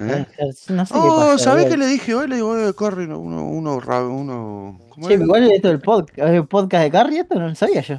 ¿Eh? 0.00 0.26
No 0.68 0.86
sé 0.86 0.94
Oh. 0.96 1.36
¿sabés 1.38 1.66
qué 1.66 1.76
le 1.76 1.86
dije 1.86 2.14
hoy? 2.14 2.28
Le 2.28 2.36
digo, 2.36 2.56
eh, 2.58 2.72
Corry, 2.74 3.04
uno, 3.04 3.18
uno, 3.18 3.76
uno, 3.76 4.80
¿cómo 4.90 5.08
Che, 5.08 5.14
es? 5.14 5.20
igual 5.20 5.50
esto 5.50 5.68
del 5.68 5.80
podcast, 5.80 6.18
el 6.32 6.46
podcast 6.46 6.84
de 6.84 6.90
Carrie, 6.90 7.20
esto 7.20 7.38
no 7.38 7.48
lo 7.48 7.54
sabía 7.54 7.80
yo. 7.80 7.96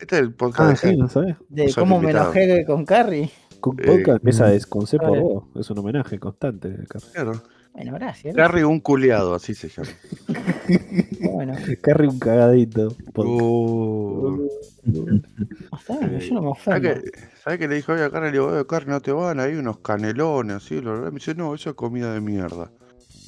Este 0.00 0.16
es 0.16 0.22
el 0.22 0.32
podcast 0.34 0.60
Ah, 0.60 0.68
de 0.88 0.92
sí, 0.92 0.96
no 0.96 1.08
sabes. 1.08 1.36
De 1.48 1.72
cómo 1.74 2.00
me 2.00 2.10
enojé 2.10 2.64
con 2.66 2.84
Carrie. 2.84 3.30
Cook 3.60 3.80
Eh, 3.80 3.86
Podcast 3.86 4.16
empieza 4.18 4.46
de 4.46 4.60
con 4.64 4.86
C 4.86 4.98
por 4.98 5.08
a 5.08 5.10
ver. 5.12 5.20
vos. 5.22 5.44
Es 5.56 5.70
un 5.70 5.78
homenaje 5.78 6.18
constante. 6.18 6.68
Carrie. 6.88 7.08
Claro. 7.12 7.42
Bueno, 7.72 7.92
gracias. 7.94 8.36
Carry 8.36 8.62
un 8.62 8.80
culiado, 8.80 9.34
así 9.34 9.54
se 9.54 9.68
llama. 9.68 9.88
Bueno, 11.34 11.52
Carrie 11.82 12.08
un 12.08 12.18
cagadito. 12.20 12.96
Uh, 13.16 14.38
bien, 16.00 16.20
yo 16.20 16.34
no 16.34 16.42
me 16.42 16.48
¿Sabes 16.48 16.50
ofendo. 16.52 16.94
qué, 16.94 17.10
¿Sabes 17.42 17.58
qué 17.58 17.66
le 17.68 17.74
dije 17.74 17.90
hoy 17.92 18.00
a 18.02 18.10
Carly? 18.10 18.26
Le 18.28 18.32
digo, 18.32 18.56
"Eh, 18.58 18.64
Carly, 18.66 18.90
no 18.90 19.00
te 19.00 19.10
van, 19.10 19.40
hay 19.40 19.54
unos 19.54 19.78
canelones, 19.78 20.56
así. 20.56 20.80
lo- 20.80 20.96
Me 21.02 21.10
dice, 21.10 21.34
no, 21.34 21.52
eso 21.54 21.70
es 21.70 21.76
comida 21.76 22.14
de 22.14 22.20
mierda. 22.20 22.70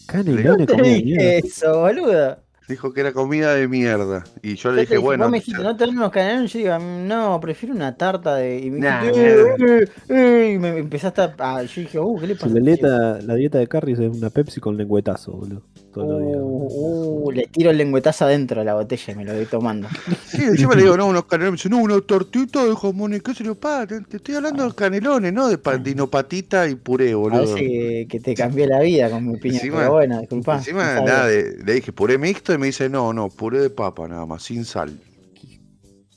Canelones 0.07 0.69
comida 0.69 0.95
de 0.95 1.03
mierda. 1.03 1.49
eso, 1.49 1.81
boludo. 1.81 2.39
Dijo 2.69 2.93
que 2.93 3.01
era 3.01 3.13
comida 3.13 3.55
de 3.55 3.67
mierda. 3.67 4.25
Y 4.43 4.55
yo 4.55 4.71
le 4.73 4.83
dije, 4.83 4.99
bueno. 4.99 5.29
me 5.29 5.39
dijiste, 5.39 5.63
no 5.63 5.77
te 5.77 5.85
dan 5.87 5.97
unos 5.97 6.11
canelones, 6.13 6.53
yo 6.53 6.59
digo, 6.61 6.79
"Mm, 6.79 7.09
no, 7.09 7.41
prefiero 7.41 7.75
una 7.75 7.97
tarta 7.97 8.37
de. 8.37 8.61
Y 8.61 8.71
me 8.71 8.79
Nah, 8.81 9.01
dijiste, 9.03 9.41
"Eh, 9.41 9.89
eh", 10.09 10.53
y 10.55 10.59
me 10.59 10.79
empezaste 10.79 11.23
a. 11.23 11.35
ah, 11.39 11.63
yo 11.65 11.81
dije, 11.81 11.99
uh, 11.99 12.21
¿qué 12.21 12.27
le 12.29 12.35
pasa? 12.37 12.49
la, 12.55 12.61
dieta, 12.61 13.21
la 13.23 13.35
dieta 13.35 13.59
de 13.59 13.67
Carrie 13.67 13.95
es 13.95 13.99
una 14.01 14.31
Pepsi 14.31 14.61
con 14.61 14.77
lengüetazo, 14.77 15.33
boludo. 15.33 15.63
Todos 15.97 16.09
los 16.21 16.21
días. 16.29 16.39
Uh, 16.43 17.23
uh, 17.27 17.31
le 17.33 17.47
tiro 17.47 17.71
el 17.71 17.79
lengüetazo 17.79 18.27
adentro 18.27 18.61
de 18.61 18.67
la 18.67 18.75
botella 18.75 19.13
y 19.13 19.17
me 19.17 19.25
lo 19.25 19.35
voy 19.35 19.47
tomando. 19.47 19.89
Sí, 20.27 20.43
encima 20.43 20.75
le 20.75 20.83
digo, 20.83 20.97
no, 20.97 21.07
unos 21.07 21.25
canelones. 21.25 21.53
Me 21.53 21.57
dice, 21.57 21.69
no, 21.71 21.79
una 21.79 22.01
tortita 22.03 22.63
de 22.65 22.77
jamón 22.77 23.15
y 23.15 23.21
queso. 23.21 23.55
Pa, 23.55 23.87
te, 23.87 24.03
te 24.03 24.19
estoy 24.19 24.35
hablando 24.35 24.69
de 24.69 24.75
canelones, 24.75 25.33
no 25.33 25.49
de 25.49 25.57
pa- 25.57 25.79
dinopatita 25.79 26.69
y 26.69 26.75
puré, 26.75 27.15
boludo. 27.15 27.41
Parece 27.45 27.55
que, 27.67 28.07
que 28.11 28.21
te 28.21 28.35
cambié 28.35 28.67
la 28.67 28.81
vida 28.81 29.09
con 29.09 29.27
mi 29.27 29.39
piña, 29.39 29.57
Encima- 29.57 29.79
pero 29.79 29.93
bueno, 29.93 30.21
disculpa. 30.21 30.57
Encima, 30.57 30.97
no 30.97 31.05
nada, 31.07 31.27
de- 31.29 31.57
le 31.65 31.73
dije 31.75 31.93
puré 31.93 32.19
mixto 32.19 32.53
y 32.53 32.59
me 32.59 32.67
dice, 32.67 32.89
no, 32.91 33.13
no, 33.15 33.29
puré 33.31 33.61
de 33.61 33.71
papa 33.71 34.07
nada 34.07 34.27
más, 34.27 34.43
sin 34.43 34.65
sal. 34.67 34.91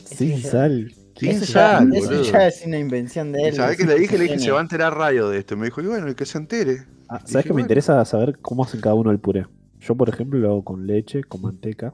Sin 0.04 0.42
sal. 0.42 0.94
Sin 1.18 1.30
Eso, 1.32 1.46
ya, 1.46 1.54
sal, 1.80 1.94
eso 1.94 2.24
ya 2.24 2.48
es 2.48 2.66
una 2.66 2.78
invención 2.80 3.32
de 3.32 3.42
¿Y 3.42 3.46
él. 3.46 3.56
¿Sabés 3.56 3.78
qué 3.78 3.86
le 3.86 3.96
dije? 4.00 4.18
Le 4.18 4.24
dije, 4.24 4.40
se 4.40 4.52
va 4.52 4.60
a 4.60 4.62
enterar 4.62 4.98
rayo 4.98 5.30
de 5.30 5.40
esto. 5.40 5.54
Y 5.54 5.58
me 5.58 5.66
dijo, 5.66 5.82
y 5.82 5.86
bueno, 5.88 6.10
y 6.10 6.16
que 6.16 6.26
se 6.26 6.38
entere. 6.38 6.84
Ah, 7.10 7.20
¿Sabes 7.26 7.44
que 7.44 7.50
me 7.50 7.54
bueno. 7.54 7.66
interesa 7.66 8.04
saber 8.06 8.38
cómo 8.42 8.64
hacen 8.64 8.80
cada 8.82 8.96
uno 8.96 9.12
el 9.12 9.20
puré? 9.20 9.46
Yo, 9.80 9.96
por 9.96 10.10
ejemplo, 10.10 10.40
lo 10.40 10.50
hago 10.50 10.64
con 10.64 10.86
leche, 10.88 11.24
con 11.24 11.42
manteca. 11.42 11.94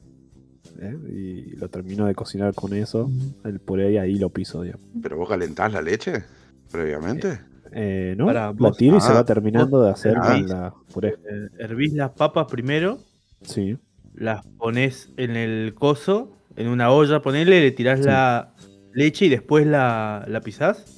¿eh? 0.79 0.97
Y 1.09 1.55
lo 1.55 1.69
termino 1.69 2.05
de 2.05 2.15
cocinar 2.15 2.53
con 2.53 2.73
eso, 2.73 3.09
el 3.43 3.59
puré, 3.59 3.93
y 3.93 3.97
ahí 3.97 4.15
lo 4.15 4.29
piso, 4.29 4.61
digamos. 4.63 4.85
¿Pero 5.01 5.17
vos 5.17 5.29
calentás 5.29 5.71
la 5.71 5.81
leche 5.81 6.23
previamente? 6.71 7.39
Eh, 7.71 8.15
¿no? 8.17 8.25
Pará, 8.25 8.53
la 8.57 8.71
tiro 8.71 8.97
y 8.97 9.01
se 9.01 9.11
ah, 9.11 9.15
va 9.15 9.25
terminando 9.25 9.81
de 9.81 9.91
hacer 9.91 10.15
ah. 10.17 10.27
con 10.27 10.47
la 10.47 10.73
puré. 10.93 11.09
Eh, 11.09 11.49
hervís 11.59 11.93
las 11.93 12.11
papas 12.11 12.47
primero, 12.49 12.99
Sí. 13.41 13.77
las 14.13 14.45
pones 14.57 15.11
en 15.17 15.35
el 15.35 15.73
coso, 15.75 16.31
en 16.55 16.67
una 16.67 16.91
olla, 16.91 17.21
ponele, 17.21 17.59
le 17.61 17.71
tirás 17.71 17.99
Sí. 17.99 18.05
la 18.05 18.53
leche 18.93 19.25
y 19.25 19.29
después 19.29 19.67
la, 19.67 20.25
la 20.27 20.41
pisás. 20.41 20.94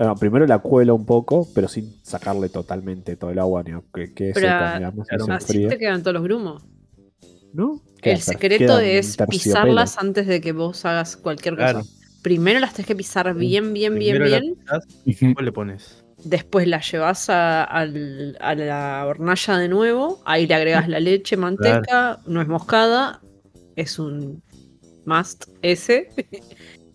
Ah, 0.00 0.06
no, 0.06 0.16
primero 0.16 0.46
la 0.46 0.60
cuelo 0.60 0.94
un 0.94 1.04
poco, 1.04 1.46
pero 1.54 1.68
sin 1.68 2.02
sacarle 2.02 2.48
totalmente 2.48 3.16
todo 3.16 3.32
el 3.32 3.38
agua, 3.38 3.62
ni 3.62 3.72
que, 3.92 4.14
que 4.14 4.30
Pero 4.32 4.46
seca, 4.46 4.78
digamos, 4.78 5.06
y 5.06 5.08
claro, 5.10 5.24
se 5.26 5.32
Así 5.32 5.68
te 5.68 5.76
quedan 5.76 6.00
todos 6.02 6.14
los 6.14 6.22
grumos. 6.22 6.62
¿No? 7.52 7.82
Queda 8.00 8.14
El 8.14 8.20
secreto 8.22 8.78
es 8.78 9.18
pisarlas 9.28 9.98
antes 9.98 10.26
de 10.26 10.40
que 10.40 10.52
vos 10.52 10.86
hagas 10.86 11.18
cualquier 11.18 11.54
cosa. 11.54 11.72
Claro. 11.72 11.86
Primero 12.22 12.60
las 12.60 12.72
tenés 12.72 12.86
que 12.86 12.96
pisar 12.96 13.34
bien, 13.34 13.74
bien, 13.74 13.94
bien, 13.98 14.16
Primero 14.16 14.40
bien. 14.40 14.54
pisás 14.54 14.86
y 15.04 15.14
después 15.14 15.44
le 15.44 15.52
pones. 15.52 16.02
Después 16.24 16.66
las 16.66 16.90
llevas 16.90 17.26
a, 17.28 17.84
la 17.84 19.04
hornalla 19.06 19.58
de 19.58 19.68
nuevo. 19.68 20.22
Ahí 20.24 20.46
le 20.46 20.54
agregas 20.54 20.88
la 20.88 21.00
leche, 21.00 21.36
manteca, 21.36 22.20
nuez 22.24 22.48
moscada. 22.48 23.20
Es 23.76 23.98
un 23.98 24.42
must 25.04 25.44
ese. 25.60 26.08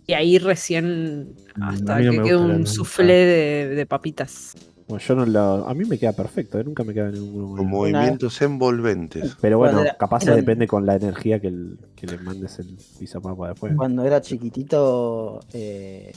Y 0.07 0.13
ahí 0.13 0.37
recién 0.39 1.35
Mm, 1.55 1.63
hasta 1.63 1.99
no 1.99 2.11
que 2.11 2.17
quede 2.17 2.31
la 2.31 2.37
un 2.37 2.67
soufflé 2.67 3.13
de, 3.13 3.67
de 3.75 3.85
papitas. 3.85 4.53
Bueno, 4.87 5.03
yo 5.03 5.15
no 5.15 5.25
lo... 5.25 5.67
A 5.67 5.73
mí 5.73 5.85
me 5.85 5.97
queda 5.97 6.11
perfecto, 6.13 6.59
¿eh? 6.59 6.63
nunca 6.63 6.83
me 6.83 6.93
queda 6.93 7.09
ninguno. 7.09 7.55
Con 7.55 7.67
movimientos 7.67 8.39
envolventes. 8.41 9.35
Pero 9.41 9.57
bueno, 9.57 9.81
era- 9.81 9.97
capaz 9.97 10.25
depende 10.25 10.67
con 10.67 10.85
la 10.85 10.95
energía 10.95 11.39
que, 11.39 11.47
el- 11.47 11.79
que 11.95 12.05
le 12.07 12.17
mandes 12.19 12.59
el 12.59 12.77
pisapapa 12.99 13.49
después. 13.49 13.73
Cuando 13.75 14.03
era 14.03 14.21
chiquitito, 14.21 15.39
eh, 15.53 16.11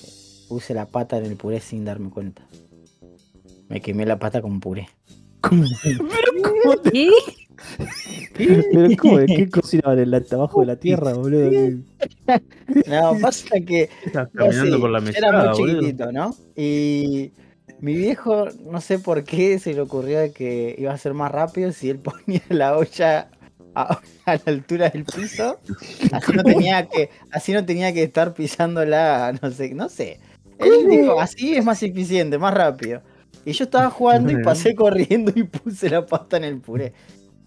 puse 0.48 0.74
la 0.74 0.84
pata 0.86 1.16
en 1.18 1.24
el 1.26 1.36
puré 1.36 1.60
sin 1.60 1.84
darme 1.84 2.10
cuenta. 2.10 2.42
Me 3.68 3.80
quemé 3.80 4.04
la 4.04 4.18
pata 4.18 4.42
con 4.42 4.60
puré. 4.60 4.88
Pero 8.34 8.96
¿cómo? 8.98 9.18
¿De 9.18 9.26
qué 9.26 9.48
cocinaban 9.48 9.98
en 9.98 10.10
la, 10.10 10.22
abajo 10.32 10.60
de 10.60 10.66
la 10.66 10.76
tierra, 10.76 11.14
boludo? 11.14 11.50
¿Qué- 11.50 12.40
No, 12.86 13.18
pasa 13.20 13.48
que 13.66 13.88
Estás 14.04 14.28
caminando 14.34 14.76
sí, 14.76 14.80
por 14.80 14.90
la 14.90 14.98
Era 14.98 15.06
mesada, 15.32 15.50
muy 15.52 15.60
boludo. 15.60 15.80
chiquitito, 15.80 16.12
¿no? 16.12 16.34
Y 16.56 17.32
mi 17.80 17.94
viejo, 17.94 18.46
no 18.70 18.80
sé 18.80 18.98
por 18.98 19.24
qué, 19.24 19.58
se 19.58 19.74
le 19.74 19.80
ocurrió 19.80 20.32
que 20.32 20.74
iba 20.78 20.92
a 20.92 20.98
ser 20.98 21.14
más 21.14 21.30
rápido 21.32 21.72
si 21.72 21.90
él 21.90 21.98
ponía 22.26 22.42
la 22.48 22.76
olla 22.76 23.28
a, 23.74 24.00
a 24.26 24.34
la 24.34 24.40
altura 24.46 24.90
del 24.90 25.04
piso. 25.04 25.58
Así 26.12 26.32
no 26.32 26.44
tenía 26.44 26.86
que, 26.86 27.10
así 27.30 27.52
no 27.52 27.64
tenía 27.64 27.92
que 27.92 28.04
estar 28.04 28.34
pisándola, 28.34 29.34
no 29.42 29.50
sé, 29.50 29.74
no 29.74 29.88
sé. 29.88 30.18
Él 30.58 30.88
dijo, 30.90 31.20
así 31.20 31.56
es 31.56 31.64
más 31.64 31.82
eficiente, 31.82 32.38
más 32.38 32.54
rápido. 32.54 33.02
Y 33.48 33.52
yo 33.52 33.64
estaba 33.64 33.90
jugando 33.90 34.32
y 34.32 34.42
pasé 34.42 34.74
corriendo 34.74 35.32
y 35.34 35.42
puse 35.44 35.88
la 35.90 36.04
pasta 36.04 36.36
en 36.36 36.44
el 36.44 36.58
puré. 36.60 36.92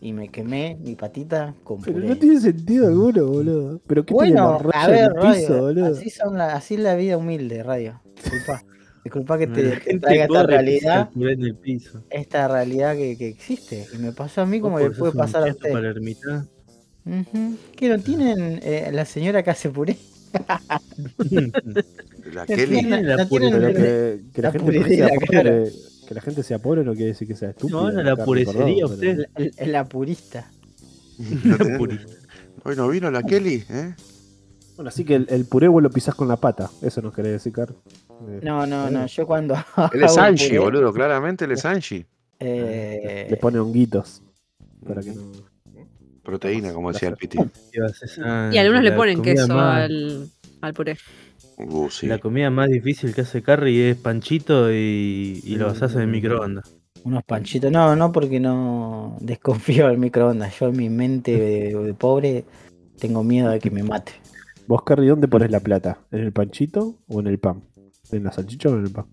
Y 0.03 0.13
me 0.13 0.29
quemé 0.29 0.77
mi 0.83 0.95
patita 0.95 1.53
con 1.63 1.79
Pero 1.81 1.93
puré. 1.97 2.07
no 2.07 2.17
tiene 2.17 2.39
sentido 2.39 2.87
alguno, 2.87 3.25
boludo. 3.27 3.81
Pero 3.85 4.03
¿qué 4.05 4.13
Bueno, 4.13 4.57
tiene 4.57 4.71
la 4.73 4.81
a 4.83 4.87
ver, 4.87 5.11
piso, 5.13 5.49
radio, 5.53 5.61
boludo? 5.61 5.85
así, 5.97 6.09
son 6.09 6.37
la, 6.39 6.53
así 6.55 6.73
es 6.73 6.79
la 6.79 6.95
vida 6.95 7.17
humilde, 7.17 7.61
radio. 7.61 8.01
Disculpa, 8.15 8.63
disculpa 9.03 9.37
que 9.37 9.45
te, 9.47 9.63
La 9.93 9.99
traiga 9.99 10.23
esta 10.25 10.43
realidad, 10.43 11.01
el 11.01 11.13
puré 11.13 11.33
en 11.33 11.43
el 11.43 11.55
piso. 11.55 12.03
esta 12.09 12.47
realidad 12.47 12.95
que, 12.95 13.15
que 13.15 13.27
existe. 13.27 13.85
Y 13.93 13.97
me 13.99 14.11
pasó 14.11 14.41
a 14.41 14.45
mí 14.47 14.59
como 14.59 14.79
le 14.79 14.89
puede 14.89 15.11
pasar 15.13 15.43
a 15.47 15.51
usted. 15.51 15.71
palermitano. 15.71 16.47
Ujú. 17.05 17.55
¿Qué 17.75 17.89
no 17.89 17.99
tienen 17.99 18.59
eh, 18.63 18.89
la 18.91 19.05
señora 19.05 19.43
que 19.43 19.51
hace 19.51 19.69
puré? 19.69 19.97
La 22.31 22.41
No 22.41 22.45
Kelly. 22.45 22.79
tienen- 22.79 23.07
la 23.07 23.17
no 23.17 23.27
tienen 23.27 23.51
Pero 23.53 23.67
el- 23.67 23.75
que, 23.75 24.21
que 24.33 24.41
la, 24.41 24.47
la 24.51 24.51
gente 24.59 25.71
que 26.11 26.15
la 26.15 26.21
gente 26.21 26.43
sea 26.43 26.59
pobre 26.59 26.83
no 26.83 26.91
quiere 26.91 27.07
decir 27.07 27.25
que 27.25 27.35
sea 27.35 27.51
estúpida. 27.51 27.77
No 27.79 27.87
a 27.87 27.91
la 27.93 28.03
Carlos, 28.03 28.25
purecería 28.25 28.85
usted. 28.85 29.25
el- 29.35 29.53
el- 29.55 29.71
la 29.71 29.85
purista. 29.85 30.51
¿No 31.17 31.55
tenés- 31.57 31.77
Purista. 31.77 32.11
Hoy 32.65 32.75
no 32.75 32.89
vino 32.89 33.09
la 33.09 33.23
Kelly, 33.23 33.63
¿eh? 33.69 33.95
Bueno, 34.75 34.89
así 34.89 35.05
que 35.05 35.15
el, 35.15 35.25
el 35.29 35.45
puré 35.45 35.69
vos 35.69 35.81
lo 35.81 35.89
pisás 35.89 36.13
con 36.15 36.27
la 36.27 36.35
pata. 36.35 36.69
Eso 36.81 37.01
nos 37.01 37.13
querés 37.13 37.31
decir, 37.31 37.53
Car. 37.53 37.69
Eh, 38.27 38.41
No, 38.43 38.65
no, 38.67 38.89
no. 38.89 39.05
Yo 39.05 39.25
cuando. 39.25 39.55
Él 39.93 40.03
es 40.03 40.17
Angie, 40.17 40.47
puré, 40.49 40.59
boludo, 40.59 40.91
claramente 40.91 41.45
él 41.45 41.51
es 41.51 41.63
Angie. 41.63 42.05
eh, 42.39 43.27
Le 43.29 43.37
pone 43.37 43.59
honguitos. 43.59 44.21
Para 44.85 45.01
que 45.01 45.11
no. 45.11 45.21
Proteína, 46.23 46.73
como 46.73 46.91
decía 46.91 47.07
el 47.09 47.15
Piti. 47.15 47.37
Y 48.51 48.57
algunos 48.57 48.83
le 48.83 48.91
ponen 48.91 49.21
queso 49.21 49.57
al, 49.57 50.29
al 50.59 50.73
puré. 50.73 50.97
Uh, 51.57 51.89
sí. 51.89 52.07
La 52.07 52.17
comida 52.17 52.49
más 52.49 52.69
difícil 52.69 53.13
que 53.13 53.21
hace 53.21 53.41
Carrie 53.41 53.91
es 53.91 53.97
panchito 53.97 54.71
y, 54.71 55.41
y 55.43 55.55
los 55.55 55.81
hace 55.81 56.01
en 56.01 56.11
microondas. 56.11 56.75
Unos 57.03 57.23
panchitos. 57.23 57.71
No, 57.71 57.95
no, 57.95 58.11
porque 58.11 58.39
no 58.39 59.17
desconfío 59.21 59.87
del 59.87 59.97
microondas. 59.97 60.59
Yo 60.59 60.67
en 60.67 60.77
mi 60.77 60.89
mente 60.89 61.37
de, 61.37 61.73
de 61.75 61.93
pobre 61.93 62.45
tengo 62.99 63.23
miedo 63.23 63.49
de 63.49 63.59
que 63.59 63.71
me 63.71 63.83
mate. 63.83 64.13
Vos, 64.67 64.83
Carrie, 64.83 65.09
¿dónde 65.09 65.27
pones 65.27 65.51
la 65.51 65.59
plata? 65.59 65.99
¿En 66.11 66.19
el 66.19 66.31
panchito 66.31 66.95
o 67.07 67.19
en 67.19 67.27
el 67.27 67.39
pan? 67.39 67.63
¿En 68.11 68.23
la 68.23 68.31
salchicha 68.31 68.69
o 68.69 68.77
en 68.77 68.85
el 68.85 68.91
pan? 68.91 69.05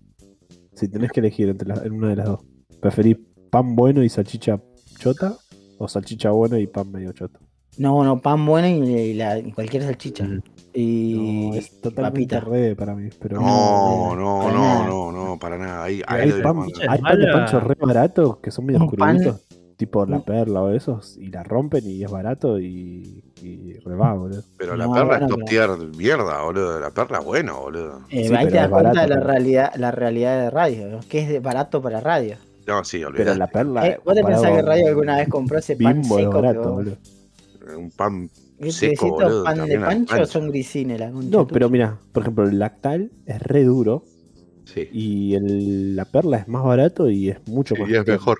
Si 0.73 0.87
tenés 0.87 1.11
que 1.11 1.19
elegir 1.19 1.49
entre 1.49 1.67
la- 1.67 1.81
en 1.83 1.93
una 1.93 2.09
de 2.09 2.15
las 2.15 2.27
dos. 2.27 2.41
¿Preferís 2.79 3.17
pan 3.49 3.75
bueno 3.75 4.03
y 4.03 4.09
salchicha 4.09 4.61
chota? 4.97 5.35
¿O 5.77 5.87
salchicha 5.87 6.31
buena 6.31 6.59
y 6.59 6.67
pan 6.67 6.91
medio 6.91 7.11
chota? 7.11 7.39
No, 7.77 8.03
no, 8.03 8.21
pan 8.21 8.45
bueno 8.45 8.67
y, 8.67 8.89
y 8.93 9.13
la, 9.13 9.39
y 9.39 9.51
cualquier 9.51 9.83
salchicha. 9.83 10.25
Mm. 10.25 10.41
Y 10.73 11.49
No, 11.51 11.55
es 11.55 11.81
totalmente 11.81 12.35
papita. 12.35 12.39
re 12.51 12.75
para 12.75 12.95
mí. 12.95 13.09
Pero 13.19 13.41
No, 13.41 14.15
no, 14.15 14.51
no, 14.51 14.85
no, 14.87 15.11
no, 15.11 15.39
para 15.39 15.57
nada. 15.57 15.83
Ahí, 15.83 15.97
Y 15.99 16.03
ahí 16.07 16.31
hay 16.31 16.41
pan, 16.41 16.57
hay 16.87 17.01
pan 17.01 17.19
de 17.19 17.27
pancho 17.31 17.59
re 17.59 17.75
baratos 17.79 18.37
que 18.37 18.51
son 18.51 18.65
medio 18.65 18.85
cruditos, 18.87 19.41
tipo 19.77 20.05
la 20.05 20.19
perla 20.19 20.61
o 20.61 20.69
esos, 20.71 21.17
y 21.17 21.27
la 21.31 21.43
rompen 21.43 21.83
y 21.89 22.03
es 22.03 22.11
barato 22.11 22.59
y, 22.59 23.23
y 23.41 23.73
re 23.79 23.95
va, 23.95 24.13
boludo. 24.13 24.43
Pero 24.57 24.75
la 24.75 24.85
No, 24.85 24.93
perla 24.93 25.07
bueno, 25.07 25.25
es 25.25 25.29
top 25.31 25.39
pero- 25.47 25.75
tier 25.77 25.87
mierda, 25.97 26.43
boludo. 26.43 26.79
La 26.79 26.91
perla 26.91 27.19
es 27.19 27.25
buena, 27.25 27.53
boludo. 27.53 28.01
eh, 28.09 28.27
Sí, 28.27 28.35
ahí 28.35 28.45
pero 28.45 28.49
te 28.49 28.55
das 28.57 28.69
cuenta 28.69 28.89
barato, 28.89 29.01
de 29.01 29.07
la 29.07 29.15
pero- 29.15 29.27
realidad, 29.27 29.71
la 29.75 29.91
realidad 29.91 30.41
de 30.43 30.49
radio, 30.51 30.87
¿no? 30.89 30.99
que 31.09 31.19
es 31.19 31.29
de 31.29 31.39
barato 31.39 31.81
para 31.81 31.99
radio. 32.01 32.35
No, 32.67 32.83
sí, 32.83 32.97
Pero 32.97 33.09
olvidate. 33.09 33.37
la 33.39 33.47
perla. 33.47 33.87
Eh, 33.87 33.99
¿Vos 34.05 34.13
te 34.13 34.23
pensás 34.23 34.51
que 34.51 34.61
Radio 34.61 34.87
alguna 34.89 35.17
vez 35.17 35.27
compró 35.29 35.57
ese 35.57 35.75
pan 35.75 36.03
seco? 36.03 36.29
que 36.29 36.35
barato, 36.35 36.59
vos- 36.61 36.71
boludo. 36.75 36.95
Un 37.77 37.89
pan 37.91 38.29
¿Qué 38.29 38.48
seco, 38.69 39.09
boludo. 39.11 39.43
pan 39.43 39.65
de 39.67 39.79
pancho 39.79 40.13
o 40.15 40.17
pancho. 40.17 40.25
son 40.31 40.49
grisines 40.49 40.99
la 40.99 41.09
No, 41.09 41.47
pero 41.47 41.69
mira, 41.69 41.97
por 42.11 42.23
ejemplo, 42.23 42.43
el 42.47 42.59
lactal 42.59 43.11
es 43.25 43.41
re 43.41 43.63
duro 43.63 44.03
Sí. 44.65 44.87
Y 44.93 45.33
el- 45.33 45.95
la 45.95 46.05
perla 46.05 46.37
es 46.37 46.47
más 46.47 46.63
barato 46.63 47.09
y 47.09 47.29
es 47.29 47.39
mucho 47.47 47.75
más 47.75 47.89
y 47.89 47.95
es 47.95 48.05
mejor. 48.05 48.37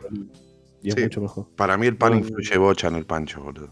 Y 0.84 0.90
es 0.90 0.94
Sí. 0.96 1.02
mucho 1.02 1.22
mejor. 1.22 1.48
Para 1.56 1.76
mí 1.76 1.88
el 1.88 1.98
pan 1.98 2.12
No, 2.14 2.20
influye 2.20 2.56
bocha 2.60 2.88
en 2.88 2.96
el 2.96 3.06
pancho, 3.08 3.42
boludo. 3.42 3.70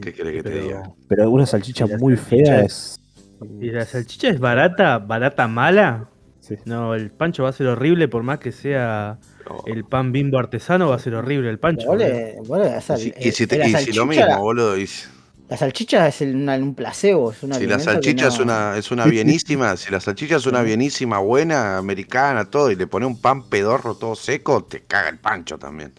¿Qué 0.00 0.12
quiere 0.12 0.32
que 0.32 0.42
te 0.44 0.60
diga? 0.60 0.92
Pero, 1.08 1.28
una 1.28 1.46
salchicha 1.46 1.86
muy 1.98 2.16
salchicha 2.16 2.44
fea 2.46 2.60
es- 2.64 3.00
es. 3.42 3.48
¿Y 3.60 3.70
la 3.72 3.84
salchicha 3.84 4.28
es 4.28 4.38
barata? 4.38 4.98
¿Barata 4.98 5.48
mala? 5.48 6.08
Sí. 6.38 6.54
No, 6.66 6.94
el 6.94 7.10
pancho 7.10 7.42
va 7.42 7.48
a 7.48 7.52
ser 7.52 7.66
horrible 7.66 8.06
por 8.06 8.22
más 8.22 8.38
que 8.38 8.52
sea 8.52 9.18
No. 9.48 9.64
el 9.66 9.84
pan 9.84 10.12
bimbo 10.12 10.38
artesano, 10.38 10.88
va 10.90 10.94
a 10.94 10.98
ser 11.00 11.14
horrible 11.16 11.50
el 11.50 11.58
pancho. 11.58 11.88
Boludo. 11.88 12.64
esa- 12.76 12.96
Y 12.96 13.00
si, 13.00 13.12
y 13.28 13.32
si 13.32 13.46
te- 13.48 13.66
y 13.68 13.74
si 13.74 13.92
lo 13.92 14.06
mismo, 14.06 14.38
boludo. 14.38 14.76
y 14.78 14.86
si 14.86 15.08
La 15.50 15.56
salchicha 15.56 16.06
es 16.06 16.20
una- 16.20 16.54
un 16.56 16.76
placebo, 16.76 17.32
es 17.32 17.42
una 17.42 17.56
si 17.56 17.66
la 17.66 17.80
salchicha 17.80 18.28
es 18.28 18.38
una, 18.38 18.76
es 18.76 18.90
una 18.92 19.04
bienísima, 19.06 19.76
si 19.76 19.90
la 19.90 19.98
salchicha 19.98 20.36
es 20.36 20.46
una 20.46 20.62
bienísima, 20.62 21.18
buena, 21.18 21.76
americana, 21.76 22.44
todo, 22.48 22.70
y 22.70 22.76
le 22.76 22.86
pone 22.86 23.04
un 23.04 23.20
pan 23.20 23.42
pedorro 23.48 23.96
todo 23.96 24.14
seco, 24.14 24.62
te 24.62 24.82
caga 24.82 25.08
el 25.08 25.18
pancho 25.18 25.58
también. 25.58 25.92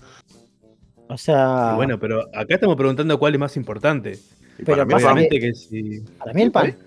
O 1.09 1.17
sea, 1.17 1.71
Y 1.73 1.75
Bueno, 1.75 1.99
pero 1.99 2.21
acá 2.33 2.55
estamos 2.55 2.77
preguntando 2.77 3.19
cuál 3.19 3.33
es 3.33 3.39
más 3.41 3.57
importante. 3.57 4.17
Pero 4.55 4.65
para 4.67 4.85
mí 4.85 4.93
pasa 4.93 5.05
Obviamente 5.11 5.39
que 5.41 5.53
si. 5.53 5.99
para 6.17 6.33
mí 6.33 6.41
el 6.43 6.51
pan. 6.51 6.77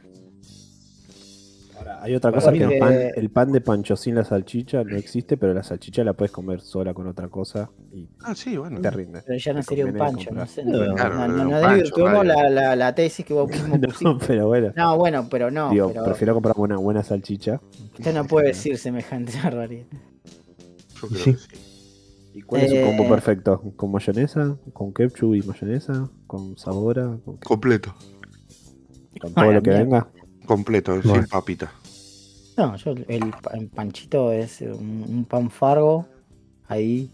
Hay 2.04 2.14
otra 2.14 2.30
cosa 2.32 2.52
que 2.52 2.60
no. 2.60 2.70
el 2.70 2.78
pan, 2.78 2.92
el 3.16 3.30
pan 3.30 3.52
de 3.52 3.60
pancho 3.60 3.96
sin 3.96 4.14
la 4.14 4.24
salchicha 4.24 4.84
no 4.84 4.96
existe, 4.96 5.36
pero 5.38 5.54
la 5.54 5.62
salchicha 5.62 6.04
la 6.04 6.12
puedes 6.12 6.30
comer 6.32 6.60
sola 6.60 6.92
con 6.92 7.06
otra 7.06 7.28
cosa 7.28 7.70
y 7.92 8.08
Ah, 8.22 8.34
sí, 8.34 8.56
bueno. 8.58 8.80
te 8.80 8.90
rinde. 8.90 9.22
Pero 9.26 9.38
ya 9.38 9.52
no 9.54 9.60
Te 9.60 9.66
sería 9.66 9.86
un 9.86 9.94
pancho, 9.94 10.26
comprar. 10.30 10.46
no 10.46 10.52
sé. 10.52 10.62
Claro, 10.62 11.14
no, 11.14 11.28
no, 11.28 11.44
no 11.44 11.60
desvirtuemos 11.60 12.26
la, 12.26 12.50
la, 12.50 12.76
la 12.76 12.94
tesis 12.94 13.24
que 13.24 13.32
vos 13.32 13.48
mismo 13.50 13.80
pusiste. 13.80 14.04
No, 14.04 14.18
pero 14.18 14.46
bueno. 14.48 14.72
No, 14.76 14.96
bueno, 14.98 15.26
pero 15.30 15.50
no. 15.50 15.70
digo, 15.70 15.90
pero 15.92 16.04
prefiero 16.04 16.34
comprar 16.34 16.54
una 16.58 16.76
buena 16.76 17.02
salchicha. 17.02 17.60
usted 17.98 18.14
no 18.14 18.26
puede 18.26 18.48
decir 18.48 18.76
semejante 18.76 19.32
barbaridad. 19.42 19.86
Yo 21.00 21.08
creo 21.08 21.20
Sí. 21.24 21.32
que 21.32 21.38
sí. 21.38 21.60
¿Y 22.34 22.42
cuál 22.42 22.62
es 22.62 22.70
su 22.70 22.76
Eh, 22.76 22.82
combo 22.84 23.08
perfecto? 23.08 23.62
¿Con 23.76 23.92
mayonesa? 23.92 24.56
¿Con 24.72 24.92
ketchup 24.92 25.36
y 25.36 25.42
mayonesa? 25.42 26.10
¿Con 26.26 26.58
sabora? 26.58 27.16
Completo, 27.44 27.94
¿Con 29.20 29.32
todo 29.32 29.52
lo 29.52 29.62
que 29.62 29.70
venga? 29.70 30.08
completo, 30.44 30.92
Bueno. 31.02 31.14
sin 31.14 31.26
papita. 31.26 31.72
No, 32.56 32.76
yo 32.76 32.92
el, 32.92 33.04
el 33.08 33.30
pa- 33.42 33.50
el 33.54 33.68
panchito 33.68 34.32
es 34.32 34.60
un, 34.60 35.04
un 35.08 35.24
pan 35.24 35.50
fargo, 35.50 36.06
ahí, 36.68 37.10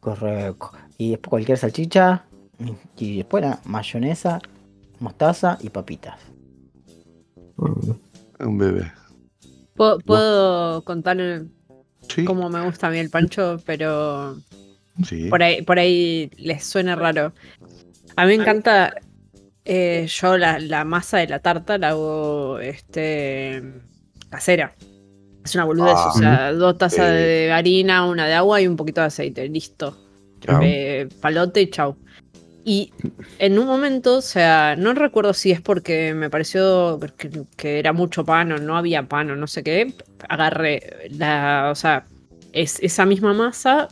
correcto. 0.00 0.72
Y 0.98 1.10
después 1.10 1.30
cualquier 1.30 1.58
salchicha, 1.58 2.24
y 2.96 3.18
después 3.18 3.44
la 3.44 3.60
mayonesa, 3.64 4.40
mostaza 5.00 5.58
y 5.62 5.70
papitas. 5.70 6.18
Un 8.40 8.58
bebé. 8.58 8.92
Puedo, 9.74 9.98
puedo 10.00 10.84
contar 10.84 11.46
Sí, 12.08 12.26
cómo 12.26 12.50
me 12.50 12.64
gusta 12.64 12.88
a 12.88 12.90
mí 12.90 12.98
el 12.98 13.10
pancho, 13.10 13.62
pero 13.66 14.38
sí. 15.04 15.30
por 15.30 15.42
ahí, 15.42 15.62
por 15.62 15.78
ahí 15.78 16.30
les 16.36 16.64
suena 16.64 16.96
raro. 16.96 17.32
A 18.16 18.22
mí 18.26 18.28
me 18.36 18.42
encanta. 18.42 18.94
eh, 19.64 20.06
yo 20.08 20.38
la, 20.38 20.58
la 20.60 20.84
masa 20.84 21.18
de 21.18 21.28
la 21.28 21.40
tarta 21.40 21.78
la 21.78 21.90
hago 21.90 22.58
este 22.60 23.62
casera. 24.30 24.74
Es 25.44 25.54
una 25.54 25.64
boludez, 25.64 25.94
Ah. 25.96 26.12
o 26.14 26.18
sea, 26.18 26.52
dos 26.52 26.76
tazas 26.78 27.10
de 27.10 27.50
harina, 27.52 28.06
una 28.06 28.26
de 28.26 28.34
agua 28.34 28.60
y 28.60 28.66
un 28.66 28.76
poquito 28.76 29.00
de 29.00 29.06
aceite, 29.06 29.48
listo. 29.48 29.96
Eh, 30.62 31.08
palote 31.20 31.62
y 31.62 31.70
chau. 31.70 31.96
Y 32.64 32.92
en 33.38 33.58
un 33.58 33.66
momento, 33.66 34.18
o 34.18 34.20
sea, 34.20 34.76
no 34.76 34.92
recuerdo 34.92 35.32
si 35.32 35.50
es 35.52 35.60
porque 35.62 36.12
me 36.12 36.28
pareció 36.28 37.00
que, 37.16 37.30
que 37.56 37.78
era 37.78 37.94
mucho 37.94 38.24
pan 38.26 38.52
o 38.52 38.58
no 38.58 38.76
había 38.76 39.08
pan 39.08 39.30
o 39.30 39.36
no 39.36 39.46
sé 39.46 39.62
qué, 39.62 39.94
agarré 40.28 41.08
la, 41.10 41.70
o 41.72 41.74
sea, 41.74 42.04
es 42.52 42.78
esa 42.80 43.06
misma 43.06 43.32
masa, 43.32 43.88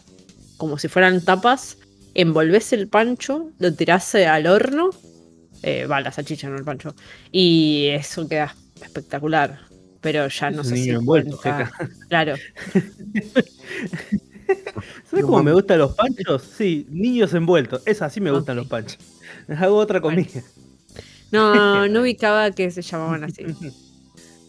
como 0.58 0.76
si 0.76 0.88
fueran 0.88 1.24
tapas, 1.24 1.78
envolvés 2.14 2.72
el 2.74 2.86
pancho, 2.88 3.50
lo 3.58 3.72
tirás 3.72 4.14
al 4.14 4.46
horno, 4.46 4.90
eh, 5.62 5.86
va, 5.86 6.00
la 6.02 6.12
salchicha, 6.12 6.50
no 6.50 6.56
el 6.56 6.64
pancho, 6.64 6.94
y 7.32 7.88
eso 7.92 8.28
queda 8.28 8.54
espectacular. 8.82 9.58
Pero 10.00 10.28
ya 10.28 10.50
no 10.50 10.62
Es 10.62 10.68
sé 10.68 10.76
si 10.76 10.90
envuelto, 10.90 11.36
cuenta. 11.40 11.72
Claro, 12.08 12.34
¿Sabes 15.10 15.24
cómo 15.24 15.42
me 15.42 15.52
gustan 15.52 15.78
los 15.80 15.94
panchos? 15.94 16.42
Sí, 16.42 16.86
niños 16.90 17.34
envueltos. 17.34 17.82
Es 17.86 18.02
así 18.02 18.20
me 18.20 18.30
gustan 18.30 18.56
los 18.56 18.66
panchos. 18.68 18.98
Hago 19.48 19.76
otra 19.76 20.00
Bueno. 20.00 20.22
comida. 20.24 20.42
no, 21.32 21.88
no 21.88 22.00
ubicaba 22.02 22.50
que 22.52 22.70
se 22.70 22.82
llamaban 22.82 23.24
así. 23.24 23.44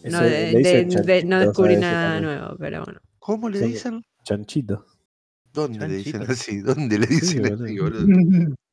No, 0.04 0.20
de- 0.22 1.24
no 1.26 1.40
descubrí 1.40 1.76
nada 1.76 2.14
también. 2.14 2.24
nuevo, 2.38 2.56
pero 2.58 2.84
bueno. 2.84 3.00
¿Cómo 3.18 3.48
le 3.48 3.58
Sí. 3.58 3.66
dicen? 3.66 4.02
Chanchito. 4.24 4.84
¿Dónde 5.52 5.88
le 5.88 5.96
dicen 5.96 6.22
así? 6.28 6.58
¿Dónde 6.60 6.98
le 6.98 7.06
dicen 7.06 7.44
así, 7.52 7.78
boludo? 7.78 8.06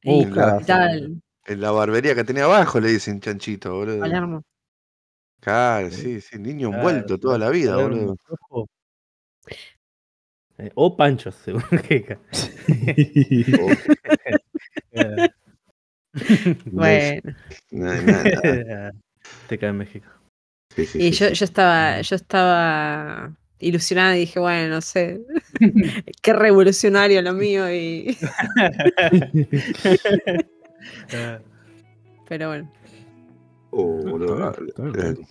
En 0.03 1.61
la 1.61 1.71
barbería 1.71 2.13
que 2.15 2.23
tenía 2.23 2.43
abajo 2.45 2.79
le 2.79 2.89
dicen 2.89 3.19
chanchito, 3.21 3.73
boludo. 3.73 3.99
Palermo. 3.99 4.43
Claro, 5.45 5.91
sí, 5.91 6.19
sí, 6.21 6.39
niño 6.39 6.71
Claro, 6.71 6.89
envuelto 6.89 7.19
toda 7.19 7.37
la 7.37 7.51
vida, 7.51 7.77
boludo. 7.77 8.15
Eh, 10.57 10.71
o 10.73 10.97
panchos, 10.97 11.35
según 11.35 11.61
Jeca. 11.87 12.17
Oh, 13.59 13.69
Eh, 14.97 15.29
Bueno, 16.71 17.21
no 17.71 17.91
hay 17.91 18.01
nada. 18.05 18.91
Te 19.47 19.59
cae 19.59 19.69
en 19.69 19.77
México. 19.77 20.07
Sí, 20.75 20.87
sí, 20.87 20.97
y 20.97 21.11
sí, 21.13 21.19
yo, 21.19 21.27
sí. 21.27 21.35
yo 21.35 21.45
estaba, 21.45 22.01
yo 22.01 22.15
estaba 22.15 23.31
ilusionada 23.59 24.15
y 24.15 24.21
dije, 24.21 24.39
bueno, 24.39 24.73
no 24.73 24.81
sé, 24.81 25.21
qué 26.23 26.33
revolucionario 26.33 27.21
lo 27.21 27.33
mío 27.33 27.71
y. 27.71 28.17
Eh, 31.11 31.39
Pero 32.27 32.47
bueno. 32.49 32.71
Oh, 33.77 33.97
boludo. 34.09 34.49
Está 34.49 34.61
bien, 34.61 34.69
está 34.69 34.83
bien. 35.01 35.17
Eh, 35.21 35.25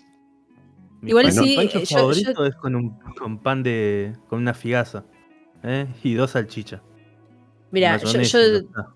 mi 1.00 1.10
Igual 1.10 1.24
pan- 1.26 1.32
sí, 1.34 1.56
pancho 1.56 1.78
eh, 1.78 1.84
yo- 1.84 1.96
favorito 1.98 2.46
es 2.46 2.54
con 2.56 2.74
un 2.76 2.98
con 3.18 3.38
pan 3.38 3.62
de. 3.62 4.12
con 4.28 4.38
una 4.40 4.54
figaza. 4.54 5.04
¿eh? 5.62 5.86
Y 6.02 6.14
dos 6.14 6.32
salchichas. 6.32 6.80
Mira, 7.70 7.96
yo, 7.96 8.20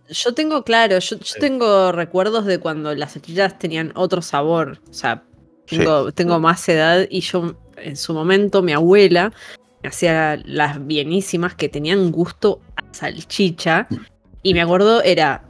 yo, 0.09 0.35
tengo 0.35 0.63
claro, 0.63 0.99
yo, 1.01 1.17
yo 1.17 1.25
Sí. 1.25 1.41
tengo 1.41 1.91
recuerdos 1.91 2.45
de 2.47 2.59
cuando 2.61 2.95
las 2.95 3.13
salchichas 3.13 3.59
tenían 3.59 3.91
otro 3.97 4.23
sabor. 4.23 4.79
O 4.89 4.93
sea, 4.93 5.25
Sí. 5.67 5.79
tengo, 5.79 6.13
tengo 6.13 6.39
más 6.39 6.69
edad 6.69 7.07
y 7.11 7.21
yo 7.23 7.57
en 7.77 7.97
su 7.97 8.15
momento 8.15 8.63
mi 8.63 8.73
abuela 8.73 9.33
me 9.83 9.89
hacía 9.89 10.41
las 10.45 10.87
bienísimas 10.87 11.55
que 11.57 11.69
tenían 11.69 12.13
gusto 12.13 12.61
a 12.77 12.83
salchicha. 12.95 13.89
Y 14.43 14.55
me 14.55 14.61
acuerdo, 14.61 15.03
era 15.03 15.43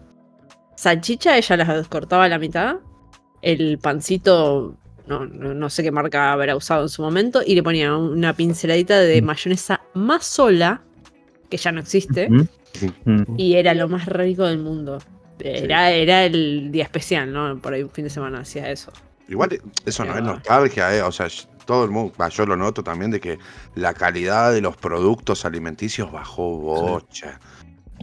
salchicha, 0.76 1.36
ella 1.36 1.56
las 1.58 1.88
cortaba 1.88 2.24
a 2.24 2.28
la 2.28 2.38
mitad, 2.38 2.76
el 3.42 3.78
pancito, 3.78 4.74
no, 5.06 5.26
no, 5.26 5.54
no 5.54 5.70
sé 5.70 5.82
qué 5.82 5.90
marca 5.90 6.32
habrá 6.32 6.56
usado 6.56 6.82
en 6.82 6.88
su 6.88 7.02
momento, 7.02 7.40
y 7.44 7.54
le 7.54 7.62
ponía 7.62 7.96
una 7.96 8.32
pinceladita 8.34 8.98
de 8.98 9.22
Mm. 9.22 9.24
mayonesa 9.24 9.80
más 9.94 10.24
sola, 10.24 10.82
que 11.48 11.56
ya 11.56 11.72
no 11.72 11.80
existe, 11.80 12.28
y 13.36 13.54
era 13.54 13.74
lo 13.74 13.88
más 13.88 14.06
rico 14.06 14.44
del 14.44 14.58
mundo. 14.58 14.98
Era, 15.40 15.92
era 15.92 16.24
el 16.24 16.70
día 16.72 16.82
especial, 16.84 17.32
¿no? 17.32 17.58
Por 17.58 17.72
ahí 17.72 17.82
un 17.82 17.90
fin 17.90 18.04
de 18.04 18.10
semana 18.10 18.40
hacía 18.40 18.70
eso. 18.70 18.92
Igual 19.28 19.60
eso 19.86 20.04
no 20.04 20.16
es 20.16 20.22
nostalgia, 20.22 20.96
eh. 20.96 21.02
O 21.02 21.12
sea, 21.12 21.28
todo 21.64 21.84
el 21.84 21.90
mundo, 21.90 22.12
yo 22.28 22.46
lo 22.46 22.56
noto 22.56 22.82
también 22.82 23.10
de 23.10 23.20
que 23.20 23.38
la 23.76 23.94
calidad 23.94 24.52
de 24.52 24.60
los 24.60 24.76
productos 24.76 25.44
alimenticios 25.44 26.10
bajó 26.10 26.56
bocha. 26.58 27.38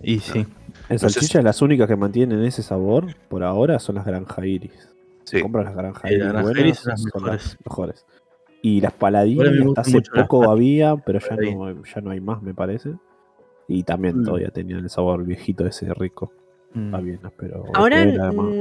Y 0.02 0.20
sí. 0.20 0.40
En 0.40 0.48
No 0.90 1.00
sé 1.00 1.10
salchichas 1.10 1.44
las 1.44 1.62
únicas 1.62 1.88
que 1.88 1.96
mantienen 1.96 2.44
ese 2.44 2.62
sabor 2.64 3.16
por 3.28 3.44
ahora 3.44 3.80
son 3.80 3.96
las 3.96 4.06
granja 4.06 4.46
iris. 4.46 4.95
Sí. 5.26 5.38
Si 5.38 5.42
compras 5.42 5.66
las 5.66 5.76
granja 5.76 6.08
Sí, 6.08 6.14
iris 6.16 6.34
las 6.34 6.44
buenas, 6.44 6.78
son 6.80 6.90
las 6.92 7.04
mejores. 7.06 7.26
las 7.46 7.58
mejores. 7.66 8.06
Y 8.62 8.82
las 8.82 8.94
paladinas 8.94 9.52
hace 9.78 10.02
poco 10.02 10.50
había, 10.50 10.96
pero 10.96 11.20
ya 11.20 11.36
no, 11.36 11.84
ya 11.84 12.02
no 12.02 12.12
hay 12.12 12.20
más, 12.22 12.42
me 12.42 12.54
parece. 12.54 12.96
Y 13.68 13.84
también 13.84 14.22
Mm. 14.22 14.26
todavía 14.26 14.50
tenían 14.50 14.80
el 14.80 14.90
sabor 14.90 15.24
viejito 15.24 15.66
ese 15.68 15.94
rico. 15.94 16.32
Mm. 16.74 16.86
Está 16.86 16.98
bien, 17.00 17.20
pero 17.38 17.64
Ahora 17.74 18.06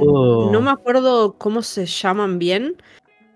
Oh. 0.01 0.49
no 0.51 0.61
me 0.61 0.71
acuerdo 0.71 1.33
cómo 1.37 1.61
se 1.61 1.85
llaman 1.85 2.39
bien, 2.39 2.75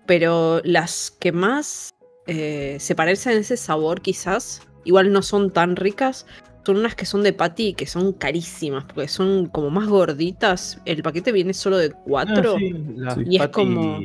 pero 0.06 0.60
las 0.64 1.10
que 1.20 1.32
más 1.32 1.90
eh, 2.26 2.76
se 2.78 2.94
parecen 2.94 3.32
a 3.32 3.40
ese 3.40 3.56
sabor 3.56 4.00
quizás, 4.02 4.62
igual 4.84 5.12
no 5.12 5.22
son 5.22 5.50
tan 5.52 5.74
ricas, 5.74 6.26
son 6.70 6.78
unas 6.80 6.94
que 6.94 7.04
son 7.06 7.22
de 7.22 7.32
patty 7.32 7.74
que 7.74 7.86
son 7.86 8.12
carísimas, 8.12 8.84
porque 8.84 9.08
son 9.08 9.46
como 9.46 9.70
más 9.70 9.88
gorditas. 9.88 10.80
El 10.84 11.02
paquete 11.02 11.32
viene 11.32 11.52
solo 11.54 11.78
de 11.78 11.90
cuatro. 11.90 12.54
Ah, 12.56 12.58
sí, 12.58 12.74
las 12.96 13.14
Sí. 13.14 13.22
Y 13.26 13.36
es 13.36 13.42
patty- 13.42 13.50
como- 13.52 13.98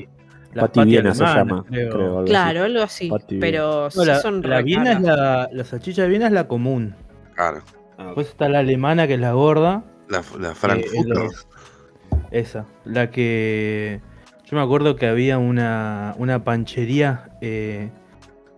las 0.53 0.63
Patty 0.67 0.79
patty 0.79 0.89
Viena 0.89 1.13
se 1.13 1.24
llama, 1.25 1.65
creo. 1.67 1.89
creo. 1.91 2.05
algo 2.05 2.19
así. 2.22 2.29
Claro, 2.29 2.63
algo 2.63 2.81
así. 2.84 3.10
Patty 3.10 3.39
Pero 3.39 3.91
sí 3.91 4.00
No, 4.00 4.05
la, 4.05 4.19
son 4.19 4.41
la 4.41 4.62
Viena 4.62 4.91
es 4.93 5.01
la, 5.01 5.50
la 5.51 5.63
salchicha 5.65 6.03
de 6.03 6.07
Viena 6.07 6.27
es 6.27 6.31
la 6.34 6.48
común. 6.48 6.95
Claro. 7.36 7.62
Después 7.98 8.27
está 8.29 8.48
la 8.50 8.60
alemana 8.60 9.05
que 9.07 9.15
es 9.15 9.19
la 9.19 9.34
gorda. 9.34 9.84
La, 10.10 10.24
la 10.39 10.55
Frankfurter. 10.55 11.05
los- 11.07 11.48
esa. 12.31 12.65
La 12.86 13.12
que. 13.12 14.00
Yo 14.45 14.55
me 14.57 14.63
acuerdo 14.63 14.95
que 14.95 15.07
había 15.07 15.38
una, 15.39 16.13
una 16.19 16.43
panchería 16.43 17.29
eh, 17.41 17.89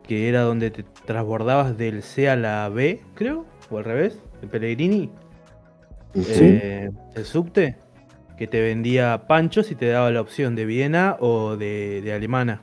que 0.03 0.27
era 0.29 0.41
donde 0.41 0.69
te 0.69 0.83
transbordabas 1.05 1.77
del 1.77 2.03
C 2.03 2.29
a 2.29 2.35
la 2.35 2.67
B, 2.69 3.01
creo, 3.15 3.45
o 3.69 3.77
al 3.77 3.85
revés, 3.85 4.19
el 4.41 4.49
Pellegrini, 4.49 5.11
eh, 6.15 6.89
el 7.15 7.25
subte, 7.25 7.75
que 8.37 8.47
te 8.47 8.61
vendía 8.61 9.27
panchos 9.27 9.71
y 9.71 9.75
te 9.75 9.87
daba 9.87 10.11
la 10.11 10.21
opción 10.21 10.55
de 10.55 10.65
Viena 10.65 11.17
o 11.19 11.57
de, 11.57 12.01
de 12.03 12.13
alemana. 12.13 12.61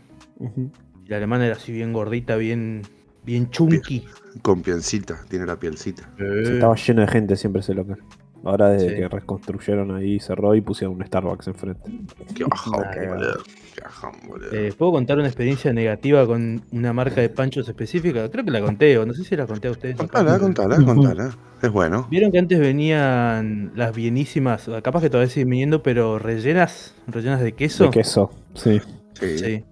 Y 1.05 1.09
la 1.09 1.17
alemana 1.17 1.47
era 1.47 1.57
así 1.57 1.73
bien 1.73 1.93
gordita, 1.93 2.37
bien, 2.37 2.83
bien 3.25 3.51
chunky. 3.51 4.07
Con 4.43 4.63
pielcita, 4.63 5.21
tiene 5.29 5.47
la 5.47 5.59
pielcita. 5.59 6.09
Estaba 6.19 6.75
lleno 6.77 7.03
de 7.03 7.09
gente 7.09 7.37
siempre 7.37 7.61
ese 7.61 7.75
local. 7.75 7.99
Ahora 8.45 8.69
desde 8.71 8.91
Sí. 8.91 8.95
que 8.97 9.09
reconstruyeron 9.09 9.95
ahí, 9.97 10.21
cerró 10.21 10.55
y 10.55 10.61
pusieron 10.61 10.97
un 10.97 11.07
Starbucks 11.07 11.49
enfrente. 11.49 11.91
Qué 12.35 12.45
bajón, 12.45 12.81
Nah, 12.83 13.09
boludo. 13.15 13.43
Qué 13.75 13.81
bajón, 13.83 14.13
boludo. 14.29 14.53
Eh, 14.53 14.73
¿Puedo 14.77 14.93
contar 14.93 15.17
una 15.19 15.27
experiencia 15.29 15.73
negativa 15.73 16.27
con 16.27 16.63
una 16.73 16.93
marca 16.93 17.21
de 17.23 17.31
panchos 17.31 17.69
específica? 17.69 18.31
Creo 18.31 18.45
que 18.45 18.51
la 18.51 18.61
conté, 18.61 18.99
o 18.99 19.07
no 19.07 19.15
sé 19.15 19.25
si 19.25 19.35
la 19.37 19.47
conté 19.47 19.69
a 19.69 19.71
ustedes. 19.71 19.95
acá. 19.99 20.07
Contala, 20.07 20.39
contala, 20.39 20.77
contala. 20.85 21.37
Es 21.63 21.71
bueno. 21.71 22.07
Vieron 22.11 22.31
que 22.31 22.39
antes 22.39 22.59
venían 22.61 23.73
las 23.75 23.95
bienísimas, 23.95 24.69
capaz 24.83 25.01
que 25.01 25.09
todavía 25.09 25.31
siguen 25.31 25.49
viniendo, 25.49 25.83
pero 25.83 26.19
rellenas, 26.19 26.95
rellenas 27.07 27.41
de 27.41 27.53
queso. 27.53 27.85
De 27.85 27.91
queso, 27.91 28.31
sí. 28.55 28.81
Sí. 29.15 29.39
Sí. 29.39 29.65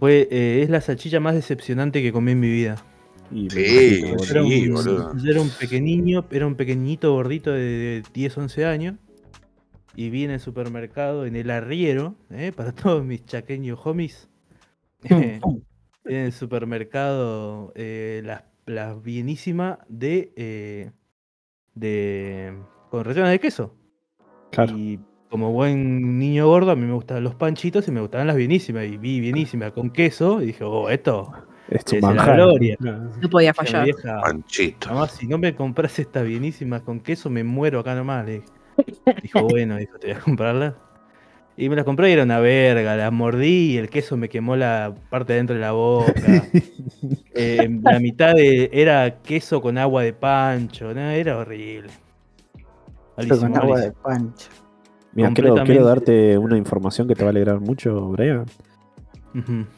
Fue, 0.00 0.26
eh, 0.32 0.62
es 0.64 0.70
la 0.70 0.80
salchicha 0.80 1.20
más 1.20 1.34
decepcionante 1.36 2.02
que 2.02 2.10
comí 2.12 2.32
en 2.32 2.40
mi 2.40 2.50
vida. 2.50 2.76
Y 3.30 3.44
me 3.44 3.50
Sí, 3.50 4.00
imagino. 4.00 4.24
Era 4.24 4.42
un, 4.44 4.70
boludo. 4.72 5.16
yo 5.16 5.30
era 5.30 5.40
un 5.40 5.50
pequeñito, 5.50 6.26
era 6.30 6.46
un 6.46 6.54
pequeñito 6.56 7.12
gordito 7.12 7.52
de 7.52 8.02
10, 8.12 8.38
11 8.38 8.64
años. 8.66 8.96
Y 9.94 10.10
vi 10.10 10.24
en 10.24 10.30
el 10.30 10.40
supermercado, 10.40 11.26
en 11.26 11.36
el 11.36 11.50
arriero, 11.50 12.16
eh, 12.30 12.52
para 12.54 12.72
todos 12.72 13.04
mis 13.04 13.24
chaqueños 13.24 13.78
homies. 13.84 14.28
en 15.04 15.40
el 16.04 16.32
supermercado, 16.32 17.72
eh, 17.74 18.22
las, 18.24 18.44
las 18.66 19.02
bienísimas 19.02 19.78
de, 19.88 20.32
eh, 20.36 20.90
de. 21.74 22.54
con 22.90 23.04
rellenas 23.04 23.30
de 23.30 23.40
queso. 23.40 23.74
Claro. 24.50 24.76
Y 24.76 25.00
como 25.30 25.52
buen 25.52 26.18
niño 26.18 26.46
gordo, 26.46 26.72
a 26.72 26.76
mí 26.76 26.84
me 26.86 26.92
gustaban 26.92 27.24
los 27.24 27.34
panchitos 27.34 27.88
y 27.88 27.90
me 27.90 28.00
gustaban 28.00 28.26
las 28.26 28.36
bienísimas. 28.36 28.84
Y 28.84 28.98
vi 28.98 29.20
bienísima 29.20 29.70
con 29.70 29.90
queso 29.90 30.42
y 30.42 30.46
dije, 30.46 30.64
oh, 30.64 30.90
esto. 30.90 31.32
Es 31.72 31.84
tu 31.84 31.96
la 31.96 32.08
manjar. 32.08 32.36
gloria. 32.36 32.76
No 32.80 33.30
podía 33.30 33.54
fallar. 33.54 33.84
vieja, 33.84 34.20
Panchito. 34.20 34.88
Además, 34.90 35.12
si 35.12 35.26
no 35.26 35.38
me 35.38 35.54
compras 35.54 35.98
estas 35.98 36.24
bienísimas 36.26 36.82
con 36.82 37.00
queso, 37.00 37.30
me 37.30 37.42
muero 37.44 37.80
acá 37.80 37.94
nomás. 37.94 38.26
Le 38.26 38.32
dije. 38.32 38.46
Dijo, 39.22 39.42
bueno, 39.48 39.76
dijo, 39.76 39.98
te 39.98 40.08
voy 40.08 40.16
a 40.16 40.20
comprarla. 40.20 40.74
Y 41.56 41.68
me 41.68 41.76
las 41.76 41.84
compré 41.84 42.08
y 42.08 42.12
era 42.12 42.22
una 42.24 42.40
verga, 42.40 42.96
las 42.96 43.12
mordí 43.12 43.72
y 43.72 43.76
el 43.76 43.88
queso 43.90 44.16
me 44.16 44.28
quemó 44.30 44.56
la 44.56 44.94
parte 45.10 45.34
de 45.34 45.38
dentro 45.38 45.54
de 45.54 45.60
la 45.60 45.72
boca. 45.72 46.12
Eh, 47.34 47.66
la 47.82 47.98
mitad 47.98 48.34
de, 48.34 48.68
era 48.72 49.22
queso 49.22 49.60
con 49.62 49.76
agua 49.78 50.02
de 50.02 50.12
pancho, 50.12 50.92
no, 50.94 51.00
era 51.00 51.38
horrible. 51.38 51.88
Esto 53.16 53.40
con 53.40 53.50
Malísimo, 53.50 53.56
agua 53.56 53.80
de 53.80 53.86
malísimo. 53.86 54.02
pancho. 54.02 54.48
Mira, 55.14 55.30
quiero, 55.32 55.54
quiero 55.64 55.84
darte 55.84 56.38
una 56.38 56.56
información 56.58 57.08
que 57.08 57.14
te 57.14 57.22
va 57.24 57.28
a 57.28 57.32
alegrar 57.32 57.58
mucho, 57.60 58.08
Brian. 58.10 58.44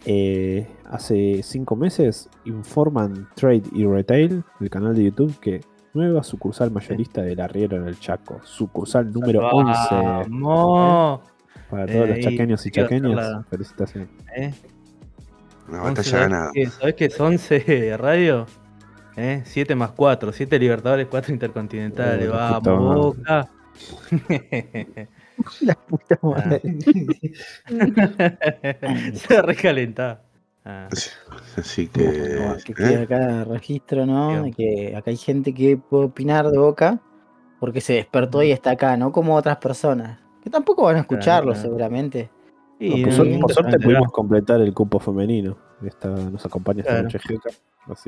Eh, 0.05 0.67
hace 0.95 1.43
cinco 1.43 1.75
meses 1.75 2.29
informan 2.45 3.29
Trade 3.35 3.65
y 3.73 3.85
Retail, 3.85 4.45
el 4.61 4.71
canal 4.71 4.95
de 4.95 5.05
YouTube, 5.05 5.37
que 5.41 5.61
nueva 5.93 6.23
sucursal 6.23 6.71
mayorista 6.71 7.23
del 7.23 7.41
arriero 7.41 7.77
en 7.77 7.89
el 7.89 7.99
Chaco. 7.99 8.41
Sucursal 8.45 9.13
número 9.13 9.49
11. 9.51 9.95
Vamos. 9.95 11.21
Para 11.69 11.87
todos 11.87 12.09
los 12.09 12.19
Eh, 12.19 12.21
chaqueños 12.23 12.65
y 12.67 12.71
chaqueñas, 12.71 13.47
felicitaciones. 13.51 14.09
¿eh? 14.37 14.55
Una 15.69 15.83
11, 15.83 15.89
batalla 15.89 16.05
¿sabes 16.05 16.29
ganada. 16.31 16.53
¿Sabés 16.79 16.95
qué 16.95 17.05
es 17.07 17.21
11 17.21 17.97
radio? 17.97 18.47
¿Eh? 19.17 19.43
7 19.45 19.75
más 19.75 19.91
4, 19.93 20.33
7 20.33 20.59
Libertadores, 20.59 21.09
4 21.09 21.33
Intercontinentales. 21.33 22.29
Oh, 22.29 22.61
Vamos. 22.63 23.17
Boca. 23.17 23.49
La 25.63 25.75
puta 25.75 26.19
madre. 26.23 26.63
Se 29.15 29.43
recalentaba. 29.43 30.21
Ah, 30.64 30.88
Así 31.59 31.88
que. 31.88 32.38
No, 32.40 32.56
que 32.64 32.73
¿eh? 32.73 32.75
quede 32.75 33.02
acá 33.02 33.44
registro, 33.44 34.06
¿no? 34.06 34.44
Que 34.56 34.94
acá 34.97 35.11
hay 35.11 35.16
gente 35.16 35.52
que 35.52 35.76
puede 35.76 36.06
opinar 36.06 36.50
de 36.50 36.59
Boca 36.59 37.00
porque 37.61 37.80
se 37.80 37.94
despertó 37.94 38.42
y 38.42 38.50
está 38.50 38.71
acá, 38.73 38.97
no 38.97 39.12
como 39.12 39.37
otras 39.37 39.59
personas. 39.59 40.18
Que 40.42 40.50
tampoco 40.50 40.85
van 40.85 40.97
a 40.97 41.00
escucharlo, 41.00 41.52
claro. 41.52 41.62
seguramente. 41.62 42.30
y 42.78 42.90
No, 42.90 42.97
en 42.97 43.40
por, 43.40 43.52
suerte, 43.52 43.73
por 43.76 43.83
pudimos 43.83 44.12
completar 44.12 44.61
el 44.61 44.73
cupo 44.73 44.99
femenino. 44.99 45.56
Esta, 45.83 46.09
nos 46.09 46.44
acompaña 46.44 46.80
esta 46.80 46.92
Claro. 46.92 47.04
noche 47.04 47.18
Jeca. 47.18 47.50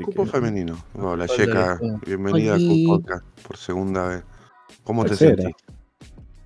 Cupo 0.05 0.23
que, 0.23 0.29
femenino. 0.31 0.77
Hola, 0.95 1.09
Hola, 1.09 1.27
Yeka. 1.27 1.79
Yeka. 1.79 1.99
Bienvenida 2.05 2.55
a 2.55 2.57
podcast 2.87 3.25
por 3.47 3.57
segunda 3.57 4.07
vez. 4.07 4.23
¿Cómo 4.83 5.05
te 5.05 5.15
sentís? 5.15 5.55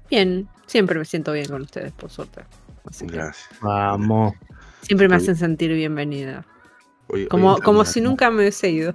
Bien, 0.10 0.48
siempre 0.66 1.00
me 1.00 1.06
siento 1.06 1.32
bien 1.32 1.48
con 1.48 1.62
ustedes, 1.62 1.94
por 1.94 2.10
suerte. 2.10 2.42
Así 2.86 3.08
que 3.08 3.16
Gracias. 3.16 3.50
Vamos. 3.62 4.34
Siempre 4.82 5.08
me 5.10 5.16
hacen 5.16 5.36
sentir 5.36 5.72
bienvenida. 5.74 6.46
Hoy- 7.08 7.28
Como, 7.28 7.58
como 7.60 7.80
la- 7.80 7.86
si 7.86 8.00
nunca 8.02 8.30
me 8.32 8.38
hubiese 8.38 8.70
ido. 8.70 8.94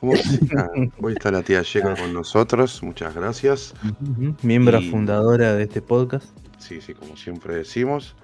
Hoy 0.00 0.18
está 1.16 1.30
la 1.30 1.42
tía 1.42 1.62
Yeka 1.62 1.94
con 1.96 2.12
nosotros. 2.12 2.82
Muchas 2.82 3.14
gracias. 3.14 3.74
Ujú, 4.02 4.34
Miembro 4.42 4.78
Y- 4.80 4.90
fundadora 4.90 5.54
de 5.54 5.64
este 5.64 5.82
podcast. 5.82 6.26
Sí, 6.58 6.80
sí, 6.80 6.94
como 6.94 7.16
siempre 7.16 7.54
decimos. 7.56 8.16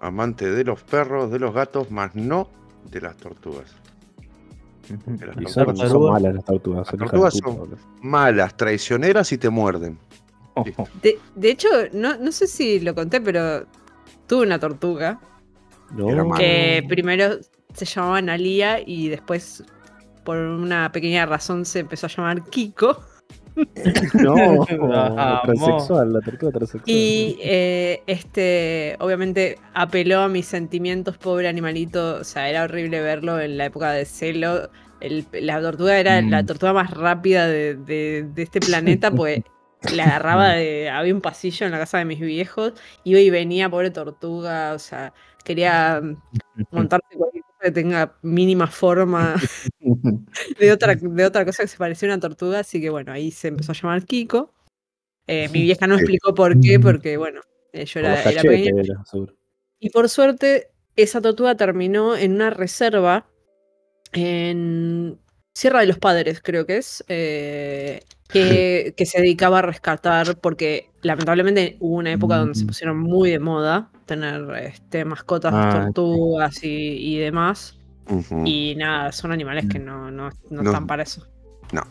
Amante 0.00 0.50
de 0.50 0.64
los 0.64 0.82
perros, 0.82 1.30
de 1.30 1.38
los 1.38 1.54
gatos, 1.54 1.90
más 1.90 2.14
no 2.14 2.48
de 2.90 3.00
las 3.00 3.16
tortugas. 3.16 3.74
Las 4.88 5.54
tortugas 5.54 5.90
son, 5.90 6.12
malas 6.12 6.34
las 6.34 6.44
tortugas. 6.44 6.86
Las 6.92 6.98
tortugas 6.98 7.34
son-. 7.34 7.76
Malas, 8.02 8.56
traicioneras 8.56 9.32
y 9.32 9.38
te 9.38 9.48
muerden. 9.50 9.98
Listo. 10.64 10.86
De, 11.02 11.18
de 11.34 11.50
hecho, 11.50 11.68
no, 11.92 12.16
no 12.18 12.32
sé 12.32 12.46
si 12.46 12.80
lo 12.80 12.94
conté, 12.94 13.20
pero 13.20 13.66
tuve 14.26 14.46
una 14.46 14.58
tortuga 14.58 15.18
No. 15.92 16.32
Que 16.34 16.84
primero 16.88 17.36
se 17.74 17.84
llamaba 17.84 18.18
Analia 18.18 18.80
y 18.84 19.08
después, 19.08 19.64
por 20.24 20.36
una 20.38 20.90
pequeña 20.92 21.26
razón, 21.26 21.64
se 21.64 21.80
empezó 21.80 22.06
a 22.06 22.10
llamar 22.10 22.44
Kiko. 22.44 23.02
No, 24.14 24.34
Vamos. 24.34 24.66
transexual, 25.44 26.12
la 26.12 26.20
tortuga 26.20 26.52
transexual. 26.52 26.82
Y 26.94 27.38
eh, 27.42 28.02
este, 28.06 28.96
obviamente, 29.00 29.58
apeló 29.72 30.20
a 30.20 30.28
mis 30.28 30.44
sentimientos, 30.46 31.16
pobre 31.16 31.48
animalito. 31.48 32.16
O 32.16 32.24
sea, 32.24 32.50
era 32.50 32.64
horrible 32.64 33.00
verlo 33.00 33.40
en 33.40 33.56
la 33.56 33.64
época 33.64 33.92
de 33.92 34.04
celo. 34.04 34.68
El- 35.00 35.26
la 35.32 35.60
tortuga 35.62 35.98
era 35.98 36.20
la 36.20 36.42
Mm. 36.42 36.46
tortuga 36.46 36.72
más 36.74 36.90
rápida 36.90 37.46
de, 37.46 37.76
de- 37.76 38.26
de 38.34 38.42
este 38.42 38.60
planeta, 38.60 39.10
pues 39.10 39.40
la 39.94 40.04
agarraba 40.04 40.48
de. 40.52 40.90
Había 40.90 41.14
un 41.14 41.22
pasillo 41.22 41.64
en 41.64 41.72
la 41.72 41.78
casa 41.78 41.96
de 41.96 42.04
mis 42.04 42.20
viejos, 42.20 42.74
iba 43.04 43.20
y 43.20 43.30
venía, 43.30 43.70
pobre 43.70 43.90
tortuga. 43.90 44.74
O 44.74 44.78
sea, 44.78 45.14
quería 45.46 46.02
montarse 46.72 47.16
cualquier 47.16 47.44
cosa 47.44 47.58
que 47.62 47.70
tenga 47.70 48.18
mínima 48.22 48.66
forma 48.66 49.36
de 50.58 50.72
otra, 50.72 50.96
de 50.96 51.24
otra 51.24 51.44
cosa 51.44 51.62
que 51.62 51.68
se 51.68 51.78
parecía 51.78 52.08
a 52.08 52.14
una 52.14 52.20
tortuga, 52.20 52.58
así 52.58 52.80
que 52.80 52.90
bueno, 52.90 53.12
ahí 53.12 53.30
se 53.30 53.48
empezó 53.48 53.72
a 53.72 53.74
llamar 53.76 54.04
Kiko. 54.04 54.52
Eh, 55.28 55.48
mi 55.50 55.62
vieja 55.62 55.86
no 55.86 55.94
explicó 55.94 56.34
por 56.34 56.58
qué, 56.60 56.80
porque 56.80 57.16
bueno, 57.16 57.40
eh, 57.72 57.84
yo 57.84 58.00
era, 58.00 58.22
pequeña. 58.22 58.82
Y 59.78 59.90
por 59.90 60.08
suerte, 60.08 60.68
esa 60.96 61.20
tortuga 61.20 61.56
terminó 61.56 62.16
en 62.16 62.32
una 62.32 62.50
reserva 62.50 63.26
en 64.12 65.18
Sierra 65.54 65.80
de 65.80 65.86
los 65.86 65.98
Padres, 65.98 66.40
creo 66.42 66.66
que 66.66 66.78
es, 66.78 67.04
eh, 67.08 68.02
que, 68.28 68.92
que 68.96 69.06
se 69.06 69.20
dedicaba 69.20 69.60
a 69.60 69.62
rescatar, 69.62 70.38
porque 70.40 70.90
lamentablemente 71.02 71.76
hubo 71.80 71.96
una 71.96 72.12
época 72.12 72.36
donde 72.38 72.54
se 72.54 72.64
Mm. 72.64 72.66
pusieron 72.66 72.98
muy 72.98 73.30
de 73.30 73.38
moda 73.38 73.90
tener 74.06 74.42
este, 74.62 75.04
mascotas 75.04 75.52
Ah, 75.54 75.70
sí. 75.72 75.78
tortugas 75.94 76.64
y, 76.64 76.68
y 76.68 77.18
demás. 77.18 77.78
Y 78.44 78.74
nada, 78.76 79.10
son 79.10 79.32
animales 79.32 79.66
que 79.68 79.80
no, 79.80 80.10
no, 80.12 80.30
no 80.50 80.62
No. 80.62 80.70
están 80.70 80.86
para 80.86 81.02
eso. 81.02 81.26
No. 81.72 81.82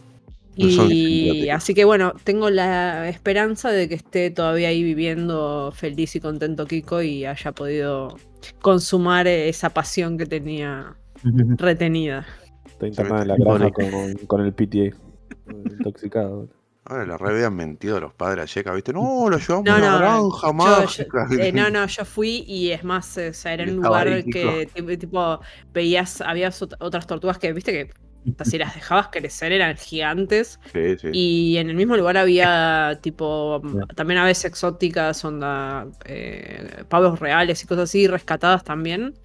No 0.57 0.69
son 0.69 0.87
Y 0.89 1.49
así 1.49 1.73
que 1.73 1.83
bueno, 1.83 2.13
tengo 2.23 2.49
la 2.49 3.09
esperanza 3.09 3.69
de 3.71 3.89
que 3.89 3.95
esté 3.95 4.31
todavía 4.31 4.69
ahí 4.69 4.81
viviendo 4.83 5.73
feliz 5.75 6.15
y 6.15 6.21
contento 6.21 6.65
Kiko 6.65 7.01
y 7.01 7.25
haya 7.25 7.51
podido 7.51 8.15
consumar 8.61 9.27
esa 9.27 9.71
pasión 9.71 10.17
que 10.17 10.25
tenía 10.25 10.95
retenida. 11.57 12.25
Está 12.65 12.87
internada 12.87 13.21
en 13.23 13.27
la 13.27 13.35
granja 13.35 13.71
con, 13.71 14.13
con 14.27 14.41
el 14.45 14.53
PTA. 14.53 14.95
Intoxicado. 15.49 16.47
Ahora 16.87 17.05
le 17.05 17.17
re 17.17 17.29
habían 17.31 17.55
mentido 17.55 17.97
a 17.97 17.99
los 17.99 18.13
padres 18.13 18.43
a 18.43 18.45
Yeka, 18.53 18.71
¿viste? 18.73 18.93
No, 18.93 19.27
lo 19.27 19.37
llevamos 19.39 19.65
No, 19.65 19.73
a 19.73 19.77
una 19.77 19.91
no, 19.91 19.97
granja 19.97 20.47
Yo- 20.47 20.53
mágica. 20.53 21.27
yo- 21.31 21.39
eh, 21.39 21.51
no, 21.51 21.69
no, 21.71 21.87
yo 21.87 22.05
fui 22.05 22.43
y 22.47 22.69
es 22.71 22.83
más, 22.83 23.17
eh, 23.17 23.29
o 23.29 23.33
sea, 23.33 23.53
era 23.53 23.63
en 23.63 23.77
un 23.79 23.83
lugar 23.85 24.07
ahí, 24.07 24.23
que 24.23 24.69
tipo, 24.71 24.97
tipo, 24.97 25.39
veías, 25.73 26.21
había 26.21 26.49
ot- 26.49 26.75
otras 26.79 27.07
tortugas 27.07 27.39
que, 27.39 27.51
viste, 27.53 27.71
que 27.71 27.89
hasta 28.29 28.45
si 28.55 28.59
las 28.59 28.75
dejabas 28.75 29.07
crecer 29.11 29.51
eran 29.51 29.75
gigantes. 29.77 30.59
Sí, 30.71 30.95
sí. 30.99 31.09
Y 31.11 31.57
en 31.57 31.71
el 31.71 31.75
mismo 31.75 31.97
lugar 31.97 32.17
había 32.17 32.99
tipo 33.01 33.61
también 33.95 34.19
aves 34.19 34.45
exóticas, 34.45 35.25
onda 35.25 35.87
eh, 36.05 36.83
pavos 36.87 37.19
reales 37.19 37.63
y 37.63 37.67
cosas 37.67 37.85
así, 37.85 38.07
rescatadas 38.07 38.63
también. 38.63 39.15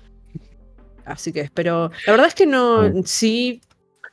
Así 1.04 1.30
que 1.32 1.40
espero. 1.40 1.90
La 2.06 2.12
verdad 2.12 2.28
es 2.28 2.34
que 2.34 2.46
no. 2.46 3.02
Sí, 3.04 3.60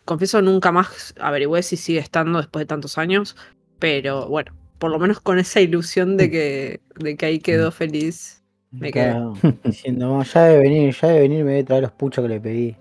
confieso, 0.08 0.42
nunca 0.42 0.72
más 0.72 1.14
averigüé 1.20 1.62
si 1.62 1.78
sigue 1.78 2.00
estando 2.00 2.40
después 2.40 2.62
de 2.64 2.66
tantos 2.66 2.98
años. 2.98 3.36
Pero 3.78 4.28
bueno, 4.28 4.54
por 4.80 4.90
lo 4.90 4.98
menos 4.98 5.20
con 5.20 5.38
esa 5.38 5.62
ilusión 5.62 6.18
de 6.18 6.32
que, 6.32 6.82
de 6.96 7.16
que 7.16 7.26
ahí 7.28 7.38
quedó 7.40 7.72
feliz. 7.72 8.44
Me 8.72 8.92
quedé. 8.92 9.12
Claro, 9.12 9.34
Diciendo, 9.64 10.08
"No, 10.08 10.24
ya 10.24 10.44
debe 10.46 10.60
venir, 10.64 10.96
ya 11.00 11.08
debe 11.10 11.20
venir, 11.22 11.46
me 11.46 11.52
debe 11.52 11.64
traer 11.64 11.84
los 11.84 11.92
puchos 11.92 12.24
que 12.24 12.30
le 12.30 12.42
pedí. 12.42 12.76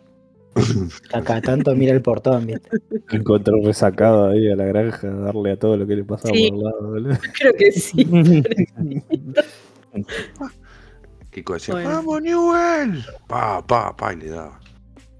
Acá 1.12 1.40
tanto 1.42 1.74
mira 1.76 1.92
el 1.92 2.00
portón, 2.00 2.46
¿viste? 2.46 2.70
Encontró 3.12 3.54
resacado 3.62 4.30
ahí 4.30 4.50
a 4.50 4.56
la 4.56 4.64
granja, 4.64 5.08
darle 5.10 5.52
a 5.52 5.58
todo 5.58 5.76
lo 5.76 5.86
que 5.86 5.96
le 5.96 6.04
pasaba 6.04 6.34
Sí. 6.34 6.48
por 6.50 6.58
el 6.58 6.64
lado, 6.64 6.88
boludo. 6.90 7.18
Creo 7.38 7.52
que 7.54 7.72
sí. 7.72 8.04
Kiko 11.30 11.54
decía, 11.54 11.74
Bueno. 11.74 11.90
¡Vamos, 11.90 12.22
Newell! 12.22 13.04
Pa, 13.26 13.66
pa, 13.66 13.94
pa, 13.96 14.12
y 14.14 14.16
le 14.16 14.30
daba. 14.30 14.58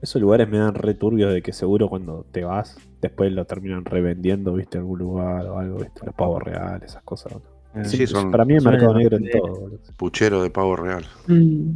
Esos 0.06 0.22
lugares 0.22 0.48
me 0.48 0.58
dan 0.58 0.75
returbios 0.75 1.34
de 1.34 1.42
que 1.42 1.52
seguro 1.52 1.88
cuando 1.88 2.25
te 2.30 2.44
vas, 2.44 2.76
después 3.02 3.32
lo 3.32 3.44
terminan 3.44 3.84
revendiendo, 3.84 4.52
viste, 4.52 4.78
en 4.78 4.82
algún 4.82 5.00
lugar 5.00 5.44
o 5.46 5.58
algo, 5.58 5.78
viste, 5.78 6.06
los 6.06 6.14
pavos 6.14 6.40
reales, 6.44 6.90
esas 6.90 7.02
cosas. 7.02 7.32
boludo. 7.32 7.50
Sí, 7.90 7.96
Sí, 7.96 8.06
son- 8.06 8.30
para 8.30 8.44
mí 8.44 8.54
es 8.54 8.62
son 8.62 8.70
mercado 8.75 8.92
el- 8.92 8.98
negro 8.98 9.16
en 9.16 9.30
todo, 9.32 9.60
boludo. 9.62 9.78
Puchero 9.96 10.44
de 10.44 10.50
pavo 10.50 10.76
real. 10.76 11.04
Mm, 11.26 11.75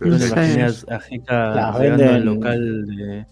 Pero 0.00 0.10
No 0.10 0.16
a- 0.16 0.96
a 0.96 1.00
Zeka 1.00 1.54
Las 1.54 1.78
llegando 1.78 2.10
al 2.10 2.24
local 2.24 2.86
de. 2.86 3.26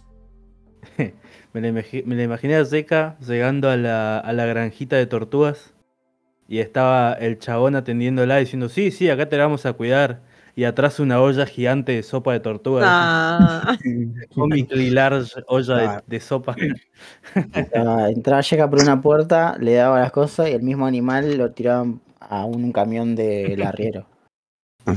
me, 1.53 1.61
la 1.61 1.69
imagi- 1.69 2.05
me 2.05 2.15
la 2.15 2.23
imaginé 2.23 2.55
a 2.55 2.65
Zeka 2.65 3.17
llegando 3.19 3.69
a 3.69 3.77
la, 3.77 4.19
a 4.21 4.33
la 4.33 4.47
granjita 4.47 4.95
de 4.95 5.07
tortugas 5.07 5.75
y 6.49 6.59
estaba 6.61 7.15
el 7.15 7.41
chabón 7.41 7.75
atendiéndola 7.75 8.37
diciendo: 8.37 8.69
Sí, 8.69 8.93
sí, 8.93 9.11
acá 9.11 9.29
te 9.29 9.37
la 9.39 9.43
vamos 9.43 9.67
a 9.67 9.73
cuidar. 9.73 10.21
Y 10.59 10.65
atrás 10.65 10.99
una 11.01 11.21
olla 11.21 11.45
gigante 11.45 11.93
de 11.93 12.03
sopa 12.03 12.33
de 12.33 12.41
tortugas. 12.41 12.85
ah, 12.89 13.77
Comically 14.35 14.89
large 14.91 15.31
olla 15.49 15.77
de, 15.77 15.87
Ah. 15.87 16.03
de 16.07 16.19
sopa. 16.21 16.57
Entraba, 17.35 18.41
llega 18.41 18.71
por 18.71 18.81
una 18.81 19.01
puerta, 19.01 19.57
le 19.61 19.75
daba 19.75 20.01
las 20.01 20.13
cosas 20.13 20.49
y 20.49 20.53
el 20.53 20.63
mismo 20.63 20.87
animal 20.87 21.37
lo 21.37 21.53
tiraban 21.53 22.01
a 22.21 22.47
un 22.47 22.73
camión 22.73 23.15
del 23.15 23.63
arriero. 23.67 24.07
no. 24.87 24.93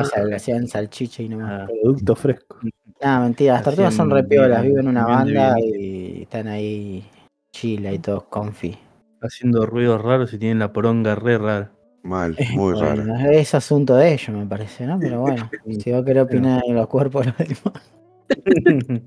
O 0.00 0.04
sea, 0.04 0.24
le 0.24 0.36
hacían 0.36 0.66
salchicha 0.68 1.22
y 1.22 1.28
nomás. 1.28 1.62
Ah, 1.62 1.66
Producto 1.66 2.16
fresco. 2.16 2.58
Ah, 3.02 3.20
mentira, 3.20 3.54
las 3.54 3.64
tortugas 3.64 3.94
son 3.94 4.10
re 4.10 4.20
Hacían 4.20 4.28
piolas, 4.28 4.62
bien- 4.62 4.72
viven 4.72 4.84
en 4.86 4.90
una 4.90 5.04
banda 5.06 5.54
y 5.60 6.22
están 6.22 6.48
ahí 6.48 7.04
chila 7.52 7.92
y 7.92 7.98
todos 7.98 8.24
confi. 8.24 8.76
haciendo 9.20 9.66
ruidos 9.66 10.00
raros 10.00 10.32
y 10.32 10.38
tienen 10.38 10.60
la 10.60 10.72
poronga 10.72 11.14
re 11.14 11.36
rara. 11.38 11.72
Mal, 12.02 12.36
muy 12.52 12.74
raro. 12.74 13.02
Bueno, 13.04 13.30
es 13.30 13.54
asunto 13.54 13.94
de 13.96 14.12
ellos, 14.14 14.30
me 14.30 14.46
parece, 14.46 14.86
¿no? 14.86 14.98
Pero 15.00 15.20
bueno, 15.20 15.50
si 15.82 15.92
vos 15.92 16.04
querés 16.04 16.22
opinar 16.24 16.62
de 16.66 16.72
los 16.74 16.86
cuerpos 16.86 17.26
de 17.26 17.32
los 17.38 17.48
demás. 17.48 17.82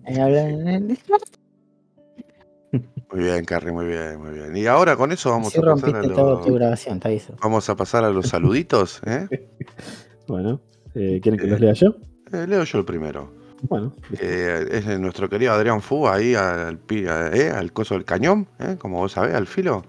Muy 3.12 3.24
bien, 3.24 3.44
Carrie, 3.44 3.74
muy 3.74 3.86
bien, 3.86 4.18
muy 4.22 4.32
bien. 4.32 4.56
Y 4.56 4.66
ahora 4.66 4.96
con 4.96 5.12
eso 5.12 5.30
vamos 5.32 5.56
a 5.58 5.62
pasar 5.62 5.96
a 5.98 6.02
tu 6.02 6.08
los, 6.08 6.46
grabación, 6.54 7.00
te 7.02 7.10
aviso. 7.10 7.36
vamos 7.42 7.70
a 7.70 7.76
pasar 7.76 8.06
a 8.06 8.10
los 8.10 8.28
saluditos, 8.28 9.02
¿eh? 9.06 9.28
Bueno, 10.28 10.62
eh, 10.96 11.20
¿quieren 11.22 11.38
que 11.40 11.48
los 11.48 11.60
lea 11.60 11.74
yo? 11.74 11.96
Eh, 12.32 12.46
Leo 12.48 12.64
yo 12.64 12.78
el 12.80 12.86
primero. 12.86 13.34
Bueno. 13.64 13.94
Eh, 14.18 14.66
es 14.72 15.00
nuestro 15.00 15.28
querido 15.28 15.52
Adrián 15.52 15.82
Fu 15.82 16.08
ahí 16.08 16.34
al, 16.36 16.78
pi- 16.78 17.06
a- 17.06 17.28
eh, 17.36 17.50
al 17.50 17.74
coso 17.74 17.96
del 17.96 18.06
cañón, 18.06 18.48
¿eh? 18.60 18.78
como 18.80 19.00
vos 19.00 19.12
sabés, 19.12 19.36
al 19.36 19.46
filo. 19.48 19.84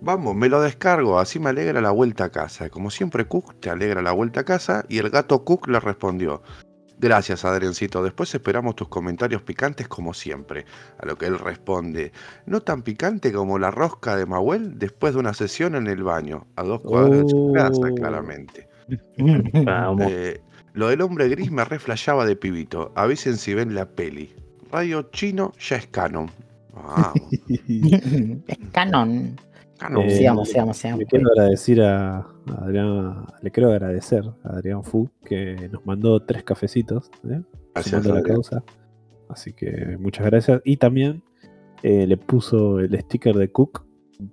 Vamos, 0.00 0.36
me 0.36 0.48
lo 0.48 0.60
descargo, 0.60 1.18
así 1.18 1.38
me 1.38 1.50
alegra 1.50 1.80
la 1.80 1.90
vuelta 1.90 2.24
a 2.24 2.30
casa. 2.30 2.68
Como 2.68 2.90
siempre, 2.90 3.24
Cook 3.26 3.58
te 3.60 3.70
alegra 3.70 4.02
la 4.02 4.12
vuelta 4.12 4.40
a 4.40 4.44
casa 4.44 4.84
y 4.88 4.98
el 4.98 5.10
gato 5.10 5.42
Cook 5.44 5.68
le 5.68 5.80
respondió. 5.80 6.42
Gracias, 6.98 7.44
Adriancito. 7.44 8.02
Después 8.02 8.34
esperamos 8.34 8.74
tus 8.76 8.88
comentarios 8.88 9.42
picantes 9.42 9.86
como 9.88 10.14
siempre. 10.14 10.64
A 10.98 11.06
lo 11.06 11.16
que 11.16 11.26
él 11.26 11.38
responde, 11.38 12.12
no 12.46 12.60
tan 12.60 12.82
picante 12.82 13.32
como 13.32 13.58
la 13.58 13.70
rosca 13.70 14.16
de 14.16 14.24
Mahuel 14.26 14.78
después 14.78 15.12
de 15.14 15.20
una 15.20 15.34
sesión 15.34 15.74
en 15.74 15.86
el 15.88 16.02
baño, 16.02 16.46
a 16.56 16.62
dos 16.62 16.80
cuadras 16.80 17.22
de 17.24 17.28
su 17.28 17.52
casa, 17.54 17.80
Oh. 17.90 17.94
claramente. 17.94 18.68
Vamos. 19.64 20.06
Eh, 20.10 20.40
lo 20.72 20.88
del 20.88 21.00
hombre 21.02 21.28
gris 21.28 21.50
me 21.50 21.64
reflejaba 21.64 22.24
de 22.26 22.36
pibito. 22.36 22.92
Avisen 22.94 23.36
si 23.36 23.54
ven 23.54 23.74
la 23.74 23.86
peli. 23.86 24.34
Radio 24.70 25.02
chino 25.10 25.52
ya 25.58 25.76
es 25.76 25.86
canon. 25.88 26.30
Vamos, 26.72 27.14
es 27.68 28.58
canon. 28.72 29.36
Eh, 30.04 30.10
sigamos, 30.10 30.48
sigamos, 30.48 30.76
sigamos. 30.76 31.00
Le 31.00 31.06
quiero 31.06 31.28
agradecer 31.32 31.82
a 31.82 32.18
a 32.18 32.64
Adrián, 32.64 33.26
le 33.42 33.50
quiero 33.50 33.70
agradecer 33.72 34.24
a 34.44 34.50
Adrián 34.54 34.82
Fu 34.84 35.08
que 35.24 35.68
nos 35.70 35.84
mandó 35.84 36.20
tres 36.22 36.44
cafecitos, 36.44 37.10
¿eh? 37.28 37.42
Gracias, 37.74 38.06
la 38.06 38.22
causa. 38.22 38.62
Así 39.28 39.52
que 39.52 39.96
muchas 39.98 40.24
gracias. 40.26 40.62
Y 40.64 40.76
también 40.76 41.22
eh, 41.82 42.06
le 42.06 42.16
puso 42.16 42.78
el 42.78 42.98
sticker 43.00 43.34
de 43.34 43.50
Cook 43.50 43.84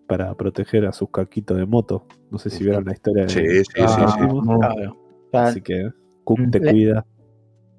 para 0.08 0.34
proteger 0.36 0.86
a 0.86 0.94
sus 0.94 1.10
caquitos 1.10 1.58
de 1.58 1.66
moto. 1.66 2.06
No 2.32 2.38
sé 2.38 2.50
si 2.50 2.64
vieron 2.64 2.86
la 2.86 2.94
historia 2.94 3.24
de 3.24 3.30
Sí, 3.30 3.42
sí, 3.48 3.64
sí, 3.66 3.82
Ah, 3.82 4.16
sí. 4.18 4.90
Ya 5.34 5.44
Así 5.44 5.62
que 5.62 5.90
Cook 6.24 6.40
te 6.52 6.60
Le- 6.60 6.72
cuida. 6.72 7.06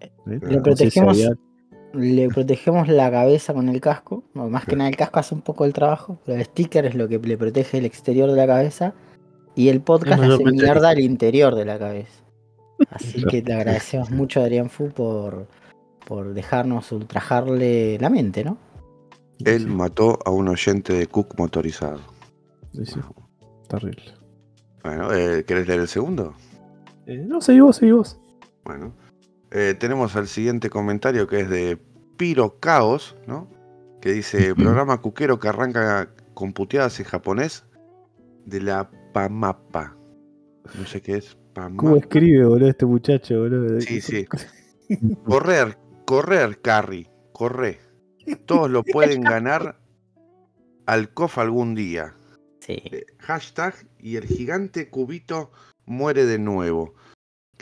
¿eh? 0.01 0.13
le 0.27 0.37
No 0.39 0.41
sé 0.77 0.91
si 0.91 1.01
protegemos- 1.01 1.39
Le 1.95 2.29
protegemos 2.29 2.89
la 2.89 3.11
cabeza 3.11 3.55
con 3.55 3.69
el 3.69 3.81
casco. 3.81 4.25
No, 4.35 4.49
más 4.49 4.65
que 4.67 4.77
nada 4.77 4.91
el 4.91 4.97
casco 4.97 5.21
hace 5.21 5.35
un 5.35 5.43
poco 5.43 5.65
el 5.65 5.73
trabajo, 5.73 6.19
pero 6.25 6.39
el 6.39 6.45
sticker 6.45 6.85
es 6.87 6.95
lo 6.95 7.09
que 7.09 7.19
le 7.19 7.37
protege 7.39 7.79
el 7.79 7.85
exterior 7.85 8.31
de 8.31 8.37
la 8.37 8.47
cabeza. 8.47 8.95
Y 9.55 9.69
el 9.69 9.81
podcast 9.81 10.23
Es 10.23 10.31
hace 10.31 10.45
mierda 10.45 10.91
al 10.91 10.99
interior 11.01 11.55
de 11.55 11.65
la 11.65 11.79
cabeza. 11.79 12.23
Así 12.91 13.25
que 13.25 13.41
le 13.43 13.55
agradecemos 13.55 14.11
mucho 14.11 14.41
a 14.41 14.45
Adrián 14.45 14.69
Fu 14.69 14.89
por, 14.91 15.47
por 16.07 16.35
dejarnos 16.35 16.91
ultrajarle 16.91 17.99
la 18.01 18.11
mente, 18.11 18.43
¿no? 18.45 18.59
Él 19.45 19.61
Sí, 19.61 19.67
mató 19.67 20.19
a 20.25 20.31
un 20.31 20.49
oyente 20.49 20.93
de 20.93 21.07
Cook 21.07 21.35
motorizado. 21.39 22.01
sí, 22.73 22.85
sí. 22.87 23.01
Terrible. 23.69 24.03
Bueno, 24.83 25.13
eh, 25.15 25.45
¿querés 25.47 25.67
leer 25.69 25.81
el 25.81 25.89
segundo? 25.89 26.35
Eh, 27.07 27.17
no, 27.17 27.41
seguí 27.41 27.61
vos, 27.61 27.77
seguí 27.77 27.93
vos. 27.93 28.19
Bueno. 28.65 28.93
Eh, 29.57 29.75
tenemos 29.79 30.17
al 30.17 30.27
siguiente 30.27 30.69
comentario 30.69 31.29
que 31.29 31.41
es 31.41 31.49
de 31.49 31.79
Piro 32.17 32.59
Caos, 32.59 33.17
¿no? 33.29 33.49
Que 34.01 34.13
dice, 34.13 34.53
programa 34.57 35.01
cuquero 35.01 35.39
que 35.39 35.49
arranca 35.49 36.13
con 36.35 36.53
puteadas 36.53 36.99
en 36.99 37.07
japonés 37.07 37.65
de 38.45 38.61
la 38.61 38.91
Pamapa. 39.13 39.97
No 40.77 40.85
sé 40.87 41.01
qué 41.01 41.19
es. 41.19 41.37
¿Cómo 41.55 41.69
Pamapa. 41.69 41.99
escribe, 41.99 42.45
boludo, 42.45 42.69
este 42.69 42.85
muchacho, 42.85 43.39
boludo? 43.39 43.81
Sí, 43.81 44.01
sí. 44.01 44.27
Correr, 45.25 45.79
correr, 46.05 46.61
Carry, 46.61 47.09
corre. 47.33 47.79
Todos 48.47 48.69
lo 48.69 48.83
pueden 48.83 49.21
ganar 49.23 49.79
al 50.87 51.15
COF 51.15 51.39
algún 51.39 51.77
día. 51.77 52.17
Sí. 52.59 52.83
Eh, 52.85 53.07
Hashtag 53.19 53.75
y 54.01 54.17
el 54.17 54.25
gigante 54.25 54.91
cubito 54.91 55.53
muere 55.87 56.27
de 56.27 56.41
nuevo. 56.41 56.95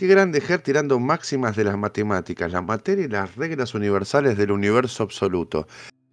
Qué 0.03 0.09
grande 0.09 0.41
Ger 0.41 0.61
tirando 0.61 0.99
máximas 0.99 1.55
de 1.55 1.63
las 1.63 1.79
matemáticas, 1.79 2.51
la 2.51 2.61
materia 2.61 3.05
y 3.05 3.09
las 3.09 3.37
reglas 3.37 3.73
universales 3.73 4.37
del 4.37 4.51
universo 4.51 5.05
absoluto. 5.05 5.69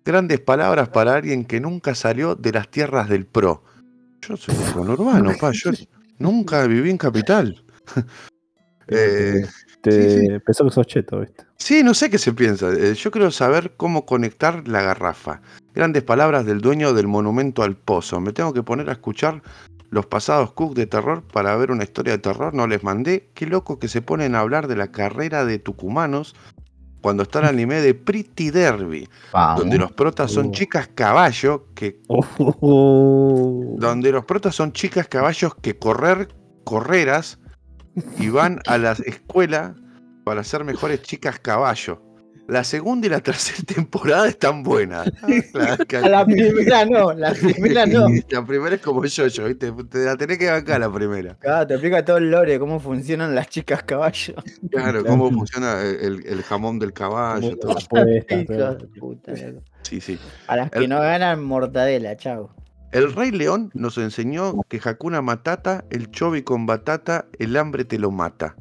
Grandes 0.05 0.39
palabras 0.41 0.89
para 0.89 1.15
alguien 1.15 1.43
que 1.43 1.59
nunca 1.59 1.95
salió 1.95 2.35
de 2.35 2.51
las 2.51 2.69
tierras 2.69 3.09
del 3.09 3.25
pro. 3.25 3.63
Yo 4.21 4.37
soy 4.37 4.53
de 4.53 4.71
conurbano, 4.73 5.31
pa, 5.41 5.49
yo 5.53 5.71
nunca 6.19 6.67
viví 6.67 6.91
en 6.91 6.99
capital. 6.99 7.63
Eh, 8.91 9.45
Te 9.81 9.91
sí, 9.91 10.25
sí. 10.25 10.39
pensó 10.43 10.65
que 10.65 10.71
sos 10.71 10.87
cheto, 10.87 11.19
¿viste? 11.19 11.45
Sí, 11.57 11.83
no 11.83 11.93
sé 11.93 12.09
qué 12.09 12.17
se 12.17 12.33
piensa. 12.33 12.71
Eh, 12.73 12.95
Yo 12.95 13.11
quiero 13.11 13.29
saber 13.29 13.73
cómo 13.77 14.03
conectar 14.07 14.67
la 14.67 14.81
garrafa. 14.81 15.41
Grandes 15.75 16.01
palabras 16.01 16.43
del 16.47 16.59
dueño 16.59 16.93
del 16.93 17.05
monumento 17.07 17.61
al 17.61 17.75
pozo. 17.75 18.19
Me 18.19 18.33
tengo 18.33 18.51
que 18.51 18.63
poner 18.63 18.89
a 18.89 18.93
escuchar 18.93 19.43
los 19.89 20.05
pasados 20.05 20.53
Cook 20.53 20.75
de 20.75 20.85
terror 20.85 21.23
para 21.23 21.55
ver 21.55 21.71
una 21.71 21.83
historia 21.83 22.13
de 22.13 22.19
terror. 22.19 22.53
No 22.53 22.67
les 22.67 22.83
mandé. 22.83 23.29
Qué 23.33 23.45
loco 23.47 23.79
que 23.79 23.87
se 23.87 24.01
ponen 24.01 24.35
a 24.35 24.39
hablar 24.39 24.67
de 24.67 24.75
la 24.75 24.91
carrera 24.91 25.45
de 25.45 25.59
tucumanos 25.59 26.35
cuando 27.01 27.23
está 27.23 27.39
el 27.39 27.45
anime 27.45 27.81
de 27.81 27.93
Pretty 27.93 28.51
Derby, 28.51 29.07
donde 29.55 29.77
los 29.77 29.91
protas 29.93 30.31
son 30.31 30.47
Oh. 30.47 30.51
chicas 30.51 30.89
caballo 30.89 31.67
que 31.73 32.01
Oh. 32.07 32.25
donde 33.79 34.11
los 34.11 34.25
protas 34.25 34.55
son 34.55 34.73
chicas 34.73 35.07
caballos 35.07 35.55
que 35.55 35.77
correr 35.77 36.27
carreras 36.65 37.39
y 38.19 38.29
van 38.29 38.59
a 38.67 38.77
la 38.77 38.91
escuela 38.91 39.75
para 40.23 40.43
ser 40.43 40.63
mejores 40.63 41.01
chicas 41.01 41.39
caballo. 41.39 42.01
La 42.49 42.63
segunda 42.63 43.05
y 43.07 43.09
la 43.11 43.19
tercera 43.21 43.59
temporada 43.65 44.27
están 44.27 44.63
buenas. 44.63 45.11
La, 45.53 45.77
la 46.09 46.25
primera 46.25 46.85
no, 46.85 47.13
la 47.13 47.33
primera 47.33 47.85
no. 47.85 48.07
La 48.29 48.45
primera 48.45 48.75
es 48.75 48.81
como 48.81 49.05
yo, 49.05 49.27
yo, 49.27 49.45
¿viste? 49.45 49.71
Te 49.89 49.99
la 50.05 50.17
tenés 50.17 50.37
que 50.37 50.49
bancar 50.49 50.79
la 50.79 50.91
primera. 50.91 51.35
Claro, 51.35 51.67
te 51.67 51.73
explica 51.75 52.03
todo 52.03 52.17
el 52.17 52.31
lore, 52.31 52.57
cómo 52.59 52.79
funcionan 52.79 53.35
las 53.35 53.49
chicas 53.49 53.83
caballo. 53.83 54.33
Claro, 54.71 55.05
cómo 55.05 55.31
funciona 55.31 55.81
el, 55.81 56.25
el 56.25 56.43
jamón 56.43 56.79
del 56.79 56.91
caballo, 56.93 57.55
todo. 57.57 57.75
Puta. 58.99 59.33
Sí, 59.83 60.01
sí. 60.01 60.19
A 60.47 60.55
las 60.55 60.71
que 60.71 60.79
El- 60.79 60.89
no 60.89 60.99
ganan 60.99 61.43
mortadela, 61.43 62.17
chao. 62.17 62.49
El 62.91 63.13
Rey 63.13 63.29
León 63.31 63.69
nos 63.75 63.99
enseñó 63.99 64.61
que 64.67 64.81
Hakuna 64.83 65.21
Matata, 65.21 65.85
el 65.91 66.09
chovi 66.09 66.41
con 66.41 66.65
batata, 66.65 67.25
el 67.37 67.55
hambre 67.55 67.85
te 67.85 67.99
lo 67.99 68.09
mata. 68.09 68.55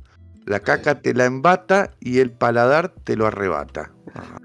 La 0.49 0.61
caca 0.61 1.03
te 1.03 1.13
la 1.13 1.27
embata 1.27 1.91
y 2.01 2.21
el 2.21 2.31
paladar 2.31 2.95
te 3.05 3.17
lo 3.17 3.27
arrebata. 3.27 3.93
Ah, 4.15 4.39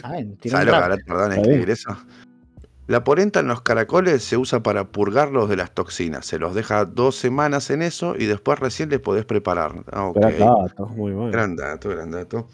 ¿Sabes 0.00 0.26
lo 0.26 0.36
que 0.38 0.48
tardado 0.48 1.26
en 1.26 1.32
escribir 1.32 1.68
eso? 1.68 1.94
La 2.86 3.04
polenta 3.04 3.40
en 3.40 3.48
los 3.48 3.60
caracoles 3.60 4.24
se 4.24 4.38
usa 4.38 4.62
para 4.62 4.88
purgarlos 4.88 5.50
de 5.50 5.56
las 5.56 5.72
toxinas. 5.74 6.24
Se 6.24 6.38
los 6.38 6.54
deja 6.54 6.86
dos 6.86 7.16
semanas 7.16 7.68
en 7.70 7.82
eso 7.82 8.16
y 8.18 8.24
después 8.24 8.58
recién 8.58 8.88
les 8.88 9.00
podés 9.00 9.26
preparar. 9.26 9.84
Ah. 9.92 10.10
Gran 10.14 10.38
dato, 10.38 10.86
muy 10.86 11.12
bueno. 11.12 11.30
Gran 11.30 11.54
dato, 11.54 11.90
gran 11.90 12.10
dato. 12.12 12.48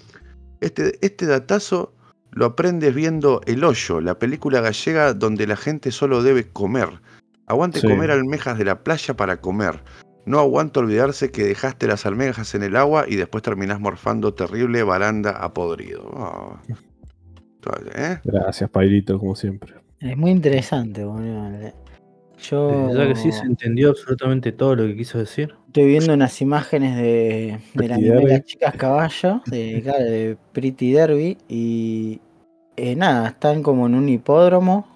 Este, 0.61 0.99
este 1.07 1.25
datazo 1.27 1.95
lo 2.33 2.47
aprendes 2.47 2.93
viendo 2.93 3.43
El 3.47 3.63
Hoyo, 3.63 4.01
la 4.01 4.19
película 4.19 4.61
gallega 4.61 5.15
donde 5.15 5.47
la 5.47 5.57
gente 5.57 5.93
solo 5.93 6.25
debe 6.25 6.49
comer. 6.49 7.01
Aguante 7.47 7.81
Sí. 7.81 7.87
comer 7.87 8.11
almejas 8.11 8.59
de 8.59 8.65
la 8.65 8.83
playa 8.83 9.15
para 9.15 9.37
comer. 9.41 9.81
No 10.27 10.41
aguanta 10.41 10.81
olvidarse 10.81 11.31
que 11.31 11.45
dejaste 11.45 11.87
las 11.87 12.05
almejas 12.05 12.55
en 12.55 12.65
el 12.65 12.77
agua 12.77 13.05
y 13.09 13.15
después 13.17 13.43
terminás 13.43 13.81
morfando 13.81 14.35
terrible 14.35 14.83
baranda 14.83 15.31
a 15.31 15.55
podrido. 15.55 16.11
Ah. 16.17 16.61
¿Eh? 17.95 18.19
Gracias, 18.25 18.69
Pailito, 18.71 19.19
como 19.19 19.35
siempre. 19.35 19.75
Es 20.01 20.17
muy 20.17 20.31
interesante, 20.31 21.05
boludo. 21.05 21.73
Yo 22.39 22.93
Ya 22.93 23.09
que 23.09 23.17
sí 23.17 23.33
se 23.33 23.45
entendió 23.45 23.91
absolutamente 23.91 24.53
todo 24.53 24.77
lo 24.77 24.87
que 24.87 24.97
quiso 24.97 25.19
decir. 25.19 25.55
estoy 25.69 25.87
viendo 25.87 26.12
unas 26.12 26.41
imágenes 26.43 26.97
de, 26.97 27.59
del 27.75 27.89
Pretty 27.89 27.93
anime 27.93 28.09
Derby. 28.09 28.31
Las 28.31 28.45
Chicas 28.45 28.75
Caballo, 28.77 29.43
de, 29.47 29.81
claro, 29.83 30.05
de 30.05 30.37
Pretty 30.53 30.93
Derby, 30.93 31.39
y 31.49 32.21
eh, 32.77 32.95
nada, 32.95 33.29
están 33.29 33.62
como 33.62 33.87
en 33.87 33.95
un 33.95 34.09
hipódromo 34.09 34.96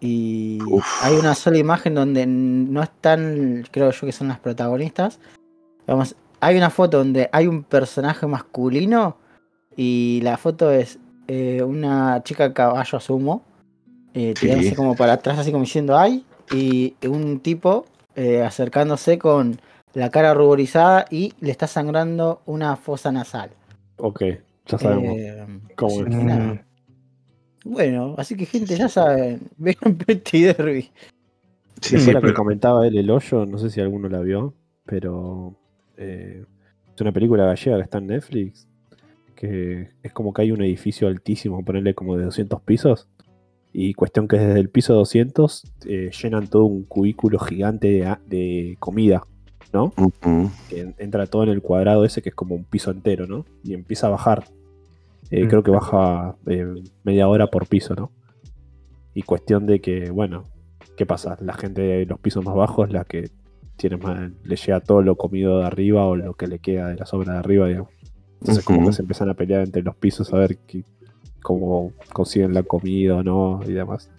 y 0.00 0.58
Uf. 0.66 0.84
hay 1.02 1.14
una 1.16 1.34
sola 1.34 1.58
imagen 1.58 1.94
donde 1.94 2.26
no 2.26 2.82
están, 2.82 3.64
creo 3.70 3.90
yo 3.90 4.06
que 4.06 4.12
son 4.12 4.28
las 4.28 4.38
protagonistas. 4.40 5.18
Vamos, 5.86 6.16
hay 6.40 6.56
una 6.56 6.70
foto 6.70 6.98
donde 6.98 7.28
hay 7.32 7.46
un 7.46 7.62
personaje 7.62 8.26
masculino 8.26 9.16
y 9.76 10.20
la 10.22 10.36
foto 10.36 10.70
es 10.70 10.98
eh, 11.28 11.62
una 11.62 12.22
chica 12.24 12.44
a 12.46 12.52
caballo 12.54 12.96
asumo, 12.98 13.42
eh, 14.14 14.32
Sí. 14.36 14.46
tirándose 14.46 14.74
como 14.74 14.96
para 14.96 15.12
atrás 15.14 15.38
así 15.38 15.52
como 15.52 15.64
diciendo 15.64 15.96
ay, 15.98 16.24
y 16.52 16.94
un 17.06 17.40
tipo 17.40 17.86
eh, 18.16 18.42
acercándose 18.42 19.18
con 19.18 19.60
la 19.92 20.10
cara 20.10 20.34
ruborizada 20.34 21.04
y 21.10 21.32
le 21.40 21.50
está 21.50 21.66
sangrando 21.66 22.42
una 22.46 22.76
fosa 22.76 23.12
nasal. 23.12 23.50
Ok, 23.98 24.22
ya 24.66 24.78
sabemos 24.78 25.16
Eh, 25.18 25.46
cómo 25.76 26.00
es. 26.06 26.60
Bueno, 27.64 28.14
así 28.18 28.36
que 28.36 28.46
gente, 28.46 28.76
ya 28.76 28.88
saben, 28.88 29.40
vean 29.58 29.96
Pretty 29.96 30.42
Derby. 30.42 30.90
Sí, 31.80 31.98
sí, 31.98 32.12
la 32.12 32.20
que 32.20 32.34
comentaba 32.34 32.86
él, 32.86 32.96
El 32.98 33.10
Hoyo, 33.10 33.46
no 33.46 33.58
sé 33.58 33.70
si 33.70 33.80
alguno 33.80 34.08
la 34.08 34.20
vio, 34.20 34.54
pero 34.84 35.54
eh, 35.96 36.44
es 36.94 37.00
una 37.00 37.12
película 37.12 37.46
gallega 37.46 37.76
que 37.76 37.82
está 37.82 37.98
en 37.98 38.08
Netflix, 38.08 38.68
que 39.34 39.88
es 40.02 40.12
como 40.12 40.32
que 40.34 40.42
hay 40.42 40.52
un 40.52 40.62
edificio 40.62 41.08
altísimo, 41.08 41.64
ponerle 41.64 41.94
como 41.94 42.16
de 42.18 42.24
200 42.24 42.60
pisos, 42.62 43.08
y 43.72 43.94
cuestión 43.94 44.28
que 44.28 44.36
desde 44.36 44.60
el 44.60 44.68
piso 44.68 44.94
200 44.94 45.62
eh, 45.86 46.10
llenan 46.22 46.48
todo 46.48 46.64
un 46.64 46.84
cubículo 46.84 47.38
gigante 47.38 48.04
de, 48.26 48.76
comida, 48.78 49.22
¿no? 49.72 49.92
Que 50.68 50.80
en- 50.80 50.94
entra 50.98 51.26
todo 51.26 51.44
en 51.44 51.48
el 51.50 51.62
cuadrado 51.62 52.04
ese 52.04 52.20
que 52.20 52.30
es 52.30 52.34
como 52.34 52.54
un 52.56 52.64
piso 52.64 52.90
entero, 52.90 53.26
¿no? 53.26 53.46
Y 53.64 53.72
empieza 53.74 54.08
a 54.08 54.10
bajar. 54.10 54.44
Eh, 55.30 55.44
Mm. 55.44 55.48
Creo 55.48 55.62
que 55.62 55.70
baja 55.70 56.36
eh, 56.46 56.66
media 57.04 57.28
hora 57.28 57.46
por 57.48 57.66
piso, 57.66 57.94
¿no? 57.94 58.10
Y 59.14 59.22
cuestión 59.22 59.66
de 59.66 59.80
que, 59.80 60.10
bueno, 60.10 60.44
¿qué 60.96 61.06
pasa? 61.06 61.36
La 61.40 61.54
gente 61.54 61.82
de 61.82 62.06
los 62.06 62.18
pisos 62.20 62.44
más 62.44 62.54
bajos, 62.54 62.90
la 62.92 63.04
que 63.04 63.30
tiene 63.76 63.96
más, 63.96 64.30
le 64.44 64.56
llega 64.56 64.80
todo 64.80 65.02
lo 65.02 65.16
comido 65.16 65.58
de 65.60 65.66
arriba 65.66 66.04
o 66.06 66.14
lo 66.16 66.34
que 66.34 66.46
le 66.46 66.58
queda 66.58 66.88
de 66.88 66.96
la 66.96 67.06
sobra 67.06 67.32
de 67.34 67.38
arriba, 67.38 67.66
digamos. 67.68 67.90
Entonces 68.40 68.64
como 68.64 68.86
que 68.86 68.92
se 68.92 69.02
empiezan 69.02 69.28
a 69.30 69.34
pelear 69.34 69.62
entre 69.62 69.82
los 69.82 69.96
pisos 69.96 70.32
a 70.32 70.38
ver 70.38 70.58
qué- 70.66 70.84
cómo 71.42 71.92
consiguen 72.12 72.52
la 72.54 72.62
comida 72.62 73.16
o 73.16 73.22
no 73.22 73.60
y 73.66 73.72
demás. 73.72 74.10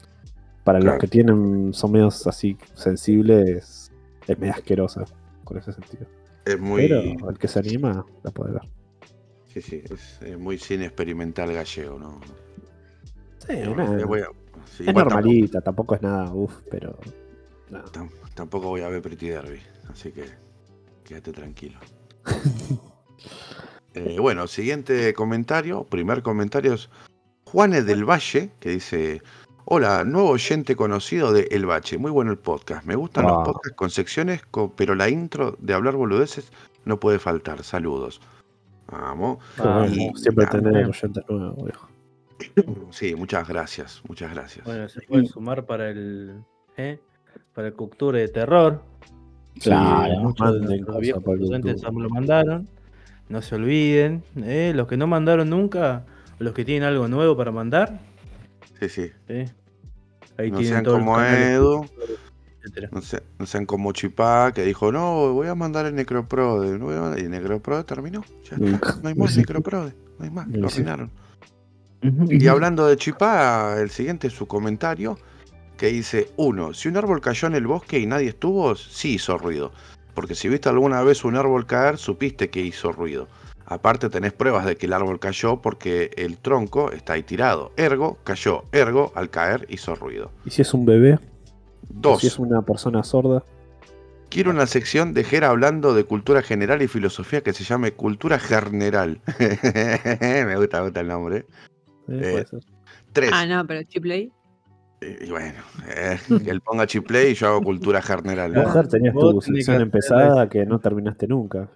Para 0.63 0.79
Claro. 0.79 0.93
los 0.95 1.01
que 1.01 1.07
tienen, 1.07 1.73
son 1.73 1.91
medios 1.91 2.25
así 2.27 2.55
sensibles, 2.73 3.91
es 4.27 4.39
medio 4.39 4.53
asquerosa 4.53 5.05
con 5.43 5.57
ese 5.57 5.71
sentido. 5.73 6.05
Es 6.45 6.59
muy, 6.59 6.81
Pero 6.83 7.29
el 7.29 7.37
que 7.37 7.47
se 7.47 7.59
anima 7.59 8.05
la 8.23 8.31
puede 8.31 8.53
ver. 8.53 8.61
Sí, 9.53 9.61
sí, 9.61 9.83
es, 9.89 10.21
es 10.21 10.37
muy 10.37 10.57
cine 10.57 10.85
experimental 10.85 11.53
gallego, 11.53 11.99
¿no? 11.99 12.19
Sí, 13.39 13.53
Eh, 13.53 13.63
eh, 13.63 14.03
voy 14.05 14.21
a- 14.21 14.27
sí, 14.77 14.85
es 14.87 14.93
normalita, 14.93 15.61
tampoco 15.61 15.95
es 15.95 16.01
nada, 16.01 16.31
uff, 16.33 16.53
pero. 16.69 16.97
Tampoco, 17.69 17.91
tam- 17.91 18.33
tampoco 18.35 18.67
voy 18.69 18.81
a 18.81 18.89
ver 18.89 19.01
Pretty 19.01 19.29
Derby, 19.29 19.59
así 19.91 20.11
que 20.11 20.25
quédate 21.03 21.31
tranquilo. 21.31 21.79
Eh, 23.93 24.19
bueno, 24.21 24.47
siguiente 24.47 25.13
comentario, 25.13 25.83
primer 25.83 26.23
comentario 26.23 26.73
es 26.75 26.89
Juanes 27.43 27.85
del 27.85 28.05
Valle, 28.09 28.49
que 28.61 28.69
dice, 28.69 29.21
hola, 29.65 30.05
nuevo 30.05 30.29
oyente 30.29 30.77
conocido 30.77 31.33
de 31.33 31.49
El 31.51 31.65
Bache, 31.65 31.97
muy 31.97 32.09
bueno 32.09 32.31
el 32.31 32.37
podcast, 32.37 32.85
me 32.85 32.95
gustan 32.95 33.25
Wow. 33.25 33.33
los 33.35 33.45
podcasts 33.49 33.75
con 33.75 33.89
secciones, 33.89 34.41
pero 34.77 34.95
la 34.95 35.09
intro 35.09 35.57
de 35.59 35.73
hablar 35.73 35.97
boludeces 35.97 36.53
no 36.85 37.01
puede 37.01 37.19
faltar, 37.19 37.63
saludos. 37.65 38.21
Vamos. 38.91 39.37
Ah, 39.57 39.87
y- 39.89 40.11
siempre 40.15 40.45
tener 40.47 40.85
oyentes 40.85 41.23
nuevos, 41.29 41.63
viejo. 41.63 41.87
Sí, 42.91 43.15
muchas 43.15 43.47
gracias, 43.47 44.01
muchas 44.07 44.33
gracias. 44.33 44.65
Bueno, 44.65 44.89
se 44.89 45.01
puede 45.01 45.25
sumar 45.27 45.65
para 45.65 45.89
el. 45.89 46.43
¿eh? 46.77 46.99
Para 47.53 47.67
el 47.67 47.73
Cultura 47.73 48.19
de 48.19 48.27
Terror. 48.27 48.83
Claro, 49.61 50.13
Sí, 50.13 50.19
muchos 50.19 50.61
de 50.67 50.81
cosas 50.81 51.01
viejos 51.01 51.23
lo 51.93 52.09
mandaron. 52.09 52.67
No 53.29 53.41
se 53.41 53.55
olviden. 53.55 54.23
¿eh? 54.37 54.73
Los 54.75 54.87
que 54.87 54.97
no 54.97 55.07
mandaron 55.07 55.49
nunca, 55.49 56.05
los 56.39 56.53
que 56.53 56.65
tienen 56.65 56.83
algo 56.83 57.07
nuevo 57.07 57.37
para 57.37 57.51
mandar. 57.51 57.99
Sí, 58.79 58.89
sí. 58.89 59.11
¿eh? 59.29 59.49
Ahí 60.37 60.49
No 60.51 60.57
tienen 60.57 60.73
sean 60.73 60.83
todos 60.83 60.97
los 60.97 61.05
como 61.05 61.21
Edu. 61.21 61.85
Etcétera. 62.61 62.89
No, 62.91 63.01
se- 63.01 63.23
no 63.39 63.45
sean 63.45 63.65
como 63.65 63.91
Chipá, 63.91 64.51
que 64.53 64.63
dijo, 64.63 64.91
no, 64.91 65.33
voy 65.33 65.47
a 65.47 65.55
mandar 65.55 65.85
el 65.85 65.95
Necroprode. 65.95 66.77
no 66.77 66.85
voy 66.85 66.95
a 66.95 67.01
mandar-". 67.01 67.19
Y 67.19 67.23
el 67.23 67.31
Necroprode 67.31 67.83
terminó. 67.83 68.23
Ya 68.49 68.55
está. 68.57 68.95
No 69.01 69.09
hay 69.09 69.15
más 69.15 69.35
Necroprode. 69.37 69.93
No 70.19 70.25
hay 70.25 70.31
más. 70.31 70.47
Lo 70.47 70.67
arruinaron. 70.67 71.11
Y 72.29 72.47
hablando 72.47 72.87
de 72.87 72.97
Chipá, 72.97 73.75
el 73.79 73.89
siguiente 73.91 74.27
es 74.27 74.33
su 74.33 74.47
comentario. 74.47 75.17
Que 75.77 75.87
dice, 75.87 76.31
uno, 76.37 76.73
si 76.73 76.89
un 76.89 76.97
árbol 76.97 77.21
cayó 77.21 77.47
en 77.47 77.55
el 77.55 77.65
bosque 77.65 77.99
y 77.99 78.05
nadie 78.05 78.29
estuvo, 78.29 78.75
sí 78.75 79.13
hizo 79.15 79.37
ruido. 79.37 79.71
Porque 80.13 80.35
si 80.35 80.47
viste 80.49 80.69
alguna 80.69 81.01
vez 81.03 81.23
un 81.25 81.35
árbol 81.35 81.65
caer, 81.65 81.97
supiste 81.97 82.49
que 82.49 82.59
hizo 82.61 82.91
ruido. 82.91 83.27
Aparte 83.65 84.09
tenés 84.09 84.33
pruebas 84.33 84.65
de 84.65 84.75
que 84.75 84.85
el 84.85 84.93
árbol 84.93 85.19
cayó 85.19 85.61
porque 85.61 86.11
el 86.17 86.37
tronco 86.37 86.91
está 86.91 87.13
ahí 87.13 87.23
tirado. 87.23 87.71
Ergo, 87.77 88.17
cayó. 88.23 88.65
Ergo, 88.73 89.11
al 89.15 89.29
caer 89.29 89.65
hizo 89.69 89.95
ruido. 89.95 90.31
¿Y 90.45 90.51
si 90.51 90.61
es 90.61 90.73
un 90.73 90.85
bebé? 90.85 91.17
Dos. 91.93 92.21
Si 92.21 92.27
es 92.27 92.39
una 92.39 92.61
persona 92.61 93.03
sorda. 93.03 93.43
Quiero 94.29 94.51
una 94.51 94.65
sección 94.65 95.13
de 95.13 95.23
Jera 95.25 95.49
hablando 95.49 95.93
de 95.93 96.05
cultura 96.05 96.41
general 96.41 96.81
y 96.81 96.87
filosofía 96.87 97.41
que 97.41 97.51
se 97.51 97.63
llame 97.65 97.91
Cultura 97.91 98.39
General. 98.39 99.19
me 99.37 100.55
gusta, 100.55 100.79
me 100.79 100.83
gusta 100.85 100.99
el 101.01 101.07
nombre. 101.07 101.45
eh, 102.07 102.45
Eh. 102.51 102.59
Tres. 103.11 103.31
Ah, 103.33 103.45
no, 103.45 103.67
pero 103.67 103.83
Chipley. 103.83 104.31
Y 105.01 105.29
bueno, 105.31 105.59
eh, 105.97 106.17
que 106.43 106.49
él 106.51 106.61
ponga 106.61 106.85
Chiplay 106.87 107.31
y 107.31 107.33
yo 107.33 107.47
hago 107.47 107.61
Cultura 107.61 108.01
General. 108.01 108.53
Mujer 108.53 108.87
tenías 108.87 109.15
tu 109.15 109.41
sección 109.41 109.81
empezada 109.81 110.47
que 110.47 110.65
no 110.65 110.79
terminaste 110.79 111.27
nunca. 111.27 111.69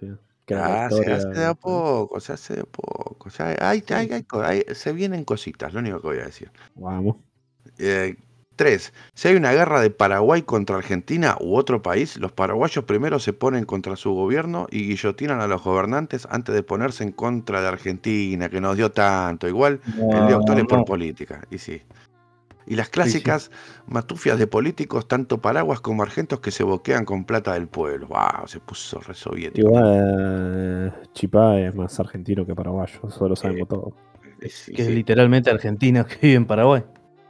Ah, 0.54 0.88
se 0.90 1.12
hace 1.12 1.28
de 1.28 1.44
a 1.44 1.54
poco, 1.54 2.20
se 2.20 2.32
hace 2.32 2.54
de 2.54 2.60
a 2.60 2.64
poco. 2.64 3.16
O 3.26 3.30
sea, 3.30 3.48
hay, 3.60 3.82
hay- 3.90 4.10
hay 4.12 4.22
co- 4.22 4.42
hay- 4.42 4.62
se 4.72 4.92
vienen 4.92 5.24
cositas, 5.24 5.74
lo 5.74 5.80
único 5.80 6.00
que 6.00 6.06
voy 6.06 6.18
a 6.20 6.26
decir. 6.26 6.50
Vamos. 6.76 7.16
Eh, 7.78 8.16
tres, 8.56 8.92
si 9.14 9.28
hay 9.28 9.36
una 9.36 9.52
guerra 9.52 9.80
de 9.80 9.90
Paraguay 9.90 10.42
contra 10.42 10.76
Argentina 10.76 11.36
u 11.40 11.56
otro 11.56 11.82
país, 11.82 12.16
los 12.16 12.32
paraguayos 12.32 12.84
primero 12.84 13.18
se 13.18 13.32
ponen 13.32 13.64
contra 13.64 13.96
su 13.96 14.12
gobierno 14.12 14.66
y 14.70 14.88
guillotinan 14.88 15.40
a 15.40 15.46
los 15.46 15.62
gobernantes 15.62 16.26
antes 16.30 16.54
de 16.54 16.62
ponerse 16.62 17.04
en 17.04 17.12
contra 17.12 17.60
de 17.60 17.68
Argentina, 17.68 18.48
que 18.48 18.60
nos 18.60 18.76
dio 18.76 18.90
tanto. 18.90 19.46
Igual 19.46 19.80
el 19.96 20.26
de 20.26 20.34
octubre 20.34 20.64
por 20.64 20.84
política, 20.84 21.42
y 21.50 21.58
sí. 21.58 21.82
Y 22.68 22.74
las 22.74 22.88
clásicas 22.88 23.52
matufias 23.86 24.38
de 24.38 24.48
políticos, 24.48 25.06
tanto 25.06 25.38
paraguas 25.38 25.80
como 25.80 26.02
argentos, 26.02 26.40
que 26.40 26.50
se 26.50 26.64
boquean 26.64 27.04
con 27.04 27.24
plata 27.24 27.52
del 27.52 27.68
pueblo. 27.68 28.08
¡Wow! 28.08 28.48
Se 28.48 28.58
puso 28.58 28.98
re 29.00 29.14
soviético. 29.14 29.68
Igual 29.68 29.84
eh, 29.86 30.92
Chipá 31.12 31.60
es 31.60 31.74
más 31.76 32.00
argentino 32.00 32.44
que 32.44 32.56
paraguayo, 32.56 32.98
eso 33.08 33.28
lo 33.28 33.36
sabemos 33.36 33.68
todos. 33.68 33.94
Eh, 34.40 34.48
sí, 34.48 34.72
Que 34.72 34.82
es 34.82 34.88
literalmente 34.88 35.48
argentino 35.50 36.04
que 36.04 36.16
vive 36.20 36.34
en 36.34 36.46
Paraguay. 36.46 36.82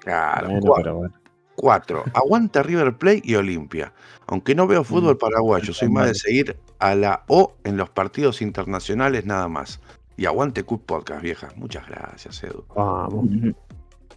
Claro, 0.07 0.47
Bueno, 0.49 0.61
cua- 0.63 0.77
pero 0.77 0.97
bueno. 0.97 1.15
Cuatro, 1.57 2.05
aguanta 2.15 2.63
River 2.63 2.97
Plate 2.97 3.23
y 3.25 3.35
Olimpia. 3.35 3.93
Aunque 4.27 4.55
no 4.55 4.67
veo 4.67 4.85
fútbol 4.85 5.15
Mm, 5.17 5.19
paraguayo, 5.19 5.73
soy 5.75 5.89
más 5.89 6.07
de 6.09 6.15
seguir 6.15 6.57
a 6.79 6.95
la 6.95 7.25
O 7.29 7.55
en 7.65 7.77
los 7.77 7.91
partidos 7.91 8.41
internacionales 8.43 9.25
nada 9.27 9.49
más. 9.49 9.81
Y 10.17 10.25
aguante 10.27 10.65
Cook 10.65 10.85
Podcast, 10.87 11.23
vieja. 11.23 11.49
Muchas 11.57 11.87
gracias, 11.89 12.43
Edu. 12.43 12.65
Vamos. 12.75 13.25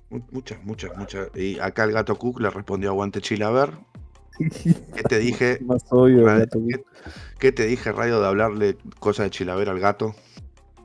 Mu- 0.10 0.21
Muchas, 0.32 0.63
muchas, 0.63 0.95
muchas. 0.97 1.30
Y 1.36 1.60
acá 1.60 1.84
el 1.84 1.91
gato 1.91 2.15
Cook 2.17 2.39
le 2.39 2.49
respondió 2.49 2.89
aguante 2.89 3.21
Chilaver. 3.21 3.71
¿Qué 4.39 5.04
te 5.08 5.19
dije? 5.19 5.60
Más 5.62 5.84
obvio, 5.89 6.23
gato. 6.25 6.60
¿Qué, 6.67 6.84
qué 7.39 7.52
te 7.52 7.65
dije, 7.65 7.91
Radio, 7.91 8.19
de 8.21 8.28
hablarle 8.28 8.78
cosas 8.99 9.25
de 9.25 9.30
Chilaver 9.32 9.69
al 9.69 9.80
gato? 9.80 10.15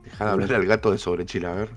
Dejar 0.03 0.27
de 0.27 0.33
hablarle 0.33 0.55
al 0.57 0.65
gato 0.67 0.91
de 0.91 0.97
sobre 0.99 1.25
Chilaver. 1.25 1.69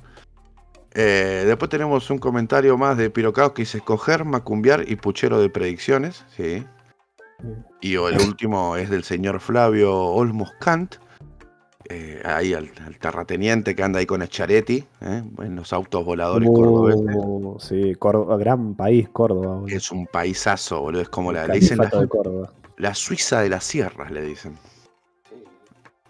Eh, 1.01 1.45
después 1.47 1.69
tenemos 1.69 2.11
un 2.11 2.19
comentario 2.19 2.77
más 2.77 2.97
de 2.97 3.09
Pirocaos 3.09 3.53
que 3.53 3.63
dice 3.63 3.79
escoger, 3.79 4.25
macumbiar 4.25 4.83
y 4.89 4.97
puchero 4.97 5.39
de 5.41 5.49
predicciones. 5.49 6.25
Sí. 6.37 6.65
Y 7.81 7.95
el 7.95 8.19
último 8.27 8.75
es 8.77 8.91
del 8.91 9.05
señor 9.05 9.39
Flavio 9.39 9.95
Olmos 9.97 10.51
Kant. 10.59 10.97
eh, 11.89 12.21
ahí 12.25 12.53
al, 12.53 12.71
al 12.85 12.99
terrateniente 12.99 13.75
que 13.75 13.83
anda 13.83 13.99
ahí 14.01 14.07
con 14.07 14.23
Echaretti, 14.23 14.85
eh, 15.01 15.23
en 15.39 15.57
los 15.57 15.73
autos 15.73 16.05
voladores 16.05 16.49
cordobeses. 16.49 17.17
Oh, 17.17 17.57
sí, 17.59 17.95
Córdoba, 17.95 18.37
gran 18.37 18.75
país, 18.75 19.09
Córdoba. 19.09 19.57
boludo. 19.61 19.77
Es 19.77 19.91
un 19.91 20.07
paisazo, 20.07 20.81
boludo. 20.81 21.03
Es 21.03 21.09
como 21.09 21.33
la, 21.33 21.47
le 21.47 21.55
dicen 21.55 21.79
la, 21.79 21.91
la 22.77 22.95
Suiza 22.95 23.41
de 23.41 23.49
las 23.49 23.65
sierras, 23.65 24.11
le 24.11 24.23
dicen. 24.23 24.55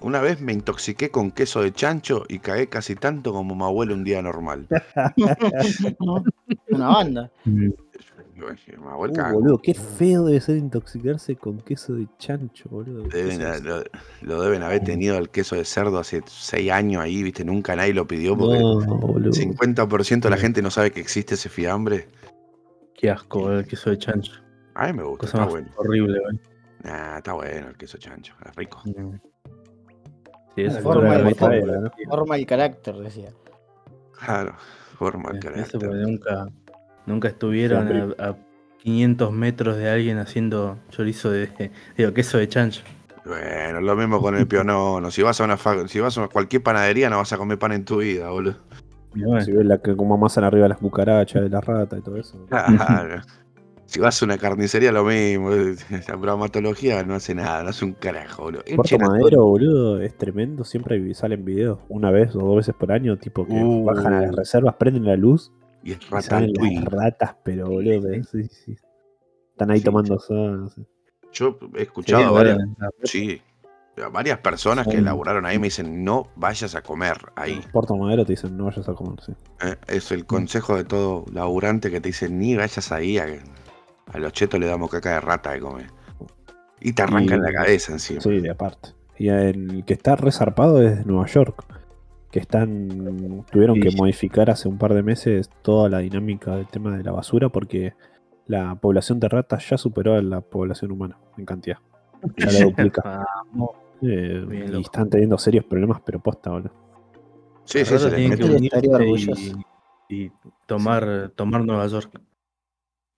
Una 0.00 0.20
vez 0.20 0.40
me 0.40 0.52
intoxiqué 0.52 1.10
con 1.10 1.32
queso 1.32 1.60
de 1.60 1.72
chancho 1.72 2.24
y 2.28 2.38
cagué 2.38 2.68
casi 2.68 2.94
tanto 2.94 3.32
como 3.32 3.56
mi 3.56 3.64
abuelo 3.64 3.94
un 3.94 4.04
día 4.04 4.22
normal. 4.22 4.68
Una 6.70 6.88
banda. 6.88 7.30
Mi 7.44 7.72
abuelo 8.88 9.12
Uh, 9.12 9.16
cagó. 9.16 9.40
boludo, 9.40 9.58
qué 9.58 9.74
feo 9.74 10.24
debe 10.26 10.40
ser 10.40 10.56
intoxicarse 10.58 11.34
con 11.34 11.58
queso 11.60 11.94
de 11.94 12.06
chancho, 12.18 12.68
boludo. 12.68 13.02
Deben- 13.08 13.60
lo, 13.64 13.82
lo 14.22 14.42
deben 14.42 14.62
haber 14.62 14.84
tenido 14.84 15.18
el 15.18 15.30
queso 15.30 15.56
de 15.56 15.64
cerdo 15.64 15.98
hace 15.98 16.22
seis 16.26 16.70
años 16.70 17.02
ahí, 17.02 17.20
viste, 17.24 17.44
nunca 17.44 17.74
nadie 17.74 17.92
lo 17.94 18.06
pidió 18.06 18.38
porque 18.38 18.60
No, 18.60 18.78
boludo. 18.98 19.32
50% 19.32 20.28
de 20.28 20.30
la 20.30 20.36
gente 20.36 20.62
no 20.62 20.70
sabe 20.70 20.92
que 20.92 21.00
existe 21.00 21.34
ese 21.34 21.48
fiambre. 21.48 22.06
Qué 22.94 23.10
asco, 23.10 23.40
boludo, 23.40 23.58
el 23.58 23.66
queso 23.66 23.90
de 23.90 23.98
chancho. 23.98 24.30
A 24.74 24.86
mí 24.86 24.92
me 24.92 25.02
gusta, 25.02 25.22
Cosa 25.26 25.38
está 25.38 25.44
más 25.44 25.50
bueno. 25.50 25.68
horrible, 25.76 26.20
boludo. 26.20 26.40
Nah, 26.84 27.16
está 27.16 27.32
bueno 27.32 27.68
el 27.70 27.76
queso 27.76 27.98
chancho, 27.98 28.34
es 28.48 28.54
rico. 28.54 28.80
Eso 30.66 30.80
Forma 32.08 32.36
el 32.36 32.46
carácter, 32.46 32.96
decía. 32.96 33.30
Claro, 34.24 34.54
forma 34.98 35.30
el 35.30 35.38
Eso 35.38 35.48
carácter. 35.48 35.80
porque 35.80 35.96
nunca, 35.96 36.46
nunca 37.06 37.28
estuvieron 37.28 38.14
a, 38.18 38.24
a 38.30 38.36
500 38.78 39.32
metros 39.32 39.76
de 39.76 39.88
alguien 39.90 40.18
haciendo 40.18 40.78
chorizo 40.90 41.30
de, 41.30 41.70
digo, 41.96 42.12
queso 42.12 42.38
de 42.38 42.48
chancho. 42.48 42.82
Bueno, 43.24 43.80
lo 43.80 43.94
mismo 43.94 44.20
con 44.20 44.36
el 44.36 44.46
pionono. 44.46 45.10
Si 45.10 45.22
vas 45.22 45.40
a 45.40 45.44
una 45.44 45.58
si 45.88 46.00
vas 46.00 46.16
a 46.16 46.28
cualquier 46.28 46.62
panadería 46.62 47.10
no 47.10 47.18
vas 47.18 47.32
a 47.32 47.36
comer 47.36 47.58
pan 47.58 47.72
en 47.72 47.84
tu 47.84 47.98
vida, 47.98 48.30
boludo. 48.30 48.56
Bueno, 49.14 49.40
Si 49.42 49.52
ves 49.52 49.66
la 49.66 49.78
que 49.78 49.96
como 49.96 50.14
amasan 50.14 50.44
arriba 50.44 50.68
las 50.68 50.78
cucarachas 50.78 51.42
de 51.42 51.48
la 51.50 51.60
rata 51.60 51.98
y 51.98 52.00
todo 52.00 52.16
eso. 52.16 52.44
Claro. 52.46 53.22
Si 53.88 54.00
vas 54.00 54.20
a 54.20 54.26
una 54.26 54.36
carnicería, 54.36 54.92
lo 54.92 55.02
mismo. 55.04 55.48
La 56.08 56.14
bromatología 56.16 57.02
no 57.04 57.14
hace 57.14 57.34
nada, 57.34 57.62
no 57.62 57.70
hace 57.70 57.86
un 57.86 57.94
carajo, 57.94 58.42
boludo. 58.44 58.62
Puerto 58.76 58.98
Madero, 58.98 59.46
boludo, 59.46 60.02
es 60.02 60.14
tremendo. 60.16 60.62
Siempre 60.62 61.14
salen 61.14 61.42
videos 61.44 61.78
una 61.88 62.10
vez 62.10 62.36
o 62.36 62.40
dos 62.40 62.56
veces 62.56 62.74
por 62.74 62.92
año, 62.92 63.16
tipo 63.16 63.46
que 63.46 63.54
Uh. 63.54 63.84
bajan 63.84 64.12
a 64.12 64.20
las 64.20 64.36
reservas, 64.36 64.74
prenden 64.74 65.04
la 65.06 65.16
luz 65.16 65.50
Y 65.82 65.92
es 65.92 65.98
y 66.00 66.22
salen 66.22 66.52
las 66.52 66.84
ratas, 66.84 67.36
pero 67.42 67.66
boludo, 67.66 68.02
pero 68.02 68.22
sí, 68.24 68.44
sí. 68.48 68.76
Están 69.52 69.70
ahí 69.70 69.78
Sí, 69.78 69.84
tomando 69.86 70.18
sol, 70.18 70.60
no 70.60 70.68
sé. 70.68 70.82
Yo 71.32 71.58
he 71.74 71.82
escuchado 71.82 72.34
varias, 72.34 72.58
sí, 73.04 73.40
varias 74.12 74.38
personas 74.40 74.86
que 74.86 75.00
laburaron 75.00 75.46
ahí 75.46 75.58
me 75.58 75.68
dicen 75.68 76.04
no 76.04 76.28
vayas 76.36 76.74
a 76.74 76.82
comer 76.82 77.16
ahí. 77.36 77.60
Puerto 77.72 77.96
Madero 77.96 78.24
te 78.26 78.32
dicen 78.34 78.54
no 78.54 78.66
vayas 78.66 78.86
a 78.86 78.92
comer, 78.94 79.18
sí. 79.24 79.32
Eh, 79.62 79.76
Es 79.86 80.12
el 80.12 80.26
consejo 80.26 80.76
de 80.76 80.84
todo 80.84 81.24
laburante 81.32 81.90
que 81.90 82.00
te 82.02 82.10
dice 82.10 82.28
ni 82.28 82.54
vayas 82.54 82.92
ahí. 82.92 83.16
A, 83.18 83.26
a 84.12 84.18
los 84.18 84.32
chetos 84.32 84.58
le 84.60 84.66
damos 84.66 84.90
caca 84.90 85.14
de 85.14 85.20
rata 85.20 85.52
de 85.52 85.60
comer. 85.60 85.86
Y 86.80 86.92
te 86.92 87.02
arrancan 87.02 87.38
Y- 87.40 87.42
la 87.42 87.52
cabeza 87.52 87.92
encima. 87.92 88.20
Sí, 88.20 88.40
de 88.40 88.50
aparte. 88.50 88.90
Y 89.18 89.28
el 89.28 89.84
que 89.84 89.94
está 89.94 90.14
resarpado 90.16 90.80
es 90.82 91.04
Nueva 91.06 91.26
York. 91.26 91.64
Que 92.30 92.38
están. 92.40 93.44
Tuvieron 93.50 93.76
Sí. 93.76 93.82
que 93.82 93.96
modificar 93.96 94.50
hace 94.50 94.68
un 94.68 94.78
par 94.78 94.94
de 94.94 95.02
meses 95.02 95.48
toda 95.62 95.88
la 95.88 95.98
dinámica 95.98 96.54
del 96.56 96.66
tema 96.68 96.96
de 96.96 97.02
la 97.02 97.10
basura 97.12 97.48
porque 97.48 97.94
la 98.46 98.74
población 98.76 99.18
de 99.18 99.28
ratas 99.28 99.68
ya 99.68 99.76
superó 99.78 100.14
a 100.14 100.22
la 100.22 100.40
población 100.40 100.92
humana 100.92 101.18
en 101.36 101.44
cantidad. 101.46 101.78
Ya 102.36 102.46
la 102.52 102.64
duplica. 102.66 103.26
Eh, 104.02 104.44
y 104.48 104.66
loco. 104.68 104.78
están 104.80 105.10
teniendo 105.10 105.36
serios 105.38 105.64
problemas, 105.64 106.00
pero 106.04 106.20
posta, 106.20 106.50
boludo. 106.50 106.70
Sí, 107.64 107.84
sí, 107.84 107.94
les 107.94 108.14
tienen 108.14 108.38
que 108.38 109.54
y, 110.08 110.24
y 110.26 110.32
tomar, 110.66 111.32
tomar 111.34 111.64
Nueva 111.64 111.86
York. 111.88 112.20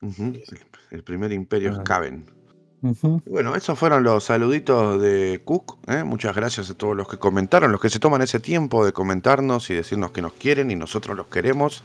El- 0.02 0.42
El 0.90 1.02
primer 1.04 1.32
imperio 1.32 1.70
es 1.72 1.78
Ah. 1.78 1.84
Bueno, 3.26 3.54
esos 3.54 3.78
fueron 3.78 4.02
los 4.04 4.24
saluditos 4.24 5.00
de 5.02 5.42
Cook. 5.44 5.78
¿eh? 5.86 6.02
Muchas 6.02 6.34
gracias 6.34 6.70
a 6.70 6.74
todos 6.74 6.96
los 6.96 7.06
que 7.08 7.18
comentaron, 7.18 7.70
los 7.72 7.80
que 7.80 7.90
se 7.90 7.98
toman 7.98 8.22
ese 8.22 8.40
tiempo 8.40 8.84
de 8.86 8.92
comentarnos 8.92 9.68
y 9.68 9.74
decirnos 9.74 10.12
que 10.12 10.22
nos 10.22 10.32
quieren 10.32 10.70
y 10.70 10.76
nosotros 10.76 11.14
los 11.16 11.26
queremos. 11.26 11.84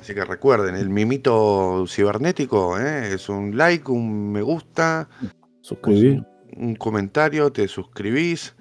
Así 0.00 0.14
que 0.14 0.24
recuerden, 0.24 0.76
el 0.76 0.88
mimito 0.88 1.84
cibernético 1.88 2.78
¿eh? 2.78 3.14
es 3.14 3.28
un 3.28 3.56
like, 3.56 3.90
un 3.90 4.30
me 4.32 4.42
gusta, 4.42 5.08
Suscribir. 5.62 6.22
un 6.56 6.76
comentario, 6.76 7.50
te 7.50 7.66
suscribís. 7.66 8.54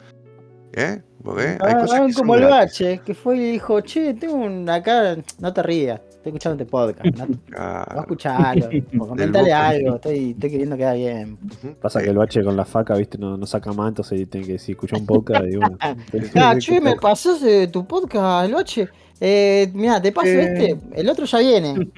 ¿eh? 0.73 1.01
Porque 1.23 1.41
hay 1.43 1.57
Ah, 1.61 1.79
cosas 1.81 1.99
ah, 2.01 2.05
que 2.07 2.13
son 2.13 2.21
como 2.23 2.35
el 2.35 2.41
gratis. 2.41 2.79
bache, 2.79 3.01
que 3.05 3.13
fue 3.13 3.37
y 3.37 3.51
dijo, 3.51 3.79
che, 3.81 4.13
tengo 4.15 4.35
un 4.35 4.67
acá, 4.69 5.17
no 5.39 5.53
te 5.53 5.61
rías, 5.63 6.01
estoy 6.23 6.29
escuchando 6.31 6.63
este 6.63 6.71
podcast, 6.71 7.17
no, 7.17 7.25
no 7.27 7.35
Ah, 7.57 7.95
escuchalo, 7.99 8.69
o 8.99 9.07
comentale 9.07 9.51
algo, 9.51 9.95
estoy, 9.95 10.31
estoy 10.31 10.49
queriendo 10.51 10.77
quedar 10.77 10.95
bien. 10.95 11.37
Pasa 11.81 12.01
que 12.01 12.09
el 12.09 12.17
bache 12.17 12.43
con 12.43 12.55
la 12.55 12.63
faca, 12.65 12.95
viste, 12.95 13.17
no, 13.17 13.35
no 13.35 13.45
saca 13.45 13.73
más, 13.73 13.89
entonces 13.89 14.29
tiene 14.29 14.47
que 14.47 14.53
decir, 14.53 14.73
escuchar 14.75 14.99
un 14.99 15.05
podcast 15.05 15.45
y 15.51 15.57
bueno. 15.57 15.77
Ah, 16.35 16.55
che, 16.57 16.79
me 16.79 16.95
pasás 16.95 17.43
eh, 17.43 17.67
tu 17.67 17.85
podcast, 17.85 18.47
el 18.47 18.53
bache. 18.53 18.87
Eh, 19.19 19.69
mira, 19.73 20.01
te 20.01 20.11
paso 20.11 20.27
Eh. 20.29 20.41
este, 20.43 20.77
el 20.99 21.09
otro 21.09 21.25
ya 21.25 21.39
viene. 21.39 21.75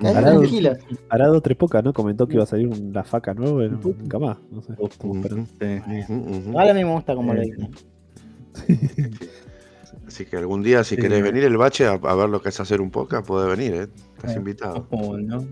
Dos 0.00 1.42
tres 1.42 1.56
pocas, 1.58 1.84
¿no? 1.84 1.92
Comentó 1.92 2.26
que 2.26 2.34
iba 2.34 2.42
a 2.44 2.46
salir 2.46 2.66
un- 2.68 2.90
la 2.92 3.04
faca 3.04 3.34
nueva, 3.34 3.58
pero 3.58 3.78
nunca 3.96 4.18
más. 4.18 4.38
No 4.50 4.62
sé. 4.62 4.72
Igual 6.48 6.70
a 6.70 6.74
mí 6.74 6.84
me 6.84 6.92
gusta 6.92 7.14
como 7.14 7.34
lo 7.34 7.42
Eh, 7.42 7.44
dicen. 7.44 7.70
Así 10.10 10.24
que 10.26 10.36
algún 10.36 10.64
día, 10.64 10.82
si 10.82 10.96
Sí. 10.96 11.02
querés 11.02 11.22
venir 11.22 11.44
el 11.44 11.56
bache 11.56 11.86
a, 11.86 11.92
a 11.92 12.14
ver 12.16 12.28
lo 12.28 12.42
que 12.42 12.48
es 12.48 12.58
hacer 12.58 12.80
un 12.80 12.90
podcast, 12.90 13.24
podés 13.24 13.56
venir, 13.56 13.74
¿eh? 13.74 13.86
Estás 14.16 14.34
Eh. 14.34 14.38
invitado. 14.38 14.84
¿Cómo 14.90 15.16
no? 15.16 15.46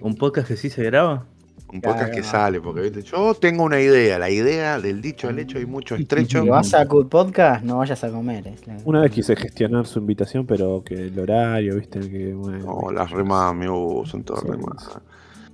¿Un 0.00 0.16
podcast 0.16 0.48
que 0.48 0.56
sí 0.56 0.68
se 0.68 0.82
graba? 0.82 1.26
Un 1.72 1.80
podcast 1.80 2.12
que 2.12 2.24
sale, 2.24 2.60
porque 2.60 2.80
¿viste? 2.80 3.02
yo 3.02 3.32
tengo 3.34 3.62
una 3.62 3.80
idea, 3.80 4.18
la 4.18 4.28
idea 4.28 4.80
del 4.80 5.00
dicho 5.00 5.28
al 5.28 5.38
hecho 5.38 5.58
hay 5.58 5.66
mucho 5.66 5.94
estrecho. 5.94 6.42
Si 6.42 6.48
vas 6.48 6.74
a 6.74 6.88
Cool 6.88 7.06
Podcast, 7.08 7.62
no 7.64 7.78
vayas 7.78 8.02
a 8.02 8.10
comer. 8.10 8.48
es 8.48 8.66
la- 8.66 8.78
Una 8.84 9.02
vez 9.02 9.12
quise 9.12 9.36
gestionar 9.36 9.86
su 9.86 10.00
invitación, 10.00 10.44
pero 10.44 10.82
que 10.84 10.94
el 10.94 11.16
horario, 11.20 11.76
viste, 11.76 12.00
que 12.00 12.34
bueno, 12.34 12.80
No, 12.82 12.90
las 12.90 13.08
remas 13.12 13.54
me 13.54 13.66
son 13.66 14.24
todas 14.24 14.42
Sí, 14.42 14.48
remas. 14.50 14.98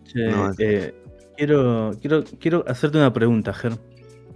Che, 0.07 0.27
No, 0.31 0.51
es- 0.53 0.57
eh, 0.61 0.95
quiero, 1.37 1.91
quiero, 2.01 2.25
quiero 2.41 2.65
hacerte 2.67 2.97
una 2.97 3.13
pregunta, 3.13 3.53
Ger. 3.53 3.75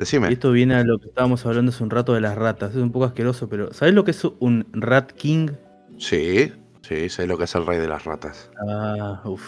Y 0.01 0.03
Decime. 0.03 0.33
esto 0.33 0.51
viene 0.51 0.77
a 0.77 0.83
lo 0.83 0.99
que 0.99 1.09
estábamos 1.09 1.45
hablando 1.45 1.73
hace 1.73 1.85
un 1.85 1.91
rato 1.91 2.15
de 2.15 2.23
las 2.23 2.35
ratas. 2.35 2.71
Es 2.71 2.79
un 2.79 2.91
poco 2.91 3.05
asqueroso, 3.05 3.51
pero 3.51 3.71
¿sabes 3.75 3.93
lo 3.93 4.03
que 4.03 4.13
es 4.13 4.25
un 4.25 4.67
Rat 4.73 5.13
King? 5.13 5.51
Sí, 5.99 6.51
sí, 6.81 7.11
sé 7.11 7.27
lo 7.27 7.37
que 7.37 7.45
es 7.45 7.55
el 7.55 7.67
rey 7.67 7.79
de 7.79 7.87
las 7.87 8.05
ratas. 8.07 8.51
Ah, 8.67 9.21
uff. 9.27 9.45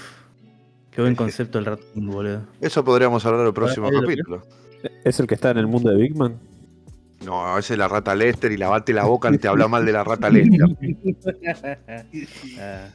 Qué 0.91 1.01
buen 1.01 1.15
concepto 1.15 1.59
el 1.59 1.65
Rat 1.65 1.81
King, 1.95 2.07
boludo. 2.07 2.43
Eso 2.61 2.85
podríamos 2.85 3.25
hablar 3.25 3.47
el 3.47 3.55
próximo 3.55 3.89
capítulo. 3.91 4.43
¿Es 5.05 5.19
el 5.21 5.27
que 5.27 5.37
está 5.37 5.53
en 5.53 5.57
el 5.57 5.69
mundo 5.69 5.89
de 5.89 5.97
Big 5.97 6.15
Man? 6.15 6.39
No, 7.25 7.57
ese 7.57 7.73
es 7.73 7.79
la 7.79 7.89
rata 7.89 8.15
Lester 8.15 8.53
y 8.53 8.59
lavate 8.59 8.93
la 8.93 9.05
boca 9.05 9.33
te 9.39 9.49
habla 9.49 9.69
mal 9.69 9.87
de 9.87 9.93
la 9.93 10.05
rata 10.05 10.29
Lester. 10.29 10.69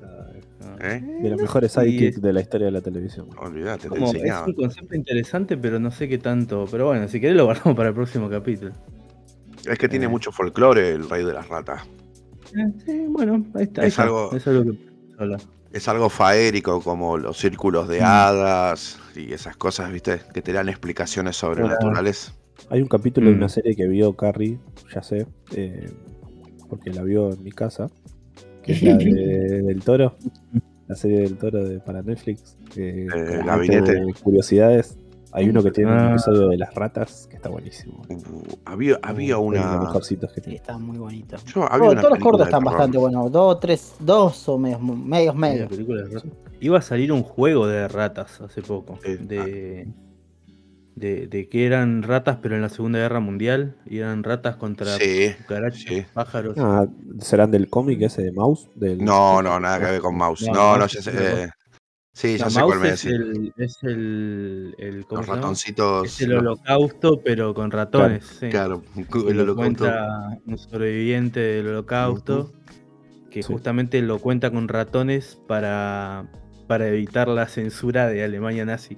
Ah, 0.00 0.32
¿eh? 0.80 1.00
De 1.22 1.30
los 1.30 1.40
mejores 1.40 1.72
sidekicks 1.72 2.16
es- 2.16 2.22
de 2.22 2.32
la 2.32 2.40
historia 2.40 2.66
de 2.66 2.72
la 2.72 2.80
televisión. 2.80 3.28
Olvídate, 3.38 3.84
te 3.84 3.88
como- 3.88 4.06
es 4.08 4.14
enseñaba. 4.14 4.46
un 4.46 4.52
concepto 4.54 4.94
interesante, 4.94 5.56
pero 5.56 5.78
no 5.78 5.90
sé 5.90 6.08
qué 6.08 6.18
tanto. 6.18 6.66
Pero 6.70 6.86
bueno, 6.86 7.08
si 7.08 7.20
querés 7.20 7.36
lo 7.36 7.44
guardamos 7.46 7.76
para 7.76 7.88
el 7.90 7.94
próximo 7.94 8.28
capítulo. 8.28 8.72
Es 9.68 9.78
que 9.78 9.88
tiene 9.88 10.06
Eh. 10.06 10.08
mucho 10.08 10.32
folclore 10.32 10.90
el 10.92 11.08
rey 11.08 11.24
de 11.24 11.32
las 11.32 11.48
ratas. 11.48 11.82
Eh, 12.56 12.72
Sí, 12.86 13.06
bueno, 13.08 13.44
ahí 13.54 13.64
está. 13.64 13.82
ahí 13.82 13.88
Es 13.88 13.92
está. 13.94 14.02
algo- 14.04 14.32
Es 14.34 14.46
algo 14.46 14.64
que. 14.72 14.78
Es 15.72 15.86
algo 15.88 16.08
faérico 16.08 16.80
como 16.80 17.18
los 17.18 17.36
círculos 17.36 17.88
de 17.88 18.00
hadas 18.00 18.98
y 19.14 19.32
esas 19.32 19.56
cosas, 19.56 19.92
¿viste? 19.92 20.20
Que 20.32 20.40
te 20.40 20.52
dan 20.52 20.68
explicaciones 20.70 21.36
sobrenaturales. 21.36 22.32
Hay 22.70 22.80
un 22.80 22.88
capítulo 22.88 23.28
de 23.28 23.34
Mm. 23.34 23.38
una 23.38 23.48
serie 23.50 23.76
que 23.76 23.86
vio 23.86 24.14
Carrie, 24.16 24.58
ya 24.94 25.02
sé, 25.02 25.26
eh, 25.54 25.90
porque 26.70 26.90
la 26.90 27.02
vio 27.02 27.32
en 27.32 27.42
mi 27.42 27.52
casa, 27.52 27.88
que 28.68 28.72
es 28.72 28.82
la 28.82 28.96
de- 28.96 29.62
del 29.66 29.82
toro, 29.82 30.16
la 30.86 30.94
serie 30.94 31.20
del 31.20 31.36
toro 31.36 31.64
de, 31.64 31.80
para 31.80 32.02
Netflix. 32.02 32.56
eh, 32.76 33.06
Gabinete. 33.44 33.92
de 34.04 34.14
curiosidades. 34.14 34.96
Hay 35.32 35.48
uno 35.50 35.62
que 35.62 35.70
tiene 35.70 35.92
un 35.92 35.98
Ah. 35.98 36.10
episodio 36.12 36.48
de 36.48 36.56
las 36.56 36.74
ratas 36.74 37.26
que 37.28 37.36
está 37.36 37.50
buenísimo. 37.50 38.02
Uh, 38.08 38.42
había 38.64 38.98
había 39.02 39.36
una. 39.36 39.74
los 39.76 39.84
mejorcitos 39.86 40.30
que 40.32 40.36
Sí, 40.36 40.44
tiene. 40.44 40.56
está 40.56 40.78
muy 40.78 40.96
bonito. 40.96 41.36
Yo, 41.46 41.64
había 41.64 41.78
Todos 41.78 41.92
una 41.92 42.00
todos 42.00 42.14
los 42.14 42.18
cortos 42.24 42.46
están 42.46 42.60
terror. 42.60 42.72
bastante 42.74 42.98
buenos. 42.98 43.30
Dos, 43.32 43.60
tres, 43.60 43.94
dos 44.00 44.48
o 44.48 44.56
medios, 44.58 44.80
medios, 44.82 45.34
medios. 45.34 45.68
Iba 46.60 46.78
a 46.78 46.82
salir 46.82 47.12
un 47.12 47.22
juego 47.22 47.66
de 47.66 47.86
ratas 47.88 48.40
hace 48.40 48.62
poco. 48.62 48.98
Eh, 49.04 49.16
De, 49.18 49.86
de, 50.98 51.26
de 51.26 51.48
que 51.48 51.66
eran 51.66 52.02
ratas, 52.02 52.38
pero 52.42 52.54
en 52.56 52.62
la 52.62 52.68
Segunda 52.68 52.98
Guerra 52.98 53.20
Mundial. 53.20 53.76
Y 53.86 53.98
eran 53.98 54.22
ratas 54.24 54.56
contra 54.56 54.98
Sí, 54.98 55.32
cucarachas, 55.38 55.80
sí. 55.82 56.04
pájaros. 56.12 56.54
Ah, 56.58 56.86
¿Serán 57.20 57.50
del 57.50 57.68
cómic 57.68 58.02
ese 58.02 58.22
de 58.22 58.32
Mouse? 58.32 58.68
Del... 58.74 59.04
No, 59.04 59.42
no, 59.42 59.58
nada 59.60 59.78
que 59.78 59.92
ver 59.92 60.00
con 60.00 60.16
Mouse. 60.16 60.46
No, 60.52 60.76
No, 60.78 60.86
ya 60.86 61.02
sé. 61.02 61.10
eh, 61.14 61.48
sí, 62.12 62.36
ya 62.36 62.50
sé 62.50 62.62
cuál 62.62 62.80
me 62.80 62.88
decís. 62.88 63.06
el, 63.06 63.52
es 63.56 63.78
el, 63.82 64.74
el- 64.78 65.06
¿cómo 65.06 65.20
Los 65.20 65.26
se 65.26 65.30
llama? 65.32 65.42
ratoncitos. 65.42 66.06
Es 66.06 66.20
el 66.20 66.32
holocausto, 66.38 67.20
pero 67.24 67.54
con 67.54 67.70
ratones. 67.70 68.24
sí. 68.40 68.48
Claro, 68.50 68.82
el 68.96 69.40
holocausto. 69.40 69.54
cuenta 69.56 70.38
un 70.46 70.58
sobreviviente 70.58 71.40
del 71.40 71.68
holocausto 71.68 72.52
que 73.30 73.42
Sí. 73.42 73.52
justamente 73.52 74.00
lo 74.00 74.18
cuenta 74.20 74.50
con 74.50 74.68
ratones 74.68 75.38
para, 75.46 76.26
para 76.66 76.88
evitar 76.88 77.28
la 77.28 77.46
censura 77.46 78.08
de 78.08 78.24
Alemania 78.24 78.64
nazi. 78.64 78.96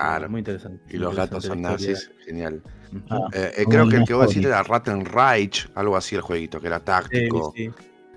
Claro. 0.00 0.28
Muy 0.28 0.40
interesante. 0.40 0.82
Y 0.90 0.98
los 0.98 1.10
interesante 1.12 1.34
gatos 1.34 1.44
son 1.44 1.62
nazis. 1.62 2.10
Genial. 2.24 2.62
Ah. 3.10 3.28
Eh, 3.32 3.50
eh, 3.58 3.64
creo 3.68 3.88
que 3.88 3.96
el 3.96 4.04
que 4.04 4.14
voy 4.14 4.24
a 4.24 4.26
decir 4.26 4.46
era 4.46 4.62
Rattenreich, 4.62 5.68
algo 5.74 5.96
así 5.96 6.14
el 6.16 6.20
jueguito, 6.20 6.60
que 6.60 6.66
era 6.68 6.78
Sí, 6.78 6.84
táctico. 6.84 7.52
sí. 7.56 7.70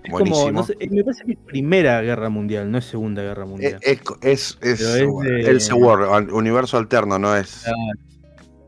Es 0.03 0.11
Buenísimo. 0.11 0.39
como, 0.45 0.51
no 0.53 0.63
sé, 0.63 0.75
eh, 0.79 0.87
me 0.89 1.03
parece 1.03 1.25
que 1.25 1.31
es 1.33 1.37
Primera 1.39 2.01
Guerra 2.01 2.29
Mundial, 2.29 2.71
no 2.71 2.77
es 2.77 2.85
Segunda 2.85 3.21
Guerra 3.23 3.45
Mundial. 3.45 3.77
Es, 3.81 3.99
es, 4.21 4.57
es, 4.61 4.79
es 4.81 4.93
de- 4.93 5.01
el 5.41 5.59
al- 6.09 6.31
universo 6.31 6.77
alterno, 6.77 7.19
no 7.19 7.35
es. 7.35 7.63
Claro, 7.63 7.77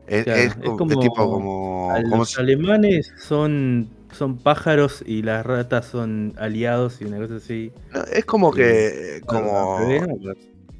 es, 0.06 0.24
claro, 0.24 0.38
es 0.40 0.46
es 0.46 0.56
es 0.56 0.62
como- 0.64 1.00
tipo 1.00 1.14
como. 1.30 1.94
los 2.10 2.32
si- 2.32 2.40
alemanes 2.40 3.12
son, 3.18 3.88
son 4.12 4.36
pájaros 4.38 5.02
y 5.06 5.22
las 5.22 5.46
ratas 5.46 5.86
son 5.86 6.34
aliados 6.36 7.00
y 7.00 7.04
una 7.04 7.18
cosa 7.18 7.36
así. 7.36 7.72
no, 7.94 8.02
es 8.12 8.24
como 8.26 8.52
que. 8.52 9.20
Como. 9.24 9.78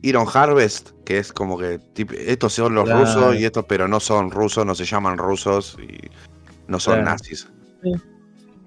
Iron 0.03 0.27
Harvest, 0.33 0.91
que 1.05 1.19
es 1.19 1.33
como 1.33 1.59
que. 1.59 1.79
estos 2.27 2.53
son 2.55 2.75
los 2.75 2.85
Claro. 2.85 3.01
rusos 3.01 3.37
y 3.37 3.45
estos, 3.45 3.65
pero 3.67 3.87
no 3.89 4.01
son 4.01 4.31
rusos, 4.31 4.65
no 4.65 4.75
se 4.75 4.85
llaman 4.85 5.19
rusos 5.19 5.77
y 5.83 5.99
no 6.69 6.81
son 6.81 6.95
Claro. 6.95 7.11
nazis. 7.11 7.49
Sí. 7.83 7.93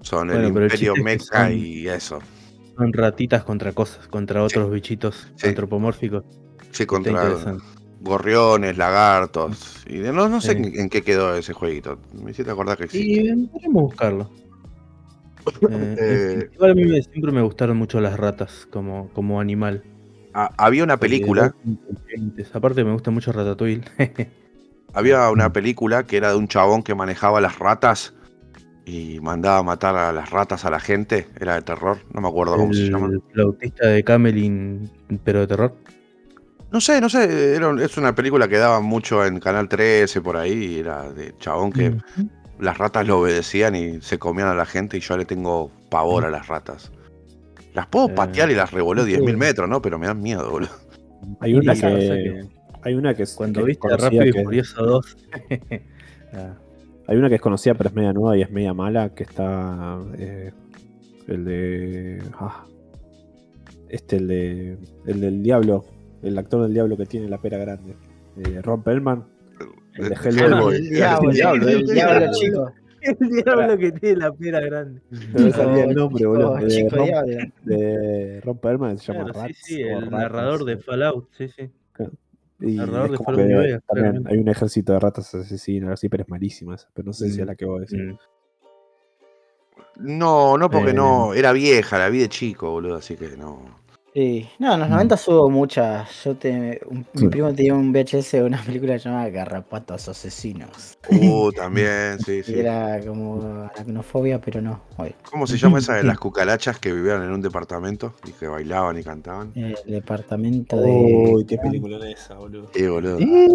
Son 0.02 0.28
Bueno, 0.28 0.40
el 0.40 0.56
el 0.56 0.64
Imperio 0.64 0.92
es 0.92 0.98
que 0.98 1.02
Mecha 1.02 1.50
y 1.50 1.88
eso. 1.88 2.18
Son 2.76 2.92
ratitas 2.92 3.42
contra 3.44 3.72
cosas, 3.72 4.06
contra 4.08 4.42
otros 4.42 4.70
bichitos 4.70 5.32
Sí. 5.36 5.48
antropomórficos. 5.48 6.24
Sí, 6.72 6.84
contra 6.86 7.30
gorriones, 8.00 8.76
lagartos. 8.76 9.82
Y 9.88 9.98
de- 9.98 10.12
no, 10.12 10.28
no 10.28 10.40
sé 10.40 10.52
en, 10.52 10.78
en 10.78 10.88
qué 10.90 11.02
quedó 11.02 11.34
ese 11.36 11.52
jueguito. 11.54 11.98
Me 12.12 12.32
hiciste 12.32 12.50
acordar 12.50 12.76
que 12.76 12.84
existe. 12.84 13.08
Y 13.32 13.46
podemos 13.46 13.82
buscarlo. 13.84 14.30
Eh, 15.70 15.96
Eh, 15.98 16.50
igual 16.54 16.70
a 16.70 16.74
mí 16.74 16.84
me- 16.84 17.02
siempre 17.02 17.30
me 17.32 17.42
gustaron 17.42 17.76
mucho 17.76 18.00
las 18.00 18.18
ratas 18.18 18.66
como, 18.70 19.10
como 19.12 19.40
animal. 19.40 19.82
Había 20.34 20.84
una 20.84 20.98
película. 20.98 21.54
Aparte 22.52 22.84
me 22.84 22.92
gusta 22.92 23.10
mucho 23.10 23.32
Ratatouille. 23.32 23.84
había 24.94 25.30
una 25.30 25.52
película 25.52 26.04
que 26.04 26.16
era 26.16 26.30
de 26.30 26.36
un 26.36 26.48
chabón 26.48 26.82
que 26.82 26.94
manejaba 26.94 27.40
las 27.40 27.58
ratas 27.58 28.14
y 28.84 29.20
mandaba 29.20 29.58
a 29.58 29.62
matar 29.62 29.96
a 29.96 30.12
las 30.12 30.30
ratas 30.30 30.64
a 30.64 30.70
la 30.70 30.80
gente. 30.80 31.28
Era 31.40 31.54
de 31.54 31.62
terror, 31.62 31.98
no 32.12 32.20
me 32.20 32.28
acuerdo 32.28 32.56
cómo 32.56 32.72
se 32.72 32.90
llama. 32.90 33.06
el 33.06 33.22
flautista 33.32 33.86
de 33.88 34.02
Camelin, 34.02 34.90
pero 35.22 35.40
de 35.40 35.46
terror. 35.46 35.74
No 36.72 36.80
sé, 36.80 37.00
no 37.00 37.08
sé, 37.08 37.54
era, 37.54 37.72
es 37.80 37.96
una 37.96 38.14
película 38.16 38.48
que 38.48 38.58
daban 38.58 38.84
mucho 38.84 39.24
en 39.24 39.38
Canal 39.38 39.68
13 39.68 40.20
por 40.20 40.36
ahí, 40.36 40.80
era 40.80 41.12
de 41.12 41.32
chabón 41.38 41.70
que 41.70 41.96
las 42.58 42.78
ratas 42.78 43.06
lo 43.06 43.20
obedecían 43.20 43.76
y 43.76 44.00
se 44.00 44.18
comían 44.18 44.48
a 44.48 44.54
la 44.54 44.66
gente 44.66 44.96
y 44.96 45.00
yo 45.00 45.16
le 45.16 45.24
tengo 45.24 45.70
pavor 45.88 46.24
a 46.24 46.30
las 46.30 46.48
ratas. 46.48 46.90
Las 47.74 47.86
puedo 47.88 48.08
Eh, 48.08 48.14
patear 48.14 48.50
y 48.50 48.54
las 48.54 48.70
revoleo 48.72 49.04
sí. 49.04 49.12
10.000 49.12 49.36
metros, 49.36 49.68
¿no? 49.68 49.82
Pero 49.82 49.98
me 49.98 50.06
dan 50.06 50.20
miedo, 50.22 50.50
boludo. 50.50 50.70
Hay 51.40 51.54
una 51.54 51.74
que, 51.74 51.80
que 51.80 52.48
hay 52.82 52.94
una 52.94 53.14
que 53.14 53.22
es 53.24 53.34
Cuando 53.34 53.60
que 53.60 53.66
viste 53.66 53.80
conocida 53.80 54.04
Rápido 54.04 54.24
y 54.26 54.44
Furioso 54.44 54.84
2. 54.84 55.16
ah, 56.34 56.54
Hay 57.06 57.16
una 57.16 57.28
que 57.28 57.34
es 57.36 57.40
conocida 57.40 57.74
pero 57.74 57.88
es 57.90 57.94
media 57.96 58.12
nueva 58.12 58.36
y 58.36 58.42
es 58.42 58.50
media 58.50 58.74
mala, 58.74 59.08
que 59.14 59.22
está 59.24 59.98
eh, 60.18 60.52
el 61.28 61.44
de 61.44 62.22
ah, 62.38 62.64
este 63.88 64.16
el 64.16 64.28
de 64.28 64.78
el 65.06 65.20
del 65.20 65.42
diablo, 65.42 65.84
el 66.22 66.36
actor 66.38 66.62
del 66.62 66.74
diablo 66.74 66.96
que 66.96 67.06
tiene 67.06 67.28
la 67.28 67.38
pera 67.38 67.58
grande, 67.58 67.94
eh, 68.36 68.60
Ron 68.62 68.82
Perlman, 68.82 69.24
el 69.94 70.08
de 70.10 70.14
Eh, 70.14 70.18
Hellboy. 70.24 70.76
El 70.76 70.90
diablo, 70.90 71.30
El 71.30 71.34
diablo, 71.36 71.68
el 71.68 71.74
el 71.76 71.86
diablo, 71.86 72.20
diablo. 72.20 72.32
chico. 72.38 72.72
el 73.20 73.28
diablo 73.30 73.78
que 73.78 73.92
tiene 73.92 74.16
la 74.16 74.32
pera 74.32 74.60
grande. 74.60 75.00
No 75.10 75.44
me 75.44 75.50
salía 75.52 75.84
el 75.84 75.94
nombre, 75.94 76.18
Chico, 76.18 76.30
boludo. 76.30 76.56
De 76.56 76.68
chico 76.68 76.96
Ron, 76.96 77.06
diablo. 77.06 77.36
de 77.64 78.40
Ron 78.42 78.58
Perlman 78.58 78.98
se 78.98 79.12
llama 79.12 79.30
Claro, 79.32 79.40
sí, 79.40 79.46
Rats 79.48 79.58
sí, 79.64 79.82
el 79.82 80.10
narrador 80.10 80.58
no 80.60 80.64
de. 80.66 80.76
Fallout, 80.78 81.28
sí, 81.36 81.48
sí. 81.48 81.70
Y 82.60 82.76
narrador 82.76 83.10
de 83.10 83.18
Fallout 83.18 83.36
que 83.42 83.44
New 83.48 83.58
Vegas, 83.60 83.82
también 83.86 84.04
claramente. 84.06 84.32
hay 84.32 84.38
un 84.38 84.48
ejército 84.48 84.92
de 84.92 85.00
ratas 85.00 85.34
asesinas, 85.34 85.90
así, 85.90 86.08
pero 86.08 86.22
es 86.22 86.28
malísima 86.28 86.74
esa. 86.76 86.88
Pero 86.94 87.06
no 87.06 87.12
sé 87.12 87.28
si 87.30 87.40
es 87.40 87.44
Mm, 87.44 87.48
la 87.48 87.54
que 87.56 87.64
voy 87.66 87.78
a 87.78 87.80
decir. 87.82 88.12
Mm. 88.12 88.18
No, 90.18 90.56
no, 90.58 90.70
porque 90.70 90.90
Eh. 90.90 90.94
no. 90.94 91.34
Era 91.34 91.52
vieja, 91.52 91.98
la 91.98 92.08
vi 92.08 92.18
de 92.20 92.28
chico, 92.28 92.70
boludo, 92.70 92.96
así 92.96 93.16
que 93.16 93.36
no. 93.36 93.73
Sí, 94.14 94.48
no, 94.60 94.74
en 94.74 94.78
los 94.80 94.88
90 94.88 95.16
hubo 95.26 95.50
muchas. 95.50 96.22
Yo 96.24 96.36
te, 96.36 96.80
un- 96.86 97.04
mi 97.14 97.26
primo 97.28 97.52
tenía 97.52 97.74
un 97.74 97.92
VHS 97.92 98.36
de 98.36 98.44
una 98.44 98.62
película 98.62 98.96
llamada 98.96 99.28
Garrapatos 99.28 100.08
Asesinos. 100.08 100.96
Uh, 101.10 101.50
también, 101.56 102.20
sí, 102.20 102.44
sí. 102.44 102.54
era 102.60 103.00
como 103.04 103.42
aracnofobia, 103.74 104.40
pero 104.40 104.60
no. 104.62 104.82
Oye, 104.98 105.16
¿Cómo 105.28 105.48
se 105.48 105.56
llama 105.56 105.78
esa 105.80 105.94
de 105.94 106.04
las 106.04 106.18
cucarachas 106.18 106.78
que 106.78 106.92
vivían 106.92 107.24
en 107.24 107.32
un 107.32 107.42
departamento 107.42 108.14
y 108.24 108.30
que 108.30 108.46
bailaban 108.46 108.96
y 108.96 109.02
cantaban? 109.02 109.50
el 109.56 109.74
departamento 109.84 110.80
de. 110.80 110.90
Uy, 110.92 111.44
qué 111.44 111.58
película 111.58 111.96
es 112.08 112.20
esa, 112.20 112.34
boludo. 112.34 112.70
Sí, 112.72 112.86
boludo. 112.86 113.18
Eh, 113.18 113.48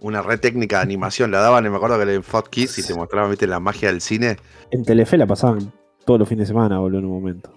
Una 0.00 0.20
red 0.20 0.40
técnica 0.40 0.76
de 0.76 0.82
animación 0.82 1.30
la 1.30 1.38
daban, 1.40 1.64
y 1.64 1.70
me 1.70 1.76
acuerdo 1.76 1.96
que 1.96 2.02
era 2.02 2.12
en 2.12 2.22
Fox 2.22 2.50
Kids 2.50 2.78
y 2.80 2.82
te 2.86 2.94
mostraban, 2.94 3.30
viste, 3.30 3.46
la 3.46 3.60
magia 3.60 3.88
del 3.88 4.02
cine. 4.02 4.36
En 4.70 4.84
Telefe 4.84 5.16
la 5.16 5.26
pasaban 5.26 5.72
todos 6.04 6.20
los 6.20 6.28
fines 6.28 6.46
de 6.48 6.52
semana, 6.52 6.78
boludo, 6.80 6.98
en 6.98 7.06
un 7.06 7.12
momento. 7.12 7.50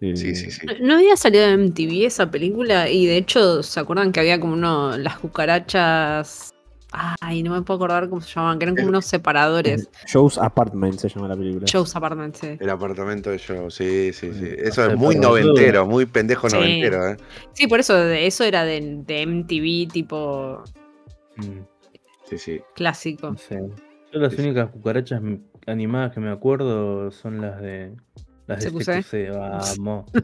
Eh, 0.00 0.16
Sí, 0.16 0.34
sí, 0.34 0.50
sí. 0.50 0.66
No 0.80 0.94
había 0.94 1.16
salido 1.16 1.46
de 1.46 1.52
MTV 1.54 2.06
esa 2.06 2.30
película 2.30 2.88
y 2.88 3.06
de 3.06 3.18
hecho, 3.18 3.62
¿se 3.62 3.80
acuerdan 3.80 4.12
que 4.12 4.20
había 4.20 4.40
como 4.40 4.54
uno, 4.54 4.96
las 4.96 5.18
cucarachas? 5.18 6.50
Ay, 7.20 7.42
no 7.44 7.52
me 7.52 7.62
puedo 7.62 7.76
acordar 7.76 8.08
cómo 8.08 8.20
se 8.20 8.34
llamaban, 8.34 8.58
que 8.58 8.64
eran 8.64 8.74
como 8.76 8.88
unos 8.88 9.04
separadores. 9.04 9.88
Joe's 10.12 10.38
Apartment 10.38 10.98
se 10.98 11.08
llama 11.08 11.28
la 11.28 11.36
película. 11.36 11.66
Shows 11.66 11.94
Apartment, 11.94 12.34
sí. 12.34 12.56
El 12.58 12.68
apartamento 12.70 13.30
de 13.30 13.38
yo, 13.38 13.70
sí, 13.70 14.12
sí, 14.12 14.32
sí. 14.32 14.40
Mm, 14.42 14.66
Eso 14.66 14.90
es 14.90 14.98
muy 14.98 15.14
noventero, 15.14 15.86
muy 15.86 16.06
pendejo 16.06 16.48
Sí. 16.50 16.56
noventero, 16.56 17.10
¿eh? 17.10 17.16
Sí, 17.52 17.68
por 17.68 17.78
eso, 17.78 17.96
eso 18.08 18.42
era 18.42 18.64
de, 18.64 19.02
de 19.06 19.22
MTV 19.22 19.88
tipo 19.92 20.64
Mm, 21.36 21.60
Sí, 22.24 22.38
sí. 22.38 22.60
clásico. 22.74 23.30
no 23.30 23.38
sé. 23.38 23.60
Yo 24.12 24.18
las 24.18 24.32
Sí, 24.32 24.38
sí. 24.38 24.44
únicas 24.46 24.70
cucarachas 24.70 25.22
animadas 25.68 26.12
que 26.12 26.18
me 26.20 26.30
acuerdo 26.30 27.10
son 27.12 27.40
las 27.40 27.60
de. 27.60 27.92
Las 28.50 29.10
de 29.10 29.30
vamos. 29.30 30.06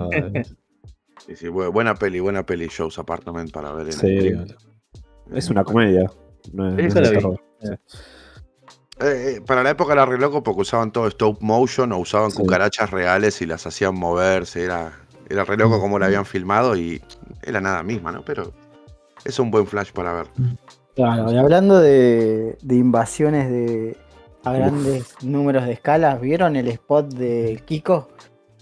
Ah, 0.00 0.30
sí, 1.26 1.36
sí. 1.36 1.46
Bu- 1.46 1.72
Buena 1.72 1.94
peli, 1.94 2.20
buena 2.20 2.44
peli, 2.44 2.68
Show's 2.68 2.98
Apartment 2.98 3.50
para 3.50 3.72
ver 3.72 3.86
en 3.86 3.92
sí, 3.92 4.06
el 4.06 4.56
es 5.32 5.48
una 5.50 5.64
comedia. 5.64 6.10
No 6.52 6.68
es, 6.68 6.74
no 6.74 6.78
es 6.80 6.86
Esa 6.86 7.00
la 7.00 7.08
de 7.08 7.14
vi. 7.14 7.16
terror. 7.16 7.40
Eh, 7.62 9.36
eh, 9.36 9.40
para 9.46 9.62
la 9.62 9.70
época 9.70 9.92
era 9.92 10.04
re 10.06 10.18
loco 10.18 10.42
porque 10.42 10.62
usaban 10.62 10.90
todo 10.92 11.06
stop 11.08 11.40
motion 11.40 11.92
o 11.92 11.98
usaban 11.98 12.30
Sí. 12.30 12.38
cucarachas 12.38 12.90
reales 12.90 13.40
y 13.42 13.46
las 13.46 13.66
hacían 13.66 13.94
moverse. 13.94 14.64
Era, 14.64 14.92
era 15.28 15.44
re 15.44 15.56
loco 15.56 15.80
como 15.80 15.98
la 15.98 16.06
habían 16.06 16.26
filmado 16.26 16.76
y 16.76 17.00
era 17.42 17.60
nada 17.60 17.82
misma, 17.82 18.12
¿no? 18.12 18.22
Pero 18.24 18.52
es 19.24 19.38
un 19.38 19.50
buen 19.50 19.66
flash 19.66 19.92
para 19.92 20.12
ver. 20.12 20.26
Claro, 20.94 21.32
y 21.32 21.36
hablando 21.36 21.78
de, 21.80 22.58
de 22.60 22.74
invasiones 22.74 23.48
de 23.50 23.96
a 24.44 24.52
grandes 24.52 25.14
números 25.22 25.66
de 25.66 25.72
escalas, 25.72 26.20
¿vieron 26.20 26.56
el 26.56 26.68
spot 26.68 27.12
de 27.14 27.60
Kiko? 27.64 28.08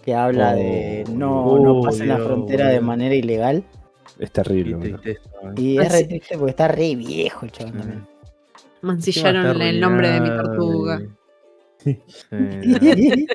Que 0.05 0.15
habla 0.15 0.55
de 0.55 1.05
Oh, 1.07 1.11
no, 1.13 1.59
no 1.59 1.79
oh, 1.79 1.83
pasen 1.85 2.09
la 2.09 2.17
Dios, 2.17 2.27
frontera 2.29 2.69
de 2.69 2.81
manera 2.81 3.15
ilegal. 3.15 3.65
Es 4.19 4.31
terrible, 4.33 4.97
¿eh? 5.05 5.19
Y 5.57 5.79
Ah, 5.79 5.83
es 5.83 5.93
re 5.93 5.99
sí. 5.99 6.07
triste 6.09 6.39
porque 6.39 6.51
está 6.51 6.69
re 6.69 6.95
viejo 6.95 7.45
el 7.45 7.53
chabón 7.53 7.75
Mm. 7.75 7.79
también. 7.79 8.07
Mancillaron 8.83 9.37
Encima 9.37 9.53
está 9.53 9.69
el 9.69 9.81
nombre 9.81 10.11
de 10.11 10.21
mi 10.21 10.29
tortuga. 10.29 11.03
Sí, 11.79 12.01
no. 12.31 12.49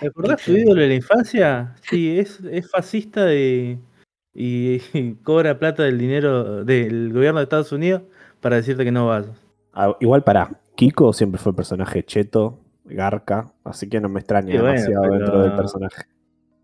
¿Te 0.00 0.06
acordás 0.06 0.42
tu 0.42 0.52
ídolo 0.52 0.80
de 0.80 0.88
la 0.88 0.94
infancia? 0.94 1.74
Sí, 1.88 2.18
es, 2.18 2.40
es 2.50 2.70
fascista 2.70 3.24
de, 3.24 3.78
y, 4.34 4.78
cobra 5.22 5.58
plata 5.58 5.82
del 5.82 5.98
dinero 5.98 6.64
del 6.64 7.12
gobierno 7.12 7.40
de 7.40 7.44
Estados 7.44 7.72
Unidos 7.72 8.02
para 8.40 8.56
decirte 8.56 8.84
que 8.84 8.92
no 8.92 9.06
vas. 9.06 9.26
Ah, 9.72 9.96
igual 10.00 10.24
para 10.24 10.50
Kiko 10.80 11.12
siempre 11.12 11.38
fue 11.38 11.50
el 11.50 11.56
personaje 11.56 12.02
cheto, 12.04 12.58
garca, 12.86 13.52
así 13.64 13.86
que 13.86 14.00
no 14.00 14.08
me 14.08 14.20
extraña 14.20 14.46
bueno, 14.54 14.64
demasiado 14.68 15.02
pero- 15.02 15.14
dentro 15.18 15.42
del 15.42 15.52
personaje. 15.52 16.02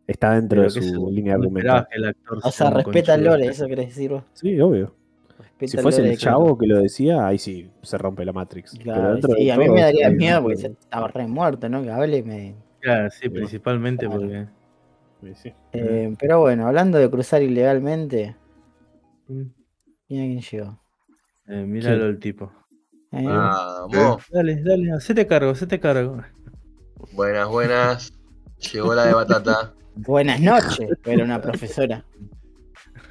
Está 0.07 0.31
dentro 0.37 0.63
de 0.63 0.71
su 0.71 0.81
se- 0.81 0.97
línea 1.13 1.35
argumental. 1.35 1.87
que 1.91 1.99
el 1.99 2.05
actor 2.07 2.39
O 2.43 2.51
sea 2.51 2.71
respeta 2.71 3.13
el 3.15 3.21
conchudo. 3.25 3.37
lore, 3.39 3.47
eso 3.51 3.67
querés 3.67 3.89
decir 3.89 4.11
vos. 4.13 4.23
Sí, 4.33 4.59
obvio. 4.59 4.95
Respeta 5.39 5.67
Si 5.71 5.79
fuese 5.79 6.09
el 6.09 6.17
chavo 6.17 6.57
que 6.57 6.67
lo 6.67 6.79
decía, 6.81 7.27
ahí 7.27 7.37
sí 7.39 7.71
se 7.83 7.99
rompe 7.99 8.25
la 8.25 8.33
Matrix. 8.33 8.79
Pero 8.83 9.19
sí, 9.37 9.51
a 9.51 9.59
mí 9.59 9.69
me 9.69 9.83
daría 9.83 10.09
miedo 10.09 10.41
porque 10.41 10.57
se- 10.57 10.67
estaba 10.69 11.09
re 11.09 11.27
muerto, 11.27 11.69
¿no? 11.69 11.83
Que 11.83 11.91
hable 11.91 12.17
y 12.17 12.23
me. 12.23 12.55
Claro, 12.81 13.11
sí, 13.11 13.29
principalmente 13.29 14.07
Claro. 14.07 14.21
porque 14.23 14.47
Sí, 15.23 15.35
sí. 15.35 15.53
Eh, 15.73 16.15
pero 16.19 16.41
bueno, 16.41 16.67
hablando 16.67 16.99
de 16.99 17.11
cruzar 17.11 17.43
ilegalmente, 17.43 18.35
Mm. 19.29 19.43
mira 20.09 20.25
quién 20.25 20.41
llegó. 20.41 20.79
Eh, 21.49 21.65
míralo 21.67 22.07
el 22.07 22.19
tipo. 22.19 22.51
Eh, 23.19 23.25
Vamos. 23.25 24.23
Dale, 24.31 24.63
dale, 24.63 24.93
hacete 24.93 25.27
cargo, 25.27 25.51
hacete 25.53 25.81
cargo. 25.81 26.23
Buenas, 27.13 27.49
buenas. 27.49 28.13
Llegó 28.73 28.95
la 28.95 29.07
de 29.07 29.15
batata. 29.15 29.73
Buenas 29.97 30.41
noches, 30.41 30.91
era 31.07 31.25
una 31.25 31.41
profesora. 31.41 32.05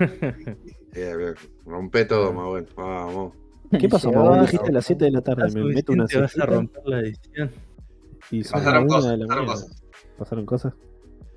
Bien. 0.94 1.34
Rompe 1.66 2.06
todo, 2.06 2.32
Manuel. 2.32 2.68
Vamos. 2.76 3.34
¿Qué 3.80 3.90
pasó, 3.90 4.12
mamá? 4.12 4.42
Dijiste 4.42 4.70
a 4.70 4.72
las 4.72 4.86
7 4.86 5.06
de 5.06 5.12
la 5.12 5.22
tarde. 5.22 5.50
Me 5.54 5.74
meto 5.74 5.94
una 5.94 6.04
suficiente, 6.04 6.38
vas 6.38 6.38
a 6.38 6.46
romper 6.46 6.82
la 6.86 7.00
edición. 7.00 7.52
y 8.30 8.44
Pasaron 8.44 8.88
cosas, 8.88 9.18
pasaron 9.20 9.46
cosas. 9.48 9.84
¿Pasaron 10.18 10.46
cosas? 10.46 10.74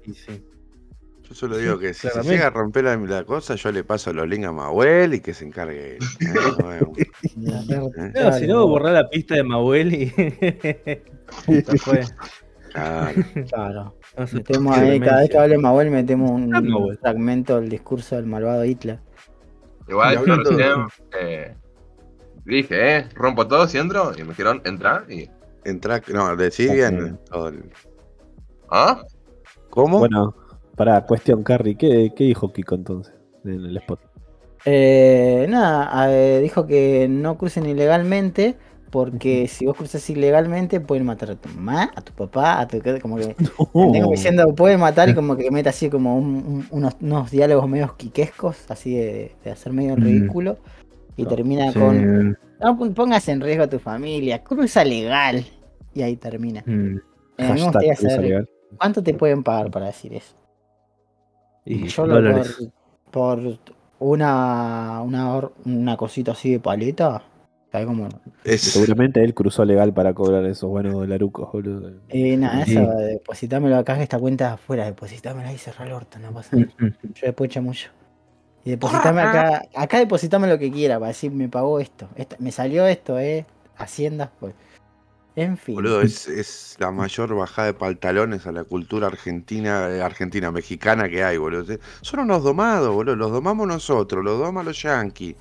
Y 0.05 0.13
sí. 0.13 0.45
Yo 1.29 1.35
solo 1.35 1.59
digo 1.59 1.79
que 1.79 1.93
si 1.93 2.09
se 2.09 2.23
llega 2.23 2.47
a 2.47 2.51
romper 2.51 2.85
la, 2.85 2.97
la 2.97 3.25
cosa, 3.25 3.55
yo 3.55 3.71
le 3.71 3.85
paso 3.85 4.13
los 4.15 4.27
links 4.27 4.49
a 4.49 4.53
Manuel 4.53 5.13
y 5.15 5.21
que 5.21 5.35
se 5.35 5.45
encargue 5.45 5.97
él. 5.97 6.03
¿eh? 6.21 6.81
No, 7.37 8.33
si 8.33 8.47
no, 8.47 8.67
borrar 8.67 8.95
la 8.95 9.09
pista 9.11 9.35
de 9.35 9.43
Mahuel 9.43 9.95
y. 9.95 10.07
Fue. 11.79 12.01
Claro. 12.73 13.13
Claro. 13.49 13.95
Metemos 14.33 14.77
ahí, 14.77 15.01
cada 15.01 15.21
vez 15.21 15.31
que 15.31 15.39
hable 15.39 15.59
Mahuel, 15.59 15.91
metemos 15.91 16.31
un 16.31 16.49
Mahuel. 16.51 16.99
fragmento 16.99 17.61
del 17.61 17.69
discurso 17.69 18.17
del 18.17 18.27
malvado 18.27 18.65
Hitler. 18.65 18.99
Igual 19.89 20.19
yo 20.27 20.37
recién 20.37 20.87
eh, 21.19 21.55
dije, 22.45 22.97
¿eh? 22.99 23.09
Rompo 23.15 23.47
todo 23.47 23.67
si 23.69 23.79
entro. 23.79 24.13
Y 24.17 24.23
me 24.23 24.29
dijeron, 24.31 24.61
entra. 24.65 25.05
Y. 25.09 25.29
Entra, 25.65 26.01
no, 26.09 26.35
bien. 26.37 27.19
todo 27.31 27.49
el- 27.49 27.71
¿Ah? 28.71 29.03
¿Cómo? 29.71 29.99
Bueno, 29.99 30.35
para 30.79 31.05
cuestión, 31.05 31.43
Carrie, 31.43 31.77
¿qué, 31.77 32.13
¿qué 32.17 32.25
dijo 32.25 32.53
Kiko 32.53 32.75
entonces 32.77 33.13
en 33.45 33.67
el 33.67 33.77
spot? 33.77 34.01
Eh, 34.65 35.47
nada, 35.49 36.11
eh, 36.15 36.41
dijo 36.41 36.67
que 36.67 37.07
no 37.09 37.37
crucen 37.37 37.67
ilegalmente 37.67 38.57
porque 38.91 39.47
si 39.49 39.67
vos 39.67 39.77
cruzas 39.77 40.09
ilegalmente 40.09 40.81
pueden 40.81 41.05
matar 41.05 41.33
a 41.33 41.35
tu 41.37 41.49
mamá, 41.51 41.91
a 41.95 42.01
tu 42.01 42.13
papá, 42.15 42.59
a 42.61 42.67
tu 42.67 42.79
como 43.03 43.17
que 43.19 43.37
tengo 43.93 44.11
diciendo 44.11 44.55
pueden 44.55 44.81
matar 44.81 45.11
y 45.11 45.15
como 45.15 45.37
que 45.37 45.51
mete 45.51 45.69
así 45.69 45.91
como 45.91 46.17
un- 46.17 46.37
un- 46.37 46.67
unos, 46.71 46.97
unos 47.03 47.31
diálogos 47.31 47.69
medio 47.69 47.95
quiquescos, 47.99 48.71
así 48.71 48.95
de, 48.97 49.33
de 49.45 49.51
hacer 49.51 49.73
medio 49.73 49.95
Mm. 49.97 50.01
ridículo 50.01 50.57
y 51.17 51.27
termina 51.27 51.71
Sí. 51.73 51.79
con 51.79 52.39
no 52.61 52.79
pon- 52.79 52.95
pongas 52.95 53.29
en 53.29 53.41
riesgo 53.41 53.65
a 53.65 53.69
tu 53.69 53.79
familia, 53.79 54.43
cruza 54.43 54.85
legal 54.85 55.45
y 55.95 56.03
ahí 56.03 56.17
termina. 56.17 56.63
Mm. 56.65 56.97
Eh, 57.39 57.45
Hashtag 57.47 57.97
cruza 57.99 58.21
legal. 58.21 58.49
cuánto 58.79 59.03
te 59.03 59.13
pueden 59.15 59.43
pagar 59.43 59.71
para 59.71 59.87
decir 59.87 60.15
eso. 60.15 60.35
Y 61.69 61.87
Yo 61.89 62.07
lo 62.07 62.15
dólares. 62.15 62.57
por, 63.11 63.41
por 63.41 63.59
una, 63.99 65.03
una 65.03 65.35
hor- 65.37 65.53
una 65.65 65.97
cosita 65.97 66.33
así 66.33 66.53
de 66.53 66.61
paleta. 66.61 67.23
Es, 68.45 68.63
Seguramente 68.63 69.23
él 69.23 69.35
cruzó 69.35 69.65
legal 69.65 69.93
para 69.93 70.15
cobrar 70.15 70.45
esos 70.47 70.71
buenos 70.71 70.95
dolarucos, 70.95 71.53
boludo. 71.53 71.93
Eh, 72.09 72.37
nada, 72.39 72.65
Sí. 72.65 72.73
eso, 72.77 72.91
depositámelo 72.93 73.77
acá, 73.77 73.97
que 73.97 74.05
esta 74.05 74.19
cuenta 74.19 74.47
es 74.47 74.53
afuera, 74.55 74.87
depositámelo 74.87 75.47
ahí, 75.49 75.59
cerrar 75.59 75.89
el 75.89 75.93
orto, 75.95 76.19
no 76.19 76.33
pasa 76.33 76.57
nada. 76.57 76.73
Yo 76.79 77.27
después 77.27 77.63
mucho. 77.63 77.91
Y 78.65 78.71
depositame 78.71 79.21
acá, 79.21 79.63
acá 79.75 79.99
depositame 79.99 80.49
lo 80.49 80.59
que 80.59 80.73
quiera, 80.73 80.99
para 80.99 81.09
decir, 81.09 81.31
me 81.31 81.49
pagó 81.49 81.79
esto, 81.79 82.09
esta- 82.17 82.37
me 82.39 82.53
salió 82.53 82.87
esto, 82.87 83.19
eh, 83.19 83.45
Hacienda, 83.77 84.33
pues. 84.41 84.55
En 85.41 85.57
fin. 85.57 85.77
boludo, 85.77 86.01
es, 86.03 86.27
es 86.27 86.75
la 86.79 86.91
mayor 86.91 87.33
bajada 87.35 87.67
de 87.69 87.75
pantalones 87.75 88.47
a 88.47 88.53
la 88.53 88.65
cultura 88.65 89.07
argentina, 89.07 89.89
eh, 89.89 90.03
argentina, 90.03 90.51
mexicana 90.51 91.09
que 91.09 91.23
hay, 91.23 91.37
boludo. 91.37 91.77
Son 92.01 92.21
unos 92.21 92.43
domados, 92.43 92.93
boludo. 92.93 93.15
Los 93.15 93.31
domamos 93.31 93.69
nosotros, 93.69 94.25
los 94.25 94.39
doman 94.39 94.65
los 94.67 94.83
yanquis. 94.83 95.37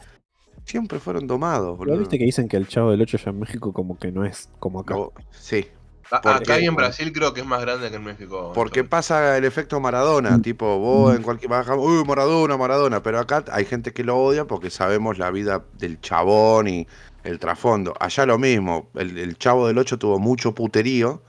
Siempre 0.66 1.00
fueron 1.00 1.26
domados, 1.26 1.70
¿Lo 1.72 1.78
boludo. 1.78 1.98
viste 1.98 2.20
que 2.20 2.26
dicen 2.26 2.48
que 2.48 2.58
el 2.58 2.68
Chavo 2.68 2.92
del 2.92 3.02
8 3.02 3.18
ya 3.18 3.32
en 3.32 3.40
México 3.40 3.74
como 3.74 3.98
que 3.98 4.12
no 4.12 4.24
es 4.24 4.50
como 4.60 4.82
acá? 4.82 4.94
No, 4.96 5.12
sí, 5.32 5.66
A- 6.12 6.22
¿Por 6.22 6.32
acá 6.34 6.60
y 6.60 6.66
en 6.66 6.76
Brasil 6.76 7.12
creo 7.12 7.34
que 7.34 7.42
es 7.42 7.48
más 7.48 7.60
grande 7.62 7.90
que 7.90 7.96
en 7.98 8.04
México. 8.04 8.52
Porque 8.54 8.84
pasa 8.84 9.36
el 9.38 9.44
efecto 9.46 9.80
Maradona, 9.80 10.42
tipo, 10.42 10.78
vos 10.78 11.14
Mm. 11.14 11.18
en 11.18 11.24
cualquier 11.24 11.50
baja, 11.52 11.76
uy, 11.76 12.04
Maradona, 12.06 12.56
Maradona, 12.56 13.02
pero 13.04 13.20
acá 13.20 13.44
hay 13.52 13.66
gente 13.66 13.92
que 13.94 14.04
lo 14.06 14.18
odia 14.18 14.46
porque 14.46 14.70
sabemos 14.70 15.18
la 15.18 15.32
vida 15.32 15.66
del 15.78 16.00
chabón 16.00 16.68
y 16.68 16.88
el 17.28 17.40
trasfondo. 17.40 17.94
Allá 18.00 18.26
lo 18.26 18.38
mismo, 18.38 18.90
el, 18.96 19.18
el 19.18 19.38
chavo 19.38 19.68
del 19.68 19.78
8 19.78 19.98
tuvo 20.00 20.20
mucho 20.20 20.54
puterío 20.56 21.22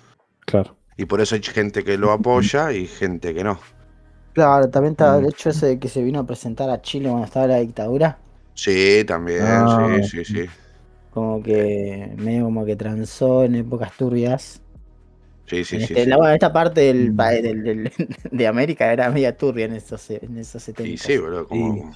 Claro. 0.47 0.77
y 0.97 1.05
por 1.07 1.21
eso 1.21 1.35
hay 1.35 1.43
gente 1.43 1.85
que 1.85 1.99
lo 1.99 2.13
apoya 2.13 2.73
y 2.73 2.87
gente 2.87 3.35
que 3.35 3.45
no. 3.45 3.59
Claro, 4.33 4.69
también 4.71 4.93
está 4.93 5.17
Mm. 5.17 5.25
el 5.25 5.27
hecho 5.31 5.51
ese 5.51 5.67
de 5.67 5.79
que 5.79 5.89
se 5.89 6.03
vino 6.03 6.21
a 6.21 6.27
presentar 6.27 6.71
a 6.71 6.81
Chile 6.81 7.09
cuando 7.09 7.27
estaba 7.27 7.47
la 7.49 7.57
dictadura. 7.59 8.19
Sí, 8.55 9.05
también, 9.07 9.43
Ah. 9.43 9.99
sí, 10.03 10.25
sí, 10.25 10.25
sí. 10.25 10.45
Como 11.11 11.43
que 11.43 12.13
medio 12.17 12.45
como 12.45 12.65
que 12.65 12.77
transó 12.77 13.43
en 13.45 13.57
épocas 13.57 13.93
turbias. 13.97 14.61
Sí, 15.47 15.65
sí, 15.65 15.77
en, 15.77 15.81
sí. 15.83 15.93
este- 15.93 16.05
sí. 16.05 16.09
la- 16.11 16.17
bueno, 16.19 16.33
esta 16.35 16.53
parte 16.53 16.83
del, 16.83 17.13
Mm. 17.13 17.17
del- 17.17 17.63
del- 17.65 17.93
de 18.31 18.47
América 18.47 18.93
era 18.93 19.11
media 19.11 19.37
turbia 19.37 19.65
en 19.65 19.75
esos, 19.75 20.09
en 20.11 20.37
esos 20.39 20.63
70. 20.63 20.93
Y 20.93 20.97
sí, 20.99 21.17
boludo, 21.19 21.49
como... 21.49 21.93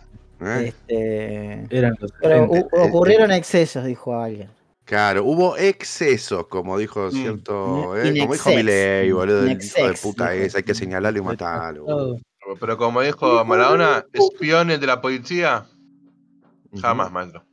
¿eh? 0.47 0.69
Este, 0.69 1.67
Eran 1.77 1.95
los 2.01 2.13
pero 2.21 2.47
70. 2.49 2.69
hu- 2.69 2.89
ocurrieron 2.89 3.31
excesos, 3.33 3.85
dijo 3.85 4.15
alguien. 4.17 4.49
Claro, 4.85 5.25
hubo 5.25 5.57
excesos, 5.57 6.47
como 6.49 6.77
dijo 6.77 7.07
Mm. 7.07 7.11
cierto, 7.13 7.97
eh, 7.97 8.15
como 8.21 8.33
dijo. 8.35 8.51
Milei, 8.51 9.13
boludo, 9.13 9.43
el 9.47 9.53
hijo 9.63 9.87
de 9.89 9.95
puta 9.95 10.35
ese, 10.35 10.59
hay 10.59 10.63
que 10.65 10.75
señalarlo 10.75 11.19
y 11.19 11.23
matarlo. 11.23 11.85
boludo. 11.85 12.17
Pero 12.61 12.77
como 12.77 13.01
dijo 13.01 13.45
Maradona, 13.45 14.05
espiones 14.13 14.81
de 14.81 14.87
la 14.87 15.01
policía, 15.01 15.65
jamás, 16.81 17.11
maestro. 17.13 17.45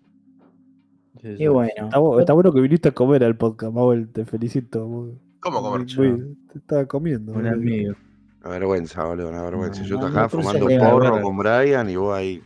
Sí, 1.22 1.36
sí. 1.38 1.44
Y 1.44 1.48
bueno, 1.48 1.72
Está, 1.86 1.98
bu- 2.00 2.20
está 2.20 2.34
bueno 2.34 2.52
que 2.54 2.62
viniste 2.62 2.90
a 2.90 2.92
comer 2.94 3.24
al 3.24 3.36
podcast, 3.38 3.74
Mauel, 3.74 4.10
te 4.12 4.26
felicito. 4.26 4.80
¿Cómo 5.42 5.62
comer? 5.62 5.86
muy- 5.98 6.36
te 6.52 6.58
estaba 6.60 6.86
comiendo. 6.86 7.32
Un 7.34 7.40
boludo. 7.44 7.54
amigo. 7.54 7.94
Una 8.42 8.50
vergüenza, 8.52 9.04
boludo, 9.04 9.30
una 9.30 9.44
vergüenza. 9.44 9.82
No, 9.82 9.88
Yo 9.88 10.00
no, 10.00 10.08
acá 10.08 10.22
no 10.24 10.30
cruces 10.30 10.52
fumando 10.54 10.90
porro 10.90 11.22
con 11.22 11.38
Brian 11.38 11.90
y 11.90 11.96
vos 11.98 12.18
ahí 12.18 12.42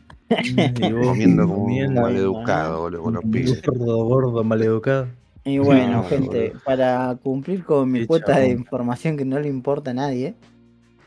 comiendo 1.05 1.47
como 1.47 1.81
un 1.81 1.97
maleducado, 1.99 2.81
boludo, 2.81 3.03
con 3.03 3.13
los 3.15 3.25
pibes. 3.25 3.61
Gordo, 3.61 4.05
gordo, 4.05 4.43
maleducado. 4.43 5.07
y 5.43 5.57
bueno, 5.59 6.03
No, 6.03 6.03
gente, 6.03 6.49
boludo. 6.49 6.61
para 6.65 7.17
cumplir 7.23 7.63
con 7.65 7.91
mi 7.91 8.01
Qué 8.01 8.07
cuota 8.07 8.39
de 8.39 8.49
información 8.49 9.17
que 9.17 9.25
no 9.25 9.39
le 9.39 9.49
importa 9.49 9.91
a 9.91 9.93
nadie, 9.95 10.35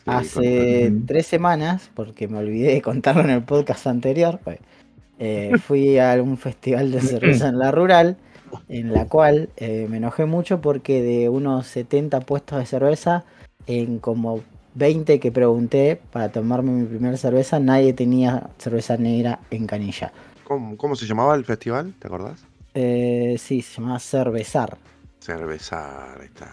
Sí, 0.05 0.11
hace 0.13 0.93
tres 1.07 1.27
semanas, 1.27 1.91
porque 1.95 2.29
me 2.29 2.39
olvidé 2.39 2.75
de 2.75 2.83
contarlo 2.83 3.23
en 3.23 3.31
el 3.31 3.45
podcast 3.45 3.87
anterior, 3.89 4.41
pues, 4.45 4.61
eh, 5.19 5.53
fui 5.59 5.99
a 5.99 6.15
un 6.23 6.37
festival 6.39 6.93
de 6.93 7.01
cerveza 7.01 7.49
en 7.49 7.59
la 7.59 7.73
rural, 7.73 8.17
en 8.69 8.93
la 8.93 9.09
cual 9.09 9.51
eh, 9.57 9.87
me 9.91 9.99
enojé 9.99 10.27
mucho 10.27 10.61
porque 10.61 11.03
de 11.03 11.29
unos 11.29 11.67
70 11.67 12.21
puestos 12.21 12.59
de 12.59 12.67
cerveza, 12.67 13.25
en 13.67 13.99
como 13.99 14.41
20 14.77 15.19
que 15.19 15.33
pregunté 15.33 16.01
para 16.13 16.31
tomarme 16.31 16.71
mi 16.71 16.87
primera 16.87 17.17
cerveza, 17.17 17.59
nadie 17.59 17.93
tenía 17.93 18.51
cerveza 18.59 18.97
negra 18.97 19.41
en 19.51 19.67
canilla. 19.67 20.13
¿Cómo, 20.45 20.77
cómo 20.77 20.95
se 20.95 21.07
llamaba 21.07 21.35
el 21.35 21.45
festival? 21.45 21.95
¿Te 21.99 22.07
acordás? 22.07 22.45
Eh, 22.75 23.37
sí, 23.39 23.63
se 23.63 23.81
llamaba 23.81 23.99
Cervezar. 23.99 24.77
Cervezar, 25.19 26.19
ahí 26.21 26.27
está. 26.27 26.51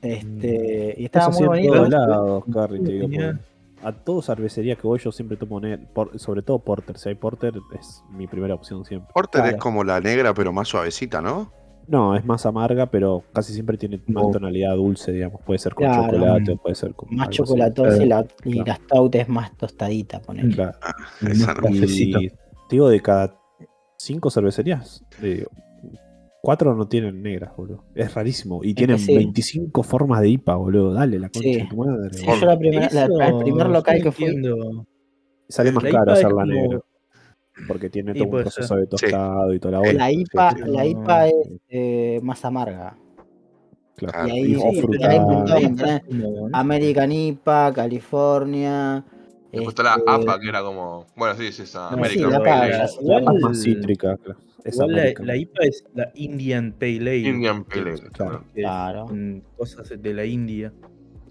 Este, 0.00 0.94
y 0.96 1.04
estaba 1.04 1.28
Eso 1.30 1.38
muy 1.40 1.46
bonito. 1.48 1.72
todos 1.74 1.88
lados, 1.90 2.44
Carrie, 2.52 2.80
te 2.80 2.92
digo. 2.92 3.38
A 3.82 3.92
todas 3.92 4.26
cervecerías 4.26 4.76
que 4.78 4.86
voy 4.88 4.98
yo 4.98 5.12
siempre 5.12 5.36
tomo, 5.36 5.60
por- 5.94 6.18
sobre 6.18 6.42
todo 6.42 6.58
Porter. 6.58 6.98
Si 6.98 7.10
hay 7.10 7.14
Porter 7.14 7.54
es 7.78 8.02
mi 8.10 8.26
primera 8.26 8.54
opción 8.54 8.84
siempre. 8.84 9.10
Porter 9.14 9.42
Claro. 9.42 9.56
es 9.56 9.62
como 9.62 9.84
la 9.84 10.00
negra, 10.00 10.34
pero 10.34 10.52
más 10.52 10.66
suavecita, 10.66 11.20
¿no? 11.20 11.52
No, 11.88 12.14
es 12.14 12.24
más 12.24 12.44
amarga, 12.44 12.86
pero 12.90 13.24
casi 13.32 13.54
siempre 13.54 13.78
tiene 13.78 13.98
más 14.08 14.30
tonalidad 14.30 14.76
dulce, 14.76 15.10
digamos. 15.10 15.40
Puede 15.42 15.58
ser 15.58 15.74
con 15.74 15.86
Claro. 15.86 16.12
chocolate 16.12 16.52
o 16.52 16.56
puede 16.58 16.74
ser 16.74 16.94
con 16.94 17.14
Más 17.16 17.30
chocolatosa 17.30 18.04
y 18.04 18.06
la, 18.06 18.26
y 18.44 18.52
Claro. 18.52 18.66
la 18.66 18.74
stout 18.76 19.14
es 19.14 19.28
más 19.28 19.56
tostadita, 19.56 20.20
ponele. 20.20 20.54
Claro. 20.54 20.76
Y 21.70 22.28
te 22.28 22.76
digo, 22.76 22.88
de 22.90 23.00
cada 23.00 23.34
cinco 23.96 24.30
cervecerías, 24.30 25.02
eh, 25.22 25.46
cuatro 26.42 26.74
no 26.74 26.86
tienen 26.88 27.22
negras, 27.22 27.56
boludo. 27.56 27.84
Es 27.94 28.14
rarísimo. 28.14 28.60
Y 28.62 28.74
tienen 28.74 28.98
sí. 28.98 29.14
25 29.16 29.82
formas 29.82 30.20
de 30.20 30.28
IPA, 30.28 30.56
boludo. 30.56 30.92
Dale, 30.92 31.18
la 31.18 31.28
concha 31.28 31.40
Sí. 31.48 31.56
de 31.56 31.64
tu 31.66 31.76
madre. 31.76 32.12
Sí, 32.12 32.26
yo 32.26 32.46
la 32.46 32.58
primera, 32.58 32.88
la- 32.92 33.28
el 33.28 33.38
primer 33.38 33.68
local 33.70 34.02
que 34.02 34.12
fui. 34.12 34.26
Sale 35.48 35.72
más 35.72 35.82
La 35.84 35.90
caro 35.90 36.12
hacerla 36.12 36.42
como- 36.42 36.44
negra. 36.52 36.80
Porque 37.66 37.90
tiene 37.90 38.14
todo 38.14 38.24
un 38.24 38.30
proceso 38.30 38.68
ser. 38.68 38.78
de 38.78 38.86
tostado 38.86 39.52
y 39.52 39.58
toda 39.58 39.72
la 39.72 39.78
bola. 39.80 39.92
la 39.92 40.12
IPA, 40.12 40.56
la 40.66 40.86
IPA 40.86 41.26
es 41.28 41.34
eh, 41.68 42.20
más 42.22 42.44
amarga. 42.44 42.96
claro. 43.96 44.28
Y 44.28 44.30
ahí, 44.30 44.56
o 44.56 44.70
sí, 44.70 44.80
frutal. 44.80 46.02
American 46.52 47.12
IPA, 47.12 47.72
California. 47.74 49.04
Después 49.50 49.68
está 49.70 49.82
la 49.82 49.94
este, 49.96 50.10
APA, 50.10 50.40
que 50.40 50.48
era 50.48 50.62
como. 50.62 51.06
Bueno, 51.16 51.34
sí, 51.36 51.50
sí, 51.52 51.62
esa. 51.62 51.90
No, 51.90 51.96
American 51.96 52.30
sí, 52.30 52.32
la 52.32 52.38
Pale 52.38 52.50
APA, 52.50 52.62
Ale. 52.62 52.72
ya 52.72 52.88
sé. 52.88 53.00
Igual- 53.02 53.36
Es 53.36 53.42
más 53.42 53.62
cítrica, 53.62 54.16
claro. 54.18 54.40
Es 54.64 54.74
Igual 54.74 54.92
la, 54.92 55.12
la 55.24 55.36
IPA 55.36 55.64
es 55.64 55.84
la 55.94 56.10
Indian 56.14 56.72
Pale 56.78 56.96
Ale. 57.00 57.16
Indian 57.18 57.64
Pale 57.64 57.90
Ale, 57.92 58.00
claro. 58.52 59.06
cosas 59.56 59.88
de 60.00 60.14
la 60.14 60.24
India. 60.24 60.72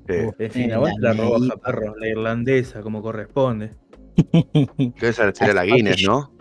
Sí. 0.07 0.13
En 0.39 0.51
fin, 0.51 0.71
aguante 0.71 1.01
la 1.01 1.13
roja, 1.13 1.57
perro, 1.57 1.95
la 1.97 2.07
irlandesa, 2.07 2.81
como 2.81 3.01
corresponde. 3.01 3.71
Que 4.99 5.07
esa 5.09 5.31
sería 5.33 5.53
la 5.53 5.65
Guinness, 5.65 6.03
¿no? 6.05 6.31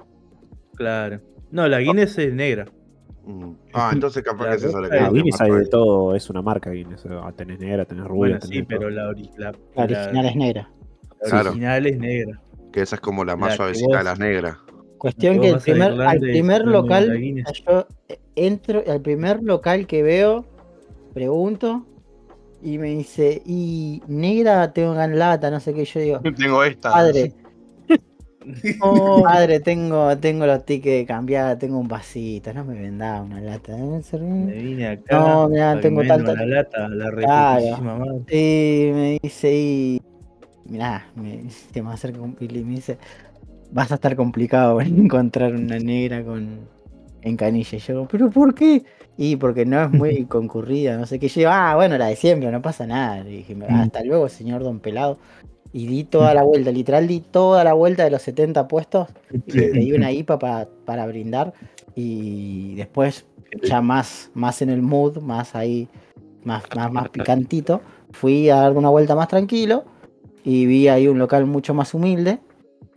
Claro. 0.77 1.20
No, 1.51 1.68
la 1.68 1.79
Guinness 1.81 2.18
es 2.18 2.33
negra. 2.33 2.66
Mm. 3.24 3.53
Ah, 3.74 3.91
entonces 3.93 4.22
capaz 4.22 4.45
La 4.45 4.51
que 4.51 4.57
es 4.57 4.62
eso 4.64 4.79
roja 4.79 4.81
le 4.81 4.87
es- 4.87 4.93
Ah, 5.03 5.05
queda 5.09 5.11
Guinness 5.12 5.41
hay 5.41 5.51
de 5.51 5.66
todo, 5.66 6.14
es 6.14 6.31
una 6.31 6.43
marca 6.43 6.70
Guinness. 6.70 7.05
Tenés 7.37 7.59
negra, 7.59 7.85
tenés 7.85 8.05
rubia, 8.05 8.18
Bueno, 8.18 8.39
tenés 8.39 8.57
sí, 8.59 8.62
pero 8.62 8.89
la, 8.91 9.11
ori- 9.11 9.31
la, 9.37 9.53
La 9.74 9.83
original 9.85 10.27
es 10.27 10.37
negra. 10.37 10.70
la 11.22 11.29
Claro. 11.31 11.51
original 11.51 11.87
es 11.87 11.99
negra. 11.99 12.41
Que 12.72 12.83
esa 12.83 12.97
es 12.97 13.01
como 13.01 13.24
la 13.24 13.37
más 13.37 13.51
La 13.51 13.57
suavecita 13.57 13.89
vos- 13.89 13.99
de 13.99 14.05
las 14.05 14.18
negras. 14.18 14.57
Cuestión 14.99 15.41
que 15.41 15.49
el 15.49 15.53
vas 15.55 15.62
a 15.62 15.64
primer, 15.64 15.91
Irlanda 15.93 16.11
al 16.11 16.18
primer 16.20 16.64
local, 16.66 17.09
la 17.45 17.53
yo 17.53 17.87
entro, 18.35 18.83
al 18.87 19.01
primer 19.03 19.43
local 19.43 19.87
que 19.87 20.03
veo, 20.03 20.45
pregunto, 21.12 21.87
y 22.62 22.79
me 22.79 22.89
dice, 22.89 23.43
y 23.45 24.03
negra 24.09 24.72
tengo 24.72 24.99
en 25.01 25.18
lata, 25.18 25.51
no 25.51 25.61
sé 25.61 25.74
qué, 25.74 25.85
yo 25.85 26.01
digo, 26.01 26.20
Tengo 26.37 26.64
esta. 26.64 26.91
padre, 26.93 27.33
padre, 29.22 29.61
tengo, 29.61 30.16
tengo 30.18 30.47
los 30.47 30.64
tickets 30.64 31.07
cambiar, 31.07 31.59
tengo 31.59 31.78
un 31.78 31.88
vasito, 31.88 32.53
no 32.53 32.64
me 32.64 32.74
vendá 32.80 33.22
una 33.22 33.40
lata. 33.40 33.72
¿eh? 33.76 34.01
Me 34.20 34.53
vine 34.53 34.86
acá. 34.88 35.18
No, 35.18 35.49
mirá, 35.49 35.80
tengo 35.80 36.03
tanta- 36.07 36.34
La 36.34 36.47
lata, 36.47 36.88
la 36.88 37.11
Claro. 37.11 37.82
madre. 37.82 38.24
Y 38.30 38.92
me 38.92 39.18
dice, 39.22 39.55
y 39.55 40.03
mirá, 40.64 41.07
me, 41.14 41.51
se 41.51 41.82
me 41.82 41.90
acerca 41.92 42.18
y 42.40 42.49
me 42.64 42.74
dice, 42.76 42.99
vas 43.72 43.90
a 43.92 43.97
estar 43.97 44.16
complicado 44.16 44.80
en 44.80 45.01
encontrar 45.05 45.55
una 45.55 45.78
negra 45.78 46.24
con 46.24 46.59
en 47.22 47.36
canilla. 47.36 47.76
Y 47.76 47.80
yo, 47.80 48.07
¿pero 48.11 48.30
por 48.30 48.55
qué? 48.55 48.84
Y 49.16 49.36
porque 49.36 49.64
no 49.66 49.82
es 49.82 49.90
muy 49.90 50.24
concurrida, 50.28 50.97
no 50.97 51.07
sé 51.07 51.18
qué. 51.18 51.28
Yo 51.28 51.51
ah, 51.51 51.74
bueno, 51.74 51.99
la 51.99 52.07
de 52.07 52.16
siempre, 52.16 52.51
no 52.51 52.62
pasa 52.62 52.86
nada. 52.86 53.20
Y 53.28 53.38
dije, 53.38 53.57
hasta 53.68 54.03
luego, 54.05 54.28
señor 54.28 54.62
Don 54.62 54.80
Pelado. 54.80 55.18
Y 55.77 55.87
di 55.87 56.05
toda 56.05 56.33
la 56.33 56.43
vuelta, 56.43 56.70
literal 56.70 57.07
di 57.07 57.20
toda 57.20 57.62
la 57.62 57.74
vuelta 57.74 58.03
de 58.05 58.11
los 58.11 58.22
70 58.22 58.66
puestos 58.66 59.09
y 59.47 59.53
le 59.53 59.68
pedí 59.68 59.93
una 59.93 60.11
IPA 60.11 60.39
pa- 60.39 60.68
para 60.87 61.07
brindar. 61.07 61.53
Y 61.95 62.74
después, 62.77 63.27
ya 63.62 63.83
más, 63.83 64.31
más 64.33 64.62
en 64.62 64.70
el 64.70 64.81
mood, 64.81 65.18
más 65.18 65.55
ahí, 65.55 65.87
más, 66.45 66.64
más, 66.74 66.91
más 66.91 67.11
picantito, 67.11 67.83
fui 68.11 68.49
a 68.49 68.57
dar 68.57 68.72
una 68.72 68.89
vuelta 68.89 69.14
más 69.14 69.29
tranquilo 69.29 69.85
y 70.45 70.64
vi 70.64 70.89
ahí 70.89 71.09
un 71.09 71.18
local 71.18 71.45
mucho 71.45 71.74
más 71.74 71.93
humilde. 71.93 72.39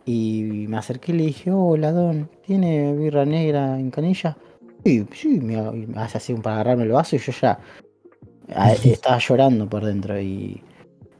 Y 0.06 0.64
me 0.68 0.78
acerqué 0.78 1.12
y 1.12 1.16
le 1.16 1.24
dije, 1.24 1.50
hola 1.50 1.92
Don, 1.92 2.30
¿tiene 2.46 2.94
birra 2.94 3.26
negra 3.26 3.78
en 3.78 3.90
canilla? 3.90 4.38
Sí, 4.86 5.06
sí, 5.12 5.38
me, 5.42 5.58
hace 6.00 6.16
así 6.16 6.32
para 6.32 6.54
agarrarme 6.56 6.84
el 6.84 6.92
vaso 6.92 7.14
y 7.14 7.18
yo 7.18 7.32
ya 7.42 7.58
ah, 8.54 8.72
estaba 8.72 9.18
llorando 9.18 9.68
por 9.68 9.84
dentro 9.84 10.18
y 10.18 10.62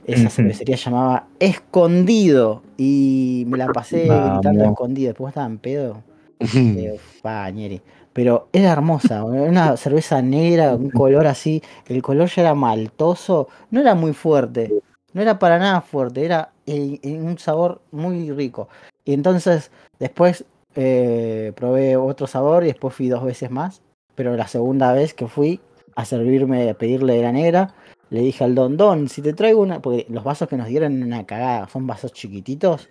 esa 0.06 0.30
cervecería 0.30 0.76
llamaba 0.76 1.26
Escondido 1.38 2.62
y 2.76 3.44
me 3.48 3.58
la 3.58 3.68
pasé 3.68 4.06
Vamos. 4.08 4.40
gritando 4.40 4.64
escondido, 4.64 5.08
después 5.08 5.30
estaba 5.30 5.46
en 5.46 5.58
pedo. 5.58 6.02
Eh, 6.42 6.98
fa, 7.22 7.50
ñeri. 7.50 7.82
Pero 8.14 8.48
era 8.52 8.72
hermosa, 8.72 9.24
una 9.24 9.76
cerveza 9.76 10.22
negra, 10.22 10.74
un 10.74 10.90
color 10.90 11.26
así, 11.26 11.62
el 11.86 12.02
color 12.02 12.28
ya 12.28 12.42
era 12.42 12.54
maltoso, 12.54 13.48
no 13.70 13.80
era 13.80 13.94
muy 13.94 14.14
fuerte, 14.14 14.72
no 15.12 15.22
era 15.22 15.38
para 15.38 15.58
nada 15.58 15.80
fuerte, 15.80 16.24
era 16.24 16.50
eh, 16.66 16.98
eh, 17.02 17.18
un 17.20 17.38
sabor 17.38 17.82
muy 17.92 18.30
rico. 18.32 18.68
Y 19.04 19.12
entonces 19.12 19.70
después 19.98 20.44
eh, 20.74 21.52
probé 21.56 21.96
otro 21.96 22.26
sabor 22.26 22.64
y 22.64 22.68
después 22.68 22.94
fui 22.94 23.08
dos 23.08 23.24
veces 23.24 23.50
más, 23.50 23.82
pero 24.14 24.36
la 24.36 24.46
segunda 24.46 24.92
vez 24.92 25.14
que 25.14 25.26
fui 25.26 25.60
a 25.96 26.04
servirme, 26.04 26.70
a 26.70 26.74
pedirle 26.74 27.14
de 27.14 27.22
la 27.22 27.32
negra, 27.32 27.74
le 28.10 28.20
dije 28.20 28.44
al 28.44 28.54
don, 28.54 28.76
don, 28.76 29.08
si 29.08 29.22
te 29.22 29.32
traigo 29.32 29.60
una, 29.62 29.80
porque 29.80 30.06
los 30.08 30.24
vasos 30.24 30.48
que 30.48 30.56
nos 30.56 30.66
dieron 30.66 30.92
eran 30.92 31.06
una 31.06 31.24
cagada, 31.26 31.68
son 31.68 31.86
vasos 31.86 32.12
chiquititos 32.12 32.88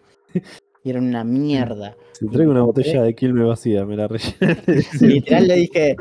y 0.84 0.90
eran 0.90 1.06
una 1.08 1.24
mierda. 1.24 1.96
Si 2.20 2.28
traigo 2.28 2.52
una 2.52 2.64
botella 2.64 3.04
de 3.04 3.16
Quilme 3.16 3.46
vacía, 3.46 3.86
me 3.86 3.96
la 3.96 4.08
relleno. 4.10 4.36
Literal 5.00 5.48
le 5.48 5.56
dije, 5.56 5.96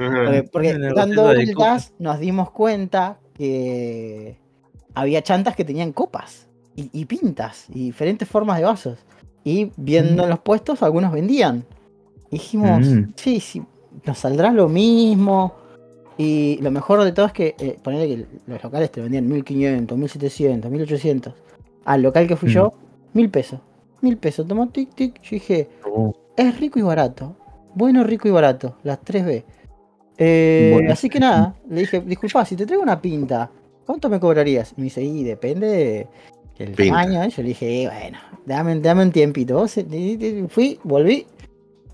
porque, 0.51 0.77
dando 0.95 1.23
vueltas 1.25 1.93
nos 2.01 2.19
dimos 2.19 2.51
cuenta 2.51 3.21
que 3.35 4.37
había 4.95 5.23
chantas 5.23 5.55
que 5.55 5.65
tenían 5.65 5.93
copas 5.93 6.49
y, 6.75 6.91
y 6.93 7.05
pintas 7.05 7.67
y 7.69 7.85
diferentes 7.85 8.27
formas 8.29 8.59
de 8.59 8.65
vasos. 8.65 8.99
Y 9.45 9.71
viendo 9.77 10.25
en 10.25 10.31
los 10.31 10.41
puestos, 10.41 10.83
algunos 10.83 11.13
vendían. 11.13 11.65
Y 12.31 12.39
dijimos, 12.39 12.85
Mm. 12.85 13.13
sí, 13.15 13.39
sí, 13.39 13.63
nos 14.05 14.19
saldrá 14.19 14.51
lo 14.51 14.69
mismo. 14.69 15.55
Y 16.19 16.59
lo 16.63 16.71
mejor 16.73 17.03
de 17.05 17.13
todo 17.13 17.27
es 17.27 17.33
que, 17.33 17.55
eh, 17.61 17.79
ponerle 17.83 18.09
que 18.09 18.27
los 18.49 18.63
locales 18.63 18.91
te 18.91 19.01
vendían 19.01 19.29
1500, 19.29 19.97
1700, 19.97 20.71
1800. 20.71 21.33
Al 21.85 22.03
local 22.03 22.27
que 22.27 22.37
fui 22.37 22.49
Mm. 22.51 22.53
yo, 22.53 22.73
mil 23.15 23.31
pesos. 23.31 23.61
Mil 24.01 24.17
pesos, 24.17 24.47
tomó 24.47 24.69
tic 24.69 24.95
tic. 24.95 25.23
Yo 25.23 25.31
dije, 25.31 25.69
es 26.37 26.61
rico 26.61 26.79
y 26.79 26.83
barato. 26.83 27.37
Bueno, 27.75 28.03
rico 28.05 28.27
y 28.29 28.31
barato. 28.33 28.77
Las 28.83 29.01
3B. 29.01 29.45
Eh, 30.17 30.71
Bueno. 30.75 30.93
Así 30.93 31.09
que 31.09 31.21
nada, 31.21 31.55
le 31.71 31.81
dije, 31.83 32.01
disculpa, 32.01 32.45
si 32.45 32.57
te 32.57 32.67
traigo 32.67 32.83
una 32.83 33.01
pinta, 33.01 33.51
¿cuánto 33.87 34.09
me 34.09 34.19
cobrarías? 34.19 34.77
Me 34.77 34.85
dice, 34.85 35.03
y 35.03 35.23
depende 35.23 35.67
de- 35.69 36.07
del 36.59 36.75
tamaño. 36.75 37.29
Yo 37.29 37.43
le 37.43 37.49
dije, 37.51 37.83
"Eh, 37.85 37.87
bueno, 37.89 38.19
dame, 38.45 38.81
dame 38.81 39.03
un 39.05 39.13
tiempito. 39.13 39.55
Vos, 39.55 39.79
eh, 39.79 40.47
Fui, 40.49 40.79
volví. 40.83 41.25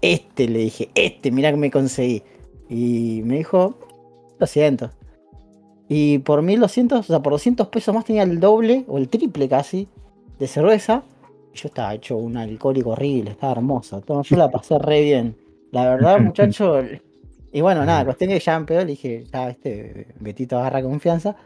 Este, 0.00 0.48
le 0.48 0.60
dije, 0.60 0.88
este, 0.94 1.30
mira 1.30 1.50
que 1.50 1.56
me 1.58 1.70
conseguí. 1.70 2.22
Y 2.70 3.20
me 3.24 3.36
dijo, 3.38 3.74
200. 4.38 4.90
Y 5.88 6.18
por 6.18 6.42
1200, 6.42 7.00
o 7.00 7.02
sea, 7.02 7.20
por 7.20 7.32
200 7.32 7.68
pesos 7.68 7.94
más 7.94 8.04
tenía 8.04 8.22
el 8.22 8.40
doble 8.40 8.84
o 8.88 8.98
el 8.98 9.08
triple 9.08 9.48
casi 9.48 9.88
de 10.38 10.46
cerveza. 10.46 11.04
Y 11.52 11.58
yo 11.58 11.68
estaba 11.68 11.94
hecho 11.94 12.16
un 12.16 12.36
alcohólico 12.36 12.90
horrible, 12.90 13.32
estaba 13.32 13.52
hermoso. 13.52 14.00
todo, 14.00 14.22
Yo 14.22 14.36
la 14.36 14.50
pasé 14.50 14.78
re 14.78 15.02
bien. 15.02 15.36
La 15.72 15.88
verdad, 15.88 16.20
muchacho. 16.20 16.80
Y 17.52 17.60
bueno, 17.60 17.84
nada, 17.84 18.04
cuestión 18.04 18.30
que 18.30 18.40
ya 18.40 18.56
en 18.56 18.66
pedo 18.66 18.80
le 18.80 18.86
dije, 18.86 19.24
ya, 19.32 19.50
este, 19.50 20.08
Betito 20.18 20.58
agarra 20.58 20.82
confianza. 20.82 21.36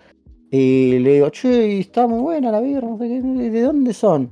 Y 0.50 0.98
le 1.00 1.14
digo, 1.14 1.28
che, 1.30 1.78
está 1.80 2.06
muy 2.06 2.20
buena 2.20 2.50
la 2.50 2.60
birra, 2.60 2.88
no 2.88 2.96
sé 2.96 3.08
qué, 3.08 3.20
¿de 3.20 3.60
dónde 3.60 3.92
son? 3.92 4.30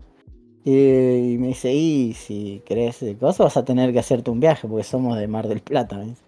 Y, 0.64 1.36
me 1.38 1.48
dice, 1.48 1.72
y 1.72 2.14
si 2.14 2.62
querés 2.64 3.04
vas 3.20 3.56
a 3.56 3.64
tener 3.64 3.92
que 3.92 3.98
hacerte 3.98 4.30
un 4.30 4.40
viaje 4.40 4.66
porque 4.66 4.82
somos 4.82 5.16
de 5.16 5.28
Mar 5.28 5.46
del 5.46 5.60
Plata. 5.60 6.00
dice. 6.00 6.22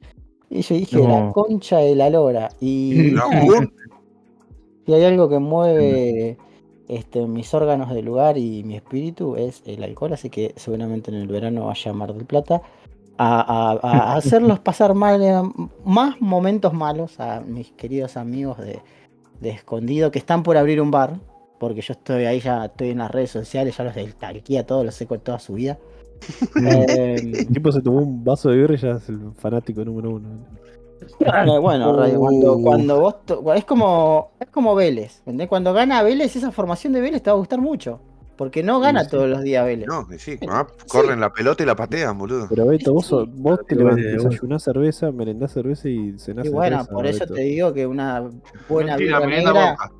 Y 0.50 0.62
yo 0.62 0.74
dije, 0.74 0.96
la 1.02 1.20
No. 1.26 1.32
concha 1.32 1.78
de 1.78 1.94
la 1.94 2.10
lora. 2.10 2.48
Y 2.60 3.10
La 3.12 3.26
nada, 3.28 3.68
si 4.86 4.92
hay 4.94 5.04
algo 5.04 5.28
que 5.28 5.38
mueve 5.38 6.38
este, 6.88 7.26
mis 7.26 7.52
órganos 7.52 7.90
del 7.92 8.06
lugar 8.06 8.38
y 8.38 8.64
mi 8.64 8.76
espíritu 8.76 9.36
es 9.36 9.62
el 9.66 9.82
alcohol, 9.84 10.12
así 10.14 10.30
que 10.30 10.54
seguramente 10.56 11.10
en 11.10 11.18
el 11.18 11.28
verano 11.28 11.66
vaya 11.66 11.90
a 11.90 11.94
Mar 11.94 12.14
del 12.14 12.24
Plata 12.24 12.62
a, 13.18 13.40
a- 13.72 13.78
a 13.82 14.16
hacerlos 14.16 14.60
pasar 14.60 14.94
mal, 14.94 15.22
eh, 15.22 15.42
más 15.84 16.20
momentos 16.20 16.72
malos 16.72 17.20
a 17.20 17.40
mis 17.40 17.72
queridos 17.72 18.16
amigos 18.16 18.56
de, 18.58 18.80
de 19.40 19.50
escondido 19.50 20.10
que 20.10 20.18
están 20.18 20.42
por 20.42 20.56
abrir 20.56 20.80
un 20.80 20.90
bar, 20.90 21.18
porque 21.60 21.82
yo 21.82 21.92
estoy 21.92 22.24
ahí, 22.24 22.40
ya 22.40 22.64
estoy 22.66 22.90
en 22.90 22.98
las 22.98 23.10
redes 23.10 23.30
sociales, 23.32 23.76
ya 23.76 23.84
los 23.84 23.94
del 23.94 24.14
Talquía, 24.14 24.64
todos 24.64 24.84
los 24.86 24.94
seco 24.94 25.18
toda 25.18 25.38
su 25.40 25.54
vida. 25.54 25.76
Eh, 26.62 27.14
El 27.40 27.46
tipo 27.48 27.72
se 27.72 27.80
tomó 27.80 27.98
un 28.00 28.24
vaso 28.24 28.50
de 28.50 28.56
birra 28.56 28.74
y 28.74 28.78
ya 28.78 28.90
es 28.92 29.08
el 29.08 29.18
fanático 29.36 29.84
número 29.84 30.10
uno. 30.10 30.28
Eh, 31.20 31.58
bueno, 31.60 31.96
cuando, 32.16 32.58
cuando 32.60 33.00
vos 33.00 33.24
to- 33.24 33.54
es 33.54 33.64
como 33.64 34.32
es 34.40 34.48
como 34.48 34.74
Vélez, 34.74 35.18
¿entendés? 35.20 35.48
Cuando 35.48 35.72
gana 35.72 36.02
Vélez, 36.02 36.34
esa 36.36 36.50
formación 36.50 36.92
de 36.92 37.00
Vélez 37.00 37.22
te 37.22 37.30
va 37.30 37.36
a 37.36 37.38
gustar 37.38 37.60
mucho, 37.60 38.00
porque 38.36 38.62
no 38.64 38.80
gana 38.80 39.04
sí. 39.04 39.10
todos 39.10 39.28
los 39.28 39.42
días 39.42 39.64
Vélez. 39.64 39.86
No, 39.86 40.06
que 40.08 40.18
sí, 40.18 40.38
corren 40.88 41.20
la 41.20 41.32
pelota 41.32 41.62
y 41.62 41.66
la 41.66 41.76
patean, 41.76 42.18
boludo. 42.18 42.46
Pero 42.50 42.66
Beto, 42.66 42.92
vos, 42.92 43.10
vos 43.36 43.60
te 43.66 43.76
levantás, 43.76 44.04
desayunás 44.24 44.62
cerveza, 44.64 45.12
merendás 45.12 45.52
cerveza 45.52 45.88
y 45.88 46.18
cenás 46.18 46.46
y 46.46 46.48
bueno, 46.50 46.78
cerveza, 46.78 46.92
por 46.94 47.06
eso 47.06 47.20
Beto. 47.20 47.34
te 47.34 47.40
digo 47.42 47.72
que 47.72 47.86
una 47.86 48.28
buena 48.68 48.92
la 48.92 48.96
birra 48.96 49.20
merienda 49.20 49.52
negra, 49.52 49.70
boca. 49.72 49.92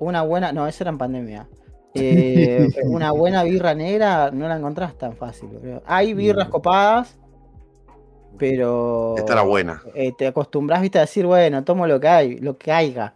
una 0.00 0.22
buena, 0.22 0.52
no, 0.52 0.66
eso 0.66 0.84
era 0.84 0.90
en 0.90 0.98
pandemia. 0.98 1.48
Eh, 1.94 2.68
una 2.86 3.12
buena 3.12 3.42
birra 3.44 3.74
negra 3.74 4.30
no 4.32 4.48
la 4.48 4.56
encontrás 4.56 4.94
tan 4.96 5.14
fácil. 5.14 5.48
boludo. 5.48 5.82
Hay 5.86 6.14
birras 6.14 6.48
copadas, 6.48 7.16
pero 8.38 9.14
Esta 9.18 9.34
era 9.34 9.42
buena. 9.42 9.82
eh, 9.94 10.12
te 10.16 10.26
acostumbras, 10.26 10.80
viste, 10.80 10.98
a 10.98 11.02
decir, 11.02 11.26
bueno, 11.26 11.64
tomo 11.64 11.86
lo 11.86 12.00
que 12.00 12.08
hay, 12.08 12.38
lo 12.38 12.56
que 12.56 12.72
haya. 12.72 13.14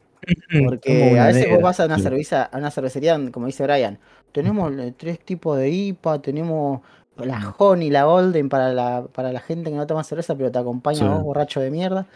Porque 0.64 1.18
a 1.20 1.27
veces 1.27 1.49
vos 1.51 1.62
vas 1.62 1.79
a 1.81 1.87
una 1.87 1.99
cerveza, 1.99 2.45
a 2.45 2.59
una 2.59 2.70
cervecería, 2.70 3.18
como 3.31 3.47
dice 3.47 3.62
Brian, 3.62 3.99
tenemos 4.33 4.72
eh, 4.77 4.93
tres 4.97 5.20
tipos 5.20 5.57
de 5.57 5.70
IPA, 5.70 6.20
tenemos 6.20 6.81
la 7.16 7.55
Honey, 7.57 7.91
la 7.91 8.05
Golden 8.05 8.49
para 8.49 8.72
la, 8.72 9.07
para 9.12 9.33
la 9.33 9.41
gente 9.41 9.70
que 9.70 9.77
no 9.77 9.87
toma 9.87 10.03
cerveza, 10.05 10.35
pero 10.35 10.51
te 10.51 10.59
acompaña 10.59 10.99
Sí. 10.99 11.05
a 11.05 11.09
vos, 11.14 11.22
borracho 11.22 11.61
de 11.61 11.70
mierda. 11.70 12.07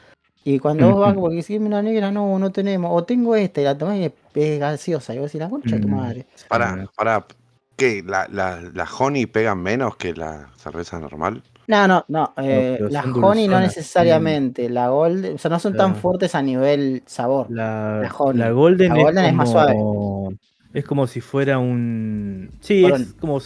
Y 0.44 0.58
cuando 0.58 0.90
vos 0.90 1.00
vas, 1.00 1.14
porque 1.20 1.42
si 1.42 1.56
una 1.56 1.82
negra, 1.82 2.10
no, 2.10 2.38
no 2.38 2.50
tenemos, 2.50 2.90
o 2.92 3.04
tengo 3.04 3.36
esta 3.36 3.60
y 3.60 3.64
la 3.64 3.78
tomás 3.78 3.96
y 3.96 4.12
es, 4.34 4.44
es 4.44 4.58
gaseosa, 4.60 5.14
y 5.14 5.18
vos 5.18 5.26
decís, 5.26 5.40
la 5.40 5.50
concha 5.50 5.76
de 5.76 5.82
tu 5.82 5.88
Mm. 5.88 5.94
madre. 5.96 6.26
Para, 6.48 6.86
para, 6.96 7.26
¿qué? 7.76 8.02
¿La, 8.06 8.26
la, 8.30 8.60
la 8.74 8.88
honey 8.98 9.26
pegan 9.26 9.62
menos 9.62 9.96
que 9.96 10.12
la 10.14 10.50
cerveza 10.56 10.98
normal? 10.98 11.42
No, 11.66 11.86
no, 11.86 12.04
no, 12.08 12.32
eh, 12.38 12.74
pero 12.78 12.88
la 12.90 13.02
son 13.02 13.22
Honey 13.24 13.46
no 13.46 13.60
necesariamente, 13.60 14.68
la 14.68 14.88
Golden, 14.88 15.36
o 15.36 15.38
sea, 15.38 15.50
no 15.50 15.60
son 15.60 15.76
tan 15.76 15.94
fuertes 15.94 16.34
a 16.34 16.42
nivel 16.42 17.02
sabor. 17.06 17.46
La, 17.48 18.00
La 18.02 18.12
Honey. 18.12 18.38
la 18.40 18.50
Golden, 18.50 18.88
La 18.88 19.02
Golden 19.02 19.24
es 19.24 19.30
es, 19.30 19.36
más 19.36 19.48
como- 19.50 19.60
suave. 20.26 20.36
Es 20.72 20.84
como 20.84 21.06
si 21.06 21.20
fuera 21.20 21.58
un. 21.58 22.50
Sí, 22.60 22.84
es 22.84 23.12
como. 23.14 23.38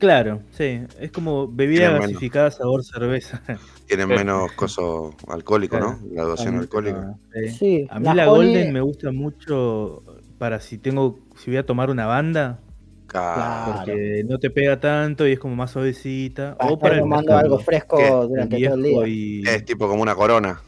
Claro, 0.00 0.40
sí. 0.50 0.80
Es 0.98 1.12
como 1.12 1.46
bebida 1.46 1.80
Tiene 1.80 1.92
menos. 1.94 2.06
gasificada 2.08 2.50
sabor 2.50 2.82
cerveza. 2.82 3.40
Tienen 3.86 4.08
menos 4.08 4.50
coso 4.52 5.14
alcohólico, 5.28 5.76
Claro. 5.78 5.98
¿no? 6.02 6.08
Graduación 6.10 6.56
alcohólica. 6.56 7.14
Sí. 7.34 7.48
Sí, 7.50 7.86
A 7.90 8.00
mí 8.00 8.08
la 8.14 8.26
Golden 8.26 8.72
me 8.72 8.80
gusta 8.80 9.12
mucho 9.12 10.02
para 10.38 10.58
si 10.60 10.78
tengo. 10.78 11.18
Si 11.36 11.50
voy 11.50 11.58
a 11.58 11.66
tomar 11.66 11.90
una 11.90 12.06
banda, 12.06 12.60
Claro. 13.08 13.74
porque 13.76 14.24
no 14.26 14.38
te 14.38 14.48
pega 14.50 14.80
tanto 14.80 15.28
y 15.28 15.32
es 15.32 15.38
como 15.38 15.54
más 15.54 15.70
suavecita. 15.72 16.56
Para 16.56 16.70
o 16.70 16.74
estar 16.74 16.90
para 16.90 17.00
tomando 17.02 17.36
algo 17.36 17.58
fresco 17.58 17.98
¿Qué? 17.98 18.08
durante 18.08 18.64
todo 18.64 18.74
el 18.76 18.82
día. 18.82 19.06
y- 19.06 19.42
Es 19.46 19.64
tipo 19.66 19.86
como 19.86 20.00
una 20.02 20.14
corona. 20.14 20.60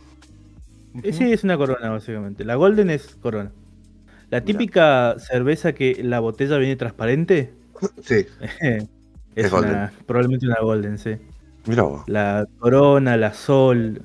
Sí, 1.11 1.33
es 1.33 1.43
una 1.43 1.57
corona, 1.57 1.89
básicamente. 1.89 2.45
La 2.45 2.57
Golden 2.57 2.91
es 2.91 3.15
corona. 3.23 3.51
La 4.29 4.43
típica 4.43 5.17
cerveza 5.19 5.73
que 5.73 6.03
la 6.05 6.21
botella 6.21 6.59
viene 6.59 6.77
transparente 6.77 7.55
Sí, 8.03 8.27
es, 9.35 9.47
Es 9.47 9.53
una- 9.53 9.93
probablemente 10.07 10.47
una 10.47 10.61
Golden, 10.61 10.99
sí. 10.99 11.13
mira 11.67 11.83
vos. 11.83 12.03
La 12.07 12.47
Corona, 12.59 13.17
la 13.17 13.33
Sol, 13.35 14.03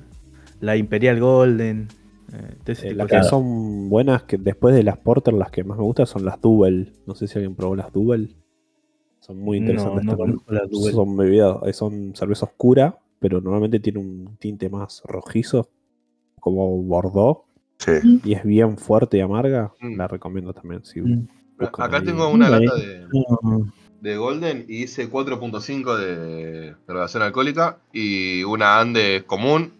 la 0.60 0.76
Imperial 0.76 1.20
Golden. 1.20 1.88
eh, 2.32 2.54
Eh, 2.82 2.94
las 2.94 3.06
que 3.08 3.22
son 3.22 3.88
buenas, 3.88 4.24
que 4.24 4.36
después 4.36 4.74
de 4.74 4.82
las 4.82 4.98
Porter, 4.98 5.32
las 5.34 5.50
que 5.50 5.64
más 5.64 5.78
me 5.78 5.84
gustan 5.84 6.06
son 6.06 6.24
las 6.26 6.40
Double. 6.40 6.92
No 7.06 7.14
sé 7.14 7.26
si 7.26 7.38
alguien 7.38 7.54
probó 7.54 7.74
las 7.74 7.90
Double. 7.92 8.28
Son 9.20 9.38
muy 9.38 9.60
No, 9.60 9.66
interesantes 9.66 10.04
no 10.04 10.16
Duvel. 10.16 10.92
Son 10.94 11.16
bebidas, 11.16 11.56
eh, 11.66 11.72
son 11.72 12.12
cerveza 12.14 12.44
oscura, 12.46 12.98
pero 13.18 13.40
normalmente 13.40 13.80
tiene 13.80 13.98
un 13.98 14.36
tinte 14.38 14.68
más 14.68 15.02
rojizo, 15.06 15.68
como 16.40 16.82
Bordeaux, 16.82 17.44
Sí. 17.78 18.20
y 18.24 18.32
es 18.34 18.44
bien 18.44 18.76
fuerte 18.78 19.16
y 19.18 19.20
amarga. 19.20 19.72
Mm. 19.80 19.96
La 19.96 20.06
recomiendo 20.08 20.52
también. 20.52 20.84
Si 20.84 21.00
Mm. 21.00 21.26
Acá 21.60 21.96
ahí. 21.98 22.04
tengo 22.04 22.28
una 22.28 22.48
Vale. 22.50 22.66
lata 22.66 22.78
de, 22.78 23.06
de 24.00 24.16
Golden 24.16 24.64
y 24.68 24.84
hice 24.84 25.10
4.5 25.10 25.96
de 25.96 26.74
graduación 26.86 27.22
alcohólica 27.22 27.78
y 27.92 28.42
una 28.44 28.78
Ande 28.80 29.24
común 29.26 29.72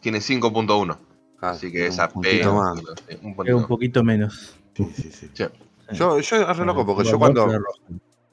tiene 0.00 0.18
5.1. 0.18 0.96
Ah, 1.40 1.50
Así 1.50 1.72
que 1.72 1.86
esa 1.86 2.06
un 2.06 2.12
poquito, 2.22 2.52
un 2.54 2.78
Es 3.08 3.34
poquito. 3.36 3.56
un 3.56 3.66
poquito 3.66 4.04
menos. 4.04 4.54
Sí, 4.76 4.86
sí, 4.94 5.10
sí. 5.12 5.28
Sí. 5.34 5.44
Yo, 5.92 6.18
yo 6.20 6.36
es 6.50 6.56
re 6.56 6.64
loco 6.64 6.86
porque 6.86 7.08
yo 7.08 7.18
cuando, 7.18 7.46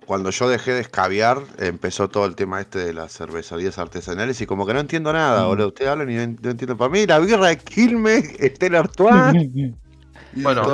cuando 0.06 0.30
yo 0.30 0.48
dejé 0.50 0.74
de 0.74 0.82
escabiar, 0.82 1.40
empezó 1.58 2.08
todo 2.10 2.26
el 2.26 2.36
tema 2.36 2.62
este 2.62 2.80
de 2.80 2.94
las 2.94 3.12
cervecerías 3.14 3.78
artesanales 3.78 4.40
y 4.42 4.46
como 4.46 4.66
que 4.66 4.74
no 4.74 4.80
entiendo 4.80 5.12
nada, 5.14 5.44
Mm. 5.44 5.48
boludo. 5.48 5.68
Ustedes 5.68 5.90
hablan 5.92 6.10
y 6.10 6.16
no, 6.16 6.38
no 6.42 6.50
entiendo. 6.52 6.78
Para 6.78 6.90
mí, 6.92 7.06
la 7.06 7.20
birra 7.20 7.48
de 7.48 7.58
Quilmes, 7.58 8.24
Stella 8.56 8.80
Artois. 8.80 9.14
Bueno, 10.32 10.62
no. 10.62 10.70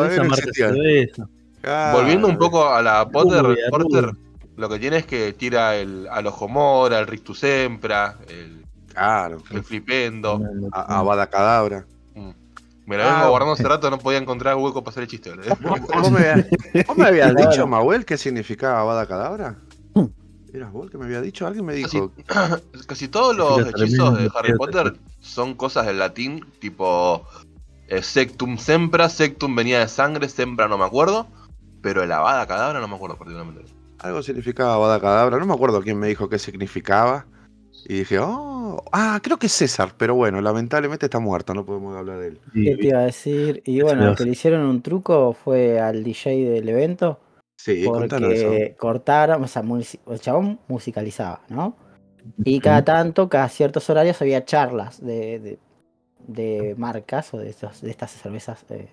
Volviendo 1.94 2.28
un 2.28 2.38
poco 2.38 2.68
a 2.68 2.82
la 2.82 3.08
Potter, 3.10 3.58
Porter. 3.70 4.12
Lo 4.58 4.70
que 4.70 4.80
tiene 4.80 4.98
es 4.98 5.06
que 5.06 5.34
tira 5.34 5.76
el, 5.76 6.08
al 6.10 6.28
Ojomora, 6.28 7.00
el 7.00 7.08
Rictus 7.08 7.40
Sempra, 7.40 8.18
el, 8.30 8.64
Claro. 8.94 9.42
el 9.52 9.64
Flipendo. 9.64 10.42
A, 10.72 11.00
Avada 11.00 11.28
Cadabra. 11.28 11.86
Me 12.88 12.98
lo 12.98 13.04
vengo 13.04 13.18
Ah. 13.18 13.30
guardando 13.30 13.54
hace 13.54 13.64
rato, 13.64 13.90
no 13.90 13.98
podía 13.98 14.20
encontrar 14.20 14.56
hueco 14.58 14.84
para 14.84 14.92
hacer 14.92 15.04
el 15.04 15.10
chiste. 15.10 15.32
¿Vos 15.32 16.12
me, 16.12 16.20
habías- 16.20 16.48
vos 16.88 16.96
me 16.98 17.06
habías 17.08 17.36
dicho, 17.36 17.66
Mahuel, 17.66 18.06
qué 18.06 18.16
significaba 18.18 18.80
Avada 18.82 19.08
Cadabra? 19.08 19.56
¿Eras 20.54 20.72
vos 20.72 20.90
que 20.90 20.98
me 20.98 21.06
había 21.06 21.20
dicho? 21.20 21.46
Alguien 21.48 21.66
me 21.66 21.74
dijo. 21.74 22.12
Casi 22.88 23.08
todos 23.10 23.36
los 23.36 23.68
hechizos 23.68 24.18
de 24.18 24.30
Harry. 24.36 24.54
Potter 24.56 24.96
son 25.20 25.56
cosas 25.56 25.86
del 25.88 25.98
latín, 26.00 26.46
tipo 26.60 27.28
eh, 27.90 28.02
Sectum 28.04 28.58
Sempra, 28.58 29.10
Sectum 29.10 29.54
venía 29.56 29.80
de 29.80 29.88
sangre, 29.90 30.30
Sempra 30.30 30.68
no 30.70 30.78
me 30.78 30.86
acuerdo, 30.86 31.28
pero 31.82 32.04
el 32.04 32.12
Avada 32.12 32.46
Cadabra 32.48 32.80
no 32.80 32.88
me 32.88 32.96
acuerdo 32.96 33.18
particularmente. 33.18 33.66
Algo 34.06 34.22
significaba 34.22 34.76
Avada 34.76 35.00
Cadabra. 35.00 35.40
No 35.40 35.46
me 35.48 35.54
acuerdo 35.56 35.82
quién 35.82 35.98
me 35.98 36.08
dijo 36.08 36.30
qué 36.30 36.38
significaba. 36.38 37.26
Y 37.88 38.00
dije, 38.00 38.20
oh, 38.20 38.84
ah, 38.92 39.20
creo 39.22 39.38
que 39.38 39.48
es 39.48 39.52
César, 39.52 39.94
pero 39.98 40.14
bueno, 40.16 40.42
lamentablemente 40.42 41.08
está 41.08 41.20
muerto, 41.20 41.54
no 41.54 41.66
podemos 41.66 41.96
hablar 41.96 42.20
de 42.20 42.28
él. 42.30 42.40
¿Qué 42.54 42.76
te 42.78 42.88
iba 42.88 43.00
a 43.00 43.06
decir? 43.06 43.62
Y 43.66 43.82
bueno, 43.82 44.04
Dios. 44.04 44.18
que 44.18 44.26
le 44.26 44.32
hicieron 44.32 44.62
un 44.62 44.82
truco 44.82 45.34
fue 45.34 45.80
al 45.80 46.04
DJ 46.04 46.50
del 46.50 46.70
evento, 46.70 47.20
Sí, 47.58 47.84
contanos 47.86 48.34
eso. 48.34 48.48
porque 48.48 48.76
cortaron, 48.78 49.44
o 49.44 49.48
sea, 49.48 49.64
el 49.64 50.20
chabón 50.20 50.60
musicalizaba, 50.68 51.42
¿no? 51.50 51.76
Y 52.44 52.60
cada 52.60 52.84
tanto, 52.84 53.30
cada 53.30 53.50
ciertos 53.50 53.90
horarios 53.90 54.22
había 54.22 54.46
charlas 54.46 55.00
de, 55.04 55.40
de, 55.40 55.60
de 56.28 56.76
marcas 56.78 57.34
o 57.34 57.38
de, 57.38 57.50
estos, 57.50 57.82
de 57.82 57.92
estas 57.92 58.12
cervezas 58.12 58.66
eh, 58.70 58.88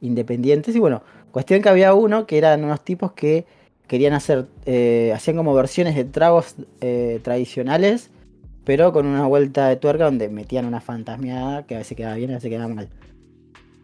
independientes. 0.00 0.74
Y 0.74 0.78
bueno, 0.78 1.02
cuestión 1.30 1.62
que 1.62 1.68
había 1.68 1.94
uno 1.94 2.26
que 2.26 2.38
eran 2.38 2.64
unos 2.64 2.82
tipos 2.84 3.12
que 3.12 3.46
querían 3.90 4.12
hacer, 4.12 4.46
eh, 4.66 5.12
hacían 5.12 5.36
como 5.36 5.52
versiones 5.52 5.96
de 5.96 6.04
tragos 6.04 6.54
eh, 6.80 7.18
tradicionales, 7.24 8.10
pero 8.62 8.92
con 8.92 9.04
una 9.04 9.26
vuelta 9.26 9.66
de 9.68 9.74
tuerca 9.74 10.04
donde 10.04 10.28
metían 10.28 10.64
una 10.64 10.80
fantasmiada 10.80 11.66
que 11.66 11.74
a 11.74 11.78
veces 11.78 11.96
quedaba 11.96 12.14
bien, 12.14 12.30
a 12.30 12.34
veces 12.34 12.50
quedaba 12.50 12.72
mal. 12.72 12.88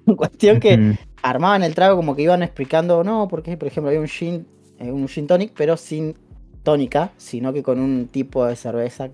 Cuestión 0.17 0.61
que 0.61 0.77
Mm. 0.77 0.93
armaban 1.23 1.65
el 1.65 1.75
trago 1.75 1.97
como 1.97 2.15
que 2.15 2.23
iban 2.23 2.45
explicando, 2.45 3.03
no, 3.03 3.27
porque 3.27 3.57
por 3.57 3.67
ejemplo 3.67 3.89
había 3.89 4.01
un 4.01 4.07
gin, 4.07 4.47
eh, 4.79 4.93
un 4.93 5.09
gin 5.09 5.27
tonic, 5.27 5.51
pero 5.57 5.77
sin 5.77 6.15
tónica, 6.63 7.11
sino 7.17 7.53
que 7.53 7.65
con 7.65 7.81
un 7.81 8.07
tipo 8.07 8.47
de 8.47 8.55
cerveza. 8.55 9.09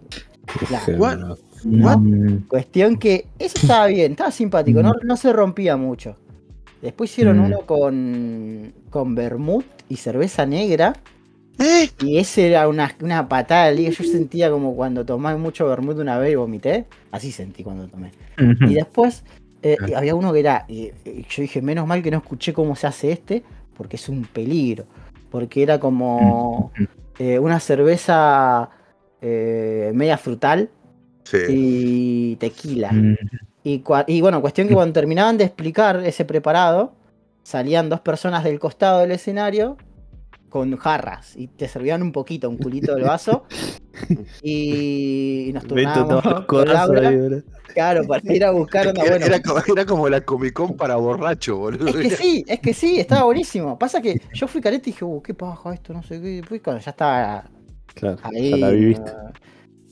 Claro. 0.68 1.38
What? 1.64 1.98
Mm. 2.00 2.48
Cuestión 2.48 2.98
que 2.98 3.28
eso 3.38 3.56
estaba 3.62 3.86
bien, 3.86 4.12
estaba 4.12 4.30
simpático, 4.30 4.82
no, 4.82 4.92
no 5.02 5.16
se 5.16 5.32
rompía 5.32 5.78
mucho. 5.78 6.16
Después 6.82 7.10
hicieron 7.10 7.38
Mm. 7.38 7.44
uno 7.44 7.60
con, 7.60 8.74
con 8.90 9.14
vermut 9.14 9.64
y 9.88 9.96
cerveza 9.96 10.44
negra. 10.44 10.92
¿Eh? 11.58 11.88
Y 12.00 12.18
ese 12.18 12.48
era 12.48 12.66
una, 12.68 12.94
una 13.02 13.28
patada 13.28 13.66
de 13.66 13.76
liga. 13.76 13.90
Yo 13.90 14.04
sentía 14.04 14.50
como 14.50 14.74
cuando 14.74 15.04
tomé 15.06 15.34
mucho 15.36 15.66
vermut 15.68 15.98
una 15.98 16.18
vez 16.18 16.32
y 16.32 16.34
vomité. 16.34 16.86
Así 17.12 17.30
sentí 17.30 17.62
cuando 17.62 17.86
tomé. 17.88 18.10
Y 18.68 18.74
después 18.74 19.22
eh, 19.62 19.76
había 19.94 20.14
uno 20.16 20.32
que 20.32 20.40
era. 20.40 20.64
y- 20.68 20.90
y 21.04 21.24
yo 21.28 21.42
dije, 21.42 21.62
menos 21.62 21.86
mal 21.86 22.02
que 22.02 22.10
no 22.10 22.16
escuché 22.18 22.52
cómo 22.52 22.74
se 22.74 22.86
hace 22.88 23.12
este, 23.12 23.44
porque 23.76 23.96
es 23.96 24.08
un 24.08 24.24
peligro. 24.24 24.84
Porque 25.30 25.62
era 25.62 25.78
como 25.78 26.72
eh, 27.18 27.38
una 27.38 27.60
cerveza 27.60 28.70
eh, 29.20 29.92
media 29.94 30.18
frutal 30.18 30.68
Sí. 31.24 31.38
y 31.48 32.36
tequila. 32.36 32.90
Mm. 32.90 33.16
Y, 33.64 33.80
cua- 33.82 34.04
y 34.08 34.20
bueno, 34.20 34.40
cuestión 34.40 34.68
que 34.68 34.74
cuando 34.74 34.92
terminaban 34.92 35.38
de 35.38 35.44
explicar 35.44 36.04
ese 36.04 36.24
preparado, 36.24 36.92
salían 37.44 37.88
dos 37.88 38.00
personas 38.00 38.44
del 38.44 38.58
costado 38.58 39.00
del 39.00 39.12
escenario 39.12 39.76
con 40.50 40.76
jarras 40.76 41.36
y 41.36 41.48
te 41.48 41.68
servían 41.68 42.02
un 42.02 42.12
poquito, 42.12 42.48
un 42.50 42.58
culito 42.58 42.94
del 42.94 43.04
vaso. 43.04 43.44
Y, 44.42 45.46
y 45.48 45.52
nos 45.52 45.66
turnábamos 45.66 46.46
con 46.46 46.72
Laura, 46.72 47.00
ahí, 47.02 47.16
boludo. 47.16 47.42
claro, 47.74 48.06
para 48.06 48.22
ir 48.34 48.44
a 48.44 48.50
buscar 48.50 48.88
una 48.88 49.02
Era, 49.04 49.10
buena. 49.10 49.26
era 49.26 49.40
como, 49.42 49.58
era 49.66 49.86
como 49.86 50.08
la 50.08 50.20
Comic 50.22 50.52
Con 50.54 50.76
para 50.76 50.96
borracho, 50.96 51.56
boludo. 51.56 51.88
Es 51.88 51.96
que 51.96 52.10
sí, 52.16 52.44
es 52.46 52.60
que 52.60 52.74
sí, 52.74 52.98
estaba 53.00 53.24
buenísimo. 53.24 53.78
Pasa 53.78 54.00
que 54.02 54.20
yo 54.32 54.46
fui 54.48 54.60
careta 54.60 54.88
y 54.88 54.92
dije, 54.92 55.04
uh, 55.04 55.22
qué 55.22 55.34
paja 55.34 55.74
esto, 55.74 55.92
no 55.92 56.02
sé 56.02 56.20
qué. 56.20 56.28
Después 56.40 56.60
cuando 56.62 56.82
ya 56.82 56.90
estaba 56.90 57.44
Claro, 57.94 58.18
ahí 58.22 58.50
ya 58.50 58.56
la 58.56 58.70
viviste. 58.70 59.10
eh, 59.10 59.32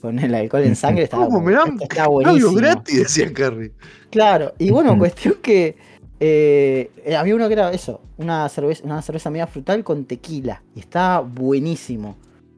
con 0.00 0.18
el 0.18 0.34
alcohol 0.34 0.62
en 0.64 0.76
sangre, 0.76 1.04
estaba, 1.04 1.26
¿Cómo 1.26 1.40
me 1.40 1.52
dan 1.52 1.78
Algo 1.98 2.12
buenísimo. 2.12 2.52
gratis, 2.54 2.98
decía 3.02 3.32
Carrie. 3.32 3.72
Claro, 4.10 4.54
y 4.58 4.70
bueno, 4.70 4.96
cuestión 4.98 5.34
que 5.42 5.76
eh, 6.18 6.90
había 7.16 7.34
uno 7.34 7.46
que 7.48 7.54
era 7.54 7.70
eso, 7.72 8.00
una 8.18 8.48
cerveza, 8.48 8.82
una 8.84 9.00
cerveza 9.02 9.30
media 9.30 9.46
frutal 9.46 9.82
con 9.84 10.04
tequila. 10.04 10.62
Y 10.74 10.80
estaba 10.80 11.20
buenísimo. 11.20 12.16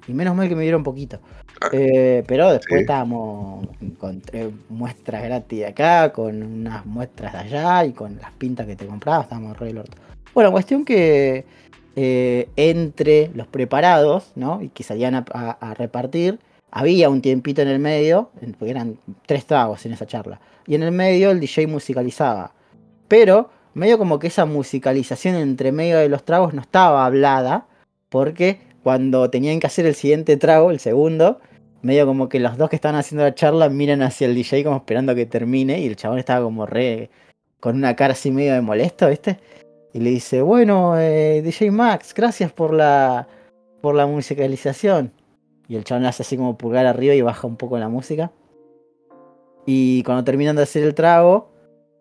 Y 0.09 0.14
menos 0.14 0.34
mal 0.34 0.49
que 0.49 0.57
me 0.57 0.62
dieron 0.62 0.82
poquito. 0.82 1.20
Eh, 1.70 2.24
pero 2.26 2.51
después 2.53 2.78
Sí. 2.78 2.82
estábamos 2.82 3.68
con 3.99 4.20
tres 4.20 4.49
muestras 4.68 5.22
gratis 5.22 5.61
de 5.61 5.66
acá, 5.66 6.12
con 6.12 6.43
unas 6.43 6.84
muestras 6.86 7.32
de 7.34 7.38
allá 7.38 7.84
y 7.84 7.93
con 7.93 8.16
las 8.20 8.32
pintas 8.32 8.66
que 8.66 8.74
te 8.74 8.84
comprabas, 8.86 9.24
estábamos 9.26 9.57
re 9.59 9.70
orto. 9.78 9.97
Bueno, 10.34 10.51
cuestión 10.51 10.84
que 10.84 11.45
eh, 11.95 12.49
entre 12.57 13.30
los 13.34 13.47
preparados, 13.47 14.32
¿no? 14.34 14.61
Y 14.62 14.70
que 14.70 14.82
salían 14.82 15.14
a, 15.14 15.24
a- 15.32 15.51
a 15.70 15.74
repartir, 15.74 16.40
había 16.73 17.11
un 17.11 17.20
tiempito 17.20 17.62
en 17.62 17.68
el 17.68 17.79
medio, 17.79 18.31
porque 18.59 18.70
eran 18.70 18.99
tres 19.27 19.47
tragos 19.47 19.85
en 19.87 19.93
esa 19.93 20.07
charla. 20.07 20.41
Y 20.66 20.75
en 20.75 20.83
el 20.83 20.91
medio 20.91 21.31
el 21.31 21.39
DJ 21.39 21.66
musicalizaba. 21.66 22.55
Pero 23.09 23.51
medio 23.75 23.99
como 23.99 24.18
que 24.18 24.29
esa 24.29 24.47
musicalización 24.47 25.37
entre 25.37 25.70
medio 25.70 25.99
de 25.99 26.09
los 26.09 26.25
tragos 26.25 26.55
no 26.55 26.62
estaba 26.62 27.05
hablada, 27.05 27.66
porque 28.09 28.61
cuando 28.83 29.29
tenían 29.29 29.61
que 29.61 29.66
hacer 29.66 29.85
el 29.85 29.95
siguiente 29.95 30.39
trago, 30.39 30.70
el 30.70 30.81
segundo, 30.81 31.41
medio 31.83 32.07
como 32.07 32.31
que 32.31 32.41
los 32.41 32.57
dos 32.57 32.70
que 32.70 32.77
estaban 32.77 32.99
haciendo 32.99 33.25
la 33.25 33.35
charla 33.35 33.68
miran 33.68 34.01
hacia 34.03 34.27
el 34.27 34.35
DJ 34.35 34.64
como 34.64 34.77
esperando 34.77 35.14
que 35.14 35.27
termine 35.27 35.79
y 35.81 35.87
el 35.87 35.97
chabón 35.97 36.18
estaba 36.18 36.45
como 36.45 36.64
re 36.64 37.11
con 37.61 37.77
una 37.77 37.95
cara 37.95 38.14
así 38.14 38.31
medio 38.31 38.55
de 38.55 38.61
molesto, 38.62 39.09
¿viste? 39.09 39.39
Y 39.93 40.01
le 40.01 40.11
dice, 40.11 40.41
bueno, 40.41 40.99
eh, 40.99 41.43
DJ 41.43 41.70
Max, 41.70 42.14
gracias 42.14 42.51
por 42.51 42.73
la, 42.73 43.29
por 43.83 43.95
la 43.95 44.07
musicalización. 44.07 45.12
Y 45.73 45.77
el 45.77 45.85
chabón 45.85 46.05
hace 46.05 46.23
así 46.23 46.37
como 46.37 46.59
pulgar 46.59 46.85
arriba 46.85 47.14
y 47.14 47.23
baja 47.23 47.47
un 47.47 47.57
poco 47.57 47.79
la 47.79 47.89
música. 47.89 48.31
Y 49.64 50.03
cuando 50.03 50.23
terminan 50.23 50.55
de 50.55 50.64
hacer 50.64 50.83
el 50.83 50.95
trago, 50.95 51.49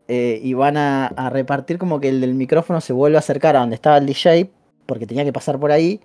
eh, 0.09 0.41
y 0.43 0.53
van 0.53 0.75
a, 0.75 1.29
repartir 1.31 1.77
como 1.77 2.01
que 2.01 2.09
el 2.09 2.19
del 2.19 2.33
micrófono 2.33 2.81
se 2.81 2.91
vuelve 2.91 3.15
a 3.15 3.19
acercar 3.19 3.55
a 3.55 3.61
donde 3.61 3.75
estaba 3.75 3.97
el 3.97 4.05
DJ 4.05 4.49
porque 4.85 5.07
tenía 5.07 5.23
que 5.23 5.31
pasar 5.31 5.57
por 5.57 5.71
ahí. 5.71 6.01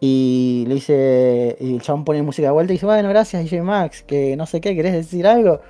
Y 0.00 0.64
le 0.68 0.76
dice, 0.76 1.58
y 1.60 1.74
el 1.74 1.82
chabón 1.82 2.06
pone 2.06 2.22
música 2.22 2.48
de 2.48 2.52
vuelta 2.52 2.72
y 2.72 2.76
dice, 2.76 2.86
bueno, 2.86 3.10
gracias 3.10 3.42
DJ 3.42 3.60
Max, 3.60 4.02
que 4.02 4.34
no 4.34 4.46
sé 4.46 4.62
qué, 4.62 4.74
¿querés 4.74 4.94
decir 4.94 5.26
algo? 5.26 5.60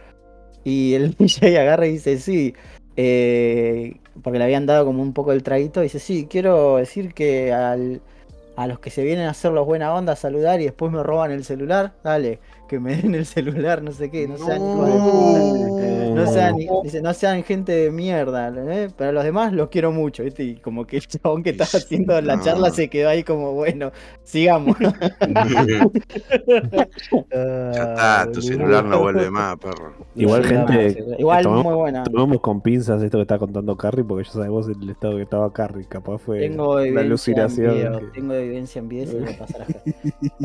Y 0.63 0.95
el 0.95 1.15
DJ 1.19 1.59
agarra 1.59 1.89
y 1.89 1.93
dice, 1.95 2.21
sí, 2.21 2.55
eh, 2.97 3.97
porque 4.23 4.39
le 4.39 4.45
habían 4.45 4.67
dado 4.67 4.85
como 4.85 5.03
un 5.03 5.13
poco 5.13 5.33
el 5.33 5.43
traguito, 5.43 5.81
dice, 5.81 5.99
sí, 5.99 6.29
quiero 6.31 6.77
decir 6.77 7.15
que 7.15 7.53
al, 7.53 8.01
a 8.57 8.67
los 8.67 8.79
que 8.79 8.91
se 8.91 9.05
vienen 9.05 9.27
a 9.27 9.31
hacer 9.31 9.53
los 9.53 9.67
buena 9.67 9.95
onda 9.95 10.15
a 10.15 10.17
saludar 10.17 10.61
y 10.61 10.65
después 10.65 10.91
me 10.91 11.03
roban 11.03 11.31
el 11.31 11.45
celular, 11.45 11.93
dale, 12.03 12.41
que 12.67 12.79
me 12.81 12.97
den 12.97 13.15
el 13.15 13.27
celular, 13.27 13.83
no 13.83 13.93
sé 13.93 14.11
qué, 14.11 14.27
no 14.29 14.37
sean 14.39 14.57
hijos 14.63 14.87
de 14.87 14.99
puta. 14.99 15.87
No 16.17 16.27
sean, 16.33 16.57
dice, 16.83 17.03
no 17.03 17.13
sean 17.13 17.43
gente 17.45 17.73
de 17.73 17.91
mierda, 17.91 18.49
¿eh? 18.57 18.89
pero 18.97 19.11
a 19.11 19.13
los 19.13 19.25
demás 19.25 19.53
los 19.53 19.69
quiero 19.69 19.93
mucho, 19.93 20.23
¿viste? 20.25 20.45
Y 20.45 20.57
como 20.57 20.87
que 20.87 20.97
el 20.97 21.07
chabón 21.07 21.43
que 21.43 21.51
estaba 21.51 21.69
haciendo 21.75 22.19
la 22.23 22.37
No. 22.37 22.43
charla 22.43 22.71
se 22.71 22.89
quedó 22.89 23.11
ahí 23.11 23.23
como, 23.23 23.53
bueno, 23.53 23.93
sigamos. 24.23 24.77
Ya 27.33 27.71
está, 27.71 28.29
tu 28.33 28.41
celular 28.43 28.85
no 28.85 29.01
vuelve 29.01 29.31
más, 29.31 29.57
perro. 29.59 29.95
Igual, 30.15 30.43
Sí, 30.45 30.49
gente, 30.51 31.05
no, 31.07 31.19
igual 31.19 31.43
tomamos- 31.45 31.65
muy 31.65 31.75
buena. 31.75 32.05
Tomamos 32.05 32.41
con 32.41 32.61
pinzas 32.61 33.03
esto 33.03 33.19
que 33.19 33.23
está 33.23 33.39
contando 33.39 33.77
Carrie, 33.77 34.05
porque 34.05 34.25
ya 34.25 34.33
sabemos 34.33 34.69
el 34.69 34.89
estado 34.91 35.17
que 35.17 35.23
estaba 35.23 35.53
Carrie. 35.53 35.85
Capaz 35.87 36.19
fue 36.19 36.41
Tengo 36.41 36.81
en 36.81 36.97
alucinación. 36.99 37.75
video, 37.75 37.99
que- 38.01 38.07
tengo 38.07 38.35
evidencia 38.35 38.79
en 38.81 38.89
video, 38.89 39.07
se 39.07 39.13
lo 39.19 39.25
voy 39.25 39.35
a 39.35 39.39
pasar 39.39 39.63
a 39.63 39.65
Fer. 39.67 39.85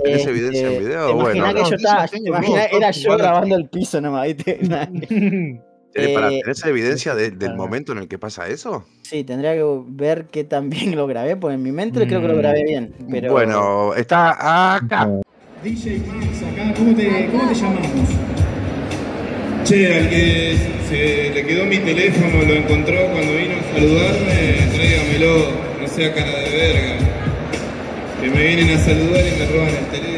¿Tenés 0.04 0.28
evidencia 0.28 0.72
en 0.72 0.80
video? 0.84 1.10
Imaginá 1.12 1.44
Bueno, 1.46 1.54
que 1.56 1.62
no, 1.62 1.70
yo 1.70 1.76
estaba, 1.76 2.08
todo, 2.20 2.58
era 2.72 2.92
yo 2.92 3.18
grabando 3.18 3.56
el 3.56 3.70
piso 3.70 4.00
nomás, 4.02 4.28
¿viste? 4.28 4.60
¿Tenés, 5.94 6.10
para, 6.14 6.32
Eh, 6.32 6.40
¿tenés 6.44 6.66
evidencia 6.66 7.16
de- 7.16 7.32
del 7.32 7.50
para- 7.50 7.56
momento 7.56 7.92
en 7.92 7.98
el 8.00 8.08
que 8.08 8.18
pasa 8.18 8.48
eso? 8.48 8.86
Sí, 9.04 9.24
tendría 9.26 9.54
que 9.56 9.64
ver 9.88 10.26
que 10.26 10.44
también 10.46 10.96
lo 10.96 11.06
grabé, 11.08 11.36
porque 11.36 11.56
en 11.56 11.64
mi 11.64 11.72
mente 11.74 12.08
creo 12.08 12.22
que 12.22 12.28
lo 12.30 12.38
grabé 12.38 12.64
bien. 12.64 12.94
Pero 13.10 13.32
Bueno, 13.34 13.94
está 13.96 14.76
acá. 14.76 15.10
DJ 15.64 16.00
Max, 16.08 16.44
acá, 16.44 16.74
¿cómo 16.78 16.96
te, 16.96 17.28
cómo 17.30 17.48
te 17.50 17.54
llamamos? 17.56 18.10
Che, 19.66 19.94
al 19.96 20.10
que 20.10 20.56
se 20.90 21.30
le 21.36 21.46
quedó 21.46 21.66
mi 21.66 21.78
teléfono, 21.78 22.42
lo 22.48 22.54
encontró 22.54 22.98
cuando 23.12 23.32
vino 23.34 23.54
a 23.60 23.74
saludarme, 23.76 24.58
tráigamelo, 24.74 25.52
no 25.82 25.88
sea 25.88 26.14
cara 26.14 26.32
de 26.40 26.50
verga. 26.50 26.98
Que 28.22 28.30
me 28.30 28.44
vienen 28.48 28.78
a 28.78 28.80
saludar 28.80 29.22
y 29.28 29.40
me 29.40 29.46
roban 29.52 29.70
el 29.70 29.86
teléfono, 29.92 30.11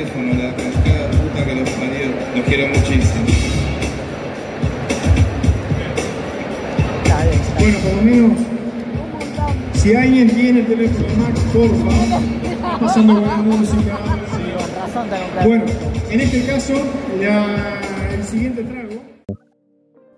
Los 2.44 2.50
quiero 2.50 2.68
muchísimo. 2.68 3.26
Bueno, 7.60 7.78
por 7.80 7.94
lo 7.96 8.02
menos, 8.02 8.38
si 9.74 9.96
alguien 9.96 10.30
tiene 10.30 10.60
el 10.62 10.66
teléfono 10.68 11.08
de 11.08 11.16
Max, 11.16 11.40
porfa, 11.54 12.80
pasando 12.80 13.14
buena 13.16 13.38
música. 13.38 13.76
sí. 13.78 14.52
Con 14.58 14.76
razón 14.76 15.10
te 15.10 15.16
compraste. 15.20 15.48
Bueno, 15.48 15.64
en 16.10 16.20
este 16.22 16.46
caso, 16.46 16.74
la- 17.22 17.80
el 18.14 18.24
siguiente 18.24 18.64
trago. 18.64 18.94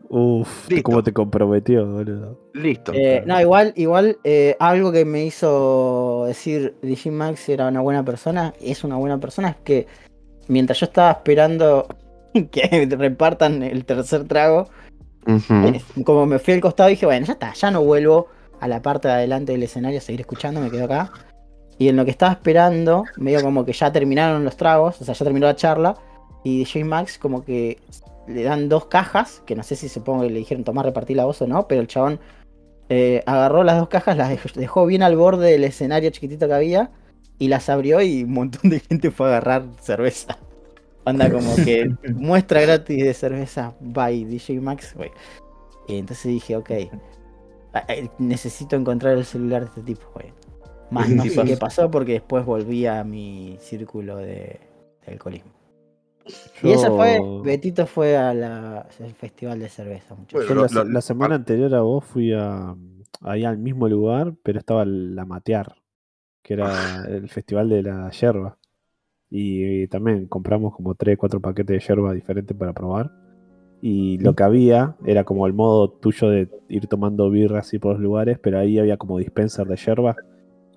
Uf, 0.07 0.69
Listo. 0.69 0.83
cómo 0.83 1.03
te 1.03 1.13
comprometió, 1.13 1.85
boludo. 1.85 2.39
Listo. 2.53 2.93
Eh, 2.95 3.23
no, 3.25 3.39
igual, 3.41 3.73
igual 3.75 4.17
eh, 4.23 4.55
algo 4.59 4.91
que 4.91 5.03
me 5.05 5.25
hizo 5.25 6.23
decir 6.27 6.75
DJ 6.81 7.11
Max 7.11 7.49
era 7.49 7.67
una 7.67 7.81
buena 7.81 8.03
persona, 8.03 8.53
es 8.61 8.83
una 8.83 8.95
buena 8.95 9.19
persona, 9.19 9.49
es 9.49 9.55
que 9.63 9.87
mientras 10.47 10.79
yo 10.79 10.85
estaba 10.85 11.11
esperando 11.11 11.87
que 12.51 12.87
repartan 12.97 13.63
el 13.63 13.85
tercer 13.85 14.27
trago, 14.27 14.69
eh, 15.27 15.81
como 16.03 16.25
me 16.25 16.39
fui 16.39 16.53
al 16.53 16.61
costado 16.61 16.89
dije, 16.89 17.05
bueno, 17.05 17.25
ya 17.25 17.33
está, 17.33 17.53
ya 17.53 17.71
no 17.71 17.83
vuelvo 17.83 18.27
a 18.59 18.67
la 18.67 18.81
parte 18.81 19.07
de 19.07 19.15
adelante 19.15 19.51
del 19.53 19.63
escenario 19.63 19.99
a 19.99 20.01
seguir 20.01 20.21
escuchando, 20.21 20.61
me 20.61 20.69
quedo 20.69 20.85
acá. 20.85 21.11
Y 21.77 21.89
en 21.89 21.95
lo 21.95 22.05
que 22.05 22.11
estaba 22.11 22.31
esperando, 22.31 23.03
medio 23.17 23.41
como 23.41 23.65
que 23.65 23.73
ya 23.73 23.91
terminaron 23.91 24.45
los 24.45 24.55
tragos, 24.55 25.01
o 25.01 25.05
sea, 25.05 25.13
ya 25.13 25.25
terminó 25.25 25.47
la 25.47 25.55
charla, 25.55 25.95
y 26.43 26.59
DJ 26.59 26.85
Max 26.85 27.17
como 27.17 27.43
que 27.43 27.79
le 28.27 28.43
dan 28.43 28.69
dos 28.69 28.85
cajas, 28.85 29.41
que 29.45 29.55
no 29.55 29.63
sé 29.63 29.75
si 29.75 29.89
supongo 29.89 30.23
que 30.23 30.29
le 30.29 30.39
dijeron 30.39 30.63
tomar 30.63 30.85
repartir 30.85 31.17
la 31.17 31.25
voz 31.25 31.41
o 31.41 31.47
no, 31.47 31.67
pero 31.67 31.81
el 31.81 31.87
chabón 31.87 32.19
eh, 32.89 33.23
agarró 33.25 33.63
las 33.63 33.77
dos 33.77 33.89
cajas, 33.89 34.15
las 34.15 34.29
dejó 34.53 34.85
bien 34.85 35.03
al 35.03 35.15
borde 35.15 35.51
del 35.51 35.63
escenario 35.63 36.09
chiquitito 36.11 36.47
que 36.47 36.53
había, 36.53 36.91
y 37.39 37.49
las 37.49 37.69
abrió 37.69 38.01
y 38.01 38.23
un 38.23 38.33
montón 38.33 38.69
de 38.69 38.79
gente 38.79 39.11
fue 39.11 39.27
a 39.27 39.29
agarrar 39.29 39.65
cerveza. 39.81 40.37
Anda 41.05 41.31
como 41.31 41.55
que 41.55 41.89
muestra 42.15 42.61
gratis 42.61 43.03
de 43.03 43.13
cerveza 43.13 43.75
by 43.79 44.25
DJ 44.25 44.59
Max, 44.59 44.93
güey. 44.95 45.11
Y 45.87 45.97
entonces 45.99 46.25
dije, 46.25 46.55
ok, 46.55 46.71
ah, 47.73 47.85
necesito 48.17 48.75
encontrar 48.75 49.17
el 49.17 49.25
celular 49.25 49.61
de 49.61 49.67
este 49.67 49.81
tipo, 49.81 50.09
güey. 50.13 50.33
Más 50.91 51.09
no 51.09 51.23
sé 51.29 51.43
qué 51.43 51.57
pasó 51.57 51.89
porque 51.91 52.13
después 52.13 52.43
volví 52.45 52.85
a 52.87 53.03
mi 53.03 53.57
círculo 53.59 54.17
de, 54.17 54.59
de 55.05 55.11
alcoholismo. 55.11 55.51
Y 56.63 56.71
ese 56.71 56.89
fue, 56.89 57.19
Betito 57.43 57.85
fue 57.85 58.17
al 58.17 58.83
festival 59.15 59.59
de 59.59 59.69
cerveza, 59.69 60.15
muchachos. 60.15 60.47
Bueno, 60.47 60.65
la, 60.65 60.83
lo- 60.83 60.89
la 60.89 61.01
semana 61.01 61.35
anterior 61.35 61.75
a 61.75 61.81
vos 61.81 62.03
fui 62.03 62.33
a, 62.33 62.75
ahí 63.21 63.45
al 63.45 63.59
mismo 63.59 63.87
lugar, 63.87 64.33
pero 64.41 64.57
estaba 64.57 64.85
la 64.85 65.23
Matear, 65.25 65.75
que 66.41 66.55
era 66.55 67.05
el 67.07 67.29
festival 67.29 67.69
de 67.69 67.83
la 67.83 68.09
yerba. 68.09 68.57
Y, 69.29 69.87
también 69.87 70.27
compramos 70.27 70.73
como 70.75 70.95
3, 70.95 71.17
4 71.17 71.39
paquetes 71.39 71.79
de 71.81 71.87
yerba 71.87 72.13
diferentes 72.13 72.55
para 72.55 72.73
probar. 72.73 73.11
Y 73.81 74.17
lo 74.19 74.33
que 74.35 74.43
había 74.43 74.95
era 75.05 75.23
como 75.23 75.45
el 75.47 75.53
modo 75.53 75.89
tuyo 75.89 76.29
de 76.29 76.49
ir 76.69 76.87
tomando 76.87 77.29
birra 77.29 77.59
así 77.59 77.77
por 77.77 77.93
los 77.93 78.01
lugares, 78.01 78.39
pero 78.41 78.57
ahí 78.59 78.79
había 78.79 78.97
como 78.97 79.17
dispenser 79.19 79.67
de 79.67 79.75
yerba. 79.75 80.15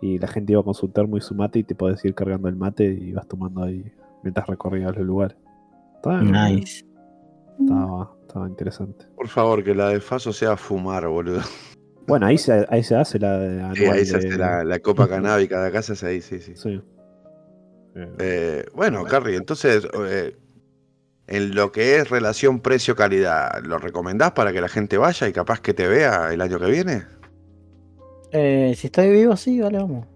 Y 0.00 0.18
la 0.18 0.28
gente 0.28 0.52
iba 0.52 0.62
con 0.62 0.74
su 0.74 0.88
termo 0.88 1.16
y 1.16 1.20
su 1.20 1.34
mate 1.34 1.60
y 1.60 1.64
te 1.64 1.74
podés 1.74 2.04
ir 2.04 2.14
cargando 2.14 2.48
el 2.48 2.56
mate 2.56 2.84
y 2.92 3.10
ibas 3.10 3.26
tomando 3.26 3.62
ahí 3.64 3.84
mientras 4.22 4.46
recorrías 4.46 4.96
los 4.96 5.06
lugares. 5.06 5.36
Estaba, 5.96 6.22
Nice. 6.22 6.84
estaba, 7.60 8.10
estaba 8.22 8.48
interesante. 8.48 9.06
Por 9.16 9.28
favor, 9.28 9.64
que 9.64 9.74
la 9.74 9.88
de 9.90 10.00
Faso 10.00 10.32
sea 10.32 10.56
fumar, 10.56 11.06
boludo. 11.08 11.40
Bueno, 12.06 12.26
ahí 12.26 12.38
se, 12.38 12.64
ahí 12.68 12.82
se 12.82 12.94
hace 12.96 13.18
la 13.18 13.38
de 13.38 13.74
Sí, 13.76 13.84
ahí 13.86 14.04
se 14.04 14.18
de- 14.18 14.28
hace 14.28 14.38
la, 14.38 14.64
la 14.64 14.78
copa 14.78 15.08
canábica 15.08 15.60
de 15.62 15.68
acá, 15.68 15.82
se 15.82 15.92
hace 15.92 16.06
ahí, 16.06 16.20
sí, 16.20 16.38
sí. 16.40 16.52
Sí. 16.56 16.80
Eh, 17.98 18.14
Eh, 18.18 18.66
bueno, 18.74 19.04
Carrie, 19.04 19.36
entonces, 19.36 19.86
eh, 20.06 20.36
en 21.26 21.54
lo 21.54 21.72
que 21.72 21.96
es 21.96 22.08
relación 22.08 22.60
precio-calidad, 22.60 23.62
¿lo 23.62 23.78
recomendás 23.78 24.32
para 24.32 24.52
que 24.52 24.60
la 24.60 24.68
gente 24.68 24.96
vaya 24.96 25.28
y 25.28 25.32
capaz 25.32 25.60
que 25.60 25.74
te 25.74 25.86
vea 25.86 26.32
el 26.32 26.40
año 26.40 26.58
que 26.58 26.66
viene? 26.66 27.04
Eh, 28.32 28.74
si 28.76 28.86
estoy 28.86 29.10
vivo, 29.10 29.36
sí, 29.36 29.60
vale, 29.60 29.78
vamos. 29.78 30.06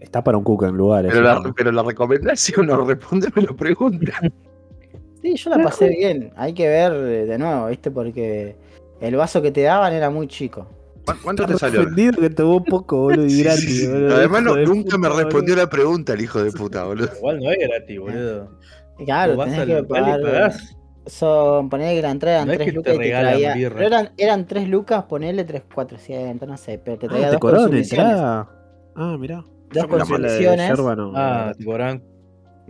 está 0.00 0.22
para 0.22 0.38
un 0.38 0.44
cuca 0.44 0.68
en 0.68 0.76
lugares. 0.76 1.12
Pero 1.12 1.24
la, 1.24 1.40
¿no? 1.40 1.54
pero 1.54 1.72
la 1.72 1.82
recomendás 1.82 2.40
si 2.40 2.58
uno 2.58 2.84
responde, 2.84 3.28
me 3.34 3.42
lo 3.42 3.56
pregunta. 3.56 4.12
Sí, 5.22 5.34
yo 5.34 5.50
la 5.50 5.64
pasé 5.64 5.88
bien. 5.88 6.32
Hay 6.36 6.52
que 6.52 6.68
ver 6.68 6.92
de 6.92 7.38
nuevo, 7.38 7.66
¿viste? 7.66 7.90
Porque 7.90 8.54
el 9.00 9.16
vaso 9.16 9.42
que 9.42 9.50
te 9.50 9.62
daban 9.62 9.92
era 9.92 10.08
muy 10.08 10.28
chico. 10.28 10.68
¿Cu- 11.06 11.12
¿Cuánto 11.22 11.46
te 11.46 11.56
salió? 11.58 11.80
ofendido 11.82 12.20
que 12.20 12.30
tomó 12.30 12.62
poco, 12.64 12.98
boludo, 13.02 13.24
y 13.26 13.30
Sí, 13.36 13.42
gratis, 13.44 13.64
sí, 13.64 13.76
sí. 13.80 13.86
boludo, 13.86 14.16
Además, 14.16 14.42
no- 14.42 14.56
nunca 14.56 14.98
me 14.98 15.08
respondió 15.08 15.54
boludo. 15.54 15.56
la 15.56 15.70
pregunta 15.70 16.12
el 16.14 16.20
hijo 16.20 16.42
de 16.42 16.52
puta, 16.52 16.84
boludo. 16.84 17.08
Igual 17.16 17.38
no 17.40 17.50
es 17.50 17.58
gratis, 17.58 17.98
boludo. 18.00 18.58
Claro, 19.04 19.36
vas 19.36 19.46
tenés 19.46 19.60
al 19.60 19.66
que 19.66 19.74
local 19.74 20.02
y 20.02 20.04
pagar. 20.04 20.20
pagás. 20.22 20.76
Son, 21.06 21.68
ponele 21.68 21.94
que 21.94 22.02
la 22.02 22.10
entrada 22.10 22.36
eran 22.38 22.46
No 22.48 22.52
es 22.54 22.58
3 22.58 22.66
que 22.66 22.72
te 22.72 22.76
lucas 22.76 22.94
y 22.94 22.98
te 22.98 23.10
traía. 23.10 23.54
birra. 23.54 23.74
Pero 23.76 23.86
eran, 23.86 24.10
eran 24.18 24.46
3 24.46 24.68
lucas, 24.68 25.04
ponele 25.04 25.44
3, 25.44 25.62
400, 25.72 26.48
no 26.48 26.56
sé, 26.56 26.80
pero 26.84 26.98
te 26.98 27.06
traía 27.08 27.26
Ah, 27.28 27.30
¿te 27.30 27.36
dos 27.36 27.40
consumiciones. 27.52 28.16
Ah, 28.96 29.16
mirá. 29.18 29.44
Dos 29.72 29.86
consumiciones. 29.86 30.68
yerba 30.68 30.96
no. 30.96 31.12
Ah, 31.14 31.52
te 31.56 31.64
cobran. 31.64 32.02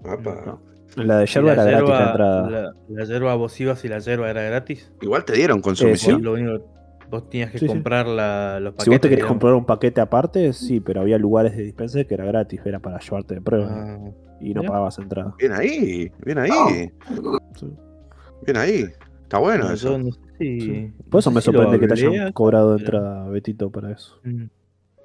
Apa. 0.04 0.58
La 0.96 1.18
de 1.18 1.26
yerba 1.26 1.52
era 1.52 1.64
gratis 1.64 1.88
la 1.88 2.06
entrada. 2.06 2.50
La, 2.50 2.72
la 2.88 3.04
yerba 3.04 3.36
y 3.84 3.88
la 3.88 3.98
yerba 3.98 4.30
era 4.30 4.42
gratis. 4.42 4.92
Igual 5.00 5.24
te 5.24 5.32
dieron 5.34 5.60
consumición. 5.62 5.98
sí. 5.98 6.12
Vos, 6.16 6.22
lo 6.22 6.32
único, 6.34 6.64
vos 7.10 7.28
tenías 7.30 7.50
que 7.50 7.58
Sí, 7.58 7.66
sí. 7.66 7.68
comprar 7.72 8.06
la, 8.06 8.58
los 8.60 8.72
paquetes. 8.74 8.84
Si 8.84 8.90
vos 8.90 9.00
te 9.00 9.08
querés 9.08 9.16
digamos. 9.24 9.32
comprar 9.34 9.54
un 9.54 9.64
paquete 9.64 10.00
aparte, 10.00 10.52
sí, 10.52 10.80
pero 10.80 11.00
había 11.00 11.18
lugares 11.18 11.56
de 11.56 11.62
dispenser 11.64 12.06
que 12.06 12.14
era 12.14 12.24
gratis, 12.24 12.60
era 12.64 12.78
para 12.80 12.98
llevarte 12.98 13.34
de 13.36 13.40
prueba 13.40 13.68
Ah, 13.70 13.98
y 14.40 14.52
no 14.54 14.60
mira. 14.60 14.72
pagabas 14.72 14.98
entrada. 14.98 15.34
Bien 15.38 15.52
ahí, 15.52 16.10
bien 16.24 16.38
ahí, 16.38 16.50
Sí. 17.54 17.66
bien 18.44 18.56
ahí. 18.56 18.84
Está 19.22 19.38
bueno 19.38 19.64
no, 19.64 19.72
eso. 19.74 19.98
no 19.98 20.12
sé 20.12 20.20
si- 20.38 20.60
Sí. 20.60 20.92
no 20.98 21.10
Por 21.10 21.18
eso 21.20 21.30
sé 21.30 21.34
me 21.34 21.40
si 21.40 21.44
sorprende 21.46 21.80
que 21.80 21.86
te 21.88 21.94
hayan 21.94 22.32
cobrado 22.32 22.76
pero- 22.76 22.98
entrada, 22.98 23.28
Betito, 23.28 23.70
para 23.70 23.92
eso. 23.92 24.20
Mm. 24.24 24.44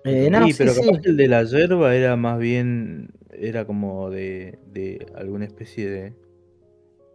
Eh, 0.03 0.29
no, 0.31 0.45
sí, 0.47 0.53
sí, 0.53 0.57
pero 0.57 0.71
sí. 0.73 0.81
capaz 0.89 1.01
el 1.05 1.17
de 1.17 1.27
la 1.27 1.43
yerba 1.43 1.95
era 1.95 2.15
más 2.15 2.39
bien, 2.39 3.11
era 3.31 3.65
como 3.65 4.09
de, 4.09 4.57
de 4.71 5.05
alguna 5.15 5.45
especie 5.45 5.89
de, 5.89 6.13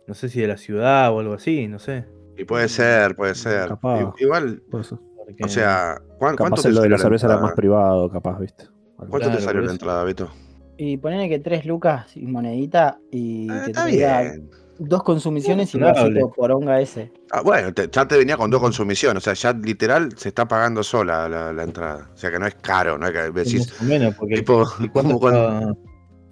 no 0.07 0.14
sé 0.14 0.28
si 0.28 0.41
de 0.41 0.47
la 0.49 0.57
ciudad 0.57 1.12
o 1.12 1.18
algo 1.20 1.34
así, 1.34 1.66
no 1.68 1.78
sé. 1.80 2.05
Y 2.37 2.45
puede 2.45 2.68
ser, 2.68 3.16
puede 3.16 3.34
ser. 3.34 3.68
Capaz. 3.68 4.12
Igual, 4.18 4.62
o 4.72 5.49
sea, 5.49 6.01
¿cuán- 6.18 6.37
¿cuánto 6.37 6.57
Capaz 6.57 6.62
te 6.62 6.68
lo 6.68 6.74
de 6.74 6.80
salió 6.82 6.97
la 6.97 7.03
cerveza 7.03 7.26
era 7.26 7.34
más 7.37 7.43
entrada? 7.51 7.57
privado, 7.57 8.11
capaz, 8.11 8.39
¿viste? 8.41 8.64
¿Cuánto 8.97 9.30
te 9.30 9.41
salió 9.41 9.62
la 9.62 9.72
entrada, 9.72 10.05
Beto? 10.05 10.30
Y 10.78 10.99
ponele 10.99 11.28
que 11.28 11.39
3 11.39 11.64
lucas 11.64 12.14
y 12.16 12.26
monedita 12.26 12.99
y 13.11 13.49
Ah, 13.51 13.64
te 13.64 13.91
bien. 13.91 14.51
dos 14.78 15.03
consumiciones 15.03 15.74
y 15.74 15.78
de 15.78 16.26
poronga 16.37 16.78
ese. 16.82 17.11
Ah, 17.30 17.41
bueno, 17.41 17.72
te- 17.72 17.89
ya 17.91 18.07
te 18.07 18.18
venía 18.18 18.37
con 18.37 18.51
dos 18.51 18.61
consumiciones, 18.61 19.22
o 19.22 19.24
sea, 19.24 19.32
ya 19.32 19.59
literal 19.59 20.12
se 20.18 20.28
está 20.28 20.47
pagando 20.47 20.82
sola 20.82 21.28
la, 21.30 21.51
la 21.55 21.62
entrada. 21.62 22.11
O 22.12 22.16
sea 22.16 22.30
que 22.30 22.39
no 22.39 22.47
es 22.47 22.55
caro, 22.57 22.99
no 22.99 23.07
es 23.07 23.12
que 23.12 23.30
decís, 23.32 23.70
Más 23.70 23.80
o 23.80 23.84
menos, 23.84 24.14
porque 24.14 24.34
tipo. 24.37 24.64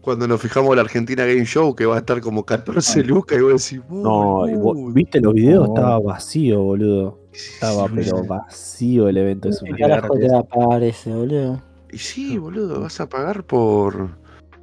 Cuando 0.04 0.28
nos 0.28 0.40
fijamos 0.40 0.70
en 0.70 0.76
la 0.76 0.82
Argentina 0.82 1.24
Game 1.24 1.44
Show, 1.44 1.74
que 1.74 1.86
va 1.86 1.96
a 1.96 1.98
estar 1.98 2.20
como 2.20 2.44
14 2.44 3.02
lucas, 3.04 3.38
y 3.38 3.42
vos 3.42 3.70
decís, 3.70 3.84
No, 3.90 4.46
y. 4.46 4.92
¿viste 4.92 5.20
los 5.20 5.32
videos? 5.32 5.68
No. 5.68 5.74
Estaba 5.74 5.98
vacío, 6.00 6.62
boludo. 6.62 7.18
Estaba, 7.32 7.88
Sí, 7.88 7.94
pero 7.96 8.24
vacío 8.24 9.08
el 9.08 9.16
evento. 9.16 9.48
Es 9.48 9.60
¿Qué 9.60 9.70
una 9.70 9.78
carajo 9.78 10.14
te 10.18 10.28
va 10.28 10.38
a 10.40 10.42
pagar 10.44 10.82
ese, 10.82 11.12
boludo? 11.12 11.62
Y 11.90 11.98
sí, 11.98 12.38
boludo, 12.38 12.80
vas 12.80 13.00
a 13.00 13.08
pagar 13.08 13.44
por. 13.44 14.10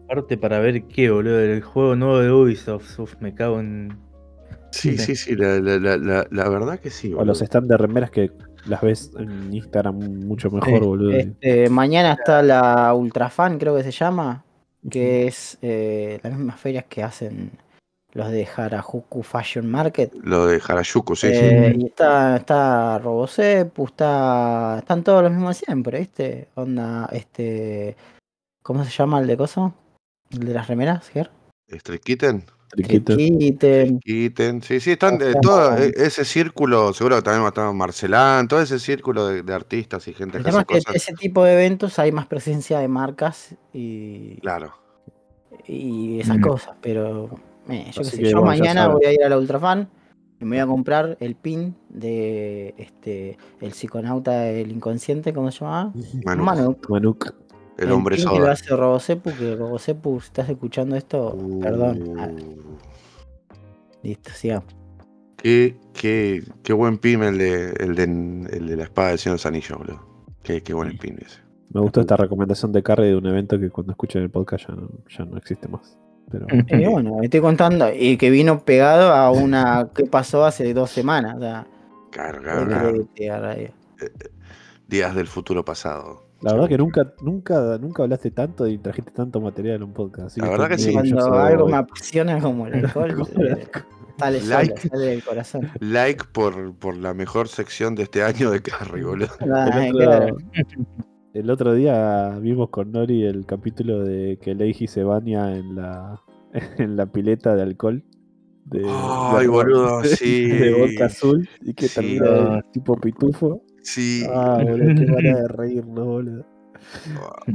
Aparte 0.05 0.37
para 0.37 0.59
ver 0.59 0.83
qué, 0.83 1.09
boludo, 1.09 1.39
el 1.39 1.61
juego 1.61 1.95
nuevo 1.95 2.19
de 2.19 2.31
Ubisoft, 2.31 2.99
uf, 2.99 3.15
me 3.21 3.33
cago 3.33 3.59
en... 3.59 3.97
Sí, 4.71 4.97
sí, 4.97 5.15
sí, 5.15 5.35
la, 5.35 5.59
la, 5.59 5.77
la, 5.79 5.97
la, 5.97 6.27
la 6.29 6.49
verdad 6.49 6.79
que 6.79 6.89
sí. 6.89 7.13
O 7.13 7.25
los 7.25 7.39
stands 7.39 7.67
de 7.67 7.77
remeras 7.77 8.11
que 8.11 8.31
las 8.65 8.81
ves 8.81 9.11
en 9.17 9.53
Instagram 9.53 9.97
mucho 10.25 10.49
mejor, 10.49 10.85
boludo. 10.85 11.11
Este, 11.11 11.69
mañana 11.69 12.13
está 12.13 12.41
la 12.43 12.93
Ultrafan, 12.93 13.57
creo 13.57 13.75
que 13.75 13.83
se 13.83 13.91
llama, 13.91 14.45
que 14.89 15.27
es 15.27 15.57
eh, 15.61 16.19
las 16.23 16.33
mismas 16.33 16.59
ferias 16.59 16.85
que 16.89 17.03
hacen 17.03 17.51
los 18.13 18.29
de 18.29 18.45
Harajuku 18.45 19.23
Fashion 19.23 19.69
Market. 19.69 20.13
Lo 20.23 20.45
de 20.47 20.61
Harajuku, 20.65 21.15
sí, 21.15 21.27
Eh, 21.31 21.73
Y 21.77 21.85
está, 21.85 22.37
está 22.37 22.99
Robocepu, 22.99 23.85
está, 23.85 24.77
están 24.79 25.03
todos 25.03 25.23
los 25.23 25.31
mismos 25.31 25.57
siempre, 25.57 25.99
¿viste? 25.99 26.49
Onda, 26.55 27.07
este, 27.11 27.95
¿cómo 28.61 28.83
se 28.83 28.91
llama 28.91 29.19
el 29.19 29.27
de 29.27 29.37
coso? 29.37 29.73
¿El 30.29 30.39
de 30.39 30.53
las 30.53 30.67
remeras, 30.67 31.07
Ger? 31.09 31.29
sí. 31.69 31.77
Street 31.77 32.01
Kitten. 32.01 32.43
Triquito. 32.71 33.15
Kitten. 33.17 33.99
Kitten, 33.99 34.61
sí, 34.61 34.79
sí, 34.79 34.91
están 34.91 35.17
de 35.17 35.33
todo 35.35 35.77
e- 35.77 35.91
ese 35.95 36.23
círculo, 36.25 36.93
seguro 36.93 37.17
que 37.17 37.21
también 37.23 37.41
va 37.43 37.47
a 37.47 37.49
estar 37.49 37.73
Marcelán, 37.73 38.47
todo 38.47 38.61
ese 38.61 38.79
círculo 38.79 39.27
de, 39.27 39.43
de 39.43 39.53
artistas 39.53 40.07
y 40.07 40.13
gente 40.13 40.37
El 40.37 40.43
que 40.43 40.49
tema 40.51 40.61
hace 40.61 40.77
es 40.77 40.83
que 40.85 40.91
cosas. 40.91 40.95
ese 41.09 41.13
tipo 41.13 41.43
de 41.43 41.53
eventos 41.53 41.99
hay 41.99 42.11
más 42.11 42.27
presencia 42.27 42.79
de 42.79 42.87
marcas 42.87 43.55
y, 43.73 44.37
Claro. 44.41 44.73
y 45.67 46.19
esas 46.21 46.37
Mm. 46.37 46.41
cosas, 46.41 46.75
pero 46.81 47.29
eh, 47.69 47.91
yo, 47.93 48.01
qué 48.03 48.09
sé, 48.09 48.17
que, 48.17 48.29
yo 48.29 48.37
bueno, 48.41 48.47
mañana 48.57 48.87
voy 48.87 49.05
a 49.05 49.13
ir 49.13 49.23
a 49.23 49.29
la 49.29 49.37
Ultrafan 49.37 49.89
y 50.39 50.45
me 50.45 50.55
voy 50.57 50.63
a 50.63 50.67
comprar 50.67 51.17
el 51.19 51.35
pin 51.35 51.75
de 51.89 52.73
este 52.77 53.37
el 53.59 53.73
psiconauta 53.73 54.31
del 54.41 54.71
inconsciente, 54.71 55.33
¿cómo 55.33 55.51
se 55.51 55.59
llamaba? 55.59 55.91
Manu, 56.25 56.43
Manuk. 56.43 56.89
Manuk. 56.89 57.33
El 57.83 57.91
hombre 57.91 58.17
pin 58.17 58.29
que 58.29 58.39
lo 58.39 58.49
hace 58.49 58.75
Robocepu, 58.75 59.35
que 59.35 59.55
Robocepu, 59.55 60.19
si 60.21 60.27
estás 60.27 60.49
escuchando 60.49 60.95
esto, 60.95 61.37
perdón. 61.61 62.03
Ah, 62.17 62.29
Uh, 62.33 62.77
listo, 64.03 64.31
sigamos. 64.31 64.75
qué, 65.37 65.77
qué, 65.93 66.43
qué 66.63 66.73
buen 66.73 66.97
pin 66.97 67.23
el 67.23 67.37
de, 67.37 67.71
el, 67.79 67.95
de, 67.95 68.03
el 68.03 68.67
de 68.67 68.75
la 68.77 68.83
espada 68.83 69.09
del 69.09 69.19
Señor 69.19 69.33
de 69.33 69.39
los 69.39 69.45
Anillos, 69.45 69.77
boludo. 69.77 70.07
Qué, 70.43 70.61
qué 70.63 70.73
buen 70.73 70.97
pin 70.97 71.17
ese. 71.21 71.39
Me 71.69 71.81
gustó 71.81 72.01
esta 72.01 72.17
recomendación 72.17 72.71
de 72.71 72.83
Carrie 72.83 73.07
de 73.09 73.15
un 73.15 73.25
evento 73.27 73.59
que 73.59 73.69
cuando 73.69 73.91
escuchen 73.93 74.23
el 74.23 74.29
podcast 74.29 74.67
ya 74.67 74.75
no, 74.75 74.89
ya 75.09 75.25
no 75.25 75.37
existe 75.37 75.67
más. 75.67 75.97
Pero 76.29 76.45
Y 76.67 76.85
bueno, 76.85 77.17
me 77.17 77.25
estoy 77.25 77.41
contando, 77.41 77.87
y 77.93 78.17
que 78.17 78.29
vino 78.29 78.63
pegado 78.65 79.13
a 79.13 79.31
una 79.31 79.89
que 79.95 80.05
pasó 80.05 80.45
hace 80.45 80.73
dos 80.73 80.91
semanas. 80.91 81.37
O 81.37 81.39
sea, 81.39 81.67
Claro, 82.11 82.41
claro, 82.41 82.65
claro. 82.67 82.91
requete 82.91 83.29
a 83.29 83.39
radio. 83.39 83.69
Días 84.87 85.15
del 85.15 85.27
futuro 85.27 85.63
pasado. 85.63 86.30
La 86.41 86.53
verdad 86.53 86.67
que 86.69 86.77
nunca, 86.77 87.13
nunca, 87.21 87.77
nunca 87.77 88.03
hablaste 88.03 88.31
tanto 88.31 88.67
y 88.67 88.77
trajiste 88.77 89.11
tanto 89.11 89.39
material 89.41 89.75
en 89.77 89.83
un 89.83 89.93
podcast. 89.93 90.27
así 90.27 90.41
La 90.41 90.49
verdad 90.49 90.69
que 90.69 90.77
sí. 90.77 90.91
Cuando 90.93 91.33
algo 91.33 91.67
me 91.67 91.77
apasiona 91.77 92.39
como 92.39 92.67
el 92.67 92.85
alcohol, 92.85 93.11
eh, 93.39 93.67
sale 94.17 94.39
solo, 94.39 94.49
Like. 94.55 94.89
sale 94.89 95.05
del 95.05 95.23
corazón. 95.23 95.69
Like 95.79 96.25
por, 96.33 96.75
por 96.75 96.97
la 96.97 97.13
mejor 97.13 97.47
sección 97.47 97.95
de 97.95 98.03
este 98.03 98.23
año 98.23 98.51
de 98.51 98.61
Carrie, 98.61 99.03
boludo. 99.03 99.29
Ah, 99.53 99.85
El 99.85 99.91
claro. 99.93 100.25
otro, 100.35 100.37
el 101.33 101.49
otro 101.49 101.73
día 101.73 102.37
vimos 102.39 102.69
con 102.69 102.91
Nori 102.91 103.23
el 103.25 103.45
capítulo 103.45 104.03
de 104.03 104.37
que 104.41 104.53
Leiji 104.55 104.87
se 104.87 105.03
baña 105.03 105.55
en 105.55 105.75
la, 105.75 106.21
en 106.77 106.95
la 106.97 107.05
pileta 107.05 107.55
de 107.55 107.61
alcohol. 107.61 108.03
De, 108.65 108.83
Ay, 108.87 109.41
de- 109.43 109.47
boludo, 109.47 110.03
sí. 110.03 110.47
De 110.47 110.73
vodka 110.73 111.05
azul 111.05 111.47
y 111.61 111.73
que 111.73 111.87
Sí. 111.87 111.95
termina 111.95 112.57
el 112.57 112.63
tipo 112.71 112.95
pitufo. 112.95 113.63
Sí. 113.83 114.25
Ah, 114.29 114.59
boludo, 114.63 114.95
qué 114.95 115.11
manera 115.11 115.41
de 115.41 115.47
reírnos, 115.47 116.05
boludo. 116.05 116.45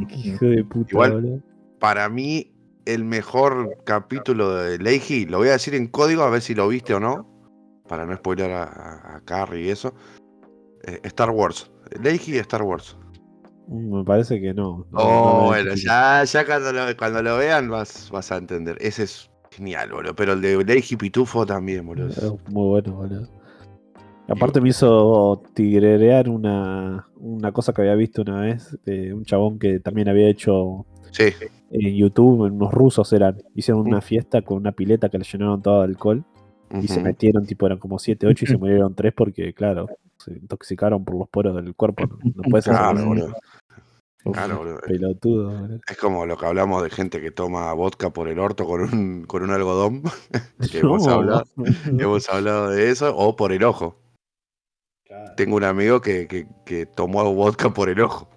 Qué 0.08 0.14
hijo 0.16 0.44
de 0.46 0.64
puta, 0.64 0.90
Igual- 0.92 1.12
boludo. 1.12 1.40
Para 1.78 2.08
mí, 2.08 2.52
el 2.86 3.04
mejor 3.04 3.76
capítulo 3.84 4.54
de 4.54 4.78
Leiji, 4.78 5.26
lo 5.26 5.38
voy 5.38 5.48
a 5.48 5.52
decir 5.52 5.74
en 5.74 5.88
código 5.88 6.22
a 6.22 6.30
ver 6.30 6.40
si 6.40 6.54
lo 6.54 6.68
viste 6.68 6.94
o 6.94 7.00
no, 7.00 7.28
para 7.88 8.06
no 8.06 8.16
spoiler 8.16 8.50
a, 8.52 8.62
a- 8.64 9.16
a 9.16 9.20
Carrie 9.24 9.66
y 9.66 9.70
eso. 9.70 9.94
eh, 10.84 11.00
Star 11.04 11.30
Wars. 11.30 11.70
Leiji 12.02 12.34
y 12.34 12.38
Star 12.38 12.62
Wars. 12.62 12.96
Mm, 13.68 13.98
Me 13.98 14.04
parece 14.04 14.40
que 14.40 14.54
no. 14.54 14.86
no, 14.90 14.98
Oh, 14.98 15.40
no 15.40 15.46
bueno, 15.46 15.74
ya, 15.74 16.22
ya 16.24 16.46
cuando, 16.46 16.72
lo, 16.72 16.96
cuando 16.96 17.22
lo 17.22 17.36
vean 17.38 17.68
vas, 17.68 18.08
vas 18.12 18.30
a 18.32 18.36
entender. 18.36 18.76
Ese 18.80 19.02
es 19.04 19.30
genial, 19.50 19.90
boludo. 19.92 20.14
Pero 20.14 20.32
el 20.34 20.40
de 20.40 20.64
Leiji 20.64 20.96
Pitufo 20.96 21.44
también, 21.44 21.84
boludo. 21.86 22.08
Es 22.08 22.22
muy 22.50 22.68
bueno, 22.68 22.92
boludo. 22.94 23.28
Aparte 24.28 24.60
me 24.60 24.70
hizo 24.70 25.42
tigrerear 25.54 26.28
una, 26.28 27.06
una 27.16 27.52
cosa 27.52 27.72
que 27.72 27.82
había 27.82 27.94
visto 27.94 28.22
una 28.22 28.40
vez 28.40 28.76
de 28.84 29.14
un 29.14 29.24
chabón 29.24 29.58
que 29.58 29.78
también 29.80 30.08
había 30.08 30.28
hecho 30.28 30.84
Sí, 31.12 31.24
en 31.70 31.94
YouTube, 31.96 32.40
unos 32.42 32.72
rusos 32.72 33.12
eran, 33.12 33.38
hicieron 33.54 33.82
una 33.86 33.98
Mm. 33.98 34.02
fiesta 34.02 34.42
con 34.42 34.56
una 34.58 34.72
pileta 34.72 35.08
que 35.08 35.18
le 35.18 35.24
llenaron 35.24 35.62
todo 35.62 35.78
de 35.80 35.84
alcohol 35.86 36.24
y 36.82 36.88
se 36.88 37.00
metieron, 37.00 37.46
tipo 37.46 37.64
eran 37.66 37.78
como 37.78 37.98
7, 37.98 38.26
8 38.26 38.44
y 38.44 38.48
se 38.48 38.56
murieron 38.58 38.94
3 38.94 39.12
porque, 39.16 39.54
claro, 39.54 39.86
se 40.18 40.32
intoxicaron 40.32 41.04
por 41.04 41.16
los 41.16 41.28
poros 41.28 41.54
del 41.54 41.74
cuerpo. 41.74 42.04
No, 42.24 42.42
puedes 42.50 42.66
hacer 42.68 42.78
Claro, 42.80 43.06
boludo. 43.06 43.32
Uf, 44.24 44.34
Claro, 44.34 44.58
boludo. 44.58 44.78
Pelotudo, 44.84 45.50
boludo. 45.60 45.78
Es 45.88 45.96
como 45.96 46.26
lo 46.26 46.36
que 46.36 46.46
hablamos 46.46 46.82
de 46.82 46.90
gente 46.90 47.20
que 47.20 47.30
toma 47.30 47.72
vodka 47.74 48.10
por 48.10 48.26
el 48.28 48.40
orto 48.40 48.66
con 48.66 48.80
un, 48.82 49.22
con 49.24 49.44
un 49.44 49.50
algodón. 49.52 50.02
que 50.72 50.78
hemos, 50.80 51.06
hablado, 51.06 51.44
no. 51.54 51.64
hemos 52.02 52.28
hablado 52.28 52.70
de 52.70 52.90
eso. 52.90 53.16
O 53.16 53.36
por 53.36 53.52
el 53.52 53.62
ojo. 53.62 53.96
Tengo 55.36 55.56
un 55.56 55.64
amigo 55.64 56.00
que, 56.00 56.26
que, 56.26 56.46
que 56.64 56.86
tomó 56.86 57.32
vodka 57.34 57.70
por 57.72 57.88
el 57.88 58.00
ojo. 58.00 58.28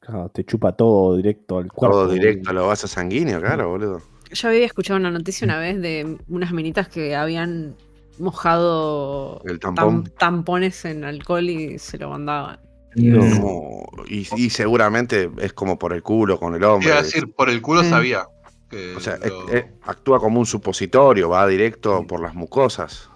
Claro, 0.00 0.28
te 0.30 0.44
chupa 0.44 0.72
todo 0.72 1.16
directo 1.16 1.58
al 1.58 1.70
cuerpo. 1.72 1.96
Todo 1.96 2.08
directo 2.08 2.50
a 2.50 2.52
lo 2.52 2.66
vaso 2.66 2.86
sanguíneo, 2.88 3.40
claro, 3.40 3.68
boludo. 3.70 4.02
Yo 4.32 4.48
había 4.48 4.64
escuchado 4.64 4.98
una 4.98 5.10
noticia 5.10 5.44
una 5.44 5.58
vez 5.58 5.80
de 5.80 6.16
unas 6.28 6.52
minitas 6.52 6.88
que 6.88 7.14
habían 7.16 7.76
mojado 8.18 9.42
El 9.44 9.58
tam- 9.60 9.74
tampón. 9.74 10.04
tampones 10.18 10.84
en 10.84 11.04
alcohol 11.04 11.48
y 11.48 11.78
se 11.78 11.98
lo 11.98 12.10
mandaban. 12.10 12.60
No. 12.96 13.24
No, 13.24 13.82
y, 14.08 14.26
y 14.36 14.50
seguramente 14.50 15.30
es 15.38 15.52
como 15.52 15.78
por 15.78 15.92
el 15.92 16.02
culo 16.02 16.38
con 16.40 16.54
el 16.54 16.64
hombre. 16.64 16.92
A 16.92 17.02
decir, 17.02 17.32
por 17.34 17.48
el 17.50 17.60
culo 17.62 17.82
Mm. 17.82 17.90
sabía. 17.90 18.26
Que 18.68 18.94
O 18.96 19.00
sea, 19.00 19.16
lo- 19.18 19.48
es- 19.48 19.54
es- 19.54 19.64
actúa 19.82 20.18
como 20.20 20.40
un 20.40 20.46
supositorio, 20.46 21.28
va 21.28 21.46
directo 21.46 22.06
por 22.06 22.20
las 22.20 22.34
mucosas. 22.34 23.09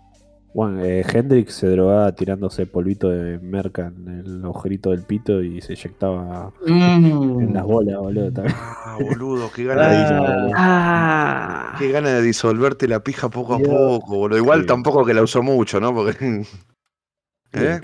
Bueno, 0.54 0.84
eh, 0.84 1.04
Hendrix 1.12 1.52
se 1.54 1.66
drogaba 1.68 2.12
tirándose 2.12 2.64
polvito 2.66 3.08
de 3.10 3.40
merca 3.40 3.86
en 3.88 4.06
el 4.24 4.44
agujerito 4.44 4.90
del 4.90 5.02
pito 5.02 5.42
y 5.42 5.60
se 5.60 5.72
inyectaba 5.72 6.52
en 6.64 7.52
las 7.52 7.64
bolas, 7.64 7.98
boludo. 7.98 8.32
también. 8.32 8.54
Ah, 8.56 8.96
boludo, 9.00 9.50
qué 9.52 9.64
gana 9.64 9.88
de, 9.88 10.52
Ah, 10.54 11.72
Ah. 11.72 11.76
qué 11.76 11.90
gana 11.90 12.10
de 12.10 12.22
disolverte 12.22 12.86
la 12.86 13.00
pija 13.00 13.28
poco 13.30 13.54
a 13.54 13.58
Dios. 13.58 13.68
poco, 13.68 14.14
boludo. 14.16 14.38
Igual 14.38 14.60
Sí. 14.60 14.66
tampoco 14.66 15.04
que 15.04 15.12
la 15.12 15.22
usó 15.22 15.42
mucho, 15.42 15.80
¿no? 15.80 15.92
Porque. 15.92 16.44
¿Eh? 17.52 17.80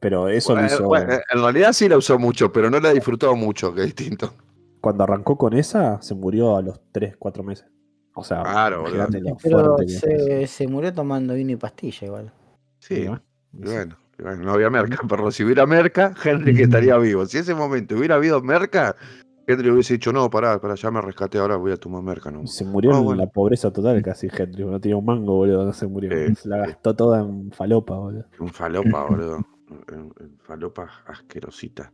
Pero, 0.00 0.28
eso 0.28 0.50
lo 0.54 0.60
Bueno, 0.60 0.66
hizo. 0.74 0.86
bueno, 0.86 1.12
en 1.32 1.40
realidad 1.42 1.72
sí 1.72 1.88
la 1.88 1.96
usó 1.96 2.18
mucho, 2.18 2.52
pero 2.52 2.68
no 2.68 2.78
la 2.80 2.90
disfrutó 2.92 3.34
mucho, 3.34 3.74
que 3.74 3.80
es 3.84 3.96
distinto. 3.96 4.34
Cuando 4.82 5.04
arrancó 5.04 5.38
con 5.38 5.54
esa, 5.54 6.02
se 6.02 6.14
murió 6.14 6.54
a 6.56 6.60
los 6.62 6.78
3, 6.92 7.16
4 7.18 7.42
meses. 7.42 7.66
O 8.18 8.24
sea, 8.24 8.42
Claro, 8.42 8.84
Pero 9.42 9.76
que 9.76 9.88
se, 9.88 10.46
se 10.46 10.66
murió 10.66 10.92
tomando 10.92 11.34
vino 11.34 11.52
y 11.52 11.56
pastilla 11.56 12.06
igual. 12.06 12.32
Sí, 12.80 13.06
bueno, 13.52 13.96
no 14.42 14.52
había 14.52 14.70
merca, 14.70 14.98
pero 15.08 15.30
si 15.30 15.44
hubiera 15.44 15.66
merca, 15.66 16.14
Henry 16.24 16.60
estaría 16.62 16.96
vivo. 16.98 17.26
Si 17.26 17.38
ese 17.38 17.54
momento 17.54 17.94
hubiera 17.96 18.16
habido 18.16 18.42
merca, 18.42 18.96
Henry 19.46 19.70
hubiese 19.70 19.94
dicho, 19.94 20.12
no, 20.12 20.28
pará, 20.28 20.60
pará, 20.60 20.74
ya 20.74 20.90
me 20.90 21.00
rescaté, 21.00 21.38
ahora 21.38 21.56
voy 21.56 21.70
a 21.72 21.76
tomar 21.76 22.02
merca, 22.02 22.30
¿no? 22.30 22.46
Se 22.46 22.64
murió 22.64 22.92
Ah, 22.94 22.98
en 22.98 23.04
bueno. 23.04 23.22
la 23.22 23.28
pobreza 23.30 23.72
total 23.72 24.02
casi 24.02 24.28
Henry. 24.36 24.64
No 24.64 24.80
tenía 24.80 24.96
un 24.96 25.04
mango, 25.04 25.36
boludo. 25.36 25.64
No 25.64 25.72
se 25.72 25.86
murió. 25.86 26.10
Se 26.34 26.48
la 26.48 26.58
gastó 26.58 26.94
toda 26.96 27.20
en 27.20 27.52
falopa, 27.52 27.94
boludo. 27.96 28.24
Un 28.40 28.48
falopa, 28.48 29.04
boludo. 29.04 29.36
Un- 29.70 30.12
un 30.20 30.38
Falopa 30.42 30.88
asquerosita. 31.06 31.92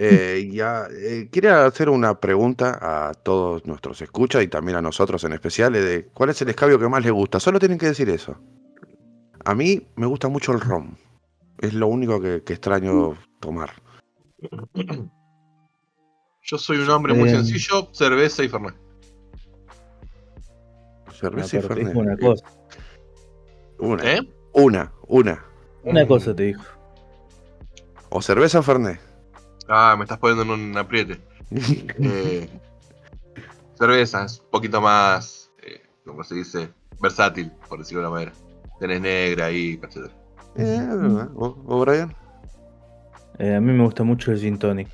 Eh, 0.00 0.48
ya, 0.52 0.86
eh, 0.92 1.28
quería 1.32 1.66
hacer 1.66 1.88
una 1.88 2.20
pregunta 2.20 2.78
a 3.08 3.14
todos 3.14 3.66
nuestros 3.66 4.00
escuchas 4.00 4.44
y 4.44 4.48
también 4.48 4.76
a 4.78 4.82
nosotros 4.82 5.24
en 5.24 5.32
especial, 5.32 5.74
eh, 5.74 5.80
de 5.80 6.04
cuál 6.06 6.30
es 6.30 6.40
el 6.40 6.48
escabio 6.50 6.78
que 6.78 6.88
más 6.88 7.02
les 7.02 7.10
gusta. 7.12 7.40
Solo 7.40 7.58
tienen 7.58 7.78
que 7.78 7.86
decir 7.86 8.08
eso. 8.08 8.36
A 9.44 9.54
mí 9.56 9.88
me 9.96 10.06
gusta 10.06 10.28
mucho 10.28 10.52
el 10.52 10.60
rom. 10.60 10.94
Es 11.60 11.74
lo 11.74 11.88
único 11.88 12.20
que, 12.20 12.44
que 12.44 12.52
extraño 12.52 13.16
tomar. 13.40 13.70
Yo 16.42 16.58
soy 16.58 16.78
un 16.78 16.90
hombre 16.90 17.14
muy 17.14 17.28
Eh. 17.28 17.32
sencillo, 17.32 17.88
cerveza 17.92 18.44
y 18.44 18.48
fernet. 18.48 18.74
Cerveza 21.12 21.58
y 21.58 21.62
Fernet. 21.62 21.96
una 21.96 22.16
cosa. 22.16 22.46
Una, 23.80 24.14
¿Eh? 24.14 24.20
una, 24.52 24.92
una. 25.08 25.44
Una 25.82 26.06
cosa 26.06 26.34
te 26.36 26.44
dijo. 26.44 26.62
O 28.10 28.22
cerveza 28.22 28.60
o 28.60 28.62
Fernet. 28.62 29.00
Ah, 29.68 29.94
me 29.96 30.04
estás 30.04 30.18
poniendo 30.18 30.42
en 30.54 30.60
un 30.70 30.76
apriete. 30.76 31.20
Eh, 32.00 32.48
cerveza, 33.74 34.24
es 34.24 34.40
un 34.40 34.50
poquito 34.50 34.80
más, 34.80 35.50
eh, 35.62 35.82
¿cómo 36.04 36.22
se 36.24 36.34
dice? 36.34 36.68
Versátil, 37.00 37.50
por 37.68 37.78
decirlo 37.78 38.02
de 38.02 38.08
una 38.08 38.14
manera. 38.14 38.32
Tenés 38.80 39.00
negra 39.00 39.46
ahí, 39.46 39.80
etc. 39.82 40.10
Eh, 40.56 40.76
es 40.80 40.88
verdad. 40.88 41.28
¿Vos, 41.30 41.56
vos, 41.64 41.86
Brian? 41.86 42.14
Eh, 43.38 43.54
a 43.54 43.60
mí 43.60 43.72
me 43.72 43.84
gusta 43.84 44.02
mucho 44.04 44.32
el 44.32 44.38
gin 44.40 44.58
tonic. 44.58 44.88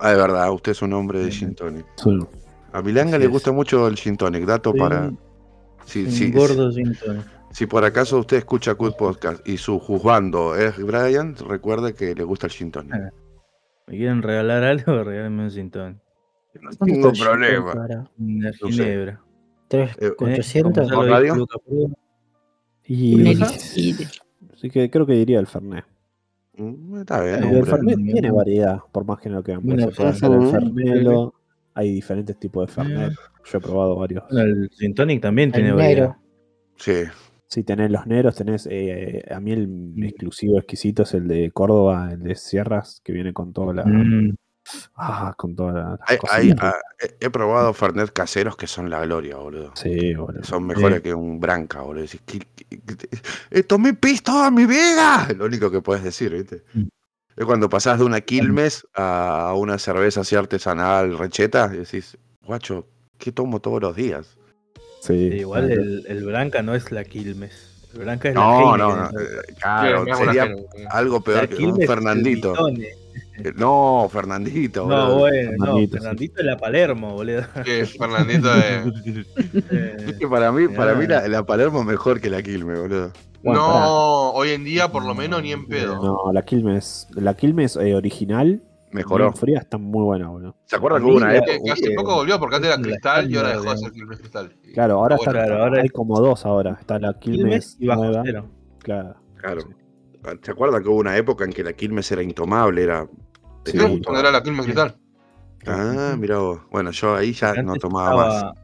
Ah, 0.00 0.12
es 0.12 0.16
verdad, 0.18 0.50
usted 0.52 0.72
es 0.72 0.82
un 0.82 0.92
hombre 0.94 1.18
de 1.20 1.30
Sí. 1.30 1.38
gin 1.40 1.54
tonic. 1.54 1.86
Solo. 1.96 2.28
A 2.72 2.82
Milanga 2.82 3.18
le 3.18 3.26
es. 3.26 3.30
gusta 3.30 3.52
mucho 3.52 3.86
el 3.86 3.96
gin 3.96 4.16
tonic. 4.16 4.44
Dato 4.44 4.74
para. 4.74 5.02
un 5.08 5.18
si- 5.84 6.30
gordo 6.32 6.72
gin 6.72 6.94
tonic. 6.96 7.24
si 7.52 7.66
por 7.66 7.84
acaso 7.84 8.18
usted 8.18 8.38
escucha 8.38 8.74
Cut 8.74 8.96
Podcast 8.96 9.46
y 9.46 9.56
su 9.58 9.78
juzgando 9.78 10.56
es 10.56 10.76
Brian, 10.78 11.36
recuerde 11.36 11.94
que 11.94 12.14
le 12.14 12.24
gusta 12.24 12.46
el 12.46 12.52
gin 12.52 12.70
tonic. 12.70 12.94
Ah. 13.86 13.90
¿Me 13.90 13.96
quieren 13.98 14.22
regalar 14.22 14.64
algo? 14.64 14.84
Regálenme 15.04 15.44
un 15.44 15.50
tonic. 15.50 15.96
No 16.60 16.70
tengo 16.70 17.00
¿Cuánto 17.02 17.22
problema. 17.22 17.72
para? 17.74 18.10
Una 18.18 18.50
No 18.62 18.68
ginebra. 18.68 19.20
¿Tres, 19.68 19.90
Eh. 20.00 20.12
Y 22.88 23.42
así 23.42 24.70
que 24.70 24.90
creo 24.90 25.06
que 25.06 25.12
diría 25.14 25.40
el 25.40 25.46
Fernet. 25.46 25.84
Mm, 26.56 26.98
Está 27.00 27.22
bien, 27.22 27.44
el. 27.44 27.66
Fernet 27.66 27.96
tiene 27.96 28.30
variedad, 28.30 28.78
por 28.92 29.04
más 29.04 29.18
que 29.20 29.28
no 29.28 29.36
lo 29.36 29.42
quedan. 29.42 29.62
Pues 29.62 29.74
Bueno, 29.76 29.90
se 29.90 29.96
puede 29.96 30.08
hacer 30.10 30.30
el. 30.32 30.46
Fernelo, 30.50 31.34
hay 31.74 31.92
diferentes 31.92 32.38
tipos 32.38 32.66
de 32.66 32.72
Fernet. 32.72 33.12
Yo 33.44 33.58
he 33.58 33.60
probado 33.60 33.96
varios. 33.96 34.24
El 34.30 34.70
gin 34.70 34.94
tonic 34.94 35.20
también 35.20 35.52
tiene 35.52 35.68
El 35.70 35.74
variedad. 35.74 36.08
negro. 36.08 36.16
Sí. 37.48 37.60
Si 37.60 37.64
tenés 37.64 37.90
los 37.90 38.06
negros, 38.06 38.34
tenés. 38.36 38.66
eh, 38.70 39.24
a 39.30 39.38
mí 39.40 39.52
el 39.52 39.94
exclusivo 40.02 40.58
exquisito 40.58 41.04
es 41.04 41.14
el 41.14 41.28
de 41.28 41.50
Córdoba, 41.52 42.10
el 42.12 42.22
de 42.22 42.34
Sierras, 42.34 43.00
que 43.04 43.12
viene 43.12 43.32
con 43.32 43.52
toda 43.52 43.72
la. 43.72 43.84
Mm, 43.84 44.34
Ah, 44.96 45.32
con 45.36 45.54
toda 45.54 45.72
la. 45.72 45.98
Hay- 46.08 46.18
cosita. 46.18 46.36
hay- 46.36 46.54
ah, 46.58 46.74
he- 47.20 47.30
probado 47.30 47.72
Fernet 47.72 48.10
caseros 48.12 48.56
que 48.56 48.66
son 48.66 48.90
la 48.90 49.00
gloria, 49.06 49.36
boludo. 49.36 49.70
Sí, 49.76 50.12
boludo. 50.14 50.42
Son 50.42 50.66
mejores 50.66 50.96
Sí. 50.98 51.02
que 51.04 51.14
un 51.14 51.38
branca, 51.38 51.82
boludo. 51.82 52.02
Decís, 52.02 52.20
¿qué- 52.26 52.40
qué- 52.56 52.66
qué- 52.80 53.08
eh, 53.52 53.62
tomé 53.62 53.94
pis 53.94 54.24
toda 54.24 54.50
mi 54.50 54.66
vida. 54.66 55.28
Lo 55.36 55.44
único 55.46 55.70
que 55.70 55.80
puedes 55.82 56.02
decir, 56.02 56.32
¿viste? 56.32 56.64
Mm. 56.74 56.88
Es 57.36 57.44
cuando 57.44 57.68
pasás 57.68 58.00
de 58.00 58.06
una 58.06 58.20
Quilmes 58.22 58.84
a 58.94 59.54
una 59.56 59.78
cerveza 59.78 60.22
así 60.22 60.34
artesanal 60.34 61.16
recheta 61.16 61.70
y 61.72 61.76
decís, 61.78 62.18
guacho, 62.44 62.88
¿qué 63.18 63.30
tomo 63.30 63.60
todos 63.60 63.80
los 63.80 63.94
días? 63.94 64.36
Sí, 65.06 65.14
igual 65.14 65.70
el, 65.70 66.04
el 66.08 66.24
Branca 66.24 66.62
no 66.62 66.74
es 66.74 66.90
la 66.92 67.04
Quilmes. 67.04 67.72
El 67.94 68.00
Branca 68.00 68.28
es 68.28 68.34
la 68.34 68.40
No, 68.40 68.58
Heineken, 68.76 68.78
no, 68.78 68.96
no. 68.96 69.20
eh, 69.20 69.24
Claro, 69.60 70.04
sería 70.16 70.54
algo 70.90 71.20
peor 71.20 71.42
La 71.42 71.46
que 71.48 71.64
un 71.64 71.80
Fernandito. 71.80 72.54
Eh, 72.68 73.52
No, 73.56 74.08
Fernandito, 74.12 74.86
No, 74.86 74.96
boludo. 75.06 75.18
bueno, 75.18 75.50
no. 75.52 75.64
Fernandito, 75.66 75.96
sí. 75.96 75.98
Fernandito 76.02 76.40
es 76.40 76.46
la 76.46 76.56
Palermo, 76.56 77.12
boludo. 77.14 77.42
Que 77.64 77.86
Fernandito 77.86 78.48
de... 78.54 79.24
Eh, 79.70 79.96
Es 80.08 80.12
que 80.18 80.28
para 80.28 80.50
mí, 80.52 80.68
para 80.68 80.94
mí 80.94 81.06
la, 81.06 81.26
la 81.28 81.44
Palermo 81.44 81.80
es 81.80 81.86
mejor 81.86 82.20
que 82.20 82.30
la 82.30 82.42
Quilmes, 82.42 82.78
boludo. 82.80 83.12
Bueno, 83.42 83.60
no, 83.68 84.30
hoy 84.32 84.50
en 84.50 84.64
día 84.64 84.90
por 84.90 85.04
lo 85.04 85.14
menos 85.14 85.40
ni 85.42 85.52
en 85.52 85.66
pedo. 85.68 85.96
No, 86.02 86.32
la 86.32 86.42
Quilmes, 86.42 87.06
la 87.14 87.34
Quilmes 87.34 87.76
eh, 87.76 87.94
original, 87.94 88.60
Mejoró. 88.92 89.24
bien 89.24 89.34
fría, 89.36 89.58
está 89.58 89.78
muy 89.78 90.04
buena, 90.04 90.28
boludo. 90.28 90.56
¿Se 90.64 90.76
acuerdan 90.76 91.02
que 91.02 91.08
hubo 91.08 91.16
una 91.16 91.34
época? 91.34 91.52
Que, 91.64 91.70
hace 91.70 91.90
poco 91.94 92.14
volvió 92.14 92.38
porque 92.38 92.56
antes 92.56 92.70
era 92.72 92.80
cristal 92.80 93.30
y 93.30 93.36
ahora 93.36 93.48
dejó 93.50 93.70
de 93.70 93.76
ser 93.78 93.92
Quilmes 93.92 94.18
cristal. 94.18 94.56
Claro, 94.74 94.94
ahora 94.94 95.16
está, 95.16 95.30
claro, 95.32 95.62
ahora 95.62 95.82
hay 95.82 95.88
como 95.88 96.20
dos 96.20 96.46
ahora. 96.46 96.76
Está 96.80 96.98
la 96.98 97.18
Quilmes, 97.18 97.76
y 97.80 97.86
bajo 97.86 98.04
nueva. 98.04 98.22
cero. 98.24 98.48
Claro. 98.78 99.16
Claro. 99.36 99.60
¿Se 100.42 100.50
acuerdan 100.50 100.82
que 100.82 100.88
hubo 100.88 100.98
una 100.98 101.16
época 101.16 101.44
en 101.44 101.52
que 101.52 101.62
la 101.62 101.72
Quilmes 101.72 102.10
era 102.10 102.22
intomable? 102.22 102.82
Era. 102.82 103.06
Sí, 103.64 103.78
cuando 103.78 104.20
era 104.20 104.30
la 104.30 104.42
Quilmes 104.42 104.64
cristal. 104.64 104.96
Ah, 105.66 106.14
mira 106.18 106.38
vos. 106.38 106.60
Bueno, 106.70 106.90
yo 106.92 107.14
ahí 107.16 107.32
ya 107.32 107.54
no 107.62 107.74
tomaba 107.76 108.28
estaba- 108.34 108.54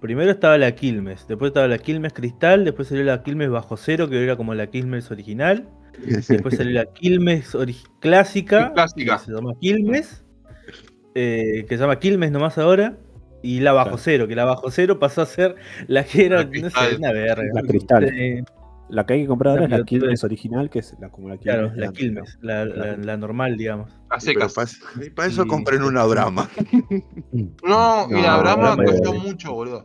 Primero 0.00 0.30
estaba 0.30 0.56
la 0.58 0.72
Quilmes, 0.72 1.26
después 1.26 1.48
estaba 1.50 1.66
la 1.66 1.78
Quilmes 1.78 2.12
Cristal, 2.12 2.64
después 2.64 2.86
salió 2.86 3.02
la 3.02 3.20
Quilmes 3.24 3.50
Bajo 3.50 3.76
Cero, 3.76 4.08
que 4.08 4.22
era 4.22 4.36
como 4.36 4.54
la 4.54 4.68
Quilmes 4.68 5.10
original. 5.10 5.68
Después 6.04 6.56
salió 6.56 6.72
la 6.74 6.86
Quilmes 6.86 7.56
clásica, 8.00 8.72
clásica. 8.74 9.18
que 9.18 9.24
se 9.24 9.32
llama 9.32 9.52
Quilmes, 9.60 10.24
eh, 11.14 11.64
que 11.68 11.76
se 11.76 11.80
llama 11.82 11.98
Quilmes 11.98 12.30
nomás 12.30 12.58
ahora. 12.58 12.96
Y 13.40 13.60
la 13.60 13.72
Bajo 13.72 13.90
Claro. 13.90 14.02
Cero, 14.02 14.26
que 14.28 14.34
la 14.34 14.44
Bajo 14.44 14.68
Cero 14.72 14.98
pasó 14.98 15.22
a 15.22 15.26
ser 15.26 15.54
la 15.86 16.02
que 16.04 16.26
era, 16.26 16.38
La 16.38 16.44
no 16.44 16.50
Cristal. 16.50 16.90
sé, 16.90 16.96
una 16.96 17.12
verga. 17.12 17.42
La 17.54 17.62
Cristal. 17.62 18.04
Eh, 18.04 18.44
La 18.90 19.04
que 19.06 19.12
hay 19.14 19.20
que 19.22 19.26
comprar 19.28 19.52
ahora 19.52 19.64
es 19.66 19.70
la 19.70 19.84
Quilmes 19.84 20.24
original, 20.24 20.70
que 20.70 20.78
es 20.80 20.96
la, 20.98 21.10
como 21.10 21.28
la 21.28 21.36
Quilmes. 21.36 21.54
claro, 21.56 21.72
la 21.76 21.92
Quilmes, 21.92 22.38
la, 22.40 22.64
la- 22.64 22.96
la 22.96 23.16
normal, 23.18 23.56
digamos. 23.58 23.92
A 24.08 24.18
secas. 24.18 24.54
para 25.14 25.28
eso 25.28 25.44
Y- 25.44 25.46
compren 25.46 25.82
una 25.82 26.04
Brahma. 26.06 26.48
No, 27.62 28.06
y 28.10 28.14
la 28.22 28.36
No, 28.36 28.40
Brahma 28.40 28.76
no, 28.76 28.82
no. 29.04 29.12
mucho, 29.20 29.52
boludo. 29.52 29.84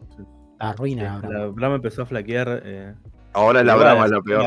Arruina. 0.60 1.22
La 1.30 1.48
Brahma 1.48 1.76
empezó 1.76 2.04
a 2.04 2.06
flaquear. 2.06 2.62
eh, 2.66 2.94
Ahora 3.34 3.62
la 3.64 3.76
Brahma 3.76 4.06
es 4.06 4.12
la 4.12 4.22
peor. 4.22 4.46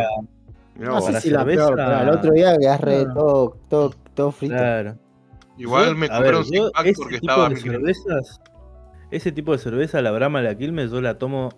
No 0.79 0.93
vos. 0.95 1.07
sé 1.07 1.21
si 1.21 1.31
la 1.31 1.41
cerveza- 1.41 1.67
peor, 1.67 1.77
pero 1.77 2.01
el 2.01 2.09
otro 2.11 2.33
día 2.33 2.57
quedás 2.59 2.81
re 2.81 3.05
No. 3.07 3.15
todo, 3.15 3.57
todo, 3.69 3.91
todo 4.15 4.31
frito. 4.33 4.55
Claro. 4.55 4.97
Igual 5.59 5.87
Yo- 5.87 5.95
me 5.97 6.09
compré 6.09 6.31
ver, 6.31 6.35
un 6.41 6.45
yo 6.53 6.71
pack 6.73 6.87
ese 6.87 6.97
porque 7.03 7.15
tipo 7.21 7.27
estaba 7.33 7.49
de 7.49 7.55
1500. 7.55 7.97
cervezas, 8.05 8.41
ese 9.11 9.33
tipo 9.33 9.53
de 9.53 9.59
cerveza, 9.59 10.03
la 10.03 10.11
Brahma, 10.11 10.43
la 10.43 10.55
Quilmes, 10.55 10.91
yo 10.91 11.01
la 11.01 11.17
tomo 11.19 11.49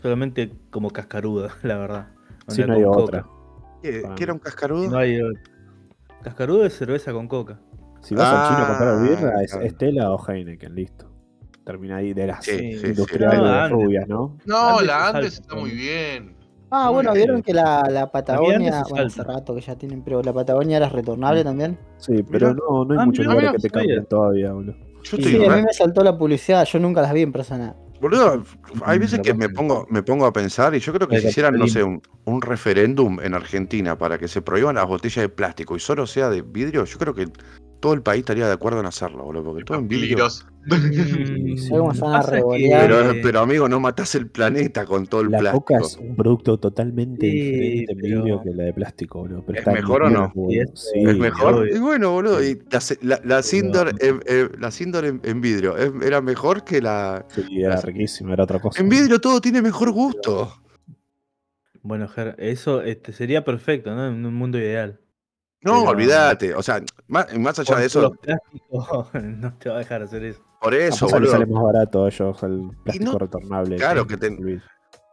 solamente 0.00 0.52
como 0.70 0.90
cascaruda, 0.90 1.48
la 1.62 1.76
verdad. 1.78 2.08
Si 2.48 2.62
Onda 2.62 2.74
no 2.74 2.78
hay 2.80 2.84
con 2.86 3.02
otra. 3.02 3.22
coca. 3.22 3.34
¿Qué, 3.82 4.02
Ah. 4.06 4.14
qué 4.16 4.24
era 4.24 4.32
un 4.32 4.38
cascarudo? 4.38 4.90
No 4.90 4.96
hay 4.98 5.20
otra. 5.20 5.42
Cascaruda 6.22 6.66
es 6.66 6.76
cerveza 6.76 7.12
con 7.12 7.28
coca. 7.28 7.58
Si 8.00 8.14
vas 8.14 8.26
al 8.32 8.48
chino 8.48 8.64
a 8.64 8.68
comprar 8.68 8.88
Ah, 8.88 9.02
birra, 9.02 9.42
es 9.42 9.50
claro. 9.50 9.66
Estela 9.66 10.10
o 10.10 10.26
Heineken, 10.30 10.74
listo. 10.74 11.10
Termina 11.64 11.96
ahí 11.96 12.12
de 12.12 12.26
las 12.26 12.44
Sí, 12.44 12.58
sí, 12.58 12.78
sí. 12.78 12.86
industriales 12.88 13.38
No, 13.38 13.46
antes. 13.46 13.70
rubias, 13.72 14.08
¿no? 14.08 14.36
No, 14.44 14.68
Antes 14.70 14.86
la 14.86 14.98
salta, 15.00 15.26
está 15.26 15.54
¿no? 15.54 15.60
muy 15.62 15.70
bien. 15.70 16.36
Ah, 16.76 16.90
bueno, 16.90 17.12
vieron 17.12 17.40
que 17.40 17.54
la, 17.54 17.82
la 17.88 18.10
Patagonia, 18.10 18.82
bueno, 18.88 19.06
hace 19.06 19.22
rato 19.22 19.54
que 19.54 19.60
ya 19.60 19.76
tienen, 19.76 20.02
pero 20.02 20.20
la 20.22 20.32
Patagonia 20.32 20.78
era 20.78 20.88
retornable 20.88 21.42
Mm. 21.42 21.44
también. 21.44 21.78
Sí, 21.98 22.22
pero 22.28 22.48
Mirá. 22.48 22.60
no, 22.68 22.84
no 22.84 22.92
hay 22.94 22.98
Ah, 23.00 23.06
muchos 23.06 23.24
lugares 23.26 23.52
que 23.52 23.58
te 23.58 23.70
cambien 23.70 24.04
todavía, 24.06 24.52
boludo. 24.52 24.74
Yo 25.04 25.16
Sí, 25.18 25.36
a 25.46 25.56
mí 25.56 25.62
me 25.62 25.72
saltó 25.72 26.02
la 26.02 26.16
publicidad, 26.18 26.64
yo 26.64 26.78
nunca 26.80 27.00
las 27.02 27.12
vi 27.12 27.22
en 27.22 27.30
persona. 27.32 27.76
Boludo, 28.00 28.42
hay 28.84 28.98
Mm, 28.98 29.00
veces 29.00 29.20
que 29.20 29.34
me 29.34 29.48
pongo, 29.48 29.86
me 29.88 30.02
pongo 30.02 30.26
a 30.26 30.32
pensar 30.32 30.74
y 30.74 30.80
yo 30.80 30.92
creo 30.92 31.06
que 31.06 31.20
si 31.20 31.28
hicieran, 31.28 31.56
no 31.56 31.68
sé, 31.68 31.84
un 31.84 32.42
referéndum 32.42 33.20
en 33.20 33.34
Argentina 33.34 33.96
para 33.96 34.18
que 34.18 34.26
se 34.26 34.42
prohíban 34.42 34.74
las 34.74 34.86
botellas 34.86 35.22
de 35.22 35.28
plástico 35.28 35.76
y 35.76 35.80
solo 35.80 36.06
sea 36.06 36.28
de 36.28 36.42
vidrio, 36.42 36.84
yo 36.84 36.98
creo 36.98 37.14
que 37.14 37.28
todo 37.84 37.92
el 37.92 38.00
país 38.00 38.20
estaría 38.20 38.46
de 38.46 38.52
acuerdo 38.54 38.80
en 38.80 38.86
hacerlo, 38.86 39.24
boludo, 39.24 39.44
porque 39.44 39.64
todo 39.64 39.76
en 39.78 39.88
vidrio. 39.88 40.16
Peligroso. 40.16 40.46
Mm, 40.64 41.56
sí. 41.58 42.30
Revolear. 42.30 42.88
Pero, 42.88 43.12
pero 43.22 43.40
amigo, 43.40 43.68
no 43.68 43.78
matás 43.78 44.14
el 44.14 44.28
planeta 44.30 44.86
con 44.86 45.06
todo 45.06 45.20
el 45.20 45.30
La 45.30 45.38
plástico. 45.40 45.64
coca 45.66 45.84
es 45.84 45.98
un 45.98 46.16
producto 46.16 46.58
totalmente 46.58 47.30
Sí, 47.30 47.36
diferente 47.36 47.92
en 47.92 47.98
pero- 48.00 48.16
vidrio 48.22 48.42
que 48.42 48.50
la 48.54 48.64
de 48.64 48.72
plástico, 48.72 49.18
boludo. 49.18 49.42
Pero 49.46 49.58
¿Es 49.58 49.66
está 49.66 49.72
mejor 49.72 50.02
o 50.04 50.08
no? 50.08 50.32
Sí, 50.72 50.98
¿Es 51.06 51.18
mejor? 51.18 51.68
Y 51.70 51.78
bueno, 51.78 52.12
boludo, 52.12 52.42
y 52.42 52.58
la, 52.70 52.80
la, 53.02 53.20
la 53.22 53.42
Sindor, 53.42 53.92
en, 54.00 54.20
eh, 54.24 54.48
la 54.58 54.70
Sindor 54.70 55.04
en, 55.04 55.20
en 55.22 55.40
vidrio 55.42 55.76
¿es- 55.76 55.92
era 56.02 56.22
mejor 56.22 56.64
que 56.64 56.80
la... 56.80 57.26
Sí, 57.28 57.60
era 57.60 57.78
riquísimo, 57.82 58.32
era 58.32 58.44
otra 58.44 58.58
cosa. 58.62 58.80
En 58.80 58.88
vidrio 58.88 59.20
todo 59.20 59.42
tiene 59.42 59.60
mejor 59.60 59.92
gusto. 59.92 60.50
Bueno, 61.82 62.08
Ger, 62.08 62.34
eso 62.38 62.80
este, 62.80 63.12
sería 63.12 63.44
perfecto, 63.44 63.94
¿no? 63.94 64.06
En 64.08 64.24
un 64.24 64.32
mundo 64.34 64.56
ideal. 64.58 65.00
No, 65.64 65.80
Pero- 65.80 65.90
olvídate. 65.90 66.54
O 66.54 66.62
sea, 66.62 66.80
más, 67.08 67.36
más 67.38 67.58
allá 67.58 67.76
de 67.76 67.86
eso, 67.86 68.02
Los 68.02 68.18
plásticos 68.18 69.08
no 69.22 69.54
te 69.54 69.68
va 69.70 69.76
a 69.76 69.78
dejar 69.78 70.02
hacer 70.02 70.22
eso. 70.24 70.40
por 70.60 70.74
eso, 70.74 71.06
le 71.18 71.26
sale 71.28 71.44
boludo. 71.46 71.62
más 71.64 71.72
barato 71.72 72.06
ellos 72.06 72.42
el 72.42 72.70
plástico 72.84 73.12
no- 73.12 73.18
retornable. 73.18 73.76
claro 73.76 74.06
que 74.06 74.16
vidrio. 74.16 74.62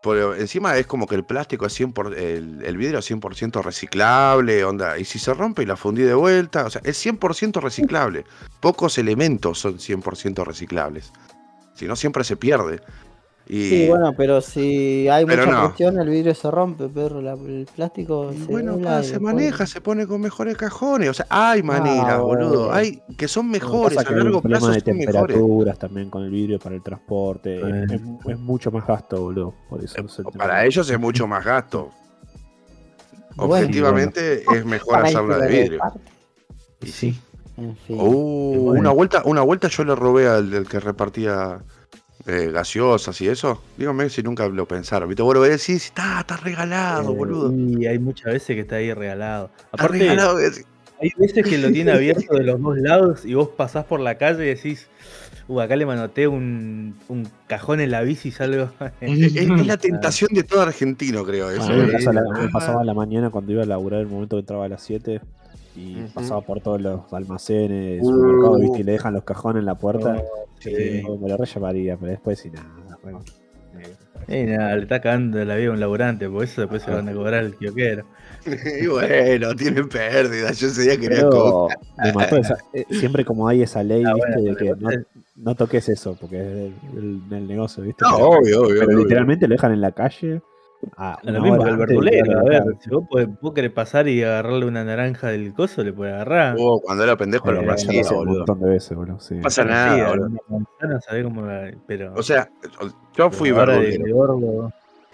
Pero 0.03 0.33
encima 0.35 0.75
es 0.77 0.87
como 0.87 1.05
que 1.05 1.13
el 1.13 1.23
plástico 1.23 1.67
es 1.67 1.79
100%, 1.79 1.93
por- 1.93 2.17
el, 2.17 2.63
el 2.65 2.75
vidrio 2.77 2.99
es 2.99 3.09
100% 3.11 3.61
reciclable, 3.63 4.63
onda. 4.65 4.97
Y 4.97 5.05
si 5.05 5.19
se 5.19 5.31
rompe 5.33 5.61
y 5.61 5.67
la 5.67 5.75
fundí 5.77 6.01
de 6.01 6.15
vuelta, 6.15 6.65
o 6.65 6.69
sea, 6.71 6.81
es 6.83 6.97
100% 7.05 7.61
reciclable. 7.61 8.25
Pocos 8.59 8.97
elementos 8.97 9.59
son 9.59 9.75
100% 9.77 10.43
reciclables. 10.43 11.13
Si 11.75 11.85
no, 11.85 11.95
siempre 11.95 12.23
se 12.23 12.35
pierde. 12.35 12.81
Y 13.47 13.69
Sí, 13.69 13.87
bueno, 13.89 14.13
pero 14.15 14.39
si 14.39 15.09
hay 15.09 15.25
Pero 15.25 15.45
mucha 15.45 15.51
no. 15.61 15.67
presión, 15.69 15.99
el 15.99 16.07
vidrio 16.09 16.33
se 16.33 16.49
rompe, 16.49 16.87
perro. 16.87 17.21
la- 17.21 17.33
el 17.33 17.67
plástico 17.75 18.31
y 18.33 18.37
se 18.37 18.45
bueno, 18.45 18.75
se 18.75 18.79
después- 19.11 19.21
maneja, 19.21 19.65
se 19.67 19.81
pone 19.81 20.07
con 20.07 20.21
mejores 20.21 20.55
cajones. 20.55 21.09
O 21.09 21.13
sea, 21.13 21.25
hay 21.29 21.61
maneras, 21.63 22.05
Ah, 22.07 22.17
boludo. 22.19 22.49
bueno. 22.67 22.71
Hay 22.73 23.01
que 23.17 23.27
son 23.27 23.49
mejores, 23.49 23.97
a 23.97 24.03
largo 24.09 24.41
plazo 24.41 24.67
de 24.69 24.79
son 24.79 24.95
mejores. 24.97 25.13
temperaturas 25.25 25.79
también 25.79 26.09
con 26.09 26.23
el 26.23 26.29
vidrio 26.29 26.59
para 26.59 26.75
el 26.75 26.81
transporte. 26.83 27.55
Es- 27.55 27.61
Bueno. 27.61 28.19
Es, 28.25 28.29
es 28.31 28.39
mucho 28.39 28.71
más 28.71 28.87
gasto, 28.87 29.21
boludo. 29.21 29.53
Por 29.69 29.83
eso 29.83 29.95
tema. 29.95 30.31
Para 30.37 30.65
ellos 30.65 30.89
es 30.89 30.99
mucho 30.99 31.27
más 31.27 31.43
gasto. 31.43 31.89
Bueno. 33.35 33.53
Objetivamente 33.55 34.43
es 34.43 34.65
mejor 34.65 34.93
Para 34.93 35.07
hacerla 35.07 35.37
de 35.39 35.47
vidrio. 35.47 35.81
Y 36.81 36.87
sí. 36.87 37.19
En 37.57 37.75
fin. 37.77 37.97
Uh, 37.99 38.71
una 38.77 38.91
vuelta, 38.91 39.21
una 39.25 39.41
vuelta 39.41 39.67
yo 39.67 39.83
le 39.83 39.95
robé 39.95 40.27
al 40.27 40.49
del 40.49 40.67
que 40.67 40.79
repartía 40.79 41.59
eh, 42.28 42.49
gaseosas 42.51 43.19
y 43.22 43.28
eso? 43.28 43.61
Dígame 43.78 44.09
si 44.09 44.22
nunca 44.24 44.47
lo 44.47 44.67
pensaron. 44.67 45.09
¿Viste? 45.09 45.24
Vos 45.24 45.34
lo 45.34 45.41
ves 45.41 45.67
y 45.69 45.74
decís, 45.74 45.86
está, 45.88 46.19
está 46.22 46.38
regalado, 46.38 47.11
Eh, 47.11 47.15
boludo. 47.15 47.53
Y 47.80 47.86
hay 47.88 47.99
muchas 47.99 48.34
veces 48.34 48.55
que 48.55 48.61
está 48.61 48.76
ahí 48.78 48.93
regalado. 48.93 49.49
Está 49.57 49.67
Aparte, 49.72 49.97
regalado. 49.99 50.38
hay 50.38 51.09
veces 51.17 51.43
que 51.45 51.57
lo 51.57 51.72
tiene 51.72 51.91
abierto 51.93 52.36
de 52.36 52.43
los 52.43 52.61
dos 52.61 52.78
lados 52.78 53.26
y 53.26 53.34
vos 53.34 53.49
pasás 53.49 53.86
por 53.86 53.99
la 53.99 54.15
calle 54.15 54.43
y 54.45 54.47
decís, 54.55 54.88
uh, 55.47 55.59
acá 55.61 55.76
le 55.76 55.86
manoté 55.86 56.28
un, 56.28 56.95
un 57.09 57.28
cajón 57.47 57.80
en 57.82 57.91
la 57.91 58.01
bici 58.01 58.30
y 58.30 58.32
salgo. 58.32 58.69
Es, 59.01 59.36
es 59.36 59.65
la 59.67 59.78
tentación 59.78 60.30
de 60.34 60.43
todo 60.43 60.61
argentino, 60.61 61.24
creo. 61.24 61.49
Eso. 61.49 61.67
Me, 61.69 61.86
Sí, 61.88 61.91
pasa 61.93 62.13
la- 62.13 62.22
Ah. 62.34 62.39
me 62.43 62.49
pasaba 62.49 62.84
la 62.84 62.93
mañana 62.93 63.30
cuando 63.32 63.51
iba 63.51 63.63
a 63.63 63.65
laburar 63.65 63.99
el 64.01 64.07
momento 64.07 64.36
que 64.36 64.41
entraba 64.41 64.65
a 64.65 64.69
las 64.69 64.84
7 64.84 65.22
y 65.76 65.95
pasaba 66.13 66.41
por 66.41 66.59
todos 66.61 66.82
los 66.82 67.11
almacenes, 67.13 68.01
Uh. 68.03 68.05
supermercados, 68.05 68.59
¿viste? 68.61 68.80
Y 68.82 68.84
le 68.84 68.91
dejan 68.91 69.13
los 69.13 69.24
cajones 69.24 69.61
en 69.61 69.65
la 69.65 69.76
puerta. 69.76 70.22
Sí. 70.62 71.03
me 71.20 71.30
lo 71.30 71.38
re 71.38 71.45
llamaría, 71.45 71.97
pero 71.97 72.12
después 72.12 72.39
sí 72.39 72.49
nada. 72.51 72.70
Y 74.28 74.43
nada, 74.43 74.76
le 74.76 74.84
está 74.84 75.01
cagando 75.01 75.43
la 75.43 75.55
vida 75.55 75.70
a 75.70 75.72
un 75.74 75.80
laburante, 75.80 76.30
por 76.30 76.43
eso 76.43 76.62
después 76.62 76.84
se 76.84 76.91
van 76.91 77.09
a 77.09 77.14
cobrar 77.14 77.43
el 77.43 77.55
kiosquero. 77.57 78.05
y 78.82 78.86
bueno, 78.88 79.55
tienen 79.55 79.89
pérdida. 79.89 80.51
Yo 80.51 80.68
ese 80.68 80.82
día 80.84 80.97
quería 80.99 81.18
Pero 81.18 81.30
cobrar. 81.32 81.78
me 82.03 82.14
mató 82.14 82.38
esa- 82.38 82.57
eh, 82.74 82.86
siempre 82.91 83.26
como 83.26 83.47
hay 83.47 83.64
esa 83.64 83.84
ley, 83.84 84.03
Ah, 84.05 84.14
¿viste? 84.14 84.32
bueno, 84.36 84.49
de 84.51 84.55
que 84.95 85.05
no, 85.36 85.55
toques 85.55 85.89
eso, 85.89 86.16
porque 86.20 86.38
es 86.39 86.45
del, 86.45 86.74
del- 86.93 87.30
del 87.30 87.47
negocio, 87.47 87.84
¿viste? 87.84 88.05
No, 88.05 88.16
Pero- 88.16 88.30
obvio, 88.30 88.62
obvio. 88.62 88.76
pero 88.80 88.86
obvio. 88.88 88.97
literalmente 88.99 89.47
lo 89.47 89.55
dejan 89.55 89.72
en 89.74 89.82
la 89.82 89.91
calle. 89.91 90.41
A 90.97 91.17
Lo 91.23 91.32
una 91.32 91.39
mismo 91.41 91.63
que 91.63 91.69
el 91.69 91.77
verdulero, 91.77 92.39
a 92.39 92.43
ver, 92.43 92.63
si 92.79 92.89
vos, 92.89 93.03
podés- 93.09 93.29
vos 93.39 93.53
querés 93.53 93.71
pasar 93.71 94.07
y 94.07 94.23
agarrarle 94.23 94.65
una 94.65 94.84
naranja 94.84 95.27
del 95.29 95.53
coso, 95.53 95.84
le 95.84 95.93
puedes 95.93 96.13
agarrar. 96.13 96.55
Oh, 96.59 96.79
cuando 96.82 97.03
era 97.03 97.15
pendejo 97.15 97.51
lo 97.51 97.61
Eh, 97.61 97.69
hacía, 97.69 97.91
lo 97.93 97.99
hice 97.99 98.13
un 98.13 98.19
boludo. 98.19 98.38
montón 98.39 98.59
de 98.61 98.69
veces, 98.69 98.97
boludo. 98.97 99.19
Sí. 99.19 99.36
No 99.36 99.41
pasa 99.43 99.63
nada, 99.63 100.09
boludo. 100.09 100.27
una 100.27 100.39
manzana, 100.49 101.01
sabés 101.01 101.23
cómo 101.23 101.41
la- 101.45 101.71
pero, 101.88 102.13
O 102.15 102.23
sea, 102.23 102.49
yo 103.15 103.29
fui 103.32 103.51
verdulero. 103.51 104.03
de 104.05 104.11
gordo, 104.11 104.73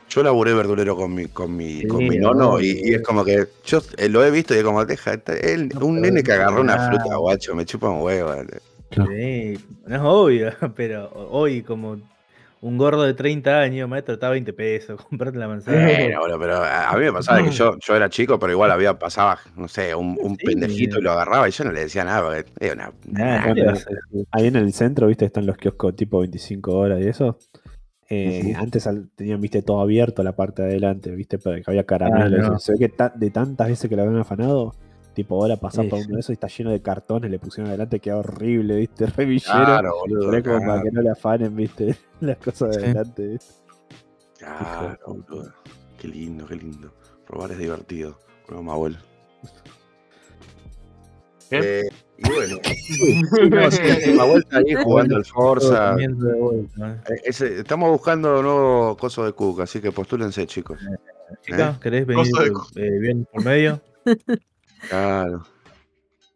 Yo 0.10 0.24
laburé 0.24 0.54
verdulero 0.54 0.96
con 0.96 1.14
mi, 1.14 1.26
con 1.28 1.54
mi, 1.54 1.82
Sí, 1.82 1.88
con 1.88 2.08
mi 2.08 2.18
nono 2.18 2.62
y, 2.62 2.80
y 2.82 2.94
es 2.94 3.02
como 3.04 3.26
que 3.26 3.46
yo 3.66 3.80
eh, 3.98 4.08
lo 4.08 4.24
he 4.24 4.32
visto 4.32 4.56
y 4.56 4.60
es 4.60 4.64
como, 4.64 4.86
deja, 4.86 5.12
él- 5.42 5.68
No, 5.78 5.86
un 5.86 6.00
nene 6.00 6.24
que 6.24 6.30
no 6.30 6.36
agarró 6.44 6.62
una 6.62 6.78
nada. 6.78 6.88
fruta, 6.90 7.18
guacho, 7.18 7.54
me 7.56 7.66
chupa 7.66 7.90
un 7.90 8.02
huevo. 8.02 8.30
dale. 8.30 8.60
Sí, 8.90 9.60
no 9.86 9.96
es 9.96 10.02
obvio, 10.02 10.50
pero 10.78 11.10
hoy 11.14 11.62
como 11.62 11.98
un 12.62 12.78
gordo 12.78 13.04
de 13.04 13.14
30 13.14 13.60
años, 13.60 13.88
maestro, 13.88 14.16
está 14.16 14.28
a 14.28 14.32
20 14.32 14.52
pesos, 14.54 15.00
comprate 15.10 15.38
la 15.38 15.48
manzana. 15.48 15.86
Bueno, 16.20 16.40
pero 16.40 16.56
a 16.64 16.94
mí 16.98 17.06
me 17.06 17.14
pasaba 17.14 17.44
que 17.44 17.52
yo, 17.52 17.78
yo 17.86 17.96
era 17.96 18.10
chico, 18.10 18.40
pero 18.40 18.52
igual 18.52 18.72
había, 18.72 18.98
pasaba, 18.98 19.38
no 19.56 19.68
sé, 19.68 19.94
un, 19.96 20.18
un 20.22 20.36
Sí. 20.38 20.46
pendejito 20.46 21.00
y 21.00 21.02
lo 21.02 21.12
agarraba 21.12 21.48
y 21.48 21.52
yo 21.52 21.64
no 21.66 21.72
le 21.72 21.82
decía 21.82 22.04
nada, 22.04 22.24
porque 22.24 22.46
era 22.60 22.92
una... 23.12 23.54
Ahí 24.32 24.48
en 24.48 24.56
el 24.56 24.74
centro, 24.74 25.08
viste, 25.08 25.26
están 25.26 25.46
los 25.46 25.58
kioscos 25.58 25.96
tipo 25.96 26.20
25 26.20 26.74
horas 26.76 27.00
y 27.02 27.08
eso. 27.08 27.38
Eh. 28.10 28.54
Antes 28.58 28.88
tenían, 29.16 29.42
viste, 29.42 29.62
todo 29.62 29.82
abierto 29.82 30.24
la 30.24 30.34
parte 30.36 30.62
de 30.62 30.70
adelante, 30.70 31.12
viste, 31.12 31.38
pero 31.40 31.58
que 31.58 31.64
había 31.70 31.86
caramelo. 31.86 32.38
Ah, 32.38 32.48
no. 32.50 32.56
eso. 32.56 32.60
Se 32.60 32.72
ve 32.74 32.80
que 32.80 32.90
ta- 32.90 33.12
de 33.14 33.30
tantas 33.32 33.68
veces 33.68 33.90
que 33.90 33.96
lo 33.98 34.04
habían 34.04 34.18
afanado, 34.22 34.74
tipo 35.18 35.42
ahora 35.42 35.58
pasar 35.58 35.86
Sí, 35.86 35.90
por 35.90 36.00
uno 36.00 36.14
de 36.14 36.20
esos 36.20 36.30
y 36.30 36.34
está 36.34 36.48
lleno 36.48 36.70
de 36.70 36.82
cartones, 36.82 37.32
le 37.32 37.40
pusieron 37.40 37.70
adelante, 37.70 38.00
queda 38.00 38.18
horrible, 38.18 38.76
viste, 38.78 39.06
re 39.18 39.26
villero. 39.26 39.66
Claro, 39.66 39.96
boludo. 40.00 40.32
Pero 40.32 40.44
como 40.56 40.68
para 40.68 40.84
que 40.84 40.92
no 40.92 41.02
le 41.02 41.10
afanen, 41.10 41.56
viste, 41.56 41.98
las 42.22 42.38
cosas 42.38 42.70
de 42.78 42.84
adelante, 42.86 43.28
viste. 43.28 43.54
claro, 44.38 44.98
boludo. 45.08 45.54
Qué 46.00 46.08
lindo, 46.08 46.46
qué 46.46 46.56
lindo. 46.56 46.94
Robar 47.28 47.52
es 47.52 47.58
divertido. 47.58 48.20
Mi 48.50 48.70
abuelo. 48.72 48.98
¿Qué? 51.50 51.60
Eh, 51.82 51.90
y 52.18 52.30
bueno, 52.30 52.58
no, 53.50 53.72
sí, 53.72 53.82
está 53.82 54.58
ahí 54.60 54.76
jugando 54.84 55.16
al 55.16 55.26
Forza. 55.26 55.94
Vuelta, 55.96 56.28
¿eh? 56.92 56.98
Eh, 57.10 57.22
ese- 57.26 57.60
estamos 57.60 57.90
buscando 57.90 58.42
nuevo 58.42 58.96
coso 58.98 59.26
de 59.26 59.34
Cook, 59.34 59.62
así 59.62 59.80
que 59.82 59.92
postúlense, 59.92 60.46
chicos. 60.46 60.80
Chicas, 61.42 61.78
¿querés 61.80 62.06
venir 62.06 62.32
Coso 62.32 62.64
de 62.76 62.88
eh, 62.88 63.00
bien 63.00 63.28
por 63.32 63.44
medio? 63.44 63.82
Claro. 64.90 65.46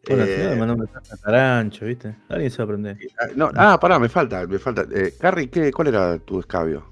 Bueno, 0.08 0.24
Eh, 0.24 0.36
si 0.36 0.42
no, 0.44 0.50
me 0.50 0.56
mandó 0.56 0.74
un 0.74 0.80
mensaje 0.80 1.08
a 1.12 1.18
Tarancho, 1.18 1.86
¿viste? 1.86 2.16
Alguien 2.30 2.50
se 2.52 2.58
va 2.58 2.64
a 2.64 2.66
aprender. 2.66 2.98
ah, 3.20 3.28
no, 3.36 3.52
ah, 3.56 3.80
pará, 3.80 4.00
me 4.00 4.10
falta, 4.10 4.46
me 4.48 4.58
falta. 4.58 4.86
Eh, 4.92 5.14
Carrie, 5.20 5.50
¿qué, 5.50 5.72
¿cuál 5.72 5.90
era 5.90 6.18
tu 6.20 6.40
escabio? 6.40 6.92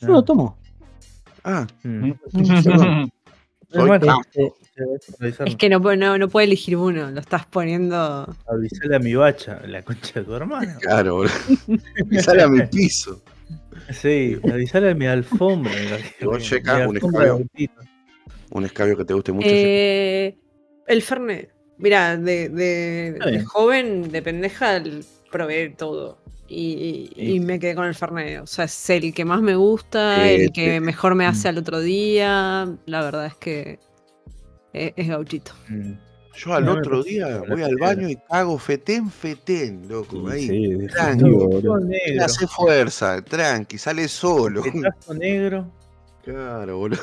Yo 0.00 0.08
lo 0.08 0.24
tomo. 0.24 0.58
Ah, 1.44 1.66
Mm. 1.82 2.12
Es 5.20 5.40
Es 5.44 5.56
que 5.56 5.68
no, 5.68 5.78
no, 5.96 6.18
no 6.18 6.28
puede 6.28 6.46
elegir 6.46 6.76
uno, 6.76 7.10
lo 7.10 7.20
estás 7.20 7.46
poniendo. 7.46 8.34
Avisale 8.46 8.96
a 8.96 8.98
mi 8.98 9.14
bacha, 9.14 9.60
la 9.66 9.82
concha 9.82 10.20
de 10.20 10.24
tu 10.26 10.34
hermano. 10.34 10.78
claro, 10.80 11.16
boludo. 11.16 11.32
Y 12.10 12.18
sale 12.18 12.42
a 12.42 12.48
mi 12.48 12.62
piso. 12.62 13.22
Sí, 13.90 14.38
avisale 14.50 14.90
a 14.90 14.94
mi 14.94 15.06
alfombra. 15.06 15.72
Vos, 16.22 16.38
mi 16.38 16.44
Checa, 16.44 16.88
un 16.88 16.96
escabio. 16.96 17.40
Un 18.50 18.64
escabio 18.64 18.96
que 18.96 19.04
te 19.04 19.14
guste 19.14 19.32
mucho. 19.32 19.48
Eh, 19.50 20.36
el 20.86 21.02
Fernet. 21.02 21.52
Mira, 21.76 22.16
de, 22.16 23.44
joven, 23.46 24.10
de 24.10 24.22
pendeja, 24.22 24.82
probé 25.30 25.70
todo. 25.70 26.18
Y, 26.48 27.40
me 27.44 27.58
quedé 27.58 27.74
con 27.74 27.84
el 27.84 27.94
Fernet. 27.94 28.40
O 28.40 28.46
sea, 28.46 28.64
es 28.64 28.90
el 28.90 29.12
que 29.12 29.24
más 29.24 29.42
me 29.42 29.54
gusta, 29.54 30.28
Eh, 30.28 30.44
el 30.44 30.52
que 30.52 30.80
mejor 30.80 31.14
me 31.14 31.26
hace 31.26 31.48
mm. 31.48 31.50
al 31.50 31.58
otro 31.58 31.80
día. 31.80 32.76
La 32.86 33.02
verdad 33.02 33.26
es 33.26 33.34
que 33.34 33.78
es, 34.72 34.92
es 34.96 35.08
gauchito. 35.08 35.52
Mm. 35.68 35.92
Yo 36.38 36.54
al 36.54 36.64
no 36.64 36.74
otro 36.74 37.02
día 37.02 37.42
voy 37.48 37.62
al 37.62 37.74
baño 37.76 38.08
y 38.08 38.14
cago 38.14 38.58
fetén, 38.58 39.10
fetén, 39.10 39.88
loco. 39.88 40.28
Ahí. 40.28 40.46
Sí, 40.46 40.86
tranqui. 40.86 42.18
hace 42.20 42.46
fuerza, 42.46 43.20
tranqui, 43.22 43.76
sale 43.76 44.06
solo. 44.06 44.64
El 44.64 44.80
trazo 44.80 45.14
negro. 45.14 45.68
Claro, 46.22 46.78
boludo. 46.78 47.00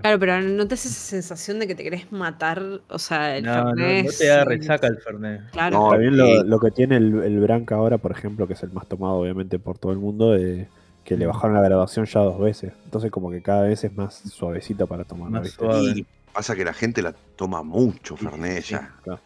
Claro, 0.00 0.18
pero 0.18 0.40
no 0.40 0.66
te 0.66 0.74
hace 0.74 0.88
esa 0.88 1.00
sensación 1.00 1.58
de 1.60 1.66
que 1.66 1.74
te 1.74 1.82
querés 1.84 2.10
matar. 2.12 2.62
O 2.88 2.98
sea, 2.98 3.36
el 3.36 3.44
No, 3.44 3.54
no, 3.56 3.76
Fernet. 3.76 4.06
no 4.06 4.12
te 4.18 4.26
da 4.26 4.44
resaca 4.44 4.86
el 4.88 4.98
Fernet. 4.98 5.50
Claro. 5.52 5.78
No, 5.78 5.90
También 5.90 6.16
lo, 6.16 6.42
lo 6.44 6.58
que 6.58 6.70
tiene 6.72 6.96
el, 6.96 7.22
el 7.22 7.40
Branca 7.40 7.76
ahora, 7.76 7.98
por 7.98 8.10
ejemplo, 8.12 8.46
que 8.46 8.54
es 8.54 8.62
el 8.62 8.72
más 8.72 8.86
tomado 8.88 9.14
obviamente 9.14 9.58
por 9.58 9.78
todo 9.78 9.92
el 9.92 9.98
mundo, 9.98 10.34
eh, 10.36 10.68
que 11.04 11.16
le 11.16 11.26
bajaron 11.26 11.54
la 11.54 11.62
graduación 11.62 12.04
ya 12.06 12.20
dos 12.20 12.40
veces. 12.40 12.72
Entonces 12.84 13.10
como 13.10 13.30
que 13.30 13.40
cada 13.42 13.62
vez 13.62 13.84
es 13.84 13.96
más 13.96 14.14
suavecito 14.14 14.86
para 14.86 15.04
tomar. 15.04 15.30
Más 15.30 15.50
suave. 15.50 15.92
Y 15.96 16.06
pasa 16.32 16.54
que 16.56 16.64
la 16.64 16.72
gente 16.72 17.00
la 17.02 17.12
toma 17.36 17.62
mucho, 17.62 18.16
Fernet 18.16 18.64
ya. 18.64 18.90
claro. 19.04 19.20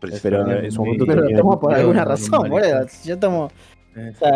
Pero- 0.00 0.16
Pero 0.22 0.50
en 0.60 0.70
su 0.70 0.84
momento 0.84 1.06
pero 1.06 1.22
lo 1.22 1.36
tomo 1.38 1.58
por 1.58 1.74
alguna 1.74 2.04
razón, 2.04 2.48
boludo. 2.50 2.86
Yo 3.04 3.18
tomo. 3.18 3.50
Eh. 3.96 4.12
O 4.14 4.18
sea, 4.18 4.32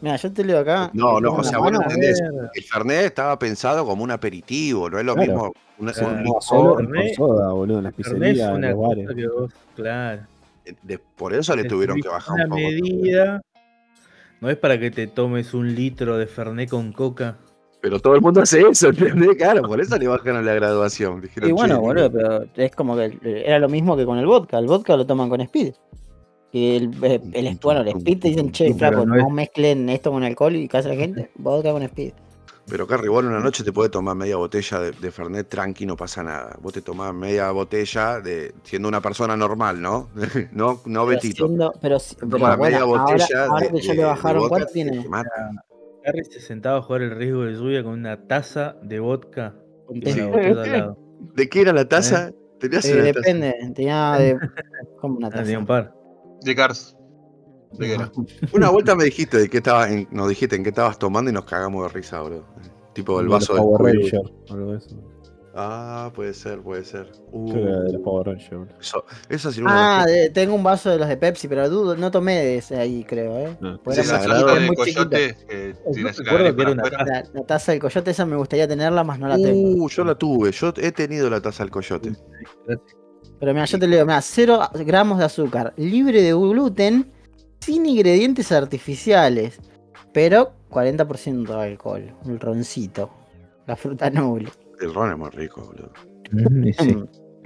mira, 0.00 0.16
yo 0.16 0.32
te 0.32 0.44
leo 0.44 0.58
acá. 0.60 0.90
No, 0.92 1.20
no, 1.20 1.34
o 1.34 1.42
sea, 1.44 1.58
vos 1.58 1.72
entendés. 1.72 2.20
El 2.54 2.62
Fernet 2.64 3.04
estaba 3.06 3.38
pensado 3.38 3.84
como 3.86 4.04
un 4.04 4.10
aperitivo, 4.10 4.88
no 4.90 4.98
es 4.98 5.04
lo 5.04 5.14
Claro. 5.14 5.32
mismo. 5.32 5.52
una- 5.76 5.92
Claro. 5.92 6.32
un 6.34 6.40
solo 6.42 6.74
con 6.76 6.86
Fernet- 6.88 7.16
soda, 7.16 7.52
boludo, 7.52 7.78
en 7.78 7.84
las 7.84 7.94
pizzerías, 7.94 8.54
en 8.54 8.60
los 8.60 8.78
bares. 8.78 9.08
vos, 9.34 9.52
claro. 9.74 10.22
de- 10.82 10.98
por 10.98 11.34
eso 11.34 11.54
le 11.56 11.62
Es 11.62 11.68
tuvieron 11.68 12.00
que 12.00 12.08
bajar 12.08 12.36
un 12.44 12.48
poco. 12.50 12.60
medida. 12.60 13.42
No 14.40 14.50
es 14.50 14.56
para 14.56 14.78
que 14.78 14.90
te 14.90 15.06
tomes 15.08 15.52
un 15.52 15.74
litro 15.74 16.16
de 16.16 16.26
Fernet 16.26 16.68
con 16.70 16.92
coca. 16.92 17.36
Pero 17.80 17.98
todo 18.00 18.14
el 18.14 18.20
mundo 18.22 18.40
hace 18.40 18.60
eso, 18.62 18.88
¿entendés? 19.26 19.36
Claro, 19.36 19.62
por 19.62 19.80
eso 19.80 19.98
le 19.98 20.06
bajaron 20.08 20.44
la 20.46 20.54
graduación. 20.54 21.20
Dijeron, 21.20 21.50
Y 21.50 21.52
bueno, 21.52 21.74
"Che, 21.74 21.80
boludo, 21.80 22.10
pero 22.12 22.44
es 22.56 22.70
como 22.74 22.96
que 22.96 23.04
el- 23.06 23.20
era 23.44 23.58
lo 23.58 23.68
mismo 23.68 23.96
que 23.96 24.04
con 24.06 24.16
el 24.18 24.26
vodka. 24.26 24.58
El 24.58 24.66
vodka 24.66 24.96
lo 24.96 25.04
toman 25.06 25.28
con 25.28 25.40
speed. 25.42 25.74
Y 26.54 26.76
el, 26.76 26.90
eh, 27.02 27.20
el- 27.32 27.58
bueno, 27.60 27.80
el 27.80 27.88
speed 27.88 28.20
te 28.20 28.28
dicen, 28.28 28.52
che, 28.52 28.72
flaco, 28.74 29.04
no 29.04 29.16
no, 29.16 29.26
es- 29.26 29.32
mezclen 29.34 29.88
esto 29.88 30.12
con 30.12 30.22
alcohol 30.22 30.54
y 30.54 30.68
casa 30.68 30.88
la 30.88 30.94
gente. 30.94 31.28
Vodka 31.34 31.72
con 31.72 31.82
speed. 31.82 32.12
Pero 32.68 32.86
Carrie, 32.86 33.08
vos 33.10 33.24
en 33.24 33.30
una 33.30 33.40
noche 33.40 33.64
te 33.64 33.72
puedes 33.72 33.90
tomar 33.90 34.14
media 34.14 34.36
botella 34.36 34.78
de, 34.78 34.92
de 34.92 35.10
Fernet 35.10 35.48
tranqui, 35.48 35.84
no 35.84 35.96
pasa 35.96 36.22
nada. 36.22 36.56
Vos 36.62 36.72
te 36.72 36.80
tomás 36.80 37.12
media 37.12 37.50
botella 37.50 38.20
de 38.20 38.54
siendo 38.62 38.86
una 38.88 39.00
persona 39.00 39.36
normal, 39.36 39.82
¿no? 39.82 40.10
no, 40.52 40.74
no 40.74 40.80
Pero, 40.84 41.06
Betito. 41.06 41.46
siendo- 41.48 41.72
pero, 41.82 41.98
si- 41.98 42.14
pero 42.14 42.30
Tomás 42.30 42.56
bueno, 42.56 42.76
media 42.78 42.84
ahora, 42.84 43.02
botella 43.04 43.46
ahora 43.46 43.66
de, 43.66 43.72
que 43.72 43.80
ya 43.80 43.88
de- 43.88 43.96
le 43.96 44.02
de 44.02 44.08
bajaron, 44.08 44.42
vodka, 44.42 44.48
¿cuánto 44.56 44.72
tiene? 44.72 45.06
Harry 46.06 46.24
se 46.30 46.40
sentaba 46.40 46.78
a 46.78 46.82
jugar 46.82 47.02
el 47.02 47.10
riesgo 47.16 47.42
de 47.42 47.54
lluvia 47.54 47.82
con 47.82 47.94
una 47.94 48.28
taza 48.28 48.76
de 48.82 49.00
vodka 49.00 49.56
al 49.88 50.72
lado. 50.72 50.98
¿De 51.34 51.48
qué 51.48 51.62
era 51.62 51.72
la 51.72 51.88
taza? 51.88 52.30
Tenías 52.60 52.84
Eh, 52.84 52.92
una 52.94 53.02
taza. 53.12 53.18
depende, 53.18 53.72
tenía 53.74 54.12
de. 54.18 54.38
como 55.00 55.16
una 55.16 55.26
Ah, 55.28 55.42
tenía 55.42 55.58
un 55.58 55.66
taza. 55.66 55.82
par. 55.90 56.03
De 56.44 56.54
Cars. 56.54 56.96
Una 58.52 58.70
vuelta 58.70 58.94
me 58.94 59.04
dijiste 59.04 59.36
de 59.38 59.48
qué 59.50 59.56
estabas, 59.56 59.90
en- 59.90 60.06
nos 60.12 60.28
dijiste 60.28 60.54
en 60.54 60.62
qué 60.62 60.68
estabas 60.68 60.98
tomando 60.98 61.30
y 61.30 61.34
nos 61.34 61.44
cagamos 61.44 61.82
de 61.82 61.88
risa, 61.88 62.20
bro. 62.22 62.44
Tipo 62.92 63.18
el 63.20 63.26
vaso 63.28 63.54
de 63.54 63.58
Power. 63.60 63.96
Ranger, 63.96 64.20
algo 64.50 64.72
de 64.72 64.78
eso. 64.78 64.96
Ah, 65.56 66.10
puede 66.14 66.34
ser, 66.34 66.60
puede 66.62 66.84
ser. 66.84 67.10
Uh, 67.32 67.52
de 67.52 67.92
los 67.92 68.02
Power 68.02 68.26
Rangers. 68.26 68.50
boludo. 68.50 68.74
eso, 69.28 69.52
sí 69.52 69.60
una 69.60 70.02
Ah, 70.02 70.06
de 70.06 70.30
tengo 70.30 70.54
un 70.54 70.62
vaso 70.64 70.90
de 70.90 70.98
los 70.98 71.08
de 71.08 71.16
Pepsi, 71.16 71.46
pero 71.48 71.68
dudo, 71.68 71.96
no 71.96 72.10
tomé 72.10 72.34
de 72.44 72.56
ese 72.58 72.76
ahí, 72.76 73.04
creo, 73.04 73.36
¿eh? 73.38 73.56
No. 73.60 73.76
Sí, 73.90 74.00
esa 74.00 74.18
muy 74.18 74.26
grado 74.26 74.40
chiquita, 74.48 74.54
de 74.54 74.60
es 74.60 74.66
muy 74.66 74.76
chiquita. 74.76 75.16
coyote 75.84 76.22
recuerdo 76.24 76.56
que 76.56 76.62
era 76.62 76.70
una 76.72 76.82
afuera. 76.82 77.04
La, 77.06 77.24
la 77.32 77.46
taza 77.46 77.72
del 77.72 77.80
coyote 77.80 78.10
esa 78.12 78.26
me 78.26 78.36
gustaría 78.36 78.66
tenerla, 78.68 79.02
más 79.04 79.18
no 79.18 79.28
la 79.28 79.36
tengo. 79.36 79.84
Uh, 79.84 79.88
yo 79.88 80.04
la 80.04 80.14
tuve, 80.16 80.50
yo 80.52 80.72
he 80.76 80.92
tenido 80.92 81.30
la 81.30 81.40
taza 81.40 81.62
al 81.64 81.70
coyote. 81.70 82.12
Pero 83.40 83.52
mira, 83.52 83.64
yo 83.66 83.78
te 83.78 83.86
leo, 83.86 84.04
mira, 84.06 84.20
0 84.20 84.60
gramos 84.86 85.18
de 85.18 85.24
azúcar, 85.24 85.72
libre 85.76 86.22
de 86.22 86.32
gluten, 86.32 87.10
sin 87.60 87.86
ingredientes 87.86 88.50
artificiales. 88.52 89.60
pero 90.12 90.52
40% 90.70 91.46
de 91.56 91.62
alcohol, 91.62 92.14
un 92.24 92.38
roncito, 92.38 93.10
la 93.66 93.74
fruta 93.76 94.10
noble. 94.10 94.48
El 94.80 94.92
ron 94.94 95.10
es 95.12 95.18
muy 95.18 95.30
rico, 95.30 95.62
boludo. 95.64 95.90
Mm, 96.30 96.64
sí. 96.72 96.90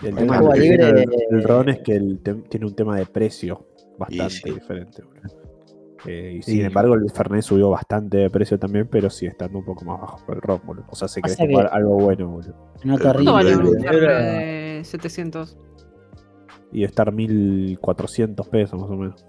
El, 0.02 0.08
El 0.08 0.14
tema 0.16 0.40
Libre- 0.54 0.76
tiene 0.78 1.02
el, 1.02 1.08
el 1.30 1.42
ron 1.44 1.68
es 1.70 1.78
que 1.80 1.92
el 1.96 2.20
tiene 2.48 2.66
un 2.66 2.74
tema 2.74 2.96
de 2.96 3.06
precio 3.06 3.66
bastante 3.98 4.30
sí. 4.34 4.50
diferente. 4.50 5.02
boludo. 5.02 5.38
Eh, 6.06 6.36
y 6.38 6.42
Sí. 6.42 6.52
sin 6.52 6.64
embargo, 6.66 6.94
el 6.94 7.10
Fernet 7.10 7.42
subió 7.42 7.70
bastante 7.70 8.18
de 8.18 8.30
precio 8.30 8.56
también, 8.58 8.86
pero 8.86 9.10
sigue 9.10 9.32
estando 9.32 9.58
un 9.58 9.64
poco 9.64 9.84
más 9.84 10.00
bajo 10.00 10.24
que 10.24 10.32
el 10.32 10.40
ron, 10.40 10.60
boludo. 10.64 10.84
O 10.90 10.94
sea, 10.94 11.08
se 11.08 11.20
querés 11.20 11.36
que- 11.36 11.56
algo 11.72 11.94
bueno, 11.96 12.28
boludo. 12.28 12.54
No 12.84 12.94
El- 12.96 13.00
¿Cuánto 13.00 13.32
vale 14.82 14.84
Horrible. 14.84 14.84
un 14.84 14.84
Era- 14.84 14.84
Fernet 14.84 14.84
de 14.84 14.84
700? 14.84 15.58
Y 16.72 16.84
estar 16.84 17.12
1400 17.12 18.48
pesos 18.48 18.80
más 18.80 18.90
o 18.90 18.96
menos. 18.96 19.26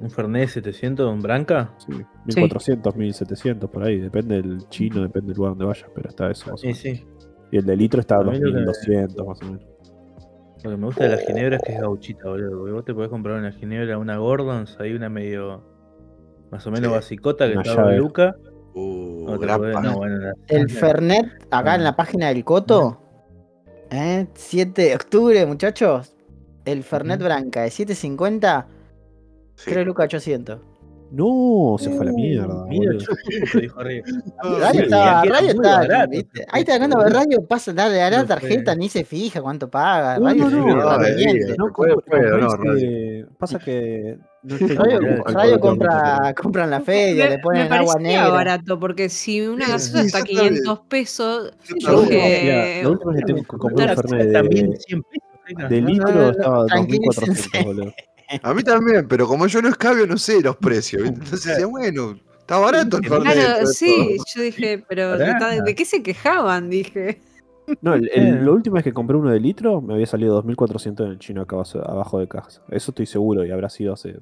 Un 0.00 0.10
Fernet 0.10 0.48
700, 0.48 1.12
un 1.12 1.20
Branca. 1.20 1.74
Sí, 1.78 1.92
1400, 2.26 2.96
1700 2.96 3.68
por 3.70 3.84
ahí. 3.84 3.98
Depende 4.00 4.36
del 4.42 4.66
chino, 4.68 5.02
depende 5.02 5.28
del 5.28 5.36
lugar 5.36 5.52
donde 5.52 5.66
vayas, 5.66 5.90
pero 5.94 6.08
está 6.08 6.30
eso. 6.30 6.50
más 6.50 6.54
o 6.54 6.56
Sí, 6.58 6.66
menos. 6.68 6.78
sí. 6.80 7.06
Y 7.52 7.56
el 7.58 7.66
de 7.66 7.76
litro 7.76 8.00
está 8.00 8.16
a 8.16 8.20
A 8.20 8.24
mí 8.24 8.38
lo 8.38 8.50
que- 8.52 8.64
2200 8.64 9.26
más 9.26 9.42
o 9.42 9.44
menos. 9.44 9.62
Lo 10.64 10.70
que 10.70 10.76
me 10.76 10.86
gusta 10.86 11.04
de 11.04 11.10
la 11.10 11.16
ginebra 11.18 11.56
es 11.56 11.62
que 11.62 11.72
es 11.72 11.80
gauchita, 11.80 12.28
boludo. 12.28 12.58
Porque 12.58 12.72
vos 12.72 12.84
te 12.84 12.94
podés 12.94 13.08
comprar 13.10 13.38
una 13.38 13.52
ginebra, 13.52 13.98
una 13.98 14.16
Gordons, 14.18 14.78
ahí 14.80 14.92
una 14.94 15.08
medio. 15.08 15.62
Más 16.50 16.66
o 16.66 16.70
menos 16.70 16.88
Sí. 16.88 16.94
basicota 16.94 17.46
que 17.46 17.52
Una 17.52 17.62
está 17.62 17.76
llave. 17.76 17.94
a 17.94 17.98
Luca. 17.98 18.36
Uh, 18.74 19.26
O 19.26 19.38
te 19.38 19.46
grapa. 19.46 19.64
podés- 19.64 19.82
no, 19.82 19.96
bueno, 19.96 20.16
la- 20.18 20.34
El 20.48 20.70
Fernet, 20.70 21.26
acá 21.50 21.74
en 21.76 21.84
la 21.84 21.96
página 21.96 22.28
del 22.28 22.44
Coto, 22.44 23.02
¿eh? 23.90 24.26
7 24.34 24.82
de 24.82 24.94
octubre, 24.94 25.46
muchachos. 25.46 26.14
El 26.64 26.84
Fernet. 26.84 27.20
Branca 27.22 27.62
de 27.62 27.70
750, 27.70 28.66
Sí. 29.56 29.70
3 29.70 29.86
lucas 29.86 30.04
800. 30.06 30.60
No, 31.10 31.76
se 31.78 31.90
fue 31.90 32.02
a 32.02 32.04
la 32.04 32.12
mierda. 32.12 32.64
Mira, 32.66 32.92
boludo. 32.92 33.06
yo 33.06 33.40
justo 33.40 33.58
dijo 33.58 33.80
arriba. 33.80 34.06
Radio 34.42 34.70
sí, 34.72 34.78
está, 34.84 35.24
muy 35.24 35.48
está. 35.48 35.80
Ahí 36.52 36.60
está 36.60 36.78
ganando 36.78 37.04
radio, 37.08 37.44
pasa, 37.46 37.72
dale, 37.72 38.00
a 38.00 38.10
la 38.10 38.24
tarjeta, 38.26 38.74
ni 38.76 38.88
se 38.88 39.04
fija 39.04 39.42
cuánto 39.42 39.68
paga. 39.68 40.18
No, 40.18 40.26
Radio 40.26 40.50
no, 40.50 40.60
no, 40.60 41.56
no, 41.58 41.72
compré 41.72 43.26
Pasa 43.38 43.58
que. 43.58 44.18
Cuadro 45.34 45.60
compra, 45.60 46.34
compra 46.40 46.64
en 46.64 46.70
la 46.70 46.80
feria, 46.80 47.24
me, 47.24 47.30
le 47.32 47.38
ponen 47.40 47.68
me 47.68 47.76
agua 47.76 47.96
negra. 47.98 48.28
barato, 48.30 48.78
porque 48.80 49.10
si 49.10 49.42
una 49.42 49.78
sí, 49.78 49.98
está 49.98 50.20
yo 50.20 50.24
también. 50.24 50.48
500 50.54 50.80
pesos. 50.88 51.52
Mira, 51.74 51.92
dije. 52.00 52.80
la 52.82 52.88
última 52.88 53.12
vez 53.12 53.20
que 53.20 53.26
tengo 53.26 53.42
que 53.42 53.58
comprar 53.58 53.86
Claro, 53.94 54.02
un 54.02 54.08
Fernet 54.08 54.48
de, 54.48 54.76
100 54.78 55.02
pesos. 55.02 55.28
venga. 55.46 55.68
de 55.68 55.80
No, 55.82 55.88
litro 55.88 56.08
no, 56.08 56.14
no, 56.14 56.30
estaba 56.30 56.66
tranquilícense. 56.66 57.48
2400, 57.50 57.64
boludo. 57.64 57.92
A 58.42 58.54
mí 58.54 58.62
también, 58.62 59.08
pero 59.08 59.26
como 59.26 59.46
yo 59.46 59.60
no 59.60 59.68
escabio, 59.68 60.06
no 60.06 60.16
sé 60.16 60.40
los 60.40 60.56
precios. 60.56 61.02
Entonces 61.06 61.44
decía, 61.44 61.66
bueno, 61.66 62.16
está 62.38 62.58
barato 62.58 62.98
el 62.98 63.08
Fernet. 63.08 63.32
Claro, 63.34 63.66
sí, 63.66 64.16
yo 64.34 64.42
dije, 64.42 64.84
pero 64.88 65.18
¿de, 65.18 65.74
qué 65.76 65.84
se 65.84 66.02
quejaban? 66.02 66.70
Dije. 66.70 67.20
No, 67.82 67.94
el, 67.94 68.08
el- 68.12 68.44
la 68.44 68.50
última 68.52 68.74
vez 68.74 68.84
que 68.84 68.92
compré 68.92 69.16
uno 69.16 69.30
de 69.30 69.40
litro 69.40 69.80
me 69.80 69.94
había 69.94 70.06
salido 70.06 70.34
2400 70.34 71.06
en 71.06 71.12
el 71.12 71.18
chino 71.18 71.42
acá 71.42 71.56
abajo, 71.56 71.78
abajo 71.84 72.18
de 72.18 72.28
casa. 72.28 72.62
Eso 72.70 72.90
estoy 72.92 73.06
seguro 73.06 73.44
y 73.44 73.50
habrá 73.50 73.68
sido 73.68 73.94
hace, 73.94 74.14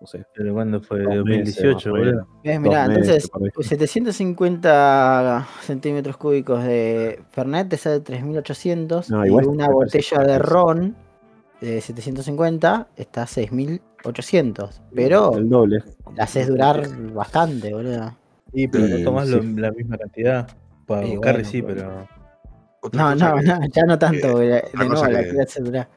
no 0.00 0.06
sé, 0.06 0.24
Pero 0.34 0.54
cuando 0.54 0.80
fue 0.80 1.02
dos 1.02 1.24
meses, 1.24 1.56
2018, 1.56 1.74
más 1.74 1.86
o 1.86 1.92
menos. 1.92 2.14
boludo. 2.14 2.28
Eh, 2.44 2.58
mirá, 2.58 2.88
meses, 2.88 3.08
entonces, 3.08 3.30
ahí. 3.34 3.50
pues, 3.54 3.66
750 3.68 5.46
centímetros 5.62 6.16
cúbicos 6.16 6.62
de 6.64 7.22
Fernet 7.30 7.68
te 7.68 7.76
sale 7.76 8.00
3800 8.00 9.10
No, 9.10 9.24
y 9.26 9.30
una 9.30 9.68
botella 9.68 10.18
de 10.18 10.34
es- 10.36 10.42
ron 10.42 10.96
de 11.60 11.80
750 11.80 12.88
está 12.96 13.22
a 13.22 13.26
6800. 13.26 14.82
Pero 14.94 15.36
el 15.36 15.48
doble. 15.48 15.82
la 16.14 16.24
haces 16.24 16.48
durar 16.48 16.86
bastante, 17.12 17.72
boludo. 17.72 18.16
Sí, 18.54 18.68
pero 18.68 18.86
no 19.10 19.24
sí. 19.24 19.30
lo- 19.32 19.60
la 19.60 19.70
misma 19.72 19.98
cantidad. 19.98 20.48
Para 20.86 21.00
buscar 21.06 21.34
bueno, 21.34 21.48
sí, 21.48 21.62
pero- 21.62 22.06
pero. 22.82 22.92
No, 22.92 23.14
no, 23.16 23.42
no, 23.42 23.58
ya 23.74 23.82
no 23.84 23.98
tanto, 23.98 24.20
que- 24.20 24.30
porque 24.32 24.78
de 24.78 24.88
nuevo 24.88 25.06
la 25.06 25.18
que- 25.18 25.24
quiero 25.30 25.42
hacer 25.42 25.64
durar. 25.64 25.88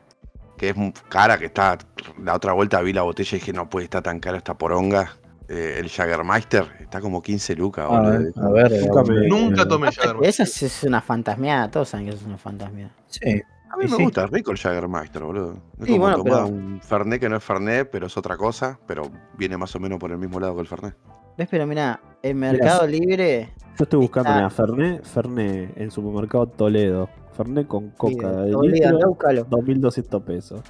que 0.58 0.70
es 0.70 0.76
cara, 1.08 1.38
que 1.38 1.46
está. 1.46 1.78
La 2.24 2.34
otra 2.36 2.54
vuelta 2.54 2.82
vi 2.82 2.92
la 2.94 3.04
botella 3.04 3.30
y 3.38 3.40
dije, 3.40 3.54
no 3.54 3.70
puede 3.70 3.86
estar 3.86 4.02
tan 4.02 4.20
cara 4.20 4.38
esta 4.38 4.58
poronga. 4.58 5.16
Eh, 5.48 5.78
el 5.80 5.90
Jagermeister 5.90 6.66
está 6.80 7.00
como 7.02 7.22
15 7.24 7.56
lucas, 7.56 7.88
a 7.90 8.02
ver, 8.02 8.32
Nunca 8.36 9.04
me- 9.12 9.28
Nunca 9.28 9.62
eh, 9.64 9.66
tomé 9.66 9.92
Jagermeister. 9.92 10.30
Eso 10.30 10.44
es, 10.44 10.64
es 10.64 10.84
una 10.84 11.02
fantasmeada, 11.02 11.72
todos 11.72 11.90
saben 11.90 12.06
que 12.08 12.12
eso 12.12 12.22
es 12.22 12.28
una 12.28 12.38
fantasmeada. 12.38 12.92
Sí. 13.08 13.42
A 13.72 13.78
mí 13.78 13.86
Y 13.86 13.88
me 13.92 13.98
sí. 13.98 14.04
gusta, 14.04 14.26
rico 14.28 14.52
el 14.52 14.58
Jagermeister, 14.58 15.24
boludo. 15.24 15.54
Es 15.80 15.86
Sí, 15.86 15.92
como 15.94 16.00
bueno, 16.06 16.18
tomar 16.18 16.34
pero- 16.34 16.48
un 16.48 16.82
Fernet 16.82 17.20
que 17.22 17.30
no 17.30 17.36
es 17.38 17.44
Fernet, 17.44 17.90
pero 17.92 18.08
es 18.08 18.18
otra 18.18 18.36
cosa, 18.36 18.80
pero 18.88 19.04
viene 19.38 19.58
más 19.58 19.76
o 19.76 19.80
menos 19.80 20.00
por 20.00 20.12
el 20.12 20.18
mismo 20.18 20.40
lado 20.40 20.56
que 20.56 20.62
el 20.62 20.68
Fernet. 20.68 20.96
¿Ves? 21.38 21.48
Pero 21.50 21.66
mira, 21.68 22.02
en 22.22 22.38
Mercado 22.38 22.86
Libre, 22.88 23.54
Yo 23.78 23.84
estoy 23.84 24.00
buscando 24.00 24.30
Está- 24.32 24.42
la 24.42 24.50
Fernet, 24.50 25.04
Fernet 25.06 25.78
en 25.78 25.90
supermercado 25.92 26.48
Toledo. 26.48 27.08
Fernet 27.32 27.66
con 27.68 27.92
coca 27.92 28.30
de 28.32 28.48
día, 28.48 28.56
anda 28.58 28.60
a 28.60 28.92
litro, 28.92 29.08
buscarlo. 29.10 29.44
2200 29.50 30.22
pesos. 30.24 30.62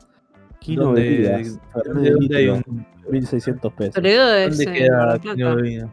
Kino 0.60 0.84
¿Dónde- 0.84 1.02
bebidas, 1.02 1.60
Fernet 1.74 1.96
¿De 1.96 2.02
de 2.02 2.12
dónde 2.12 2.38
hay 2.38 2.46
litro, 2.48 2.64
un.? 2.72 2.86
1600 3.10 3.74
pesos. 3.74 3.94
Toledo 3.96 4.34
es 4.36 4.50
¿Dónde 4.58 4.64
en 4.66 4.74
queda. 4.74 5.56
Bebida? 5.56 5.90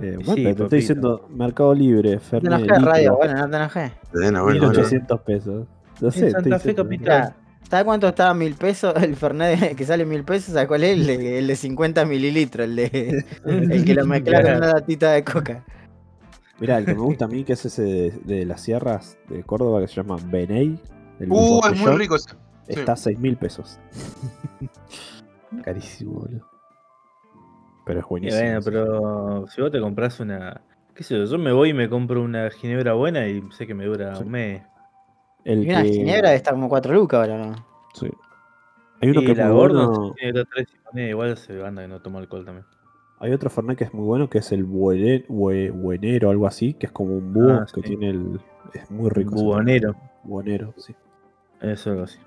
Eh, 0.00 0.16
Sí, 0.18 0.24
bueno, 0.24 0.34
te 0.34 0.42
papito. 0.44 0.62
estoy 0.64 0.78
diciendo 0.80 1.26
Mercado 1.28 1.74
Libre, 1.74 2.18
Fernet 2.18 2.60
de 2.62 2.78
radio, 2.78 2.98
litro, 3.12 3.16
bueno, 3.16 3.34
no 3.34 3.50
te 3.50 3.56
enojés. 3.56 3.92
De 4.12 4.32
no, 4.32 4.42
bueno, 4.42 4.42
bueno. 4.44 4.60
1800 4.60 5.20
pesos. 5.20 5.66
No 6.00 6.10
sé, 6.10 6.26
En 6.26 6.32
Santa 6.32 6.58
Fe 6.58 6.74
Capital. 6.74 7.34
¿sabes 7.68 7.84
cuánto 7.84 8.08
estaba 8.08 8.32
mil 8.34 8.54
pesos? 8.54 8.94
El 9.02 9.14
Fernet 9.16 9.76
que 9.76 9.84
sale 9.84 10.04
mil 10.06 10.24
pesos, 10.24 10.54
¿sabes 10.54 10.68
cuál 10.68 10.84
es? 10.84 10.98
El 10.98 11.06
de, 11.06 11.38
el 11.40 11.46
de 11.46 11.56
50 11.56 12.04
mililitros, 12.04 12.64
el 12.66 12.76
de 12.76 13.24
el 13.44 13.84
que 13.84 13.94
lo 13.94 14.06
mezcla 14.06 14.42
con 14.42 14.56
una 14.56 14.66
latita 14.74 15.12
de 15.12 15.24
coca. 15.24 15.64
Mirá, 16.60 16.78
el 16.78 16.86
que 16.86 16.94
me 16.94 17.00
gusta 17.00 17.26
a 17.26 17.28
mí, 17.28 17.44
que 17.44 17.52
es 17.52 17.64
ese 17.66 17.82
de, 17.82 18.10
de 18.24 18.44
las 18.44 18.60
sierras 18.62 19.16
de 19.28 19.44
Córdoba, 19.44 19.80
que 19.80 19.86
se 19.88 19.94
llama 19.94 20.16
Beney. 20.26 20.78
el 21.20 21.28
Uh, 21.30 21.60
es 21.72 21.78
muy 21.80 21.92
rico 21.92 22.16
ese. 22.16 22.30
Sí. 22.30 22.80
Está 22.80 22.92
a 22.92 22.96
6 22.96 23.18
mil 23.20 23.36
pesos. 23.36 23.78
Carísimo, 25.62 26.12
boludo. 26.20 26.46
Pero 27.86 28.00
es 28.00 28.06
Y 28.06 28.08
buenísimo. 28.08 28.42
bueno, 28.42 28.60
pero 28.64 29.46
si 29.46 29.60
vos 29.62 29.70
te 29.70 29.80
compras 29.80 30.20
una. 30.20 30.60
¿Qué 30.94 31.02
sé 31.04 31.16
yo? 31.16 31.24
Yo 31.24 31.38
me 31.38 31.52
voy 31.52 31.70
y 31.70 31.74
me 31.74 31.88
compro 31.88 32.22
una 32.22 32.50
ginebra 32.50 32.92
buena 32.94 33.26
y 33.28 33.42
sé 33.56 33.66
que 33.66 33.74
me 33.74 33.84
dura 33.86 34.16
Sí. 34.16 34.22
un 34.24 34.30
mes. 34.30 34.62
El 35.48 35.64
Y 35.66 35.70
una 35.70 35.82
que- 35.82 35.88
ginebra 35.92 36.34
está 36.34 36.50
como 36.52 36.68
4 36.68 36.92
lucas 36.94 37.20
ahora, 37.20 37.46
¿no? 37.46 37.66
sí. 37.94 38.08
Hay 39.00 39.10
uno 39.10 39.22
y 39.22 39.26
que 39.26 39.32
es 39.32 39.38
la 39.38 39.46
muy 39.46 39.54
gorda 39.54 39.86
bueno. 39.86 40.14
tiene 40.18 40.44
tres 40.44 40.66
igual 40.94 41.36
se 41.36 41.64
anda 41.64 41.82
que 41.82 41.88
no 41.88 42.00
toma 42.02 42.18
alcohol 42.18 42.44
también. 42.44 42.66
Hay 43.20 43.32
otro 43.32 43.48
Fernet 43.48 43.78
que 43.78 43.84
es 43.84 43.94
muy 43.94 44.04
bueno, 44.04 44.28
que 44.28 44.38
es 44.38 44.50
el 44.52 44.64
buene- 44.66 45.24
bue- 45.28 45.70
buenero, 45.72 46.30
algo 46.30 46.46
así, 46.48 46.74
que 46.74 46.86
es 46.86 46.92
como 46.92 47.16
un 47.16 47.32
búho 47.32 47.52
Ah, 47.62 47.66
que 47.72 47.80
sí. 47.80 47.88
tiene 47.88 48.10
el. 48.10 48.40
Es 48.74 48.90
muy 48.90 49.08
rico. 49.10 49.54
Fernet. 49.54 49.84
Buonero, 50.24 50.74
sí. 50.76 50.94
Eso 51.60 51.90
algo 51.90 52.02
así. 52.02 52.18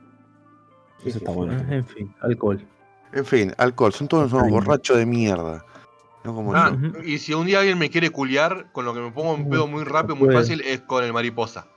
Ese 1.06 1.18
está 1.20 1.32
bueno. 1.32 1.54
Ah. 1.60 1.76
En 1.76 1.86
fin, 1.86 2.14
alcohol. 2.22 2.66
En 3.14 3.26
fin, 3.26 3.54
alcohol, 3.58 3.92
son 3.94 4.08
todos 4.08 4.32
unos 4.34 4.50
borrachos 4.50 4.98
de 4.98 5.06
mierda. 5.06 5.64
No 6.24 6.34
como 6.34 6.56
Ah, 6.56 6.72
yo. 6.80 7.00
Y 7.04 7.18
si 7.20 7.34
un 7.34 7.46
día 7.48 7.60
alguien 7.60 7.78
me 7.80 7.90
quiere 7.90 8.10
culiar, 8.12 8.72
con 8.72 8.86
lo 8.86 8.94
que 8.94 9.02
me 9.02 9.12
pongo 9.12 9.36
en 9.36 9.44
Uy, 9.44 9.50
pedo 9.50 9.68
muy 9.68 9.84
rápido, 9.84 10.16
muy 10.16 10.34
fácil, 10.34 10.62
es 10.62 10.80
con 10.82 11.04
el 11.04 11.12
mariposa. 11.12 11.68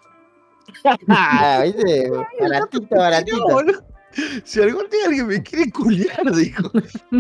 Ah, 1.09 1.63
¿viste? 1.65 2.11
Baratito, 2.41 2.97
baratito. 2.97 3.63
No. 3.63 3.73
Si 4.45 4.61
algún 4.63 4.85
día 4.91 5.01
alguien 5.07 5.27
me 5.27 5.43
quiere 5.43 5.71
culiar, 5.73 6.33
dijo. 6.35 6.71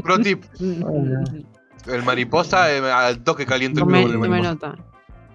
Pro 0.02 0.18
tip, 0.20 0.44
el 0.60 2.02
mariposa 2.04 2.72
eh, 2.72 2.78
al 2.80 3.22
toque 3.24 3.44
caliente 3.44 3.80
el 3.80 3.86
con 3.86 3.94
el 3.94 4.12
tome 4.12 4.28
mariposa. 4.28 4.52
nota. 4.52 4.84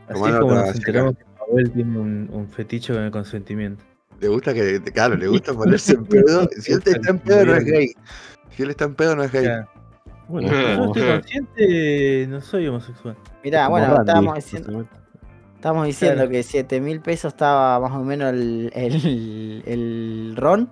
Así 0.08 0.20
como 0.20 0.32
nota, 0.56 0.66
nos 0.68 0.76
enteramos 0.76 1.18
que 1.18 1.24
Pavel 1.38 1.72
tiene 1.72 2.00
un, 2.00 2.30
un 2.32 2.48
fetiche 2.50 2.94
con 2.94 3.04
el 3.04 3.12
consentimiento. 3.12 3.84
Le 4.20 4.28
gusta 4.28 4.54
que, 4.54 4.82
claro, 4.82 5.16
le 5.16 5.28
gusta 5.28 5.54
ponerse 5.54 5.94
en 5.94 6.06
pedo. 6.06 6.50
Si 6.60 6.72
él 6.74 6.82
está 6.86 7.10
en 7.12 7.20
pedo, 7.20 7.46
no 7.46 7.56
es 7.56 7.66
gay. 7.66 7.94
Si 8.56 8.64
él 8.64 8.70
está 8.72 8.86
en 8.86 8.96
pedo, 8.96 9.16
no 9.16 9.24
es 9.24 9.32
gay. 9.32 9.44
Ya, 9.46 9.68
Bueno, 10.28 10.48
Yo 10.52 10.76
como- 10.78 10.86
estoy 10.96 11.10
consciente, 11.12 12.28
no 12.30 12.42
soy 12.42 12.68
homosexual. 12.68 13.16
Mirá, 13.44 13.66
como 13.66 13.72
bueno, 13.78 13.88
Randy, 13.88 14.02
estábamos 14.02 14.36
diciendo, 14.36 14.88
estábamos 15.60 15.88
diciendo 15.88 16.16
Claro. 16.18 16.32
que 16.32 16.42
7 16.44 16.80
mil 16.80 17.02
pesos 17.02 17.34
estaba 17.34 17.80
más 17.82 17.92
o 17.92 18.04
menos 18.04 18.30
el, 18.34 18.72
el, 18.74 19.64
el 19.66 20.34
ron. 20.38 20.70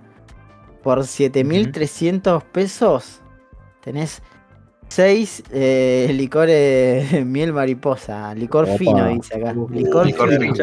Por 0.81 0.99
7.300 0.99 2.41
pesos 2.43 3.21
tenés 3.83 4.21
6 4.87 5.43
licores 6.13 7.11
de 7.11 7.25
miel 7.25 7.51
mariposa. 7.51 8.33
Licor 8.33 8.63
Opa. 8.63 8.77
fino, 8.77 9.07
dice 9.09 9.35
acá. 9.35 9.51
Uh, 9.53 9.69
Licor, 9.69 10.05
licor 10.05 10.29
fino. 10.39 10.53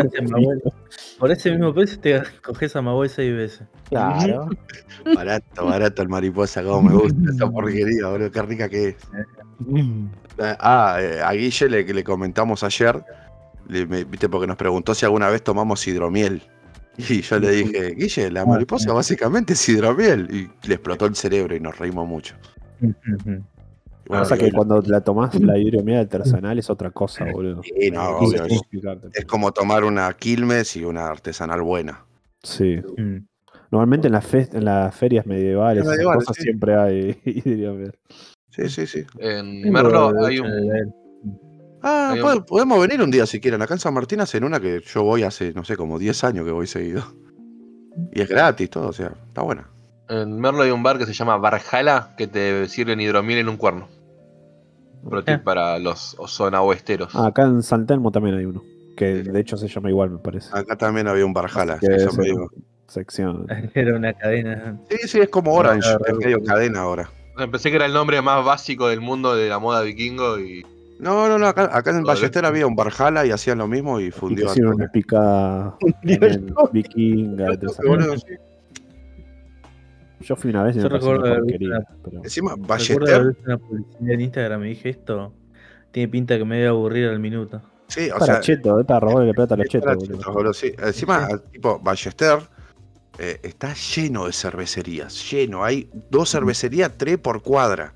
Por 1.19 1.31
ese 1.31 1.51
mismo 1.51 1.75
precio 1.75 2.01
te 2.01 2.23
coges 2.43 2.75
a 2.75 2.81
Maboy 2.83 3.09
seis 3.11 3.35
veces. 3.37 3.69
Claro. 3.91 4.49
Barato, 5.15 5.67
barato 5.67 6.01
el 6.03 6.09
mariposa, 6.09 6.63
como 6.65 6.83
me 6.89 6.95
gusta 6.95 7.31
esa 7.31 7.51
porquería, 7.51 8.09
boludo, 8.09 8.31
qué 8.31 8.43
rica 8.43 8.69
que 8.71 8.89
es. 8.89 8.97
Ah, 10.39 10.97
eh, 11.01 11.21
a 11.23 11.33
Guille 11.33 11.69
le, 11.69 11.85
le 11.85 12.03
comentamos 12.05 12.65
ayer, 12.65 13.05
le- 13.69 13.87
me- 13.87 14.05
viste, 14.05 14.29
porque 14.29 14.47
nos 14.47 14.57
preguntó 14.57 14.95
si 14.95 15.05
alguna 15.05 15.29
vez 15.29 15.43
tomamos 15.43 15.87
hidromiel. 15.87 16.43
Y 16.97 17.23
yo 17.23 17.39
le 17.41 17.51
dije, 17.51 17.95
Guille, 17.97 18.31
la 18.31 18.47
mariposa 18.47 18.93
básicamente 18.93 19.55
es 19.55 19.69
hidromiel. 19.69 20.29
Y 20.33 20.69
le 20.69 20.75
explotó 20.75 21.07
el 21.07 21.17
cerebro 21.17 21.57
y 21.57 21.61
nos 21.61 21.77
reímos 21.79 22.07
mucho. 22.07 22.37
Bueno, 24.07 24.23
Pasa 24.23 24.37
y 24.37 24.39
que 24.39 24.45
bueno, 24.51 24.57
cuando 24.57 24.83
la 24.91 25.01
tomás 25.01 25.35
la 25.41 25.57
hidromiel 25.59 26.01
artesanal 26.01 26.59
es 26.59 26.69
otra 26.71 26.91
cosa, 26.91 27.25
boludo. 27.33 27.63
Sí, 27.63 27.91
no, 27.91 28.19
obvio, 28.19 28.45
es- 28.45 28.61
es 29.15 29.25
como 29.25 29.51
tomar 29.53 29.83
una 29.85 30.13
Quilmes 30.13 30.77
y 30.77 30.85
una 30.85 31.07
artesanal 31.09 31.63
buena. 31.63 32.05
Sí. 32.43 32.77
Mm. 32.99 33.27
Normalmente 33.71 34.07
en 34.09 34.13
las, 34.13 34.27
fe- 34.27 34.49
en 34.53 34.65
las 34.67 34.95
ferias 34.95 35.27
medievales, 35.27 35.85
cosas 35.85 36.37
sí. 36.37 36.43
siempre 36.43 36.77
hay 36.77 37.19
hidromiel. 37.25 37.99
Sí, 38.51 38.69
sí, 38.69 38.87
sí. 38.87 39.05
En 39.19 39.73
Merlo 39.73 40.13
hay 40.25 40.39
un. 40.39 40.49
Ah, 41.87 42.15
podemos 42.47 42.81
venir 42.81 43.03
un 43.03 43.11
día 43.11 43.27
si 43.27 43.41
quieren. 43.41 43.61
Acá 43.61 43.75
en 43.75 43.81
San 43.81 43.93
Martín 43.93 44.21
hacen 44.21 44.43
una 44.43 44.59
que 44.59 44.81
yo 44.87 45.03
voy 45.03 45.23
hace, 45.23 45.53
no 45.53 45.65
sé, 45.65 45.77
como 45.77 45.99
10 45.99 46.25
años 46.25 46.47
que 46.47 46.51
voy 46.51 46.67
seguido. 46.67 47.05
Y 48.13 48.23
es 48.23 48.29
gratis 48.29 48.71
todo, 48.71 48.89
o 48.89 48.93
sea, 48.93 49.13
está 49.29 49.43
buena. 49.43 49.69
En 50.09 50.41
Merlo 50.41 50.63
hay 50.63 50.71
un 50.71 50.83
bar 50.83 50.99
que 50.99 51.07
se 51.07 51.13
llama 51.13 51.37
Barjala 51.37 52.15
que 52.17 52.27
te 52.27 52.69
sirven 52.69 53.01
hidromiel 53.01 53.39
en 53.41 53.49
un 53.51 53.57
cuerno. 53.59 53.89
Ah. 55.27 55.41
para 55.45 55.79
los 55.79 56.17
zona 56.27 56.63
oesteros. 56.63 57.15
Ah, 57.15 57.27
acá 57.27 57.43
en 57.43 57.63
San 57.63 57.87
Telmo 57.87 58.11
también 58.11 58.37
hay 58.37 58.47
uno. 58.47 58.63
Que 58.97 59.23
de 59.23 59.41
hecho 59.41 59.57
se 59.59 59.69
llama 59.69 59.91
igual, 59.91 60.11
me 60.11 60.19
parece. 60.19 60.49
Acá 60.57 60.77
también 60.77 61.09
había 61.09 61.27
un 61.27 61.35
Barjala. 61.35 61.79
Que 61.79 61.95
eso 61.95 62.09
es 62.09 62.17
me 62.17 62.25
una 62.25 62.33
digo. 62.33 62.51
sección. 62.89 63.47
Era 63.75 63.97
una 63.97 64.15
cadena. 64.15 64.81
Sí, 64.89 65.09
sí, 65.09 65.21
es 65.21 65.29
como 65.29 65.53
Orange, 65.53 65.87
Ah, 65.89 65.99
es 66.07 66.15
medio 66.17 66.43
cadena 66.43 66.81
ahora. 66.81 67.11
Pensé 67.51 67.71
que 67.71 67.77
era 67.77 67.87
el 67.87 67.93
nombre 67.93 68.23
más 68.23 68.45
básico 68.45 68.87
del 68.89 69.01
mundo 69.01 69.35
de 69.35 69.49
la 69.49 69.59
moda 69.59 69.83
vikingo 69.83 70.39
y. 70.39 70.65
No, 70.99 71.29
no, 71.29 71.39
no, 71.39 71.47
acá, 71.49 71.69
acá 71.77 71.91
en. 71.91 72.05
Ballester 72.05 72.45
había 72.45 72.67
un 72.67 72.77
Barjala 72.77 73.27
y 73.27 73.31
hacían 73.31 73.59
lo 73.59 73.67
mismo 73.67 74.01
y 74.01 74.11
fundió. 74.11 74.47
toque. 74.47 74.63
una 74.63 74.89
picada 74.89 75.77
Fundió 75.81 76.15
el 76.15 76.19
también 76.21 76.47
toque. 76.55 76.71
vikinga. 76.73 77.47
Yo 80.21 80.37
fui 80.37 80.51
una 80.51 80.63
vez 80.63 80.77
y 80.77 80.81
Yo 80.81 80.89
me 80.89 80.97
recuerdo 80.97 81.21
una 81.23 81.31
haber 81.33 81.43
visto 81.43 81.59
porquería. 81.59 81.77
una- 81.79 81.87
pero- 82.03 82.17
Encima, 82.25 82.55
Ballester, 82.57 83.37
una 83.45 83.59
publicidad 83.59 84.11
en 84.11 84.21
Instagram 84.21 84.65
y 84.65 84.69
dije 84.71 84.89
esto. 84.91 85.33
Tiene 85.91 86.09
pinta 86.09 86.39
que 86.39 86.45
me 86.45 86.57
voy 86.59 86.67
a 86.67 86.71
aburrir 86.71 87.09
al 87.09 87.19
minuto. 87.21 87.61
sí, 87.89 88.09
o 88.11 88.15
para 88.19 88.27
sea, 88.27 88.41
cheto, 88.41 88.81
es 88.81 88.87
para 88.87 89.01
robarle 89.01 89.35
plata 89.35 89.55
a 89.55 89.59
los 89.59 89.69
chetos, 89.69 89.99
chetos, 89.99 90.25
boludo. 90.33 90.53
sí. 90.55 90.73
Encima, 90.79 91.29
tipo, 91.53 91.79
Ballester 91.79 92.39
eh, 93.19 93.39
está 93.43 93.75
lleno 93.75 94.27
de 94.27 94.33
cervecerías, 94.33 95.31
lleno. 95.31 95.63
Hay 95.63 95.89
dos 96.11 96.31
cervecerías, 96.33 96.93
tres 96.97 97.19
por 97.19 97.43
cuadra. 97.43 97.93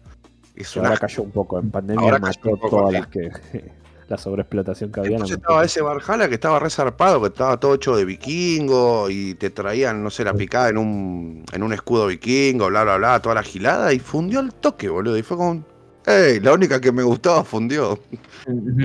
Es 0.59 0.76
una 0.76 0.89
ahora 0.89 1.01
cayó 1.01 1.22
un 1.22 1.30
poco. 1.30 1.59
En 1.59 1.70
pandemia 1.70 2.05
Ahora 2.05 2.18
mató 2.18 2.51
poco, 2.51 2.68
todas 2.68 2.90
sí. 2.90 2.98
las 2.98 3.06
que. 3.06 3.30
la 4.09 4.16
sobreexplotación 4.16 4.90
que 4.90 5.01
había. 5.01 5.12
Entonces 5.12 5.36
estaba 5.36 5.64
ese 5.64 5.82
Barjala 5.82 6.28
que 6.28 6.35
estaba 6.35 6.59
resarpado, 6.59 7.20
que 7.20 7.28
estaba 7.28 7.60
todo 7.60 7.74
hecho 7.74 7.94
de 7.94 8.05
vikingo 8.05 9.10
y 9.10 9.35
te 9.35 9.51
traían, 9.51 10.02
no 10.02 10.10
sé, 10.10 10.24
la 10.24 10.32
picada 10.32 10.70
en 10.70 10.78
un, 10.78 11.44
en 11.52 11.62
un 11.62 11.72
escudo 11.74 12.06
vikingo, 12.06 12.68
bla, 12.68 12.85
bla, 12.85 12.97
bla, 12.97 13.20
toda 13.20 13.35
la 13.35 13.43
gilada 13.43 13.93
y 13.93 13.98
fundió 13.98 14.40
el 14.40 14.55
toque, 14.55 14.89
boludo. 14.89 15.18
Y 15.18 15.22
fue 15.22 15.36
como, 15.36 15.62
¡ey! 16.06 16.40
La 16.40 16.55
única 16.55 16.80
que 16.80 16.90
me 16.90 17.02
gustaba 17.02 17.44
fundió. 17.44 17.98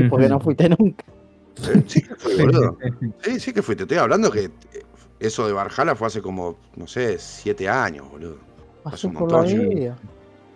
Porque 0.09 0.27
no 0.27 0.39
fuiste 0.41 0.69
nunca. 0.69 1.05
Sí 1.87 2.01
que 2.01 2.15
fue, 2.15 2.35
boludo. 2.37 2.77
Sí, 3.21 3.39
sí 3.39 3.53
que 3.53 3.61
fue. 3.61 3.75
Te 3.77 3.83
estoy 3.83 3.97
hablando 3.97 4.29
que 4.29 4.51
eso 5.19 5.47
de 5.47 5.53
Barjala 5.53 5.95
fue 5.95 6.07
hace 6.07 6.21
como, 6.21 6.57
no 6.75 6.85
sé, 6.85 7.17
siete 7.17 7.69
años, 7.69 8.09
boludo. 8.11 8.37
Pasó 8.83 9.07
un 9.07 9.13
por 9.13 9.31
la 9.31 9.37
montón, 9.37 9.69
vida. 9.69 9.97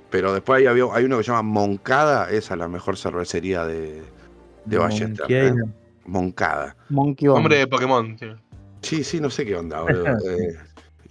Pero 0.09 0.33
después 0.33 0.59
hay, 0.59 0.67
había- 0.67 0.85
hay 0.93 1.05
uno 1.05 1.17
que 1.17 1.23
se 1.23 1.31
llama 1.31 1.43
Moncada, 1.43 2.29
esa 2.31 2.53
es 2.53 2.57
la 2.59 2.67
mejor 2.67 2.97
cervecería 2.97 3.65
de, 3.65 4.01
de 4.65 4.77
Ballester. 4.77 5.25
¿eh? 5.29 5.53
Moncada. 6.05 6.75
Monkey 6.89 7.27
Bone. 7.27 7.39
Nombre 7.41 7.57
de 7.57 7.67
Pokémon. 7.67 8.17
sí. 8.19 8.27
Sí, 8.81 9.03
sí, 9.03 9.19
no 9.19 9.29
sé 9.29 9.45
qué 9.45 9.55
onda, 9.55 9.81
boludo. 9.81 10.05
Eh, 10.29 10.55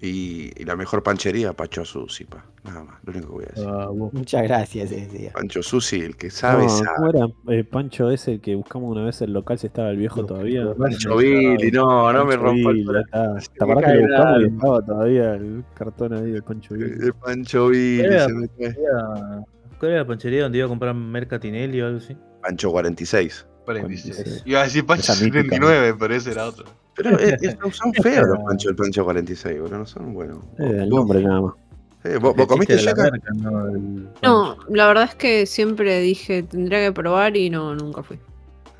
y, 0.00 0.50
y 0.60 0.64
la 0.64 0.76
mejor 0.76 1.02
panchería, 1.02 1.52
Pancho 1.52 1.84
Susi, 1.84 2.24
pa. 2.24 2.44
Nada 2.64 2.84
más, 2.84 2.96
lo 3.04 3.12
único 3.12 3.26
que 3.28 3.32
voy 3.34 3.44
a 3.44 3.48
decir. 3.54 3.68
Ah, 3.68 3.86
vos. 3.92 4.12
Muchas 4.12 4.42
gracias, 4.42 4.90
decía. 4.90 5.32
Pancho 5.32 5.62
Susi, 5.62 6.00
el 6.00 6.16
que 6.16 6.30
sabe, 6.30 6.64
No, 6.64 6.68
sabe. 6.68 6.88
¿Cómo 6.96 7.08
era 7.10 7.28
eh, 7.58 7.64
Pancho 7.64 8.10
ese 8.10 8.40
que 8.40 8.54
buscamos 8.56 8.90
una 8.90 9.04
vez 9.04 9.22
el 9.22 9.32
local 9.32 9.58
si 9.58 9.68
estaba 9.68 9.90
el 9.90 9.96
viejo 9.98 10.24
todavía? 10.26 10.74
Pancho 10.74 11.16
Billy, 11.16 11.70
no, 11.70 12.12
no 12.12 12.24
me 12.24 12.36
rompa 12.36 12.70
el 12.70 12.74
Billy, 12.76 12.84
corazón. 12.86 13.04
está. 13.06 13.40
Se 13.40 13.48
¿Te 13.58 13.64
me 13.66 13.72
acordás 13.72 13.92
que 13.92 13.98
cae 13.98 14.00
lo 14.00 14.04
el 14.04 14.08
buscamos 14.08 14.40
y 14.40 14.44
alma. 14.44 14.56
estaba 14.56 14.84
todavía 14.86 15.34
el 15.34 15.64
cartón 15.74 16.12
ahí 16.14 16.30
de 16.32 16.42
Pancho 16.42 16.74
Billy? 16.74 16.90
De 16.90 17.12
Pancho 17.12 17.68
Billy, 17.68 18.00
Era- 18.00 18.24
se 18.26 18.32
me 18.34 18.48
¿Cuál 19.78 19.92
era 19.92 20.00
la 20.00 20.06
panchería 20.06 20.42
donde 20.42 20.58
iba 20.58 20.66
a 20.66 20.68
comprar 20.70 20.94
Mercatinelli 20.94 21.82
o 21.82 21.86
algo 21.86 21.98
así? 21.98 22.16
Pancho 22.42 22.70
46. 22.70 23.46
46. 23.66 24.42
Iba 24.46 24.60
a 24.60 24.64
decir 24.64 24.86
Pancho 24.86 25.12
Esa 25.12 25.24
mítica. 25.24 25.42
79, 25.42 25.96
pero 25.98 26.14
ese 26.14 26.30
era 26.30 26.46
otro. 26.46 26.64
Pero 26.94 27.18
eh, 27.20 27.36
eh, 27.42 27.56
son- 27.72 27.92
feos 28.02 28.26
los 28.26 28.38
Pancho, 28.38 28.70
el 28.70 28.76
Pancho 28.76 29.04
46, 29.04 29.60
boludo, 29.60 29.78
no 29.78 29.86
son 29.86 30.14
buenos. 30.14 30.38
Eh, 30.58 30.64
el 30.82 30.88
¿Vos, 30.88 31.00
nombre 31.00 31.22
nada 31.22 31.42
más. 31.42 31.54
eh, 32.04 32.16
¿vos- 32.18 32.34
comiste 32.46 32.76
de 32.76 32.82
merca, 32.84 33.10
no 33.34 33.68
el 33.68 34.08
No, 34.22 34.56
la 34.70 34.86
verdad 34.86 35.04
es 35.04 35.14
que 35.14 35.44
siempre 35.44 36.00
dije 36.00 36.42
tendría 36.44 36.80
que 36.86 36.92
probar 36.92 37.36
y 37.36 37.50
no, 37.50 37.74
nunca 37.74 38.02
fui. 38.02 38.18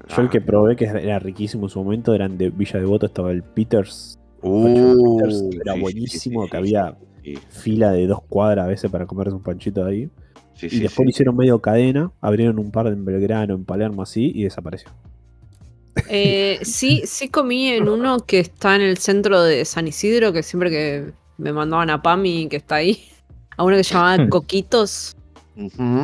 Yo 0.08 0.22
el 0.22 0.30
que 0.30 0.40
probé 0.40 0.76
que 0.76 0.84
era 0.84 1.18
riquísimo 1.18 1.66
en 1.66 1.70
su 1.70 1.82
momento 1.82 2.14
eran 2.14 2.38
de 2.38 2.50
Villa 2.50 2.78
Devoto, 2.78 3.06
estaba 3.06 3.32
el 3.32 3.42
Peters. 3.42 4.18
Uh, 4.40 5.18
Peters 5.18 5.42
era 5.60 5.72
sí, 5.72 5.78
sí, 5.78 5.80
buenísimo, 5.82 6.44
sí, 6.44 6.50
que 6.50 6.56
sí, 6.56 6.58
había 6.58 6.96
sí, 7.24 7.38
fila 7.50 7.90
de 7.90 8.06
dos 8.06 8.20
cuadras 8.28 8.66
a 8.66 8.68
veces 8.68 8.88
para 8.90 9.04
comerse 9.06 9.34
un 9.34 9.42
panchito 9.42 9.84
de 9.84 9.90
ahí. 9.90 10.10
Sí, 10.56 10.66
y 10.66 10.70
sí, 10.70 10.80
después 10.80 11.06
lo 11.06 11.10
sí. 11.10 11.10
hicieron 11.10 11.36
medio 11.36 11.60
cadena, 11.60 12.10
abrieron 12.20 12.58
un 12.58 12.70
par 12.70 12.86
en 12.88 13.04
Belgrano, 13.04 13.54
en 13.54 13.64
Palermo 13.64 14.02
así, 14.02 14.32
y 14.34 14.44
desapareció. 14.44 14.90
Eh, 16.08 16.58
sí, 16.64 17.02
sí 17.06 17.28
comí 17.28 17.68
en 17.68 17.88
uno 17.88 18.18
que 18.20 18.40
está 18.40 18.76
en 18.76 18.82
el 18.82 18.98
centro 18.98 19.42
de 19.42 19.64
San 19.64 19.86
Isidro, 19.88 20.32
que 20.32 20.42
siempre 20.42 20.70
que 20.70 21.12
me 21.38 21.52
mandaban 21.52 21.90
a 21.90 22.02
Pami, 22.02 22.48
que 22.48 22.56
está 22.56 22.76
ahí, 22.76 23.08
a 23.56 23.64
uno 23.64 23.76
que 23.76 23.84
se 23.84 23.94
llamaba 23.94 24.26
Coquitos, 24.28 25.16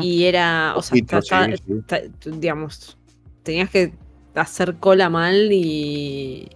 y 0.00 0.24
era, 0.24 0.74
o 0.76 0.82
sea, 0.82 0.90
Coquito, 0.92 1.18
está- 1.18 1.46
sí, 1.46 1.56
sí. 1.66 1.72
está- 1.78 2.00
digamos, 2.24 2.96
tenías 3.42 3.68
que 3.70 3.92
hacer 4.34 4.76
cola 4.76 5.10
mal 5.10 5.52
y, 5.52 6.48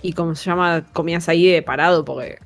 y 0.00 0.12
como 0.14 0.34
se 0.34 0.46
llama, 0.46 0.86
comías 0.94 1.28
ahí 1.28 1.46
de 1.46 1.60
parado 1.62 2.02
porque 2.04 2.38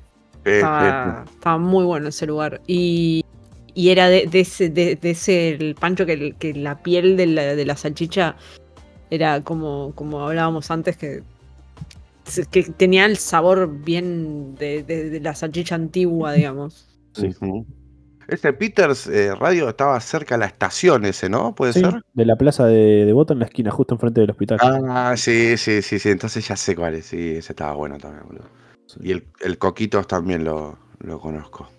estaba, 0.43 1.23
estaba 1.33 1.57
muy 1.57 1.85
bueno 1.85 2.09
ese 2.09 2.25
lugar. 2.25 2.59
Y, 2.67 3.23
y 3.77 3.91
era 3.91 4.09
de, 4.09 4.25
de 4.25 4.39
ese, 4.39 4.69
de, 4.71 4.95
de 4.95 5.11
ese 5.11 5.49
el 5.49 5.75
pancho 5.75 6.03
que, 6.07 6.33
la 6.55 6.81
piel 6.81 7.15
de 7.15 7.27
la, 7.27 7.55
de 7.55 7.63
la 7.63 7.77
salchicha 7.77 8.35
era 9.11 9.43
como, 9.43 9.91
como 9.93 10.27
hablábamos 10.27 10.71
antes, 10.71 10.97
que, 10.97 11.21
que 12.49 12.63
tenía 12.63 13.05
el 13.05 13.17
sabor 13.17 13.69
bien 13.71 14.55
de, 14.55 14.81
de- 14.81 15.11
de 15.11 15.19
la 15.19 15.35
salchicha 15.35 15.75
antigua, 15.75 16.33
digamos. 16.33 16.87
sí. 17.13 17.27
Ujú. 17.27 17.67
Ese 18.27 18.51
Peters 18.51 19.05
eh, 19.07 19.33
Radio 19.35 19.69
estaba 19.69 19.97
cerca 20.01 20.35
de 20.35 20.39
la 20.39 20.45
estación 20.47 21.05
ese, 21.05 21.29
¿no? 21.29 21.53
¿Puede 21.53 21.71
Sí, 21.73 21.79
ser? 21.81 22.01
de 22.13 22.25
la 22.25 22.35
plaza 22.35 22.65
de 22.65 23.05
Devoto 23.05 23.33
en 23.33 23.39
la 23.39 23.45
esquina, 23.45 23.69
justo 23.69 23.93
enfrente 23.93 24.21
del 24.21 24.31
hospital. 24.31 24.57
Ah, 24.59 25.13
sí, 25.15 25.55
sí, 25.55 25.83
sí, 25.83 25.99
sí. 25.99 26.09
Entonces 26.09 26.45
ya 26.45 26.57
sé 26.57 26.75
cuál 26.75 26.95
es. 26.95 27.05
Sí, 27.05 27.35
ese 27.37 27.53
estaba 27.53 27.73
bueno 27.73 27.97
también, 27.99 28.25
boludo. 28.27 28.49
Sí. 28.87 28.99
Y 29.03 29.11
el, 29.11 29.23
el 29.39 29.57
Coquitos 29.57 30.07
también 30.07 30.43
lo, 30.43 30.77
lo 30.99 31.19
conozco. 31.21 31.69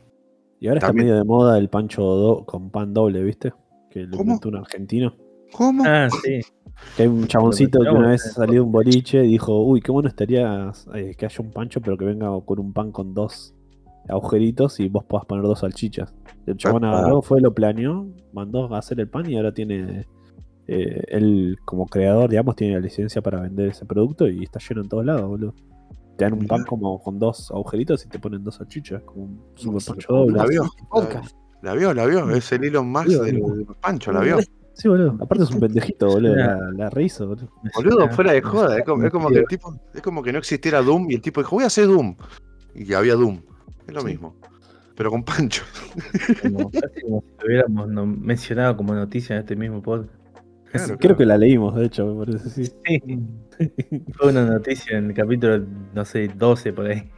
Y 0.60 0.68
ahora 0.68 0.80
también- 0.80 1.06
está 1.06 1.12
medio 1.14 1.16
de 1.18 1.24
moda 1.24 1.59
el 1.59 1.68
pancho 1.68 2.02
do- 2.02 2.44
con 2.44 2.70
pan 2.70 2.93
doble, 2.93 3.22
¿viste? 3.22 3.52
Que 3.90 4.01
lo 4.05 4.16
inventó 4.20 4.48
un 4.48 4.56
argentino. 4.56 5.14
¿Cómo? 5.52 5.82
Ah, 5.86 6.09
sí. 6.10 6.40
Que 6.97 7.02
hay 7.05 7.09
un 7.09 7.26
chaboncito 7.26 7.80
que 7.80 7.89
una 7.89 8.09
vez 8.10 8.24
eh. 8.26 8.30
salió 8.30 8.55
de 8.55 8.60
un 8.60 8.72
boliche 8.72 9.24
y 9.24 9.28
dijo, 9.28 9.62
uy, 9.64 9.80
qué 9.80 9.90
bueno 9.90 10.09
estaría 10.09 10.70
eh, 10.94 11.14
que 11.16 11.24
haya 11.26 11.36
un 11.40 11.51
pancho, 11.51 11.80
pero 11.80 11.97
que 11.97 12.05
venga 12.05 12.28
con 12.44 12.59
un 12.60 12.72
pan 12.72 12.93
con 12.93 13.14
dos 13.14 13.55
agujeritos 14.09 14.80
y 14.80 14.89
vos 14.89 15.05
puedas 15.05 15.26
poner 15.26 15.44
dos 15.44 15.60
salchichas. 15.60 16.14
El 16.47 16.56
chabón 16.56 16.85
Ah. 16.85 16.98
agarró, 16.98 17.22
fue, 17.22 17.40
lo 17.40 17.52
planeó, 17.55 18.06
mandó 18.32 18.72
a 18.74 18.78
hacer 18.78 19.01
el 19.01 19.09
pan 19.09 19.28
y 19.30 19.36
ahora 19.36 19.52
tiene, 19.52 20.06
eh, 20.66 21.02
él 21.09 21.56
como 21.64 21.86
creador, 21.86 22.28
digamos, 22.30 22.56
tiene 22.56 22.74
la 22.74 22.80
licencia 22.80 23.22
para 23.22 23.40
vender 23.40 23.68
ese 23.68 23.85
producto 23.86 24.28
y 24.28 24.43
está 24.44 24.59
lleno 24.66 24.82
en 24.82 24.89
todos 24.89 25.05
lados, 25.05 25.26
boludo. 25.28 25.55
Te 26.19 26.24
dan 26.24 26.35
un 26.35 26.47
pan 26.47 26.65
como 26.65 27.01
con 27.03 27.19
dos 27.19 27.51
agujeritos 27.53 28.05
y 28.05 28.09
te 28.09 28.19
ponen 28.19 28.43
dos 28.45 28.57
salchichas, 28.57 29.03
como 29.05 29.23
un 29.24 29.40
super 29.55 29.82
pancho 29.86 30.12
doble. 30.12 30.36
¿La 30.36 30.45
vio? 30.47 30.65
Podcast. 30.90 31.36
¿La 31.62 31.74
vio? 31.74 31.95
¿La 31.95 32.05
vio? 32.07 32.28
Es 32.31 32.53
el 32.53 32.65
Elon 32.65 32.90
Musk 32.90 33.07
Sí, 33.07 33.12
de 33.20 33.32
los, 33.32 33.40
boludo. 33.40 33.57
de 33.57 33.65
los 33.65 33.77
Pancho, 33.78 34.12
¿la 34.12 34.20
vio? 34.20 34.39
Sí, 34.74 34.89
boludo. 34.89 35.16
Aparte 35.20 35.45
es 35.45 35.51
un 35.51 35.61
pendejito, 35.61 36.07
boludo. 36.09 36.35
La, 36.36 36.59
la 36.77 36.90
rehizo, 36.90 37.27
boludo. 37.28 37.49
Boludo, 37.74 38.09
fuera 38.11 38.32
de 38.32 38.43
joda. 38.43 38.78
Es 38.78 38.85
como, 38.85 39.05
es 39.05 39.11
como 39.12 39.28
que 39.31 39.39
el 39.39 39.47
tipo, 39.47 39.74
es 39.95 40.03
como 40.03 40.23
que 40.23 40.32
no 40.32 40.39
existiera 40.39 40.82
Doom 40.82 41.11
y 41.11 41.15
el 41.15 41.20
tipo 41.23 41.40
dijo, 41.40 41.57
voy 41.57 41.65
a 41.65 41.69
hacer 41.69 41.86
Doom. 41.86 42.16
Y 42.74 42.93
había 42.93 43.15
Doom. 43.15 43.40
Es 43.86 43.95
lo 43.95 44.01
Sí. 44.01 44.07
mismo. 44.09 44.35
Pero 44.97 45.11
con 45.11 45.23
Pancho. 45.24 45.62
Como, 46.43 46.70
casi 46.73 47.01
como 47.03 47.20
si 47.23 47.36
lo 47.39 47.47
hubiéramos 47.47 47.89
mencionado 48.19 48.77
como 48.77 48.95
noticia 48.95 49.36
en 49.36 49.40
este 49.43 49.55
mismo 49.57 49.81
podcast. 49.81 50.11
Claro, 50.73 50.86
Creo 50.86 50.99
claro. 50.99 51.16
que 51.16 51.27
la 51.27 51.39
leímos, 51.39 51.74
de 51.77 51.86
hecho, 51.86 52.07
me 52.07 52.24
parece, 52.27 52.51
sí. 52.51 52.73
Fue 54.16 54.28
una 54.31 54.45
noticia 54.45 54.99
en 54.99 55.07
el 55.07 55.15
capítulo, 55.15 55.65
no 55.95 56.05
sé, 56.05 56.28
12 56.28 56.73
por 56.73 56.86
ahí. 56.86 57.11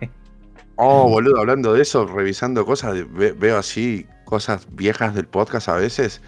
Oh, 0.77 1.09
boludo, 1.11 1.39
hablando 1.41 1.75
de 1.75 1.83
eso, 1.83 2.07
revisando 2.07 2.65
cosas, 2.65 2.95
de- 2.95 3.05
ve- 3.05 3.33
veo 3.33 3.59
así 3.59 4.07
cosas 4.25 4.67
viejas 4.73 5.15
del 5.15 5.27
podcast 5.27 5.69
a 5.69 5.75
veces. 5.77 6.23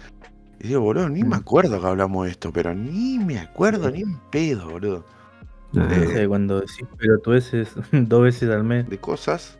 Y 0.59 0.67
digo, 0.67 0.81
boludo, 0.81 1.09
ni 1.09 1.23
me 1.23 1.35
acuerdo 1.37 1.79
que 1.81 1.87
hablamos 1.87 2.25
de 2.25 2.31
esto, 2.31 2.51
pero 2.53 2.73
ni 2.75 3.17
me 3.19 3.39
acuerdo, 3.39 3.89
ni 3.89 4.01
en 4.01 4.17
pedo, 4.31 4.69
boludo. 4.69 5.05
No 5.71 5.89
Eh, 5.89 6.07
sé, 6.07 6.27
cuando 6.27 6.59
decís 6.59 6.85
pelotudeces 6.99 7.69
dos 7.91 8.21
veces 8.21 8.49
al 8.49 8.63
mes. 8.63 8.87
de 8.89 8.97
cosas. 8.99 9.57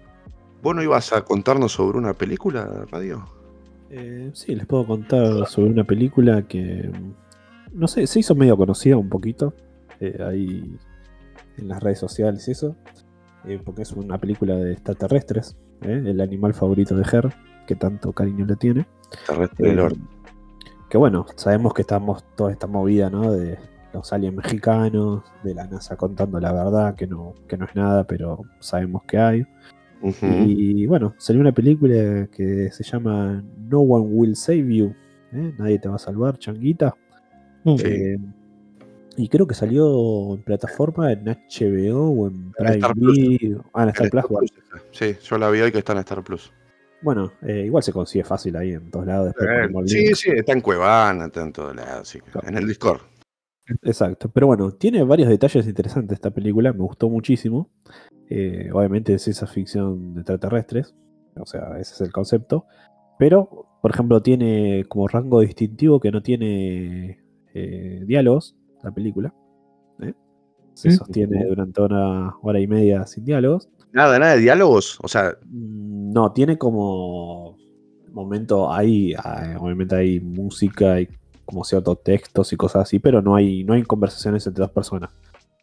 ¿Vos 0.61 0.75
no 0.75 0.83
ibas 0.83 1.11
a 1.11 1.23
contarnos 1.23 1.71
sobre 1.71 1.97
una 1.97 2.13
película, 2.13 2.85
Radio? 2.91 3.25
Eh, 3.89 4.29
sí, 4.33 4.53
les 4.55 4.65
puedo 4.65 4.85
contar 4.85 5.45
sobre 5.47 5.71
una 5.71 5.83
película 5.83 6.43
que, 6.47 6.89
mm, 6.93 7.11
no 7.73 7.87
sé, 7.87 8.07
se 8.07 8.19
hizo 8.19 8.35
medio 8.35 8.55
conocida 8.57 8.97
un 8.97 9.09
poquito 9.09 9.53
eh, 9.99 10.17
ahí 10.25 10.77
en 11.57 11.67
las 11.67 11.81
redes 11.81 11.99
sociales 11.99 12.47
y 12.47 12.51
eso, 12.51 12.75
eh, 13.45 13.59
porque 13.63 13.83
es 13.83 13.91
una 13.91 14.17
película 14.17 14.55
de 14.55 14.73
extraterrestres, 14.73 15.57
¿eh? 15.81 16.01
el 16.05 16.21
animal 16.21 16.53
favorito 16.53 16.95
de 16.95 17.03
Her, 17.03 17.33
que 17.67 17.75
tanto 17.75 18.11
cariño 18.13 18.45
le 18.45 18.55
tiene. 18.55 18.85
Terrestre 19.27 19.67
del 19.67 19.77
Lord. 19.77 19.97
que 20.89 20.97
bueno, 20.97 21.25
sabemos 21.35 21.73
que 21.73 21.81
estamos 21.81 22.23
toda 22.35 22.51
esta 22.51 22.67
movida, 22.67 23.09
¿no? 23.09 23.31
De 23.31 23.57
los 23.93 24.11
aliens 24.11 24.35
mexicanos, 24.35 25.23
de 25.43 25.53
la 25.53 25.67
NASA 25.67 25.95
contando 25.95 26.39
la 26.39 26.51
verdad, 26.51 26.95
que 26.95 27.05
no, 27.05 27.35
que 27.47 27.57
no 27.57 27.65
es 27.65 27.75
nada, 27.75 28.03
pero 28.05 28.41
sabemos 28.59 29.03
que 29.03 29.17
hay. 29.17 29.45
Y 30.21 30.85
bueno, 30.85 31.13
salió 31.17 31.39
una 31.41 31.53
película 31.53 32.27
que 32.27 32.69
se 32.71 32.83
llama 32.83 33.41
No 33.69 33.79
One 33.79 34.07
Will 34.09 34.35
Save 34.35 34.75
You. 34.75 34.93
¿eh? 35.31 35.53
Nadie 35.57 35.79
te 35.79 35.87
va 35.87 35.95
a 35.95 35.99
salvar, 35.99 36.37
changuita. 36.37 36.93
Mm. 37.63 37.77
Sí. 37.77 37.87
Eh, 37.87 38.17
y 39.15 39.29
creo 39.29 39.45
que 39.45 39.53
salió 39.53 40.33
en 40.33 40.41
plataforma 40.41 41.11
en 41.11 41.25
HBO 41.25 42.09
o 42.09 42.27
en 42.27 42.51
Prime 42.53 42.75
Star 42.75 42.93
Plus. 42.93 43.17
Video. 43.17 43.65
Ah, 43.73 43.83
en 43.83 43.89
Star 43.89 44.05
En 44.05 44.09
Plus. 44.11 44.51
Star. 44.51 44.81
Sí, 44.91 45.15
yo 45.23 45.37
la 45.37 45.49
vi 45.49 45.61
hoy 45.61 45.71
que 45.71 45.77
está 45.77 45.93
en 45.93 45.99
Star 45.99 46.23
Plus. 46.23 46.51
Bueno, 47.01 47.33
eh, 47.41 47.63
igual 47.65 47.83
se 47.83 47.91
consigue 47.91 48.23
fácil 48.23 48.55
ahí 48.55 48.71
en 48.71 48.89
todos 48.89 49.05
lados. 49.05 49.33
el 49.39 49.89
Sí, 49.89 50.15
sí, 50.15 50.31
está 50.31 50.53
en 50.53 50.61
Cuevana, 50.61 51.25
está 51.25 51.41
en 51.41 51.51
todos 51.51 51.75
lados. 51.75 52.07
sí, 52.07 52.19
Claro. 52.19 52.47
En 52.47 52.57
el 52.57 52.67
Discord. 52.67 53.01
Exacto, 53.81 54.29
pero 54.29 54.47
bueno, 54.47 54.71
tiene 54.71 55.03
varios 55.03 55.29
detalles 55.29 55.65
interesantes 55.67 56.15
esta 56.15 56.31
película, 56.31 56.73
me 56.73 56.79
gustó 56.79 57.09
muchísimo. 57.09 57.69
Eh, 58.29 58.69
obviamente 58.73 59.13
es 59.13 59.21
ciencia 59.21 59.47
ficción 59.47 60.15
de 60.15 60.21
extraterrestres, 60.21 60.95
o 61.35 61.45
sea, 61.45 61.77
ese 61.79 61.93
es 61.93 62.01
el 62.01 62.11
concepto. 62.11 62.65
Pero, 63.19 63.67
por 63.81 63.91
ejemplo, 63.91 64.21
tiene 64.21 64.85
como 64.89 65.07
rango 65.07 65.39
distintivo 65.41 65.99
que 65.99 66.11
no 66.11 66.21
tiene 66.21 67.22
eh, 67.53 68.03
diálogos, 68.05 68.55
la 68.83 68.91
película. 68.91 69.33
¿eh? 70.01 70.13
Se 70.73 70.91
sostiene 70.91 71.45
durante 71.45 71.81
una 71.81 72.35
hora 72.41 72.59
y 72.59 72.67
media 72.67 73.05
sin 73.05 73.25
diálogos. 73.25 73.69
Nada, 73.91 74.17
nada 74.17 74.33
de 74.35 74.41
diálogos. 74.41 74.99
O 75.03 75.07
sea, 75.07 75.37
Mm, 75.45 76.11
No, 76.13 76.31
tiene 76.31 76.57
como 76.57 77.57
momento 78.11 78.71
ahí, 78.71 79.13
ah, 79.17 79.57
obviamente 79.59 79.95
hay 79.95 80.19
música 80.19 81.01
y 81.01 81.07
como 81.45 81.63
ciertos 81.63 82.03
textos 82.03 82.53
y 82.53 82.55
cosas 82.57 82.83
así, 82.83 82.99
pero 82.99 83.21
no 83.21 83.35
hay, 83.35 83.63
no 83.63 83.73
hay 83.73 83.83
conversaciones 83.83 84.45
entre 84.45 84.61
dos 84.61 84.71
personas. 84.71 85.09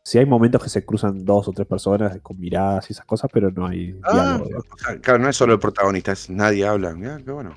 Sí 0.03 0.19
hay 0.19 0.27
momentos 0.27 0.62
que 0.62 0.69
se 0.71 0.85
cruzan 0.85 1.25
dos 1.25 1.47
o 1.47 1.53
tres 1.53 1.69
personas 1.69 2.19
con 2.21 2.39
miradas 2.41 2.91
y 2.91 2.95
esas 2.95 3.07
cosas, 3.07 3.31
pero 3.33 3.51
no 3.53 3.67
hay 3.67 3.97
ah, 4.03 4.41
diálogo. 4.43 4.65
claro, 5.01 5.19
no 5.21 5.29
es 5.29 5.37
solo 5.37 5.53
el 5.53 5.61
protagonista, 5.61 6.12
es 6.12 6.29
nadie 6.29 6.67
habla. 6.67 6.95
Mirá, 6.95 7.19
qué 7.25 7.31
bueno. 7.31 7.55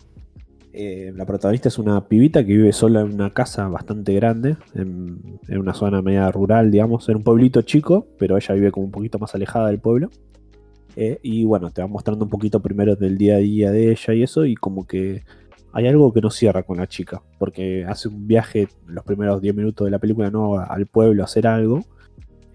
Eh, 0.76 1.14
la 1.16 1.26
protagonista 1.26 1.70
es 1.70 1.78
una 1.78 2.08
pibita 2.08 2.44
que 2.44 2.54
vive 2.54 2.74
sola 2.74 3.02
en 3.02 3.14
una 3.14 3.32
casa 3.32 3.68
bastante 3.68 4.14
grande, 4.14 4.58
en, 4.74 5.40
en 5.48 5.58
una 5.60 5.76
zona 5.76 6.02
media 6.02 6.32
rural, 6.32 6.72
digamos, 6.72 7.08
en 7.10 7.18
un 7.18 7.24
pueblito 7.24 7.62
chico, 7.62 8.08
pero 8.18 8.38
ella 8.38 8.56
vive 8.56 8.72
como 8.72 8.88
un 8.88 8.92
poquito 8.92 9.20
más 9.20 9.36
alejada 9.36 9.68
del 9.68 9.80
pueblo. 9.80 10.10
Eh, 10.96 11.20
y 11.22 11.46
bueno, 11.46 11.72
te 11.72 11.82
va 11.82 11.88
mostrando 11.88 12.26
un 12.26 12.30
poquito 12.30 12.60
primero 12.62 12.96
del 12.96 13.18
día 13.18 13.36
a 13.36 13.40
día 13.40 13.72
de 13.72 13.92
ella 13.92 14.14
y 14.14 14.24
eso, 14.24 14.46
y 14.46 14.56
como 14.56 14.86
que 14.88 15.24
hay 15.74 15.88
algo 15.88 16.12
que 16.12 16.22
no 16.22 16.30
cierra 16.30 16.64
con 16.64 16.78
la 16.78 16.88
chica, 16.88 17.22
porque 17.40 17.86
hace 17.86 18.08
un 18.08 18.28
viaje 18.28 18.68
los 18.88 19.04
primeros 19.04 19.42
10 19.42 19.56
minutos 19.56 19.86
de 19.86 19.92
la 19.92 20.00
película 20.00 20.30
no 20.30 20.60
al 20.60 20.86
pueblo 20.88 21.24
a 21.24 21.26
hacer 21.26 21.48
algo, 21.48 21.82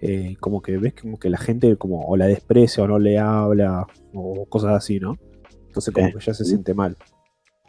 eh, 0.01 0.37
como 0.39 0.61
que 0.61 0.77
ves 0.77 0.93
como 0.93 1.19
que 1.19 1.29
la 1.29 1.37
gente 1.37 1.75
como 1.75 2.05
o 2.07 2.15
la 2.15 2.27
desprecia 2.27 2.83
o 2.83 2.87
no 2.87 2.99
le 2.99 3.19
habla 3.19 3.85
o 4.13 4.45
cosas 4.45 4.71
así, 4.71 4.99
¿no? 4.99 5.17
Entonces 5.67 5.93
como 5.93 6.11
que 6.13 6.19
ya 6.19 6.33
se 6.33 6.45
siente 6.45 6.73
mal. 6.73 6.95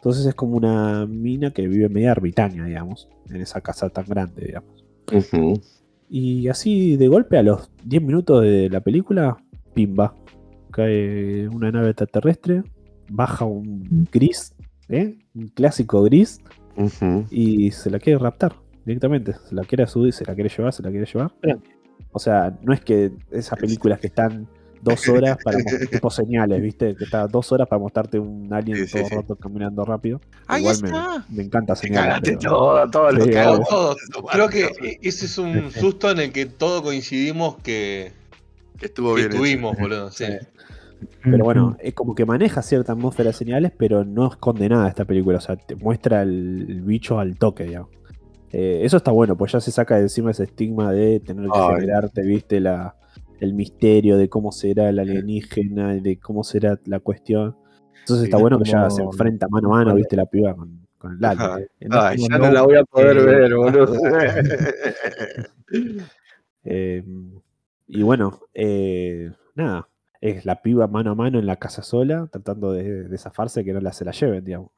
Entonces 0.01 0.25
es 0.25 0.33
como 0.33 0.57
una 0.57 1.05
mina 1.05 1.51
que 1.51 1.67
vive 1.67 1.87
media 1.87 2.09
ermitaña, 2.09 2.65
digamos, 2.65 3.07
en 3.29 3.39
esa 3.39 3.61
casa 3.61 3.87
tan 3.89 4.05
grande, 4.07 4.45
digamos. 4.45 4.83
Y 6.09 6.47
así 6.47 6.97
de 6.97 7.07
golpe 7.07 7.37
a 7.37 7.43
los 7.43 7.69
10 7.85 8.01
minutos 8.01 8.41
de 8.41 8.67
la 8.71 8.81
película, 8.81 9.37
pimba, 9.75 10.15
cae 10.71 11.47
una 11.49 11.71
nave 11.71 11.89
extraterrestre, 11.89 12.63
baja 13.11 13.45
un 13.45 14.07
gris, 14.11 14.55
¿eh? 14.89 15.19
un 15.35 15.49
clásico 15.49 16.01
gris, 16.01 16.41
y 17.29 17.69
se 17.69 17.91
la 17.91 17.99
quiere 17.99 18.17
raptar 18.17 18.55
directamente. 18.83 19.35
Se 19.47 19.53
la 19.53 19.63
quiere 19.63 19.85
subir, 19.85 20.13
se 20.13 20.25
la 20.25 20.33
quiere 20.33 20.49
llevar, 20.49 20.73
se 20.73 20.81
la 20.81 20.89
quiere 20.89 21.05
llevar. 21.05 21.31
O 22.11 22.17
sea, 22.17 22.57
no 22.63 22.73
es 22.73 22.81
que 22.81 23.11
esas 23.29 23.59
películas 23.59 23.99
que 23.99 24.07
están 24.07 24.47
dos 24.81 25.07
horas 25.09 25.37
para 25.43 25.57
mostrar 25.59 25.87
tipo 25.87 26.09
señales, 26.09 26.61
¿viste? 26.61 26.95
Que 26.95 27.03
está 27.05 27.27
dos 27.27 27.51
horas 27.51 27.67
para 27.67 27.79
mostrarte 27.79 28.19
un 28.19 28.51
alien 28.53 28.87
Sí, 28.87 28.93
todo 28.97 29.05
sí. 29.09 29.15
roto 29.15 29.35
caminando 29.35 29.85
rápido. 29.85 30.19
Ahí 30.47 30.61
Igual 30.61 30.75
está. 30.75 31.25
me 31.29 31.43
encanta 31.43 31.75
señalar. 31.75 32.21
pero- 32.23 32.39
todo, 32.39 32.89
todo 32.89 33.11
lo 33.11 33.39
hago. 33.39 33.63
Todos. 33.69 33.97
Creo 34.31 34.49
que 34.49 34.67
sí. 34.81 34.97
ese 35.01 35.25
es 35.25 35.37
un 35.37 35.71
susto 35.71 36.09
en 36.11 36.19
el 36.19 36.31
que 36.31 36.45
todos 36.45 36.81
coincidimos 36.81 37.57
que, 37.57 38.11
Estuvo 38.79 39.15
que 39.15 39.21
bien. 39.21 39.27
hecho. 39.31 39.37
tuvimos, 39.37 39.77
boludo. 39.77 40.09
Sí. 40.11 40.25
Pero 41.23 41.43
bueno, 41.43 41.77
es 41.79 41.95
como 41.95 42.13
que 42.13 42.25
maneja 42.25 42.61
cierta 42.61 42.93
atmósfera 42.93 43.29
de 43.29 43.33
señales, 43.33 43.71
pero 43.75 44.03
no 44.05 44.27
esconde 44.29 44.69
nada 44.69 44.87
esta 44.87 45.03
película. 45.03 45.39
O 45.39 45.41
sea, 45.41 45.55
te 45.55 45.75
muestra 45.75 46.21
el, 46.21 46.65
el 46.69 46.81
bicho 46.81 47.17
al 47.19 47.37
toque, 47.37 47.63
digamos. 47.63 47.89
Eh, 48.51 48.81
eso 48.83 48.97
está 48.97 49.09
bueno, 49.11 49.35
pues 49.35 49.51
ya 49.51 49.59
se 49.61 49.71
saca 49.71 49.95
de 49.95 50.01
encima 50.03 50.29
ese 50.29 50.43
estigma 50.43 50.91
de 50.91 51.19
tener 51.21 51.45
que 51.49 51.57
Ay. 51.57 51.75
generarte, 51.79 52.21
viste, 52.21 52.59
la, 52.59 52.95
el 53.41 53.53
misterio 53.53 54.17
de 54.17 54.29
cómo 54.29 54.53
será 54.53 54.87
el 54.89 54.99
alienígena, 54.99 55.95
de 55.95 56.17
cómo 56.17 56.43
será 56.45 56.79
la 56.85 56.99
cuestión. 57.01 57.57
Entonces 57.99 58.23
está 58.25 58.37
bueno 58.37 58.57
que 58.59 58.69
ya 58.69 58.89
se 58.89 59.01
enfrenta 59.03 59.47
mano 59.49 59.73
a 59.75 59.79
mano, 59.79 59.95
viste, 59.95 60.15
la 60.15 60.25
piba 60.25 60.55
con, 60.55 60.87
con 60.97 61.17
el. 61.17 61.25
Ajá. 61.25 61.59
eh. 61.59 61.67
Ay, 61.91 62.17
ya 62.29 62.37
no- 62.37 62.45
no 62.45 62.51
la 62.53 62.61
voy 62.61 62.75
a 62.77 62.83
poder 62.85 63.17
eh, 63.17 63.23
ver, 63.25 63.55
boludo. 63.55 63.93
Eh, 66.63 67.03
y 67.87 68.03
bueno, 68.03 68.39
eh, 68.53 69.31
nada, 69.55 69.87
es 70.21 70.45
la 70.45 70.61
piba 70.61 70.85
mano 70.87 71.09
a 71.11 71.15
mano 71.15 71.39
en 71.39 71.47
la 71.47 71.55
casa 71.55 71.81
sola, 71.81 72.27
tratando 72.31 72.71
de, 72.71 73.05
de 73.09 73.17
zafarse 73.17 73.63
que 73.63 73.73
no 73.73 73.81
la 73.81 73.91
se 73.93 74.05
la 74.05 74.11
lleven, 74.11 74.43
digamos. 74.45 74.71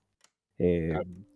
Eh, 0.57 0.93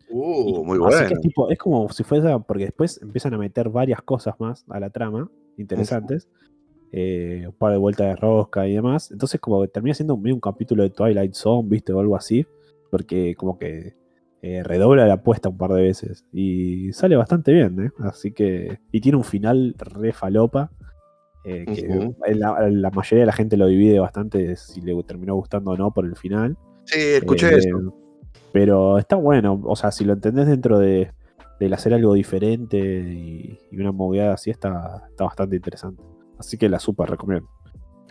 Uh, 0.09 0.61
y- 0.61 0.63
muy 0.63 0.77
así 0.87 0.99
que 0.99 1.03
bueno. 1.03 1.15
es, 1.15 1.19
tipo- 1.19 1.51
es 1.51 1.57
como 1.57 1.89
si 1.89 2.01
fuese, 2.05 2.29
porque 2.47 2.63
después 2.63 2.97
empiezan 3.01 3.33
a 3.33 3.37
meter 3.37 3.67
varias 3.67 4.01
cosas 4.01 4.35
más 4.39 4.63
a 4.69 4.79
la 4.79 4.89
trama, 4.89 5.29
interesantes, 5.57 6.29
eh, 6.91 7.43
un 7.47 7.53
par 7.53 7.71
de 7.71 7.77
vueltas 7.77 8.07
de 8.07 8.15
rosca 8.15 8.67
y 8.67 8.73
demás. 8.73 9.11
Entonces, 9.11 9.39
como 9.39 9.61
que 9.61 9.67
termina 9.67 9.93
siendo 9.93 10.17
medio 10.17 10.35
un 10.35 10.41
capítulo 10.41 10.83
de 10.83 10.89
Twilight 10.89 11.33
Zone, 11.33 11.67
viste, 11.69 11.93
o 11.93 11.99
algo 11.99 12.15
así, 12.15 12.45
porque 12.91 13.35
como 13.35 13.57
que 13.57 13.95
eh, 14.41 14.63
redobla 14.63 15.07
la 15.07 15.15
apuesta 15.15 15.49
un 15.49 15.57
par 15.57 15.73
de 15.73 15.81
veces 15.81 16.25
y 16.31 16.93
sale 16.93 17.15
bastante 17.15 17.51
bien, 17.51 17.79
¿eh? 17.85 17.91
Así 17.99 18.31
que, 18.31 18.79
y 18.91 19.01
tiene 19.01 19.17
un 19.17 19.23
final 19.23 19.75
re 19.77 20.13
falopa. 20.13 20.71
eh, 21.47 21.65
que 21.65 22.35
la, 22.35 22.69
la 22.69 22.91
mayoría 22.91 23.21
de 23.21 23.25
la 23.25 23.31
gente 23.31 23.55
lo 23.55 23.67
divide 23.67 23.99
bastante 23.99 24.55
si 24.57 24.81
le 24.81 25.01
terminó 25.03 25.35
gustando 25.35 25.71
o 25.71 25.77
no 25.77 25.91
por 25.91 26.05
el 26.05 26.15
final. 26.17 26.57
Sí, 26.83 26.99
escuché 26.99 27.55
eso. 27.55 27.93
Pero 28.51 28.97
está 28.97 29.15
bueno, 29.15 29.61
o 29.63 29.75
sea, 29.75 29.91
si 29.91 30.03
lo 30.03 30.13
entendés 30.13 30.47
dentro 30.47 30.77
de, 30.79 31.11
del 31.59 31.73
hacer 31.73 31.93
algo 31.93 32.13
diferente 32.13 32.77
y, 32.77 33.59
y 33.71 33.79
una 33.79 33.91
movida 33.91 34.33
así, 34.33 34.49
está, 34.49 35.05
está 35.09 35.23
bastante 35.25 35.55
interesante. 35.55 36.03
Así 36.39 36.57
que 36.57 36.69
la 36.69 36.79
super 36.79 37.09
recomiendo. 37.09 37.49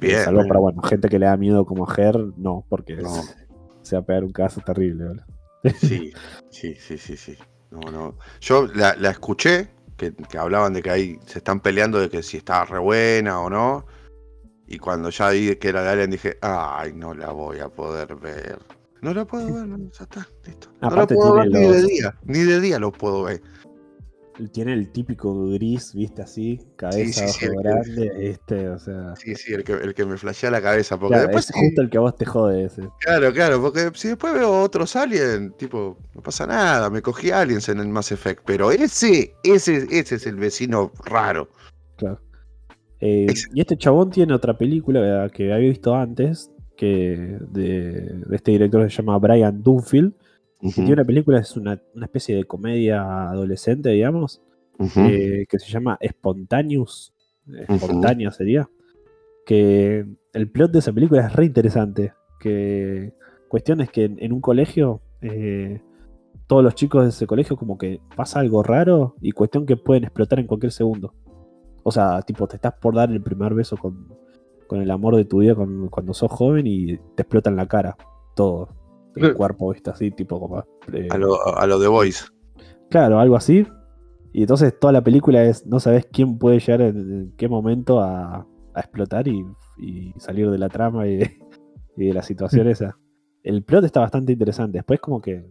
Bien, 0.00 0.24
Salvo 0.24 0.40
bien. 0.40 0.48
para 0.48 0.60
bueno, 0.60 0.82
gente 0.82 1.08
que 1.08 1.18
le 1.18 1.26
da 1.26 1.36
miedo 1.36 1.64
como 1.64 1.84
a 1.88 1.94
Ger, 1.94 2.18
no, 2.36 2.64
porque 2.68 2.96
No. 2.96 3.08
se, 3.10 3.34
se 3.82 3.96
va 3.96 4.02
a 4.02 4.04
pegar 4.06 4.24
un 4.24 4.32
caso 4.32 4.60
terrible. 4.60 5.04
boludo. 5.06 5.24
Sí, 5.80 6.12
sí, 6.50 6.74
sí, 6.74 6.98
sí, 6.98 7.16
sí. 7.16 7.36
No, 7.70 7.80
no. 7.90 8.18
Yo 8.40 8.66
la, 8.74 8.94
la 8.96 9.10
escuché, 9.10 9.68
que, 9.96 10.12
que 10.14 10.38
hablaban 10.38 10.74
de 10.74 10.82
que 10.82 10.90
ahí 10.90 11.18
se 11.26 11.38
están 11.38 11.60
peleando 11.60 11.98
de 11.98 12.08
que 12.10 12.22
si 12.22 12.36
estaba 12.38 12.64
re 12.66 12.78
buena 12.78 13.40
o 13.40 13.48
no. 13.50 13.86
Y 14.68 14.78
cuando 14.78 15.10
ya 15.10 15.30
vi 15.30 15.54
que 15.56 15.68
era 15.68 15.82
de 15.82 15.88
Alien 15.90 16.10
dije, 16.10 16.38
ay, 16.42 16.92
no 16.92 17.14
la 17.14 17.30
voy 17.30 17.60
a 17.60 17.68
poder 17.68 18.16
ver. 18.16 18.58
No 19.00 19.14
la 19.14 19.24
puedo 19.24 19.46
ver, 19.54 19.66
no, 19.66 19.78
ya 19.78 20.02
está, 20.04 20.26
listo. 20.44 20.68
No 20.80 20.88
la 20.88 20.94
Aparte 20.94 21.14
puedo 21.14 21.34
ver 21.34 21.46
ni 21.50 21.60
de 21.60 21.82
día, 21.82 22.14
ni 22.24 22.40
de 22.40 22.60
día 22.60 22.78
lo 22.78 22.92
puedo 22.92 23.22
ver. 23.24 23.40
Tiene 24.52 24.74
el 24.74 24.90
típico 24.92 25.48
gris, 25.50 25.94
viste 25.94 26.20
así, 26.20 26.60
cabeza, 26.76 27.26
sí, 27.26 27.46
que- 27.46 27.54
grande, 27.56 28.12
este, 28.30 28.68
o 28.68 28.78
sea. 28.78 29.14
Sí, 29.16 29.34
sí, 29.34 29.54
el 29.54 29.64
que, 29.64 29.72
el 29.72 29.94
que 29.94 30.04
me 30.04 30.18
flashea 30.18 30.50
la 30.50 30.60
cabeza. 30.60 30.98
Porque 30.98 31.14
Claro, 31.14 31.28
después 31.28 31.48
es 31.48 31.56
justo 31.56 31.80
el 31.80 31.88
que 31.88 31.96
a 31.96 32.00
vos 32.00 32.16
te 32.16 32.26
jode 32.26 32.64
ese. 32.64 32.82
Claro, 33.00 33.32
claro, 33.32 33.62
porque 33.62 33.90
si 33.94 34.08
después 34.08 34.34
veo 34.34 34.60
otros 34.62 34.94
aliens, 34.94 35.56
tipo, 35.56 35.96
no 36.14 36.20
pasa 36.22 36.46
nada, 36.46 36.90
me 36.90 37.00
cogí 37.00 37.30
aliens 37.30 37.68
en 37.70 37.80
el 37.80 37.88
Mass 37.88 38.12
Effect, 38.12 38.42
pero 38.44 38.70
ese, 38.70 39.34
ese, 39.42 39.86
ese 39.90 40.16
es 40.16 40.26
el 40.26 40.36
vecino 40.36 40.92
raro. 41.06 41.48
Claro. 41.96 42.20
Eh, 43.00 43.26
y 43.54 43.60
este 43.60 43.76
chabón 43.78 44.10
tiene 44.10 44.34
otra 44.34 44.56
película 44.58 45.30
que 45.32 45.52
había 45.52 45.68
visto 45.68 45.94
antes, 45.94 46.50
que 46.76 47.38
de, 47.50 48.22
de 48.26 48.36
este 48.36 48.50
director 48.52 48.84
que 48.84 48.90
se 48.90 48.96
llama 49.02 49.18
Brian 49.18 49.62
Dunfield. 49.62 50.12
Que 50.60 50.68
tiene 50.74 50.92
una 50.94 51.04
película, 51.04 51.38
es 51.38 51.56
una, 51.56 51.80
una 51.94 52.06
especie 52.06 52.34
de 52.36 52.44
comedia 52.44 53.28
adolescente, 53.30 53.90
digamos, 53.90 54.42
eh, 55.10 55.46
que 55.48 55.58
se 55.58 55.70
llama 55.70 55.98
Spontaneous. 56.06 57.12
Espontánea 57.68 58.30
sería. 58.30 58.68
Que 59.44 60.04
el 60.32 60.50
plot 60.50 60.72
de 60.72 60.78
esa 60.80 60.92
película 60.92 61.26
es 61.26 61.32
re 61.32 61.44
interesante. 61.46 62.12
Que 62.40 63.12
cuestión 63.48 63.80
es 63.80 63.90
que 63.90 64.04
en, 64.04 64.16
en 64.20 64.32
un 64.32 64.40
colegio 64.40 65.00
eh, 65.20 65.80
todos 66.46 66.62
los 66.64 66.74
chicos 66.74 67.02
de 67.04 67.08
ese 67.10 67.26
colegio 67.26 67.56
como 67.56 67.78
que 67.78 68.00
pasa 68.16 68.40
algo 68.40 68.62
raro 68.62 69.14
y 69.20 69.32
cuestión 69.32 69.66
que 69.66 69.76
pueden 69.76 70.04
explotar 70.04 70.38
en 70.40 70.46
cualquier 70.46 70.72
segundo. 70.72 71.14
O 71.82 71.92
sea, 71.92 72.20
tipo, 72.22 72.46
te 72.48 72.56
estás 72.56 72.74
por 72.74 72.94
dar 72.94 73.10
el 73.10 73.22
primer 73.22 73.54
beso 73.54 73.76
con, 73.76 74.08
con 74.66 74.80
el 74.82 74.90
amor 74.90 75.16
de 75.16 75.24
tu 75.24 75.38
vida 75.38 75.54
con- 75.54 75.88
cuando 75.88 76.12
sos 76.14 76.30
joven 76.30 76.66
y 76.66 76.96
te 77.14 77.22
explota 77.22 77.50
en 77.50 77.56
la 77.56 77.66
cara 77.68 77.96
todo. 78.34 78.68
El 79.16 79.28
Sí. 79.30 79.34
cuerpo, 79.34 79.72
¿viste? 79.72 79.90
Así, 79.90 80.10
tipo 80.10 80.38
como... 80.40 80.60
eh, 80.93 81.09
A 81.10 81.18
lo, 81.18 81.59
a 81.59 81.66
lo 81.66 81.78
de 81.78 81.88
Voice. 81.88 82.24
Claro, 82.90 83.18
algo 83.18 83.36
así. 83.36 83.66
Y 84.32 84.43
entonces 84.43 84.78
toda 84.78 84.93
la 84.93 85.02
película 85.02 85.43
es, 85.44 85.66
no 85.66 85.80
sabes 85.80 86.06
quién 86.12 86.38
puede 86.38 86.60
llegar 86.60 86.82
en, 86.82 86.97
en 86.97 87.32
qué 87.36 87.48
momento 87.48 88.01
a, 88.01 88.47
a 88.74 88.80
explotar 88.80 89.26
y, 89.28 89.44
y 89.78 90.12
salir 90.18 90.51
de 90.51 90.59
la 90.59 90.68
trama 90.68 91.06
y 91.06 91.16
de, 91.16 91.38
y 91.97 92.06
de 92.09 92.14
la 92.14 92.22
situación 92.22 92.68
esa. 92.68 92.98
El 93.43 93.62
plot 93.62 93.84
está 93.84 94.01
bastante 94.01 94.32
interesante. 94.32 94.78
Después 94.78 95.01
como 95.01 95.20
que 95.22 95.44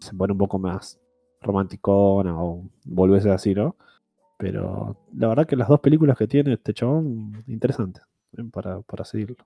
se 0.00 0.14
pone 0.14 0.32
un 0.32 0.38
poco 0.38 0.58
más 0.58 1.00
romanticona 1.40 2.42
o 2.42 2.64
volvés 2.84 3.24
así, 3.26 3.54
¿no? 3.54 3.76
Pero 4.38 4.96
la 5.14 5.28
verdad 5.28 5.46
que 5.46 5.56
las 5.56 5.68
dos 5.68 5.80
películas 5.80 6.18
que 6.18 6.26
tiene 6.26 6.52
este 6.52 6.74
chabón, 6.74 7.42
interesantes 7.46 8.02
¿eh? 8.36 8.42
para, 8.52 8.80
para 8.82 9.04
seguirlo. 9.04 9.36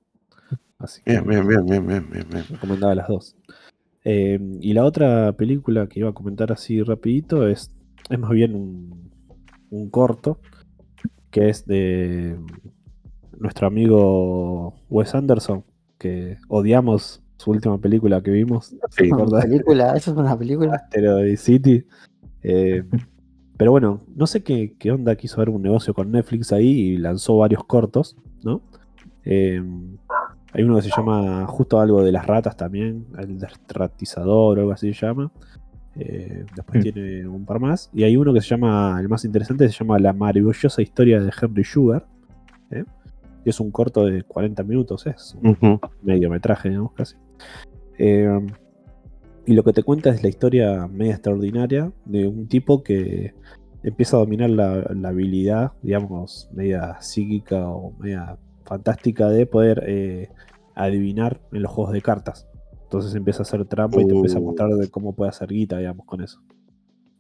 Así 0.79 1.03
que 1.03 1.13
Bien, 1.13 1.27
bien, 1.27 1.47
bien, 1.47 1.67
bien, 1.67 1.87
bien, 1.87 2.09
bien, 2.11 2.27
bien. 2.31 2.45
recomendaba 2.51 2.95
las 2.95 3.09
dos. 3.09 3.37
Eh, 4.05 4.39
y 4.61 4.73
la 4.73 4.85
otra 4.85 5.33
película 5.33 5.87
que 5.89 6.01
iba 6.01 6.09
a 6.11 6.15
comentar 6.15 6.53
así 6.53 6.83
rapidito 6.83 7.47
es, 7.47 7.71
es 8.09 8.19
más 8.19 8.31
bien 8.31 8.55
un, 8.55 9.11
un 9.71 9.91
corto 9.91 10.41
que 11.31 11.49
es 11.51 11.67
de 11.67 12.37
nuestro 13.39 13.67
amigo 13.67 14.75
Wes 14.89 15.15
Anderson, 15.15 15.65
que 15.99 16.39
odiamos 16.49 17.23
su 17.37 17.51
última 17.53 17.79
película 17.79 18.23
que 18.23 18.31
vimos, 18.31 18.75
Sí. 18.91 19.09
¿te 19.09 19.15
Una 19.15 19.41
película, 19.43 19.97
eso 19.97 20.11
es 20.13 20.17
una 20.17 20.37
película. 20.39 20.75
Asteroid 20.75 21.37
City. 21.37 21.85
Eh, 22.43 22.83
pero 23.57 23.71
bueno, 23.71 24.01
no 24.17 24.27
sé 24.27 24.43
qué, 24.43 24.75
qué 24.79 24.91
onda 24.93 25.15
quiso 25.17 25.39
ver 25.39 25.51
un 25.51 25.63
negocio 25.63 25.93
con 25.95 26.11
Netflix 26.11 26.53
ahí 26.53 26.69
y 26.69 26.97
lanzó 26.97 27.37
varios 27.37 27.65
cortos, 27.65 28.17
¿no? 28.43 28.63
Eh, 29.25 29.63
hay 30.53 30.65
uno 30.65 30.77
que 30.77 30.83
se 30.83 30.91
llama 30.91 31.47
justo 31.47 31.81
algo 31.81 32.03
de 32.03 32.13
las 32.13 32.27
ratas 32.27 32.57
también, 32.57 33.07
el 33.19 33.39
ratizador 33.69 34.59
o 34.59 34.61
algo 34.61 34.73
así 34.73 34.93
se 34.95 35.07
llama. 35.07 35.31
Eh, 35.97 36.45
después 36.55 36.79
Mm. 36.79 36.83
tiene 36.83 37.29
un 37.29 37.45
par 37.45 37.61
más. 37.61 37.91
Y 37.93 38.05
hay 38.05 38.17
uno 38.17 38.33
que 38.33 38.41
se 38.41 38.49
llama, 38.49 38.97
el 39.01 39.09
más 39.09 39.25
interesante, 39.25 39.69
se 39.69 39.75
llama 39.79 39.99
La 39.99 40.13
maravillosa 40.13 40.81
historia 40.83 41.21
de 41.21 41.31
Henry 41.41 41.65
Sugar. 41.65 42.07
¿eh? 42.71 42.85
Y 43.45 43.51
es 43.51 43.59
un 43.61 43.71
corto 43.71 44.05
de 44.07 44.23
40 44.23 44.63
minutos, 44.63 45.07
es 45.07 45.37
un 45.41 45.51
Ujú. 45.51 45.81
mediometraje, 46.03 46.69
digamos, 46.69 46.93
casi. 46.93 47.17
Eh, 47.99 48.41
y 49.47 49.55
lo 49.55 49.65
que 49.65 49.73
te 49.73 49.83
cuenta 49.83 50.11
es 50.11 50.23
la 50.23 50.29
historia 50.29 50.87
media 50.87 51.13
extraordinaria 51.15 51.91
de 52.05 52.29
un 52.29 52.47
tipo 52.47 52.83
que 52.83 53.35
empieza 53.83 54.17
a 54.17 54.21
dominar 54.21 54.51
la, 54.51 54.77
la 54.95 55.09
habilidad, 55.09 55.73
digamos, 55.83 56.49
media 56.53 57.01
psíquica 57.01 57.69
o 57.69 57.93
media 57.99 58.37
fantástica 58.71 59.29
de 59.29 59.47
poder 59.47 59.83
eh, 59.89 60.29
adivinar 60.77 61.41
en 61.51 61.63
los 61.63 61.73
juegos 61.73 61.93
de 61.93 62.01
cartas. 62.01 62.49
Entonces 62.85 63.13
empieza 63.17 63.41
a 63.41 63.43
hacer 63.43 63.65
trampa 63.65 64.01
y 64.01 64.07
te 64.07 64.15
empieza 64.15 64.39
a 64.39 64.41
mostrar 64.41 64.71
de 64.71 64.89
cómo 64.89 65.13
puede 65.13 65.31
hacer 65.31 65.49
guita, 65.49 65.79
digamos, 65.79 66.07
con 66.07 66.23
eso. 66.23 66.41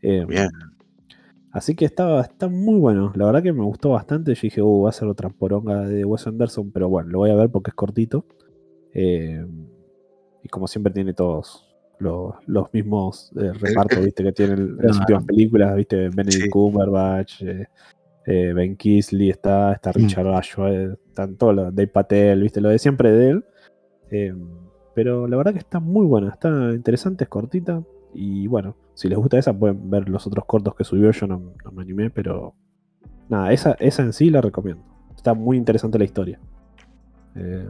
Eh, 0.01 0.25
Bien. 0.29 0.49
Así 1.51 1.75
que 1.75 1.85
está, 1.85 2.21
está 2.21 2.47
muy 2.47 2.79
bueno. 2.79 3.13
La 3.17 3.27
verdad 3.27 3.43
que 3.43 3.53
me 3.53 3.65
gustó 3.65 3.91
bastante. 3.91 4.33
Yo 4.33 4.41
dije, 4.41 4.63
uh, 4.63 4.83
va 4.83 4.91
a 4.91 4.93
ser 4.93 5.09
otra 5.09 5.29
poronga 5.29 5.81
de 5.81 6.05
Wes 6.05 6.25
Anderson, 6.29 6.71
pero 6.71 6.89
bueno, 6.89 7.11
lo 7.11 7.19
voy 7.19 7.31
a 7.31 7.35
ver 7.35 7.51
porque 7.51 7.71
es 7.71 7.75
cortito. 7.75 8.25
Eh, 8.95 9.45
y 10.45 10.49
como 10.49 10.69
siempre 10.69 10.93
tiene 10.93 11.13
todos 11.15 11.69
los, 11.99 12.35
los 12.47 12.73
mismos 12.73 13.33
eh, 13.37 13.53
repartos, 13.53 14.05
viste, 14.05 14.23
que 14.23 14.33
tienen 14.33 14.77
en 14.79 14.87
las 14.87 14.99
últimas 15.01 15.25
películas, 15.25 15.75
viste, 15.75 16.09
Benedict 16.11 16.45
Sí. 16.45 16.51
Cumberbatch, 16.51 17.43
eh, 17.43 17.67
eh, 18.27 18.53
Ben 18.55 18.77
Kisley 18.77 19.31
está, 19.31 19.73
está 19.73 19.93
Richard 19.93 20.29
Ashworth, 20.29 20.99
están 21.09 21.37
todos 21.37 21.55
los, 21.55 21.75
Dave 21.75 21.89
Patel, 21.89 22.43
viste, 22.43 22.61
lo 22.61 22.69
de 22.69 22.79
siempre 22.79 23.13
de 23.13 23.31
él. 23.31 23.45
Eh, 24.11 24.35
pero 24.95 25.27
la 25.27 25.37
verdad 25.37 25.53
que 25.53 25.59
está 25.59 25.81
muy 25.81 26.07
buena, 26.07 26.31
está 26.31 26.49
interesante, 26.73 27.25
es 27.25 27.31
cortita. 27.31 27.83
Y 28.13 28.47
bueno, 28.49 28.77
si 28.95 29.09
les 29.09 29.19
gusta 29.19 29.39
esa, 29.39 29.53
pueden 29.53 29.89
ver 29.89 30.09
los 30.09 30.27
otros 30.27 30.45
cortos 30.45 30.75
que 30.75 30.85
subió. 30.85 31.11
Yo 31.13 31.27
no, 31.27 31.55
no 31.65 31.73
me 31.73 31.83
animé, 31.83 32.11
pero 32.11 32.55
nada, 33.29 33.53
esa, 33.53 33.73
esa 33.79 34.03
en 34.03 34.13
sí 34.13 34.31
la 34.31 34.41
recomiendo. 34.41 34.83
Está 35.15 35.35
muy 35.35 35.57
interesante 35.57 35.99
la 35.99 36.05
historia. 36.05 36.41
Eh, 37.37 37.69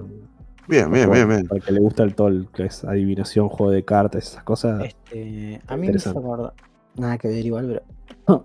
Bien, 0.71 0.89
bien, 0.89 1.09
bueno, 1.09 1.27
bien, 1.27 1.29
bien. 1.29 1.49
Para 1.49 1.59
el 1.59 1.65
que 1.65 1.73
le 1.73 1.81
gusta 1.81 2.05
el 2.05 2.15
todo 2.15 2.29
el 2.29 2.49
que 2.53 2.67
es 2.67 2.85
adivinación, 2.85 3.49
juego 3.49 3.73
de 3.73 3.85
cartas, 3.85 4.29
esas 4.29 4.45
cosas. 4.45 4.85
Este, 4.85 5.61
a 5.67 5.77
mí 5.77 5.89
me 5.89 5.95
hizo 5.95 6.11
acordar. 6.11 6.55
Nada 6.97 7.19
que 7.19 7.27
ver 7.27 7.45
igual, 7.45 7.83
pero. 8.27 8.45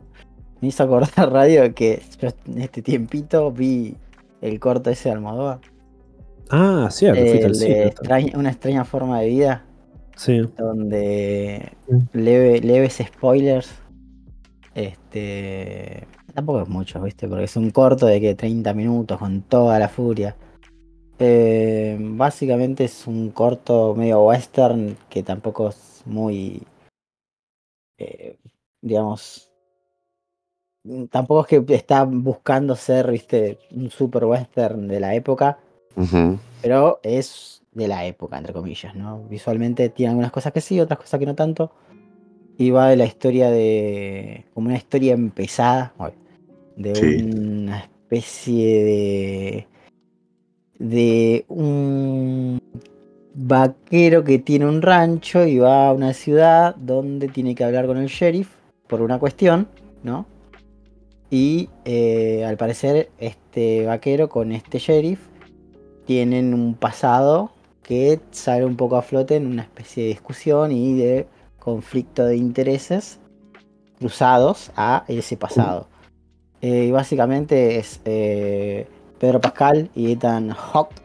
Me 0.61 0.68
hizo 0.69 0.84
acordar 0.84 1.32
radio 1.32 1.73
que 1.73 2.02
yo 2.22 2.30
en 2.48 2.61
este 2.61 2.82
tiempito 2.82 3.52
vi 3.52 3.95
el 4.41 4.60
corto 4.60 4.90
ese 4.90 5.10
de 5.10 5.15
Almodóvar. 5.15 5.60
Ah, 6.49 6.88
cierto, 6.91 7.19
fuiste 7.22 7.40
el 7.40 7.45
al 7.45 7.52
de 7.53 7.57
cine. 7.60 7.86
extraña- 7.88 8.38
una 8.38 8.49
extraña 8.52 8.86
forma 8.86 9.19
de 9.22 9.27
vida. 9.30 9.65
Sí. 10.15 10.41
Donde 10.57 11.72
leve- 12.14 12.61
leves 12.61 13.02
spoilers. 13.06 13.69
Este. 14.73 16.07
Tampoco 16.34 16.61
es 16.64 16.68
mucho, 16.69 17.02
¿viste? 17.02 17.27
Porque 17.27 17.45
es 17.45 17.56
un 17.56 17.72
corto 17.72 18.06
de 18.06 18.19
que 18.19 18.36
30 18.36 18.73
minutos 18.73 19.18
con 19.18 19.41
toda 19.41 19.80
la 19.80 19.88
furia. 19.90 20.36
Eh, 21.18 21.98
básicamente 21.99 22.84
es 22.84 23.07
un 23.07 23.30
corto 23.32 23.95
medio 23.95 24.22
western 24.26 24.98
que 25.10 25.23
tampoco 25.23 25.69
es 25.69 26.02
muy. 26.06 26.61
eh, 27.98 28.38
digamos. 28.82 29.49
Tampoco 31.10 31.41
es 31.41 31.48
que 31.48 31.76
está 31.76 32.03
buscando 32.03 32.76
ser, 32.76 33.12
viste, 33.12 33.57
un 33.72 33.90
super 33.90 34.26
western 34.26 34.88
de 34.88 34.99
la 34.99 35.16
época 35.16 35.57
pero 36.62 36.99
es 37.03 37.62
de 37.74 37.88
la 37.88 38.06
época, 38.06 38.38
entre 38.38 38.53
comillas, 38.53 38.95
¿no? 38.95 39.24
Visualmente 39.30 39.90
tiene 39.90 40.12
algunas 40.12 40.32
cosas 40.32 40.53
que 40.53 40.62
sí, 40.62 40.80
otras 40.80 40.99
cosas 40.99 41.20
que 41.20 41.26
no 41.26 41.36
tanto. 41.36 41.72
Y 42.57 42.72
va 42.72 42.90
de 42.90 42.95
la 42.95 43.06
historia 43.06 43.52
de. 43.52 44.45
como 44.53 44.68
una 44.68 44.78
historia 44.78 45.14
empezada, 45.14 45.94
de 46.76 46.95
Sí. 46.95 47.24
una 47.24 47.80
especie 47.80 48.84
de. 48.84 49.68
de 50.80 51.45
un 51.49 52.60
vaquero 53.34 54.24
que 54.24 54.40
tiene 54.40 54.66
un 54.66 54.82
rancho 54.82 55.45
y 55.45 55.60
va 55.60 55.90
a 55.90 55.94
una 55.94 56.14
ciudad 56.14 56.76
donde 56.76 57.28
tiene 57.28 57.53
que 57.53 57.66
hablar 57.66 57.86
con 57.88 57.98
el 57.98 58.07
sheriff 58.07 58.49
por 58.88 59.02
una 59.02 59.20
cuestión, 59.20 59.68
¿no? 60.03 60.26
Y 61.30 61.70
eh, 61.86 62.46
al 62.46 62.56
parecer 62.58 63.10
este 63.18 63.86
vaquero 63.86 64.30
con 64.30 64.52
este 64.52 64.80
sheriff 64.80 65.20
tienen 66.06 66.54
un 66.54 66.76
pasado 66.76 67.52
que 67.84 68.20
sale 68.32 68.66
un 68.66 68.76
poco 68.76 68.96
a 68.96 69.02
flote 69.02 69.36
en 69.36 69.48
una 69.48 69.64
especie 69.64 70.04
de 70.04 70.10
discusión 70.10 70.72
y 70.72 70.94
de 70.94 71.28
conflicto 71.60 72.26
de 72.26 72.38
intereses 72.38 73.20
cruzados 74.00 74.72
a 74.76 75.04
ese 75.08 75.36
pasado. 75.38 75.88
Eh, 76.62 76.86
y 76.86 76.92
básicamente 76.92 77.78
es 77.78 78.02
eh, 78.06 78.88
Pedro 79.20 79.42
Pascal 79.42 79.90
y 79.96 80.12
Ethan 80.12 80.50
Hawke 80.52 80.96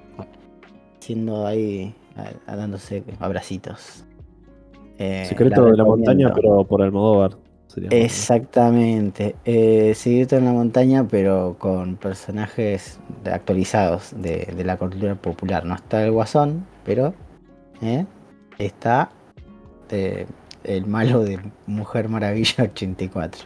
siendo 1.00 1.46
ahí 1.46 1.94
a- 2.16 2.52
a 2.52 2.56
dándose 2.56 3.02
abracitos. 3.20 4.04
Eh, 4.98 5.24
Secreto 5.28 5.64
de 5.64 5.76
la 5.76 5.84
montaña, 5.84 6.32
pero 6.34 6.64
por 6.64 6.82
Almodóvar. 6.82 7.36
Exactamente. 7.90 9.36
Eh, 9.44 9.92
Secreto 9.94 10.36
en 10.36 10.44
la 10.44 10.52
montaña, 10.52 11.06
pero 11.06 11.56
con 11.58 11.96
personajes 11.96 12.98
actualizados 13.24 14.12
de, 14.16 14.52
de 14.56 14.64
la 14.64 14.76
cultura 14.76 15.14
popular. 15.14 15.64
No 15.64 15.74
está 15.74 16.04
el 16.04 16.12
Guasón, 16.12 16.66
pero 16.84 17.14
eh, 17.82 18.04
está 18.58 19.10
eh, 19.90 20.26
el 20.64 20.86
malo 20.86 21.22
de 21.22 21.40
Mujer 21.66 22.08
Maravilla 22.08 22.64
84. 22.64 23.44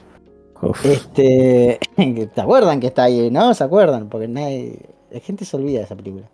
Uf. 0.62 0.84
Este, 0.86 1.78
¿se 2.34 2.40
acuerdan 2.40 2.80
que 2.80 2.88
está 2.88 3.04
ahí? 3.04 3.30
¿No? 3.30 3.52
¿Se 3.54 3.64
acuerdan? 3.64 4.08
Porque 4.08 4.28
nadie, 4.28 4.78
la 5.10 5.20
gente 5.20 5.44
se 5.44 5.56
olvida 5.56 5.78
de 5.78 5.84
esa 5.84 5.96
película. 5.96 6.28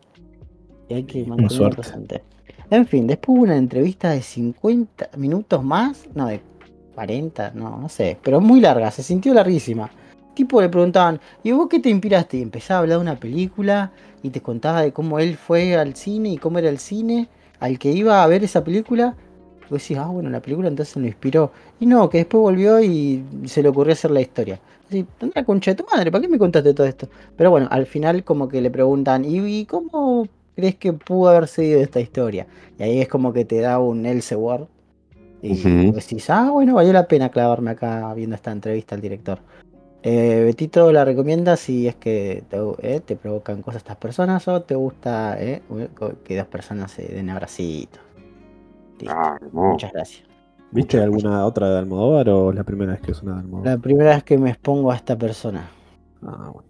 Y 0.89 0.95
hay 0.95 1.05
que 1.05 1.25
mantenerlo 1.25 1.71
presente. 1.71 2.23
En 2.71 2.87
fin, 2.87 3.07
después 3.07 3.37
hubo 3.37 3.45
una 3.45 3.57
entrevista 3.57 4.11
de 4.11 4.23
50 4.23 5.11
minutos 5.17 5.65
más, 5.65 6.09
no, 6.15 6.27
de 6.27 6.41
40, 7.01 7.52
no, 7.55 7.78
no 7.78 7.89
sé, 7.89 8.18
pero 8.22 8.43
muy 8.43 8.60
larga, 8.60 8.90
se 8.90 9.02
sintió 9.02 9.32
larguísima. 9.32 9.90
Tipo 10.35 10.60
le 10.60 10.68
preguntaban, 10.68 11.18
¿y 11.43 11.51
vos 11.52 11.66
qué 11.66 11.81
te 11.81 11.89
inspiraste? 11.89 12.36
Y 12.36 12.43
empezaba 12.43 12.78
a 12.78 12.82
hablar 12.82 12.98
de 12.98 13.02
una 13.02 13.18
película 13.18 13.90
y 14.22 14.28
te 14.28 14.43
contaba 14.43 14.82
de 14.82 14.93
cómo 14.93 15.18
él 15.18 15.39
fue 15.39 15.77
al 15.77 15.97
cine 15.97 16.28
y 16.28 16.36
cómo 16.36 16.59
era 16.59 16.68
el 16.68 16.78
cine 16.78 17.28
al 17.59 17.78
que 17.78 17.90
iba 17.90 18.22
a 18.22 18.27
ver 18.27 18.44
esa 18.44 18.62
película. 18.62 19.16
Y 19.66 19.70
vos 19.70 19.81
decís, 19.82 19.97
ah, 19.97 20.09
bueno, 20.09 20.28
la 20.28 20.43
película 20.43 20.68
entonces 20.68 20.94
lo 20.97 21.06
inspiró. 21.06 21.52
Y 21.81 21.86
no, 21.86 22.10
que 22.10 22.18
después 22.18 22.43
volvió 22.43 22.82
y 22.82 23.24
se 23.47 23.62
le 23.62 23.70
ocurrió 23.70 23.94
hacer 23.94 24.10
la 24.10 24.20
historia. 24.20 24.60
Así, 24.86 25.06
¿dónde 25.18 25.32
la 25.36 25.44
concha 25.44 25.70
de 25.70 25.82
tu 25.82 25.86
madre? 25.90 26.10
¿Para 26.10 26.20
qué 26.20 26.28
me 26.28 26.39
contaste 26.39 26.74
todo 26.74 26.86
esto? 26.86 27.09
Pero 27.35 27.51
bueno, 27.51 27.66
al 27.70 27.86
final 27.86 28.24
como 28.24 28.47
que 28.47 28.60
le 28.60 28.70
preguntan, 28.70 29.24
¿y, 29.24 29.64
cómo 29.64 30.28
crees 30.55 30.74
que 30.77 30.93
pudo 30.93 31.31
haber 31.31 31.48
seguido 31.48 31.81
esta 31.81 31.98
historia? 31.98 32.47
Y 32.78 32.82
ahí 32.82 33.01
es 33.01 33.09
como 33.09 33.32
que 33.32 33.47
te 33.47 33.60
da 33.60 33.78
un 33.78 34.05
Elseworld 34.05 34.68
Y 35.43 35.53
Ujú. 35.53 35.93
decís, 35.93 36.29
ah, 36.31 36.51
bueno, 36.51 36.75
valió 36.75 36.93
la 36.93 37.09
pena 37.09 37.31
clavarme 37.31 37.71
acá 37.71 38.12
viendo 38.15 38.37
esta 38.37 38.53
entrevista 38.53 38.95
al 38.95 39.01
director. 39.01 39.39
Eh, 40.03 40.43
Betito 40.47 40.93
la 40.93 41.05
recomienda 41.05 41.57
si 41.57 41.87
es 41.87 41.95
que 41.97 42.43
te, 42.49 42.59
eh, 42.81 43.01
te 43.01 43.17
provocan 43.17 43.62
cosas 43.62 43.83
estas 43.83 43.97
personas 43.97 44.49
o 44.49 44.62
te 44.62 44.75
gusta 44.75 45.37
eh, 45.43 45.62
que 46.25 46.37
dos 46.39 46.47
personas 46.47 46.91
se 46.93 47.03
den 47.07 47.29
abracitos. 47.29 48.01
Ah, 49.09 49.39
no. 49.53 49.73
Muchas 49.73 49.93
gracias. 49.93 50.29
¿Viste 50.73 50.97
Muchas 50.99 51.05
alguna 51.05 51.45
otra 51.47 51.69
de 51.71 51.79
Almodóvar 51.79 52.29
o 52.29 52.51
es 52.51 52.57
la 52.57 52.65
primera 52.65 52.93
vez 52.93 53.01
que 53.01 53.12
es 53.12 53.23
una 53.23 53.35
de 53.35 53.41
Almodóvar? 53.41 53.73
La 53.73 53.79
primera 53.79 54.11
vez 54.11 54.25
que 54.25 54.39
me 54.39 54.51
expongo 54.51 54.93
a 54.93 54.97
esta 54.97 55.19
persona. 55.19 55.69
Ah, 56.23 56.51
bueno. 56.53 56.69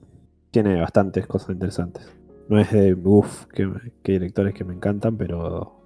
Tiene 0.51 0.81
bastantes 0.81 1.27
cosas 1.27 1.51
interesantes. 1.51 2.13
No 2.49 2.59
es 2.59 2.73
de 2.73 2.95
uff, 2.95 3.47
que, 3.47 3.71
que 4.03 4.13
directores 4.13 4.55
que 4.55 4.65
me 4.65 4.75
encantan, 4.75 5.17
pero 5.17 5.77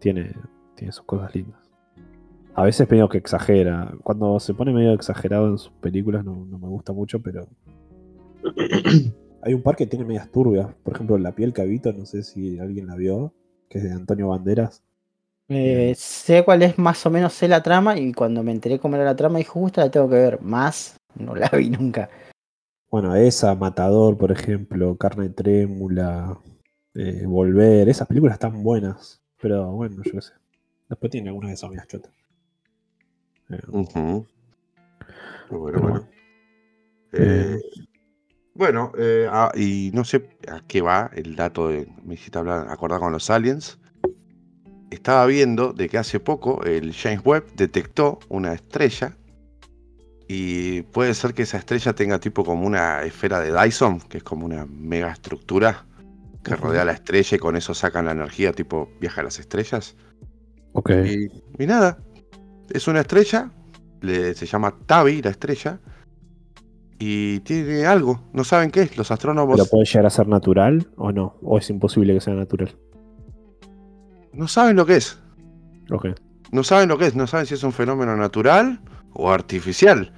tiene, 0.00 0.34
tiene 0.74 0.92
sus 0.92 1.04
cosas 1.04 1.32
lindas. 1.34 1.60
A 2.54 2.62
veces 2.62 2.88
medio 2.88 3.08
que 3.08 3.18
exagera. 3.18 3.92
Cuando 4.02 4.38
se 4.38 4.54
pone 4.54 4.72
medio 4.72 4.92
exagerado 4.92 5.48
en 5.48 5.58
sus 5.58 5.72
películas 5.72 6.24
no, 6.24 6.46
no 6.46 6.58
me 6.58 6.68
gusta 6.68 6.92
mucho, 6.92 7.20
pero. 7.20 7.48
Hay 9.42 9.52
un 9.52 9.62
par 9.62 9.76
que 9.76 9.86
tiene 9.86 10.04
medias 10.04 10.30
turbias. 10.30 10.68
Por 10.82 10.94
ejemplo, 10.94 11.18
La 11.18 11.32
piel 11.32 11.52
cabito, 11.52 11.92
no 11.92 12.06
sé 12.06 12.22
si 12.22 12.58
alguien 12.58 12.86
la 12.86 12.96
vio, 12.96 13.34
que 13.68 13.78
es 13.78 13.84
de 13.84 13.92
Antonio 13.92 14.28
Banderas. 14.28 14.82
Eh, 15.48 15.92
sé 15.96 16.42
cuál 16.42 16.62
es 16.62 16.78
más 16.78 17.04
o 17.04 17.10
menos 17.10 17.34
sé 17.34 17.48
la 17.48 17.62
trama 17.62 17.98
y 17.98 18.14
cuando 18.14 18.42
me 18.42 18.50
enteré 18.50 18.78
cómo 18.78 18.96
era 18.96 19.04
la 19.04 19.14
trama 19.14 19.36
dije 19.36 19.50
justo 19.50 19.80
la 19.80 19.90
tengo 19.90 20.08
que 20.08 20.14
ver. 20.14 20.40
Más 20.40 20.96
no 21.16 21.34
la 21.34 21.48
vi 21.48 21.70
nunca. 21.70 22.08
Bueno, 22.90 23.14
esa, 23.16 23.54
Matador, 23.56 24.16
por 24.16 24.30
ejemplo, 24.30 24.96
Carne 24.96 25.28
Trémula, 25.28 26.38
eh, 26.94 27.24
Volver, 27.26 27.88
esas 27.88 28.06
películas 28.06 28.34
están 28.34 28.62
buenas. 28.62 29.20
Pero 29.42 29.72
bueno, 29.72 29.96
yo 30.04 30.12
qué 30.12 30.20
sé. 30.20 30.32
Después 30.88 31.10
tiene 31.10 31.28
algunas 31.28 31.50
que 31.50 31.56
son 31.56 31.70
medias 31.70 31.88
chotas. 31.88 32.12
Eh. 33.54 33.60
Bueno, 33.68 34.26
pero 35.48 35.80
bueno. 35.80 35.80
bueno. 35.80 36.08
Eh, 37.12 37.60
bueno, 38.54 38.92
eh, 38.98 39.28
ah, 39.30 39.50
y 39.54 39.90
no 39.94 40.04
sé 40.04 40.28
a 40.48 40.60
qué 40.66 40.80
va 40.80 41.10
el 41.14 41.34
dato 41.34 41.68
de. 41.68 41.88
Me 42.04 42.14
hiciste 42.14 42.38
hablar, 42.38 42.66
acordar 42.70 43.00
con 43.00 43.12
los 43.12 43.28
aliens. 43.30 43.78
Estaba 44.90 45.26
viendo 45.26 45.72
de 45.72 45.88
que 45.88 45.98
hace 45.98 46.20
poco 46.20 46.62
el 46.62 46.92
James 46.92 47.20
Webb 47.24 47.54
detectó 47.56 48.20
una 48.28 48.52
estrella. 48.52 49.16
Y 50.28 50.82
puede 50.82 51.12
ser 51.14 51.34
que 51.34 51.42
esa 51.42 51.58
estrella 51.58 51.92
tenga 51.94 52.18
tipo 52.18 52.44
como 52.44 52.66
una 52.66 53.02
esfera 53.02 53.40
de 53.40 53.52
Dyson, 53.52 54.00
que 54.00 54.18
es 54.18 54.24
como 54.24 54.46
una 54.46 54.66
mega 54.66 55.12
estructura 55.12 55.84
que 56.42 56.56
rodea 56.56 56.84
la 56.84 56.92
estrella 56.92 57.36
y 57.36 57.38
con 57.38 57.56
eso 57.56 57.74
sacan 57.74 58.06
la 58.06 58.12
energía 58.12 58.52
tipo 58.52 58.88
viaja 59.00 59.20
a 59.20 59.24
las 59.24 59.38
estrellas. 59.38 59.96
Ok. 60.72 60.90
Y, 61.04 61.62
y 61.62 61.66
nada, 61.66 61.98
es 62.70 62.88
una 62.88 63.00
estrella, 63.00 63.50
le- 64.00 64.34
se 64.34 64.46
llama 64.46 64.74
Tabi 64.86 65.22
la 65.22 65.30
estrella, 65.30 65.80
y 66.98 67.40
tiene 67.40 67.86
algo, 67.86 68.22
no 68.32 68.44
saben 68.44 68.70
qué 68.70 68.82
es, 68.82 68.96
los 68.96 69.10
astrónomos 69.10 69.56
¿Pero 69.56 69.68
puede 69.68 69.84
llegar 69.84 70.06
a 70.06 70.10
ser 70.10 70.28
natural 70.28 70.88
o 70.96 71.12
no? 71.12 71.36
¿O 71.42 71.58
es 71.58 71.68
imposible 71.70 72.14
que 72.14 72.20
sea 72.20 72.34
natural? 72.34 72.76
no 74.32 74.48
saben 74.48 74.76
lo 74.76 74.84
que 74.86 74.96
es, 74.96 75.18
Ok. 75.90 76.06
no 76.50 76.64
saben 76.64 76.88
lo 76.88 76.98
que 76.98 77.06
es, 77.06 77.14
no 77.14 77.26
saben 77.26 77.46
si 77.46 77.54
es 77.54 77.62
un 77.62 77.72
fenómeno 77.72 78.16
natural 78.16 78.80
o 79.12 79.30
artificial. 79.30 80.12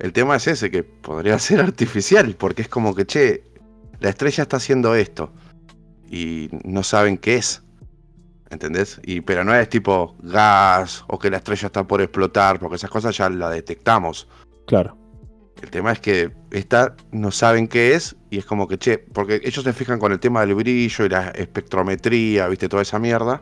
El 0.00 0.12
tema 0.12 0.36
es 0.36 0.46
ese, 0.48 0.70
que 0.70 0.82
podría 0.82 1.38
ser 1.38 1.60
artificial, 1.60 2.34
porque 2.36 2.62
es 2.62 2.68
como 2.68 2.94
que, 2.94 3.06
che, 3.06 3.44
la 4.00 4.08
estrella 4.10 4.42
está 4.42 4.56
haciendo 4.56 4.94
esto, 4.94 5.32
y 6.10 6.48
no 6.64 6.82
saben 6.82 7.16
qué 7.18 7.36
es. 7.36 7.62
¿Entendés? 8.50 9.00
Y, 9.04 9.20
pero 9.20 9.44
no 9.44 9.54
es 9.54 9.68
tipo 9.68 10.16
gas 10.22 11.04
o 11.06 11.18
que 11.18 11.30
la 11.30 11.36
estrella 11.36 11.66
está 11.66 11.86
por 11.86 12.00
explotar, 12.00 12.58
porque 12.58 12.76
esas 12.76 12.90
cosas 12.90 13.16
ya 13.16 13.30
la 13.30 13.48
detectamos. 13.48 14.26
Claro. 14.66 14.96
El 15.62 15.70
tema 15.70 15.92
es 15.92 16.00
que 16.00 16.32
esta 16.50 16.96
no 17.12 17.30
saben 17.30 17.68
qué 17.68 17.94
es 17.94 18.16
y 18.30 18.38
es 18.38 18.46
como 18.46 18.66
que, 18.66 18.78
che, 18.78 18.98
porque 18.98 19.40
ellos 19.44 19.62
se 19.62 19.72
fijan 19.72 19.98
con 19.98 20.10
el 20.10 20.18
tema 20.18 20.40
del 20.40 20.54
brillo 20.54 21.04
y 21.04 21.08
la 21.08 21.28
espectrometría, 21.30 22.48
viste, 22.48 22.68
toda 22.68 22.82
esa 22.82 22.98
mierda. 22.98 23.40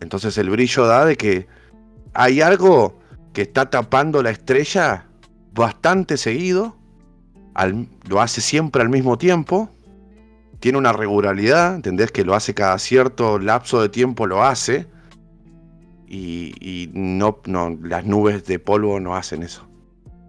Entonces 0.00 0.36
el 0.38 0.50
brillo 0.50 0.86
da 0.86 1.04
de 1.06 1.16
que 1.16 1.46
hay 2.12 2.40
algo 2.40 2.98
que 3.32 3.42
está 3.42 3.70
tapando 3.70 4.22
la 4.22 4.30
estrella 4.30 5.06
bastante 5.52 6.16
seguido, 6.16 6.76
al- 7.54 7.88
lo 8.08 8.20
hace 8.20 8.40
siempre 8.40 8.82
al 8.82 8.88
mismo 8.88 9.16
tiempo, 9.16 9.70
tiene 10.64 10.78
una 10.78 10.94
regularidad, 10.94 11.74
¿entendés? 11.74 12.10
Que 12.10 12.24
lo 12.24 12.34
hace 12.34 12.54
cada 12.54 12.78
cierto 12.78 13.38
lapso 13.38 13.82
de 13.82 13.90
tiempo, 13.90 14.26
lo 14.26 14.42
hace. 14.42 14.86
Y, 16.08 16.54
y 16.58 16.90
no, 16.94 17.42
no, 17.44 17.78
las 17.82 18.06
nubes 18.06 18.46
de 18.46 18.58
polvo 18.58 18.98
no 18.98 19.14
hacen 19.14 19.42
eso. 19.42 19.68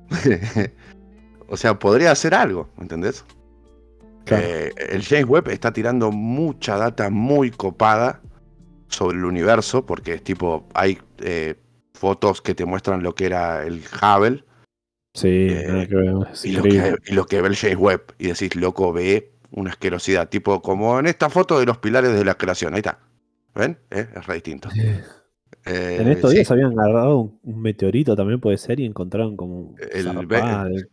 o 1.47 1.55
sea, 1.55 1.79
podría 1.79 2.11
hacer 2.11 2.33
algo, 2.33 2.69
¿entendés? 2.81 3.23
Claro. 4.25 4.43
Eh, 4.45 4.73
el 4.89 5.05
James 5.05 5.25
Webb 5.25 5.47
está 5.47 5.71
tirando 5.71 6.11
mucha 6.11 6.75
data 6.75 7.09
muy 7.09 7.49
copada 7.49 8.19
sobre 8.89 9.17
el 9.17 9.23
universo, 9.23 9.85
porque 9.85 10.15
es 10.15 10.23
tipo, 10.25 10.67
hay 10.73 10.97
eh, 11.19 11.55
fotos 11.93 12.41
que 12.41 12.53
te 12.53 12.65
muestran 12.65 13.03
lo 13.03 13.15
que 13.15 13.27
era 13.27 13.63
el 13.63 13.81
Hubble 14.01 14.43
Sí, 15.15 15.47
eh, 15.49 15.87
que 15.89 16.49
y 16.49 16.51
lo, 16.51 16.63
que, 16.63 16.95
y 17.05 17.13
lo 17.13 17.25
que 17.25 17.41
ve 17.41 17.47
el 17.47 17.55
James 17.55 17.77
Webb. 17.77 18.01
Y 18.17 18.27
decís, 18.27 18.53
loco, 18.57 18.91
ve 18.91 19.31
una 19.51 19.71
asquerosidad, 19.71 20.29
tipo 20.29 20.61
como 20.61 20.99
en 20.99 21.05
esta 21.07 21.29
foto 21.29 21.59
de 21.59 21.65
los 21.65 21.77
pilares 21.77 22.13
de 22.13 22.25
la 22.25 22.35
creación. 22.35 22.73
Ahí 22.73 22.79
está. 22.79 22.99
¿Ven? 23.53 23.77
Eh, 23.91 24.07
Es 24.15 24.25
re 24.27 24.33
distinto. 24.35 24.69
Eh, 25.65 25.97
En 25.99 26.07
estos 26.09 26.31
sí, 26.31 26.37
días 26.37 26.51
habían 26.51 26.77
agarrado 26.79 27.17
un, 27.19 27.39
un 27.43 27.61
meteorito 27.61 28.15
también, 28.15 28.39
puede 28.39 28.57
ser, 28.57 28.79
y 28.79 28.85
encontraron 28.85 29.35
como 29.37 29.75
el 29.91 30.03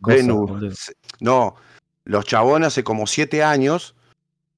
cosas, 0.01 0.17
Venus. 0.17 0.91
No, 1.19 1.55
los 2.05 2.25
chabones 2.25 2.67
hace 2.69 2.83
como 2.83 3.05
siete 3.05 3.43
años 3.43 3.95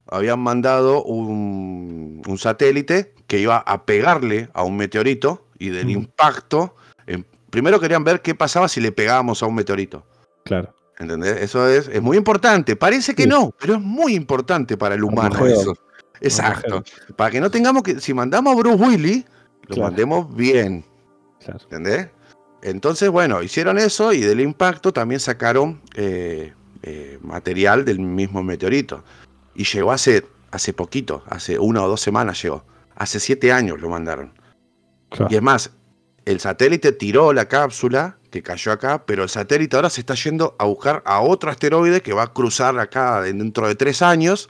habían 0.08 0.40
mandado 0.40 1.04
un, 1.04 2.22
un 2.28 2.38
satélite 2.38 3.14
que 3.28 3.40
iba 3.40 3.58
a 3.58 3.86
pegarle 3.86 4.50
a 4.54 4.64
un 4.64 4.78
meteorito 4.78 5.48
y 5.58 5.70
del 5.70 5.88
Mm. 5.88 5.90
impacto. 5.92 6.76
primero 7.50 7.80
querían 7.80 8.04
ver 8.04 8.22
qué 8.22 8.36
pasaba 8.36 8.68
si 8.68 8.82
le 8.82 8.92
pegábamos 8.92 9.42
a 9.42 9.46
un 9.46 9.56
meteorito. 9.56 10.06
Claro. 10.44 10.74
¿Entendés? 10.98 11.42
Eso 11.42 11.68
es, 11.68 11.88
es 11.90 12.02
muy 12.02 12.18
importante. 12.18 12.76
Parece 12.76 13.14
que 13.16 13.24
Sí. 13.24 13.30
no, 13.30 13.54
pero 13.60 13.76
es 13.76 13.82
muy 13.82 14.16
importante 14.16 14.78
para 14.78 14.96
el 14.96 15.04
humano 15.04 15.46
eso. 15.46 15.76
Exacto. 16.22 16.84
Para 17.18 17.32
que 17.32 17.42
no 17.42 17.52
tengamos 17.52 17.84
que. 17.84 18.00
Si 18.00 18.14
mandamos 18.14 18.54
a 18.54 18.56
Bruce 18.58 18.78
Willis, 18.84 19.26
lo 19.64 19.76
Claro. 19.76 19.82
mandemos 19.84 20.36
bien. 20.36 20.86
Claro. 21.44 21.60
¿Entendés? 21.64 22.10
Entonces, 22.62 23.10
bueno, 23.10 23.44
hicieron 23.44 23.78
eso 23.78 24.14
y 24.14 24.22
del 24.22 24.40
impacto 24.40 24.92
también 24.94 25.20
sacaron 25.20 25.82
eh, 25.96 26.54
eh, 26.84 27.20
material 27.22 27.84
del 27.86 28.00
mismo 28.00 28.42
meteorito. 28.42 29.04
Y 29.54 29.66
llegó 29.66 29.92
hace, 29.92 30.26
hace 30.52 30.74
poquito, 30.74 31.24
hace 31.30 31.60
una 31.60 31.84
o 31.84 31.88
dos 31.88 32.02
semanas 32.02 32.42
llegó. 32.42 32.64
Hace 32.96 33.20
siete 33.20 33.52
años 33.52 33.80
lo 33.82 33.90
mandaron. 33.90 34.34
Claro. 35.10 35.28
Y 35.30 35.36
es 35.36 35.42
más, 35.42 35.72
el 36.26 36.40
satélite 36.40 36.92
tiró 36.92 37.34
la 37.34 37.48
cápsula 37.48 38.18
que 38.32 38.42
cayó 38.42 38.72
acá, 38.72 39.06
pero 39.06 39.24
el 39.24 39.30
satélite 39.30 39.76
ahora 39.76 39.90
se 39.90 40.02
está 40.02 40.16
yendo 40.16 40.56
a 40.58 40.66
buscar 40.66 41.04
a 41.06 41.22
otro 41.22 41.52
asteroide 41.52 42.02
que 42.02 42.14
va 42.14 42.24
a 42.24 42.34
cruzar 42.34 42.78
acá 42.80 43.22
dentro 43.22 43.68
de 43.68 43.76
tres 43.76 44.02
años. 44.02 44.50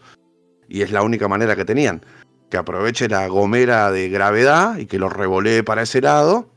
Y 0.67 0.81
es 0.81 0.91
la 0.91 1.03
única 1.03 1.27
manera 1.27 1.55
que 1.55 1.65
tenían. 1.65 2.03
Que 2.49 2.57
aproveche 2.57 3.09
la 3.09 3.27
gomera 3.27 3.91
de 3.91 4.09
gravedad 4.09 4.77
y 4.77 4.85
que 4.85 4.97
lo 4.97 5.09
revolee 5.09 5.63
para 5.63 5.83
ese 5.83 6.01
lado. 6.01 6.49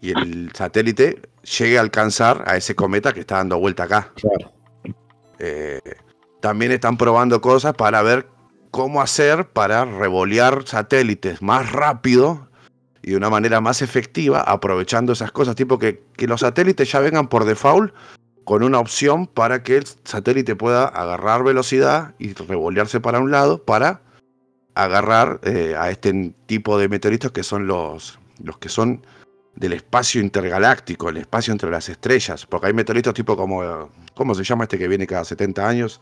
Y 0.00 0.10
el 0.10 0.52
satélite 0.52 1.22
llegue 1.58 1.78
a 1.78 1.80
alcanzar 1.80 2.44
a 2.46 2.56
ese 2.56 2.74
cometa 2.74 3.12
que 3.12 3.20
está 3.20 3.38
dando 3.38 3.58
vuelta 3.58 3.84
acá. 3.84 4.12
Claro. 4.14 4.52
Eh, 5.38 5.80
también 6.40 6.70
están 6.72 6.98
probando 6.98 7.40
cosas 7.40 7.72
para 7.74 8.02
ver 8.02 8.28
cómo 8.70 9.00
hacer 9.00 9.48
para 9.48 9.84
revolear 9.86 10.66
satélites 10.66 11.40
más 11.40 11.72
rápido 11.72 12.48
y 13.04 13.10
de 13.10 13.16
una 13.16 13.28
manera 13.28 13.60
más 13.60 13.82
efectiva, 13.82 14.40
aprovechando 14.40 15.12
esas 15.12 15.30
cosas, 15.30 15.54
tipo 15.56 15.78
que, 15.78 16.02
que 16.16 16.26
los 16.26 16.40
satélites 16.40 16.90
ya 16.90 17.00
vengan 17.00 17.28
por 17.28 17.44
default 17.44 17.92
con 18.44 18.62
una 18.62 18.78
opción 18.78 19.26
para 19.26 19.62
que 19.62 19.76
el 19.76 19.84
satélite 20.04 20.56
pueda 20.56 20.84
agarrar 20.84 21.44
velocidad 21.44 22.14
y 22.18 22.32
revolearse 22.32 23.00
para 23.00 23.20
un 23.20 23.30
lado 23.30 23.62
para 23.62 24.00
agarrar 24.74 25.40
eh, 25.44 25.74
a 25.78 25.90
este 25.90 26.34
tipo 26.46 26.78
de 26.78 26.88
meteoritos 26.88 27.30
que 27.30 27.42
son 27.42 27.66
los, 27.66 28.18
los 28.42 28.56
que 28.58 28.70
son 28.70 29.06
del 29.54 29.74
espacio 29.74 30.20
intergaláctico, 30.20 31.10
el 31.10 31.18
espacio 31.18 31.52
entre 31.52 31.70
las 31.70 31.88
estrellas, 31.90 32.46
porque 32.46 32.68
hay 32.68 32.72
meteoritos 32.72 33.12
tipo 33.12 33.36
como, 33.36 33.90
¿cómo 34.14 34.34
se 34.34 34.44
llama 34.44 34.64
este 34.64 34.78
que 34.78 34.88
viene 34.88 35.06
cada 35.06 35.24
70 35.24 35.68
años? 35.68 36.00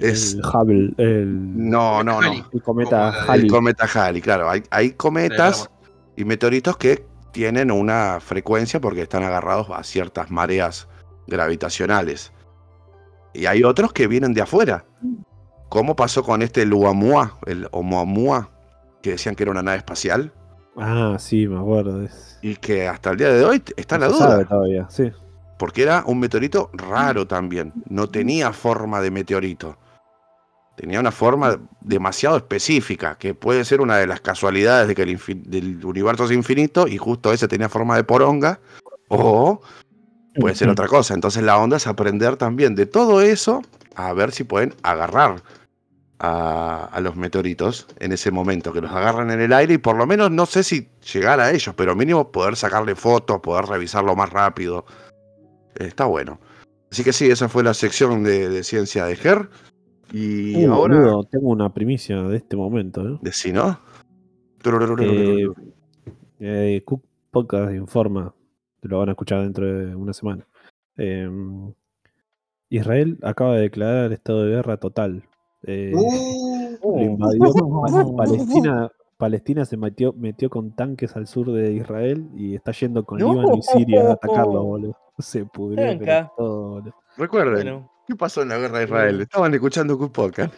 Es, 0.00 0.34
El 0.34 0.40
Hubble, 0.44 0.94
el, 0.96 1.70
no, 1.70 2.02
no, 2.04 2.20
no. 2.20 2.32
El 2.52 2.62
cometa 2.62 3.10
Halley. 3.24 3.44
El 3.44 3.50
cometa 3.50 3.86
Halley, 3.92 4.20
claro. 4.20 4.48
Hay, 4.48 4.62
hay 4.70 4.92
cometas 4.92 5.70
y 6.16 6.24
meteoritos 6.24 6.76
que 6.76 7.04
tienen 7.32 7.70
una 7.70 8.18
frecuencia 8.20 8.80
porque 8.80 9.02
están 9.02 9.22
agarrados 9.22 9.68
a 9.70 9.82
ciertas 9.84 10.30
mareas 10.30 10.88
gravitacionales. 11.26 12.32
Y 13.34 13.46
hay 13.46 13.62
otros 13.62 13.92
que 13.92 14.06
vienen 14.06 14.34
de 14.34 14.42
afuera. 14.42 14.84
¿Cómo 15.68 15.94
pasó 15.94 16.22
con 16.22 16.42
este 16.42 16.64
Luamua, 16.64 17.38
el 17.46 17.68
Oumuamua, 17.72 18.50
que 19.02 19.10
decían 19.10 19.34
que 19.34 19.42
era 19.42 19.52
una 19.52 19.62
nave 19.62 19.78
espacial? 19.78 20.32
Ah, 20.76 21.16
sí, 21.18 21.46
me 21.46 21.58
acuerdo. 21.58 22.02
Es... 22.02 22.38
Y 22.40 22.56
que 22.56 22.88
hasta 22.88 23.10
el 23.10 23.18
día 23.18 23.32
de 23.32 23.44
hoy 23.44 23.62
está 23.76 23.96
en 23.96 24.00
la 24.00 24.08
duda. 24.08 24.30
sabe 24.30 24.44
todavía, 24.44 24.86
sí. 24.88 25.12
Porque 25.58 25.82
era 25.82 26.04
un 26.06 26.20
meteorito 26.20 26.70
raro 26.72 27.26
también. 27.26 27.72
No 27.88 28.08
tenía 28.08 28.52
forma 28.52 29.00
de 29.00 29.10
meteorito. 29.10 29.76
Tenía 30.78 31.00
una 31.00 31.10
forma 31.10 31.58
demasiado 31.80 32.36
específica, 32.36 33.16
que 33.18 33.34
puede 33.34 33.64
ser 33.64 33.80
una 33.80 33.96
de 33.96 34.06
las 34.06 34.20
casualidades 34.20 34.86
de 34.86 34.94
que 34.94 35.02
el 35.02 35.18
del 35.44 35.84
universo 35.84 36.26
es 36.26 36.30
infinito 36.30 36.86
y 36.86 36.98
justo 36.98 37.32
ese 37.32 37.48
tenía 37.48 37.68
forma 37.68 37.96
de 37.96 38.04
poronga. 38.04 38.60
O 39.08 39.60
puede 40.36 40.54
ser 40.54 40.68
otra 40.68 40.86
cosa. 40.86 41.14
Entonces 41.14 41.42
la 41.42 41.58
onda 41.58 41.78
es 41.78 41.88
aprender 41.88 42.36
también 42.36 42.76
de 42.76 42.86
todo 42.86 43.22
eso 43.22 43.60
a 43.96 44.12
ver 44.12 44.30
si 44.30 44.44
pueden 44.44 44.72
agarrar 44.84 45.42
a, 46.20 46.84
a 46.92 47.00
los 47.00 47.16
meteoritos 47.16 47.88
en 47.98 48.12
ese 48.12 48.30
momento, 48.30 48.72
que 48.72 48.80
los 48.80 48.92
agarran 48.92 49.32
en 49.32 49.40
el 49.40 49.52
aire 49.52 49.74
y 49.74 49.78
por 49.78 49.96
lo 49.96 50.06
menos 50.06 50.30
no 50.30 50.46
sé 50.46 50.62
si 50.62 50.88
llegar 51.12 51.40
a 51.40 51.50
ellos, 51.50 51.74
pero 51.76 51.96
mínimo 51.96 52.30
poder 52.30 52.54
sacarle 52.54 52.94
fotos, 52.94 53.40
poder 53.40 53.64
revisarlo 53.64 54.14
más 54.14 54.30
rápido. 54.30 54.86
Está 55.74 56.04
bueno. 56.04 56.38
Así 56.92 57.02
que 57.02 57.12
sí, 57.12 57.28
esa 57.28 57.48
fue 57.48 57.64
la 57.64 57.74
sección 57.74 58.22
de, 58.22 58.48
de 58.48 58.62
ciencia 58.62 59.06
de 59.06 59.16
GER. 59.16 59.50
Y 60.12 60.64
Uh, 60.66 60.72
ahora, 60.72 60.96
boludo, 60.96 61.24
tengo 61.24 61.48
una 61.50 61.72
primicia 61.72 62.22
de 62.22 62.36
este 62.36 62.56
momento, 62.56 63.06
¿eh? 63.06 63.18
decí, 63.22 63.52
¿no? 63.52 63.78
Eh, 65.00 65.46
eh, 66.40 66.82
Cook 66.84 67.02
Podcast 67.30 67.74
informa, 67.74 68.34
lo 68.82 68.98
van 68.98 69.08
a 69.10 69.12
escuchar 69.12 69.42
dentro 69.42 69.66
de 69.66 69.94
una 69.94 70.12
semana. 70.12 70.46
Eh, 70.96 71.28
Israel 72.70 73.18
acaba 73.22 73.54
de 73.56 73.62
declarar 73.62 74.12
estado 74.12 74.44
de 74.44 74.50
guerra 74.50 74.76
total. 74.78 75.24
Eh, 75.64 75.92
invadió. 76.82 77.52
Pa- 77.52 78.06
Palestina, 78.16 78.90
Palestina 79.16 79.64
se 79.64 79.76
metió, 79.76 80.12
metió 80.14 80.48
con 80.50 80.72
tanques 80.72 81.16
al 81.16 81.26
sur 81.26 81.50
de 81.52 81.72
Israel 81.74 82.28
y 82.34 82.54
está 82.54 82.72
yendo 82.72 83.04
con 83.04 83.18
No. 83.18 83.32
Líbano 83.32 83.56
y 83.56 83.62
Siria 83.62 84.08
a 84.08 84.12
atacarlo, 84.14 84.64
boludo. 84.64 84.96
Se 85.18 85.44
pudrió 85.44 85.98
todo, 86.36 86.70
boludo. 86.70 86.94
Recuerden, 87.16 87.54
Bueno, 87.54 87.90
¿qué 88.08 88.16
pasó 88.16 88.42
en 88.42 88.48
la 88.48 88.58
guerra 88.58 88.78
de 88.78 88.84
Israel? 88.86 89.20
Estaban 89.20 89.52
escuchando 89.54 89.96
Cook 89.98 90.12
Podcast. 90.12 90.54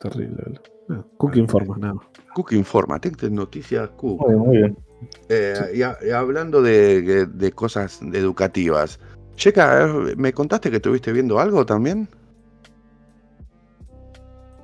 Terrible. 0.00 0.60
No, 0.88 1.06
Cook 1.16 1.36
informa, 1.36 1.76
nada. 1.78 1.94
más. 1.94 2.06
Cook 2.34 2.52
informa, 2.52 2.98
Noticias 3.30 3.88
Cook. 3.90 4.20
Muy 4.20 4.28
bien, 4.30 4.38
muy 4.40 4.56
bien. 4.56 4.76
Eh, 5.28 5.54
y, 5.76 5.82
a- 5.82 5.96
y 6.06 6.10
hablando 6.10 6.60
de, 6.60 7.02
de- 7.02 7.52
cosas 7.52 8.00
educativas, 8.02 8.98
Checa, 9.36 9.86
¿me 10.16 10.32
contaste 10.34 10.68
que 10.70 10.76
estuviste 10.76 11.12
viendo 11.12 11.38
algo 11.38 11.64
también? 11.64 12.08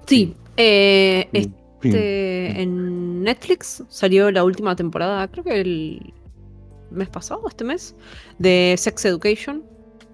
Sí, 0.06 0.36
eh, 0.56 1.28
este, 1.32 2.60
en 2.60 3.22
Netflix 3.22 3.82
salió 3.88 4.30
la 4.30 4.44
última 4.44 4.76
temporada, 4.76 5.26
creo 5.28 5.44
que 5.44 5.60
el 5.60 6.14
mes 6.90 7.08
pasado, 7.08 7.42
este 7.48 7.64
mes, 7.64 7.94
de 8.38 8.74
Sex 8.76 9.04
Education. 9.06 9.64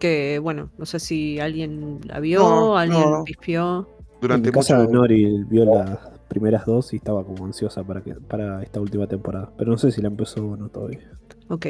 Que 0.02 0.40
bueno, 0.40 0.68
no 0.78 0.84
sé 0.84 0.98
si 0.98 1.38
alguien 1.38 2.00
la 2.08 2.18
vio, 2.18 2.40
No, 2.40 2.76
alguien 2.76 3.08
no. 3.08 3.22
pispeó. 3.22 3.88
Durante 4.20 4.48
en 4.48 4.52
mi 4.52 4.58
casa 4.60 4.76
mucho- 4.80 4.90
Nori 4.90 5.44
vio 5.44 5.64
las 5.64 5.96
primeras 6.26 6.66
dos 6.66 6.92
y 6.92 6.96
estaba 6.96 7.24
como 7.24 7.44
ansiosa 7.46 7.84
para, 7.84 8.02
que, 8.02 8.14
para 8.14 8.64
esta 8.64 8.80
última 8.80 9.06
temporada. 9.06 9.52
Pero 9.56 9.70
no 9.70 9.78
sé 9.78 9.92
si 9.92 10.02
la 10.02 10.08
empezó 10.08 10.44
o 10.44 10.56
no 10.56 10.68
todavía. 10.70 11.08
Ok. 11.50 11.66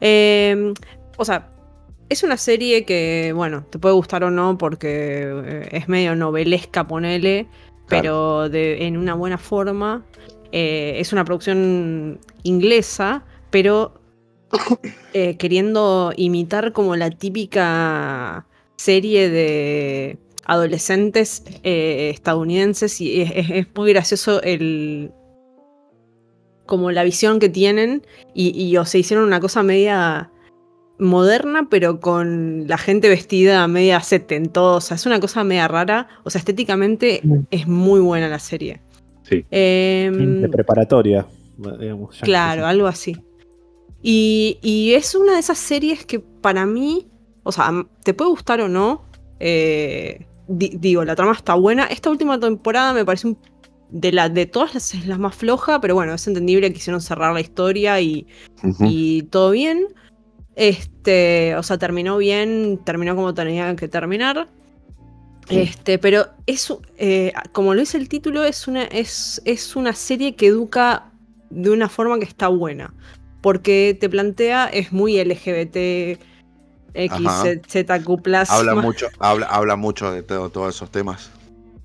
Eh, 0.00 0.72
o 1.16 1.24
sea, 1.24 1.50
es 2.08 2.22
una 2.22 2.36
serie 2.36 2.84
que, 2.84 3.32
bueno, 3.34 3.64
te 3.68 3.80
puede 3.80 3.96
gustar 3.96 4.22
o 4.22 4.30
no 4.30 4.56
porque 4.56 5.24
eh, 5.44 5.68
es 5.72 5.88
medio 5.88 6.14
novelesca, 6.14 6.86
ponele, 6.86 7.48
pero 7.88 8.48
de, 8.48 8.86
en 8.86 8.96
una 8.96 9.14
buena 9.14 9.38
forma. 9.38 10.04
Eh, 10.52 10.94
es 11.00 11.12
una 11.12 11.24
producción 11.24 12.20
inglesa, 12.44 13.24
pero 13.50 13.94
eh, 15.12 15.36
queriendo 15.36 16.12
imitar 16.16 16.72
como 16.72 16.96
la 16.96 17.10
típica 17.10 18.46
serie 18.76 19.28
de 19.30 20.18
adolescentes 20.44 21.42
eh, 21.64 22.10
estadounidenses 22.14 23.00
y 23.00 23.22
es, 23.22 23.32
es- 23.34 23.50
es 23.50 23.66
muy 23.74 23.92
gracioso 23.92 24.42
el 24.42 25.10
como 26.66 26.90
la 26.90 27.04
visión 27.04 27.38
que 27.38 27.48
tienen 27.48 28.02
y, 28.34 28.50
y, 28.60 28.76
o 28.76 28.84
se 28.84 28.98
hicieron 28.98 29.24
una 29.24 29.38
cosa 29.40 29.62
media 29.62 30.30
moderna, 30.98 31.68
pero 31.70 32.00
con 32.00 32.66
la 32.66 32.76
gente 32.78 33.08
vestida 33.08 33.68
media 33.68 34.00
setentosa. 34.00 34.96
Es 34.96 35.06
una 35.06 35.20
cosa 35.20 35.44
media 35.44 35.68
rara. 35.68 36.08
O 36.24 36.30
sea, 36.30 36.38
estéticamente 36.40 37.20
es 37.50 37.68
muy 37.68 38.00
buena 38.00 38.28
la 38.28 38.38
serie. 38.40 38.80
Sí. 39.22 39.44
Em, 39.50 40.40
De 40.42 40.48
preparatoria, 40.48 41.26
digamos. 41.78 42.18
ya 42.18 42.24
Claro, 42.24 42.66
algo 42.66 42.86
así. 42.88 43.16
Y, 44.08 44.58
y 44.62 44.94
es 44.94 45.16
una 45.16 45.32
de 45.32 45.40
esas 45.40 45.58
series 45.58 46.06
que 46.06 46.20
para 46.20 46.64
mí, 46.64 47.08
o 47.42 47.50
sea, 47.50 47.72
te 48.04 48.14
puede 48.14 48.30
gustar 48.30 48.60
o 48.60 48.68
no. 48.68 49.04
eh, 49.40 50.24
di- 50.46 50.76
digo, 50.78 51.04
la 51.04 51.16
trama 51.16 51.32
está 51.32 51.54
buena. 51.54 51.86
Esta 51.86 52.08
última 52.08 52.38
temporada 52.38 52.92
me 52.92 53.04
parece 53.04 53.26
un- 53.26 53.38
de, 53.90 54.12
la, 54.12 54.28
de 54.28 54.46
todas 54.46 54.74
las, 54.74 54.94
es 54.94 55.06
la 55.08 55.18
más 55.18 55.34
floja, 55.34 55.80
pero 55.80 55.94
bueno, 55.96 56.14
es 56.14 56.24
entendible 56.28 56.68
que 56.68 56.74
quisieron 56.74 57.00
cerrar 57.00 57.34
la 57.34 57.40
historia 57.40 58.00
y 58.00 59.22
todo 59.24 59.50
bien. 59.50 59.88
Este, 60.54 61.56
o 61.56 61.62
sea, 61.64 61.76
terminó 61.78 62.16
bien, 62.16 62.80
terminó 62.84 63.16
como 63.16 63.34
tenía 63.34 63.74
que 63.74 63.88
terminar. 63.88 64.48
Este, 65.48 65.98
pero 65.98 66.26
es, 66.46 66.72
eh, 66.98 67.32
como 67.52 67.74
lo 67.74 67.80
dice 67.80 67.98
el 67.98 68.08
título, 68.08 68.44
es 68.44 68.66
una, 68.68 68.84
es, 68.84 69.42
es 69.44 69.74
una 69.76 69.92
serie 69.94 70.34
que 70.36 70.46
educa 70.46 71.12
de 71.50 71.70
una 71.70 71.88
forma 71.88 72.18
que 72.18 72.24
está 72.24 72.48
buena. 72.48 72.94
Porque 73.46 73.96
te 74.00 74.08
plantea, 74.08 74.66
es 74.66 74.92
muy 74.92 75.22
LGBT, 75.22 76.18
X, 76.94 77.26
Ajá. 77.28 77.44
ZQ+. 77.68 78.50
Habla 78.50 78.74
mucho, 78.74 79.06
habla, 79.20 79.46
habla 79.46 79.76
mucho 79.76 80.10
de 80.10 80.24
todo- 80.24 80.50
todos 80.50 80.74
esos 80.74 80.90
temas. 80.90 81.30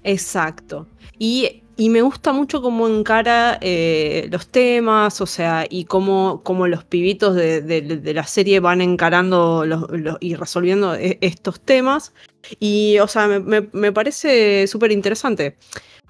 Exacto. 0.03 0.87
Y, 1.19 1.61
y 1.77 1.89
me 1.89 2.01
gusta 2.01 2.33
mucho 2.33 2.63
cómo 2.63 2.87
encara 2.87 3.59
eh, 3.61 4.27
los 4.31 4.47
temas, 4.47 5.21
o 5.21 5.27
sea, 5.27 5.67
y 5.69 5.85
cómo, 5.85 6.41
cómo 6.43 6.65
los 6.65 6.83
pibitos 6.83 7.35
de, 7.35 7.61
de- 7.61 7.81
de 7.81 8.13
la 8.15 8.23
serie 8.25 8.59
van 8.59 8.81
encarando 8.81 9.63
los- 9.63 9.87
los- 9.91 10.17
y 10.19 10.33
resolviendo 10.33 10.95
e- 10.95 11.19
estos 11.21 11.59
temas. 11.59 12.11
Y, 12.59 12.97
o 12.97 13.07
sea, 13.07 13.27
me, 13.27 13.39
me- 13.39 13.69
me 13.71 13.91
parece 13.91 14.65
súper 14.65 14.91
interesante. 14.91 15.57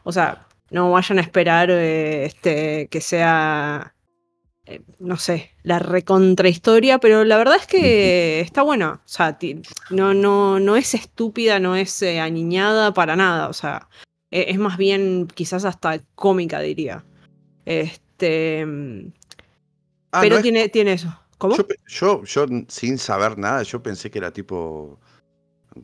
O 0.03 0.13
sea, 0.13 0.47
no 0.69 0.91
vayan 0.91 1.17
a 1.19 1.21
esperar 1.21 1.69
eh, 1.69 2.23
este, 2.23 2.87
que 2.87 3.01
sea, 3.01 3.93
eh, 4.65 4.81
no 4.99 5.17
sé, 5.17 5.51
la 5.63 5.79
recontrahistoria, 5.79 6.99
pero 6.99 7.23
la 7.23 7.37
verdad 7.37 7.55
es 7.59 7.67
que 7.67 8.39
está 8.41 8.61
buena. 8.61 9.01
O 9.03 9.07
sea, 9.07 9.37
no, 9.89 10.13
no, 10.13 10.59
no 10.59 10.75
es 10.75 10.93
estúpida, 10.93 11.59
no 11.59 11.75
es 11.75 12.01
eh, 12.01 12.19
aniñada 12.19 12.93
para 12.93 13.15
nada. 13.15 13.49
O 13.49 13.53
sea, 13.53 13.87
e- 14.29 14.45
es 14.49 14.57
más 14.59 14.77
bien 14.77 15.27
quizás 15.33 15.65
hasta 15.65 15.99
cómica, 16.15 16.59
diría. 16.59 17.03
Este. 17.65 18.65
mm, 18.65 19.11
Ah, 20.13 20.19
pero 20.21 20.35
no 20.35 20.37
es- 20.37 20.43
tiene, 20.43 20.69
tiene 20.69 20.93
eso. 20.93 21.17
¿Cómo? 21.37 21.55
Yo, 21.55 21.65
yo, 21.87 22.23
yo, 22.23 22.45
sin 22.67 22.97
saber 22.97 23.37
nada, 23.37 23.63
yo 23.63 23.81
pensé 23.81 24.11
que 24.11 24.19
era 24.19 24.31
tipo 24.31 24.99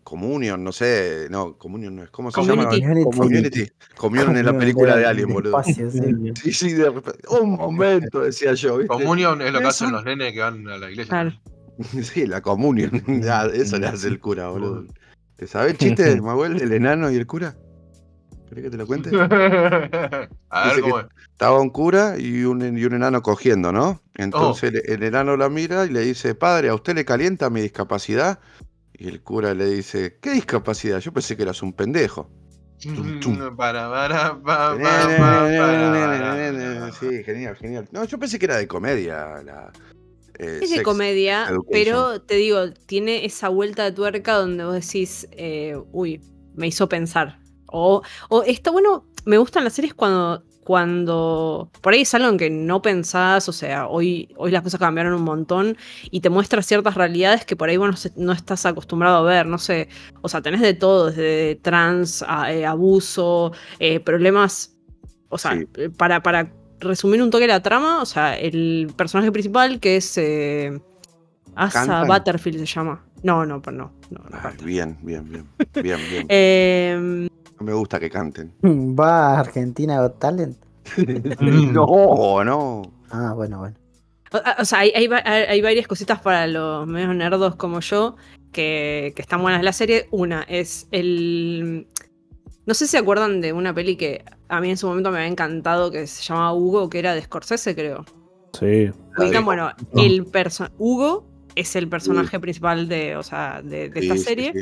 Communion, 0.03 0.61
no 0.61 0.73
sé, 0.73 1.27
no, 1.30 1.57
Communion 1.57 1.95
no 1.95 2.03
es, 2.03 2.09
¿cómo 2.09 2.30
se 2.30 2.41
llama? 2.43 2.65
Community. 2.65 3.03
Community. 3.03 3.68
Communion 3.95 4.35
es 4.35 4.43
la 4.43 4.57
película 4.57 4.97
de 4.97 5.05
Alien, 5.05 5.30
boludo. 5.30 5.57
Espacio, 5.57 5.89
sí. 5.91 6.01
Sí, 6.41 6.51
sí, 6.51 6.73
de 6.73 6.89
repente, 6.89 7.22
un 7.30 7.51
momento, 7.51 8.22
decía 8.22 8.53
yo, 8.53 8.80
¿viste? 8.80 8.93
Comunión 8.93 9.41
es 9.41 9.53
lo 9.53 9.59
que 9.59 9.68
hacen 9.68 9.93
los 9.93 10.03
nenes 10.03 10.34
que 10.34 10.41
van 10.41 10.68
a 10.68 10.77
la 10.77 10.91
iglesia. 10.91 11.09
Claro. 11.09 11.31
Sí, 12.01 12.26
la 12.26 12.41
comunión. 12.41 13.03
Ya, 13.22 13.45
eso 13.45 13.77
le 13.77 13.88
hace 13.88 14.07
el 14.07 14.19
cura, 14.19 14.49
boludo. 14.49 14.85
¿Te 15.38 15.47
sabes 15.47 15.73
el 15.73 15.77
chiste 15.77 16.03
de 16.03 16.22
Manuel, 16.22 16.59
el 16.61 16.73
enano 16.73 17.11
y 17.11 17.15
el 17.15 17.27
cura? 17.27 17.55
¿Querés 18.49 18.64
que 18.65 18.69
te 18.72 18.77
lo 18.77 18.88
cuente? 18.88 19.11
a 20.49 20.68
ver 20.68 20.81
cómo 20.81 20.99
es. 20.99 21.05
Estaba 21.31 21.61
un 21.61 21.69
cura 21.69 22.15
y 22.18 22.43
un, 22.43 22.77
y 22.77 22.84
un 22.84 22.93
enano 22.93 23.22
cogiendo, 23.22 23.72
¿no? 23.72 24.01
Entonces 24.15 24.73
el, 24.73 24.81
el 24.85 25.03
enano 25.03 25.38
la 25.38 25.49
mira 25.49 25.85
y 25.85 25.91
le 25.91 26.01
dice, 26.01 26.34
padre, 26.34 26.69
¿a 26.69 26.76
usted 26.76 26.95
le 26.95 27.05
calienta 27.05 27.51
mi 27.51 27.61
discapacidad? 27.61 28.39
Y 28.98 29.07
el 29.07 29.22
cura 29.22 29.53
le 29.53 29.65
dice, 29.65 30.18
¿qué 30.22 30.32
discapacidad? 30.32 30.99
Yo 30.99 31.14
pensé 31.14 31.36
que 31.38 31.44
eras 31.44 31.61
un 31.61 31.74
pendejo. 31.74 32.30
Tum, 32.82 33.19
tum. 33.19 33.34
Mm, 33.40 33.56
Para, 33.56 33.90
para, 33.90 34.41
pa, 34.41 34.41
pa, 34.41 34.78
pa, 34.78 35.07
para, 35.18 35.52
para. 35.57 36.91
Sí, 36.94 37.24
genial, 37.24 37.56
genial. 37.56 37.88
No, 37.91 38.03
yo 38.06 38.19
pensé 38.19 38.38
que 38.38 38.45
era 38.45 38.57
de 38.57 38.68
comedia. 38.68 39.41
La, 39.44 39.72
eh, 40.40 40.60
Es 40.61 40.69
de 40.72 40.84
comedia, 40.84 41.44
Education. 41.49 41.65
pero 41.72 42.22
te 42.22 42.36
digo, 42.36 42.72
tiene 42.86 43.26
esa 43.26 43.49
vuelta 43.49 43.84
de 43.84 43.91
tuerca 43.91 44.36
donde 44.36 44.64
vos 44.64 44.74
decís, 44.76 45.28
eh, 45.32 45.76
uy, 45.91 46.22
me 46.56 46.68
hizo 46.68 46.88
pensar. 46.88 47.40
O, 47.68 48.02
o 48.30 48.44
está 48.44 48.72
bueno, 48.72 49.06
me 49.26 49.38
gustan 49.38 49.64
las 49.64 49.74
series 49.74 49.94
cuando, 49.94 50.44
cuando 50.68 51.69
por 51.80 51.94
ahí 51.94 52.02
es 52.02 52.14
algo 52.14 52.27
en 52.27 52.38
que 52.38 52.49
no 52.49 52.81
pensás, 52.81 53.48
o 53.48 53.53
sea, 53.53 53.88
hoy, 53.88 54.27
hoy 54.35 54.52
las 54.52 54.64
cosas 54.64 54.81
cambiaron 54.81 55.14
un 55.14 55.22
montón 55.22 55.77
y 56.11 56.19
te 56.19 56.30
muestra 56.30 56.61
ciertas 56.61 56.95
realidades 56.95 57.45
que 57.45 57.56
por 57.56 57.69
ahí 57.69 57.77
vos 57.77 58.11
no, 58.18 58.34
estás 58.34 58.65
acostumbrado 58.65 59.15
a 59.15 59.22
ver, 59.22 59.45
no 59.45 59.60
sé, 59.60 59.88
o 60.22 60.27
sea, 60.27 60.41
tenés 60.41 60.60
de 60.60 60.73
todo, 60.73 61.06
desde 61.06 61.56
trans, 61.61 62.22
a, 62.27 62.52
eh, 62.52 62.65
abuso, 62.65 63.53
eh, 63.80 64.02
problemas, 64.02 64.76
o 65.30 65.38
sea, 65.38 65.53
Sí. 65.53 65.65
eh, 65.77 65.89
para, 65.89 66.22
para 66.22 66.52
resumir 66.81 67.23
un 67.23 67.30
toque 67.30 67.48
la 67.48 67.64
trama, 67.64 68.02
o 68.02 68.06
sea, 68.06 68.38
el 68.38 68.91
personaje 68.98 69.31
principal 69.31 69.80
que 69.80 69.95
es 69.95 70.18
eh, 70.18 70.77
Asa 71.56 71.85
¿Cantan? 71.85 72.07
Butterfield 72.10 72.60
se 72.60 72.65
llama. 72.65 73.06
No, 73.23 73.45
no, 73.45 73.61
pues 73.61 73.73
no. 73.73 73.94
no, 74.10 74.19
no 74.19 74.30
Ay, 74.34 74.41
canta. 74.41 74.65
bien, 74.65 74.98
bien, 75.02 75.27
bien. 75.30 75.45
Bien, 75.81 75.99
bien. 76.11 76.26
Eh, 76.30 77.30
No 77.60 77.66
me 77.66 77.74
gusta 77.74 78.00
que 78.00 78.10
canten. 78.10 78.54
¿Va 78.64 79.36
a 79.36 79.40
Argentina 79.40 80.00
Got 80.02 80.20
Talent? 80.20 80.58
No, 81.42 82.44
no. 82.44 82.82
Ah, 83.10 83.34
bueno, 83.36 83.60
bueno. 83.60 83.76
o, 84.34 84.62
o 84.62 84.66
sea, 84.66 84.80
hay, 84.80 84.92
hay 84.96 85.08
va- 85.08 85.24
hay- 85.26 85.62
varias 85.62 85.88
cositas 85.88 86.20
para 86.22 86.46
los 86.48 86.86
medios 86.88 87.16
nerdos 87.16 87.56
como 87.56 87.80
yo 87.80 88.16
que, 88.52 89.14
que 89.16 89.22
están 89.22 89.42
buenas 89.42 89.60
de 89.62 89.66
la 89.66 89.74
serie. 89.74 90.08
Una 90.12 90.44
es 90.44 90.88
el. 90.92 91.88
No 92.66 92.74
sé 92.74 92.86
si 92.86 92.92
se 92.92 92.98
acuerdan 92.98 93.40
de 93.40 93.54
una 93.54 93.74
peli 93.74 93.96
que 93.96 94.26
a 94.50 94.60
mí 94.60 94.70
en 94.70 94.78
su 94.78 94.88
momento 94.88 95.10
me 95.12 95.18
había 95.20 95.30
encantado 95.30 95.90
que 95.90 96.06
se 96.06 96.22
llamaba 96.24 96.54
Hugo, 96.54 96.90
que 96.90 97.00
era 97.00 97.16
de 97.16 97.22
Scorsese, 97.22 97.74
creo. 97.76 98.04
Sí. 98.60 98.92
Ubican, 99.18 99.46
bueno, 99.46 99.72
No. 99.94 100.04
el 100.04 100.26
perso 100.26 100.68
Hugo 100.78 101.26
es 101.56 101.76
el 101.78 101.88
personaje 101.88 102.40
principal 102.40 102.88
de, 102.90 103.16
o 103.16 103.24
sea, 103.24 103.62
de, 103.64 103.90
de 103.90 104.00
esta 104.02 104.14
Sí, 104.16 104.20
sí, 104.20 104.26
serie. 104.26 104.54
sí. 104.54 104.60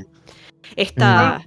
Esta. 0.76 1.42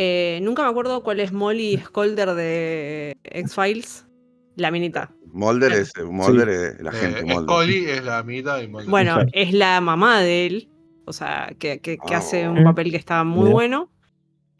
Eh, 0.00 0.38
nunca 0.42 0.62
me 0.62 0.68
acuerdo 0.70 1.02
cuál 1.02 1.18
es 1.18 1.32
Molly 1.32 1.76
Scolder 1.84 2.34
de 2.34 3.16
X-Files. 3.24 4.06
La 4.54 4.70
minita. 4.70 5.12
Mulder 5.32 5.72
es, 5.72 5.92
Mulder 6.04 6.48
es 6.48 6.80
la 6.80 6.90
Eh, 6.90 6.94
gente, 6.94 7.22
Mulder. 7.24 7.42
Scully 7.42 7.84
es 7.90 8.04
la 8.04 8.22
mitad 8.22 8.60
y 8.60 8.68
Mulder. 8.68 8.88
Bueno, 8.90 9.18
es 9.32 9.52
la 9.52 9.80
mamá 9.80 10.20
de 10.20 10.46
él. 10.46 10.68
O 11.04 11.12
sea, 11.12 11.52
que, 11.58 11.80
que- 11.80 11.96
que 11.98 12.14
Ah, 12.14 12.18
hace 12.18 12.48
un 12.48 12.62
papel 12.64 12.90
que 12.92 12.96
está 12.96 13.24
muy 13.24 13.50
bueno. 13.50 13.90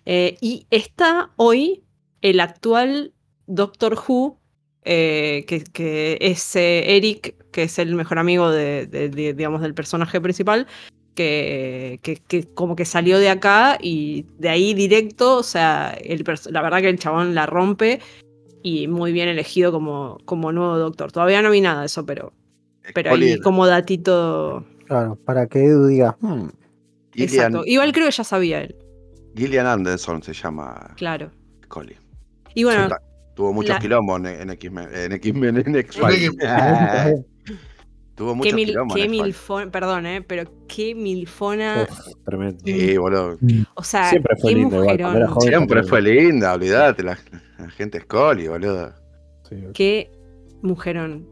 Eh, 0.06 0.36
y 0.40 0.66
está 0.70 1.30
hoy 1.36 1.84
el 2.20 2.40
actual 2.40 3.12
Doctor 3.46 3.94
Who, 4.08 4.40
eh, 4.84 5.44
que, 5.46 5.62
que 5.64 6.18
es 6.20 6.56
eh, 6.56 6.96
Eric, 6.96 7.34
que 7.52 7.64
es 7.64 7.78
el 7.78 7.94
mejor 7.94 8.18
amigo 8.18 8.50
de, 8.50 8.86
de- 8.86 9.08
de- 9.08 9.34
digamos, 9.34 9.60
del 9.62 9.74
personaje 9.74 10.20
principal, 10.20 10.66
que, 11.22 11.98
que- 12.02 12.16
que 12.16 12.44
como 12.54 12.76
que 12.76 12.84
salió 12.84 13.18
de 13.18 13.28
acá 13.28 13.76
y 13.80 14.24
de 14.38 14.48
ahí 14.48 14.72
directo, 14.72 15.38
o 15.38 15.42
sea, 15.42 15.90
el 16.00 16.22
la 16.50 16.62
verdad 16.62 16.80
que 16.80 16.88
el 16.88 16.98
chabón 16.98 17.34
la 17.34 17.44
rompe 17.46 17.98
y 18.62 18.86
muy 18.86 19.10
bien 19.12 19.28
elegido 19.28 19.72
como, 19.72 20.18
como 20.24 20.52
nuevo 20.52 20.78
doctor. 20.78 21.10
Todavía 21.10 21.42
no 21.42 21.50
vi 21.50 21.60
nada 21.60 21.80
de 21.80 21.86
eso, 21.86 22.06
pero, 22.06 22.32
pero 22.94 23.10
ahí 23.12 23.40
como 23.40 23.66
datito... 23.66 24.64
Claro, 24.86 25.16
para 25.24 25.46
que 25.48 25.64
Edu 25.64 25.86
diga, 25.88 26.16
"Hmm, 26.20 26.48
Gillian, 27.12 27.28
Exacto. 27.52 27.62
Igual 27.66 27.92
creo 27.92 28.06
que 28.06 28.12
ya 28.12 28.24
sabía 28.24 28.60
él, 28.60 28.76
Gillian 29.36 29.66
Anderson 29.66 30.22
se 30.22 30.32
llama 30.32 30.94
claro. 30.96 31.30
Colin. 31.66 31.96
Y 32.54 32.62
bueno, 32.64 32.88
Tuvo 33.34 33.52
muchos 33.52 33.74
la- 33.76 33.78
quilombos 33.80 34.18
en, 34.20 34.26
en 34.26 34.50
X-Men, 34.50 34.88
en 34.92 35.12
X-Men, 35.12 35.56
en 35.58 35.66
En 35.68 35.76
X-Files. 35.76 36.30
Ah, 36.46 37.10
Tuvo 38.18 38.32
qué, 38.32 38.36
muchos 38.36 38.54
mil, 38.54 38.76
qué 38.94 39.08
milfona, 39.08 39.70
perdón, 39.70 40.06
eh, 40.06 40.22
pero 40.22 40.50
qué 40.66 40.94
milfona. 40.94 41.86
Uf, 41.88 42.14
tremendo. 42.24 42.60
Sí, 42.64 42.96
boludo. 42.98 43.38
O 43.74 43.84
sea, 43.84 44.10
Siempre 44.10 44.36
fue 44.40 44.52
igual, 44.52 45.26
joven. 45.28 45.48
Siempre 45.48 45.82
fue 45.84 46.02
linda, 46.02 46.52
olvídate, 46.54 47.04
la, 47.04 47.16
la 47.58 47.70
gente 47.70 47.98
es 47.98 48.04
Coli, 48.06 48.48
boludo. 48.48 48.92
Sí, 49.48 49.56
Qué 49.72 50.10
mujerón. 50.62 51.26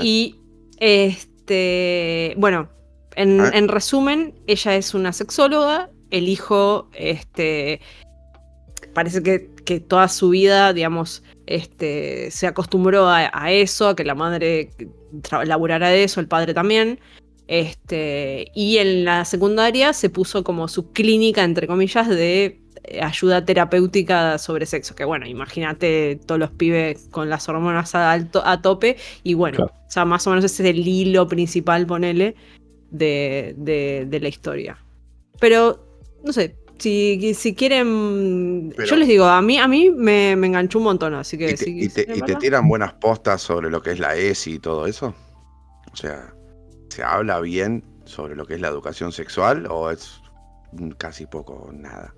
Y 0.00 0.36
este, 0.78 2.34
bueno, 2.38 2.68
en, 3.16 3.40
Ah. 3.40 3.50
en 3.52 3.68
resumen, 3.68 4.34
ella 4.46 4.76
es 4.76 4.94
una 4.94 5.12
sexóloga, 5.12 5.90
el 6.10 6.28
hijo, 6.28 6.88
este, 6.94 7.80
parece 8.94 9.22
que, 9.22 9.50
que 9.64 9.78
toda 9.80 10.08
su 10.08 10.30
vida, 10.30 10.72
digamos, 10.72 11.22
este, 11.50 12.30
se 12.30 12.46
acostumbró 12.46 13.08
a, 13.08 13.30
a 13.32 13.50
eso, 13.52 13.88
a 13.88 13.96
que 13.96 14.04
la 14.04 14.14
madre 14.14 14.70
laburara 15.44 15.88
de 15.88 16.04
eso, 16.04 16.20
el 16.20 16.28
padre 16.28 16.54
también. 16.54 17.00
Este, 17.48 18.46
y 18.54 18.78
en 18.78 19.04
la 19.04 19.24
secundaria 19.24 19.92
se 19.92 20.08
puso 20.08 20.44
como 20.44 20.68
su 20.68 20.92
clínica, 20.92 21.42
entre 21.42 21.66
comillas, 21.66 22.08
de 22.08 22.60
eh, 22.84 23.00
ayuda 23.02 23.44
terapéutica 23.44 24.38
sobre 24.38 24.66
sexo. 24.66 24.94
Que 24.94 25.04
bueno, 25.04 25.26
imagínate 25.26 26.20
todos 26.26 26.38
los 26.38 26.50
pibes 26.52 27.08
con 27.10 27.28
las 27.28 27.48
hormonas 27.48 27.94
a, 27.96 28.12
alto- 28.12 28.42
a 28.46 28.62
tope. 28.62 28.96
Y 29.24 29.34
bueno, 29.34 29.56
Claro. 29.56 29.72
o 29.88 29.90
sea, 29.90 30.04
más 30.04 30.26
o 30.26 30.30
menos 30.30 30.44
ese 30.44 30.62
es 30.62 30.70
el 30.70 30.86
hilo 30.86 31.26
principal, 31.26 31.86
ponele, 31.86 32.36
de, 32.92 33.54
de- 33.58 34.06
de 34.08 34.20
la 34.20 34.28
historia. 34.28 34.78
Pero, 35.40 35.84
no 36.24 36.32
sé, 36.32 36.54
si, 36.80 37.34
si 37.34 37.54
quieren. 37.54 38.72
Pero- 38.76 38.88
yo 38.88 38.96
les 38.96 39.06
digo, 39.06 39.24
a 39.24 39.40
mí, 39.40 39.58
a 39.58 39.68
mí 39.68 39.90
me, 39.90 40.34
me 40.36 40.48
enganchó 40.48 40.78
un 40.78 40.84
montón, 40.84 41.14
así 41.14 41.38
que 41.38 41.50
¿Y 41.50 41.54
te, 41.54 41.56
si 41.56 41.70
y 41.82 41.88
te- 41.88 42.06
y 42.12 42.34
tiran 42.36 42.66
buenas 42.68 42.94
postas 42.94 43.40
sobre 43.42 43.70
lo 43.70 43.80
que 43.82 43.92
es 43.92 44.00
la 44.00 44.16
ESI 44.16 44.54
y 44.54 44.58
todo 44.58 44.86
eso? 44.86 45.14
O 45.92 45.96
sea, 45.96 46.34
¿se 46.88 47.02
habla 47.02 47.40
bien 47.40 47.84
sobre 48.04 48.34
lo 48.34 48.46
que 48.46 48.54
es 48.54 48.60
la 48.60 48.68
educación 48.68 49.12
sexual 49.12 49.66
o 49.70 49.90
es 49.90 50.20
casi 50.98 51.26
poco 51.26 51.52
o 51.54 51.72
nada? 51.72 52.14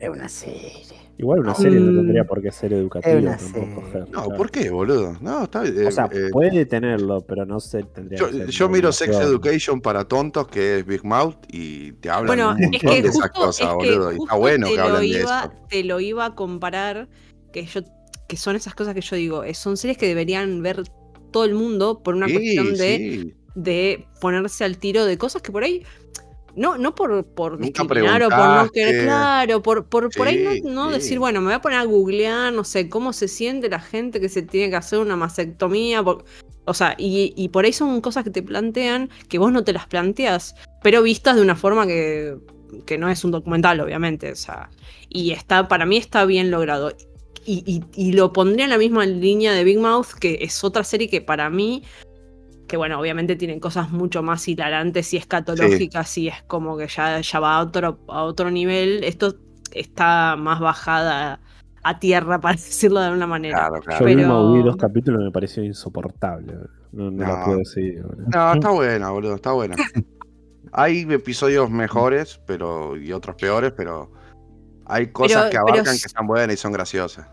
es 0.00 0.08
una 0.10 0.28
serie. 0.28 0.72
Igual 1.16 1.40
una 1.40 1.54
serie 1.54 1.78
no 1.78 1.92
Mm. 1.92 1.96
tendría 1.96 2.24
por 2.24 2.42
qué 2.42 2.50
ser 2.50 2.72
educativa 2.72 3.14
Es 3.14 3.22
una 3.22 3.36
tampoco, 3.36 3.82
No, 4.10 4.22
claro. 4.24 4.36
¿por 4.36 4.50
qué, 4.50 4.68
boludo? 4.70 5.16
No, 5.20 5.44
está. 5.44 5.60
O 5.62 5.90
sea, 5.92 6.08
eh, 6.12 6.28
puede 6.32 6.66
tenerlo, 6.66 7.20
pero 7.20 7.46
no 7.46 7.60
se 7.60 7.84
tendría 7.84 8.18
yo, 8.18 8.26
que 8.26 8.32
ser 8.38 8.48
yo 8.48 8.68
miro 8.68 8.90
Sex. 8.90 9.16
Education 9.16 9.80
para 9.80 10.04
tontos, 10.04 10.48
que 10.48 10.78
es 10.78 10.86
Big 10.86 11.04
Mouth, 11.04 11.36
y 11.52 11.92
te 11.92 12.10
hablan 12.10 12.26
Bueno, 12.26 12.48
un 12.50 12.54
montón 12.60 12.74
es 12.74 12.80
que 12.80 13.02
de 13.02 13.08
esas 13.08 13.22
justo, 13.30 13.40
cosas, 13.46 13.60
es 13.60 13.68
que 13.68 13.74
boludo. 13.74 14.12
Y 14.12 14.16
está 14.16 14.34
bueno 14.34 14.66
te 14.66 14.72
que 14.72 14.78
lo 14.78 14.84
hablen 14.84 15.00
de 15.00 15.06
iba, 15.20 15.40
eso. 15.44 15.52
Te 15.68 15.84
lo 15.84 16.00
iba 16.00 16.24
a 16.26 16.34
comparar, 16.34 17.08
que 17.52 17.64
yo, 17.66 17.80
que 18.26 18.36
son 18.36 18.56
esas 18.56 18.74
cosas 18.74 18.94
que 18.94 19.00
yo 19.00 19.14
digo, 19.16 19.44
eh, 19.44 19.54
son 19.54 19.76
series 19.76 19.96
que 19.98 20.06
deberían 20.08 20.62
ver 20.62 20.82
todo 21.30 21.44
el 21.44 21.54
mundo 21.54 22.02
por 22.02 22.14
una 22.16 22.26
Sí, 22.26 22.32
cuestión 22.34 22.74
de, 22.74 22.96
sí. 22.98 23.34
de 23.54 24.06
ponerse 24.20 24.64
al 24.64 24.78
tiro 24.78 25.04
de 25.04 25.16
cosas 25.16 25.42
que 25.42 25.52
por 25.52 25.62
ahí. 25.62 25.84
No, 26.56 26.78
no 26.78 26.94
por, 26.94 27.24
por 27.24 27.58
discriminar 27.58 28.22
o 28.22 28.28
por 28.28 28.38
no 28.64 28.70
querer, 28.70 29.04
claro, 29.04 29.62
por, 29.62 29.86
por, 29.86 30.10
por 30.10 30.28
ahí 30.28 30.60
no, 30.64 30.70
no 30.70 30.88
sí. 30.88 30.94
decir, 30.94 31.18
bueno, 31.18 31.40
me 31.40 31.46
voy 31.46 31.54
a 31.54 31.60
poner 31.60 31.78
a 31.80 31.84
googlear, 31.84 32.52
no 32.52 32.62
sé, 32.64 32.88
cómo 32.88 33.12
se 33.12 33.26
siente 33.28 33.68
la 33.68 33.80
gente 33.80 34.20
que 34.20 34.28
se 34.28 34.42
tiene 34.42 34.70
que 34.70 34.76
hacer 34.76 34.98
una 35.00 35.16
mastectomía. 35.16 36.02
por- 36.02 36.24
o 36.66 36.72
sea, 36.74 36.94
y, 36.96 37.34
y 37.36 37.48
por 37.48 37.64
ahí 37.64 37.72
son 37.72 38.00
cosas 38.00 38.24
que 38.24 38.30
te 38.30 38.42
plantean 38.42 39.10
que 39.28 39.38
vos 39.38 39.52
no 39.52 39.64
te 39.64 39.72
las 39.72 39.86
planteas, 39.86 40.54
pero 40.82 41.02
vistas 41.02 41.36
de 41.36 41.42
una 41.42 41.56
forma 41.56 41.86
que, 41.86 42.36
que 42.86 42.96
no 42.98 43.08
es 43.10 43.22
un 43.24 43.32
documental, 43.32 43.80
obviamente. 43.80 44.32
O 44.32 44.36
sea, 44.36 44.70
y 45.08 45.32
está, 45.32 45.68
para 45.68 45.84
mí 45.86 45.96
está 45.96 46.24
bien 46.24 46.50
logrado. 46.50 46.92
Y, 47.46 47.62
y- 47.66 47.82
y 47.94 48.12
lo 48.12 48.32
pondría 48.32 48.64
en 48.64 48.70
la 48.70 48.78
misma 48.78 49.04
línea 49.04 49.52
de 49.52 49.64
Big 49.64 49.78
Mouth, 49.78 50.12
que 50.18 50.38
es 50.40 50.64
otra 50.64 50.82
serie 50.84 51.10
que 51.10 51.20
para 51.20 51.50
mí, 51.50 51.82
que 52.66 52.76
bueno, 52.76 52.98
obviamente 53.00 53.36
tienen 53.36 53.60
cosas 53.60 53.90
mucho 53.90 54.22
más 54.22 54.46
hilarantes 54.48 55.12
y 55.12 55.16
escatológicas 55.18 56.16
y 56.18 56.28
es 56.28 56.42
como 56.44 56.76
que 56.76 56.88
ya, 56.88 57.20
ya 57.20 57.40
va 57.40 57.56
a 57.56 57.60
otro, 57.62 57.98
a 58.08 58.22
otro 58.22 58.50
nivel. 58.50 59.04
Esto 59.04 59.34
está 59.72 60.36
más 60.38 60.60
bajada 60.60 61.40
a 61.82 61.98
tierra, 61.98 62.40
para 62.40 62.54
decirlo 62.54 63.00
de 63.00 63.06
alguna 63.06 63.26
manera. 63.26 63.58
Claro, 63.58 63.76
Yo 63.76 63.82
claro. 63.82 64.04
Pero- 64.04 64.16
mismo 64.18 64.52
vi 64.54 64.62
dos 64.62 64.76
capítulos 64.76 65.20
y 65.20 65.24
me 65.24 65.30
pareció 65.30 65.62
insoportable. 65.62 66.54
No, 66.92 67.10
no 67.10 67.22
la 67.26 67.44
puedo 67.44 67.64
seguir. 67.64 68.02
boludo. 68.02 68.26
No, 68.32 68.52
está 68.54 68.70
buena, 68.70 69.10
boludo, 69.10 69.34
está 69.34 69.52
buena. 69.52 69.76
Hay 70.72 71.02
episodios 71.10 71.70
mejores 71.70 72.40
pero 72.46 72.96
y 72.96 73.12
otros 73.12 73.36
peores, 73.36 73.72
pero 73.76 74.10
hay 74.86 75.08
cosas 75.12 75.42
Pero- 75.44 75.50
que 75.50 75.56
abarcan 75.58 75.96
que 75.98 76.06
están 76.06 76.26
buenas 76.26 76.54
y 76.54 76.56
son 76.56 76.72
graciosas. 76.72 77.26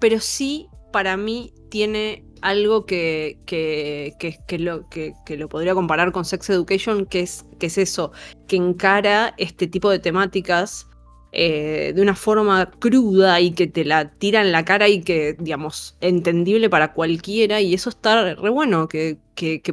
pero 0.00 0.18
sí 0.20 0.68
para 0.92 1.16
mí 1.16 1.52
tiene 1.70 2.24
algo 2.40 2.86
que, 2.86 3.38
que, 3.46 4.14
que- 4.18 4.38
que 4.46 4.58
lo, 4.58 4.88
que, 4.88 5.12
lo 5.36 5.48
podría 5.48 5.74
comparar 5.74 6.12
con 6.12 6.24
Sex 6.24 6.50
Education, 6.50 7.06
que 7.06 7.20
es, 7.20 7.44
que 7.58 7.66
es 7.66 7.78
eso, 7.78 8.12
que 8.46 8.56
encara 8.56 9.34
este 9.38 9.66
tipo 9.66 9.90
de 9.90 9.98
temáticas 9.98 10.86
eh, 11.32 11.92
de 11.94 12.00
una 12.00 12.14
forma 12.14 12.70
cruda 12.78 13.40
y 13.40 13.50
que 13.50 13.66
te 13.66 13.84
la 13.84 14.10
tira 14.12 14.40
en 14.40 14.52
la 14.52 14.64
cara 14.64 14.88
y 14.88 15.02
que, 15.02 15.34
digamos, 15.38 15.96
entendible 16.00 16.70
para 16.70 16.92
cualquiera, 16.94 17.60
y 17.60 17.74
eso 17.74 17.90
está 17.90 18.34
re 18.34 18.50
bueno, 18.50 18.88
que, 18.88 19.18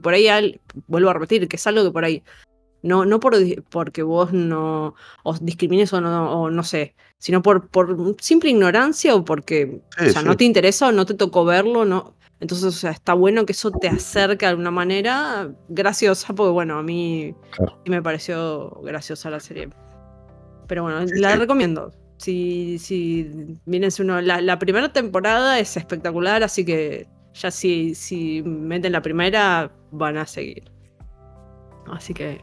por 0.01 0.13
ahí, 0.13 0.59
vuelvo 0.87 1.09
a 1.11 1.13
repetir, 1.13 1.47
que 1.47 1.55
es 1.55 1.67
algo 1.67 1.83
que 1.83 1.91
por 1.91 2.03
ahí, 2.03 2.23
no, 2.81 3.05
no 3.05 3.19
por, 3.19 3.35
porque 3.69 4.03
vos 4.03 4.33
no 4.33 4.95
os 5.23 5.43
discrimines 5.45 5.93
o 5.93 6.01
no, 6.01 6.41
o 6.41 6.49
no 6.51 6.63
sé, 6.63 6.95
sino 7.25 7.41
por, 7.41 7.67
por 7.69 8.15
simple 8.21 8.51
ignorancia 8.51 9.15
o 9.15 9.25
porque 9.25 9.81
Sí, 9.97 10.05
o 10.05 10.09
sea, 10.11 10.21
sí. 10.21 10.27
no 10.27 10.37
te 10.37 10.43
interesa 10.43 10.89
o 10.89 10.91
no 10.91 11.07
te 11.07 11.15
tocó 11.15 11.43
verlo, 11.43 11.83
no. 11.83 12.13
Entonces, 12.39 12.67
o 12.67 12.71
sea, 12.71 12.91
está 12.91 13.15
bueno 13.15 13.47
que 13.47 13.53
eso 13.53 13.71
te 13.71 13.87
acerque 13.87 14.45
de 14.45 14.51
alguna 14.51 14.69
manera 14.69 15.49
graciosa, 15.67 16.35
porque 16.35 16.51
bueno, 16.51 16.77
a 16.77 16.83
mí 16.83 17.33
Claro. 17.49 17.79
sí 17.83 17.89
me 17.89 18.03
pareció 18.03 18.69
graciosa 18.83 19.31
la 19.31 19.39
serie. 19.39 19.69
Pero 20.67 20.83
bueno, 20.83 21.07
Sí, 21.07 21.19
la 21.19 21.31
sí. 21.31 21.37
recomiendo. 21.39 21.91
Si, 22.17 22.77
si 22.77 23.57
mírense 23.65 24.03
uno, 24.03 24.21
la, 24.21 24.39
la 24.39 24.59
primera 24.59 24.93
temporada 24.93 25.57
es 25.59 25.75
espectacular, 25.77 26.43
así 26.43 26.63
que 26.63 27.07
ya 27.33 27.49
si, 27.49 27.95
si 27.95 28.43
meten 28.43 28.91
la 28.91 29.01
primera, 29.01 29.71
van 29.89 30.17
a 30.17 30.27
seguir. 30.27 30.69
Así 31.91 32.13
que 32.13 32.39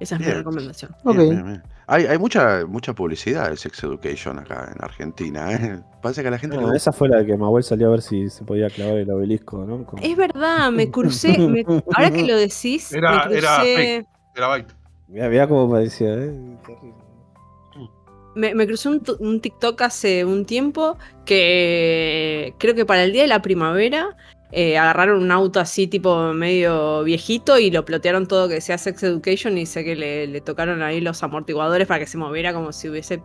Esa 0.00 0.14
es 0.16 0.20
mi 0.22 0.26
recomendación. 0.32 0.90
Bien, 1.04 1.28
bien. 1.28 1.62
Hay, 1.86 2.06
hay 2.06 2.18
mucha, 2.18 2.64
mucha 2.66 2.92
publicidad 2.94 3.50
de 3.50 3.56
Sex 3.56 3.82
Education 3.84 4.38
acá 4.38 4.72
en 4.74 4.82
Argentina. 4.84 5.52
¿eh? 5.52 5.80
Parece 6.02 6.22
que 6.22 6.30
la 6.30 6.38
gente 6.38 6.56
gusta. 6.56 6.76
esa 6.76 6.92
fue 6.92 7.08
la 7.08 7.24
que 7.24 7.36
Mahuel 7.36 7.64
salió 7.64 7.88
a 7.88 7.90
ver 7.90 8.02
si 8.02 8.30
se 8.30 8.44
podía 8.44 8.68
clavar 8.70 8.98
el 8.98 9.10
obelisco, 9.10 9.64
¿no? 9.64 9.84
Es 10.00 10.16
verdad, 10.16 10.70
me 10.70 10.90
crucé. 10.90 11.36
me- 11.48 11.64
ahora 11.94 12.10
que 12.10 12.22
lo 12.24 12.36
decís, 12.36 12.92
Era- 12.92 13.26
me 13.28 13.36
era 13.38 13.56
crucé. 13.56 13.74
fake. 13.76 14.06
Era 14.36 14.48
Byte. 14.48 14.74
Mirá, 15.08 15.28
mirá 15.28 15.48
cómo 15.48 15.70
parecía, 15.70 16.14
¿eh? 16.14 16.32
Me, 18.34 18.54
me 18.54 18.66
crucé 18.66 18.88
un, 18.88 19.00
tu- 19.02 19.16
un 19.20 19.40
TikTok 19.42 19.82
hace 19.82 20.24
un 20.24 20.46
tiempo 20.46 20.96
que 21.26 22.54
creo 22.58 22.74
que 22.74 22.86
para 22.86 23.04
el 23.04 23.12
día 23.12 23.22
de 23.22 23.28
la 23.28 23.42
primavera 23.42 24.16
eh, 24.52 24.76
agarraron 24.78 25.22
un 25.22 25.30
auto 25.32 25.58
así 25.60 25.86
tipo 25.86 26.32
medio 26.34 27.02
viejito 27.04 27.58
y 27.58 27.70
lo 27.70 27.84
plotearon 27.84 28.26
todo 28.28 28.48
que 28.48 28.54
decía 28.54 28.76
Sex 28.78 29.02
Education 29.02 29.56
y 29.58 29.66
sé 29.66 29.82
que 29.84 29.96
le, 29.96 30.26
le 30.26 30.40
tocaron 30.42 30.82
ahí 30.82 31.00
los 31.00 31.22
amortiguadores 31.22 31.88
para 31.88 32.00
que 32.00 32.06
se 32.06 32.18
moviera 32.18 32.52
como 32.52 32.72
si 32.72 32.88
hubiese 32.88 33.22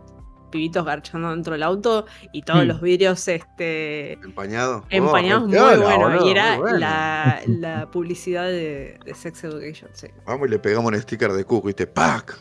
pibitos 0.50 0.82
garchando 0.82 1.28
dentro 1.30 1.52
del 1.52 1.62
auto 1.62 2.06
y 2.32 2.40
todos 2.40 2.64
Hmm. 2.64 2.68
los 2.68 2.80
vidrios 2.80 3.28
este 3.28 4.14
Empañado. 4.14 4.82
empañados 4.88 5.42
Oh, 5.44 5.46
muy 5.46 5.58
bueno 5.58 6.26
y 6.26 6.30
era 6.30 6.58
bueno. 6.58 6.78
la, 6.78 7.40
la 7.46 7.90
publicidad 7.90 8.46
de, 8.46 8.98
de 9.04 9.14
Sex 9.14 9.44
Education 9.44 9.90
sí. 9.92 10.06
Vamos 10.26 10.48
y 10.48 10.50
le 10.52 10.58
pegamos 10.58 10.90
un 10.90 10.98
sticker 10.98 11.32
de 11.34 11.44
Cook, 11.44 11.66
¿viste? 11.66 11.86
¡Pac! 11.86 12.38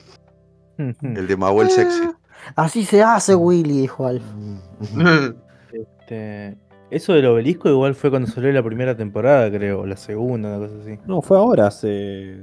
Hmm. 0.78 0.92
El 1.18 1.28
de 1.28 1.36
Mahuel 1.36 1.70
Sexy. 1.70 2.04
Así 2.56 2.86
se 2.86 3.04
hace, 3.04 3.36
Willy, 3.36 3.82
dijo 3.82 4.08
Al. 4.08 4.22
Este, 5.74 6.58
eso 6.90 7.14
del 7.14 7.26
obelisco 7.26 7.70
igual 7.70 7.96
fue 7.96 8.10
cuando 8.10 8.28
salió 8.30 8.52
la 8.52 8.64
primera 8.64 8.96
temporada, 8.96 9.50
creo, 9.52 9.82
o 9.82 9.86
la 9.86 9.98
segunda, 9.98 10.58
una 10.58 10.68
cosa 10.68 10.80
así. 10.82 11.00
No, 11.06 11.22
fue 11.22 11.38
ahora, 11.38 11.68
hace 11.68 12.42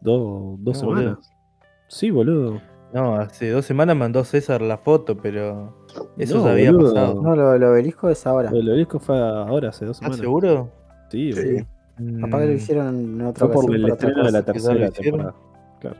dos, 0.00 0.56
dos 0.60 0.74
No, 0.76 0.80
semanas. 0.80 1.04
boludo. 1.04 1.20
Sí, 1.88 2.10
boludo. 2.10 2.60
No, 2.94 3.16
hace 3.16 3.50
dos 3.50 3.64
semanas 3.64 3.96
mandó 3.96 4.22
César 4.24 4.60
la 4.62 4.76
foto, 4.78 5.16
pero 5.16 5.76
eso 6.18 6.38
No, 6.38 6.44
se 6.44 6.50
había 6.50 6.72
boludo. 6.72 6.94
pasado. 6.94 7.22
No, 7.22 7.36
lo, 7.36 7.58
lo 7.58 7.70
obelisco 7.72 8.08
es 8.10 8.26
ahora. 8.26 8.50
El 8.50 8.68
obelisco 8.68 8.98
fue 8.98 9.18
ahora, 9.18 9.70
hace 9.70 9.84
dos 9.86 9.96
¿Estás 9.96 10.16
semanas. 10.16 10.20
seguro? 10.20 10.70
Sí, 11.10 11.32
Sí. 11.32 11.66
Capaz 12.20 12.40
que 12.40 12.46
lo 12.46 12.52
hicieron 12.52 12.88
en 12.98 13.20
otra 13.22 13.46
Fue 13.46 13.54
por 13.54 13.74
el 13.74 13.86
estreno 13.88 14.24
de 14.24 14.32
la 14.32 14.42
cosa. 14.42 14.52
¿Qué 14.52 14.60
tal 14.60 14.68
tercera 14.72 14.86
lo 14.86 14.92
temporada. 14.92 15.34
Claro. 15.80 15.96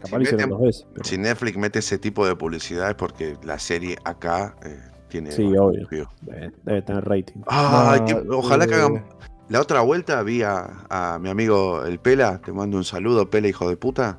Capaz 0.00 0.08
Si 0.08 0.14
lo 0.16 0.22
hicieron 0.22 0.40
meten- 0.40 0.50
dos 0.50 0.60
veces. 0.62 0.86
pero- 0.94 1.04
Si 1.04 1.18
Netflix 1.18 1.56
mete 1.58 1.78
ese 1.80 1.98
tipo 1.98 2.26
de 2.26 2.34
publicidad 2.36 2.88
es 2.88 2.94
porque 2.96 3.36
la 3.44 3.58
serie 3.58 3.96
acá 4.04 4.56
eh, 4.64 4.78
tiene. 5.08 5.32
Sí, 5.32 5.44
bueno, 5.44 5.64
obvio. 5.66 6.10
Debe, 6.22 6.52
debe 6.64 6.82
tener 6.82 7.04
rating. 7.04 7.40
Ay, 7.46 8.00
no, 8.00 8.06
que- 8.06 8.28
ojalá 8.30 8.66
que 8.66 8.74
eh, 8.74 8.76
hagan. 8.76 9.04
La 9.48 9.60
otra 9.62 9.80
vuelta 9.80 10.22
vi 10.22 10.42
a, 10.42 10.84
a 10.90 11.18
mi 11.18 11.30
amigo 11.30 11.84
el 11.86 11.98
Pela, 11.98 12.40
te 12.44 12.52
mando 12.52 12.76
un 12.76 12.84
saludo, 12.84 13.30
Pela, 13.30 13.48
hijo 13.48 13.68
de 13.68 13.76
puta. 13.76 14.18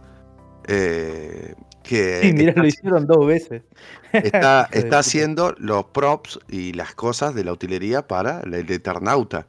eh, 0.67 1.53
que 1.83 2.19
Sí, 2.21 2.33
mira, 2.33 2.49
está, 2.49 2.61
lo 2.61 2.67
hicieron 2.67 3.07
dos 3.07 3.25
veces. 3.25 3.63
está- 4.11 4.67
está 4.71 4.99
haciendo 4.99 5.55
los 5.57 5.85
props 5.85 6.39
y 6.49 6.73
las 6.73 6.93
cosas 6.93 7.33
de 7.33 7.43
la 7.43 7.53
utilería 7.53 8.07
para 8.07 8.41
el 8.41 8.65
de 8.65 8.75
Eternauta. 8.75 9.47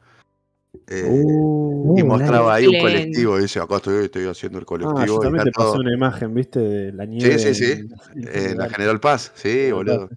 Eh, 0.87 1.03
Uh, 1.05 1.97
y 1.97 2.01
Uh, 2.01 2.05
mostraba 2.05 2.55
ahí 2.55 2.65
un 2.67 2.79
colectivo. 2.79 3.37
Y 3.37 3.41
dice: 3.41 3.59
Acá 3.59 3.75
estoy, 3.77 4.05
estoy 4.05 4.25
haciendo 4.27 4.57
el 4.59 4.63
ah, 4.63 4.65
yo 5.05 5.17
colectivo. 5.17 5.25
y 5.25 5.43
te 5.43 5.51
pasé 5.51 5.71
todo- 5.71 5.79
una 5.81 5.93
imagen, 5.93 6.33
¿viste? 6.33 6.59
De 6.59 6.91
la 6.93 7.05
nieve. 7.05 7.37
sí, 7.39 7.53
sí. 7.53 7.71
en- 7.71 7.89
en 8.15 8.29
Eh, 8.51 8.55
la. 8.55 8.69
General 8.69 8.99
Paz, 8.99 9.31
sí, 9.35 9.71
boludo. 9.71 10.09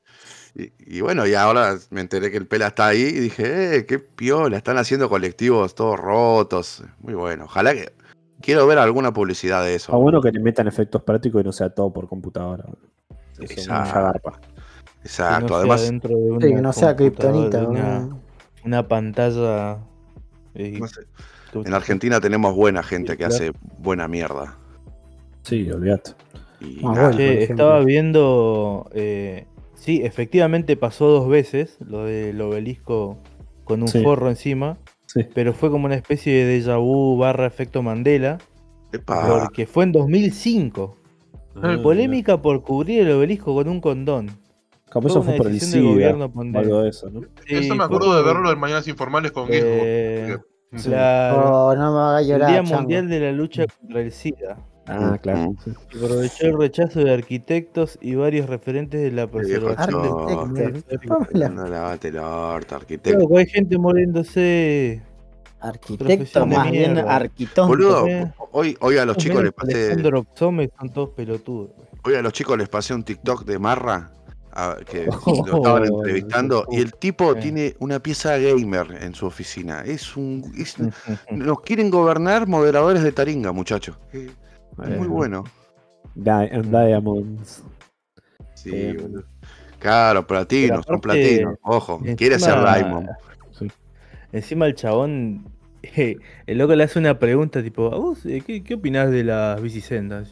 Y, 0.56 0.72
y 0.78 1.01
bueno, 1.01 1.26
y 1.26 1.35
ahora 1.35 1.76
me 1.90 2.01
enteré 2.01 2.31
que 2.31 2.36
el 2.36 2.47
Pela 2.47 2.68
está 2.68 2.86
ahí 2.89 3.02
y 3.02 3.20
dije, 3.20 3.76
eh, 3.78 3.86
qué 3.86 3.98
piola, 3.98 4.56
están 4.56 4.78
haciendo 4.78 5.09
colectivos 5.09 5.74
todos 5.74 5.98
rotos. 5.98 6.85
Muy 7.01 7.14
bueno, 7.14 7.44
ojalá 7.44 7.74
que. 7.74 7.93
Quiero 8.40 8.66
ver 8.66 8.78
alguna 8.78 9.12
publicidad 9.12 9.64
de 9.64 9.74
eso. 9.76 9.86
Está 9.93 9.97
bueno 9.97 10.20
que 10.20 10.31
le 10.31 10.39
metan 10.39 10.68
efectos 10.68 11.02
prácticos 11.02 11.40
y 11.40 11.44
no 11.44 11.52
sea 11.52 11.70
todo 11.70 11.90
por 11.93 12.09
computadora. 12.09 12.64
Eso 13.39 13.43
Exacto. 13.43 14.32
Que 14.32 15.09
Exacto, 15.09 15.40
no 15.43 15.48
sea 15.48 15.56
además, 15.59 15.82
dentro 15.82 16.10
de 16.10 16.16
una 16.31 16.40
Sí, 16.40 16.55
que 16.55 16.60
no 16.62 16.72
sea 16.72 16.94
de 16.94 17.66
Una, 17.66 18.09
una 18.64 18.89
pantalla. 18.89 19.78
eh, 20.55 20.76
no 20.78 20.86
sé, 20.89 21.01
en 21.55 21.72
Argentina 21.74 22.20
tenemos 22.20 22.55
buena 22.55 22.82
gente 22.82 23.16
que 23.16 23.24
hace 23.24 23.52
buena 23.78 24.09
mierda. 24.09 24.59
Sí, 25.43 25.70
olvídate. 25.70 26.12
Y 26.60 26.78
Ah, 26.85 26.90
bueno. 26.90 27.16
Che, 27.16 27.44
estaba 27.44 27.81
viendo. 27.81 28.90
eh, 28.93 29.47
sí, 29.75 30.01
efectivamente 30.05 30.77
pasó 30.77 31.07
dos 31.09 31.29
veces 31.29 31.77
lo 31.87 32.05
del 32.05 32.41
obelisco 32.41 33.19
con 33.65 33.83
un 33.83 33.89
Sí. 33.89 34.03
forro 34.03 34.29
encima. 34.31 34.79
Sí. 35.07 35.21
Pero 35.35 35.53
fue 35.53 35.71
como 35.71 35.87
una 35.87 35.95
especie 35.95 36.45
de 36.45 36.59
déjà 36.61 36.79
vu 36.79 37.17
barra 37.17 37.47
efecto 37.47 37.83
Mandela. 37.83 38.39
epa, 38.93 39.27
Porque 39.29 39.67
fue 39.67 39.85
en 39.85 39.93
2005. 39.93 40.97
Ah, 41.63 41.77
Polémica 41.83 42.41
por 42.43 42.63
cubrir 42.63 43.03
el 43.03 43.13
obelisco 43.13 43.55
con 43.55 43.69
un 43.69 43.81
condón. 43.81 44.31
Como 44.93 45.09
Fue 45.09 45.11
eso 45.11 45.21
una 45.21 45.31
fue 45.31 45.37
por 45.39 45.47
el 45.49 45.53
decisión 45.55 45.83
del 45.85 45.93
SIDA 45.95 46.13
gobierno 46.13 46.59
algo 46.59 46.83
de 46.83 46.89
eso, 46.91 47.11
¿no? 47.11 47.21
Sí, 47.47 47.55
Eso 47.57 47.75
me 47.75 47.85
acuerdo 47.85 48.17
de 48.17 48.23
verlo 48.23 48.51
en 48.53 48.59
Mañanas 48.59 48.87
Informales 48.89 49.33
con 49.33 49.49
eh, 49.51 50.37
Oh, 50.73 51.75
no 51.77 51.93
me 51.95 52.01
haga 52.01 52.21
el 52.21 52.27
llorar. 52.29 52.51
Día 52.51 52.65
chango. 52.65 52.81
Mundial 52.83 53.09
de 53.09 53.21
la 53.21 53.33
Lucha 53.33 53.65
contra 53.81 54.01
el 54.01 54.11
SIDA. 54.13 54.57
Ah, 54.86 55.19
claro. 55.20 55.55
Sí. 55.65 55.73
Aprovechó 55.97 56.47
el 56.47 56.59
rechazo 56.59 57.01
de 57.01 57.15
arquitectos 57.15 57.98
y 58.02 58.15
varios 58.16 58.48
referentes 58.48 59.01
de 59.01 59.11
la 59.12 59.27
preservación 59.27 60.02
no 61.55 61.66
lavate 61.66 62.09
el 62.09 62.19
orto, 62.19 62.77
arquitecto. 62.77 63.19
Claro, 63.19 63.39
hay 63.39 63.47
gente 63.47 63.78
muriéndose. 63.78 65.02
Arquitecto, 65.61 66.44
más 66.47 66.70
bien 66.70 66.98
arquitón. 66.98 67.69
Boludo, 67.69 68.05
hoy, 68.52 68.77
hoy 68.81 68.98
a 68.98 69.06
los 69.06 69.16
chicos 69.16 69.43
les 69.43 69.52
pasé. 69.52 69.86
Alejandro 69.93 70.27
son 70.36 70.90
todos 70.93 71.11
pelotudos. 71.11 71.70
Hoy 72.05 72.15
a 72.16 72.23
los 72.23 72.35
chicos 72.35 72.59
les 72.59 72.69
pasé 72.69 72.93
un 72.93 73.02
TikTok 73.02 73.47
de 73.47 73.59
Marra 73.59 74.12
a- 74.52 74.77
que 74.86 75.09
Oh, 75.24 75.44
lo 75.47 75.56
estaban 75.56 75.86
entrevistando 75.86 76.66
y 76.70 76.81
el 76.81 76.93
tipo 76.93 77.35
tiene 77.36 77.74
una 77.78 77.98
pieza 78.01 78.36
gamer 78.36 78.98
en 79.01 79.15
su 79.15 79.24
oficina. 79.24 79.81
Es 79.81 80.15
un 80.19 80.52
es- 80.59 80.77
nos 81.31 81.61
quieren 81.62 81.89
gobernar 81.90 82.47
moderadores 82.47 83.02
de 83.02 83.12
Taringa, 83.12 83.51
muchachos. 83.52 83.97
Eh, 84.79 84.83
Eh, 84.87 84.97
Muy 84.99 85.09
bueno. 85.09 85.45
Di- 86.15 86.63
Diamonds. 86.71 87.63
Sí, 88.55 88.71
Eh, 88.75 88.97
boludo. 89.01 89.25
Claro, 89.79 90.27
platino, 90.27 90.69
Pero 90.77 90.83
son 90.85 91.01
platinos. 91.01 91.59
Ojo, 91.63 92.01
quiere 92.17 92.39
ser 92.39 92.55
Diamond. 92.55 93.09
Encima 94.33 94.67
el 94.67 94.75
chabón, 94.75 95.45
el 96.47 96.59
loco 96.59 96.75
le 96.75 96.85
hace 96.85 96.99
una 96.99 97.19
pregunta 97.19 97.63
tipo, 97.63 97.93
¿a 97.93 97.99
vos 97.99 98.25
eh, 98.27 98.43
qué, 98.45 98.63
qué 98.65 98.75
opinás 98.75 99.11
de 99.11 99.23
las 99.25 99.61
bicisendas? 99.63 100.31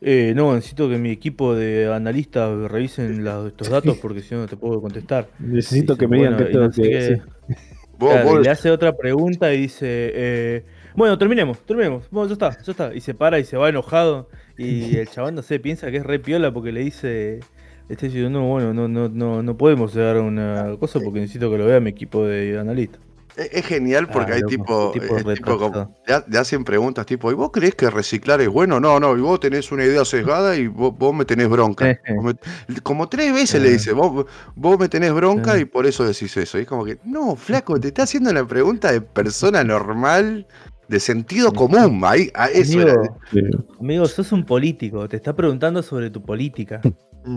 "Eh, 0.00 0.32
no, 0.36 0.54
necesito 0.54 0.88
que 0.88 0.98
mi 0.98 1.10
equipo 1.10 1.54
de 1.54 1.92
analistas 1.92 2.70
revisen 2.70 3.24
la- 3.24 3.46
estos 3.46 3.68
datos 3.68 3.98
porque 3.98 4.20
si 4.22 4.34
no 4.34 4.42
no 4.42 4.46
te 4.46 4.56
puedo 4.56 4.80
contestar. 4.80 5.28
Necesito 5.38 5.96
que 5.96 6.06
me 6.06 6.18
digan 6.18 6.34
bueno, 6.36 6.48
que 6.48 6.56
no 6.58 6.72
sé 6.72 6.82
que. 6.82 7.22
Vos- 7.98 8.10
Claro, 8.12 8.28
vos- 8.28 8.40
le 8.42 8.50
hace 8.50 8.70
otra 8.70 8.94
pregunta 8.94 9.52
y 9.54 9.62
dice, 9.62 9.86
eh, 10.14 10.64
bueno, 10.96 11.18
terminemos, 11.18 11.58
terminemos, 11.66 12.04
bueno, 12.10 12.28
ya 12.28 12.32
está, 12.32 12.62
ya 12.62 12.70
está. 12.72 12.94
Y 12.94 13.00
se 13.00 13.14
para 13.14 13.38
y 13.38 13.44
se 13.44 13.56
va 13.56 13.68
enojado. 13.68 14.28
Y 14.58 14.96
el 14.96 15.08
chabón, 15.08 15.34
no 15.34 15.42
sé, 15.42 15.60
piensa 15.60 15.90
que 15.90 15.98
es 15.98 16.04
re 16.06 16.18
piola 16.18 16.52
porque 16.52 16.72
le 16.72 16.80
dice, 16.80 17.40
le 17.88 17.94
está 17.94 18.06
diciendo, 18.06 18.30
no, 18.30 18.46
bueno, 18.48 18.72
no, 18.74 18.88
no, 18.88 19.08
no, 19.08 19.42
no 19.42 19.56
podemos 19.56 19.94
llegar 19.94 20.16
a 20.16 20.22
una 20.22 20.76
cosa 20.80 20.98
porque 21.00 21.20
necesito 21.20 21.50
que 21.50 21.58
lo 21.58 21.66
vea 21.66 21.78
mi 21.80 21.90
equipo 21.90 22.24
de 22.24 22.58
analistas. 22.58 23.00
es, 23.36 23.50
es 23.52 23.66
genial 23.66 24.08
porque 24.08 24.32
Ah, 24.32 24.34
hay 24.36 24.40
loco, 24.40 24.50
tipo, 24.50 24.90
tipo 24.92 25.30
eh, 25.30 25.34
tipo 25.34 25.58
como- 25.58 25.94
le, 26.06 26.14
ha- 26.14 26.24
le 26.26 26.38
hacen 26.38 26.64
preguntas 26.64 27.04
tipo, 27.04 27.30
¿y 27.30 27.34
vos 27.34 27.50
crees 27.52 27.74
que 27.74 27.90
reciclar 27.90 28.40
es 28.40 28.48
bueno? 28.48 28.80
No, 28.80 28.98
no, 28.98 29.14
y 29.14 29.20
vos 29.20 29.38
tenés 29.40 29.70
una 29.70 29.84
idea 29.84 30.04
sesgada 30.06 30.56
y 30.56 30.68
vos, 30.68 30.96
vos 30.96 31.14
me 31.14 31.26
tenés 31.26 31.48
bronca. 31.50 31.84
Me- 32.22 32.80
como 32.82 33.08
tres 33.10 33.34
veces 33.34 33.60
le 33.60 33.68
Ah. 33.68 33.72
dice, 33.72 33.92
vos, 33.92 34.24
vos 34.54 34.78
me 34.78 34.88
tenés 34.88 35.12
bronca 35.12 35.52
Ah. 35.52 35.58
y 35.58 35.66
por 35.66 35.84
eso 35.86 36.04
decís 36.06 36.34
eso. 36.38 36.56
Y 36.58 36.62
es 36.62 36.66
como 36.66 36.86
que, 36.86 36.98
no, 37.04 37.36
flaco, 37.36 37.78
te 37.78 37.88
está 37.88 38.04
haciendo 38.04 38.30
una 38.30 38.48
pregunta 38.48 38.90
de 38.90 39.02
persona 39.02 39.62
normal, 39.62 40.46
de 40.88 41.00
sentido 41.00 41.52
común. 41.52 42.00
Ahí, 42.04 42.30
a 42.34 42.46
eso 42.48 42.80
era. 42.80 42.92
Amigo, 42.94 43.18
Sí. 43.32 43.40
amigo, 43.80 44.06
sos 44.06 44.32
un 44.32 44.44
político, 44.44 45.08
te 45.08 45.16
está 45.16 45.34
preguntando 45.34 45.82
sobre 45.82 46.10
tu 46.10 46.22
política. 46.22 46.80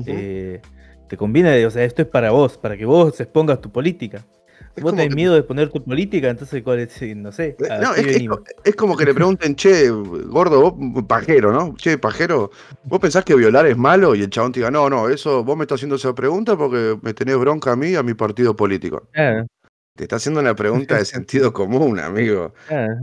Eh, 0.05 0.61
te 1.07 1.17
conviene, 1.17 1.65
o 1.65 1.71
sea, 1.71 1.83
esto 1.83 2.03
es 2.03 2.07
para 2.07 2.31
vos, 2.31 2.57
para 2.57 2.77
que 2.77 2.85
vos 2.85 3.19
expongas 3.19 3.59
tu 3.61 3.71
política. 3.71 4.23
Es 4.75 4.83
vos 4.83 4.91
tenés 4.93 5.09
que- 5.09 5.15
miedo 5.15 5.33
de 5.33 5.39
exponer 5.39 5.69
tu 5.69 5.83
política, 5.83 6.29
entonces, 6.29 6.61
¿cuál 6.61 6.79
es? 6.79 7.01
No 7.17 7.31
sé. 7.31 7.57
Eh, 7.59 7.79
No, 7.81 7.95
es, 8.63 8.75
como 8.75 8.95
que 8.95 9.03
le 9.05 9.13
pregunten, 9.15 9.55
che, 9.55 9.89
gordo, 9.89 10.61
vos, 10.71 11.03
pajero, 11.05 11.51
¿no? 11.51 11.73
Che, 11.75 11.97
pajero, 11.97 12.51
¿vos 12.83 12.99
pensás 12.99 13.25
que 13.25 13.35
violar 13.35 13.65
es 13.65 13.75
malo? 13.75 14.13
Y 14.13 14.21
el 14.21 14.29
chabón 14.29 14.51
te 14.51 14.59
diga, 14.59 14.69
no, 14.69 14.87
no, 14.89 15.09
eso, 15.09 15.43
vos 15.43 15.57
me 15.57 15.63
estás 15.63 15.77
haciendo 15.77 15.95
esa 15.95 16.13
pregunta 16.13 16.55
porque 16.55 16.97
me 17.01 17.13
tenés 17.15 17.37
bronca 17.37 17.71
a 17.71 17.75
mí 17.75 17.87
y 17.89 17.95
a 17.95 18.03
mi 18.03 18.13
partido 18.13 18.55
político. 18.55 19.07
Claro, 19.11 19.47
Te 19.95 20.03
está 20.03 20.17
haciendo 20.17 20.39
una 20.39 20.55
pregunta 20.55 20.97
de 20.97 21.05
sentido 21.05 21.51
común, 21.51 21.99
amigo. 21.99 22.53
claro. 22.67 22.93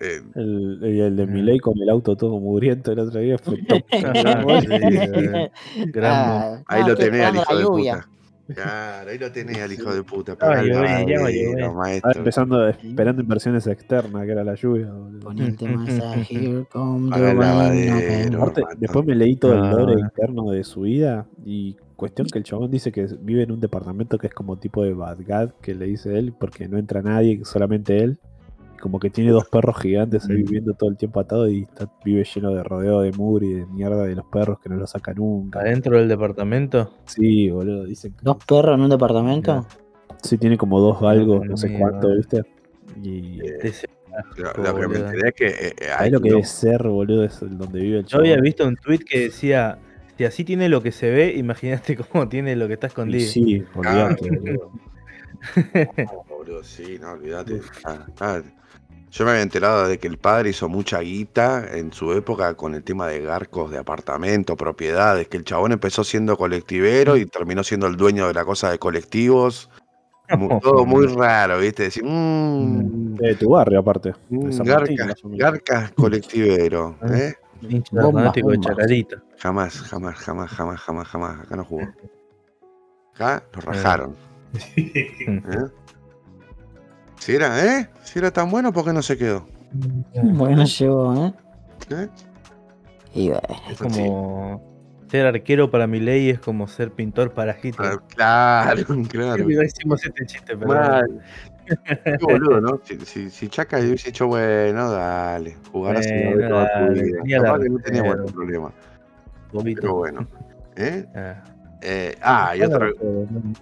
Eh, 0.00 0.20
El, 0.34 0.78
y 0.82 1.00
el 1.00 1.16
de 1.16 1.22
Ah. 1.22 1.26
Milei 1.26 1.58
con 1.58 1.78
el 1.80 1.88
auto 1.88 2.16
todo 2.16 2.38
mugriento 2.38 2.92
el 2.92 2.98
otro 2.98 3.18
día 3.20 3.38
fue 3.38 3.56
top. 3.68 3.82
Sí, 3.90 3.96
gran- 5.86 6.12
Ah, 6.14 6.62
ahí 6.66 6.82
no, 6.82 6.88
lo 6.88 6.96
tenés 6.96 7.22
al 7.24 7.34
hijo 7.36 7.44
la 7.52 7.56
de 7.58 7.62
lluvia. 7.64 7.94
puta. 7.94 8.08
Claro, 8.46 9.10
ahí 9.10 9.18
lo 9.18 9.32
tenés 9.32 9.58
al 9.58 9.72
hijo 9.72 9.92
de 9.92 10.02
puta. 10.04 10.36
Ah, 10.40 10.62
ya 10.64 10.80
ven. 10.80 11.08
Estaba 11.10 11.72
maestro. 11.74 12.12
empezando, 12.14 12.68
esperando 12.68 13.20
inversiones 13.20 13.66
externas, 13.66 14.24
que 14.24 14.30
era 14.30 14.44
la 14.44 14.54
lluvia. 14.54 14.88
Here 16.28 16.64
come 16.70 17.10
the 17.12 17.34
lavadero. 17.34 18.38
Aparte, 18.42 18.60
Matón. 18.62 18.78
después 18.80 19.04
me 19.06 19.14
leí 19.16 19.34
todo 19.36 19.54
el 19.54 19.60
lore 19.70 19.94
Ah. 19.96 20.00
interno 20.12 20.50
de 20.50 20.62
su 20.62 20.82
vida 20.82 21.26
y 21.44 21.76
cuestión 21.96 22.28
que 22.28 22.38
el 22.38 22.44
chabón 22.44 22.70
dice 22.70 22.92
que 22.92 23.06
vive 23.20 23.42
en 23.42 23.50
un 23.50 23.58
departamento 23.60 24.16
que 24.18 24.28
es 24.28 24.34
como 24.34 24.56
tipo 24.58 24.84
de 24.84 24.92
Bagdad, 24.94 25.52
que 25.60 25.74
le 25.74 25.86
dice 25.86 26.16
él, 26.16 26.32
porque 26.38 26.68
no 26.68 26.78
entra 26.78 27.02
nadie, 27.02 27.40
solamente 27.44 27.98
él. 27.98 28.18
Como 28.86 29.00
que 29.00 29.10
tiene 29.10 29.32
dos 29.32 29.48
perros 29.48 29.80
gigantes 29.80 30.28
ahí 30.30 30.36
Mm. 30.36 30.44
viviendo 30.44 30.74
todo 30.74 30.90
el 30.90 30.96
tiempo 30.96 31.18
atado 31.18 31.48
y 31.48 31.62
está- 31.64 31.90
vive 32.04 32.22
lleno 32.22 32.54
de 32.54 32.62
rodeo 32.62 33.00
de 33.00 33.10
mugre 33.10 33.46
y 33.48 33.54
de 33.54 33.66
mierda 33.66 34.04
de 34.04 34.14
los 34.14 34.24
perros 34.26 34.60
que 34.60 34.68
no 34.68 34.76
lo 34.76 34.86
saca 34.86 35.12
nunca. 35.12 35.58
Adentro 35.58 35.98
del 35.98 36.06
departamento. 36.06 36.92
Sí, 37.06 37.50
boludo, 37.50 37.84
dicen 37.84 38.12
que 38.12 38.18
¿Dos 38.22 38.36
perros 38.44 38.76
en 38.76 38.82
un 38.82 38.90
departamento? 38.90 39.66
sí 40.22 40.38
tiene 40.38 40.56
como 40.56 40.78
dos 40.78 41.00
galgos, 41.00 41.44
no 41.48 41.56
sé 41.56 41.72
cuánto, 41.76 42.14
¿viste? 42.14 42.44
Y 43.02 43.40
Ese- 43.60 43.88
Lo, 44.36 44.52
lo 44.62 44.76
que 44.78 44.86
me 44.86 44.98
enteré 45.00 45.28
es 45.30 45.34
que 45.34 45.46
eh, 45.48 45.74
eh, 45.80 45.88
ahí 45.98 46.08
lo 46.12 46.20
que 46.20 46.28
no- 46.30 46.36
debe 46.36 46.46
ser, 46.46 46.84
boludo, 46.86 47.24
es 47.24 47.42
el 47.42 47.58
donde 47.58 47.80
vive 47.80 47.98
el 47.98 48.04
Yo 48.04 48.08
chabón. 48.10 48.26
había 48.26 48.40
visto 48.40 48.68
un 48.68 48.76
tweet 48.76 49.00
que 49.00 49.18
decía, 49.22 49.78
si 50.16 50.24
así 50.24 50.44
tiene 50.44 50.68
lo 50.68 50.80
que 50.80 50.92
se 50.92 51.10
ve, 51.10 51.34
imagínate 51.36 51.96
cómo 52.12 52.28
tiene 52.28 52.54
lo 52.54 52.68
que 52.68 52.74
está 52.74 52.86
Y 52.86 52.90
escondido. 52.90 53.30
sí, 53.32 53.64
olvidate, 53.74 54.30
boludo. 54.30 54.70
No, 54.74 56.24
boludo, 56.28 56.64
sí, 56.64 56.98
no, 57.00 57.12
olvídate. 57.12 57.60
Ah, 57.84 58.06
ah, 58.20 58.42
Yo 59.16 59.24
me 59.24 59.30
había 59.30 59.44
enterado 59.44 59.88
de 59.88 59.96
que 59.96 60.08
el 60.08 60.18
padre 60.18 60.50
hizo 60.50 60.68
mucha 60.68 61.00
guita 61.00 61.74
en 61.74 61.90
su 61.90 62.12
época 62.12 62.52
con 62.52 62.74
el 62.74 62.84
tema 62.84 63.06
de 63.06 63.22
garcos 63.22 63.70
de 63.70 63.78
apartamento, 63.78 64.58
propiedades, 64.58 65.26
que 65.28 65.38
el 65.38 65.44
chabón 65.44 65.72
empezó 65.72 66.04
siendo 66.04 66.36
colectivero 66.36 67.16
y 67.16 67.24
terminó 67.24 67.64
siendo 67.64 67.86
el 67.86 67.96
dueño 67.96 68.26
de 68.26 68.34
la 68.34 68.44
cosa 68.44 68.70
de 68.70 68.78
colectivos. 68.78 69.70
Todo 70.60 70.84
muy 70.84 71.06
raro, 71.06 71.60
¿viste? 71.60 71.84
Decir, 71.84 72.04
mmm, 72.04 73.14
De 73.14 73.34
tu 73.36 73.48
barrio, 73.52 73.80
aparte. 73.80 74.12
Martín, 74.28 74.98
garcas, 75.38 75.92
colectivero, 75.96 76.98
¿eh? 77.10 77.32
Bombas. 77.92 78.34
Chacarita. 78.60 79.22
Jamás, 79.38 79.80
jamás, 79.80 80.16
jamás, 80.16 80.50
jamás, 80.50 80.80
jamás, 80.80 81.08
jamás. 81.08 81.40
Acá 81.40 81.56
no 81.56 81.64
jugó. 81.64 81.84
Acá 83.14 83.42
lo 83.54 83.60
rajaron. 83.62 84.14
¿eh? 84.76 85.70
Si 87.18 87.34
era, 87.34 87.64
¿eh? 87.64 87.88
Si 88.02 88.18
era 88.18 88.30
tan 88.30 88.50
bueno, 88.50 88.72
¿por 88.72 88.84
qué 88.84 88.92
no 88.92 89.02
se 89.02 89.16
quedó? 89.16 89.46
Bueno, 90.22 90.64
llegó, 90.64 91.26
¿eh? 91.26 91.34
¿Eh? 91.90 92.08
Y 93.14 93.28
bueno, 93.28 93.42
Es 93.70 93.78
como 93.78 94.62
ser 95.10 95.26
arquero 95.26 95.70
para 95.70 95.86
mi 95.86 96.00
ley 96.00 96.30
es 96.30 96.40
como 96.40 96.66
ser 96.68 96.90
pintor 96.92 97.32
para 97.32 97.56
Hitler. 97.60 97.92
Ah, 98.18 98.74
Claro, 98.76 98.82
claro. 99.08 99.44
No 99.44 99.62
hicimos 99.62 100.04
este 100.04 100.26
chiste, 100.26 100.56
pero 100.56 100.68
Mal. 100.68 101.20
Qué 102.04 102.16
boludo, 102.20 102.60
¿no? 102.60 102.80
Si, 102.84 102.98
si, 103.00 103.28
si 103.30 103.48
Chaca 103.48 103.78
hubiese 103.80 104.10
dicho, 104.10 104.28
bueno, 104.28 104.90
dale, 104.90 105.56
una 105.72 105.92
Bueno, 105.92 105.98
vez 105.98 106.48
toda 106.48 106.68
tu 106.72 106.80
dale, 106.80 107.02
vida. 107.02 107.18
tenía 107.22 107.40
la 107.42 107.58
que 107.58 107.68
no 107.68 108.26
problema. 108.26 108.72
vomito. 109.52 109.80
Pero 109.80 109.94
bueno. 109.94 110.28
¿eh? 110.76 111.06
Ah. 111.14 111.44
Eh, 111.82 112.16
ah, 112.22 112.56
y 112.56 112.62
otra, 112.62 112.88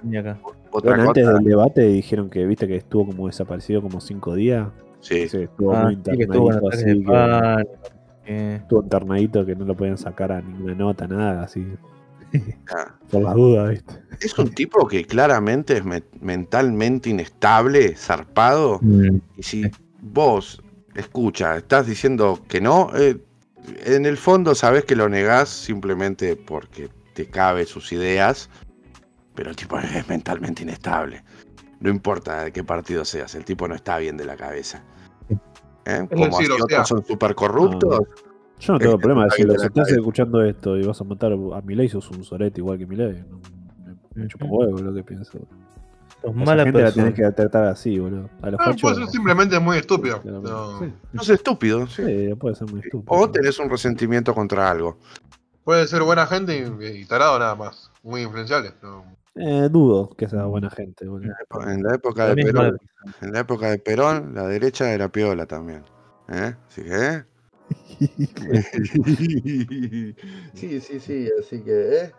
No. 0.02 0.38
Otra 0.76 0.90
Bueno, 0.96 1.08
antes 1.10 1.24
cosa. 1.24 1.36
del 1.38 1.44
debate 1.44 1.82
dijeron 1.82 2.28
que 2.30 2.44
viste 2.46 2.66
que 2.66 2.76
estuvo 2.76 3.06
como 3.06 3.26
desaparecido 3.26 3.80
como 3.82 4.00
cinco 4.00 4.34
días. 4.34 4.68
Sí, 5.00 5.28
Sí, 5.28 5.42
estuvo 5.42 5.72
Ah, 5.74 5.84
muy 5.84 5.94
sí, 5.96 6.02
que 6.16 6.22
estuvo 6.24 6.50
en 6.50 6.56
internadito, 6.56 6.68
así 6.68 6.84
que 8.24 8.54
estuvo 8.56 8.82
internadito 8.82 9.46
que 9.46 9.54
no 9.54 9.64
lo 9.64 9.76
podían 9.76 9.98
sacar 9.98 10.32
a 10.32 10.40
ninguna 10.40 10.74
nota, 10.74 11.06
nada, 11.06 11.42
así. 11.42 11.66
ah. 12.74 12.94
Por 13.10 13.22
las 13.22 13.34
dudas, 13.34 13.70
viste. 13.70 13.94
Es 14.20 14.38
un 14.38 14.50
tipo 14.50 14.86
que 14.88 15.04
claramente 15.04 15.76
es 15.76 15.84
me- 15.84 16.02
mentalmente 16.20 17.10
inestable, 17.10 17.94
zarpado. 17.96 18.80
Y 19.36 19.42
si 19.42 19.70
vos, 20.00 20.62
escucha, 20.94 21.56
estás 21.56 21.86
diciendo 21.86 22.40
que 22.48 22.60
no, 22.60 22.90
eh, 22.96 23.18
en 23.84 24.06
el 24.06 24.16
fondo 24.16 24.54
sabés 24.54 24.84
que 24.84 24.96
lo 24.96 25.08
negás 25.08 25.48
simplemente 25.48 26.36
porque 26.36 26.88
te 27.14 27.26
cabe 27.26 27.64
sus 27.66 27.92
ideas, 27.92 28.48
pero 29.34 29.50
el 29.50 29.56
tipo 29.56 29.78
es 29.78 30.08
mentalmente 30.08 30.62
inestable. 30.62 31.22
No 31.80 31.90
importa 31.90 32.44
de 32.44 32.52
qué 32.52 32.64
partido 32.64 33.04
seas, 33.04 33.34
el 33.34 33.44
tipo 33.44 33.68
no 33.68 33.74
está 33.74 33.98
bien 33.98 34.16
de 34.16 34.24
la 34.24 34.36
cabeza. 34.36 34.82
¿Eh? 35.86 36.06
Como 36.10 36.24
decir, 36.26 36.50
así 36.52 36.60
o 36.60 36.64
otros 36.64 36.88
son 36.88 37.04
súper 37.04 37.34
corruptos. 37.34 38.00
Yo 38.60 38.72
no 38.72 38.78
tengo 38.78 38.92
Este, 38.94 39.02
problema 39.02 39.24
de 39.24 39.30
Si 39.32 39.42
la 39.42 39.54
estás 39.54 39.90
escuchando 39.90 40.42
esto 40.42 40.76
y 40.78 40.86
vas 40.86 40.98
a 41.00 41.04
matar 41.04 41.32
a 41.32 41.60
Milei, 41.62 41.88
sos 41.88 42.08
un 42.10 42.24
sorete 42.24 42.60
igual 42.60 42.78
que 42.78 42.86
Milei. 42.86 43.22
No, 43.28 43.40
me, 44.14 44.22
un 44.24 44.30
huevo 44.48 44.78
lo 44.78 44.94
que 44.94 45.02
pienso. 45.02 45.38
Esa 46.22 46.32
mala 46.32 46.64
gente 46.64 46.80
la 46.80 46.90
tenés 46.92 47.12
que 47.14 47.22
tratar 47.32 47.64
así, 47.66 47.98
boludo. 47.98 48.30
A 48.40 48.50
los 48.50 48.60
Ah, 48.60 48.64
fachos. 48.66 48.80
puede 48.80 48.94
ser 48.96 49.08
simplemente 49.08 49.58
muy 49.58 49.76
estúpido. 49.76 50.22
No. 50.24 50.78
Sí, 50.78 50.92
No 51.12 51.20
es 51.22 51.28
estúpido, 51.28 51.86
sí. 51.86 52.02
sí, 52.06 52.34
puede 52.36 52.54
ser 52.54 52.70
muy 52.70 52.80
estúpido. 52.80 53.04
O 53.14 53.30
tenés 53.30 53.58
un 53.58 53.68
resentimiento 53.68 54.34
contra 54.34 54.70
algo. 54.70 54.98
Puede 55.64 55.86
ser 55.86 56.02
buena 56.02 56.26
gente 56.26 56.56
y, 56.56 57.00
y 57.00 57.04
tarado 57.04 57.38
nada 57.38 57.54
más. 57.56 57.90
Muy 58.02 58.22
influenciable. 58.22 58.72
no. 58.82 59.04
Eh, 59.36 59.68
dudo 59.70 60.10
que 60.16 60.28
sea 60.28 60.44
buena 60.44 60.70
gente. 60.70 61.04
En 61.04 61.82
la 61.82 61.94
época 61.94 62.34
de 62.34 62.44
Perón, 62.44 62.78
en 63.20 63.32
la 63.32 63.40
época 63.40 63.70
de 63.70 63.78
Perón, 63.78 64.34
la 64.34 64.46
derecha 64.46 64.92
era 64.92 65.10
piola 65.10 65.46
también. 65.46 65.82
¿Eh? 66.28 66.54
Así 66.68 66.82
que, 66.82 67.06
¿eh? 67.06 67.24
sí, 70.54 70.80
sí, 70.80 71.00
sí, 71.00 71.28
así 71.40 71.60
que, 71.62 71.98
¿eh? 71.98 72.12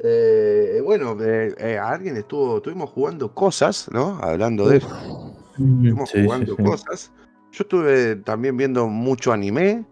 Eh, 0.00 0.80
bueno, 0.84 1.16
eh, 1.20 1.54
eh, 1.58 1.78
alguien 1.78 2.16
estuvo, 2.16 2.56
estuvimos 2.56 2.90
jugando 2.90 3.32
cosas, 3.32 3.88
¿no? 3.92 4.18
Hablando 4.22 4.68
de 4.68 4.78
eso, 4.78 5.34
estuvimos 5.50 6.10
Sí, 6.10 6.18
sí, 6.18 6.24
jugando 6.24 6.56
sí. 6.56 6.62
cosas. 6.62 7.12
Yo 7.52 7.62
estuve 7.62 8.16
también 8.16 8.56
viendo 8.56 8.88
mucho 8.88 9.32
anime, 9.32 9.84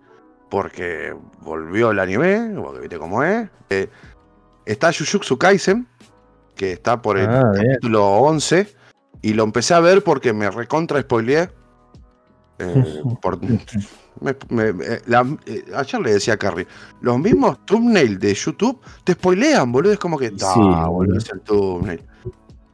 porque 0.51 1.15
volvió 1.41 1.93
el 1.93 2.01
anime, 2.01 2.53
porque 2.61 2.81
viste 2.81 2.99
cómo 2.99 3.23
es. 3.23 3.49
Eh, 3.71 3.89
está 4.67 4.93
Jujutsu 4.93 5.39
Kaisen, 5.39 5.87
que 6.55 6.73
está 6.73 7.01
por 7.03 7.19
el 7.19 7.29
Ah, 7.29 7.51
capítulo 7.55 8.07
11, 8.07 8.69
y 9.23 9.33
lo 9.35 9.45
empecé 9.45 9.75
a 9.75 9.81
ver 9.81 10.03
porque 10.05 10.33
me 10.33 10.51
recontra 10.51 11.01
spoileé. 11.01 11.51
Eh, 12.59 13.03
por- 13.23 13.41
me- 13.41 14.37
me- 14.51 14.69
eh, 14.85 15.03
la- 15.07 15.27
eh, 15.47 15.65
ayer 15.75 16.01
le 16.01 16.13
decía 16.15 16.35
a 16.35 16.37
Carrie, 16.37 16.67
los 17.01 17.19
mismos 17.19 17.65
thumbnails 17.67 18.21
de 18.21 18.35
YouTube 18.35 18.81
te 19.05 19.15
spoilean, 19.15 19.73
boludo. 19.73 19.93
Es 19.93 19.99
como 19.99 20.19
que, 20.19 20.29
Sí, 20.31 20.37
"Ah, 20.45 20.87
boludo, 20.89 21.19
es 21.19 21.31
el 21.31 21.41
thumbnail. 21.41 22.03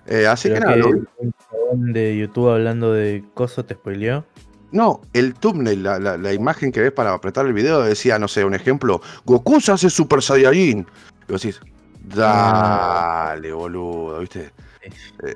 Eh, 0.07 0.27
así 0.27 0.49
que 0.53 0.59
nada, 0.61 0.75
que 0.77 1.03
un 1.71 1.93
de 1.93 2.17
YouTube 2.17 2.49
hablando 2.51 2.93
de 2.93 3.25
coso 3.35 3.65
te 3.65 3.75
spoileó. 3.75 4.25
No, 4.73 5.01
el 5.15 5.35
thumbnail, 5.35 5.83
la, 5.83 5.99
la- 5.99 6.17
la 6.19 6.33
imagen 6.35 6.73
que 6.73 6.81
ves 6.81 6.93
para 6.93 7.13
apretar 7.15 7.47
el 7.47 7.53
video 7.55 7.83
decía, 7.83 8.19
no 8.19 8.29
sé, 8.29 8.45
un 8.45 8.55
ejemplo, 8.55 9.01
Goku 9.25 9.61
se 9.61 9.73
hace 9.73 9.89
Super 9.89 10.21
Saiyajin. 10.23 10.87
Y 11.29 11.33
vos 11.33 11.41
decís, 11.43 11.61
dale, 12.05 13.53
boludo, 13.53 14.21
¿viste? 14.21 14.51
Eh, 15.25 15.35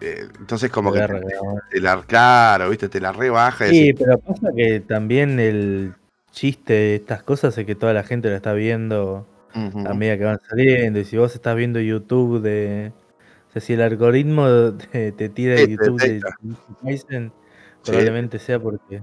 eh, 0.00 0.28
entonces 0.38 0.70
como 0.70 0.92
que 0.92 1.00
te, 1.00 1.06
te 1.70 1.80
la, 1.80 2.02
claro, 2.02 2.70
¿viste? 2.70 2.88
Te 2.88 3.00
la 3.00 3.12
rebaja 3.12 3.66
y 3.68 3.70
Sí, 3.72 3.86
decís, 3.88 4.04
pero 4.04 4.18
pasa 4.18 4.48
que 4.54 4.80
también 4.80 5.38
el 5.40 5.94
chiste 6.32 6.72
de 6.72 6.94
estas 6.96 7.22
cosas 7.22 7.56
es 7.56 7.66
que 7.66 7.74
toda 7.74 7.92
la 7.92 8.02
gente 8.02 8.28
lo 8.28 8.36
está 8.36 8.52
viendo 8.52 9.26
ujú. 9.54 9.86
a 9.86 9.94
medida 9.94 10.18
que 10.18 10.24
van 10.24 10.40
saliendo. 10.48 10.98
Y 11.00 11.04
si 11.04 11.16
vos 11.16 11.34
estás 11.34 11.56
viendo 11.56 11.80
YouTube 11.80 12.40
de. 12.40 12.92
O 13.48 13.52
sea, 13.52 13.62
si 13.62 13.72
el 13.74 13.82
algoritmo 13.82 14.46
te, 14.92 15.12
te 15.12 15.28
tira 15.28 15.56
Sí, 15.56 15.66
te 15.66 15.70
YouTube 15.72 16.00
de 16.00 16.20
Sí. 17.82 17.92
probablemente 17.92 18.38
sea 18.38 18.58
porque 18.60 19.02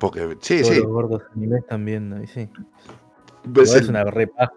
porque, 0.00 0.36
sí, 0.40 0.60
todos 0.60 0.74
sí, 0.74 0.80
los 0.82 0.88
gordos 0.92 1.22
animes 1.34 1.60
están 1.60 1.84
viendo. 1.84 2.22
Y 2.22 2.26
sí. 2.26 2.48
es 3.62 3.74
el- 3.76 3.90
una 3.90 4.04
repaja. 4.04 4.52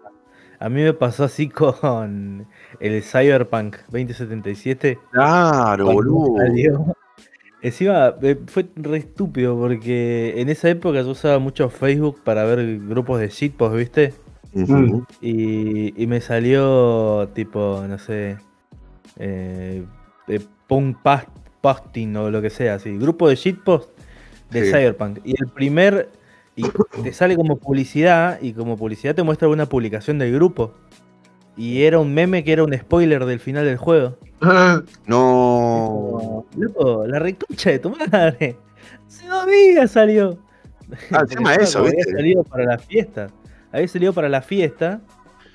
A 0.60 0.68
mí 0.68 0.82
me 0.82 0.92
pasó 0.92 1.24
así 1.24 1.48
con 1.50 2.46
el 2.80 3.02
Cyberpunk 3.02 3.76
2077. 3.90 4.98
claro, 5.12 5.86
boludo. 5.92 6.36
salió. 6.38 6.96
Encima 7.60 8.14
eh, 8.22 8.38
fue 8.46 8.66
re 8.76 8.98
estúpido 8.98 9.58
porque 9.58 10.34
en 10.40 10.48
esa 10.48 10.68
época 10.68 11.00
yo 11.02 11.10
usaba 11.10 11.38
mucho 11.40 11.68
Facebook 11.70 12.20
para 12.22 12.44
ver 12.44 12.78
grupos 12.80 13.18
de 13.20 13.28
shitpost, 13.28 13.74
¿viste? 13.76 14.14
Y, 15.20 16.00
y 16.02 16.06
me 16.06 16.20
salió 16.20 17.28
tipo, 17.34 17.84
no 17.88 17.98
sé, 17.98 18.36
eh, 19.18 19.84
eh, 20.28 20.40
punk 20.68 20.98
past- 21.02 21.28
posting 21.60 22.14
o 22.16 22.30
lo 22.30 22.40
que 22.40 22.50
sea, 22.50 22.74
así, 22.74 22.96
grupo 22.96 23.28
de 23.28 23.34
shitpost 23.34 23.90
de 24.50 24.64
Sí. 24.64 24.70
Cyberpunk. 24.72 25.18
Y 25.24 25.34
el 25.40 25.48
primer, 25.48 26.08
y 26.58 27.02
te 27.02 27.12
sale 27.12 27.36
como 27.36 27.56
publicidad, 27.56 28.40
y 28.42 28.52
como 28.52 28.76
publicidad 28.76 29.14
te 29.14 29.22
muestra 29.22 29.48
una 29.48 29.66
publicación 29.66 30.18
del 30.18 30.34
grupo. 30.34 30.74
Y 31.56 31.82
era 31.82 31.98
un 32.00 32.12
meme 32.12 32.42
que 32.42 32.52
era 32.52 32.64
un 32.64 32.76
spoiler 32.76 33.24
del 33.26 33.38
final 33.38 33.64
del 33.64 33.76
juego. 33.76 34.16
No. 35.06 36.44
Loco, 36.56 37.06
la 37.06 37.18
reconcha 37.18 37.70
de 37.70 37.78
tu 37.78 37.90
madre. 37.90 38.56
Hace 39.06 39.26
dos 39.26 39.46
días 39.46 39.90
salió. 39.90 40.38
Ah, 41.12 41.20
encima 41.20 41.56
yo 41.56 41.62
eso, 41.62 41.78
había 41.80 41.92
¿viste? 41.96 42.12
salido 42.12 42.44
para 42.44 42.64
la 42.64 42.78
fiesta. 42.78 43.28
Había 43.72 43.88
salido 43.88 44.12
para 44.12 44.28
la 44.28 44.42
fiesta. 44.42 45.00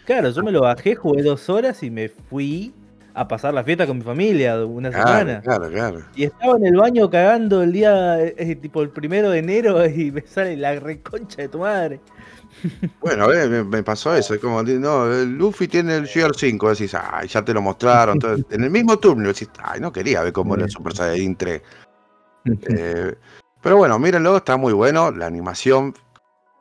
Claro, 0.06 0.30
yo 0.30 0.44
me 0.44 0.52
lo 0.52 0.62
bajé, 0.62 0.96
jugué 0.96 1.24
dos 1.24 1.50
horas 1.50 1.84
y 1.84 1.90
me 1.90 2.10
fui 2.10 2.74
a 3.16 3.28
pasar 3.28 3.54
la 3.54 3.64
fiesta 3.64 3.86
con 3.86 3.98
mi 3.98 4.04
familia 4.04 4.66
una 4.66 4.90
Claro, 4.90 5.08
semana. 5.08 5.42
claro, 5.42 5.70
claro. 5.70 6.00
Y 6.16 6.24
estaba 6.24 6.58
en 6.58 6.66
el 6.66 6.76
baño 6.78 7.10
cagando 7.10 7.62
el 7.62 7.72
día, 7.72 8.20
eh, 8.20 8.56
tipo 8.56 8.82
el 8.82 8.90
primero 8.90 9.30
de 9.30 9.40
enero, 9.40 9.86
y 9.88 10.12
me 10.12 10.22
sale 10.22 10.58
la 10.58 10.80
reconcha 10.80 11.42
de 11.44 11.50
tu 11.50 11.60
madre. 11.60 12.00
Bueno, 13.02 13.32
eh, 13.32 13.48
me, 13.48 13.64
me 13.64 13.84
pasó 13.84 14.16
eso. 14.16 14.34
Es 14.34 14.40
como, 14.40 14.62
no, 14.64 15.12
el 15.12 15.38
Luffy 15.38 15.68
tiene 15.68 15.96
el 15.98 16.08
Gear 16.08 16.32
5. 16.36 16.70
Decís, 16.70 16.96
ay, 16.96 17.28
ya 17.28 17.44
te 17.44 17.54
lo 17.54 17.62
mostraron. 17.62 18.16
Entonces, 18.16 18.46
en 18.52 18.64
el 18.64 18.70
mismo 18.70 18.98
turno 19.00 19.28
decís, 19.28 19.50
ay, 19.62 19.80
no 19.80 19.92
quería 19.92 20.22
ver 20.24 20.34
cómo 20.34 20.56
era 20.56 20.66
el 20.66 20.70
Super 20.72 20.94
Saiyajin 20.96 21.36
3. 21.36 21.62
Eh, 22.70 23.16
pero 23.62 23.78
bueno, 23.78 23.98
mírenlo, 24.00 24.38
está 24.38 24.58
muy 24.58 24.74
bueno. 24.74 25.12
La 25.12 25.26
animación 25.26 25.94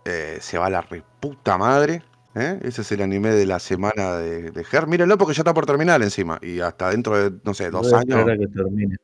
eh, 0.05 0.39
se 0.41 0.59
va 0.59 0.67
a 0.67 0.71
la 0.71 0.81
reputa 0.81 1.59
madre. 1.59 2.03
¿Eh? 2.35 2.59
Ese 2.63 2.83
es 2.83 2.93
el 2.93 3.03
anime 3.03 3.31
de 3.31 3.47
la 3.47 3.59
semana 3.59 4.17
de, 4.19 4.51
de 4.51 4.67
Her. 4.71 4.87
Mírenlo 4.87 5.19
porque 5.19 5.35
ya 5.35 5.41
está 5.43 5.55
por 5.55 5.67
terminar 5.67 6.03
encima. 6.03 6.39
Y 6.43 6.61
hasta 6.61 6.91
dentro 6.91 7.17
de, 7.31 7.37
no 7.45 7.55
sé, 7.55 7.71
dos 7.71 7.83
Voy 7.91 7.95
a 7.95 7.99
años. 8.01 8.39
que 8.39 8.47
termine, 8.49 8.97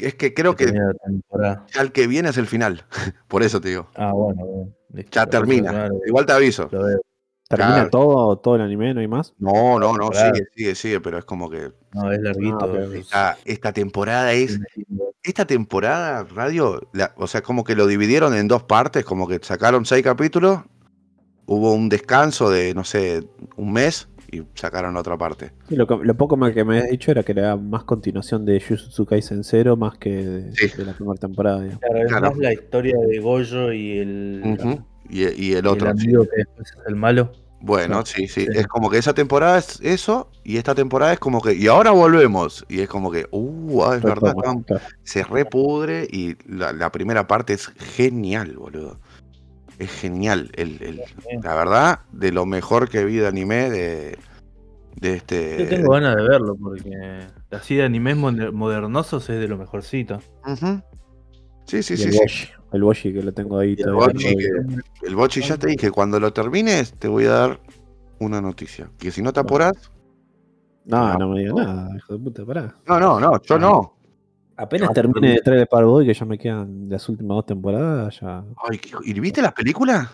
Es 0.00 0.14
que 0.14 0.34
creo 0.34 0.56
que 0.56 0.72
temporada. 1.04 1.64
ya 1.72 1.80
el 1.82 1.92
que 1.92 2.06
viene 2.06 2.30
es 2.30 2.38
el 2.38 2.46
final. 2.46 2.84
por 3.28 3.42
eso 3.42 3.60
te 3.60 3.68
digo. 3.70 3.88
Ah, 3.94 4.12
bueno, 4.12 4.44
bueno, 4.44 4.72
listo, 4.92 5.10
Ya 5.12 5.24
lo- 5.24 5.30
termina. 5.30 5.88
lo- 5.88 6.00
Igual 6.06 6.26
te 6.26 6.32
aviso. 6.32 6.68
lo 6.72 6.84
veo. 6.84 7.00
¿Termina 7.48 7.74
Claro. 7.74 7.90
todo, 7.90 8.38
todo 8.38 8.56
el 8.56 8.62
anime? 8.62 8.92
¿No 8.92 8.98
hay 9.00 9.06
más? 9.06 9.32
No, 9.38 9.78
no, 9.78 9.92
no, 9.96 10.08
Claro. 10.10 10.34
sigue, 10.34 10.46
sigue, 10.56 10.74
sigue, 10.74 11.00
pero 11.00 11.16
es 11.18 11.24
como 11.24 11.48
que 11.48 11.70
No, 11.94 12.10
es 12.10 12.20
larguito. 12.20 12.76
Esta, 12.92 13.38
esta 13.44 13.72
temporada 13.72 14.32
es. 14.32 14.58
Esta 15.22 15.44
temporada, 15.44 16.24
radio, 16.24 16.80
la- 16.92 17.12
o 17.16 17.28
sea, 17.28 17.42
como 17.42 17.62
que 17.62 17.76
lo 17.76 17.86
dividieron 17.86 18.34
en 18.34 18.48
dos 18.48 18.64
partes, 18.64 19.04
como 19.04 19.28
que 19.28 19.38
sacaron 19.42 19.84
seis 19.86 20.02
capítulos, 20.02 20.60
hubo 21.46 21.72
un 21.72 21.88
descanso 21.88 22.50
de, 22.50 22.74
no 22.74 22.84
sé, 22.84 23.24
un 23.56 23.72
mes 23.72 24.08
y 24.32 24.42
sacaron 24.54 24.96
otra 24.96 25.16
parte. 25.16 25.52
Sí, 25.68 25.76
lo, 25.76 25.86
que- 25.86 25.98
lo 26.04 26.14
poco 26.16 26.36
más 26.36 26.52
que 26.52 26.64
me 26.64 26.78
habías 26.78 26.90
dicho 26.90 27.10
era 27.12 27.22
que 27.22 27.32
era 27.32 27.56
más 27.56 27.84
continuación 27.84 28.44
de 28.44 28.60
Jujutsu 28.60 29.06
Kaisen 29.06 29.44
0 29.44 29.76
más 29.76 29.96
que 29.98 30.10
de, 30.10 30.52
Sí. 30.54 30.68
de 30.76 30.84
la 30.84 30.92
primera 30.94 31.18
temporada. 31.18 31.60
digamos. 31.62 31.80
Claro, 31.80 31.98
es 32.02 32.06
Claro. 32.08 32.28
más 32.30 32.38
la 32.38 32.52
historia 32.52 32.96
de 32.98 33.18
Goyo 33.20 33.72
y 33.72 33.98
el, 33.98 34.82
y, 35.08 35.20
y 35.22 35.52
el 35.52 35.64
y 35.64 35.68
otro. 35.68 35.90
el 35.90 35.98
sí. 35.98 36.04
amigo 36.06 36.24
que 36.24 36.36
después 36.38 36.68
es 36.72 36.76
el 36.88 36.96
malo. 36.96 37.32
Bueno, 37.58 38.04
sí, 38.04 38.28
sí, 38.28 38.42
Sí. 38.42 38.48
Es 38.54 38.66
como 38.66 38.90
que 38.90 38.98
esa 38.98 39.14
temporada 39.14 39.58
es 39.58 39.80
eso 39.80 40.30
y 40.44 40.58
esta 40.58 40.74
temporada 40.74 41.14
es 41.14 41.18
como 41.18 41.40
que. 41.40 41.54
Y 41.54 41.68
ahora 41.68 41.90
volvemos. 41.90 42.64
Y 42.68 42.80
es 42.80 42.88
como 42.88 43.10
que. 43.10 43.26
Uh, 43.30 43.82
ah, 43.82 43.96
es 43.96 44.02
verdad. 44.02 44.34
Claro. 44.34 44.80
se 45.02 45.24
repudre 45.24 46.06
y 46.10 46.36
la, 46.46 46.72
la 46.74 46.92
primera 46.92 47.26
parte 47.26 47.54
es 47.54 47.68
genial, 47.68 48.56
boludo. 48.56 48.98
Es 49.78 49.90
genial. 49.90 50.50
El, 50.54 50.82
el- 50.82 51.02
la 51.42 51.54
verdad, 51.54 52.00
de 52.12 52.32
lo 52.32 52.46
mejor 52.46 52.88
que 52.88 53.04
vi 53.04 53.16
de 53.16 53.26
anime 53.26 53.68
de, 53.70 54.18
de 55.00 55.14
este. 55.14 55.56
Yo 55.58 55.68
tengo 55.68 55.92
ganas 55.92 56.16
de 56.16 56.22
verlo 56.22 56.56
porque 56.56 57.26
así 57.50 57.74
de 57.76 57.82
animes 57.84 58.16
moder- 58.16 58.52
modernosos 58.52 59.28
es 59.28 59.38
de 59.38 59.48
lo 59.48 59.58
mejorcito. 59.58 60.20
Sí, 61.66 61.82
sí, 61.82 61.94
Y 61.94 61.96
sí, 61.96 62.02
el 62.04 62.12
sí. 62.12 62.18
Boshi, 62.18 62.48
el 62.72 62.82
Boshi 62.82 63.12
que 63.12 63.22
lo 63.22 63.32
tengo 63.32 63.58
ahí 63.58 63.76
el. 63.78 63.92
Boshi 63.92 64.36
que- 64.36 65.06
El 65.06 65.14
Bochi 65.16 65.40
ya 65.42 65.56
te 65.58 65.66
dije, 65.66 65.90
cuando 65.90 66.18
lo 66.20 66.32
termines 66.32 66.92
te 66.94 67.08
voy 67.08 67.24
a 67.24 67.30
dar 67.30 67.60
una 68.20 68.40
noticia. 68.40 68.88
Que 68.98 69.10
si 69.10 69.20
no 69.20 69.32
te 69.32 69.40
apurás. 69.40 69.74
No, 70.86 71.18
no 71.18 71.28
me 71.30 71.40
digas 71.40 71.54
nada, 71.56 71.90
hijo 71.96 72.12
de 72.16 72.18
puta, 72.20 72.44
pará. 72.46 72.74
No, 72.86 73.00
no, 73.00 73.18
no, 73.18 73.42
yo 73.42 73.58
no. 73.58 73.95
Apenas 74.56 74.92
termine 74.94 75.32
de 75.34 75.40
traer 75.40 75.60
el 75.60 75.66
Powerboy, 75.66 76.06
que 76.06 76.14
ya 76.14 76.24
me 76.24 76.38
quedan 76.38 76.88
las 76.88 77.08
últimas 77.08 77.36
dos 77.36 77.46
temporadas, 77.46 78.18
ya. 78.20 78.42
Ay, 78.68 78.78
¿qué- 78.78 78.90
¿Y 79.04 79.18
viste 79.20 79.42
las 79.42 79.52
películas? 79.52 80.08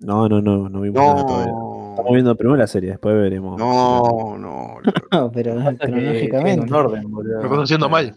No, 0.00 0.28
no, 0.28 0.40
no, 0.40 0.68
no 0.68 0.80
vimos 0.80 1.00
nada 1.02 1.26
todavía. 1.26 1.52
No. 1.52 1.90
Estamos 1.90 2.12
viendo 2.12 2.34
primero 2.36 2.56
la 2.56 2.66
serie, 2.66 2.90
después 2.90 3.14
veremos. 3.14 3.58
No, 3.58 4.36
no. 4.38 4.76
No, 5.12 5.30
pero 5.32 5.54
cronológicamente. 5.78 6.66
en 6.66 6.72
orden, 6.74 7.10
boludo. 7.10 7.38
Me 7.38 7.44
estás 7.44 7.58
haciendo 7.64 7.88
mal. 7.88 8.14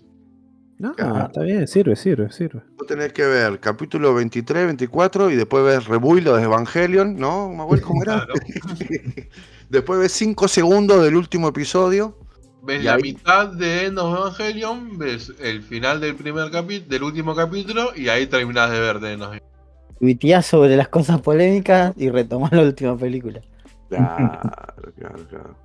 No, 0.79 0.93
Ah. 0.99 1.25
está 1.27 1.41
bien, 1.43 1.67
sirve, 1.67 1.95
sirve, 1.95 2.31
sirve. 2.31 2.61
Vos 2.77 2.87
tenés 2.87 3.13
que 3.13 3.23
ver 3.25 3.59
capítulo 3.59 4.13
23, 4.15 4.65
24 4.65 5.29
y 5.29 5.35
después 5.35 5.63
ves 5.63 5.85
Rebuild 5.87 6.27
de 6.29 6.41
Evangelion, 6.43 7.15
¿no? 7.15 7.49
¿Me 7.49 7.61
acuerdo 7.63 7.85
cómo 7.87 8.01
era? 8.01 8.25
Después 9.69 9.99
ves 9.99 10.11
5 10.13 10.47
segundos 10.47 11.03
del 11.03 11.15
último 11.15 11.47
episodio. 11.47 12.17
Ves 12.65 12.81
Y 12.81 12.85
la 12.85 12.93
ahí- 12.95 13.01
mitad 13.01 13.47
de 13.49 13.85
End 13.87 13.99
of 13.99 14.17
Evangelion, 14.17 14.97
ves 14.97 15.33
el 15.41 15.61
final 15.61 15.99
del 15.99 16.15
primer 16.15 16.49
capítulo, 16.49 16.89
del 16.89 17.03
último 17.03 17.35
capítulo, 17.35 17.89
y 17.95 18.07
ahí 18.07 18.25
terminás 18.27 18.71
de 18.71 18.79
ver 18.79 18.99
de 18.99 19.13
End 19.13 19.21
of 19.21 19.27
Evangelion. 19.29 19.53
Tuiteás 19.99 20.45
sobre 20.45 20.75
las 20.77 20.87
cosas 20.89 21.21
polémicas 21.21 21.93
y 21.97 22.09
retomás 22.09 22.51
la 22.53 22.61
última 22.61 22.97
película. 22.97 23.41
Claro, 23.89 24.93
claro, 24.97 25.27
claro. 25.29 25.55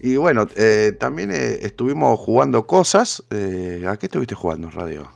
Y 0.00 0.16
bueno, 0.16 0.46
eh, 0.56 0.92
también 0.98 1.30
eh, 1.30 1.58
estuvimos 1.62 2.18
jugando 2.20 2.66
cosas. 2.66 3.24
eh, 3.30 3.84
¿A 3.86 3.96
qué 3.96 4.06
estuviste 4.06 4.34
jugando, 4.34 4.70
Radio? 4.70 5.10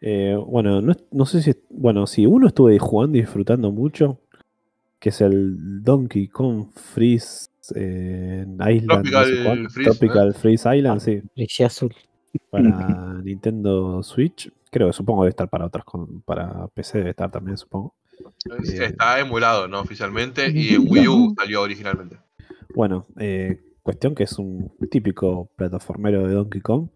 Eh, 0.00 0.36
bueno, 0.46 0.80
no, 0.80 0.94
no 1.10 1.26
sé 1.26 1.42
si. 1.42 1.54
Bueno, 1.70 2.06
sí, 2.06 2.26
uno 2.26 2.46
estuve 2.48 2.78
jugando 2.78 3.18
y 3.18 3.22
disfrutando 3.22 3.70
mucho, 3.72 4.20
que 5.00 5.08
es 5.08 5.20
el 5.20 5.82
Donkey 5.82 6.28
Kong 6.28 6.66
Freeze 6.74 7.46
eh, 7.76 8.44
Island. 8.46 8.86
no 8.86 8.94
sé 8.96 9.02
Tropical 9.12 9.44
cuál. 9.44 9.70
Freeze, 9.70 9.90
Tropical 9.90 10.34
Freeze 10.34 10.76
Island, 10.76 11.00
sí, 11.00 11.22
Brilla 11.34 11.66
azul. 11.66 11.94
para 12.50 12.62
Nintendo 13.24 14.02
Switch. 14.02 14.50
Creo 14.70 14.88
que 14.88 14.92
supongo 14.92 15.22
debe 15.22 15.30
estar 15.30 15.48
para 15.48 15.66
otras, 15.66 15.84
con- 15.84 16.22
para 16.22 16.66
PC 16.68 16.98
debe 16.98 17.10
estar 17.10 17.30
también, 17.30 17.56
supongo. 17.56 17.94
Bien. 18.62 18.82
Está 18.82 19.18
emulado, 19.20 19.68
¿no? 19.68 19.80
Oficialmente, 19.80 20.50
y 20.54 20.74
en 20.74 20.86
Wii 20.88 21.08
U 21.08 21.34
salió 21.38 21.62
originalmente. 21.62 22.16
Bueno, 22.74 23.06
eh, 23.18 23.60
cuestión 23.82 24.14
que 24.14 24.24
es 24.24 24.38
un 24.38 24.72
típico 24.90 25.50
plataformero 25.56 26.26
de 26.26 26.34
Donkey 26.34 26.60
Kong. 26.60 26.88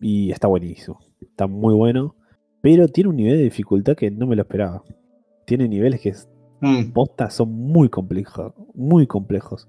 Y 0.00 0.30
está 0.32 0.48
buenísimo. 0.48 0.98
Está 1.20 1.46
muy 1.46 1.74
bueno. 1.74 2.16
Pero 2.60 2.88
tiene 2.88 3.10
un 3.10 3.16
nivel 3.16 3.36
de 3.36 3.44
dificultad 3.44 3.94
que 3.96 4.10
no 4.10 4.26
me 4.26 4.36
lo 4.36 4.42
esperaba. 4.42 4.82
Tiene 5.46 5.68
niveles 5.68 6.00
que 6.00 6.08
es- 6.10 6.28
Mm. 6.62 6.92
son 7.30 7.52
muy 7.52 7.88
complejos. 7.88 8.54
Muy 8.74 9.06
complejos. 9.06 9.68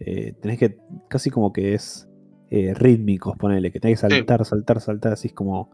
Eh, 0.00 0.34
tenés 0.40 0.58
que. 0.58 0.76
casi 1.08 1.30
como 1.30 1.52
que 1.52 1.74
es 1.74 2.08
eh, 2.50 2.74
rítmicos, 2.74 3.36
ponele, 3.38 3.70
que 3.70 3.80
tenés 3.80 4.02
que 4.02 4.08
saltar, 4.08 4.44
saltar, 4.44 4.80
saltar, 4.80 5.12
así 5.14 5.28
es 5.28 5.34
como. 5.34 5.70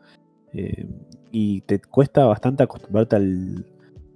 eh, 0.52 0.86
y 1.32 1.62
te 1.62 1.80
cuesta 1.80 2.24
bastante 2.26 2.62
acostumbrarte 2.62 3.16
al, 3.16 3.66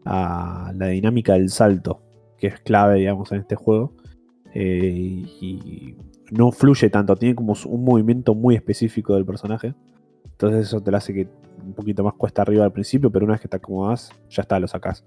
a 0.04 0.72
la 0.76 0.86
dinámica 0.88 1.34
del 1.34 1.50
salto, 1.50 2.00
que 2.38 2.46
es 2.48 2.60
clave, 2.60 3.00
digamos, 3.00 3.32
en 3.32 3.40
este 3.40 3.56
juego. 3.56 3.94
Eh, 4.54 5.24
y 5.40 5.96
no 6.30 6.52
fluye 6.52 6.90
tanto, 6.90 7.16
tiene 7.16 7.34
como 7.34 7.54
un 7.66 7.84
movimiento 7.84 8.34
muy 8.34 8.54
específico 8.54 9.14
del 9.14 9.24
personaje. 9.24 9.74
Entonces 10.24 10.66
eso 10.66 10.80
te 10.82 10.90
lo 10.90 10.96
hace 10.98 11.14
que 11.14 11.28
un 11.64 11.74
poquito 11.74 12.04
más 12.04 12.14
cuesta 12.14 12.42
arriba 12.42 12.64
al 12.64 12.72
principio, 12.72 13.10
pero 13.10 13.24
una 13.24 13.34
vez 13.34 13.40
que 13.40 13.48
te 13.48 13.56
acomodas, 13.56 14.10
ya 14.28 14.42
está, 14.42 14.58
lo 14.58 14.68
sacás. 14.68 15.04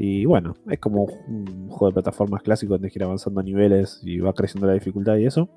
Y 0.00 0.24
bueno, 0.26 0.54
es 0.70 0.78
como 0.78 1.06
un 1.26 1.68
juego 1.68 1.88
de 1.88 1.94
plataformas 1.94 2.42
clásico 2.44 2.74
donde 2.74 2.88
que 2.88 3.00
ir 3.00 3.02
avanzando 3.02 3.42
niveles 3.42 4.00
y 4.04 4.20
va 4.20 4.32
creciendo 4.32 4.68
la 4.68 4.74
dificultad 4.74 5.16
y 5.16 5.26
eso. 5.26 5.48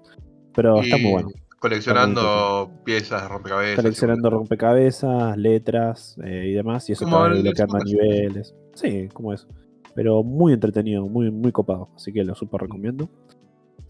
Pero 0.56 0.82
está 0.82 0.98
muy 0.98 1.12
bueno. 1.12 1.30
Coleccionando 1.60 2.72
piezas 2.84 3.22
de 3.22 3.28
rompecabezas. 3.28 3.76
Coleccionando 3.76 4.32
rompecabezas, 4.32 5.38
letras 5.38 6.18
eh, 6.24 6.48
y 6.48 6.54
demás, 6.54 6.90
y 6.90 6.94
eso 6.94 7.06
te 7.06 7.12
va 7.12 7.30
desbloqueando 7.30 7.78
niveles. 7.86 8.56
Sí, 8.74 9.10
como 9.14 9.32
eso. 9.32 9.48
Pero 9.94 10.24
muy 10.24 10.54
entretenido, 10.54 11.06
muy, 11.08 11.30
muy 11.30 11.52
copado. 11.52 11.90
Así 11.96 12.12
que 12.12 12.24
lo 12.24 12.34
super 12.34 12.62
recomiendo. 12.62 13.08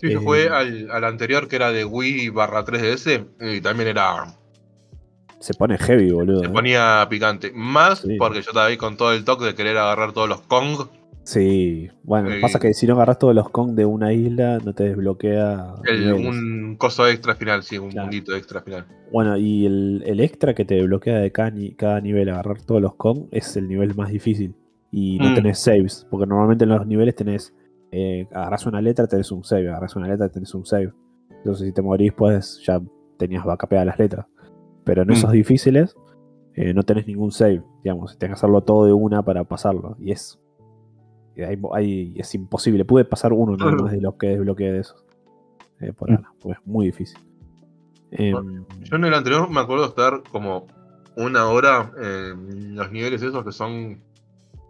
Sí, 0.02 0.12
yo 0.12 0.20
Eh, 0.20 0.22
jugué 0.22 0.50
al, 0.50 0.92
al 0.92 1.04
anterior 1.06 1.48
que 1.48 1.56
era 1.56 1.72
de 1.72 1.86
Wii 1.86 2.28
barra 2.28 2.66
3DS 2.66 3.26
y 3.40 3.62
también 3.62 3.88
era. 3.88 4.26
Se 5.42 5.54
pone 5.54 5.78
heavy, 5.78 6.12
boludo. 6.12 6.40
Se 6.40 6.46
¿eh? 6.46 6.50
ponía 6.50 7.06
picante. 7.10 7.52
Más 7.54 8.00
Sí. 8.00 8.16
porque 8.18 8.36
yo 8.42 8.52
estaba 8.52 8.68
ahí 8.68 8.78
con 8.78 8.96
todo 8.96 9.12
el 9.12 9.26
toque 9.26 9.46
de 9.46 9.56
querer 9.56 9.78
agarrar 9.78 10.14
todos 10.14 10.30
los 10.30 10.42
Kong. 10.42 10.88
Sí, 11.24 11.90
bueno, 12.04 12.32
Eh, 12.32 12.40
pasa 12.42 12.58
que 12.60 12.74
si 12.74 12.88
no 12.88 12.94
agarras 12.94 13.20
todos 13.20 13.36
los 13.36 13.50
Kong 13.50 13.74
de 13.76 13.86
una 13.86 14.12
isla, 14.12 14.58
no 14.64 14.74
te 14.74 14.86
desbloquea. 14.86 15.76
El- 15.86 16.14
un 16.14 16.76
coso 16.78 17.08
extra 17.08 17.36
final, 17.36 17.62
sí, 17.64 17.78
un 17.78 17.90
Claro. 17.92 18.08
mundito 18.08 18.36
extra 18.36 18.62
final. 18.62 18.86
Bueno, 19.12 19.38
y 19.38 19.66
el, 19.66 20.04
el 20.06 20.20
extra 20.20 20.54
que 20.56 20.66
te 20.66 20.76
desbloquea 20.76 21.18
de 21.18 21.32
cada 21.32 22.02
nivel, 22.02 22.30
agarrar 22.30 22.62
todos 22.62 22.82
los 22.82 22.96
Kong, 22.96 23.26
es 23.32 23.56
el 23.58 23.68
nivel 23.68 23.94
más 23.96 24.10
difícil. 24.10 24.56
Y 24.92 25.20
no 25.20 25.30
Mm. 25.30 25.36
tenés 25.36 25.60
saves, 25.60 26.08
porque 26.10 26.26
normalmente 26.26 26.64
en 26.64 26.70
los 26.72 26.86
niveles 26.88 27.16
tenés. 27.16 27.54
Eh, 27.92 28.26
agarras 28.34 28.66
una 28.66 28.82
letra, 28.82 29.06
tenés 29.06 29.32
un 29.32 29.44
save. 29.44 29.68
Agarras 29.70 29.96
una 29.98 30.08
letra, 30.08 30.30
tenés 30.30 30.54
un 30.56 30.66
save. 30.66 30.92
Entonces, 31.30 31.68
si 31.68 31.74
te 31.74 31.82
morís, 31.82 32.14
pues 32.14 32.62
ya 32.66 32.80
tenías 33.18 33.44
vacapeadas 33.46 33.86
las 33.88 34.00
letras. 34.00 34.26
Pero 34.84 35.02
en 35.04 35.10
Mm. 35.10 35.12
esos 35.14 35.32
difíciles, 35.32 35.96
eh, 36.56 36.74
no 36.74 36.84
tenés 36.84 37.08
ningún 37.08 37.32
save. 37.32 37.64
Digamos, 37.84 38.18
tenés 38.18 38.36
que 38.36 38.40
hacerlo 38.40 38.62
todo 38.62 38.86
de 38.86 38.94
una 38.94 39.24
para 39.24 39.44
pasarlo. 39.44 39.96
Y 40.00 40.12
es. 40.12 40.38
y 41.34 41.44
ahí- 41.44 41.58
ahí 41.74 42.14
es 42.18 42.36
imposible. 42.36 42.84
Pude 42.84 43.06
pasar 43.06 43.32
uno 43.32 43.56
nada 43.56 43.72
más 43.72 43.92
de 43.94 44.02
los 44.02 44.16
que 44.16 44.28
desbloqueé 44.28 44.74
de 44.74 44.80
esos. 44.80 45.06
Eh, 45.80 45.94
por 45.94 46.10
Mm. 46.12 46.16
ahora, 46.16 46.32
pues 46.42 46.58
es 46.60 46.68
muy 46.68 46.88
difícil. 46.88 47.18
Em, 48.12 48.66
Yo 48.82 48.96
en 48.98 49.06
el 49.06 49.14
anterior 49.14 49.50
me 49.50 49.62
acuerdo 49.62 49.86
estar 49.86 50.22
como 50.30 50.68
una 51.16 51.48
hora 51.48 51.94
en 51.98 52.76
los 52.76 52.92
niveles 52.92 53.22
esos 53.24 53.46
que 53.46 53.54
son 53.54 54.02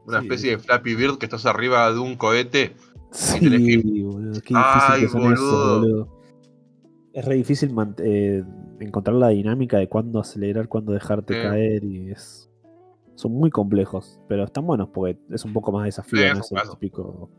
una 0.05 0.19
Sí. 0.19 0.25
especie 0.27 0.51
de 0.51 0.57
Flappy 0.59 0.93
Bird 0.95 1.17
que 1.17 1.25
estás 1.25 1.47
arriba 1.47 1.91
de 1.91 1.97
un 1.99 2.15
cohete. 2.15 2.75
Sí, 3.09 3.39
tenés 3.39 3.61
que- 3.61 3.77
boludo, 4.03 4.31
qué 4.33 4.53
difícil 4.53 4.57
Ay, 4.63 5.01
que 5.01 5.07
son 5.07 5.33
esos, 5.33 5.81
boludo. 5.81 6.07
es 7.11 7.25
re 7.25 7.35
difícil 7.35 7.73
eh, 7.97 8.43
encontrar 8.81 9.15
la 9.15 9.29
dinámica 9.29 9.77
de 9.77 9.87
cuándo 9.87 10.19
acelerar, 10.19 10.67
cuándo 10.67 10.91
dejarte 10.91 11.33
Sí. 11.35 11.41
caer 11.41 11.83
y 11.83 12.11
es 12.11 12.47
son 13.15 13.33
muy 13.33 13.51
complejos, 13.51 14.19
pero 14.27 14.43
están 14.43 14.65
buenos 14.65 14.89
porque 14.89 15.19
es 15.29 15.45
un 15.45 15.53
poco 15.53 15.71
más 15.71 15.85
desafío, 15.85 16.19
Sí, 16.19 16.25
no 16.33 16.39
es 16.39 16.51
el 16.51 16.69
típico 16.71 17.29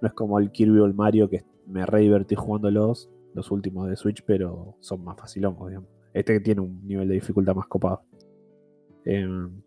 no 0.00 0.08
es 0.08 0.14
como 0.14 0.38
el 0.38 0.50
Kirby 0.50 0.78
o 0.80 0.84
el 0.86 0.94
Mario 0.94 1.28
que 1.28 1.44
me 1.66 1.84
re 1.86 2.00
divertí 2.00 2.34
jugándolos, 2.34 3.08
los 3.34 3.50
últimos 3.50 3.88
de 3.88 3.96
Switch, 3.96 4.24
pero 4.26 4.74
son 4.80 5.04
más 5.04 5.16
facilongos, 5.16 5.68
digamos. 5.68 5.88
Este 6.12 6.32
que 6.32 6.40
tiene 6.40 6.60
un 6.62 6.86
nivel 6.86 7.08
de 7.08 7.14
dificultad 7.14 7.54
más 7.54 7.66
copado. 7.68 8.02
Em, 9.04 9.62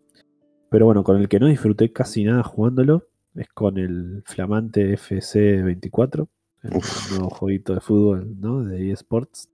pero 0.68 0.86
bueno, 0.86 1.02
con 1.04 1.16
el 1.18 1.28
que 1.28 1.38
no 1.40 1.46
disfruté 1.46 1.92
casi 1.92 2.24
nada 2.24 2.42
jugándolo 2.42 3.04
es 3.34 3.48
con 3.48 3.78
el 3.78 4.22
flamante 4.26 4.92
FC24, 4.96 6.28
el 6.64 6.76
Uf. 6.76 7.10
nuevo 7.12 7.30
jueguito 7.30 7.74
de 7.74 7.80
fútbol 7.80 8.40
¿no? 8.40 8.62
de 8.64 8.90
eSports. 8.92 9.48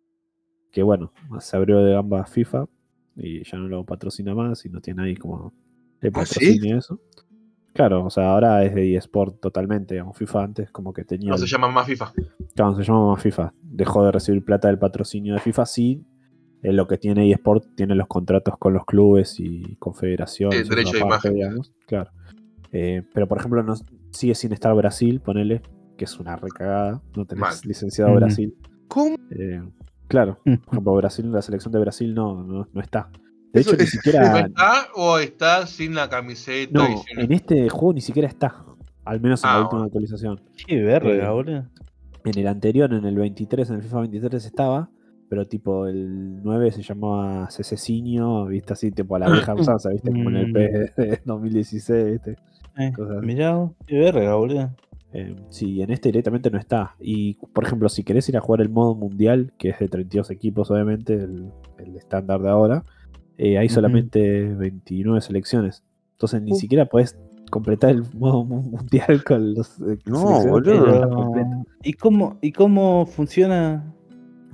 Que 0.73 0.83
bueno, 0.83 1.13
se 1.39 1.57
abrió 1.57 1.79
de 1.85 1.95
ambas 1.97 2.31
FIFA 2.31 2.67
y 3.17 3.45
ya 3.45 3.59
no 3.59 3.69
lo 3.69 3.85
patrocina 3.85 4.35
más 4.35 4.65
y 4.65 4.71
no 4.71 4.81
tiene 4.81 5.03
ahí 5.05 5.17
como 5.17 5.53
el 6.01 6.11
¿Ah, 6.15 6.25
sí? 6.25 6.35
patrocinio 6.35 6.75
y 6.75 6.79
eso. 6.79 6.99
Claro, 7.75 8.05
o 8.05 8.11
sea, 8.11 8.31
ahora 8.33 8.65
es 8.65 8.75
de 8.75 8.97
eSport 8.97 9.41
totalmente, 9.41 9.95
digamos, 9.95 10.17
FIFA 10.17 10.43
antes 10.45 10.71
como 10.71 10.93
que 10.93 11.05
tenía... 11.05 11.31
No 11.31 11.39
se 11.39 11.47
llama 11.47 11.69
más 11.69 11.87
FIFA. 11.87 12.13
Claro, 12.55 12.75
se 12.77 12.83
llama 12.85 13.13
más 13.13 13.23
FIFA. 13.23 13.55
Dejó 13.63 14.05
de 14.05 14.13
recibir 14.13 14.45
plata 14.45 14.69
del 14.69 14.79
patrocinio 14.79 15.35
de 15.35 15.41
FIFA, 15.41 15.65
sí. 15.67 16.05
En 16.63 16.77
lo 16.77 16.87
que 16.87 16.99
tiene 16.99 17.31
eSport 17.31 17.65
tiene 17.75 17.95
los 17.95 18.07
contratos 18.09 18.57
con 18.59 18.75
los 18.75 18.85
clubes 18.85 19.41
y 19.41 19.77
confederaciones. 19.77 20.67
Sí, 20.67 20.69
derecho 20.69 20.93
de 20.93 21.01
parte, 21.01 21.29
imagen. 21.29 21.35
digamos. 21.35 21.73
Claro. 21.87 22.11
Eh, 22.73 23.03
pero 23.13 23.27
por 23.27 23.39
ejemplo, 23.39 23.63
no, 23.63 23.75
sigue 24.11 24.35
sin 24.35 24.53
estar 24.53 24.75
Brasil, 24.75 25.21
ponele, 25.21 25.63
que 25.97 26.05
es 26.05 26.19
una 26.21 26.37
recagada. 26.37 27.03
No 27.17 27.25
tenés 27.25 27.41
Mal. 27.41 27.55
licenciado 27.65 28.11
Ujú. 28.11 28.21
Brasil. 28.21 28.55
¿Cómo? 28.89 29.17
Eh, 29.31 29.63
claro, 30.13 30.39
por 30.45 30.53
ejemplo, 30.75 30.95
Brasil, 30.95 31.33
la 31.33 31.43
selección 31.43 31.73
de 31.73 31.81
Brasil 31.81 32.15
no, 32.15 32.43
no, 32.45 32.69
no 32.73 32.81
está. 32.81 33.11
De 33.53 33.61
Eso 33.61 33.71
hecho, 33.71 33.79
ni 33.79 33.85
es- 33.85 33.95
¿No 33.95 34.01
siquiera. 34.03 34.41
está 34.41 34.87
o 34.95 35.19
está 35.19 35.67
sin 35.67 35.95
la 35.95 36.09
camiseta? 36.09 36.73
No, 36.79 36.85
y 36.89 36.97
sin- 36.99 37.21
en 37.21 37.33
este 37.33 37.69
juego 37.69 37.93
ni 37.95 38.01
siquiera 38.01 38.29
está. 38.29 38.65
Al 39.05 39.21
menos 39.21 39.43
en 39.43 39.51
Ah, 39.51 39.55
la 39.55 39.59
última 39.63 39.79
bueno. 39.81 39.87
actualización. 39.87 40.41
Qué 40.67 40.81
verga, 40.83 41.11
Eh, 41.11 41.29
boludo. 41.31 41.65
En 42.25 42.39
el 42.39 42.47
anterior, 42.47 42.93
en 42.95 43.05
el 43.05 43.17
23, 43.17 43.69
en 43.71 43.77
el 43.77 43.83
FIFA 43.83 44.01
23 44.03 44.45
estaba, 44.45 44.89
pero 45.29 45.45
tipo 45.47 45.87
el 45.89 46.41
9 46.43 46.71
se 46.71 46.83
llamaba 46.83 47.51
Cececinio, 47.51 48.47
viste 48.47 48.75
así, 48.75 48.93
tipo 48.93 49.17
a 49.17 49.19
la 49.19 49.29
vieja 49.31 49.55
usanza, 49.55 49.89
viste, 49.91 50.11
como 50.13 50.31
en 50.31 50.37
el 50.37 50.49
Mm. 50.51 50.53
De 50.53 51.21
2016, 51.25 52.13
viste. 52.13 52.37
Eh, 52.79 52.93
cosas 52.95 53.23
mirá, 53.23 53.69
qué 53.87 53.99
verga, 53.99 54.35
boludo. 54.37 54.71
Eh, 55.15 55.37
sí, 55.51 55.83
en 55.83 55.91
este 55.91 56.09
directamente 56.09 56.51
no 56.51 56.59
está. 56.59 56.95
Y 56.99 57.35
por 57.53 57.65
ejemplo, 57.65 57.89
si 57.89 58.03
querés 58.05 58.29
ir 58.29 58.37
a 58.37 58.41
jugar 58.41 58.61
el 58.63 58.69
modo 58.71 58.95
mundial, 58.95 59.53
que 59.59 59.71
es 59.71 59.79
de 59.79 59.89
32 59.89 60.31
equipos, 60.31 60.71
obviamente, 60.71 61.15
el, 61.15 61.51
el 61.79 61.97
estándar 61.97 62.41
de 62.41 62.49
ahora, 62.49 62.85
eh, 63.39 63.59
hay 63.59 63.69
solamente 63.69 64.55
29 64.55 65.21
selecciones. 65.21 65.83
Entonces 66.13 66.41
ni 66.43 66.53
Uh. 66.53 66.57
siquiera 66.57 66.87
podés 66.87 67.19
completar 67.51 67.91
el 67.91 68.05
modo 68.15 68.45
mu- 68.45 68.63
mundial 68.63 69.23
con 69.27 69.55
los. 69.55 69.79
eh, 69.81 69.99
No, 70.07 70.47
boludo. 70.47 71.65
¿y, 71.83 71.93
cómo, 71.95 72.39
¿Y 72.41 72.53
cómo 72.53 73.05
funciona? 73.07 73.85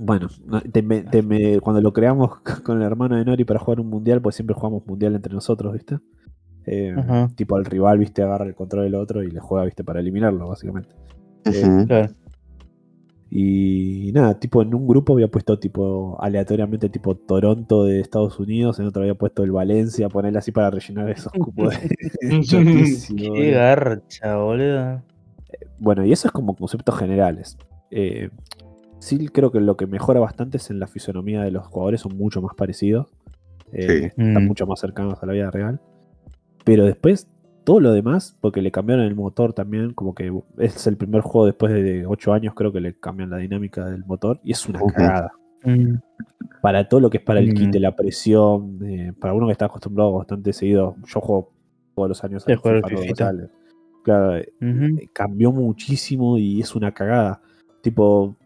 Bueno, 0.00 0.28
no, 0.46 0.60
te 0.60 0.80
me- 0.82 1.02
te 1.02 1.22
me- 1.22 1.60
cuando 1.60 1.80
lo 1.82 1.92
creamos 1.92 2.38
con 2.64 2.78
el 2.78 2.82
hermano 2.84 3.16
de 3.16 3.24
Nori 3.24 3.44
para 3.44 3.60
jugar 3.60 3.80
un 3.80 3.88
mundial, 3.90 4.20
pues 4.22 4.34
siempre 4.36 4.54
jugamos 4.54 4.84
mundial 4.86 5.14
entre 5.14 5.32
nosotros, 5.34 5.72
¿viste? 5.72 5.98
Eh, 6.70 6.94
tipo 7.34 7.56
el 7.56 7.64
rival, 7.64 7.98
¿viste? 7.98 8.22
Agarra 8.22 8.44
el 8.44 8.54
control 8.54 8.84
del 8.84 8.94
otro 8.96 9.22
y 9.22 9.30
le 9.30 9.40
juega, 9.40 9.64
¿viste? 9.64 9.84
Para 9.84 10.00
eliminarlo, 10.00 10.48
básicamente. 10.48 10.90
Eh, 11.46 11.62
Ujú. 11.66 11.86
Claro. 11.86 12.12
Y 13.30 14.10
nada, 14.14 14.38
tipo 14.38 14.62
en 14.62 14.74
un 14.74 14.86
grupo 14.86 15.12
había 15.12 15.28
puesto 15.28 15.58
tipo 15.58 16.16
aleatoriamente 16.20 16.88
tipo 16.88 17.14
Toronto 17.14 17.84
de 17.84 18.00
Estados 18.00 18.38
Unidos, 18.40 18.78
en 18.80 18.86
otro 18.86 19.02
había 19.02 19.14
puesto 19.16 19.44
el 19.44 19.52
Valencia, 19.52 20.08
ponerle 20.08 20.38
así 20.38 20.50
para 20.50 20.70
rellenar 20.70 21.10
esos 21.10 21.32
cupos. 21.32 21.74
de- 21.78 21.88
Qué 22.48 23.28
boludo. 23.28 23.50
garcha, 23.52 24.36
boludo. 24.36 25.02
Bueno, 25.78 26.06
y 26.06 26.12
eso 26.12 26.28
es 26.28 26.32
como 26.32 26.56
conceptos 26.56 26.96
generales. 26.98 27.58
Eh, 27.90 28.30
sí 28.98 29.28
creo 29.28 29.52
que 29.52 29.60
lo 29.60 29.76
que 29.76 29.86
mejora 29.86 30.20
bastante 30.20 30.56
es 30.56 30.70
en 30.70 30.80
la 30.80 30.86
fisonomía 30.86 31.42
de 31.42 31.50
los 31.50 31.66
jugadores, 31.66 32.00
son 32.00 32.16
mucho 32.16 32.40
más 32.40 32.54
parecidos. 32.56 33.08
Eh, 33.72 33.86
Sí. 34.16 34.22
Están 34.22 34.44
Mm. 34.44 34.48
mucho 34.48 34.66
más 34.66 34.80
cercanos 34.80 35.22
a 35.22 35.26
la 35.26 35.34
vida 35.34 35.50
real. 35.50 35.80
Pero 36.68 36.84
después, 36.84 37.28
todo 37.64 37.80
lo 37.80 37.92
demás, 37.92 38.36
porque 38.40 38.62
le 38.62 38.70
cambiaron 38.70 39.04
el 39.04 39.14
motor 39.14 39.52
también, 39.52 39.92
como 39.94 40.14
que 40.14 40.32
es 40.58 40.86
el 40.86 40.96
primer 40.96 41.22
juego 41.22 41.46
después 41.46 41.72
de 41.72 42.06
8 42.06 42.32
años, 42.32 42.54
creo 42.54 42.72
que 42.72 42.80
le 42.80 42.94
cambian 42.98 43.30
la 43.30 43.38
dinámica 43.38 43.84
del 43.86 44.04
motor, 44.04 44.40
y 44.42 44.52
es 44.52 44.66
una 44.68 44.80
cagada. 44.80 45.32
Mm. 45.64 45.96
Para 46.62 46.88
todo 46.88 47.00
lo 47.00 47.10
que 47.10 47.18
es 47.18 47.22
para 47.24 47.40
el 47.40 47.50
Mm. 47.50 47.54
quite, 47.54 47.80
la 47.80 47.94
presión, 47.94 48.78
eh, 48.84 49.12
para 49.18 49.34
uno 49.34 49.46
que 49.46 49.52
está 49.52 49.66
acostumbrado 49.66 50.12
bastante 50.12 50.52
seguido, 50.52 50.96
yo 51.06 51.20
juego 51.20 51.52
todos 51.94 52.08
los 52.08 52.24
años 52.24 52.46
al 52.46 52.56
FIFA 52.56 52.80
cuando 52.80 53.00
Fifita. 53.02 53.24
sale. 53.26 53.48
Claro, 54.04 54.36
eh, 54.36 54.48
cambió 55.12 55.52
muchísimo 55.52 56.38
y 56.38 56.60
es 56.60 56.74
una 56.74 56.92
cagada. 56.92 57.42
Tipo, 57.82 58.36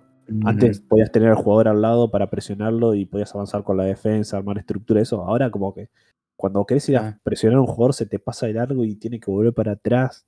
antes 0.44 0.81
Mm. 0.82 0.89
podías 0.89 1.12
tener 1.12 1.28
al 1.28 1.36
jugador 1.36 1.69
al 1.69 1.82
lado 1.82 2.11
para 2.11 2.28
presionarlo 2.31 2.94
y 2.94 3.05
podías 3.05 3.35
avanzar 3.35 3.62
con 3.62 3.77
la 3.77 3.85
defensa, 3.85 4.36
armar 4.36 4.59
estructura, 4.59 5.01
eso. 5.01 5.23
Ahora 5.24 5.51
como 5.51 5.73
que 5.74 5.89
cuando 6.36 6.64
querés 6.64 6.88
ir 6.88 6.96
a 6.96 7.18
presionar 7.22 7.59
a 7.59 7.60
un 7.60 7.66
jugador 7.66 7.94
se 7.94 8.06
te 8.06 8.18
pasa 8.18 8.46
de 8.46 8.54
largo 8.54 8.84
y 8.84 8.96
tiene 8.96 9.20
que 9.20 9.30
volver 9.30 9.52
para 9.52 9.72
atrás. 9.72 10.24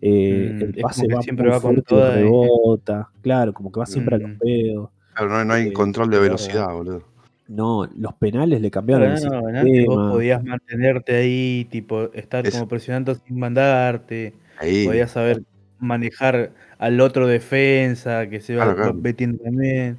Eh, 0.00 0.52
Mm, 0.54 0.62
el 0.62 0.74
pase 0.82 1.06
va 1.12 1.22
siempre 1.22 1.48
va 1.48 1.54
con 1.60 1.72
fuerte 1.74 1.80
y 1.80 1.84
toda 1.84 2.18
y- 2.20 2.22
rebota. 2.22 3.08
Claro, 3.22 3.52
como 3.54 3.72
que 3.72 3.80
va 3.80 3.86
siempre 3.86 4.16
a 4.16 4.18
los 4.18 4.30
Mm. 4.30 4.38
pedos. 4.38 4.90
Claro, 5.14 5.30
no, 5.30 5.44
no 5.44 5.54
hay 5.54 5.68
Eh, 5.68 5.72
control 5.72 6.10
de 6.10 6.18
velocidad, 6.18 6.72
boludo. 6.72 7.02
No, 7.48 7.88
los 7.96 8.12
penales 8.14 8.60
le 8.60 8.70
cambiaron 8.70 9.12
el 9.12 9.20
Claro, 9.20 9.40
no, 9.50 9.58
antes 9.58 9.86
vos 9.86 10.12
podías 10.12 10.44
mantenerte 10.44 11.14
ahí, 11.16 11.66
tipo, 11.70 12.12
estar 12.12 12.46
Es- 12.46 12.54
como 12.54 12.68
presionando 12.68 13.14
sin 13.14 13.38
mandarte. 13.38 14.34
Ahí. 14.58 14.84
Podías 14.86 15.12
saber 15.12 15.42
manejar 15.78 16.52
al 16.78 17.00
otro 17.00 17.26
defensa 17.26 18.28
que 18.28 18.40
se 18.40 18.56
va, 18.56 18.64
Claro, 18.64 18.76
claro. 18.76 18.94
va 18.94 19.00
metiendo 19.00 19.42
también. 19.42 19.98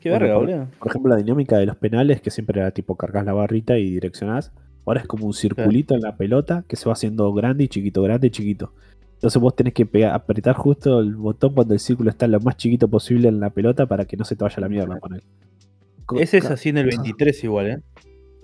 Qué 0.00 0.10
Bueno, 0.10 0.24
verga, 0.26 0.38
por- 0.38 0.46
boludo. 0.46 0.66
Por 0.78 0.88
ejemplo, 0.88 1.10
la 1.10 1.16
dinámica 1.22 1.56
de 1.56 1.66
los 1.66 1.76
penales, 1.76 2.20
que 2.20 2.30
siempre 2.30 2.60
era 2.60 2.70
tipo 2.72 2.96
cargas 2.96 3.24
la 3.24 3.32
barrita 3.32 3.78
y 3.78 3.90
direccionás. 3.92 4.52
Ahora 4.86 5.00
es 5.00 5.06
como 5.06 5.26
un 5.26 5.32
circulito 5.34 5.94
en 5.94 6.02
la 6.02 6.16
pelota 6.16 6.64
que 6.68 6.76
se 6.76 6.86
va 6.86 6.92
haciendo 6.92 7.32
grande 7.32 7.64
y 7.64 7.68
chiquito, 7.68 8.02
grande 8.02 8.26
y 8.26 8.30
chiquito. 8.30 8.72
Entonces 9.14 9.40
vos 9.40 9.56
tenés 9.56 9.72
que 9.72 9.86
pegar- 9.86 10.14
apretar 10.14 10.54
justo 10.54 11.00
el 11.00 11.14
botón 11.16 11.54
cuando 11.54 11.72
el 11.74 11.80
círculo 11.80 12.10
está 12.10 12.26
lo 12.26 12.38
más 12.40 12.56
chiquito 12.58 12.88
posible 12.88 13.28
en 13.28 13.40
la 13.40 13.50
pelota 13.50 13.86
para 13.86 14.04
que 14.04 14.16
no 14.16 14.24
se 14.24 14.36
te 14.36 14.44
vaya 14.44 14.60
la 14.60 14.68
mierda 14.68 14.98
con 15.00 15.14
él. 15.14 15.22
Ese 16.18 16.38
es 16.38 16.46
así 16.50 16.68
en 16.68 16.78
el 16.78 16.86
23 16.86 17.44
igual, 17.44 17.66
¿eh? 17.68 17.78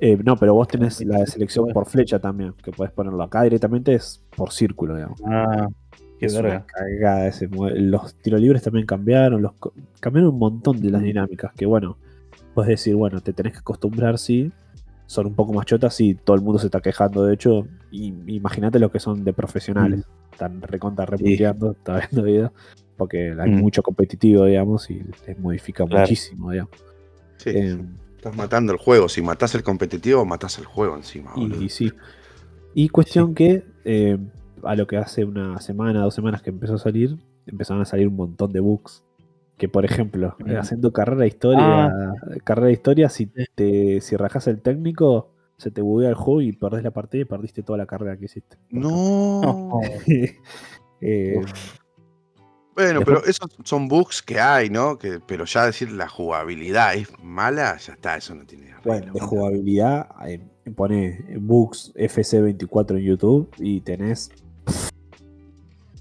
eh, 0.00 0.18
no, 0.24 0.36
pero 0.38 0.54
vos 0.54 0.66
tenés 0.66 1.04
la 1.04 1.26
selección 1.26 1.68
por 1.74 1.86
flecha 1.86 2.18
también, 2.18 2.54
que 2.64 2.72
podés 2.72 2.90
ponerlo 2.92 3.22
acá 3.22 3.42
directamente 3.42 3.92
es 3.94 4.22
por 4.34 4.50
círculo, 4.50 4.94
digamos. 4.94 5.20
Ah, 5.26 5.68
qué 6.18 6.24
es 6.26 6.32
una 6.32 6.42
verga. 6.42 6.64
cagada 6.66 7.26
ese 7.26 7.48
Los 7.52 8.14
tiros 8.14 8.40
libres 8.40 8.62
también 8.62 8.86
cambiaron, 8.86 9.42
los 9.42 9.52
cambiaron 10.00 10.30
un 10.32 10.38
montón 10.38 10.80
de 10.80 10.90
las 10.90 11.02
Mm. 11.02 11.04
dinámicas. 11.04 11.52
Que 11.54 11.66
bueno, 11.66 11.98
puedes 12.54 12.70
decir, 12.70 12.94
bueno, 12.94 13.20
te 13.20 13.34
tenés 13.34 13.52
que 13.52 13.58
acostumbrar, 13.58 14.16
sí. 14.16 14.50
Son 15.10 15.26
un 15.26 15.34
poco 15.34 15.52
más 15.52 15.66
chotas 15.66 16.00
y 16.00 16.14
todo 16.14 16.36
el 16.36 16.42
mundo 16.42 16.60
se 16.60 16.68
está 16.68 16.80
quejando. 16.80 17.24
De 17.24 17.34
hecho, 17.34 17.66
y- 17.90 18.14
imagínate 18.28 18.78
lo 18.78 18.92
que 18.92 19.00
son 19.00 19.24
de 19.24 19.32
profesionales. 19.32 20.04
Están 20.30 20.62
recontra 20.62 21.04
reputeando, 21.04 21.72
está 21.72 21.98
viendo 21.98 22.22
videos. 22.22 22.52
Porque 22.96 23.34
hay 23.36 23.50
Mm. 23.50 23.58
mucho 23.60 23.82
competitivo, 23.82 24.44
digamos, 24.44 24.88
y 24.88 25.02
les 25.26 25.36
modifica 25.40 25.84
Claro. 25.84 26.02
muchísimo, 26.02 26.52
digamos. 26.52 26.70
Sí, 27.38 27.50
Eh, 27.50 27.78
Estás 28.18 28.36
matando 28.36 28.70
el 28.72 28.78
juego. 28.78 29.08
Si 29.08 29.20
matás 29.20 29.52
el 29.56 29.64
competitivo, 29.64 30.24
matás 30.24 30.58
el 30.58 30.66
juego 30.66 30.94
encima, 30.94 31.32
y 31.58 31.70
sí. 31.70 31.90
Y 32.74 32.88
cuestión 32.90 33.34
que 33.34 33.64
eh, 33.84 34.16
a 34.62 34.76
lo 34.76 34.86
que 34.86 34.96
hace 34.98 35.24
una 35.24 35.58
semana, 35.60 36.02
dos 36.02 36.14
semanas 36.14 36.40
que 36.42 36.50
empezó 36.50 36.74
a 36.74 36.78
salir, 36.78 37.16
empezaron 37.46 37.80
a 37.82 37.86
salir 37.86 38.06
un 38.06 38.14
montón 38.16 38.52
de 38.52 38.60
bugs. 38.60 39.02
Que 39.60 39.68
por 39.68 39.84
ejemplo, 39.84 40.36
eh, 40.46 40.56
haciendo 40.56 40.90
carrera 40.90 41.20
de 41.20 41.26
historia, 41.26 41.92
carrera 42.44 42.68
de 42.68 42.72
historia, 42.72 43.10
si 43.10 43.26
te, 43.26 44.00
si 44.00 44.16
rajas 44.16 44.46
el 44.46 44.62
técnico, 44.62 45.34
se 45.58 45.70
te 45.70 45.82
buguea 45.82 46.08
el 46.08 46.14
juego 46.14 46.40
y 46.40 46.52
perdés 46.52 46.82
la 46.82 46.92
partida 46.92 47.20
y 47.20 47.24
perdiste 47.26 47.62
toda 47.62 47.76
la 47.76 47.84
carrera 47.84 48.16
que 48.16 48.24
hiciste. 48.24 48.56
No. 48.70 49.80
Eh, 51.02 51.40
Bueno, 52.74 53.00
pero 53.06 53.24
esos 53.24 53.56
son 53.64 53.88
bugs 53.88 54.20
que 54.20 54.38
hay, 54.38 54.68
¿no? 54.68 54.98
Que, 54.98 55.18
pero 55.18 55.46
ya 55.46 55.64
decir 55.64 55.90
la 55.92 56.08
jugabilidad 56.08 56.94
es 56.94 57.08
mala, 57.22 57.78
ya 57.78 57.94
está, 57.94 58.16
eso 58.16 58.34
no 58.34 58.44
tiene 58.44 58.72
arreglo. 58.72 58.84
bueno, 58.84 59.12
de 59.14 59.20
jugabilidad, 59.20 60.08
eh, 60.26 60.40
pone 60.76 61.38
bugs 61.40 61.94
FC24 61.94 62.98
en 62.98 63.02
YouTube 63.02 63.50
y 63.58 63.80
tenés. 63.80 64.30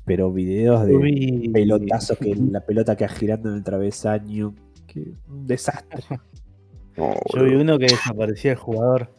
Pero 0.10 0.32
videos 0.32 0.88
de 0.88 0.96
Uy. 0.96 1.50
pelotazos 1.54 2.18
que 2.18 2.34
la 2.36 2.62
pelota 2.62 2.96
queda 2.96 3.10
girando 3.10 3.50
en 3.50 3.58
el 3.58 3.64
travesaño. 3.64 4.56
Que 4.88 5.14
un 5.30 5.46
desastre. 5.46 6.02
Yo 6.98 7.44
vi 7.44 7.54
uno 7.54 7.78
que 7.78 7.86
desaparecía 7.86 8.54
el 8.54 8.58
jugador. 8.58 9.12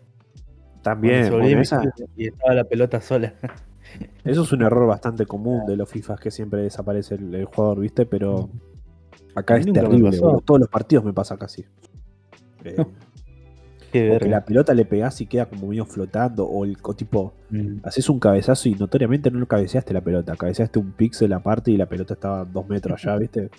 También, 0.83 1.31
bueno, 1.31 1.61
esa- 1.61 1.81
y 2.17 2.27
estaba 2.27 2.55
la 2.55 2.65
pelota 2.65 3.01
sola. 3.01 3.35
eso 4.25 4.43
es 4.43 4.53
un 4.53 4.63
error 4.63 4.89
bastante 4.89 5.27
común 5.27 5.65
de 5.65 5.77
los 5.77 5.89
FIFAs 5.89 6.19
que 6.19 6.33
siempre 6.33 6.63
desaparece 6.63 7.15
el, 7.15 7.33
el 7.37 7.45
jugador, 7.45 7.79
¿viste? 7.79 8.05
Pero 8.05 8.51
Acá 9.37 9.55
A 9.55 9.59
mí 9.59 9.65
es 9.67 9.73
terrible. 9.73 10.19
Todos 10.45 10.59
los 10.59 10.69
partidos 10.69 11.05
me 11.05 11.13
pasa 11.13 11.37
casi. 11.37 11.65
Eh, 12.63 12.77
Verga. 13.93 14.29
la 14.29 14.45
pelota 14.45 14.73
le 14.75 14.85
pegás 14.85 15.21
y 15.21 15.27
queda 15.27 15.47
como 15.47 15.67
medio 15.67 15.85
flotando. 15.87 16.45
O 16.47 16.65
el 16.65 16.77
o 16.83 16.95
tipo, 16.95 17.33
Mm. 17.51 17.79
haces 17.83 18.09
un 18.09 18.21
cabezazo 18.21 18.69
y 18.69 18.75
notoriamente 18.77 19.31
no 19.31 19.39
lo 19.41 19.47
cabeceaste 19.47 19.93
la 19.93 20.01
pelota. 20.01 20.37
Cabeceaste 20.37 20.79
un 20.79 20.93
píxel 20.93 21.33
aparte 21.33 21.71
y 21.73 21.77
la 21.77 21.87
pelota 21.87 22.15
estaba 22.15 22.45
dos 22.45 22.69
metros 22.69 23.05
allá, 23.05 23.17
¿viste? 23.19 23.51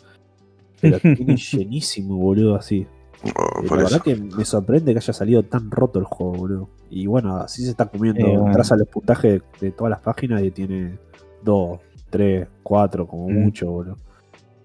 Pero 0.79 0.97
tiene 1.15 1.35
llenísimo, 1.35 2.15
boludo, 2.15 2.55
así. 2.55 2.87
Oh, 3.23 3.27
Eh, 3.29 3.31
la 3.61 3.65
eso. 3.65 3.75
verdad 3.75 4.01
que 4.01 4.15
me 4.15 4.45
sorprende 4.45 4.93
que 4.93 4.99
haya 4.99 5.13
salido 5.13 5.43
tan 5.43 5.69
roto 5.69 5.99
el 5.99 6.05
juego, 6.05 6.33
boludo. 6.33 6.69
Y 6.89 7.05
bueno, 7.07 7.37
así 7.37 7.63
se 7.63 7.69
está 7.71 7.85
comiendo. 7.85 8.19
Eh, 8.21 8.29
bueno. 8.31 8.47
Entras 8.47 8.71
a 8.71 8.77
los 8.77 8.87
puntajes 8.87 9.41
de, 9.59 9.67
de 9.67 9.71
todas 9.73 9.91
las 9.91 9.99
páginas 10.01 10.41
y 10.43 10.51
tiene 10.51 10.97
2, 11.43 11.79
3, 12.09 12.47
4 12.63 13.05
como 13.07 13.29
Mm. 13.29 13.33
mucho, 13.43 13.69
boludo. 13.71 13.97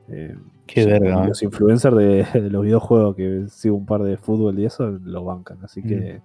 Eh, 0.09 0.35
Qué 0.67 0.83
sí, 0.85 0.91
verga, 0.91 1.25
¿eh? 1.25 1.29
Los 1.29 1.43
influencers 1.43 1.97
de, 1.97 2.27
de 2.43 2.51
los 2.51 2.63
videojuegos 2.65 3.15
que 3.17 3.45
sigo 3.49 3.77
un 3.77 3.87
par 3.87 4.03
de 4.03 4.17
fútbol 4.17 4.59
y 4.59 4.65
eso 4.67 4.91
lo 4.91 5.25
bancan. 5.25 5.59
Así 5.65 5.81
Mm. 5.83 5.87
que 5.89 6.23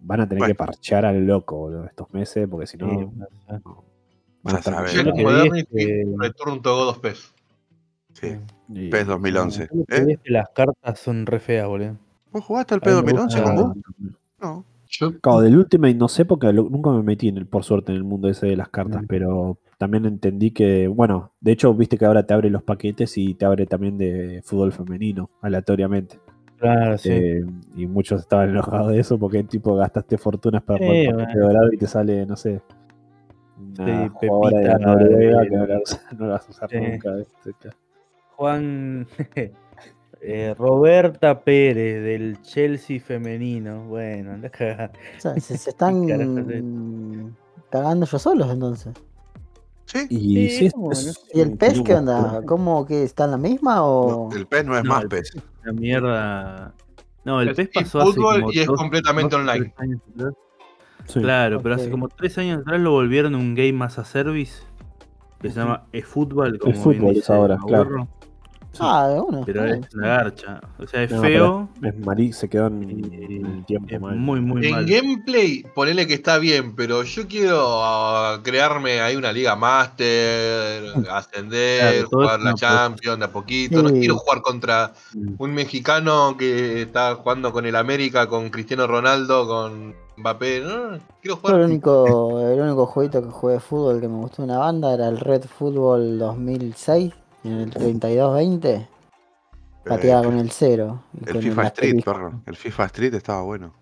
van 0.00 0.20
a 0.20 0.28
tener 0.28 0.40
Bueno. 0.40 0.54
que 0.54 0.58
parchar 0.58 1.04
al 1.04 1.26
loco, 1.26 1.56
boludo, 1.58 1.84
estos 1.86 2.12
meses, 2.12 2.48
porque 2.50 2.66
si 2.66 2.76
no. 2.76 2.88
Sí, 2.90 2.96
no, 3.64 3.84
van 4.42 4.56
a 4.56 4.58
estar. 4.58 4.86
Yo 4.88 5.02
lo 5.04 5.12
que 5.14 5.24
vi 5.50 5.58
es 5.60 5.66
que- 5.68 6.04
Return 6.18 6.62
to 6.62 6.74
God 6.74 6.86
2 6.86 6.98
PES. 6.98 7.34
Sí. 8.14 8.36
y- 8.68 8.90
PES 8.90 9.06
2011. 9.06 9.68
Yo 9.70 9.78
lo 9.78 9.84
que 9.86 10.04
vi 10.04 10.10
¿Eh? 10.10 10.14
es 10.14 10.20
que 10.20 10.30
las 10.30 10.48
cartas 10.50 10.98
son 10.98 11.24
re 11.26 11.40
feas, 11.40 11.66
boludo. 11.68 11.96
¿Vos 12.32 12.44
jugaste 12.44 12.74
al 12.74 12.80
me 12.84 12.92
P2011 12.92 13.42
con 13.42 13.56
vos? 13.56 13.76
No. 14.40 14.64
Yo 14.88 15.18
Claro, 15.20 15.40
del 15.40 15.56
Ultimate 15.56 15.94
no 15.94 16.08
sé 16.08 16.24
porque 16.26 16.52
lo- 16.52 16.68
nunca 16.68 16.90
me 16.90 17.02
metí 17.02 17.28
en 17.28 17.38
el, 17.38 17.46
por 17.46 17.64
suerte 17.64 17.92
en 17.92 17.96
el 17.98 18.04
mundo 18.04 18.28
ese 18.28 18.46
de 18.46 18.56
las 18.56 18.68
cartas, 18.68 19.02
Mm. 19.02 19.06
pero 19.06 19.58
también 19.82 20.06
entendí 20.06 20.52
que, 20.52 20.86
bueno, 20.86 21.32
de 21.40 21.50
hecho 21.50 21.74
viste 21.74 21.98
que 21.98 22.04
ahora 22.04 22.24
te 22.24 22.32
abre 22.34 22.50
los 22.50 22.62
paquetes 22.62 23.18
y 23.18 23.34
te 23.34 23.44
abre 23.44 23.66
también 23.66 23.98
de 23.98 24.40
fútbol 24.44 24.70
femenino, 24.70 25.28
aleatoriamente. 25.40 26.20
Claro, 26.56 26.96
sí. 26.98 27.10
Eh, 27.10 27.44
y 27.74 27.86
muchos 27.88 28.20
estaban 28.20 28.50
enojados 28.50 28.92
de 28.92 29.00
eso 29.00 29.18
porque 29.18 29.42
tipo 29.42 29.74
gastaste 29.74 30.18
fortunas 30.18 30.62
para 30.62 30.78
el 30.78 31.04
paquete 31.04 31.36
bueno. 31.40 31.48
dorado 31.48 31.72
y 31.72 31.78
te 31.78 31.88
sale, 31.88 32.24
no 32.26 32.36
sé, 32.36 32.62
una 33.58 34.06
Sí, 34.06 34.08
jugadora 34.14 34.58
de 34.58 34.64
Pepita, 34.68 34.78
Noruega 34.78 35.42
eh, 35.42 35.48
que 35.48 35.56
no 35.56 35.66
la, 35.66 35.74
vas- 35.80 36.06
no 36.18 36.26
la 36.26 36.32
vas 36.34 36.46
a 36.46 36.50
usar 36.50 36.70
nunca. 36.72 37.10
Juan 38.36 39.06
eh, 40.22 40.54
Roberta 40.56 41.40
Pérez 41.40 42.04
del 42.04 42.40
Chelsea 42.42 43.00
femenino. 43.00 43.84
Bueno, 43.88 44.32
anda 44.32 44.46
a 44.48 44.50
cagar. 44.52 44.92
O 45.16 45.20
sea, 45.20 45.36
se, 45.38 45.58
se 45.58 45.70
están 45.70 46.06
cagando 47.70 48.04
ellos 48.06 48.22
solos 48.22 48.50
entonces. 48.52 48.92
¿Sí? 49.92 50.06
Y 50.08 50.48
Sí, 50.48 50.48
sí, 50.58 50.66
es- 50.66 50.72
como, 50.72 50.92
es 50.92 51.06
no 51.06 51.12
¿Y 51.34 51.40
el 51.42 51.48
un 51.50 51.56
pez 51.58 51.80
qué 51.82 51.94
onda? 51.94 52.40
¿Cómo 52.46 52.86
que 52.86 53.02
está 53.02 53.24
en 53.26 53.30
la 53.32 53.36
misma 53.36 53.84
o...? 53.84 54.28
No, 54.30 54.36
el 54.36 54.46
PES 54.46 54.64
no 54.64 54.78
es 54.78 54.84
No, 54.84 54.90
más 54.90 55.04
PES. 55.04 55.36
La 55.64 55.72
mierda. 55.72 56.74
No, 57.24 57.40
el 57.42 57.48
Es 57.50 57.56
PES 57.56 57.68
pasó 57.74 58.00
hace 58.00 58.14
como 58.14 58.50
y 58.52 58.58
es 58.60 58.66
dos- 58.66 58.78
completamente 58.78 59.36
dos 59.36 59.40
online. 59.42 59.74
Sí. 61.06 61.20
Claro, 61.20 61.60
pero 61.62 61.74
hace 61.74 61.90
como 61.90 62.08
tres 62.08 62.38
años 62.38 62.60
atrás 62.60 62.80
lo 62.80 62.92
volvieron 62.92 63.34
un 63.34 63.54
game 63.54 63.84
as 63.84 63.98
a 63.98 64.04
service 64.04 64.62
que 65.40 65.50
se 65.50 65.56
llama 65.60 65.84
eFootball, 65.92 66.58
como 66.58 66.72
eFootball 66.72 67.14
dice 67.14 67.32
ahora, 67.32 67.58
claro. 67.66 68.08
Ah, 68.80 69.08
de 69.08 69.20
uno. 69.20 69.42
Pero 69.44 69.64
es 69.66 69.94
una 69.94 70.06
garcha. 70.08 70.60
O 70.78 70.86
sea, 70.86 71.02
es 71.02 71.10
No, 71.12 71.20
feo 71.20 71.68
Es 71.82 71.98
Marí 71.98 72.32
se 72.32 72.48
quedó 72.48 72.68
en, 72.68 72.82
en 73.12 73.46
el 73.58 73.64
tiempo 73.66 73.88
es 73.94 74.00
mal. 74.00 74.16
muy, 74.16 74.40
muy 74.40 74.64
En 74.66 74.72
mal. 74.72 74.86
gameplay, 74.86 75.62
ponele 75.74 76.06
que 76.06 76.14
está 76.14 76.38
bien, 76.38 76.74
pero 76.74 77.02
yo 77.02 77.26
quiero 77.28 77.58
ah, 77.84 78.40
crearme 78.42 79.00
ahí 79.00 79.16
una 79.16 79.32
liga 79.32 79.56
master, 79.56 80.84
ascender, 81.10 81.80
Claro, 81.80 82.08
todo 82.08 82.20
jugar 82.22 82.40
la 82.40 82.50
no. 82.50 82.56
Champions 82.56 83.18
de 83.18 83.24
a 83.24 83.32
poquito. 83.32 83.82
No 83.82 83.90
quiero 83.90 84.16
jugar 84.16 84.40
contra 84.42 84.92
Mm. 85.14 85.34
un 85.38 85.52
mexicano 85.54 86.36
que 86.38 86.82
está 86.82 87.14
jugando 87.16 87.52
con 87.52 87.66
el 87.66 87.76
América, 87.76 88.26
con 88.28 88.48
Cristiano 88.50 88.86
Ronaldo, 88.86 89.46
con 89.46 89.94
Mbappé. 90.16 90.60
No, 90.60 90.98
quiero 91.20 91.36
Yo 91.36 91.36
jugar. 91.36 91.56
el 91.60 91.66
único, 91.66 92.40
el 92.48 92.60
único 92.60 92.86
jueguito 92.86 93.22
que 93.22 93.28
jugué 93.30 93.54
de 93.54 93.60
fútbol 93.60 94.00
que 94.00 94.08
me 94.08 94.16
gustó 94.16 94.42
de 94.42 94.48
una 94.48 94.58
banda 94.58 94.94
era 94.94 95.08
el 95.08 95.18
Red 95.18 95.42
Football 95.44 96.18
2006, 96.18 97.12
en 97.44 97.52
el 97.60 97.70
32-20, 97.72 98.86
pateaba 99.84 100.22
Eh, 100.22 100.24
con 100.24 100.38
el 100.38 100.50
cero. 100.50 101.02
y 101.14 101.26
El 101.28 101.32
con 101.34 101.42
FIFA 101.42 101.66
Street, 101.68 102.04
perro. 102.04 102.32
El 102.46 102.56
FIFA 102.56 102.84
Street 102.86 103.14
estaba 103.14 103.42
bueno. 103.42 103.72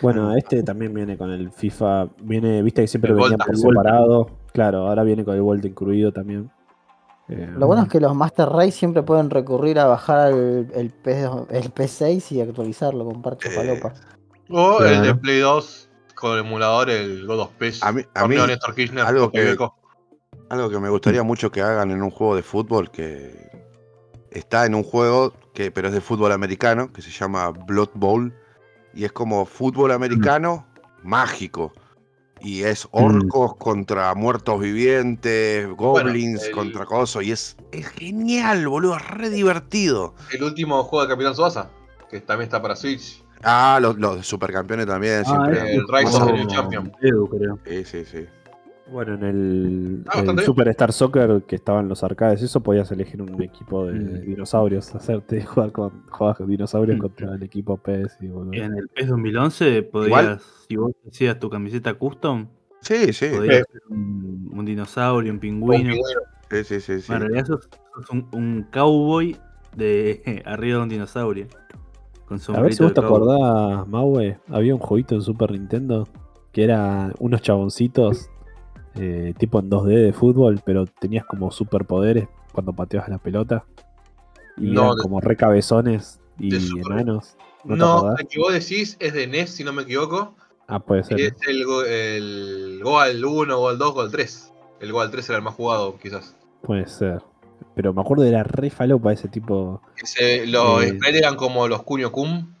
Bueno, 0.00 0.34
este 0.34 0.62
también 0.62 0.94
viene 0.94 1.18
con 1.18 1.30
el 1.30 1.50
FIFA. 1.50 2.08
Viene, 2.22 2.62
viste 2.62 2.82
que 2.82 2.88
siempre 2.88 3.10
El 3.10 3.16
venía 3.16 3.30
Volta. 3.30 3.44
por 3.44 3.54
Volta. 3.56 3.68
separado. 3.82 4.30
Claro, 4.52 4.88
ahora 4.88 5.02
viene 5.02 5.24
con 5.24 5.34
el 5.34 5.42
Volta 5.42 5.66
incluido 5.66 6.10
también. 6.12 6.50
Eh, 7.28 7.52
Lo 7.56 7.66
bueno 7.66 7.82
es 7.84 7.88
que 7.88 8.00
los 8.00 8.14
Master 8.14 8.48
Race 8.48 8.72
siempre 8.72 9.02
pueden 9.02 9.30
recurrir 9.30 9.78
a 9.78 9.86
bajar 9.86 10.32
el, 10.32 10.68
el, 10.74 10.90
P, 10.90 11.22
el 11.22 11.72
P6 11.74 12.32
y 12.32 12.40
actualizarlo 12.40 13.04
con 13.04 13.20
parche 13.22 13.48
Eh, 13.48 13.52
falopa. 13.52 13.92
O 14.50 14.82
el 14.82 15.02
de. 15.02 15.14
Play 15.14 15.40
2 15.40 15.88
con 16.14 16.32
el 16.38 16.40
emulador, 16.46 16.90
el 16.90 17.26
God 17.26 17.40
of 17.40 17.50
PES. 17.58 17.82
A 17.82 17.92
mí- 17.92 18.02
a 18.14 18.26
mí, 18.28 18.36
algo 18.36 19.30
que-. 19.30 19.56
Algo 20.48 20.68
que 20.70 20.78
me 20.78 20.88
gustaría 20.90 21.22
mucho 21.22 21.50
que 21.50 21.62
hagan 21.62 21.90
en 21.90 22.02
un 22.02 22.10
juego 22.10 22.36
de 22.36 22.42
fútbol 22.42 22.90
que 22.90 23.50
está 24.30 24.66
en 24.66 24.74
un 24.74 24.82
juego 24.82 25.32
que 25.52 25.70
pero 25.70 25.88
es 25.88 25.94
de 25.94 26.00
fútbol 26.00 26.32
americano 26.32 26.92
que 26.92 27.02
se 27.02 27.10
llama 27.10 27.48
Blood 27.50 27.90
Bowl 27.94 28.32
y 28.92 29.04
es 29.04 29.12
como 29.12 29.46
fútbol 29.46 29.92
americano 29.92 30.66
mágico 31.02 31.72
y 32.40 32.62
es 32.64 32.86
orcos 32.90 33.56
contra 33.56 34.14
muertos 34.14 34.60
vivientes, 34.60 35.66
goblins 35.68 36.44
el- 36.44 36.50
contra 36.50 36.84
cosas 36.84 37.22
y 37.24 37.32
es, 37.32 37.56
es 37.72 37.86
genial, 37.88 38.68
boludo, 38.68 38.96
es 38.96 39.06
re 39.08 39.30
divertido. 39.30 40.14
El 40.30 40.42
último 40.42 40.82
juego 40.84 41.04
de 41.06 41.10
Capitán 41.14 41.34
Suasa, 41.34 41.70
que 42.10 42.20
también 42.20 42.48
está 42.48 42.60
para 42.60 42.76
Switch. 42.76 43.24
Ah, 43.42 43.78
los, 43.80 43.96
los 43.98 44.26
supercampeones 44.26 44.86
también 44.86 45.22
Ah, 45.24 45.24
siempre. 45.24 45.74
el 45.74 45.86
Rise 45.88 46.16
of 46.16 46.26
the 46.26 46.32
New. 46.32 46.46
Champion. 46.48 46.92
Edu, 47.00 47.28
creo. 47.28 47.58
Sí, 47.66 47.84
sí, 47.84 48.04
sí. 48.04 48.26
Bueno, 48.90 49.14
en 49.14 49.22
el, 49.24 50.04
Ah, 50.08 50.20
el. 50.26 50.38
Superstar 50.40 50.92
Soccer 50.92 51.42
que 51.46 51.56
estaba 51.56 51.80
en 51.80 51.88
los 51.88 52.04
arcades, 52.04 52.42
eso 52.42 52.62
podías 52.62 52.90
elegir 52.92 53.22
un 53.22 53.42
equipo 53.42 53.86
de 53.86 53.94
Mm. 53.98 54.20
dinosaurios, 54.26 54.94
hacerte 54.94 55.40
jugar 55.44 55.72
con, 55.72 56.04
dinosaurios 56.46 56.98
Mm. 56.98 57.00
contra 57.00 57.34
el 57.34 57.42
equipo 57.42 57.76
PES 57.78 58.18
y 58.20 58.28
boludo. 58.28 58.52
En 58.52 58.74
el 58.76 58.88
PES 58.88 59.08
2011 59.08 59.82
podías, 59.84 60.42
si 60.68 60.76
vos 60.76 60.92
hacías 61.08 61.38
tu 61.38 61.48
camiseta 61.48 61.94
custom, 61.94 62.46
Sí, 62.80 63.12
sí. 63.14 63.26
podías 63.34 63.62
hacer 63.62 63.82
un, 63.88 64.50
un 64.52 64.64
dinosaurio, 64.64 65.32
un 65.32 65.38
pingüino. 65.38 65.94
Sí, 66.50 66.62
sí, 66.64 66.80
sí, 66.80 67.00
sí. 67.00 67.06
Bueno, 67.08 67.24
en 67.24 67.32
realidad 67.32 67.46
sos, 67.46 67.68
sos 67.94 68.10
un, 68.10 68.28
un 68.32 68.66
cowboy 68.70 69.36
de 69.74 70.22
arriba 70.44 70.76
de 70.78 70.82
un 70.82 70.88
dinosaurio. 70.90 71.46
Con 72.26 72.38
A 72.54 72.60
ver 72.60 72.74
si 72.74 72.82
vos 72.82 72.92
te 72.94 73.00
acordás, 73.00 73.86
Maue, 73.88 74.38
había 74.48 74.74
un 74.74 74.80
jueguito 74.80 75.14
en 75.14 75.22
Super 75.22 75.50
Nintendo 75.52 76.06
que 76.52 76.64
era 76.64 77.12
unos 77.18 77.42
chaboncitos 77.42 78.30
eh, 78.96 79.34
tipo 79.38 79.58
en 79.60 79.70
2D 79.70 79.88
de 80.06 80.12
fútbol, 80.12 80.60
pero 80.64 80.86
tenías 80.86 81.24
como 81.24 81.50
superpoderes 81.50 82.28
cuando 82.52 82.72
pateabas 82.72 83.08
la 83.08 83.18
pelota. 83.18 83.64
Y 84.56 84.70
No, 84.70 84.84
eran 84.84 84.96
de- 84.96 85.02
como 85.02 85.20
re 85.20 85.36
cabezones 85.36 86.20
y 86.38 86.50
de 86.50 86.58
enanos. 86.80 87.36
¿No, 87.64 87.76
No, 87.76 88.16
el 88.16 88.26
que 88.28 88.38
vos 88.38 88.52
decís 88.52 88.96
es 89.00 89.12
de 89.14 89.26
NES, 89.26 89.50
si 89.50 89.64
no 89.64 89.72
me 89.72 89.82
equivoco. 89.82 90.34
Ah, 90.68 90.78
puede 90.80 91.02
ser. 91.04 91.18
Y 91.18 91.24
es 91.24 91.34
el, 91.48 91.64
Go- 91.64 91.84
el 91.84 92.80
Goal 92.82 93.24
1, 93.24 93.58
Goal 93.58 93.78
2, 93.78 93.94
Goal 93.94 94.10
3. 94.10 94.52
El 94.80 94.92
Goal 94.92 95.10
3 95.10 95.28
era 95.28 95.38
el 95.38 95.44
más 95.44 95.54
jugado, 95.54 95.96
quizás. 95.98 96.36
Puede 96.62 96.86
ser. 96.86 97.22
Pero 97.74 97.92
me 97.92 98.00
acuerdo 98.02 98.24
era 98.24 98.42
re 98.44 98.70
falopa 98.70 99.12
ese 99.12 99.28
tipo. 99.28 99.80
Ese, 100.00 100.46
los 100.46 100.82
Eh. 100.84 100.98
eran 101.08 101.36
como 101.36 101.66
los 101.68 101.82
Kunio 101.82 102.12
Kun. 102.12 102.54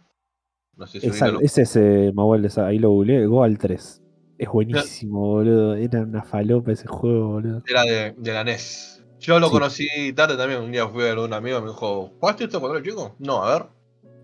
No 0.76 0.86
sé 0.86 1.00
si 1.00 1.06
Esa- 1.06 1.28
los- 1.28 1.42
ese 1.42 1.62
es 1.62 1.76
eh, 1.76 2.12
Mahuel, 2.14 2.50
ahí 2.56 2.78
lo 2.78 2.90
googleé, 2.90 3.26
Goal 3.26 3.56
3. 3.58 4.02
Es 4.38 4.48
buenísimo, 4.48 5.20
boludo. 5.20 5.74
Era 5.76 6.02
una 6.02 6.22
falopa 6.22 6.72
ese 6.72 6.86
juego, 6.88 7.28
boludo. 7.34 7.62
era 7.68 7.82
de, 7.84 8.12
de 8.16 8.32
la 8.32 8.42
NES. 8.44 9.04
Yo 9.20 9.38
lo 9.38 9.46
Sí. 9.46 9.52
conocí 9.52 10.12
tarde 10.14 10.36
también. 10.36 10.60
Un 10.60 10.72
día 10.72 10.86
fui 10.88 11.02
a 11.02 11.06
ver 11.06 11.18
a 11.18 11.22
un 11.22 11.32
amigo 11.32 11.58
y 11.58 11.62
me 11.62 11.68
dijo: 11.68 12.10
¿Jugaste 12.20 12.44
esto 12.44 12.60
cuando 12.60 12.78
era 12.78 12.84
chico? 12.86 13.14
No, 13.18 13.42
a 13.44 13.54
ver. 13.58 13.66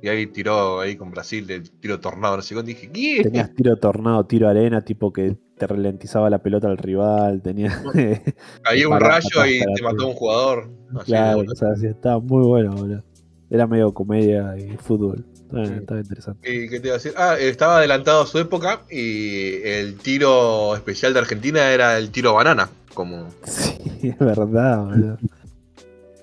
Y 0.03 0.09
ahí 0.09 0.27
tiró 0.27 0.81
ahí 0.81 0.97
con 0.97 1.11
Brasil, 1.11 1.47
de 1.47 1.61
tiro 1.61 2.01
tornado, 2.01 2.37
no 2.37 2.43
sé 2.43 2.55
qué. 2.55 2.63
Dije: 2.63 2.91
¿qué? 2.91 3.21
Tenías 3.23 3.55
tiro 3.55 3.77
tornado, 3.77 4.25
tiro 4.27 4.49
arena, 4.49 4.83
tipo 4.85 5.13
que 5.13 5.37
te 5.59 5.67
ralentizaba 5.67 6.29
la 6.31 6.43
pelota 6.43 6.69
al 6.69 6.79
rival. 6.79 7.41
Tenía. 7.43 7.71
Caía 8.63 8.89
un 8.89 8.99
rayo 9.01 9.47
y 9.47 9.61
te 9.75 9.83
mató 9.83 10.09
un 10.09 10.15
jugador. 10.15 10.71
Así 10.97 11.05
claro, 11.07 11.41
o 11.51 11.55
sea, 11.55 11.75
sí, 11.77 11.87
estaba 11.87 12.19
muy 12.19 12.45
bueno, 12.47 12.73
boludo. 12.73 13.03
Era 13.49 13.67
medio 13.67 13.93
comedia 13.95 14.57
y 14.59 14.77
fútbol. 14.77 15.25
Estaba, 15.51 15.67
Sí. 15.67 15.73
estaba 15.75 16.01
interesante. 16.01 16.55
¿Y 16.55 16.69
qué 16.69 16.81
te 16.81 16.87
iba 16.89 16.95
a 16.95 16.99
decir? 16.99 17.13
Ah, 17.17 17.37
estaba 17.39 17.79
adelantado 17.79 18.23
a 18.23 18.27
su 18.27 18.39
época 18.39 18.83
y 18.91 19.55
el 19.65 19.97
tiro 19.97 20.77
especial 20.77 21.13
de 21.13 21.19
Argentina 21.21 21.71
era 21.73 21.99
el 21.99 22.11
tiro 22.11 22.35
banana. 22.35 22.69
Como 22.95 23.29
Sí, 23.45 24.09
es 24.09 24.19
verdad, 24.19 24.85
boludo. 24.85 25.19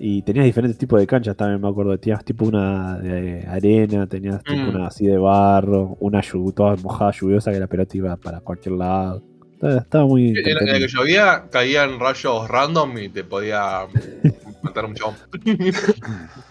Y 0.00 0.22
tenías 0.22 0.44
diferentes 0.46 0.78
tipos 0.78 1.00
de 1.00 1.06
canchas 1.08 1.36
también, 1.36 1.60
me 1.60 1.68
acuerdo. 1.68 1.98
Tenías 1.98 2.24
tipo 2.24 2.44
una 2.46 2.98
de 2.98 3.44
arena, 3.48 4.06
tenías 4.06 4.42
tipo 4.44 4.56
Mm. 4.62 4.68
una 4.76 4.86
así 4.86 5.06
de 5.06 5.18
barro, 5.18 5.96
una 6.00 6.22
toda 6.54 6.76
mojada 6.76 7.10
lluviosa 7.10 7.50
que 7.52 7.58
la 7.60 7.66
pelota 7.66 7.96
iba 7.96 8.16
para 8.16 8.40
cualquier 8.40 8.76
lado. 8.76 9.22
Estaba, 9.54 9.76
estaba 9.78 10.06
muy 10.06 10.28
en 10.28 10.34
la, 10.36 10.60
en 10.60 10.66
la 10.72 10.78
que 10.78 10.86
llovía 10.88 11.44
caían 11.50 11.98
rayos 11.98 12.48
random 12.48 12.96
y 12.98 13.08
te 13.08 13.24
podía 13.24 13.80
Mataron 14.62 14.90
un 14.92 14.96
chabón. 14.96 15.14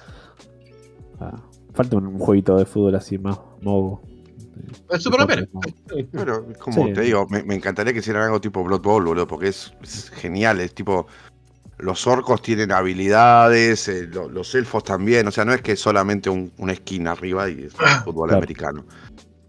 Ah, 1.19 1.33
falta 1.77 1.97
un, 1.97 2.19
jueguito 2.19 2.57
de 2.57 2.65
fútbol 2.65 2.95
así 2.95 3.17
más 3.17 3.39
mogo. 3.61 4.01
Es 4.89 5.03
súper 5.03 5.19
la 5.21 5.27
pena. 5.27 5.47
Pero, 6.11 6.47
como 6.59 6.87
Sí. 6.87 6.93
te 6.93 7.01
digo, 7.01 7.27
me, 7.29 7.43
me 7.43 7.55
encantaría 7.55 7.93
que 7.93 7.99
hicieran 7.99 8.23
algo 8.23 8.41
tipo 8.41 8.63
Blood 8.63 8.81
Bowl, 8.81 9.05
boludo, 9.05 9.27
porque 9.27 9.49
es, 9.49 9.71
es 9.83 10.09
genial. 10.09 10.59
Es 10.59 10.73
tipo. 10.73 11.07
Los 11.79 12.07
orcos 12.07 12.41
tienen 12.41 12.71
habilidades, 12.71 13.87
eh, 13.87 14.07
lo- 14.11 14.27
los 14.29 14.55
elfos 14.55 14.83
también. 14.83 15.27
O 15.27 15.31
sea, 15.31 15.45
no 15.45 15.53
es 15.53 15.61
que 15.61 15.75
solamente 15.75 16.27
un, 16.29 16.51
una 16.57 16.73
esquina 16.73 17.11
arriba 17.11 17.47
y 17.49 17.65
es 17.65 17.73
fútbol 18.03 18.29
Claro. 18.29 18.37
americano. 18.39 18.85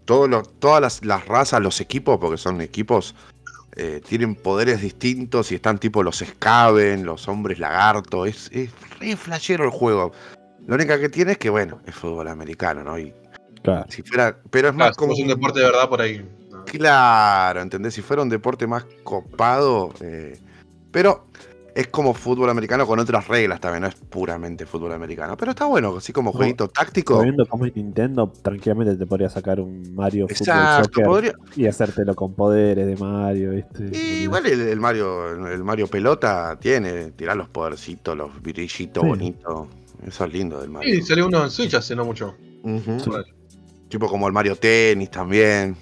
Todos 0.05 0.29
los- 0.29 0.59
todas 0.59 0.79
las, 0.79 1.03
las 1.03 1.27
razas, 1.27 1.59
los 1.59 1.81
equipos, 1.81 2.19
porque 2.19 2.37
son 2.37 2.61
equipos, 2.61 3.15
eh, 3.75 3.99
tienen 4.07 4.35
poderes 4.35 4.79
distintos 4.81 5.51
y 5.51 5.55
están 5.55 5.79
tipo 5.79 6.03
los 6.03 6.17
Skaven, 6.19 7.03
los 7.03 7.27
hombres 7.27 7.57
lagarto. 7.57 8.27
Es, 8.27 8.49
es 8.53 8.69
re 8.99 9.15
flashero 9.17 9.63
el 9.63 9.71
juego. 9.71 10.11
Lo 10.69 10.75
único 10.75 10.97
que 10.99 11.09
tiene 11.09 11.31
es 11.33 11.37
que, 11.37 11.49
bueno, 11.49 11.79
es 11.85 11.95
fútbol 11.95 12.27
americano, 12.27 12.83
¿no? 12.83 12.97
Y 12.99 13.13
Claro. 13.63 13.85
si 13.89 14.03
fuera. 14.03 14.37
Pero 14.49 14.69
es 14.69 14.73
Claro, 14.75 14.89
más 14.89 14.95
como. 14.97 15.13
es 15.13 15.19
un 15.19 15.27
deporte 15.27 15.59
de 15.59 15.65
verdad 15.65 15.89
por 15.89 15.99
ahí. 16.01 16.23
Claro, 16.65 17.61
¿entendés? 17.61 17.93
Si 17.93 18.01
fuera 18.01 18.21
un 18.21 18.29
deporte 18.29 18.67
más 18.67 18.85
copado. 19.03 19.93
eh, 20.01 20.39
pero 20.91 21.25
es 21.75 21.87
como 21.87 22.13
fútbol 22.13 22.49
americano 22.49 22.85
con 22.87 22.99
otras 22.99 23.27
reglas 23.27 23.59
también, 23.61 23.83
no 23.83 23.87
es 23.87 23.95
puramente 23.95 24.65
fútbol 24.65 24.91
americano. 24.91 25.37
Pero 25.37 25.51
está 25.51 25.65
bueno, 25.65 25.95
así 25.97 26.11
como 26.13 26.31
jueguito 26.31 26.67
táctico. 26.67 27.17
Sabiendo 27.17 27.45
cómo 27.47 27.65
es 27.65 27.75
Nintendo, 27.75 28.31
tranquilamente 28.41 28.95
te 28.95 29.05
podría 29.05 29.29
sacar 29.29 29.59
un 29.59 29.93
Mario 29.95 30.27
Fútbol 30.27 30.37
Exacto, 30.47 30.83
Soccer 30.85 31.05
podría. 31.05 31.33
y 31.55 31.67
hacértelo 31.67 32.15
con 32.15 32.33
poderes 32.33 32.85
de 32.87 32.95
Mario, 32.97 33.51
¿viste? 33.51 33.89
Y 33.93 34.23
igual 34.23 34.45
el, 34.47 34.61
el 34.61 34.79
Mario, 34.79 35.47
el 35.47 35.63
Mario 35.63 35.87
Pelota 35.87 36.57
tiene, 36.59 37.11
tirar 37.11 37.37
los 37.37 37.49
podercitos, 37.49 38.17
los 38.17 38.41
brillitos 38.41 39.03
Sí. 39.03 39.07
bonitos. 39.09 39.67
Eso 40.05 40.25
es 40.25 40.33
lindo 40.33 40.59
del 40.61 40.69
Mario. 40.69 40.95
Sí, 40.95 41.01
salió 41.01 41.27
uno 41.27 41.43
en 41.43 41.51
Switch 41.51 41.73
hace 41.73 41.95
no 41.95 42.05
mucho. 42.05 42.35
Sí. 42.63 43.11
Tipo 43.89 44.07
como 44.07 44.27
el 44.27 44.33
Mario 44.33 44.55
Tenis 44.55 45.09
también. 45.09 45.75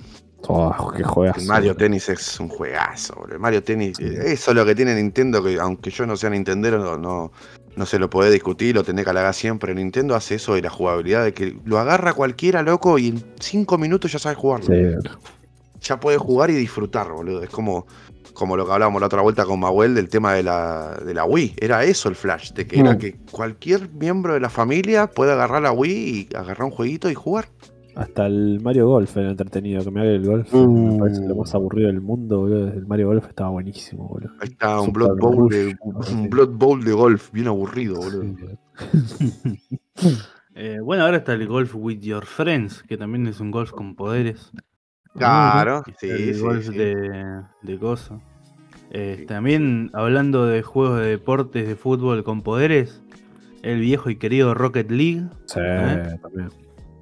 Oh, 0.47 0.93
qué 0.95 1.03
juegazo. 1.03 1.41
El 1.41 1.47
Mario 1.47 1.75
Tennis 1.75 2.09
es 2.09 2.39
un 2.39 2.47
juegazo, 2.47 3.15
boludo. 3.15 3.35
El 3.35 3.39
Mario 3.41 3.63
Tennis, 3.63 3.99
eh, 3.99 4.33
eso 4.33 4.51
es 4.51 4.55
lo 4.57 4.65
que 4.65 4.75
tiene 4.75 4.95
Nintendo, 4.95 5.43
que 5.43 5.59
aunque 5.59 5.89
yo 5.89 6.05
no 6.05 6.15
sea 6.15 6.29
Nintendero, 6.29 6.77
no, 6.77 6.97
no, 6.97 7.31
no 7.75 7.85
se 7.85 7.99
lo 7.99 8.09
puede 8.09 8.31
discutir, 8.31 8.75
lo 8.75 8.83
tenés 8.83 9.03
que 9.03 9.09
halagar 9.11 9.33
siempre. 9.33 9.73
Nintendo 9.73 10.15
hace 10.15 10.35
eso 10.35 10.53
de 10.53 10.61
la 10.61 10.69
jugabilidad, 10.69 11.23
de 11.23 11.33
que 11.33 11.57
lo 11.65 11.79
agarra 11.79 12.13
cualquiera, 12.13 12.61
loco, 12.61 12.97
y 12.97 13.09
en 13.09 13.23
cinco 13.39 13.77
minutos 13.77 14.11
ya 14.11 14.19
sabe 14.19 14.35
jugarlo. 14.35 14.67
Sí, 14.67 15.09
Ya 15.81 15.99
puede 15.99 16.17
jugar 16.17 16.49
y 16.49 16.53
disfrutar, 16.53 17.11
boludo. 17.11 17.43
Es 17.43 17.49
como, 17.49 17.87
como 18.37 18.55
lo 18.55 18.65
que 18.67 18.71
hablábamos 18.71 19.01
la 19.01 19.07
otra 19.07 19.21
vuelta 19.23 19.45
con 19.45 19.59
Mahuel 19.59 19.95
del 19.95 20.09
tema 20.09 20.33
de 20.33 20.43
la, 20.43 20.95
de 21.03 21.13
la 21.15 21.25
Wii. 21.25 21.55
Era 21.57 21.83
eso 21.83 22.07
el 22.07 22.15
Flash, 22.15 22.51
de 22.53 22.67
que 22.67 22.79
era 22.79 22.93
Mm. 22.93 22.97
que 22.99 23.15
cualquier 23.31 23.89
miembro 23.89 24.35
de 24.35 24.39
la 24.39 24.49
familia 24.51 25.07
puede 25.07 25.31
agarrar 25.31 25.63
la 25.63 25.71
Wii 25.71 26.27
y 26.31 26.35
agarrar 26.35 26.65
un 26.65 26.71
jueguito 26.71 27.09
y 27.09 27.15
jugar. 27.15 27.47
Hasta 27.95 28.27
el 28.27 28.59
Mario 28.61 28.87
Golf 28.87 29.17
era 29.17 29.31
entretenido. 29.31 29.83
Que 29.83 29.89
me 29.89 30.01
haga 30.01 30.11
el 30.11 30.23
golf. 30.23 30.53
Me 30.53 30.99
parece 30.99 31.27
lo 31.27 31.35
más 31.35 31.55
aburrido 31.55 31.87
del 31.87 31.99
mundo, 31.99 32.41
boludo. 32.41 32.67
El 32.67 32.85
Mario 32.85 33.07
Golf 33.07 33.27
estaba 33.27 33.49
buenísimo, 33.49 34.07
boludo. 34.07 34.29
Ahí 34.39 34.49
está, 34.49 34.79
un 34.81 34.93
Blood 34.93 35.17
Bowl 35.17 35.49
de, 35.49 35.75
un 35.81 36.29
Blood 36.29 36.49
Bowl 36.49 36.83
de 36.83 36.91
golf, 36.93 37.31
bien 37.31 37.47
aburrido, 37.47 37.95
boludo. 37.95 38.35
Eh, 40.59 40.79
bueno, 40.81 41.03
ahora 41.03 41.17
está 41.17 41.33
el 41.33 41.45
Golf 41.47 41.75
with 41.75 41.99
Your 41.99 42.25
Friends, 42.25 42.81
que 42.81 42.97
también 42.97 43.27
es 43.27 43.39
un 43.39 43.51
golf 43.51 43.69
con 43.71 43.95
poderes. 43.95 44.51
Claro, 45.17 45.83
sí, 45.99 46.09
el 46.09 46.35
sí, 46.35 46.41
golf 46.41 46.65
sí. 46.67 46.77
de, 46.77 47.41
de 47.61 47.79
coso. 47.79 48.21
Eh, 48.91 49.25
También 49.27 49.89
hablando 49.93 50.45
de 50.45 50.61
juegos 50.61 50.99
de 51.01 51.07
deportes 51.07 51.67
de 51.67 51.75
fútbol 51.75 52.23
con 52.23 52.41
poderes, 52.41 53.01
el 53.63 53.81
viejo 53.81 54.09
y 54.09 54.15
querido 54.17 54.53
Rocket 54.53 54.89
League, 54.91 55.23
Sí, 55.45 55.59
¿Eh? 55.61 56.17
también. 56.21 56.49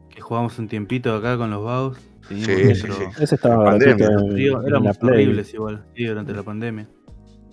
que 0.09 0.21
jugamos 0.21 0.57
un 0.57 0.67
tiempito 0.67 1.13
acá 1.13 1.37
con 1.37 1.51
los 1.51 1.63
vagos. 1.63 1.99
Sí, 2.27 2.35
nuestro- 2.47 2.93
sí, 2.95 3.01
sí. 3.15 3.23
Ese 3.23 3.35
estaba 3.35 3.75
gratuito 3.75 4.65
éramos 4.65 4.97
horribles 5.03 5.53
igual, 5.53 5.85
sí, 5.95 6.05
durante 6.05 6.33
la 6.33 6.41
pandemia. 6.41 6.87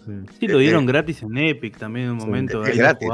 Sí. 0.06 0.12
Sí, 0.40 0.48
lo 0.48 0.58
Eh, 0.58 0.62
dieron 0.62 0.84
eh. 0.84 0.86
gratis 0.86 1.22
en 1.22 1.36
Epic 1.36 1.76
también 1.76 2.06
en 2.06 2.12
un 2.12 2.20
Sí. 2.20 2.26
momento. 2.26 2.62
Es 2.64 2.70
ahí 2.70 2.78
gratis 2.78 3.08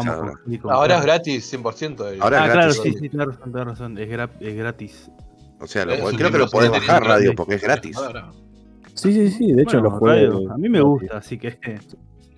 ahora. 0.64 0.96
es 0.98 1.02
gratis 1.04 1.44
100%. 1.46 2.08
el- 2.08 2.22
Ahora 2.22 2.42
Ah, 2.44 2.46
es 2.46 2.52
claro, 2.52 2.72
sí, 2.72 2.92
sí, 2.92 3.08
tienes 3.08 3.26
razón, 3.26 3.52
tenés 3.52 3.66
razón. 3.66 3.98
Es, 3.98 4.08
gra- 4.08 4.30
es 4.40 4.56
gratis. 4.56 5.10
O 5.60 5.66
sea, 5.66 5.84
lo 5.84 5.94
un 6.06 6.14
creo 6.16 6.30
que 6.30 6.38
lo 6.38 6.48
podés 6.48 6.70
bajar, 6.70 7.02
radio, 7.04 7.34
porque 7.34 7.54
es 7.56 7.62
gratis. 7.62 7.96
Sí, 8.94 9.12
sí, 9.12 9.30
sí. 9.30 9.52
De 9.52 9.62
hecho, 9.62 9.78
Bueno, 9.80 9.90
lo 9.94 9.98
jugué. 9.98 10.12
radio, 10.26 10.52
a 10.52 10.58
mí 10.58 10.68
me 10.68 10.80
gusta, 10.80 11.18
así 11.18 11.38
que. 11.38 11.58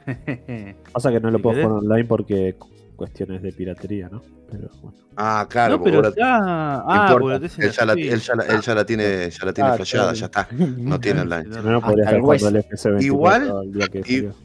Pasa 0.92 1.10
que 1.10 1.20
no 1.20 1.30
lo 1.30 1.38
puedo 1.38 1.62
jugar 1.62 1.78
online 1.84 2.04
porque 2.04 2.54
cu- 2.58 2.68
cuestiones 2.96 3.42
de 3.42 3.52
piratería, 3.52 4.08
¿no? 4.10 4.22
Pero 4.50 4.68
bueno. 4.82 4.96
Ah, 5.16 5.46
claro, 5.48 5.76
no, 5.78 5.84
pero 5.84 6.02
ya. 6.14 6.38
Ah, 6.86 7.16
él, 7.58 7.70
ya 7.70 7.84
la, 7.84 7.92
él, 7.92 8.20
ya 8.20 8.34
la, 8.34 8.42
él 8.44 8.60
ya 8.60 8.74
la 8.74 8.84
tiene, 8.84 9.30
ya 9.30 9.44
la 9.46 9.52
tiene 9.52 9.70
Ah, 9.70 9.74
flasheada, 9.74 10.12
claro. 10.12 10.18
ya 10.18 10.26
está. 10.26 10.48
No 10.78 10.98
tiene 11.00 11.20
online. 11.22 11.44
Si 11.44 11.50
no, 11.50 11.62
no 11.62 11.80
podría 11.80 12.04
Hasta 12.06 12.16
estar 12.16 12.16
el 12.16 12.20
jugando 12.22 12.48
el 12.48 12.54
hueso. 12.70 12.88
FC24 12.90 13.02
Igual, 13.02 13.70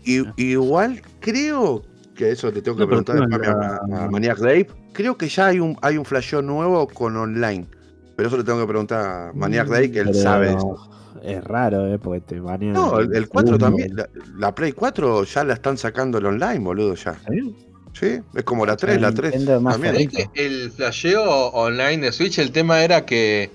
Y, 0.04 0.14
y- 0.18 0.52
igual 0.52 1.02
creo 1.20 1.82
que 2.16 2.32
eso 2.32 2.52
te 2.52 2.62
tengo 2.62 2.78
que 2.78 2.86
preguntar 2.88 3.18
tiene 3.18 3.36
a, 3.36 3.80
la- 3.88 4.04
a 4.06 4.10
Maniac 4.10 4.38
Dave. 4.40 4.68
Creo 4.94 5.18
que 5.18 5.28
ya 5.28 5.48
hay 5.48 5.60
un, 5.60 5.78
hay 5.82 5.98
un 5.98 6.06
flasheo 6.06 6.42
nuevo 6.42 6.88
con 6.88 7.16
online. 7.18 7.66
Pero 8.16 8.28
eso 8.30 8.38
le 8.38 8.44
tengo 8.44 8.60
que 8.62 8.68
preguntar 8.68 9.30
a 9.30 9.32
Maniac 9.34 9.68
Dave, 9.68 9.92
que 9.92 10.00
él 10.00 10.10
Pero 10.12 10.20
sabe. 10.22 10.56
Es 11.24 11.44
raro, 11.44 11.88
¿eh? 11.88 11.98
Porque 11.98 12.22
te 12.22 12.40
banean. 12.40 12.74
No, 12.74 13.00
el, 13.00 13.14
el 13.16 13.28
4 13.28 13.58
segundo. 13.58 13.66
también. 13.66 13.96
La, 13.96 14.08
la 14.38 14.54
Play 14.56 14.72
4 14.74 15.24
ya 15.24 15.44
la 15.44 15.54
están 15.54 15.78
sacando 15.78 16.18
el 16.20 16.26
online, 16.28 16.60
boludo, 16.60 16.94
ya. 16.96 17.20
¿Sí? 17.30 17.56
Sí, 17.94 18.20
es 18.34 18.44
como 18.44 18.66
la 18.66 18.76
3, 18.76 19.00
la 19.02 19.12
3 19.14 19.32
Nintendo 19.32 19.56
es 19.56 19.62
más 19.62 19.80
también. 19.80 20.12
el 20.34 20.72
flasheo 20.72 21.24
online 21.52 21.98
de 22.06 22.12
Switch, 22.12 22.38
el 22.40 22.52
tema 22.52 22.84
era 22.84 23.06
que 23.06 23.50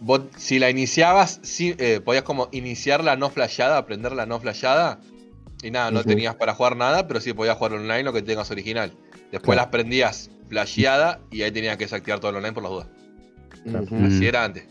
vos, 0.00 0.22
si 0.38 0.58
la 0.58 0.70
iniciabas, 0.70 1.38
sí, 1.42 1.74
eh, 1.78 2.00
podías 2.02 2.24
como 2.24 2.48
iniciar 2.52 3.04
la 3.04 3.16
no 3.16 3.28
flasheada, 3.30 3.76
aprender 3.76 4.12
la 4.12 4.24
no 4.26 4.40
flasheada. 4.40 5.00
Y 5.62 5.70
nada, 5.70 5.90
no 5.90 6.02
tenías 6.02 6.34
para 6.34 6.54
jugar 6.54 6.76
nada, 6.76 7.06
pero 7.06 7.20
sí 7.20 7.32
podías 7.32 7.56
jugar 7.56 7.74
online 7.74 8.02
lo 8.02 8.12
que 8.12 8.22
tengas 8.22 8.50
original. 8.50 8.92
Después 9.30 9.54
Claro. 9.54 9.56
las 9.56 9.66
prendías 9.68 10.30
flasheada 10.48 11.20
y 11.30 11.42
ahí 11.42 11.50
tenías 11.52 11.76
que 11.76 11.84
desactivar 11.84 12.20
todo 12.20 12.30
el 12.30 12.36
online 12.38 12.52
por 12.52 12.62
las 12.62 12.72
dudas. 12.72 12.86
Mm. 13.64 14.04
Así 14.06 14.26
era 14.26 14.44
antes. 14.44 14.64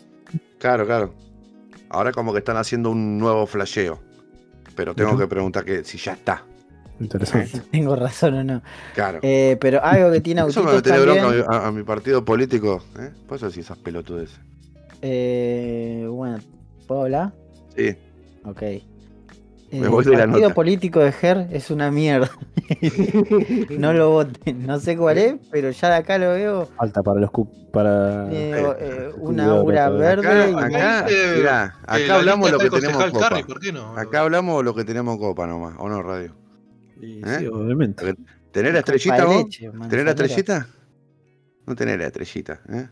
Claro, 0.60 0.86
claro. 0.86 1.14
Ahora 1.90 2.12
como 2.12 2.32
que 2.34 2.40
están 2.40 2.58
haciendo 2.58 2.90
un 2.92 3.18
nuevo 3.18 3.46
flasheo. 3.46 4.00
Pero 4.76 4.96
tengo 4.96 5.18
que 5.18 5.28
preguntar 5.28 5.64
que 5.66 5.84
si 5.84 5.98
ya 5.98 6.14
está. 6.14 6.44
Interesante. 7.00 7.60
Tengo 7.72 7.96
razón 7.96 8.34
o 8.36 8.44
no. 8.44 8.62
Claro. 8.96 9.20
Eh, 9.22 9.58
pero 9.60 9.84
algo 9.84 10.12
que 10.12 10.22
tiene 10.22 10.42
Eso 10.48 10.64
me 10.64 10.82
tiene 10.82 11.00
bronca 11.00 11.22
también. 11.22 11.46
a, 11.46 11.50
mi- 11.50 11.56
a- 11.58 11.68
a 11.68 11.72
mi 11.72 11.84
partido 11.84 12.24
político. 12.26 12.84
¿eh? 13.00 13.10
Por 13.28 13.38
eso 13.38 13.48
esas 13.48 13.78
pelotudes. 13.78 14.32
Eh, 15.02 16.08
bueno, 16.10 16.38
¿puedo 16.88 17.02
hablar? 17.04 17.34
Sí. 17.76 17.96
Ok. 18.46 18.62
Me 19.82 19.88
voy 19.88 20.04
de 20.06 20.12
la 20.12 20.24
el 20.24 20.30
partido 20.30 20.42
nota. 20.50 20.54
político 20.56 21.00
de 21.00 21.12
Ger 21.12 21.48
es 21.52 21.72
una 21.72 21.90
mierda. 21.92 22.30
no 23.78 23.94
lo 23.94 24.10
voten. 24.12 24.66
No 24.66 24.80
sé 24.80 24.96
cuál 24.98 25.18
es, 25.18 25.36
pero 25.52 25.72
ya 25.72 25.90
de 25.90 25.96
acá 25.96 26.18
lo 26.18 26.30
veo. 26.34 26.66
Falta 26.78 27.02
para 27.04 27.20
los 27.22 27.32
cu- 27.32 27.50
para 27.72 28.32
eh, 28.32 28.76
eh, 28.80 29.10
una 29.18 29.52
aura 29.52 29.90
verde. 29.90 30.28
Acá, 30.28 30.50
y- 30.50 30.54
acá, 30.76 31.06
Eh, 31.10 31.34
mirá, 31.38 31.76
Eh, 31.76 31.84
acá 31.88 32.00
la 32.08 32.16
hablamos 32.16 32.52
lo 32.52 32.60
que 32.60 32.70
tenemos 32.70 33.04
copa. 33.12 33.30
Carry, 33.30 33.44
¿por 33.44 33.60
qué 33.60 33.72
no? 33.72 33.98
Acá 33.98 34.22
hablamos 34.22 34.64
lo 34.64 34.76
que 34.76 34.84
tenemos 34.84 35.16
en 35.16 35.20
copa 35.22 35.48
nomás, 35.48 35.76
¿o 35.80 35.90
no, 35.90 36.02
radio? 36.04 36.36
Y 37.02 37.20
¿Eh? 37.28 37.40
Sí, 37.40 37.48
obviamente. 37.48 38.16
¿Tenés 38.52 38.74
la 38.74 38.80
estrellita 38.80 39.26
vos? 39.26 39.44
leche, 39.46 39.72
¿Tenés 39.90 40.06
la 40.06 40.12
estrellita? 40.12 40.68
No 41.66 41.76
tenés 41.76 41.98
la 41.98 42.06
estrellita, 42.08 42.62
¿eh? 42.70 42.88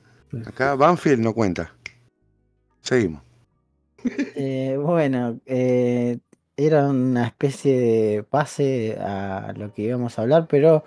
Acá 0.45 0.75
Banfield 0.75 1.19
no 1.21 1.33
cuenta. 1.33 1.73
Seguimos. 2.81 3.21
Eh, 4.35 4.77
bueno, 4.81 5.39
eh, 5.45 6.17
era 6.57 6.87
una 6.89 7.25
especie 7.27 7.79
de 7.79 8.23
pase 8.23 8.97
a 8.99 9.53
lo 9.55 9.73
que 9.73 9.83
íbamos 9.83 10.17
a 10.17 10.23
hablar, 10.23 10.47
pero 10.47 10.83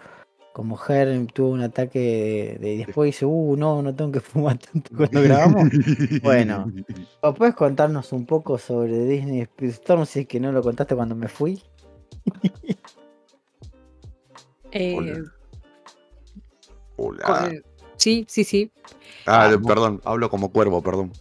como 0.52 0.76
Ger 0.76 1.26
tuvo 1.32 1.48
un 1.50 1.62
ataque 1.62 2.58
de, 2.60 2.68
de- 2.68 2.76
después 2.86 3.08
dice, 3.08 3.26
uh, 3.26 3.56
no, 3.56 3.82
no 3.82 3.94
tengo 3.94 4.12
que 4.12 4.20
fumar 4.20 4.56
tanto 4.58 4.90
cuando 4.96 5.22
grabamos. 5.22 5.68
Bueno. 6.22 6.70
¿O 7.22 7.34
puedes 7.34 7.54
contarnos 7.54 8.12
un 8.12 8.26
poco 8.26 8.58
sobre 8.58 9.04
Disney 9.06 9.44
Speedstorm 9.44 10.06
si 10.06 10.20
es 10.20 10.26
que 10.28 10.38
no 10.38 10.52
lo 10.52 10.62
contaste 10.62 10.94
cuando 10.94 11.14
me 11.14 11.28
fui? 11.28 11.62
Eh, 14.76 15.22
Hola. 16.96 17.52
Sí, 17.96 18.24
sí, 18.28 18.42
sí. 18.42 18.72
Ah, 19.24 19.48
Ah, 19.54 19.56
perdón, 19.64 20.00
hablo 20.04 20.28
como 20.28 20.50
cuervo, 20.50 20.82
perdón. 20.82 21.12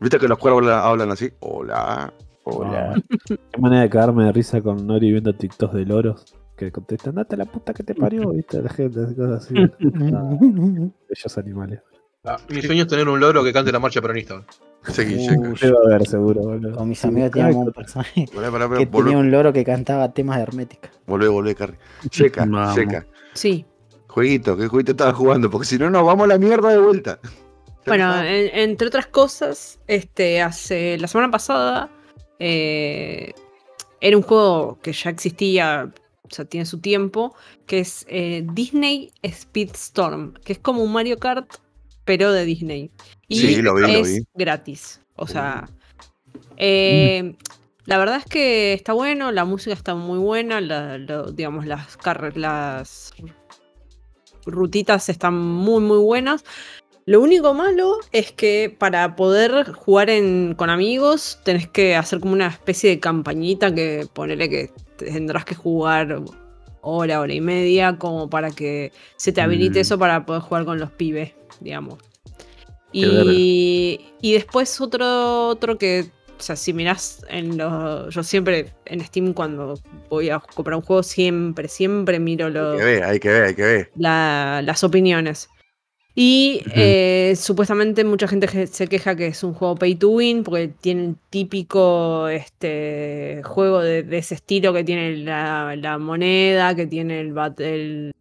¿Viste 0.00 0.20
que 0.20 0.28
los 0.28 0.38
cuervos 0.38 0.64
la- 0.64 0.84
hablan 0.86 1.10
así? 1.10 1.32
Hola. 1.40 2.12
Hola. 2.56 3.02
Qué 3.26 3.60
manera 3.60 3.82
de 3.82 3.90
cagarme 3.90 4.24
de 4.24 4.32
risa 4.32 4.60
con 4.60 4.86
Nori 4.86 5.10
viendo 5.10 5.34
TikToks 5.34 5.74
de 5.74 5.84
loros 5.84 6.34
que 6.56 6.72
contestan, 6.72 7.14
date 7.14 7.36
la 7.36 7.44
puta 7.44 7.72
que 7.72 7.84
te 7.84 7.94
parió, 7.94 8.30
viste, 8.30 8.60
la 8.60 8.68
gente, 8.70 9.00
cosas 9.14 9.44
así. 9.44 9.54
Ah, 10.14 10.30
bellos 11.08 11.38
animales. 11.38 11.80
Mi 12.50 12.60
sueño 12.62 12.82
es 12.82 12.88
tener 12.88 13.08
un 13.08 13.20
loro 13.20 13.42
que 13.44 13.52
cante 13.52 13.70
la 13.72 13.78
marcha 13.78 14.00
peronista. 14.02 14.42
Seguí, 14.82 15.14
Uh. 15.28 15.54
Debe 15.60 15.76
haber 15.86 16.06
seguro, 16.06 16.42
boludo. 16.42 16.76
Con 16.76 16.88
mis 16.88 17.02
amigos 17.04 17.30
teníamos 17.30 17.66
un 17.68 17.72
personaje 17.72 18.24
que 18.26 18.86
tenía 18.86 19.18
un 19.18 19.30
loro 19.30 19.52
que 19.52 19.64
cantaba 19.64 20.12
temas 20.12 20.36
de 20.38 20.42
hermética. 20.42 20.90
volvé, 21.06 21.28
volvé, 21.28 21.54
Carrie. 21.54 21.78
Checa, 22.10 22.40
Vamos. 22.44 22.74
checa. 22.74 23.06
Sí. 23.34 23.64
Jueguito, 24.08 24.56
¿qué 24.56 24.66
jueguito 24.68 24.92
estabas 24.92 25.14
jugando? 25.14 25.48
Porque 25.50 25.66
si 25.66 25.78
no, 25.78 25.88
nos 25.90 26.04
vamos 26.04 26.24
a 26.24 26.28
la 26.28 26.38
mierda 26.38 26.70
de 26.70 26.78
vuelta. 26.78 27.18
Bueno, 27.86 28.20
en- 28.22 28.50
entre 28.70 28.88
otras 28.88 29.06
cosas, 29.06 29.78
este, 29.86 30.42
hace 30.42 30.98
la 30.98 31.06
semana 31.06 31.30
pasada 31.30 31.88
eh, 32.38 33.32
era 34.00 34.16
un 34.16 34.22
juego 34.22 34.78
que 34.82 34.92
ya 34.92 35.10
existía, 35.10 35.92
o 36.22 36.30
sea, 36.34 36.44
tiene 36.44 36.66
su 36.66 36.80
tiempo, 36.80 37.34
que 37.66 37.80
es 37.80 38.04
eh, 38.08 38.44
Disney 38.52 39.10
Speedstorm, 39.26 40.34
que 40.44 40.52
es 40.54 40.58
como 40.58 40.82
un 40.82 40.92
Mario 40.92 41.18
Kart, 41.18 41.50
pero 42.04 42.32
de 42.32 42.44
Disney. 42.44 42.90
Y 43.28 43.40
Sí, 43.40 43.62
lo 43.62 43.74
vi, 43.74 43.82
lo 43.82 43.88
es 43.88 44.12
vi. 44.18 44.26
gratis. 44.34 45.00
O 45.16 45.26
sea, 45.26 45.68
eh, 46.56 47.34
la 47.86 47.98
verdad 47.98 48.16
es 48.18 48.24
que 48.24 48.72
está 48.72 48.92
bueno, 48.92 49.32
la 49.32 49.44
música 49.44 49.74
está 49.74 49.94
muy 49.94 50.18
buena, 50.18 50.60
la- 50.60 50.98
lo- 50.98 51.32
digamos, 51.32 51.66
las, 51.66 51.98
las 52.36 53.12
rutitas 54.46 55.08
están 55.08 55.38
muy, 55.38 55.82
muy 55.82 55.98
buenas. 55.98 56.44
Lo 57.08 57.22
único 57.22 57.54
malo 57.54 57.96
es 58.12 58.32
que 58.32 58.74
para 58.76 59.16
poder 59.16 59.72
jugar 59.72 60.10
en- 60.10 60.54
con 60.54 60.68
amigos 60.68 61.38
tenés 61.42 61.66
que 61.66 61.96
hacer 61.96 62.20
como 62.20 62.34
una 62.34 62.48
especie 62.48 62.90
de 62.90 63.00
campañita 63.00 63.74
que 63.74 64.06
ponele 64.12 64.50
que 64.50 64.70
tendrás 64.98 65.46
que 65.46 65.54
jugar 65.54 66.20
hora, 66.82 67.20
hora 67.22 67.32
y 67.32 67.40
media 67.40 67.96
como 67.96 68.28
para 68.28 68.50
que 68.50 68.92
se 69.16 69.32
te 69.32 69.40
habilite 69.40 69.78
Mm. 69.78 69.82
eso 69.82 69.98
para 69.98 70.26
poder 70.26 70.42
jugar 70.42 70.64
con 70.66 70.78
los 70.78 70.90
pibes, 70.90 71.32
digamos. 71.60 71.98
Y, 72.92 74.00
y 74.20 74.32
después 74.34 74.78
otro, 74.80 75.48
otro 75.48 75.78
que, 75.78 76.10
o 76.38 76.42
sea, 76.42 76.56
si 76.56 76.72
mirás 76.74 77.24
en 77.28 77.56
los... 77.56 78.14
Yo 78.14 78.22
siempre 78.22 78.72
en 78.86 79.00
Steam 79.04 79.32
cuando 79.32 79.78
voy 80.10 80.30
a 80.30 80.40
comprar 80.40 80.76
un 80.76 80.82
juego 80.82 81.02
siempre, 81.02 81.68
siempre 81.68 82.18
miro 82.18 82.50
los 82.50 82.74
Hay 82.74 82.78
que 82.78 82.84
ver, 82.84 83.04
hay 83.04 83.18
que 83.20 83.28
ver, 83.28 83.42
hay 83.44 83.54
que 83.54 83.62
ver. 83.62 83.90
la- 83.96 84.60
las 84.62 84.84
opiniones. 84.84 85.48
Y 86.20 86.62
eh, 86.74 87.34
supuestamente 87.36 88.02
mucha 88.02 88.26
gente 88.26 88.66
se 88.66 88.88
queja 88.88 89.14
que 89.14 89.28
es 89.28 89.44
un 89.44 89.54
juego 89.54 89.76
pay 89.76 89.94
to 89.94 90.08
win 90.10 90.42
porque 90.42 90.66
tiene 90.80 91.04
el 91.04 91.16
típico 91.30 92.26
este, 92.26 93.40
juego 93.44 93.80
de, 93.80 94.02
de 94.02 94.18
ese 94.18 94.34
estilo 94.34 94.72
que 94.72 94.82
tiene 94.82 95.16
la, 95.18 95.76
la 95.76 95.96
moneda, 95.98 96.74
que 96.74 96.88
tiene 96.88 97.20
el, 97.20 97.32
bat- 97.32 97.60
el 97.60 98.12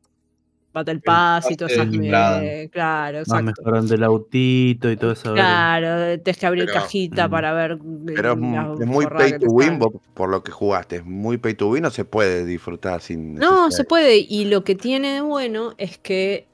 Battle 0.74 1.00
Pass 1.00 1.50
y 1.50 1.56
todas 1.56 1.74
esas... 1.74 1.90
timbrado. 1.90 2.42
claro, 2.72 3.18
exacto. 3.20 3.44
mejorando 3.46 3.96
el 3.96 4.04
autito 4.04 4.92
y 4.92 4.98
todo 4.98 5.14
eso. 5.14 5.34
Claro, 5.34 6.20
tienes 6.22 6.38
que 6.40 6.46
abrir 6.46 6.66
Pero- 6.66 6.80
cajita 6.80 7.28
Mm. 7.28 7.32
para 7.32 7.54
ver. 7.54 7.80
Pero 8.06 8.34
es, 8.34 8.40
las 8.40 8.80
es 8.82 8.86
muy 8.86 9.08
pay 9.08 9.40
to 9.40 9.48
win 9.48 9.80
vos, 9.80 9.94
por 10.14 10.30
lo 10.30 10.44
que 10.44 10.52
jugaste. 10.52 10.98
Es 10.98 11.06
muy 11.06 11.38
pay 11.38 11.56
to 11.56 11.70
win 11.70 11.86
o 11.86 11.90
se 11.90 12.06
puede 12.06 12.46
disfrutar 12.46 13.02
sin. 13.02 13.34
No, 13.34 13.40
necesidad 13.66 13.70
se 13.72 13.82
de- 13.84 13.88
puede. 13.88 14.18
Y 14.18 14.46
lo 14.46 14.64
que 14.64 14.76
tiene 14.76 15.14
de 15.16 15.22
bueno 15.22 15.74
es 15.80 15.98
que 15.98 16.46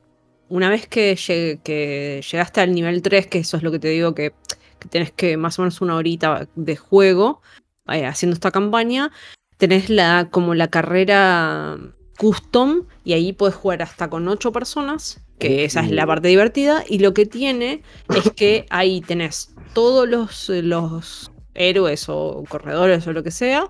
una 0.56 0.70
vez 0.70 0.88
que, 0.88 1.16
llegue- 1.16 1.60
que 1.64 2.22
llegaste 2.32 2.62
al 2.62 2.74
nivel 2.76 3.02
3, 3.02 3.26
que 3.28 3.40
eso 3.40 3.58
es 3.58 3.64
lo 3.64 3.72
que 3.72 3.80
te 3.80 3.88
digo, 3.88 4.14
que, 4.14 4.34
que 4.80 4.88
tenés 4.88 5.12
que 5.12 5.36
más 5.36 5.58
o 5.58 5.64
menos 5.64 5.82
una 5.82 5.96
horita 5.96 6.48
de 6.56 6.76
juego 6.76 7.42
eh, 7.88 8.06
haciendo 8.06 8.36
esta 8.36 8.52
campaña, 8.52 9.12
tenés 9.58 9.90
la, 9.90 10.28
como 10.30 10.54
la 10.54 10.68
carrera 10.68 11.78
custom 12.20 12.84
y 13.04 13.14
ahí 13.14 13.34
puedes 13.34 13.56
jugar 13.56 13.82
hasta 13.82 14.10
con 14.10 14.28
8 14.28 14.52
personas, 14.52 15.22
que 15.40 15.66
esa 15.66 15.82
es 15.82 15.90
la 15.92 16.06
parte 16.06 16.28
divertida. 16.28 16.84
Y 16.88 17.00
lo 17.00 17.14
que 17.16 17.26
tiene 17.26 17.82
es 18.16 18.32
que 18.34 18.66
ahí 18.70 19.02
tenés 19.02 19.56
todos 19.74 20.08
los, 20.08 20.50
los 20.50 21.32
héroes 21.56 22.06
o 22.10 22.44
corredores 22.48 23.08
o 23.08 23.12
lo 23.14 23.24
que 23.24 23.32
sea 23.32 23.70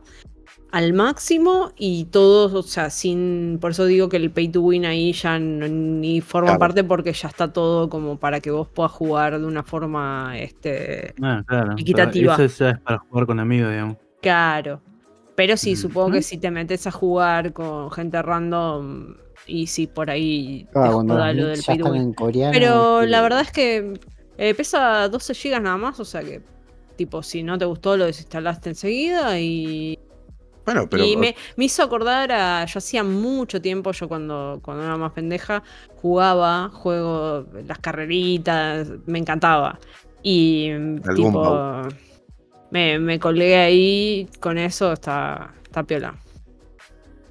al 0.73 0.91
máximo 0.93 1.71
y 1.77 2.05
todos, 2.05 2.51
o 2.53 2.63
sea, 2.63 2.89
sin. 2.89 3.59
Por 3.61 3.71
eso 3.71 3.85
digo 3.85 4.09
que 4.09 4.17
el 4.17 4.31
pay 4.31 4.47
to 4.49 4.61
win 4.61 4.85
ahí 4.85 5.13
ya 5.13 5.37
no- 5.37 5.67
ni 5.67 6.19
forma 6.19 6.47
Claro. 6.47 6.59
parte 6.59 6.83
porque 6.83 7.13
ya 7.13 7.27
está 7.27 7.53
todo 7.53 7.89
como 7.89 8.17
para 8.17 8.39
que 8.41 8.49
vos 8.49 8.67
puedas 8.67 8.91
jugar 8.91 9.39
de 9.39 9.45
una 9.45 9.61
forma 9.61 10.33
este 10.35 11.13
Ah, 11.21 11.43
claro. 11.47 11.67
pero 11.69 11.73
Equitativa. 11.79 12.33
Eso 12.43 12.65
ya 12.65 12.71
es 12.71 12.79
para 12.79 12.97
jugar 12.97 13.27
con 13.27 13.39
amigos, 13.39 13.69
digamos. 13.69 13.97
Claro. 14.19 14.81
Pero 15.35 15.57
sí, 15.57 15.75
supongo 15.75 16.11
que 16.13 16.21
si 16.23 16.37
te 16.39 16.49
metes 16.49 16.87
a 16.87 16.91
jugar 16.91 17.53
con 17.53 17.91
gente 17.91 18.19
random 18.21 19.15
y 19.45 19.67
si 19.67 19.85
por 19.85 20.09
ahí 20.09 20.67
te 20.73 20.79
Ah, 20.79 20.87
joda 20.91 21.33
los 21.33 21.35
lo 21.43 21.47
del 21.49 21.61
pay 21.65 21.77
to 21.77 21.91
win. 21.91 22.13
coreano. 22.13 22.51
Pero 22.51 22.99
este, 23.01 23.11
la 23.11 23.21
verdad 23.21 23.41
es 23.41 23.51
que 23.51 23.93
eh, 24.39 24.55
pesa 24.55 25.07
12 25.07 25.33
GB 25.35 25.59
nada 25.61 25.77
más, 25.77 25.99
o 25.99 26.05
sea 26.05 26.21
que, 26.23 26.41
tipo, 26.95 27.21
si 27.21 27.43
no 27.43 27.59
te 27.59 27.65
gustó, 27.65 27.95
lo 27.95 28.05
desinstalaste 28.05 28.69
enseguida 28.69 29.39
y 29.39 29.99
Bueno, 30.65 30.87
pero. 30.89 31.03
y 31.05 31.17
me, 31.17 31.35
me 31.57 31.65
hizo 31.65 31.83
acordar 31.83 32.31
a. 32.31 32.65
Yo 32.65 32.77
hacía 32.77 33.03
mucho 33.03 33.61
tiempo, 33.61 33.91
yo 33.91 34.07
cuando, 34.07 34.59
cuando 34.63 34.83
era 34.83 34.97
más 34.97 35.11
pendeja, 35.11 35.63
jugaba 36.01 36.69
juego, 36.69 37.45
las 37.67 37.79
carreritas, 37.79 38.87
me 39.05 39.19
encantaba. 39.19 39.79
Y 40.21 40.71
Algún 40.71 41.03
tipo. 41.15 41.81
Me, 42.71 42.97
me 42.97 43.19
colgué 43.19 43.57
ahí 43.57 44.27
con 44.39 44.57
eso, 44.57 44.93
está, 44.93 45.53
está 45.63 45.83
piola. 45.83 46.15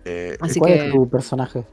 eh, 0.04 0.36
Así 0.40 0.60
¿Cuál 0.60 0.72
que. 0.72 0.86
es 0.86 0.92
tu 0.92 1.08
personaje? 1.08 1.64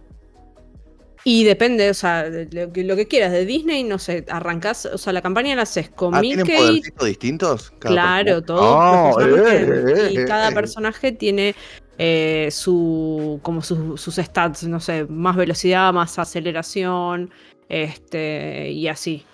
Y 1.26 1.44
depende, 1.44 1.90
o 1.90 1.94
sea, 1.94 2.30
de 2.30 2.48
lo 2.52 2.72
que, 2.72 2.84
lo 2.84 2.96
que 2.96 3.08
quieras. 3.08 3.32
De 3.32 3.46
Disney, 3.46 3.84
no 3.84 4.00
sé, 4.00 4.26
arrancás, 4.30 4.86
o 4.86 4.98
sea, 4.98 5.12
la 5.14 5.22
campaña 5.22 5.56
la 5.56 5.64
haces 5.64 5.90
con 5.90 6.16
ah, 6.16 6.22
¿tienen 6.22 6.46
Mickey. 6.46 6.58
podercitos 6.58 7.08
distintos? 7.08 7.74
Cada 7.80 7.94
Claro, 7.94 8.42
todos 8.42 8.62
Ah, 8.64 9.12
eh, 9.22 9.26
tienen- 9.26 9.90
eh, 9.90 10.22
y 10.24 10.26
cada 10.26 10.50
eh. 10.50 10.54
personaje 10.54 11.12
tiene 11.12 11.56
eh, 11.98 12.48
su 12.52 13.40
como 13.44 13.62
sus, 13.62 14.00
sus 14.00 14.16
stats, 14.16 14.64
no 14.64 14.80
sé, 14.80 15.06
más 15.10 15.36
velocidad, 15.36 15.92
más 15.94 16.18
aceleración, 16.18 17.30
este, 17.68 18.72
y 18.72 18.88
así. 18.88 19.26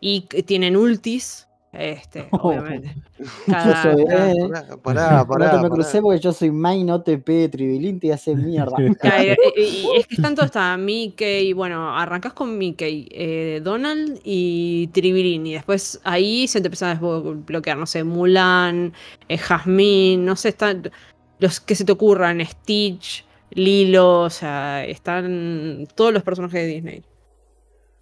Y 0.00 0.22
tienen 0.46 0.76
ultis, 0.76 1.46
este, 1.78 2.26
obviamente. 2.32 2.94
Cada- 3.46 3.82
Yo 3.84 3.92
soy, 3.96 4.04
cada- 4.06 4.30
eh, 4.30 4.34
Pará, 4.48 4.76
pará, 4.82 5.24
pará. 5.26 5.44
no 5.46 5.50
te 5.50 5.56
me 5.56 5.62
pará. 5.62 5.68
crucé 5.74 6.00
porque 6.02 6.20
yo 6.20 6.32
soy 6.32 6.50
main 6.50 6.90
OTP, 6.90 7.48
Tribilín 7.50 8.00
te 8.00 8.12
hace 8.12 8.34
mierda. 8.36 8.76
Y- 8.80 9.60
y- 9.60 9.62
y 9.62 9.86
es 9.98 10.06
que 10.06 10.14
están 10.16 10.34
todos, 10.34 10.46
está 10.46 10.76
Mickey, 10.76 11.52
bueno, 11.52 11.96
arrancás 11.96 12.32
con 12.32 12.56
Mickey, 12.58 13.08
eh, 13.10 13.60
Donald 13.62 14.20
y 14.24 14.88
Tribilín, 14.92 15.46
y 15.46 15.52
después 15.54 16.00
ahí 16.04 16.46
se 16.48 16.60
te 16.60 16.68
empiezan 16.68 16.90
a 16.90 16.94
desbloquear, 16.94 17.76
no 17.78 17.86
sé, 17.86 18.04
Mulan, 18.04 18.92
eh, 19.28 19.38
Jasmine, 19.38 20.22
no 20.24 20.36
sé, 20.36 20.50
están 20.50 20.90
los 21.38 21.60
que 21.60 21.74
se 21.74 21.84
te 21.84 21.92
ocurran, 21.92 22.40
Stitch, 22.44 23.24
Lilo, 23.50 24.22
o 24.22 24.30
sea, 24.30 24.84
están 24.84 25.86
todos 25.94 26.12
los 26.12 26.22
personajes 26.22 26.60
de 26.62 26.66
Disney. 26.66 27.02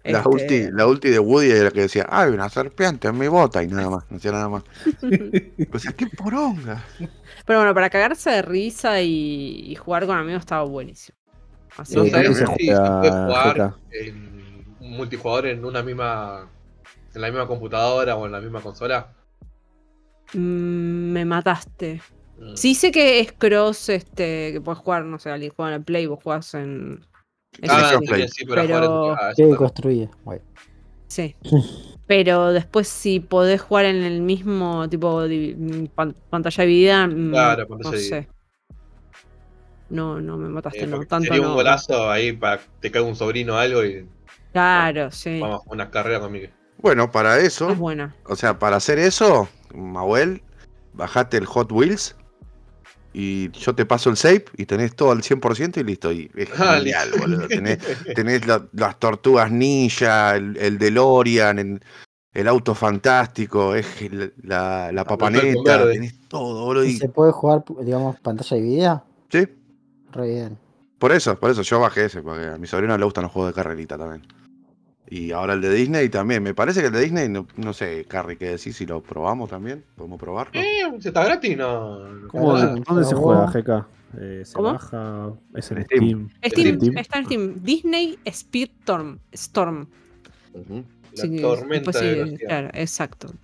La, 0.03 0.19
Este, 0.19 0.29
ulti, 0.29 0.71
la 0.71 0.85
ulti 0.87 1.09
de 1.09 1.19
Woody 1.19 1.51
era 1.51 1.63
la 1.65 1.71
que 1.71 1.81
decía, 1.81 2.05
hay 2.09 2.29
una 2.31 2.49
serpiente 2.49 3.07
en 3.07 3.17
mi 3.17 3.27
bota 3.29 3.63
y 3.63 3.67
nada 3.67 3.89
más, 3.89 4.03
no 4.09 4.17
decía 4.17 4.31
nada 4.31 4.49
más. 4.49 4.63
O 5.73 5.79
sea, 5.79 5.93
qué 5.93 6.07
poronga. 6.07 6.83
Pero 7.45 7.59
bueno, 7.59 7.73
para 7.73 7.89
cagarse 7.89 8.29
de 8.31 8.41
risa 8.41 9.01
y, 9.01 9.63
y 9.71 9.75
jugar 9.75 10.05
con 10.05 10.17
amigos 10.17 10.41
estaba 10.41 10.63
buenísimo. 10.63 11.17
Así 11.77 11.95
No 11.95 12.03
Sí, 12.03 12.11
que- 12.11 12.17
sé 12.17 12.23
¿cómo 12.25 12.35
se 12.35 12.45
si 12.57 12.65
se 12.67 12.75
juega 12.75 12.99
puede 12.99 13.11
jugar 13.11 13.73
en 13.91 14.75
un 14.81 14.91
multijugador 14.97 15.47
en 15.47 15.63
una 15.65 15.81
misma. 15.83 16.49
en 17.15 17.21
la 17.21 17.27
misma 17.29 17.47
computadora 17.47 18.15
o 18.17 18.25
en 18.25 18.31
la 18.33 18.41
misma 18.41 18.59
consola. 18.61 19.07
Mm, 20.33 21.11
me 21.13 21.25
mataste. 21.25 22.01
Mm. 22.39 22.55
Sí 22.55 22.75
sé 22.75 22.91
que 22.91 23.19
es 23.19 23.31
cross, 23.31 23.89
este, 23.89 24.51
que 24.53 24.61
puedes 24.61 24.79
jugar, 24.79 25.05
no 25.05 25.19
sé, 25.19 25.29
alguien 25.29 25.51
juega 25.55 25.71
en 25.71 25.75
el 25.79 25.83
Play, 25.85 26.07
vos 26.07 26.19
jugás 26.23 26.53
en... 26.55 27.05
Ah, 27.67 27.99
sí, 28.31 28.45
para 28.45 28.63
Pero- 28.65 29.13
ah, 29.15 29.31
sí. 31.07 31.35
Pero 32.07 32.51
después 32.51 32.87
si 32.87 33.19
podés 33.21 33.61
jugar 33.61 33.85
en 33.85 34.03
el 34.03 34.21
mismo 34.21 34.89
tipo 34.89 35.21
de 35.21 35.55
mm, 35.57 35.85
pan- 35.95 36.15
pantalla 36.29 36.63
dividida, 36.65 37.07
Claro, 37.07 37.67
pantalla 37.67 37.91
no 37.91 37.97
dividida. 37.97 38.21
sé. 38.21 38.27
No, 39.89 40.19
no 40.19 40.37
me 40.37 40.49
mataste, 40.49 40.83
Eh, 40.83 40.87
no, 40.87 40.99
tanto 41.05 41.27
sería 41.27 41.41
un 41.41 41.47
no. 41.49 41.53
golazo 41.53 42.09
ahí 42.09 42.31
para 42.33 42.57
que 42.57 42.63
te 42.81 42.91
caiga 42.91 43.07
un 43.07 43.15
sobrino 43.15 43.53
o 43.53 43.57
algo 43.57 43.85
y 43.85 44.07
Claro, 44.51 45.11
sí. 45.11 45.39
vamos 45.39 45.61
a 45.67 45.71
una 45.71 45.89
carrera 45.91 46.19
con 46.19 46.31
Miguel. 46.31 46.51
Bueno, 46.79 47.11
para 47.11 47.39
eso, 47.39 47.69
Es 47.69 47.77
buena. 47.77 48.15
o 48.25 48.35
sea, 48.35 48.59
para 48.59 48.77
hacer 48.77 48.99
eso, 48.99 49.47
Mahuel, 49.73 50.41
bajate 50.93 51.37
el 51.37 51.45
Hot 51.45 51.71
Wheels 51.71 52.15
y 53.13 53.51
yo 53.51 53.75
te 53.75 53.85
paso 53.85 54.09
el 54.09 54.17
save 54.17 54.45
y 54.57 54.65
tenés 54.65 54.95
todo 54.95 55.11
al 55.11 55.21
100% 55.23 55.79
y 55.79 55.83
listo. 55.83 56.11
Y 56.11 56.29
es 56.35 56.49
Ah, 56.57 56.77
genial, 56.77 57.11
boludo. 57.17 57.47
Tenés, 57.47 57.77
tenés 58.15 58.45
la- 58.47 58.67
las 58.73 58.99
tortugas 58.99 59.51
ninja, 59.51 60.35
el, 60.35 60.57
el 60.57 60.77
DeLorean, 60.77 61.59
el, 61.59 61.81
el 62.33 62.47
auto 62.47 62.73
fantástico, 62.73 63.75
es 63.75 64.01
el- 64.01 64.33
la, 64.43 64.91
la 64.91 65.03
papaneta, 65.03 65.87
tenés 65.91 66.15
todo, 66.27 66.65
boludo. 66.65 66.85
¿Y 66.85 66.89
y- 66.89 66.97
se 66.97 67.09
puede 67.09 67.31
jugar, 67.31 67.63
digamos, 67.81 68.19
pantalla 68.19 68.57
dividida? 68.57 69.03
sí, 69.29 69.47
Re 70.11 70.27
bien. 70.29 70.57
por 70.99 71.11
eso, 71.11 71.39
por 71.39 71.49
eso 71.51 71.61
yo 71.63 71.79
bajé 71.79 72.05
ese, 72.05 72.21
porque 72.21 72.45
a 72.45 72.57
mi 72.57 72.67
sobrino 72.67 72.97
le 72.97 73.03
gustan 73.05 73.23
los 73.23 73.31
juegos 73.31 73.51
de 73.51 73.55
carrerita 73.55 73.97
también. 73.97 74.25
Y 75.15 75.31
ahora 75.31 75.53
el 75.53 75.61
de 75.61 75.69
Disney 75.71 76.09
también. 76.09 76.41
Me 76.41 76.55
parece 76.55 76.81
que 76.81 76.87
el 76.87 76.93
de 76.93 77.01
Disney, 77.01 77.29
no, 77.29 77.45
no 77.57 77.71
sé, 77.71 78.03
Carrie, 78.07 78.35
¿qué 78.35 78.49
decís? 78.49 78.75
Si 78.75 78.87
lo 78.87 79.03
probamos 79.03 79.47
también. 79.47 79.83
¿Podemos 79.95 80.19
probarlo? 80.19 80.59
Eh, 80.59 80.81
está 81.03 81.23
gratis, 81.23 81.55
no. 81.55 81.99
¿Cómo-. 82.29 82.57
¿Dónde 82.57 83.03
se 83.03 83.13
juega, 83.13 83.45
GK? 83.45 83.85
Eh, 84.19 84.41
¿Se 84.43 84.53
¿Cómo? 84.55 84.73
baja? 84.73 85.31
¿Es 85.53 85.69
en 85.71 85.83
Steam? 85.85 86.29
Steam, 86.43 86.77
Steam. 86.79 86.97
está 86.97 87.19
en 87.19 87.25
Steam. 87.25 87.63
Disney 87.63 88.17
Speedstorm. 88.27 89.19
Storm. 89.33 89.87
Ujú. 90.53 90.83
La 91.15 91.21
Sí, 91.21 91.37
tormenta 91.39 91.91
después 91.91 91.97
sí, 91.97 92.31
de. 92.31 92.37
Claro, 92.47 92.69
exacto. 92.73 93.27
Sí, 93.27 93.35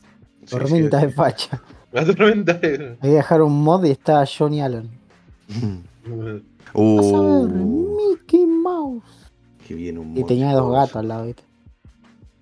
sí, 0.46 0.46
Tormenta 0.50 0.98
de 0.98 1.10
facha. 1.10 1.62
La 1.92 2.04
tormenta 2.04 2.54
de. 2.56 2.98
Voy 3.00 3.12
a 3.12 3.14
dejar 3.14 3.44
un 3.44 3.62
mod 3.64 3.86
y 3.86 3.92
está 3.92 4.26
Johnny 4.26 4.60
Allen. 4.62 4.90
Vas 5.48 6.12
a 6.12 6.16
ver, 6.24 6.42
Uh, 6.74 7.48
Mickey 7.48 8.46
Mouse. 8.48 9.04
que 9.68 9.76
viene 9.76 10.00
un 10.00 10.18
Y 10.18 10.24
tenía 10.24 10.54
dos 10.54 10.72
gatos 10.72 10.96
al 10.96 11.08
lado, 11.08 11.26
¿viste? 11.28 11.44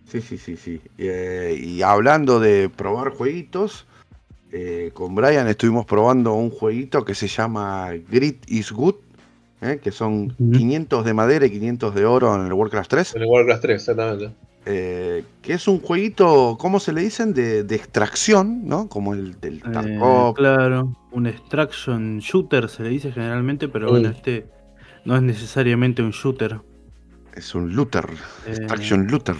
Sí, 0.09 0.21
sí, 0.21 0.37
sí, 0.37 0.55
sí. 0.55 0.81
Eh, 0.97 1.59
y 1.61 1.81
hablando 1.81 2.39
de 2.39 2.69
probar 2.69 3.09
jueguitos, 3.11 3.85
eh, 4.51 4.91
con 4.93 5.13
Brian 5.15 5.47
estuvimos 5.47 5.85
probando 5.85 6.33
un 6.33 6.49
jueguito 6.49 7.03
que 7.03 7.13
se 7.13 7.27
llama 7.27 7.89
Grit 8.09 8.49
is 8.49 8.71
Good, 8.71 8.95
eh, 9.61 9.79
que 9.83 9.91
son 9.91 10.33
Ujú. 10.39 10.51
500 10.51 11.03
de 11.05 11.13
madera 11.13 11.45
y 11.45 11.51
500 11.51 11.93
de 11.93 12.05
oro 12.05 12.33
en 12.35 12.45
el 12.47 12.53
Warcraft 12.53 12.89
3, 12.89 13.15
En 13.15 13.23
el 13.23 13.27
Warcraft 13.27 13.61
3, 13.63 13.75
exactamente. 13.81 14.29
eh, 14.65 15.23
que 15.41 15.53
es 15.53 15.67
un 15.67 15.81
jueguito, 15.81 16.57
¿cómo 16.59 16.79
se 16.79 16.93
le 16.93 17.01
dicen? 17.01 17.33
De, 17.33 17.63
de 17.63 17.75
extracción, 17.75 18.65
¿no? 18.65 18.87
Como 18.87 19.13
el 19.13 19.39
del 19.41 19.57
Eh, 19.57 19.71
Tarkov. 19.73 20.35
claro, 20.35 20.93
un 21.11 21.27
extraction 21.27 22.19
shooter 22.19 22.69
se 22.69 22.83
le 22.83 22.89
dice 22.89 23.11
generalmente, 23.11 23.67
pero 23.67 23.89
bueno, 23.89 24.07
Mm. 24.09 24.11
este 24.11 24.45
no 25.03 25.15
es 25.17 25.21
necesariamente 25.21 26.01
un 26.01 26.11
shooter. 26.11 26.59
Es 27.37 27.53
un 27.53 27.75
looter, 27.75 28.05
Eh, 28.47 28.49
extraction 28.51 29.05
looter. 29.07 29.35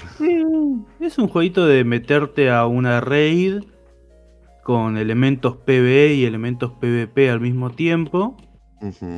Es 1.00 1.18
un 1.18 1.28
jueguito 1.28 1.66
de 1.66 1.84
meterte 1.84 2.52
a 2.52 2.68
una 2.68 3.02
raid 3.02 3.64
con 4.64 4.98
elementos 4.98 5.58
PvE 5.58 6.14
y 6.14 6.26
elementos 6.26 6.74
PvP 6.80 7.32
al 7.32 7.40
mismo 7.40 7.72
tiempo, 7.72 8.38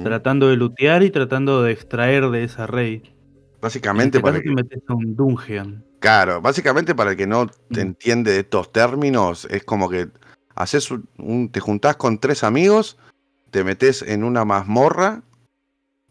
tratando 0.04 0.48
de 0.48 0.56
lootear 0.56 1.04
y 1.04 1.10
tratando 1.10 1.62
de 1.62 1.74
extraer 1.74 2.30
de 2.30 2.46
esa 2.46 2.68
raid. 2.68 3.02
Básicamente 3.62 4.20
en 4.20 4.22
este 4.22 4.32
para 4.32 4.38
que- 4.42 4.48
te 4.50 4.56
metes 4.56 4.82
a 4.88 4.94
un 4.94 5.14
dungeon. 5.14 5.84
Claro, 6.00 6.40
básicamente 6.40 6.96
para 6.96 7.12
el 7.12 7.18
que 7.18 7.28
no 7.28 7.48
te 7.48 7.84
Mm. 7.84 7.88
entiende 7.88 8.32
de 8.32 8.40
estos 8.40 8.72
términos, 8.72 9.46
es 9.52 9.66
como 9.66 9.90
que 9.90 10.08
haces 10.56 10.90
un, 10.92 11.10
un- 11.18 11.50
te 11.52 11.60
juntás 11.60 11.98
con 11.98 12.20
tres 12.20 12.46
amigos, 12.46 12.98
te 13.52 13.66
metes 13.66 14.04
en 14.04 14.24
una 14.24 14.46
mazmorra 14.46 15.24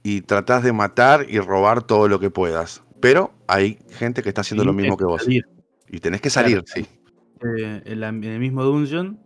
y 0.02 0.23
tratás 0.23 0.62
de 0.62 0.73
matar 0.73 1.27
y 1.28 1.39
robar 1.41 1.83
todo 1.83 2.09
lo 2.09 2.20
que 2.20 2.31
puedas. 2.31 2.83
Pero 3.01 3.33
hay 3.47 3.78
gente 3.91 4.23
que 4.23 4.28
está 4.31 4.41
haciendo 4.41 4.62
Y 4.65 4.67
lo 4.67 4.73
mismo 4.73 4.97
que 4.97 5.05
vos. 5.05 5.23
salir. 5.23 5.47
Y 5.89 5.99
tenés 6.01 6.20
que 6.20 6.31
salir, 6.31 6.65
Claro. 6.65 6.86
sí. 6.89 6.99
Eh, 7.57 7.83
en, 7.85 8.01
la- 8.01 8.09
en 8.09 8.25
el 8.25 8.41
mismo 8.41 8.65
dungeon 8.65 9.20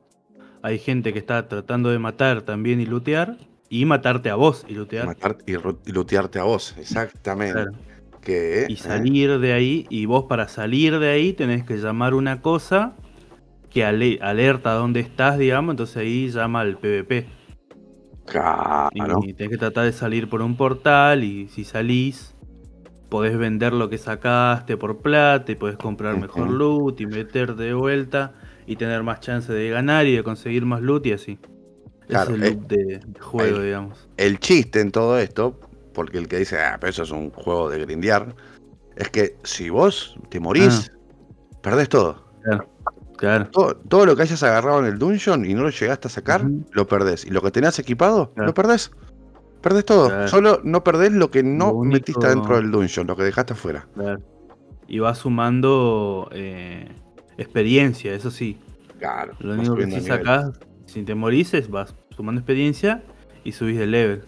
hay 0.63 0.79
gente 0.79 1.13
que 1.13 1.19
está 1.19 1.49
tratando 1.49 1.91
de 1.91 1.99
matar 1.99 2.43
también 2.43 2.81
y 2.81 2.87
lootear, 2.87 3.39
y 3.69 3.85
matarte 3.87 4.29
a 4.31 4.35
vos 4.35 4.65
y 4.69 4.75
lootear. 4.75 5.07
Matar 5.07 5.39
y, 5.47 5.55
lootearte 5.91 6.39
a 6.39 6.43
vos, 6.45 6.75
exactamente. 6.79 7.55
Claro. 7.55 7.73
Que, 8.21 8.67
y 8.69 8.75
eh, 8.75 8.77
salir 8.77 9.39
de 9.41 9.53
ahí, 9.53 9.87
y 9.91 10.05
vos 10.07 10.27
para 10.29 10.47
salir 10.47 10.99
de 11.01 11.09
ahí 11.09 11.33
tenés 11.33 11.65
que 11.65 11.79
llamar 11.79 12.15
una 12.15 12.41
cosa 12.43 12.95
que 13.71 13.85
ale- 13.85 14.19
alerta 14.23 14.73
dónde 14.75 15.01
estás, 15.01 15.39
digamos, 15.39 15.73
entonces 15.73 15.97
ahí 15.97 16.29
llama 16.29 16.61
al 16.61 16.77
PvP. 16.79 17.27
Claro. 18.27 19.21
Y 19.25 19.35
tenés 19.35 19.51
que 19.53 19.59
tratar 19.59 19.85
de 19.85 19.93
salir 19.93 20.29
por 20.29 20.43
un 20.43 20.57
portal 20.57 21.25
y 21.25 21.49
si 21.49 21.65
salís 21.65 22.35
podés 23.09 23.37
vender 23.37 23.73
lo 23.75 23.91
que 23.91 23.99
sacaste 23.99 24.77
por 24.77 24.99
plata 24.99 25.53
y 25.53 25.55
podés 25.55 25.77
comprar 25.77 26.17
mejor 26.17 26.49
loot 26.49 27.01
y 27.01 27.07
meterte 27.07 27.63
de 27.63 27.75
vuelta 27.75 28.35
y 28.67 28.77
tener 28.77 29.03
más 29.03 29.21
chance 29.21 29.53
de 29.53 29.69
ganar 29.71 30.07
y 30.07 30.17
de 30.17 30.23
conseguir 30.23 30.65
más 30.65 30.81
loot 30.81 31.07
y 31.07 31.13
así. 31.13 31.39
Claro, 32.09 32.31
es 32.31 32.37
el 32.41 32.45
eh, 32.47 32.51
loop 32.51 32.69
de, 32.69 32.77
de 33.07 33.21
juego, 33.21 33.59
el- 33.59 33.65
digamos. 33.65 34.09
El 34.17 34.39
chiste 34.41 34.81
en 34.81 34.91
todo 34.93 35.19
esto, 35.19 35.59
porque 35.95 36.19
el 36.19 36.29
que 36.29 36.39
dice, 36.39 36.59
ah, 36.59 36.79
pero 36.81 36.91
eso 36.91 37.03
es 37.03 37.11
un 37.11 37.31
juego 37.31 37.69
de 37.71 37.81
grindear, 37.81 38.35
es 38.97 39.09
que 39.11 39.37
si 39.45 39.69
vos 39.71 40.17
te 40.31 40.41
morís, 40.41 40.91
perdés 41.63 41.89
todo. 41.89 42.25
Claro. 42.43 42.72
Todo. 43.51 43.77
Todo 43.77 44.07
lo 44.07 44.17
que 44.17 44.23
hayas 44.23 44.43
agarrado 44.43 44.81
en 44.81 44.87
el 44.87 44.99
dungeon 44.99 45.45
y 45.49 45.55
no 45.55 45.63
lo 45.63 45.71
llegaste 45.71 46.09
a 46.09 46.11
sacar, 46.11 46.45
lo 46.73 46.87
perdés. 46.87 47.25
Y 47.25 47.31
lo 47.31 47.41
que 47.43 47.51
tenías 47.51 47.79
equipado, 47.79 48.33
Claro. 48.35 48.49
lo 48.49 48.55
perdés. 48.55 48.91
Perdés 49.61 49.85
todo. 49.85 50.09
Claro. 50.09 50.29
Solo 50.29 50.61
no 50.65 50.83
perdés 50.83 51.13
lo 51.13 51.31
que 51.31 51.43
no 51.43 51.67
Lo 51.69 51.75
único- 51.75 51.95
metiste 51.95 52.27
dentro 52.29 52.57
del 52.57 52.71
dungeon, 52.71 53.07
lo 53.07 53.17
que 53.17 53.23
dejaste 53.23 53.53
afuera. 53.53 53.87
Y 54.89 54.99
vas 54.99 55.19
sumando 55.19 56.29
eh, 56.33 56.89
experiencia, 57.39 58.13
eso 58.15 58.31
sí. 58.31 58.59
Claro. 58.99 59.35
Lo 59.41 59.55
único 59.55 59.77
que 59.77 59.87
si 59.91 60.01
sacás, 60.01 60.51
si 60.87 61.03
te 61.05 61.15
morices, 61.15 61.71
vas 61.71 61.95
sumando 62.17 62.41
experiencia 62.41 63.03
y 63.45 63.53
subís 63.53 63.79
de 63.79 63.87
level. 63.87 64.25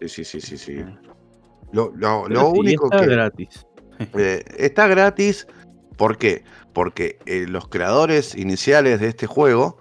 Sí, 0.00 0.08
sí, 0.08 0.24
sí, 0.24 0.40
sí. 0.40 0.56
sí. 0.58 0.84
Lo, 1.72 1.92
lo- 1.96 2.28
lo 2.28 2.48
único 2.50 2.86
está 2.86 3.00
que. 3.00 3.06
gratis. 3.06 3.66
Eh, 4.14 4.42
está 4.56 4.86
gratis. 4.86 5.46
¿Por 5.98 6.16
qué? 6.16 6.42
Porque 6.72 7.18
eh, 7.26 7.46
los 7.48 7.68
creadores 7.68 8.34
iniciales 8.34 9.00
de 9.00 9.08
este 9.08 9.26
juego 9.26 9.78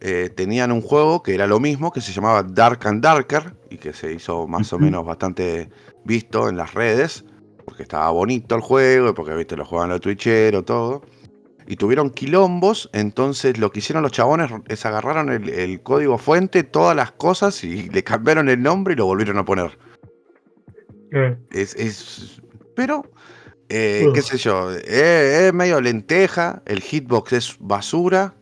eh, 0.00 0.30
tenían 0.34 0.70
un 0.72 0.82
juego 0.82 1.22
que 1.22 1.34
era 1.34 1.46
lo 1.46 1.58
mismo, 1.60 1.90
que 1.92 2.00
se 2.00 2.12
llamaba 2.12 2.42
Dark 2.42 2.86
and 2.86 3.02
Darker, 3.02 3.54
y 3.70 3.78
que 3.78 3.92
se 3.92 4.12
hizo 4.12 4.46
más 4.46 4.72
o 4.72 4.78
menos 4.78 5.04
bastante 5.06 5.70
visto 6.04 6.48
en 6.48 6.56
las 6.56 6.74
redes, 6.74 7.24
porque 7.64 7.82
estaba 7.82 8.10
bonito 8.10 8.54
el 8.54 8.60
juego, 8.60 9.08
y 9.10 9.12
porque 9.12 9.34
viste, 9.34 9.56
lo 9.56 9.64
jugaban 9.64 9.90
los 9.90 10.00
twitcheros, 10.00 10.64
todo. 10.64 11.02
Y 11.66 11.74
tuvieron 11.76 12.10
quilombos, 12.10 12.88
entonces 12.92 13.58
lo 13.58 13.72
que 13.72 13.80
hicieron 13.80 14.02
los 14.04 14.12
chabones 14.12 14.50
es 14.68 14.86
agarraron 14.86 15.32
el, 15.32 15.48
el 15.48 15.82
código 15.82 16.16
fuente, 16.18 16.62
todas 16.62 16.94
las 16.94 17.10
cosas, 17.12 17.64
y 17.64 17.88
le 17.88 18.04
cambiaron 18.04 18.48
el 18.48 18.62
nombre 18.62 18.94
y 18.94 18.96
lo 18.96 19.06
volvieron 19.06 19.38
a 19.38 19.44
poner. 19.44 19.76
Es, 21.50 21.74
es- 21.74 22.40
pero, 22.76 23.04
eh, 23.68 24.06
qué 24.14 24.22
sé 24.22 24.38
yo, 24.38 24.72
eh, 24.72 25.46
es 25.48 25.52
medio 25.54 25.80
lenteja, 25.80 26.62
el 26.66 26.80
hitbox 26.80 27.32
es 27.32 27.56
basura, 27.60 28.34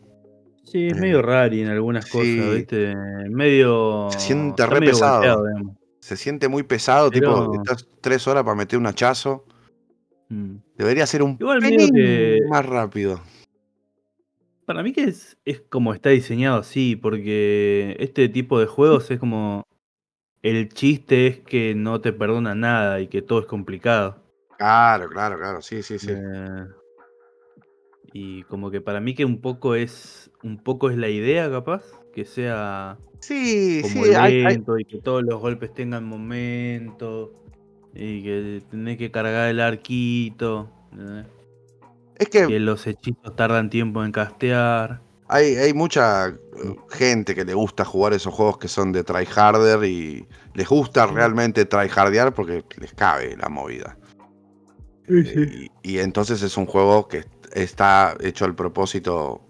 Sí, 0.63 0.87
es 0.87 0.93
Eh, 0.97 0.99
medio 0.99 1.21
rari 1.21 1.61
en 1.61 1.69
algunas 1.69 2.05
sí. 2.05 2.11
cosas, 2.11 2.55
¿viste? 2.55 2.95
Medio. 3.29 4.09
Se 4.11 4.19
siente 4.19 4.65
re 4.65 4.79
pesado. 4.81 5.15
golpeado, 5.37 5.45
se 5.99 6.17
siente 6.17 6.47
muy 6.49 6.63
pesado, 6.63 7.09
Pero- 7.11 7.51
tipo, 7.51 7.55
estás 7.61 7.87
tres 8.01 8.27
horas 8.27 8.43
para 8.43 8.55
meter 8.55 8.77
un 8.79 8.87
hachazo. 8.87 9.45
Mm. 10.27 10.55
Debería 10.75 11.05
ser 11.05 11.21
un 11.23 11.37
Igual 11.39 11.59
pelín 11.59 11.93
que- 11.93 12.39
más 12.49 12.65
rápido. 12.65 13.21
Para 14.65 14.81
mí 14.81 14.91
que 14.91 15.03
es, 15.03 15.37
es 15.45 15.61
como 15.61 15.93
está 15.93 16.09
diseñado 16.09 16.57
así, 16.59 16.95
porque 16.95 17.95
este 17.99 18.27
tipo 18.27 18.59
de 18.59 18.65
juegos 18.65 19.09
es 19.11 19.19
como. 19.19 19.63
El 20.41 20.69
chiste 20.69 21.27
es 21.27 21.39
que 21.39 21.73
no 21.75 22.01
te 22.01 22.11
perdona 22.11 22.53
nada 22.55 22.99
y 22.99 23.07
que 23.07 23.21
todo 23.21 23.39
es 23.39 23.45
complicado. 23.45 24.17
Claro, 24.57 25.09
claro, 25.09 25.37
claro, 25.37 25.61
sí, 25.61 25.81
sí, 25.83 25.99
sí. 25.99 26.07
Eh, 26.11 26.65
y 28.13 28.43
como 28.43 28.71
que 28.71 28.81
para 28.81 28.99
mí 28.99 29.13
que 29.15 29.25
un 29.25 29.41
poco 29.41 29.75
es. 29.75 30.31
Un 30.43 30.63
poco 30.63 30.89
es 30.89 30.97
la 30.97 31.09
idea, 31.09 31.49
capaz. 31.49 31.83
Que 32.13 32.23
sea 32.25 32.97
Sí, 33.19 33.79
como 33.81 34.05
sí, 34.05 34.13
hay- 34.13 34.45
hay- 34.45 34.53
lento 34.55 34.77
y 34.79 34.85
que 34.85 34.99
todos 35.01 35.23
los 35.23 35.39
golpes 35.41 35.73
tengan 35.73 36.05
momento. 36.05 37.33
Y 37.93 38.23
que 38.23 38.61
tenés 38.69 38.97
que 38.97 39.11
cargar 39.11 39.49
el 39.49 39.59
arquito. 39.59 40.69
es 42.17 42.29
que 42.29 42.47
Que 42.47 42.59
los 42.59 42.87
hechizos 42.87 43.35
tardan 43.35 43.69
tiempo 43.69 44.03
en 44.05 44.11
castear. 44.13 45.01
hay, 45.27 45.55
hay 45.55 45.73
mucha 45.73 46.27
eh, 46.27 46.35
gente 46.91 47.35
que 47.35 47.43
le 47.43 47.53
gusta 47.53 47.83
jugar 47.83 48.13
esos 48.13 48.33
juegos 48.33 48.57
que 48.59 48.67
son 48.69 48.91
de 48.93 49.03
tryharder 49.03 49.83
y 49.83 50.25
les 50.53 50.67
gusta 50.69 51.05
realmente 51.07 51.65
tryhardear 51.65 52.33
porque 52.33 52.63
les 52.79 52.93
cabe 52.93 53.35
la 53.35 53.49
movida. 53.49 53.97
Eh, 55.07 55.69
Y, 55.83 55.93
y 55.95 55.99
entonces 55.99 56.41
es 56.41 56.57
un 56.57 56.65
juego 56.65 57.07
que 57.07 57.25
está 57.53 58.15
hecho 58.21 58.45
al 58.45 58.55
propósito 58.55 59.41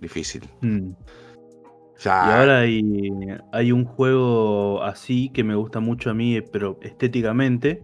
difícil. 0.00 0.48
Mm. 0.60 0.90
O 0.90 2.00
sea, 2.00 2.24
Y 2.28 2.32
ahora 2.40 2.58
hay, 2.60 2.82
hay 3.52 3.72
un 3.72 3.84
juego 3.84 4.82
así 4.84 5.30
que 5.30 5.42
me 5.42 5.56
gusta 5.56 5.80
mucho 5.80 6.10
a 6.10 6.14
mí, 6.14 6.40
pero 6.52 6.78
estéticamente, 6.82 7.82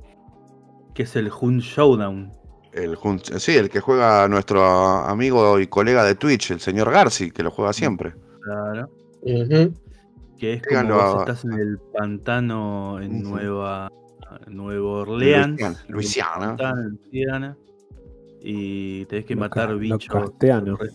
que 0.94 1.02
es 1.02 1.16
el 1.16 1.30
Hunt 1.40 1.62
Showdown. 1.62 2.30
el, 2.72 2.96
Hun- 2.96 3.20
sí, 3.40 3.56
el 3.56 3.68
que 3.68 3.80
juega 3.80 4.28
nuestro 4.28 4.64
amigo 4.64 5.58
y 5.58 5.66
colega 5.66 6.04
de 6.04 6.14
Twitch, 6.14 6.52
el 6.52 6.60
señor 6.60 6.92
Garci, 6.92 7.30
que 7.32 7.42
lo 7.42 7.50
juega 7.50 7.72
siempre. 7.72 8.14
Claro. 8.42 8.88
Que 10.38 10.52
es 10.54 10.62
como 10.62 10.68
Díganlo 10.82 10.96
vos 10.96 11.20
estás 11.20 11.44
en 11.44 11.52
el 11.54 11.78
pantano 11.96 13.00
en. 13.00 13.22
Nueva, 13.22 13.90
Nueva 14.48 14.88
Orleans. 15.02 15.84
Luisiana, 15.88 16.56
Y 18.40 19.04
tenés 19.06 19.24
que 19.24 19.36
matar 19.36 19.76
bichos. 19.76 20.32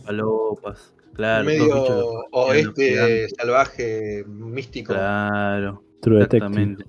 falopas. 0.06 0.96
Claro, 1.14 1.46
Medio 1.46 1.66
bichos 1.66 2.06
oeste 2.32 3.30
salvaje 3.30 4.24
místico. 4.28 4.94
Claro. 4.94 5.84
True 6.02 6.20
Detective. 6.20 6.46
Exactamente. 6.46 6.86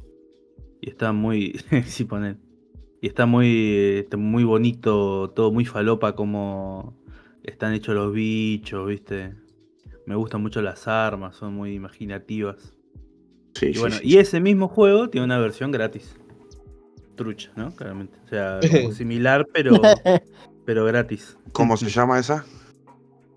Y 0.80 0.88
está 0.90 1.12
muy. 1.12 1.60
sí, 1.86 2.04
poner. 2.04 2.36
Y 3.00 3.08
está 3.08 3.26
muy, 3.26 3.98
está 3.98 4.16
muy 4.18 4.44
bonito, 4.44 5.30
todo 5.34 5.50
muy 5.50 5.64
falopa 5.64 6.14
como 6.14 7.00
están 7.42 7.72
hechos 7.72 7.94
los 7.94 8.12
bichos, 8.12 8.86
¿viste? 8.86 9.34
Me 10.06 10.14
gustan 10.14 10.42
mucho 10.42 10.60
las 10.60 10.86
armas, 10.86 11.36
son 11.36 11.54
muy 11.54 11.72
imaginativas. 11.72 12.74
Sí, 13.54 13.68
Y 13.68 13.74
sí, 13.74 13.80
bueno, 13.80 13.96
sí, 13.96 14.02
y 14.06 14.18
ese 14.18 14.40
mismo 14.40 14.68
juego 14.68 15.08
tiene 15.08 15.24
una 15.24 15.38
versión 15.38 15.70
gratis. 15.72 16.14
Trucha, 17.16 17.50
¿no? 17.56 17.74
Claramente. 17.74 18.18
O 18.24 18.28
sea, 18.28 18.60
como 18.70 18.92
similar, 18.92 19.46
pero, 19.52 19.80
pero 20.64 20.84
gratis. 20.86 21.36
¿Cómo 21.52 21.76
se 21.76 21.88
llama 21.88 22.18
esa? 22.18 22.44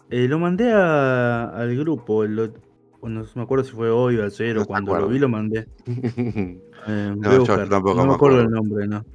Eh, 0.10 0.28
lo 0.28 0.40
mandé 0.40 0.72
a- 0.72 1.50
al 1.50 1.76
grupo, 1.76 2.24
el 2.24 2.38
ot- 2.38 2.62
no 3.02 3.26
me 3.36 3.42
acuerdo 3.42 3.66
si 3.66 3.72
fue 3.72 3.90
hoy 3.90 4.18
o 4.18 4.26
ayer 4.26 4.56
No 4.58 4.64
o 4.64 4.66
cuando 4.66 4.96
lo 4.96 5.08
vi 5.08 5.20
lo 5.20 5.28
mandé. 5.30 5.68
Eh, 6.86 7.14
voy 7.16 7.36
a 7.36 7.38
yo 7.38 7.46
tampoco 7.46 7.96
no 7.96 8.02
me 8.04 8.10
me 8.10 8.14
acuerdo 8.16 8.38
acuerdo. 8.38 8.42
el 8.42 8.52
nombre, 8.52 8.88
no. 8.88 9.06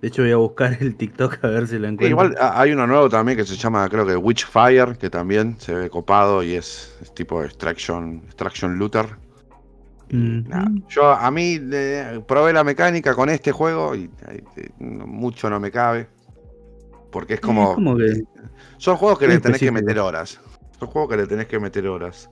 De 0.00 0.08
hecho 0.08 0.22
voy 0.22 0.32
a 0.32 0.36
buscar 0.36 0.76
el 0.80 0.96
TikTok 0.96 1.44
a 1.44 1.48
ver 1.48 1.66
si 1.66 1.78
lo 1.78 1.88
encuentro. 1.88 2.08
igual 2.08 2.34
ah, 2.40 2.60
hay 2.60 2.72
uno 2.72 2.86
nuevo 2.86 3.08
también 3.08 3.38
que 3.38 3.44
se 3.44 3.56
llama, 3.56 3.88
creo 3.88 4.06
que 4.06 4.16
Witchfire, 4.16 4.96
que 4.98 5.10
también 5.10 5.56
se 5.58 5.74
ve 5.74 5.90
copado 5.90 6.42
y 6.42 6.54
es, 6.54 6.96
es 7.00 7.14
tipo 7.14 7.42
extraction, 7.42 8.22
extraction 8.26 8.78
looter. 8.78 9.06
Mm. 10.14 10.48
Nah, 10.48 10.66
yo 10.88 11.10
a 11.10 11.30
mí 11.30 11.58
eh, 11.72 12.20
probé 12.26 12.52
la 12.52 12.62
mecánica 12.64 13.14
con 13.14 13.28
este 13.28 13.50
juego 13.52 13.94
y 13.94 14.10
eh, 14.28 14.70
mucho 14.78 15.50
no 15.50 15.58
me 15.60 15.70
cabe. 15.70 16.08
Porque 17.10 17.34
es 17.34 17.40
como. 17.40 17.74
Que- 17.96 18.22
Son 18.78 18.96
juegos 18.96 19.18
que 19.18 19.26
le 19.28 19.38
tenés 19.40 19.60
que 19.60 19.72
meter 19.72 19.98
horas. 19.98 20.40
Son 20.78 20.88
juegos 20.88 21.10
que 21.10 21.16
le 21.16 21.26
tenés 21.26 21.46
que 21.46 21.58
meter 21.60 21.86
horas. 21.86 22.28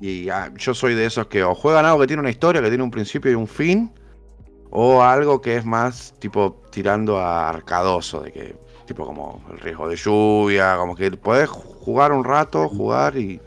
Y 0.00 0.28
ah, 0.28 0.50
yo 0.56 0.74
soy 0.74 0.94
de 0.94 1.06
esos 1.06 1.26
que 1.26 1.42
o 1.42 1.54
juegan 1.54 1.84
algo 1.86 2.00
que 2.00 2.06
tiene 2.06 2.20
una 2.20 2.30
historia, 2.30 2.60
que 2.62 2.68
tiene 2.68 2.84
un 2.84 2.90
principio 2.90 3.30
y 3.30 3.34
un 3.34 3.46
fin, 3.48 3.90
o 4.70 5.02
algo 5.02 5.40
que 5.40 5.56
es 5.56 5.64
más 5.64 6.14
tipo 6.18 6.62
tirando 6.70 7.18
a 7.18 7.48
arcadoso, 7.48 8.22
de 8.22 8.32
que 8.32 8.56
tipo 8.86 9.06
como 9.06 9.42
el 9.50 9.58
riesgo 9.60 9.88
de 9.88 9.96
lluvia, 9.96 10.76
como 10.76 10.94
que 10.94 11.10
podés 11.12 11.48
jugar 11.48 12.12
un 12.12 12.24
rato, 12.24 12.68
jugar 12.68 13.16
y 13.16 13.40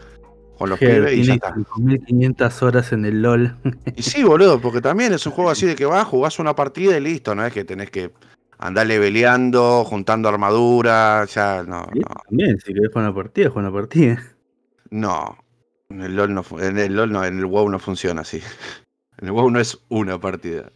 con 0.58 0.70
los 0.70 0.80
Ger, 0.80 1.06
pibes 1.06 1.14
y 1.18 1.24
ya 1.24 1.34
está. 1.36 1.54
5500 1.54 2.64
horas 2.64 2.92
en 2.94 3.06
el 3.06 3.22
LOL. 3.22 3.56
Y 3.96 4.02
sí, 4.02 4.24
boludo, 4.24 4.60
porque 4.60 4.82
también 4.82 5.14
es 5.14 5.26
un 5.26 5.32
juego 5.32 5.50
así 5.52 5.66
de 5.66 5.76
que 5.76 5.86
vas, 5.86 6.06
jugás 6.06 6.40
una 6.40 6.56
partida 6.56 6.98
y 6.98 7.02
listo, 7.02 7.36
no 7.36 7.46
es 7.46 7.54
que 7.54 7.64
tenés 7.64 7.90
que 7.92 8.12
andar 8.58 8.88
leveleando, 8.88 9.84
juntando 9.86 10.30
armadura, 10.30 11.26
ya 11.26 11.64
no, 11.64 11.86
Sí, 11.94 12.00
no, 12.00 12.08
También, 12.30 12.60
si 12.60 12.74
querés 12.74 12.90
jugar 12.90 13.06
una 13.10 13.16
partida, 13.16 13.50
juega 13.50 13.70
una 13.70 13.78
partida. 13.78 14.24
no. 14.90 15.38
En 15.88 16.02
el 16.02 16.16
LOL 16.16 16.34
no, 16.34 16.44
en 16.60 16.80
el 16.80 16.96
LOL 16.96 17.12
no, 17.12 17.24
en 17.24 17.38
el 17.38 17.46
WoW 17.46 17.70
no 17.70 17.78
funciona 17.78 18.22
así. 18.22 18.42
En 19.18 19.28
el 19.28 19.32
WoW 19.34 19.50
no 19.52 19.60
es 19.60 19.80
una 19.88 20.20
partida. 20.20 20.72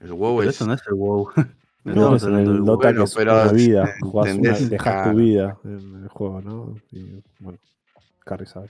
El 0.00 0.12
WoW 0.12 0.38
Pero 0.38 0.50
es 0.50 0.56
eso 0.56 0.66
no 0.66 0.74
es 0.74 0.82
el 0.86 0.94
WoW. 0.94 1.28
No, 1.84 1.92
Estamos 1.92 2.22
es 2.22 2.28
en 2.28 2.34
el 2.34 2.64
Dota 2.64 2.88
bueno, 2.88 2.98
que 2.98 3.04
es 3.04 3.14
pero 3.14 3.32
una 3.42 3.52
vida. 3.52 3.94
Jugás 4.00 4.34
una, 4.34 4.52
dejás 4.58 4.92
claro. 4.94 5.10
tu 5.12 5.16
vida 5.18 5.58
en 5.62 6.02
el 6.02 6.08
juego, 6.08 6.40
¿no? 6.42 6.74
Y 6.90 7.22
bueno, 7.38 7.58
Carry 8.26 8.44
sabe. 8.46 8.68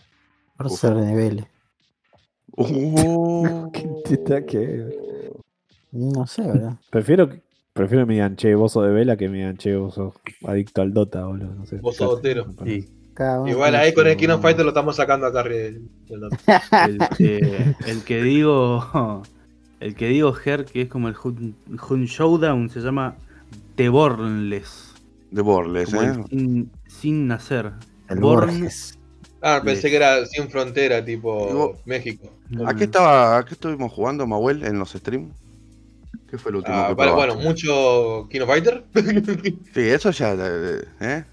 Por 0.57 0.71
ser 0.71 0.95
de 0.95 1.15
Vélez. 1.15 1.47
Uh, 2.57 3.71
¿Qué 3.73 3.89
tita 4.05 4.45
que? 4.45 5.33
No 5.93 6.27
sé, 6.27 6.43
¿verdad? 6.43 6.77
Prefiero, 6.91 7.29
que- 7.29 7.43
prefiero 7.73 8.05
que 8.05 8.09
me 8.09 8.15
digan, 8.15 8.37
che, 8.37 8.55
vos 8.55 8.73
sos 8.73 8.85
de 8.87 8.93
vela 8.93 9.17
que 9.17 9.29
me 9.29 9.39
digan, 9.39 9.57
che, 9.57 9.77
vos 9.77 9.95
sos 9.95 10.15
adicto 10.47 10.83
al 10.83 10.93
Dota, 10.93 11.25
boludo. 11.25 11.55
No 11.55 11.67
sé. 11.67 11.81
Sos 11.81 11.97
dotero. 11.99 12.47
Sí. 12.65 12.89
Igual 13.47 13.75
ahí 13.77 13.95
con 13.95 14.07
el 14.07 14.31
of 14.31 14.43
Fighter 14.43 14.63
lo 14.63 14.73
estamos 14.73 14.95
sacando 14.97 15.27
acá 15.27 15.43
del, 15.43 15.89
del 16.07 16.21
Dota. 16.21 16.37
El, 16.87 16.99
que- 17.17 17.75
el 17.87 18.05
que 18.05 18.23
digo. 18.23 19.23
El 19.81 19.95
que 19.95 20.09
digo, 20.09 20.33
Ger, 20.33 20.65
que 20.67 20.83
es 20.83 20.89
como 20.89 21.09
el 21.09 21.15
Hun, 21.23 21.55
Hun 21.89 22.05
Showdown, 22.05 22.69
se 22.71 22.81
llama 22.81 23.17
The 23.75 23.89
Bornless. 23.91 24.95
de 25.31 25.43
Borles, 25.43 25.91
Como 25.91 26.03
¿eh? 26.03 26.25
sin, 26.31 26.71
sin 26.89 27.27
nacer. 27.27 27.73
El 28.09 28.21
Born- 28.21 28.47
Borges. 28.53 28.99
Ah, 29.43 29.61
pensé 29.65 29.91
que 29.91 29.97
era 29.97 30.25
sin 30.27 30.49
frontera, 30.49 31.05
tipo 31.05 31.77
México. 31.85 32.31
¿A 32.67 32.75
qué 32.75 32.85
estaba, 32.85 33.39
a 33.39 33.45
qué 33.45 33.55
estuvimos 33.55 33.93
jugando, 33.93 34.27
Mahuel, 34.27 34.65
en 34.65 34.79
los 34.79 34.93
streams? 34.93 35.33
¿Qué 36.31 36.39
fue 36.39 36.51
el 36.51 36.57
último 36.57 36.77
Ah, 36.77 36.87
que 36.89 36.95
vale, 36.95 37.13
bueno, 37.13 37.35
mucho 37.37 38.27
King 38.31 38.41
of 38.41 38.49
Fighter. 38.49 38.85
Sí, 39.75 39.81
eso 39.81 40.11
ya, 40.11 40.35
eh, 40.37 40.85
¿eh? 41.01 41.25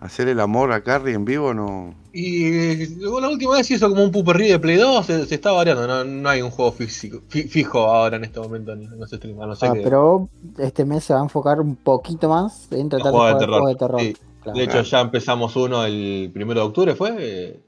Hacer 0.00 0.26
el 0.26 0.40
amor 0.40 0.72
a 0.72 0.82
Carrie 0.82 1.14
en 1.14 1.24
vivo 1.24 1.54
no... 1.54 1.94
y 2.12 2.86
luego 2.96 3.20
la 3.20 3.28
última 3.28 3.52
vez 3.54 3.70
hizo 3.70 3.88
como 3.88 4.02
un 4.02 4.10
puperrí 4.10 4.48
de 4.48 4.58
Play 4.58 4.76
2, 4.76 5.06
se, 5.06 5.26
se 5.26 5.34
está 5.36 5.52
variando, 5.52 5.86
no, 5.86 6.02
no 6.04 6.28
hay 6.28 6.42
un 6.42 6.50
juego 6.50 6.72
físico, 6.72 7.22
fi- 7.28 7.44
fijo 7.44 7.78
ahora 7.78 8.16
en 8.16 8.24
este 8.24 8.40
momento 8.40 8.72
en, 8.72 8.82
en 8.82 8.98
los 8.98 9.08
streams, 9.10 9.38
no 9.38 9.52
Ah, 9.52 9.72
que- 9.72 9.80
pero 9.80 10.28
este 10.58 10.84
mes 10.84 11.04
se 11.04 11.14
va 11.14 11.20
a 11.20 11.22
enfocar 11.22 11.60
un 11.60 11.76
poquito 11.76 12.28
más 12.28 12.66
en 12.72 12.88
tratar 12.88 13.12
de 13.12 13.18
jugar 13.18 13.34
de 13.34 13.38
terror. 13.38 13.60
juegos 13.60 13.70
de 13.70 13.78
terror. 13.78 14.00
Sí. 14.00 14.16
Claro. 14.42 14.58
De 14.58 14.64
hecho, 14.64 14.82
ya 14.82 15.00
empezamos 15.00 15.54
uno 15.56 15.84
el 15.84 16.30
primero 16.32 16.60
de 16.60 16.66
octubre, 16.66 16.94
¿fue? 16.94 17.60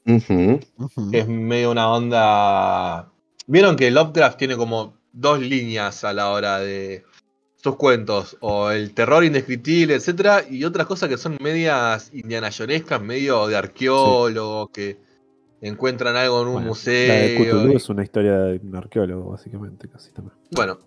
Es 1.12 1.28
medio 1.28 1.70
una 1.70 1.88
onda. 1.90 3.12
Vieron 3.46 3.76
que 3.76 3.90
Lovecraft 3.90 4.38
tiene 4.38 4.56
como 4.56 4.94
dos 5.12 5.38
líneas 5.40 6.02
a 6.04 6.12
la 6.12 6.30
hora 6.30 6.58
de 6.58 7.04
sus 7.56 7.76
cuentos, 7.76 8.36
o 8.40 8.70
el 8.70 8.92
terror 8.92 9.24
indescriptible, 9.24 9.94
etcétera, 9.94 10.42
y 10.50 10.64
otras 10.64 10.86
cosas 10.86 11.08
que 11.08 11.16
son 11.16 11.38
medias 11.40 12.10
indianayonescas, 12.12 13.00
medio 13.00 13.46
de 13.46 13.56
arqueólogos 13.56 14.68
que 14.70 14.98
encuentran 15.60 16.16
algo 16.16 16.42
en 16.42 16.48
un 16.48 16.54
Bueno, 16.54 16.68
museo. 16.68 17.08
La 17.08 17.20
de 17.20 17.34
Cthulhu 17.34 17.72
y- 17.72 17.76
es 17.76 17.88
una 17.88 18.02
historia 18.02 18.38
de 18.38 18.60
un 18.62 18.76
arqueólogo, 18.76 19.30
básicamente, 19.30 19.88
casi 19.88 20.12
también. 20.12 20.36
Bueno, 20.50 20.78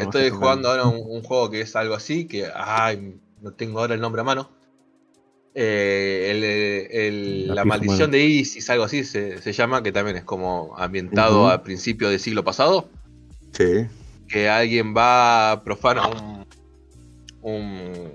estoy 0.00 0.30
jugando 0.30 0.70
ahora 0.70 0.88
un, 0.88 1.00
un 1.06 1.22
juego 1.22 1.50
que 1.50 1.60
es 1.60 1.76
algo 1.76 1.94
así, 1.94 2.26
que 2.26 2.48
ay, 2.52 3.20
no 3.40 3.52
tengo 3.52 3.78
ahora 3.80 3.94
el 3.94 4.00
nombre 4.00 4.22
a 4.22 4.24
mano. 4.24 4.55
Eh, 5.58 6.28
el- 6.32 7.00
el- 7.00 7.54
La 7.54 7.64
maldición 7.64 7.96
humana. 8.10 8.12
de 8.12 8.24
Isis, 8.24 8.68
algo 8.68 8.84
así 8.84 9.04
se, 9.04 9.40
se 9.40 9.52
llama, 9.54 9.82
que 9.82 9.90
también 9.90 10.18
es 10.18 10.24
como 10.24 10.74
ambientado 10.76 11.48
a 11.48 11.62
principios 11.62 12.10
del 12.10 12.20
siglo 12.20 12.44
pasado. 12.44 12.90
Sí. 13.52 13.86
Que 14.28 14.50
alguien 14.50 14.94
va, 14.94 15.62
profana 15.64 16.08
un, 16.08 16.44
un- 17.40 18.12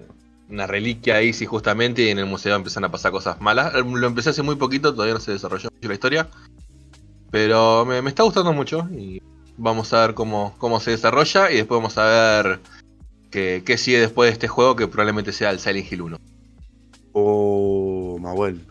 una 0.50 0.68
reliquia 0.68 1.16
de 1.16 1.26
Isis 1.26 1.48
justamente 1.48 2.03
y 2.03 2.10
en 2.10 2.20
el 2.20 2.26
museo 2.28 2.56
empiezan 2.56 2.84
a 2.84 2.92
pasar 2.92 3.11
cosas 3.11 3.42
malas. 3.42 3.74
Eh, 3.74 3.82
Lo 3.84 4.06
empecé 4.06 4.30
hace 4.30 4.44
muy 4.44 4.56
poquito, 4.56 4.94
todavía 4.94 5.16
no 5.16 5.20
se 5.20 5.32
desarrolló 5.32 5.70
mucho 5.72 5.88
la 5.88 5.94
historia. 5.95 6.30
Pero 7.32 7.86
me, 7.86 8.02
me 8.03 8.10
está 8.10 8.22
gustando 8.24 8.52
mucho 8.53 8.88
y 8.95 9.22
vamos 9.58 9.94
a 9.94 10.02
ver 10.06 10.14
cómo, 10.14 10.53
cómo 10.60 10.80
se 10.80 10.92
desarrolla 10.92 11.50
y 11.50 11.56
después 11.56 11.78
vamos 11.80 11.98
a 11.98 12.06
ver 12.06 12.60
qué, 13.32 13.64
qué 13.66 13.78
sigue 13.78 14.00
después 14.00 14.28
de 14.30 14.34
este 14.34 14.48
juego 14.50 14.76
que 14.76 14.88
probablemente 14.88 15.32
sea 15.32 15.50
el 15.52 15.60
Silent 15.60 15.92
Hill 15.92 16.02
1. 16.02 16.20
Oh, 17.14 18.18
Mahuel. 18.20 18.66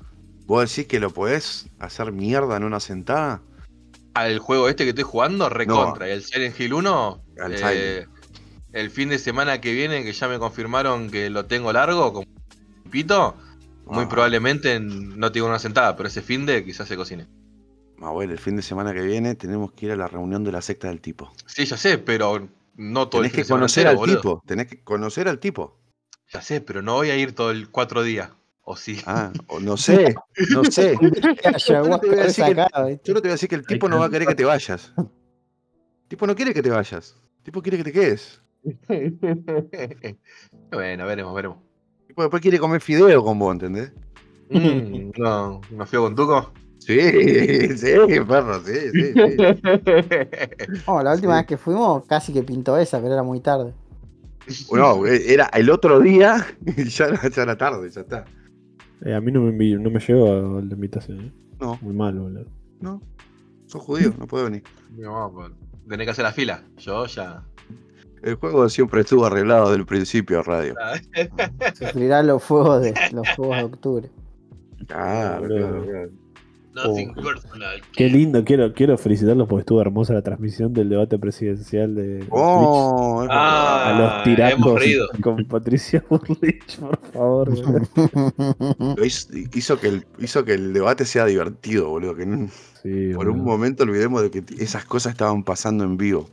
¿Vos 0.47 0.69
decís 0.69 0.89
que 0.89 0.99
lo 1.01 1.11
podés 1.11 1.69
hacer 1.79 2.13
mierda 2.13 2.57
en 2.57 2.65
una 2.65 2.81
sentada? 2.81 3.41
Al 4.15 4.39
juego 4.41 4.69
este 4.69 4.85
que 4.85 4.91
estoy 4.91 5.05
jugando, 5.05 5.49
recontra. 5.49 6.09
Y 6.09 6.13
el 6.13 6.23
Silent 6.25 6.59
Hill 6.59 6.75
1, 6.75 7.23
Al 7.41 7.53
eh, 7.55 7.59
Silent. 7.59 8.09
el 8.73 8.91
fin 8.91 9.09
de 9.11 9.19
semana 9.19 9.61
que 9.61 9.73
viene, 9.73 10.03
que 10.03 10.13
ya 10.13 10.27
me 10.29 10.39
confirmaron 10.39 11.11
que 11.11 11.31
lo 11.31 11.47
tengo 11.47 11.73
largo, 11.73 12.13
como 12.13 12.27
un 12.85 12.91
pito, 12.91 13.37
muy 13.87 14.05
Ah. 14.05 14.09
probablemente 14.09 14.75
en- 14.75 15.19
no 15.19 15.31
tengo 15.31 15.47
una 15.47 15.59
sentada, 15.61 15.97
pero 15.97 16.09
ese 16.09 16.23
fin 16.23 16.45
de 16.47 16.65
quizás 16.65 16.89
se 16.89 16.97
cocine. 16.97 17.27
Mahuel, 17.99 18.31
el 18.31 18.39
fin 18.39 18.57
de 18.57 18.63
semana 18.63 18.93
que 18.95 19.03
viene 19.03 19.35
tenemos 19.37 19.73
que 19.73 19.87
ir 19.87 19.93
a 19.93 19.97
la 19.97 20.09
reunión 20.09 20.43
de 20.43 20.51
la 20.53 20.63
secta 20.63 20.89
del 20.89 21.01
tipo. 21.01 21.31
Sí, 21.47 21.67
ya 21.67 21.77
sé, 21.77 21.99
pero 21.99 22.49
no 22.77 23.09
todo 23.09 23.21
Tenés 23.23 23.33
el 23.33 23.37
fin 23.37 23.43
que 23.43 23.43
de 23.47 23.49
conocer 23.55 23.87
al 23.87 23.97
boludo. 23.97 24.17
tipo. 24.17 24.43
Tenés 24.47 24.67
que 24.69 24.81
conocer 24.83 25.29
al 25.29 25.39
tipo. 25.39 25.77
Ya 26.33 26.41
sé, 26.43 26.61
pero 26.61 26.81
no 26.83 26.95
voy 26.95 27.11
a 27.11 27.17
ir 27.17 27.35
todo 27.35 27.51
el 27.51 27.71
cuatro 27.71 28.03
días. 28.03 28.31
O 28.63 28.77
sí. 28.77 29.01
Ah, 29.07 29.33
o 29.49 29.59
no 29.59 29.77
sé, 29.77 30.15
no 30.53 30.65
sé. 30.65 30.95
Yo 31.67 31.83
no 31.85 31.99
te 31.99 32.07
voy 32.09 32.19
a 32.19 32.23
decir 32.25 32.45
que- 32.45 32.55
resacado, 32.55 32.87
¿viste? 32.87 33.03
Yo 33.05 33.15
no 33.15 33.21
te 33.21 33.29
voy 33.29 33.31
a 33.31 33.35
decir 33.35 33.49
que 33.49 33.55
el 33.57 33.67
tipo 33.67 33.89
no 33.89 33.99
va 33.99 34.07
a 34.07 34.11
querer 34.11 34.29
que 34.29 34.35
te 34.35 34.45
vayas. 34.45 34.93
El 34.97 36.09
tipo 36.09 36.27
no 36.27 36.35
quiere 36.37 36.55
que 36.55 36.63
te 36.63 36.71
vayas. 36.71 37.17
El 37.39 37.45
tipo 37.45 37.63
quiere 37.63 37.79
que 37.79 37.85
te 37.85 37.93
quedes. 37.93 38.41
bueno, 40.71 41.07
veremos, 41.07 41.35
veremos. 41.35 41.59
El 42.03 42.07
tipo 42.09 42.23
después 42.23 42.43
quiere 42.43 42.59
comer 42.59 42.81
fideo 42.81 43.25
con 43.25 43.39
vos, 43.39 43.53
¿entendés? 43.53 43.93
Mm, 44.51 45.11
no, 45.17 45.61
¿no 45.71 45.87
fío 45.87 46.03
con 46.03 46.15
Tuco? 46.15 46.53
Sí, 46.79 46.99
sí, 47.77 47.93
perro, 48.27 48.61
sí, 48.65 48.73
sí, 48.93 49.13
sí. 49.15 49.37
Oh, 50.87 51.03
la 51.03 51.13
última 51.13 51.35
Sí. 51.35 51.39
vez 51.41 51.47
que 51.47 51.57
fuimos 51.59 52.05
casi 52.07 52.33
que 52.33 52.43
pintó 52.43 52.77
esa, 52.79 53.01
pero 53.01 53.13
era 53.15 53.23
muy 53.23 53.41
tarde. 53.41 53.73
No, 54.73 55.07
era 55.07 55.47
el 55.55 55.71
otro 55.71 56.01
día 56.01 56.47
y 56.77 56.85
ya, 56.85 57.07
era- 57.07 57.29
ya 57.29 57.43
era 57.43 57.57
tarde, 57.57 57.91
ya 57.91 58.01
está. 58.01 58.25
Eh, 59.05 59.15
a 59.15 59.21
mí 59.21 59.33
no 59.33 59.41
me, 59.43 59.53
no 59.77 59.91
me 59.91 60.01
llegó 60.01 60.61
la 60.61 60.75
invitación, 60.75 61.21
¿eh? 61.21 61.33
No, 61.61 61.79
Muy 61.83 61.95
mal, 61.95 62.19
boludo. 62.19 62.47
no. 62.81 63.03
Sos 63.67 63.83
judío, 63.83 64.13
no 64.19 64.27
puede 64.27 64.45
venir. 64.45 64.63
No, 64.97 65.31
pues, 65.33 65.51
tenés 65.89 66.07
que 66.07 66.11
hacer 66.11 66.25
la 66.25 66.33
fila. 66.33 66.65
Yo 66.79 67.07
ya. 67.07 67.45
El 68.23 68.35
juego 68.35 68.69
siempre 68.69 69.03
estuvo 69.03 69.25
arreglado 69.25 69.67
desde 69.67 69.79
el 69.81 69.87
principio, 69.87 70.43
radio. 70.43 70.75
Sufrirá 71.79 72.23
los 72.23 72.43
fuegos 72.43 72.83
de 72.83 72.95
los 73.13 73.29
fuegos 73.37 73.57
de 73.59 73.63
octubre. 73.65 74.11
Claro, 74.89 75.43
boludo. 75.43 75.57
claro, 75.69 75.85
claro. 75.87 76.11
Nothing 76.75 77.13
Oh. 77.17 77.23
personal. 77.23 77.81
Qué 77.97 78.09
lindo, 78.09 78.45
quiero, 78.45 78.73
quiero 78.73 78.97
felicitarlos 78.97 79.49
porque 79.49 79.61
estuvo 79.61 79.81
hermosa 79.81 80.15
la 80.15 80.23
transmisión 80.23 80.73
del 80.73 80.89
debate 80.89 81.19
presidencial 81.19 81.95
de 81.95 82.25
Oh. 82.31 83.27
Ah, 83.29 83.89
A 83.89 83.99
los 83.99 84.25
reído. 84.81 85.09
con 85.23 85.45
Patricia 85.47 86.05
Burlich, 86.09 86.79
por 86.79 86.99
favor. 87.13 87.51
hizo, 89.05 89.29
hizo 89.55 89.81
que 89.81 89.89
el, 89.89 90.07
hizo 90.19 90.45
que 90.45 90.55
el 90.55 90.73
debate 90.73 91.05
sea 91.05 91.25
divertido, 91.27 91.89
boludo. 91.89 92.15
Que 92.15 92.49
Sí, 92.83 93.13
por 93.15 93.29
un 93.29 93.45
momento 93.45 93.83
olvidemos 93.83 94.23
de 94.23 94.31
que 94.31 94.43
esas 94.59 94.85
cosas 94.87 95.13
estaban 95.13 95.43
pasando 95.45 95.85
en 95.85 95.97
vivo. 95.99 96.29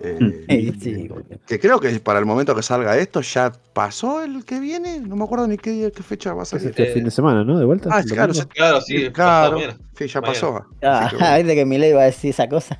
Eh, 0.00 0.44
Sí, 0.48 0.72
sí, 0.80 1.08
boludo. 1.08 1.26
que 1.46 1.58
creo 1.58 1.80
que 1.80 1.98
para 2.00 2.18
el 2.18 2.26
momento 2.26 2.54
que 2.54 2.62
salga 2.62 2.96
esto 2.98 3.20
ya 3.20 3.52
pasó 3.72 4.22
el 4.22 4.44
que 4.44 4.60
viene. 4.60 5.00
No 5.00 5.16
me 5.16 5.24
acuerdo 5.24 5.46
ni 5.46 5.56
qué, 5.56 5.70
día- 5.70 5.90
qué 5.90 6.02
fecha 6.02 6.32
va 6.34 6.42
a 6.42 6.46
salir. 6.46 6.68
este 6.68 6.86
fin 6.86 7.04
de 7.04 7.10
semana, 7.10 7.44
¿no? 7.44 7.58
De 7.58 7.64
vuelta. 7.64 7.88
Ah, 7.92 8.00
¿El 8.00 8.06
claro, 8.06 8.32
domingo? 8.32 8.48
Claro, 8.54 8.80
sí, 8.80 9.10
claro. 9.12 9.58
Sí, 9.96 10.06
ya 10.06 10.20
Mañana. 10.20 10.32
pasó. 10.34 10.66
Ah, 10.82 11.08
que 11.10 11.16
bueno. 11.16 11.36
viste 11.36 11.54
que 11.54 11.64
Milei 11.64 11.90
iba 11.90 12.02
a 12.02 12.06
decir 12.06 12.30
esa 12.30 12.48
cosa. 12.48 12.78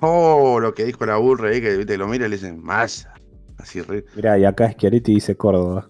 Oh, 0.00 0.58
lo 0.60 0.74
que 0.74 0.84
dijo 0.84 1.04
la 1.06 1.16
burra 1.16 1.50
ahí, 1.50 1.60
que 1.60 1.96
lo 1.98 2.06
mira 2.08 2.26
y 2.26 2.28
le 2.30 2.36
dicen, 2.36 2.62
más. 2.62 3.06
Así 3.58 3.80
re. 3.82 4.04
Mirá, 4.14 4.38
y 4.38 4.44
acá 4.44 4.70
Schiaretti 4.70 5.14
dice 5.14 5.36
Córdoba. 5.36 5.88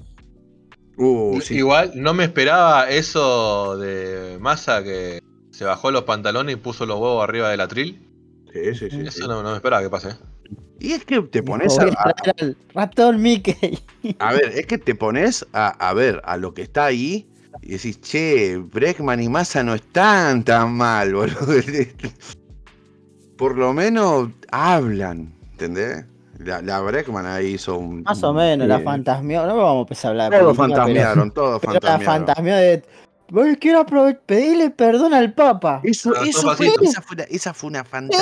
Uh, 0.96 1.40
sí. 1.40 1.56
Igual 1.56 1.92
no 1.94 2.12
me 2.14 2.24
esperaba 2.24 2.88
eso 2.90 3.76
de 3.78 4.38
Massa 4.40 4.82
que 4.82 5.20
se 5.50 5.64
bajó 5.64 5.90
los 5.90 6.02
pantalones 6.04 6.54
y 6.54 6.56
puso 6.58 6.86
los 6.86 6.98
huevos 6.98 7.22
arriba 7.22 7.50
del 7.50 7.60
atril. 7.60 8.04
Sí, 8.52 8.74
sí, 8.74 8.90
sí, 8.90 9.00
sí. 9.02 9.06
Eso 9.06 9.28
no, 9.28 9.42
no 9.42 9.50
me 9.50 9.56
esperaba 9.56 9.82
que 9.82 9.90
pase. 9.90 10.08
Y 10.80 10.92
es 10.92 11.04
que 11.04 11.20
te 11.22 11.42
pones 11.42 11.76
a, 11.78 11.84
a 11.84 12.14
al 12.40 12.56
ratón 12.72 13.20
Mickey. 13.20 13.78
a 14.20 14.32
ver, 14.32 14.52
es 14.54 14.66
que 14.66 14.78
te 14.78 14.94
pones 14.94 15.44
a, 15.52 15.68
a 15.68 15.92
ver 15.94 16.20
a 16.24 16.36
lo 16.36 16.54
que 16.54 16.62
está 16.62 16.84
ahí 16.86 17.26
y 17.62 17.72
decís, 17.72 18.00
che, 18.00 18.56
Breckman 18.58 19.20
y 19.20 19.28
Massa 19.28 19.64
no 19.64 19.74
están 19.74 20.44
tan 20.44 20.72
mal, 20.74 21.12
boludo. 21.14 21.36
Por 23.36 23.56
lo 23.56 23.72
menos 23.72 24.30
hablan, 24.50 25.32
¿entendés? 25.52 26.04
La, 26.38 26.62
la 26.62 26.80
Breckman 26.80 27.26
ahí 27.26 27.54
hizo 27.54 27.76
un. 27.76 28.02
Más 28.02 28.22
o 28.22 28.32
menos, 28.32 28.68
la 28.68 28.78
Sí. 28.78 28.84
fantasmió. 28.84 29.46
No 29.46 29.56
vamos 29.56 29.78
a 29.78 29.80
empezar 29.80 30.08
a 30.08 30.10
hablar 30.26 30.40
Todos 30.40 30.56
fantasmearon, 30.56 31.30
todos 31.32 31.60
pero 31.60 31.72
la 31.74 31.80
fantasmearon. 31.80 32.26
fantasmió 32.26 32.56
de. 32.56 32.82
"Voy, 33.30 33.56
Quiero 33.56 33.84
pedirle 34.26 34.70
perdón 34.70 35.14
al 35.14 35.34
Papa. 35.34 35.80
Eso, 35.84 36.12
Ah, 36.16 36.24
eso 36.26 36.54
fue, 36.54 36.68
esa, 36.82 37.02
fue 37.02 37.14
una, 37.16 37.24
esa 37.24 37.54
fue 37.54 37.68
una. 37.70 37.84
¿Qué 37.84 38.16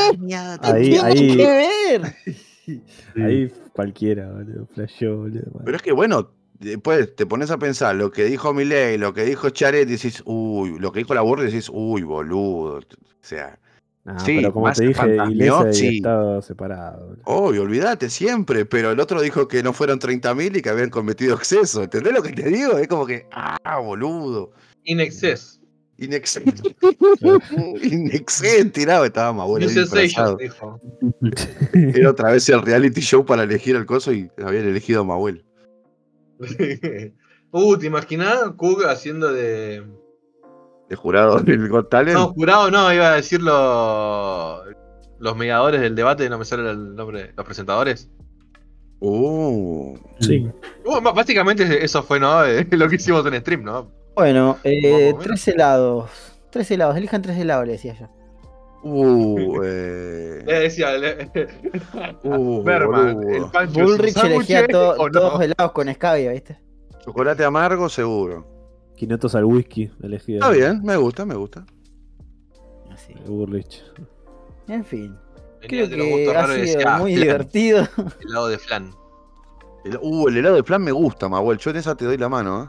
Ahí- 0.62 0.90
tiene 0.90 1.00
ahí- 1.00 1.36
que 1.36 1.46
ver? 3.16 3.24
Ahí 3.24 3.52
cualquiera, 3.72 4.30
boludo. 4.32 4.66
Flasheó, 4.74 5.18
boludo. 5.18 5.60
Pero 5.64 5.76
es 5.76 5.82
que 5.82 5.92
bueno, 5.92 6.30
después 6.58 7.14
te 7.14 7.26
pones 7.26 7.50
a 7.50 7.58
pensar 7.58 7.94
lo 7.94 8.10
que 8.10 8.24
dijo 8.24 8.52
Milei, 8.52 8.98
lo 8.98 9.12
que 9.14 9.24
dijo 9.24 9.50
Charet, 9.50 9.88
decís, 9.88 10.22
uy, 10.26 10.78
lo 10.78 10.90
que 10.92 11.00
dijo 11.00 11.14
la 11.14 11.20
burra, 11.22 11.44
decís, 11.44 11.70
uy, 11.72 12.02
boludo. 12.02 12.78
O 12.78 12.82
sea, 13.20 13.58
Nah, 14.04 14.20
Sí, 14.20 14.36
pero 14.36 14.52
como 14.52 14.66
más 14.66 14.78
te 14.78 14.86
dije, 14.86 15.16
iglesia 15.30 15.68
y 15.70 15.74
sí. 15.74 15.96
Estado 15.96 16.40
separado. 16.40 17.06
boludo. 17.08 17.22
obvio, 17.24 17.62
olvídate 17.62 18.08
siempre, 18.08 18.64
pero 18.64 18.92
el 18.92 19.00
otro 19.00 19.20
dijo 19.20 19.48
que 19.48 19.64
no 19.64 19.72
fueron 19.72 19.98
30.000 19.98 20.56
y 20.56 20.62
que 20.62 20.68
habían 20.70 20.90
cometido 20.90 21.34
exceso. 21.34 21.82
¿Entendés 21.82 22.12
lo 22.12 22.22
que 22.22 22.30
te 22.32 22.48
digo? 22.48 22.78
Es 22.78 22.86
como 22.86 23.04
que, 23.04 23.26
ah, 23.32 23.80
boludo. 23.80 24.52
In 24.86 25.00
excess. 25.00 25.60
Inexcess. 25.98 26.44
Inexcess 27.82 28.72
tirado, 28.72 29.04
estaba 29.04 29.32
más 29.32 29.46
bueno. 29.46 29.66
Dijo. 30.36 30.80
Era 31.72 32.10
otra 32.10 32.32
vez 32.32 32.48
el 32.48 32.62
reality 32.62 33.00
show 33.00 33.24
para 33.24 33.44
elegir 33.44 33.76
el 33.76 33.86
coso 33.86 34.12
y 34.12 34.30
habían 34.44 34.66
elegido 34.66 35.00
a 35.00 35.04
Mahuel. 35.04 35.44
uh, 37.50 37.76
¿te 37.78 37.86
imaginás 37.86 38.52
Cook 38.56 38.84
haciendo 38.86 39.32
de. 39.32 39.84
De 40.88 40.96
jurado 40.96 41.40
del 41.40 41.68
Got 41.68 41.88
Talent. 41.90 42.16
No, 42.16 42.28
jurado 42.28 42.70
no, 42.70 42.92
iba 42.92 43.12
a 43.12 43.16
decir 43.16 43.42
lo- 43.42 44.62
los 45.18 45.36
mediadores 45.36 45.80
del 45.80 45.96
debate, 45.96 46.28
no 46.28 46.38
me 46.38 46.44
sale 46.44 46.70
el 46.70 46.94
nombre, 46.94 47.32
los 47.36 47.44
presentadores. 47.46 48.08
Uh, 49.00 49.96
Sí. 50.20 50.46
Uh, 50.84 51.00
básicamente 51.00 51.84
eso 51.84 52.02
fue, 52.02 52.20
¿no? 52.20 52.42
Lo 52.70 52.88
que 52.88 52.96
hicimos 52.96 53.26
en 53.26 53.40
stream, 53.40 53.64
¿no? 53.64 53.90
Bueno, 54.16 54.58
eh, 54.64 55.14
tres 55.22 55.46
helados. 55.48 56.10
Tres 56.50 56.70
helados, 56.70 56.96
elijan 56.96 57.22
tres 57.22 57.38
helados, 57.38 57.66
le 57.66 57.72
decía 57.72 57.94
yo. 57.98 58.06
uh, 58.82 59.62
eh, 59.64 60.42
Le 60.46 60.60
decía, 60.60 60.92
le- 60.92 61.30
uh, 62.24 62.62
Berman, 62.64 63.14
boludo. 63.16 63.44
el 63.46 63.50
Pancho 63.50 63.80
Bullrich 63.82 64.16
elegía 64.24 64.66
to- 64.68 64.94
¿o 64.98 65.08
no? 65.08 65.12
todos 65.20 65.42
helados 65.42 65.72
con 65.72 65.88
escabia, 65.88 66.32
¿viste? 66.32 66.58
Chocolate 67.04 67.44
amargo, 67.44 67.88
seguro. 67.88 68.46
Quinotos 68.96 69.34
al 69.34 69.44
whisky, 69.44 69.90
elegido. 70.02 70.38
Está 70.40 70.50
bien, 70.50 70.82
me 70.82 70.96
gusta, 70.96 71.26
me 71.26 71.34
gusta. 71.34 71.66
Así. 72.90 73.12
Burlich. 73.26 73.82
En 74.68 74.82
fin, 74.84 75.14
Venía 75.60 75.86
creo 75.86 75.88
que 75.88 76.36
ha 76.36 76.46
sido 76.46 76.56
decía, 76.56 76.96
muy 76.96 77.12
flan, 77.14 77.22
divertido. 77.26 77.86
helado 78.26 78.48
de 78.48 78.58
flan. 78.58 78.90
El, 79.84 79.98
uh, 80.00 80.28
el 80.28 80.38
helado 80.38 80.56
de 80.56 80.62
flan 80.62 80.82
me 80.82 80.90
gusta, 80.92 81.28
Mahuel. 81.28 81.58
Yo 81.58 81.70
en 81.70 81.76
esa 81.76 81.94
te 81.94 82.06
doy 82.06 82.16
la 82.16 82.28
mano, 82.30 82.64
¿eh? 82.64 82.68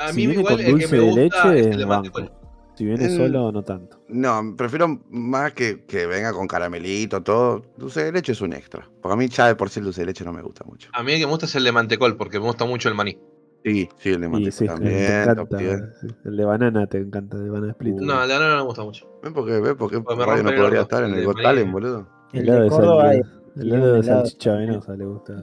A 0.00 0.08
Si 0.12 0.16
mí 0.16 0.26
viene 0.26 0.40
igual 0.40 0.54
con 0.54 0.60
el 0.60 0.66
que 0.66 0.72
dulce 0.72 0.88
me 0.88 0.98
de 0.98 1.04
gusta 1.04 1.20
leche, 1.50 1.60
es 1.60 1.66
el 1.66 1.78
de 1.78 1.84
banco. 1.84 1.94
mantecol. 2.18 2.32
Si 2.76 2.84
viene 2.84 3.08
Mm. 3.08 3.16
solo, 3.16 3.50
no 3.52 3.62
tanto. 3.64 4.00
No, 4.08 4.54
prefiero 4.56 5.00
más 5.10 5.52
que, 5.52 5.84
que 5.84 6.06
venga 6.06 6.32
con 6.32 6.46
caramelito, 6.46 7.20
todo. 7.22 7.62
Dulce 7.76 8.04
de 8.04 8.12
leche 8.12 8.32
es 8.32 8.40
un 8.40 8.52
extra. 8.52 8.88
Porque 9.02 9.12
a 9.14 9.16
mí 9.16 9.26
ya 9.28 9.48
de 9.48 9.56
por 9.56 9.68
sí 9.68 9.80
el 9.80 9.84
dulce 9.86 10.02
de 10.02 10.06
leche 10.06 10.24
no 10.24 10.32
me 10.32 10.42
gusta 10.42 10.64
mucho. 10.64 10.88
A 10.92 11.02
mí 11.02 11.12
el 11.12 11.18
que 11.18 11.26
me 11.26 11.30
gusta 11.32 11.46
es 11.46 11.54
el 11.56 11.64
de 11.64 11.72
mantecol, 11.72 12.16
porque 12.16 12.38
me 12.38 12.46
gusta 12.46 12.64
mucho 12.66 12.88
el 12.88 12.94
maní. 12.94 13.18
Sí, 13.64 13.88
sí, 13.98 14.10
el 14.10 14.20
de 14.20 14.26
Y 14.26 14.30
manteca 14.30 14.52
sí, 14.52 14.66
también. 14.66 15.24
top 15.34 15.38
encanta. 15.52 15.56
10. 15.56 15.80
sí. 16.00 16.06
El 16.24 16.36
de 16.36 16.44
banana 16.44 16.86
te 16.86 16.98
encanta, 16.98 17.36
el 17.36 17.44
de 17.44 17.50
banana 17.50 17.72
split. 17.72 17.94
No, 17.96 18.22
el 18.22 18.28
de 18.28 18.34
banana 18.34 18.50
no 18.54 18.60
me 18.60 18.66
gusta 18.66 18.84
mucho. 18.84 19.08
¿Ven 19.24 19.32
por 19.34 19.44
qué? 19.46 19.58
¿Ven 19.58 19.76
por 19.76 19.90
qué 19.90 20.00
Pues 20.00 20.16
me 20.16 20.24
no 20.24 20.50
el 20.50 20.56
podría 20.56 20.80
estar 20.82 21.02
en 21.02 21.10
el 21.10 21.14
el 21.14 21.20
de 21.22 21.26
Got. 21.26 21.42
Talent, 21.42 21.72
boludo? 21.72 22.08
El 22.32 22.42
helado 22.44 22.58
de 22.58 22.64
de, 22.64 22.70
Córdoba 22.70 23.12
el 23.58 23.70
de 23.70 24.02
salchicha 24.02 24.54
venosa 24.54 24.94
le 24.96 25.04
gusta. 25.04 25.34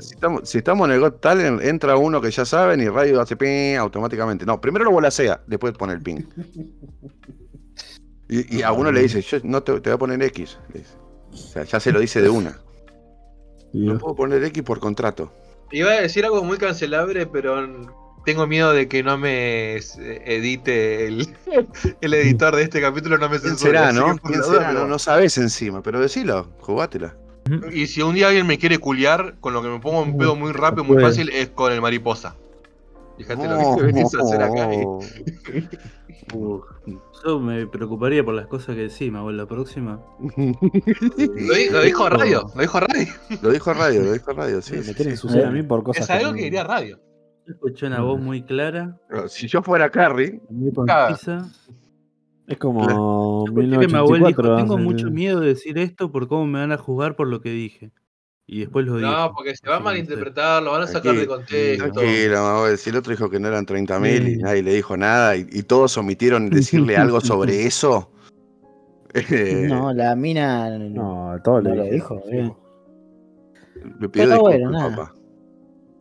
Si 0.00 0.14
estamos, 0.14 0.48
si 0.48 0.58
estamos 0.58 0.88
en 0.88 0.94
el 0.94 1.00
Got 1.00 1.20
Talent, 1.20 1.62
entra 1.62 1.96
uno 1.96 2.20
que 2.20 2.30
ya 2.30 2.44
saben 2.44 2.80
y 2.80 2.88
Radio 2.88 3.20
hace 3.20 3.36
ping 3.36 3.76
automáticamente. 3.76 4.46
No, 4.46 4.60
primero 4.60 4.84
lo 4.84 4.92
volasea, 4.92 5.40
después 5.46 5.72
pone 5.74 5.92
el 5.92 6.02
ping. 6.02 6.22
Y, 8.28 8.58
y 8.58 8.62
a 8.62 8.72
uno 8.72 8.92
le 8.92 9.02
dice, 9.02 9.22
yo 9.22 9.38
no 9.42 9.62
te, 9.62 9.80
te 9.80 9.90
voy 9.90 9.94
a 9.94 9.98
poner 9.98 10.22
X. 10.22 10.58
O 11.32 11.36
sea, 11.36 11.64
ya 11.64 11.80
se 11.80 11.92
lo 11.92 12.00
dice 12.00 12.22
de 12.22 12.28
una. 12.28 12.58
No 13.70 13.98
puedo 13.98 14.16
poner 14.16 14.42
X 14.44 14.62
por 14.62 14.80
contrato. 14.80 15.30
Iba 15.70 15.90
a 15.90 16.00
decir 16.00 16.24
algo 16.24 16.42
muy 16.42 16.56
cancelable, 16.56 17.26
pero 17.26 17.54
tengo 18.24 18.46
miedo 18.46 18.72
de 18.72 18.88
que 18.88 19.02
no 19.02 19.18
me 19.18 19.76
eh, 19.76 19.82
edite 20.24 21.06
el, 21.06 21.28
el 22.00 22.14
editor 22.14 22.56
de 22.56 22.62
este 22.62 22.80
capítulo, 22.80 23.18
no 23.18 23.28
me 23.28 23.38
¿Quién 23.38 23.58
censure. 23.58 23.78
será, 23.78 23.92
no? 23.92 24.16
¿Quién 24.18 24.42
será? 24.42 24.72
No, 24.72 24.86
no 24.86 24.98
sabes 24.98 25.36
encima, 25.36 25.82
pero 25.82 26.00
decilo, 26.00 26.48
jugátela. 26.60 27.14
Y 27.72 27.86
si 27.86 28.02
un 28.02 28.14
día 28.14 28.28
alguien 28.28 28.46
me 28.46 28.58
quiere 28.58 28.78
culiar, 28.78 29.36
con 29.40 29.52
lo 29.54 29.62
que 29.62 29.68
me 29.68 29.78
pongo 29.80 30.02
en 30.02 30.16
pedo 30.16 30.34
muy 30.36 30.52
rápido, 30.52 30.84
muy 30.84 31.00
fácil, 31.02 31.28
es 31.30 31.48
con 31.50 31.72
el 31.72 31.80
mariposa. 31.80 32.36
Fíjate 33.16 33.48
lo 33.48 33.76
que 33.76 33.82
venís 33.92 34.14
a 34.14 34.22
hacer 34.22 34.42
acá. 34.42 34.72
eh. 34.72 34.84
Uh, 36.34 36.60
Yo 37.24 37.40
me 37.40 37.66
preocuparía 37.66 38.22
por 38.24 38.34
las 38.34 38.46
cosas 38.46 38.74
que 38.76 38.82
decís, 38.82 39.10
me 39.10 39.32
la 39.32 39.46
próxima. 39.46 40.00
Lo, 40.36 41.54
di- 41.54 41.68
lo 41.70 41.80
dijo 41.82 42.08
radio, 42.08 42.46
lo 42.54 42.60
dijo 42.60 42.80
radio. 42.80 43.06
Lo 43.42 43.50
dijo 43.50 43.72
radio, 43.74 44.02
lo 44.04 44.12
dijo 44.12 44.32
radio, 44.32 44.62
sí. 44.62 44.74
me 44.76 44.94
quieren 44.94 45.10
ensuciar 45.10 45.46
a 45.46 45.50
mí 45.50 45.62
por 45.62 45.82
cosas 45.82 46.04
Es 46.04 46.10
algo 46.10 46.34
que 46.34 46.42
diría 46.44 46.64
radio. 46.64 47.00
Escuché 47.46 47.86
una 47.86 48.02
voz 48.02 48.20
muy 48.20 48.42
clara, 48.42 48.98
Pero 49.08 49.28
Si 49.28 49.48
yo 49.48 49.62
fuera 49.62 49.90
Carrie, 49.90 50.40
muy 50.50 50.70
Claro. 50.72 51.16
concisa. 51.16 51.48
Es 52.48 52.56
como 52.58 53.44
mi 53.46 53.54
abuelo 53.54 53.78
dijo, 53.80 54.42
1984. 54.42 54.56
tengo 54.56 54.78
mucho 54.78 55.10
miedo 55.10 55.40
de 55.40 55.48
decir 55.48 55.76
esto 55.78 56.10
por 56.10 56.26
cómo 56.28 56.46
me 56.46 56.58
van 56.60 56.72
a 56.72 56.78
juzgar 56.78 57.14
por 57.14 57.28
lo 57.28 57.40
que 57.40 57.50
dije. 57.50 57.92
Y 58.46 58.60
después 58.60 58.86
lo 58.86 58.96
dijo. 58.96 59.10
No, 59.10 59.32
porque 59.34 59.54
se 59.54 59.68
va 59.68 59.76
a 59.76 59.80
malinterpretar, 59.80 60.62
lo 60.62 60.70
van 60.72 60.82
a 60.82 60.86
sacar 60.86 61.14
de 61.14 61.26
contexto. 61.26 61.92
tranquilo, 61.92 62.42
Manuel, 62.42 62.78
si 62.78 62.88
el 62.88 62.96
otro 62.96 63.10
dijo 63.10 63.28
que 63.28 63.38
no 63.38 63.48
eran 63.48 63.66
30.000 63.66 64.26
y 64.26 64.34
Sí. 64.36 64.40
nadie 64.40 64.62
le 64.62 64.72
dijo 64.72 64.96
nada 64.96 65.36
y, 65.36 65.46
y 65.52 65.62
todos 65.64 65.98
omitieron 65.98 66.48
decirle 66.48 66.96
algo 66.96 67.20
sobre 67.20 67.66
eso. 67.66 68.10
eh, 69.12 69.66
No, 69.68 69.92
la 69.92 70.16
mina. 70.16 70.70
No, 70.78 71.36
todo 71.44 71.60
No 71.60 71.74
lo 71.74 71.84
dijo, 71.84 72.22
bien. 72.30 72.54
le 74.00 74.08
pidió 74.08 74.10
Pero 74.10 74.30
disculpas, 74.30 74.40
bueno, 74.40 74.70
nada. 74.70 74.96
papá. 74.96 75.14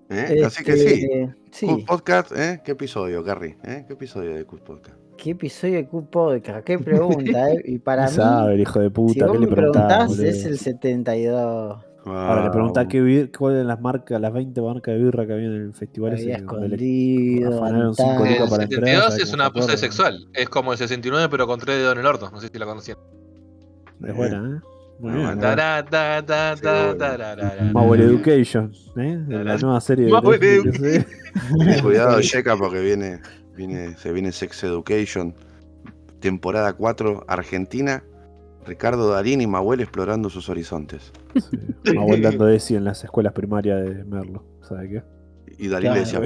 ¿Eh? 0.10 0.42
Así 0.46 0.64
que 0.64 0.78
sí. 0.78 0.86
Este, 1.04 1.36
sí. 1.52 1.66
Cool 1.68 1.84
Podcast, 1.84 2.32
¿eh? 2.32 2.62
¿Qué 2.64 2.72
episodio, 2.72 3.22
Carrie? 3.26 3.58
¿Eh? 3.66 3.84
¿Qué 3.86 3.94
episodio 3.94 4.34
de 4.34 4.46
Cool 4.46 4.62
Podcast? 4.62 4.98
¿Qué 5.18 5.32
episodio 5.32 5.76
de 5.76 5.88
Q 5.88 6.10
Podcast? 6.10 6.64
¿Qué 6.64 6.78
pregunta, 6.80 7.52
eh? 7.52 7.62
Y 7.66 7.80
para 7.80 8.06
¿Qué 8.06 8.12
mí, 8.12 8.16
sabe, 8.16 8.54
el 8.56 8.62
hijo 8.62 8.80
de 8.80 8.86
si 8.88 8.92
puta? 8.94 9.26
vos 9.28 9.34
¿Qué 9.34 9.40
le 9.40 9.48
me 9.48 9.56
preguntás? 9.56 9.84
preguntás, 9.88 10.08
boludo? 10.10 10.26
es 10.28 10.46
el 10.46 10.60
72. 10.60 11.84
Ahora 12.06 12.44
le 12.46 12.50
preguntás 12.52 12.84
Wow. 12.86 12.90
qué 12.92 13.02
cuáles 13.38 13.56
eran 13.58 13.68
las 13.68 13.82
marcas, 13.82 14.22
las 14.22 14.32
20 14.32 14.62
marcas 14.62 14.96
de 14.96 15.04
birra 15.04 15.26
que 15.28 15.34
había 15.34 15.48
en 15.48 15.54
el 15.56 15.74
festival 15.74 16.14
ese. 16.14 16.32
Escondido. 16.32 17.58
afanaron 17.58 17.94
cinco 17.96 18.12
Antaño. 18.12 18.32
lucas 18.32 18.44
El 18.46 18.50
para 18.50 18.64
entrar, 18.64 18.80
72 18.86 19.04
¿sabes 19.06 19.24
es 19.24 19.34
una 19.34 19.46
acuerda? 19.48 19.78
sexual. 19.78 20.28
Es 20.34 20.50
como 20.50 20.72
el 20.72 20.78
69, 20.78 21.28
pero 21.30 21.48
con 21.48 21.60
tres 21.60 21.78
dedos 21.78 21.94
en 21.94 22.00
el 22.00 22.06
orto. 22.06 22.30
No 22.32 22.40
sé 22.40 22.48
si 22.48 22.58
la 22.58 22.66
conocían. 22.66 22.98
Es 24.06 24.16
buena, 24.16 24.38
¿eh? 24.38 24.62
Muy 25.00 25.12
bien. 25.14 25.40
Education, 28.06 28.72
¿eh? 28.98 29.20
La 29.28 29.58
nueva 29.58 29.82
serie 29.82 30.06
de 30.06 30.12
Netflix, 30.12 30.82
¿eh? 30.84 31.06
Cuidado, 31.84 32.22
Checa, 32.22 32.56
porque 32.56 32.80
viene, 32.82 33.20
viene, 33.58 33.98
se 33.98 34.14
viene 34.14 34.32
Sex 34.32 34.64
Education. 34.64 35.34
temporada 36.20 36.74
4 36.74 37.26
Argentina, 37.28 38.04
Ricardo 38.66 39.10
Darín 39.10 39.42
y 39.42 39.48
Mahuel 39.48 39.82
explorando 39.82 40.30
sus 40.30 40.48
horizontes. 40.50 41.12
Sí. 41.84 41.94
Mahuel 41.94 42.22
dando 42.22 42.48
ESI 42.48 42.76
en 42.76 42.84
las 42.86 43.04
escuelas 43.04 43.34
primarias 43.34 43.84
de 43.84 44.04
Merlo. 44.06 44.44
¿Sabe 44.62 44.90
qué? 44.90 45.04
Y 45.58 45.68
Darín 45.68 45.94
le 45.94 46.00
decía. 46.02 46.22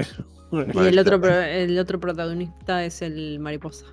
Y 0.52 0.86
el 0.86 0.98
otro, 0.98 1.20
pro- 1.20 1.40
el 1.40 1.78
otro 1.78 1.98
protagonista 1.98 2.84
es 2.84 3.00
el 3.02 3.38
mariposa. 3.40 3.86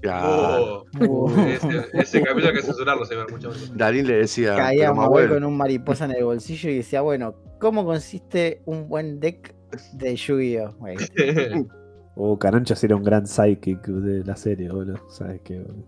Claro. 0.00 0.84
Oh, 1.08 1.30
ese, 1.30 1.86
ese 1.94 2.22
capítulo 2.22 2.48
hay 2.48 2.54
que 2.56 2.62
censurarlo, 2.62 3.04
señor. 3.06 3.30
Mucho 3.30 3.48
mucho. 3.50 3.72
Darín 3.74 4.06
le 4.06 4.16
decía, 4.16 4.56
Caía 4.56 4.92
Mahuel, 4.92 5.28
con 5.30 5.44
un 5.44 5.56
mariposa 5.56 6.04
en 6.06 6.10
el 6.12 6.24
bolsillo 6.24 6.70
y 6.70 6.76
decía, 6.76 7.00
bueno, 7.02 7.34
¿cómo 7.60 7.84
consiste 7.84 8.62
un 8.66 8.88
buen 8.88 9.20
deck 9.20 9.54
de 9.94 10.16
Yu-Gi-Oh? 10.16 10.74
Güey, 12.16 12.32
O 12.32 12.38
Caranchas 12.38 12.82
era 12.82 12.96
un 12.96 13.04
gran 13.04 13.26
psychic 13.26 13.86
de 13.86 14.24
la 14.24 14.36
serie, 14.36 14.70
boludo. 14.70 15.08
¿Sabes 15.08 15.40
qué? 15.44 15.60
boludo? 15.60 15.86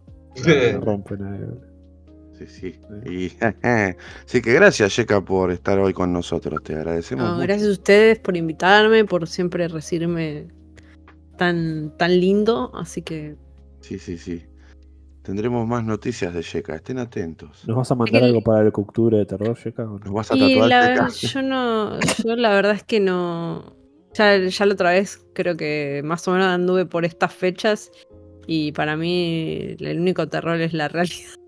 No 0.75 0.81
rompen 0.85 1.23
ahí, 1.25 1.39
boludo. 1.41 1.69
Sí, 2.39 2.47
sí. 2.47 2.81
Y, 3.11 3.31
sí 4.27 4.41
que 4.41 4.53
gracias, 4.53 4.95
Yeka, 4.97 5.23
por 5.25 5.51
estar 5.51 5.79
hoy 5.81 5.93
con 5.93 6.13
nosotros. 6.13 6.63
Te 6.63 6.75
agradecemos. 6.77 7.25
No, 7.25 7.35
mucho. 7.35 7.43
gracias 7.47 7.69
a 7.69 7.73
ustedes 7.73 8.19
por 8.21 8.37
invitarme, 8.37 9.05
por 9.05 9.27
siempre 9.27 9.67
recibirme 9.67 10.47
tan, 11.37 11.93
tan 11.97 12.21
lindo. 12.21 12.71
Así 12.75 13.03
que 13.03 13.35
Sí, 13.81 13.99
sí, 13.99 14.19
sí. 14.19 14.45
Tendremos 15.23 15.67
más 15.67 15.85
noticias 15.85 16.33
de 16.33 16.43
Yeka. 16.43 16.77
Estén 16.77 16.99
atentos. 16.99 17.67
¿Nos 17.67 17.77
vas 17.77 17.91
a 17.91 17.95
mandar 17.97 18.23
algo 18.23 18.41
para 18.41 18.61
el 18.63 18.69
octubre 18.69 19.17
de 19.19 19.27
terror, 19.27 19.57
Yeka? 19.63 19.85
Nos 19.85 20.13
vas 20.13 20.31
a 20.31 20.37
Y 20.37 20.53
tatuar 20.55 20.69
la, 20.69 20.89
Yeka. 20.91 21.09
yo 21.09 21.43
no, 21.43 22.01
yo 22.25 22.37
la 22.37 22.51
verdad 22.55 22.73
es 22.73 22.85
que 22.85 23.01
no. 23.01 23.77
Ya, 24.19 24.37
ya 24.37 24.67
la 24.67 24.75
otra 24.75 24.91
vez 24.91 25.25
creo 25.33 25.57
que 25.57 26.03
más 26.05 26.27
o 26.27 26.33
menos 26.33 26.49
anduve 26.49 26.87
por 26.87 27.05
estas 27.05 27.33
fechas 27.33 27.93
y 28.49 28.73
para 28.73 28.97
mí 28.97 29.77
el 29.79 30.01
único 30.01 30.27
terror 30.29 30.61
es 30.61 30.73
la 30.73 30.89
realidad. 30.89 31.35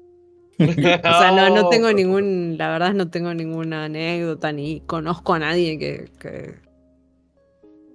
O 0.61 1.19
sea, 1.19 1.33
no, 1.33 1.49
no 1.55 1.71
tengo 1.71 1.91
ningún, 1.91 2.57
la 2.59 2.69
verdad 2.69 2.93
no 2.93 3.09
tengo 3.09 3.33
ninguna 3.33 3.87
anécdota 3.87 4.53
ni 4.53 4.83
conozco 4.83 5.33
a 5.33 5.39
nadie 5.39 5.79
que, 5.79 6.11
que, 6.21 6.61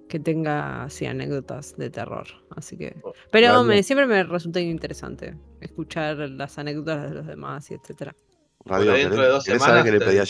que 0.08 0.18
tenga 0.18 0.82
así 0.82 1.06
anécdotas 1.06 1.76
de 1.76 1.90
terror. 1.90 2.26
Así 2.56 2.76
que. 2.76 2.96
Pero 3.30 3.62
me, 3.62 3.84
siempre 3.84 4.08
me 4.08 4.24
resulta 4.24 4.58
interesante 4.58 5.36
escuchar 5.60 6.16
las 6.16 6.58
anécdotas 6.58 7.08
de 7.08 7.14
los 7.14 7.26
demás 7.28 7.70
y 7.70 7.74
etcétera. 7.74 8.16
Radio, 8.64 8.92
dentro 8.94 9.22
de 9.22 9.28
dos 9.28 9.44
¿querés 9.44 9.62
saber 9.62 9.84
qué 9.84 9.92
le 9.92 10.00
pedí 10.00 10.18
a 10.18 10.24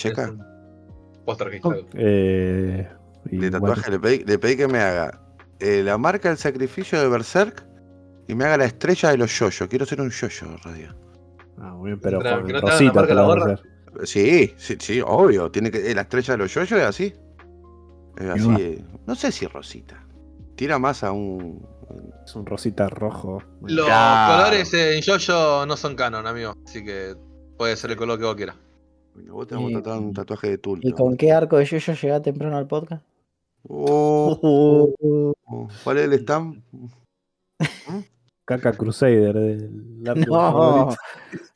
Póster 1.25 1.47
registrado. 1.47 1.87
Eh, 1.95 2.87
De 3.31 3.51
tatuaje 3.51 3.91
le, 3.91 3.99
pedí, 3.99 4.25
le 4.25 4.39
pedí 4.39 4.57
que 4.57 4.69
me 4.69 4.79
haga 4.79 5.21
eh, 5.61 5.83
la 5.83 5.99
marca 5.99 6.29
del 6.29 6.39
sacrificio 6.39 7.01
de 7.01 7.09
Berserk 7.09 7.67
y 8.29 8.35
me 8.35 8.45
haga 8.45 8.57
la 8.59 8.65
estrella 8.67 9.11
de 9.11 9.19
los 9.19 9.37
yoyos. 9.39 9.69
Quiero 9.69 9.87
ser 9.87 10.01
un 10.01 10.11
yoyo, 10.11 10.47
Radio. 10.65 10.95
Ah, 11.59 11.73
muy 11.75 11.91
bien, 11.91 12.01
pero 12.01 12.19
que 12.19 12.25
no 12.25 12.31
te 12.31 12.35
hagan 12.35 12.53
la 12.53 12.61
Rosita 12.61 13.07
te 13.07 13.15
la 13.15 13.23
vas 13.23 13.37
a 13.39 13.45
hacer. 13.53 13.63
Sí, 14.05 14.53
sí, 14.59 14.77
sí, 14.79 15.01
obvio. 15.05 15.51
Tiene 15.51 15.71
que, 15.71 15.91
eh, 15.91 15.95
la 15.95 16.03
estrella 16.03 16.33
de 16.35 16.39
los 16.39 16.53
yoyos 16.53 16.73
es 16.73 16.85
así. 16.85 17.15
Es 18.19 18.29
así. 18.29 18.55
eh, 18.59 18.85
no 19.07 19.15
sé 19.15 19.33
si 19.33 19.47
Rosita. 19.47 20.03
Tira 20.55 20.79
más 20.79 21.03
a 21.05 21.13
un. 21.13 21.67
Es 22.25 22.35
un 22.35 22.45
Rosita 22.45 22.89
rojo. 22.89 23.43
Los 23.63 23.87
colores 23.87 24.73
en 24.75 25.01
Jojo 25.03 25.65
no 25.67 25.77
son 25.77 25.95
canon, 25.95 26.27
amigo. 26.27 26.55
Así 26.67 26.85
que 26.85 27.15
puede 27.57 27.77
ser 27.77 27.91
el 27.93 27.97
color 27.97 28.19
que 28.19 28.25
vos 28.25 28.35
quieras. 28.37 28.57
Vos 29.29 29.47
tenemos 29.47 29.71
Y- 29.71 29.75
un 29.77 30.13
tatuaje 30.13 30.51
de 30.51 30.59
tulpa. 30.59 30.87
¿Y 30.87 30.93
con 30.93 31.17
qué 31.17 31.33
arco 31.33 31.57
de 31.57 31.65
Yu-Gi-Oh 31.65 31.95
llega 31.95 32.21
temprano 32.21 32.57
al 32.59 32.67
podcast? 32.67 33.03
Oh, 33.69 34.95
oh, 35.03 35.69
¿Cuál 35.85 35.99
es 35.99 36.05
el 36.05 36.21
stamp? 36.21 36.63
Caca 38.45 38.73
Crusader 38.73 39.35
del 39.35 40.05
lápiz 40.05 40.27
No, 40.27 40.95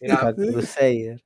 la 0.01 0.35
Crusader. 0.35 1.23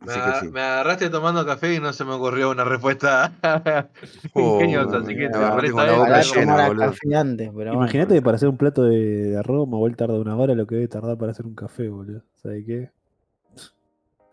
Me, 0.00 0.12
sí. 0.12 0.18
agarraste 0.56 1.10
tomando 1.10 1.44
café 1.44 1.74
y 1.74 1.80
no 1.80 1.92
se 1.92 2.04
me 2.04 2.12
ocurrió 2.12 2.50
una 2.50 2.62
respuesta 2.62 3.32
Oh, 4.34 4.54
ingeniosa, 4.54 4.98
así 4.98 5.16
que 5.16 5.28
te 5.28 5.36
agarraste 5.36 5.72
con 5.72 5.86
la 5.86 5.96
boca 5.96 6.22
llena, 6.22 6.68
Imagínate 6.68 7.50
bueno. 7.50 8.06
que 8.08 8.22
para 8.22 8.36
hacer 8.36 8.48
un 8.48 8.56
plato 8.56 8.84
de, 8.84 9.30
de 9.30 9.36
arroz, 9.36 9.68
Mahuel 9.68 9.96
tarda 9.96 10.14
una 10.20 10.36
hora 10.36 10.54
lo 10.54 10.68
que 10.68 10.76
debe 10.76 10.88
tardar 10.88 11.18
para 11.18 11.32
hacer 11.32 11.46
un 11.46 11.56
café, 11.56 11.88
boludo. 11.88 12.22
¿Sabes 12.36 12.64
qué? 12.64 12.90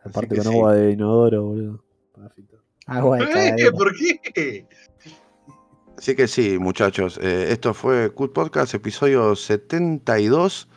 Aparte 0.05 0.35
con 0.35 0.45
sí. 0.45 0.49
agua 0.55 0.75
de 0.75 0.91
inodoro, 0.91 1.45
boludo. 1.45 1.83
Para 2.13 2.29
fritar. 2.29 2.59
Agua 2.85 3.17
de 3.17 3.23
¿Eh? 3.23 3.27
cagadera. 3.27 3.71
¿Por 3.71 3.95
qué? 3.97 4.67
Así 5.98 6.15
que 6.15 6.27
sí, 6.27 6.57
muchachos, 6.59 7.17
eh, 7.22 7.48
esto 7.49 7.74
fue 7.74 8.11
Cut 8.14 8.33
Podcast, 8.33 8.74
episodio 8.74 9.35
72. 9.35 10.67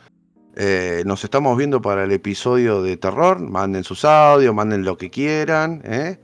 Eh, 0.55 1.03
nos 1.05 1.23
estamos 1.23 1.57
viendo 1.57 1.81
para 1.81 2.03
el 2.05 2.11
episodio 2.11 2.81
de 2.81 2.97
terror. 2.97 3.39
Manden 3.39 3.83
sus 3.83 4.05
audios, 4.05 4.53
manden 4.55 4.83
lo 4.85 4.97
que 4.97 5.09
quieran. 5.09 5.81
¿eh? 5.83 6.19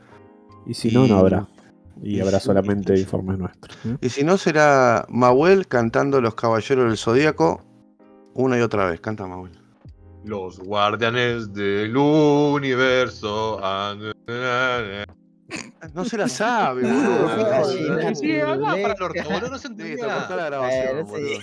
Y 0.66 0.74
si 0.74 0.92
no, 0.92 1.08
no 1.08 1.18
habrá. 1.20 1.48
Y 2.02 2.18
y 2.18 2.22
habrá 2.22 2.40
solamente 2.40 2.96
y- 2.96 3.02
informes 3.02 3.38
nuestros. 3.38 3.78
¿eh? 3.86 3.98
Y 4.02 4.10
si 4.10 4.24
no, 4.24 4.38
será 4.38 5.06
Mahuel 5.10 5.68
cantando 5.68 6.20
Los 6.22 6.36
Caballeros 6.36 6.86
del 6.88 6.98
Zodíaco 6.98 7.62
una 8.34 8.58
y 8.58 8.62
otra 8.62 8.90
vez. 8.90 9.00
Canta 9.02 9.28
Mahuel. 9.28 9.52
Los 10.24 10.58
guardianes 10.60 11.54
del 11.54 11.96
universo. 11.96 13.60
No 15.94 16.06
se 16.06 16.18
la 16.18 16.28
sabe, 16.30 16.84
boludo. 16.84 17.28
Para 17.28 18.94
el 18.94 19.02
orto, 19.02 19.24
boludo, 19.30 19.50
no 19.50 19.58
se 19.58 19.68
entendía. 19.68 20.06
cortá 20.06 20.36
la 20.36 20.46
grabación, 20.46 21.08
boludo. 21.08 21.40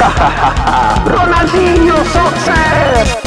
Ronaldinho 1.06 1.96
Soccer. 2.06 3.19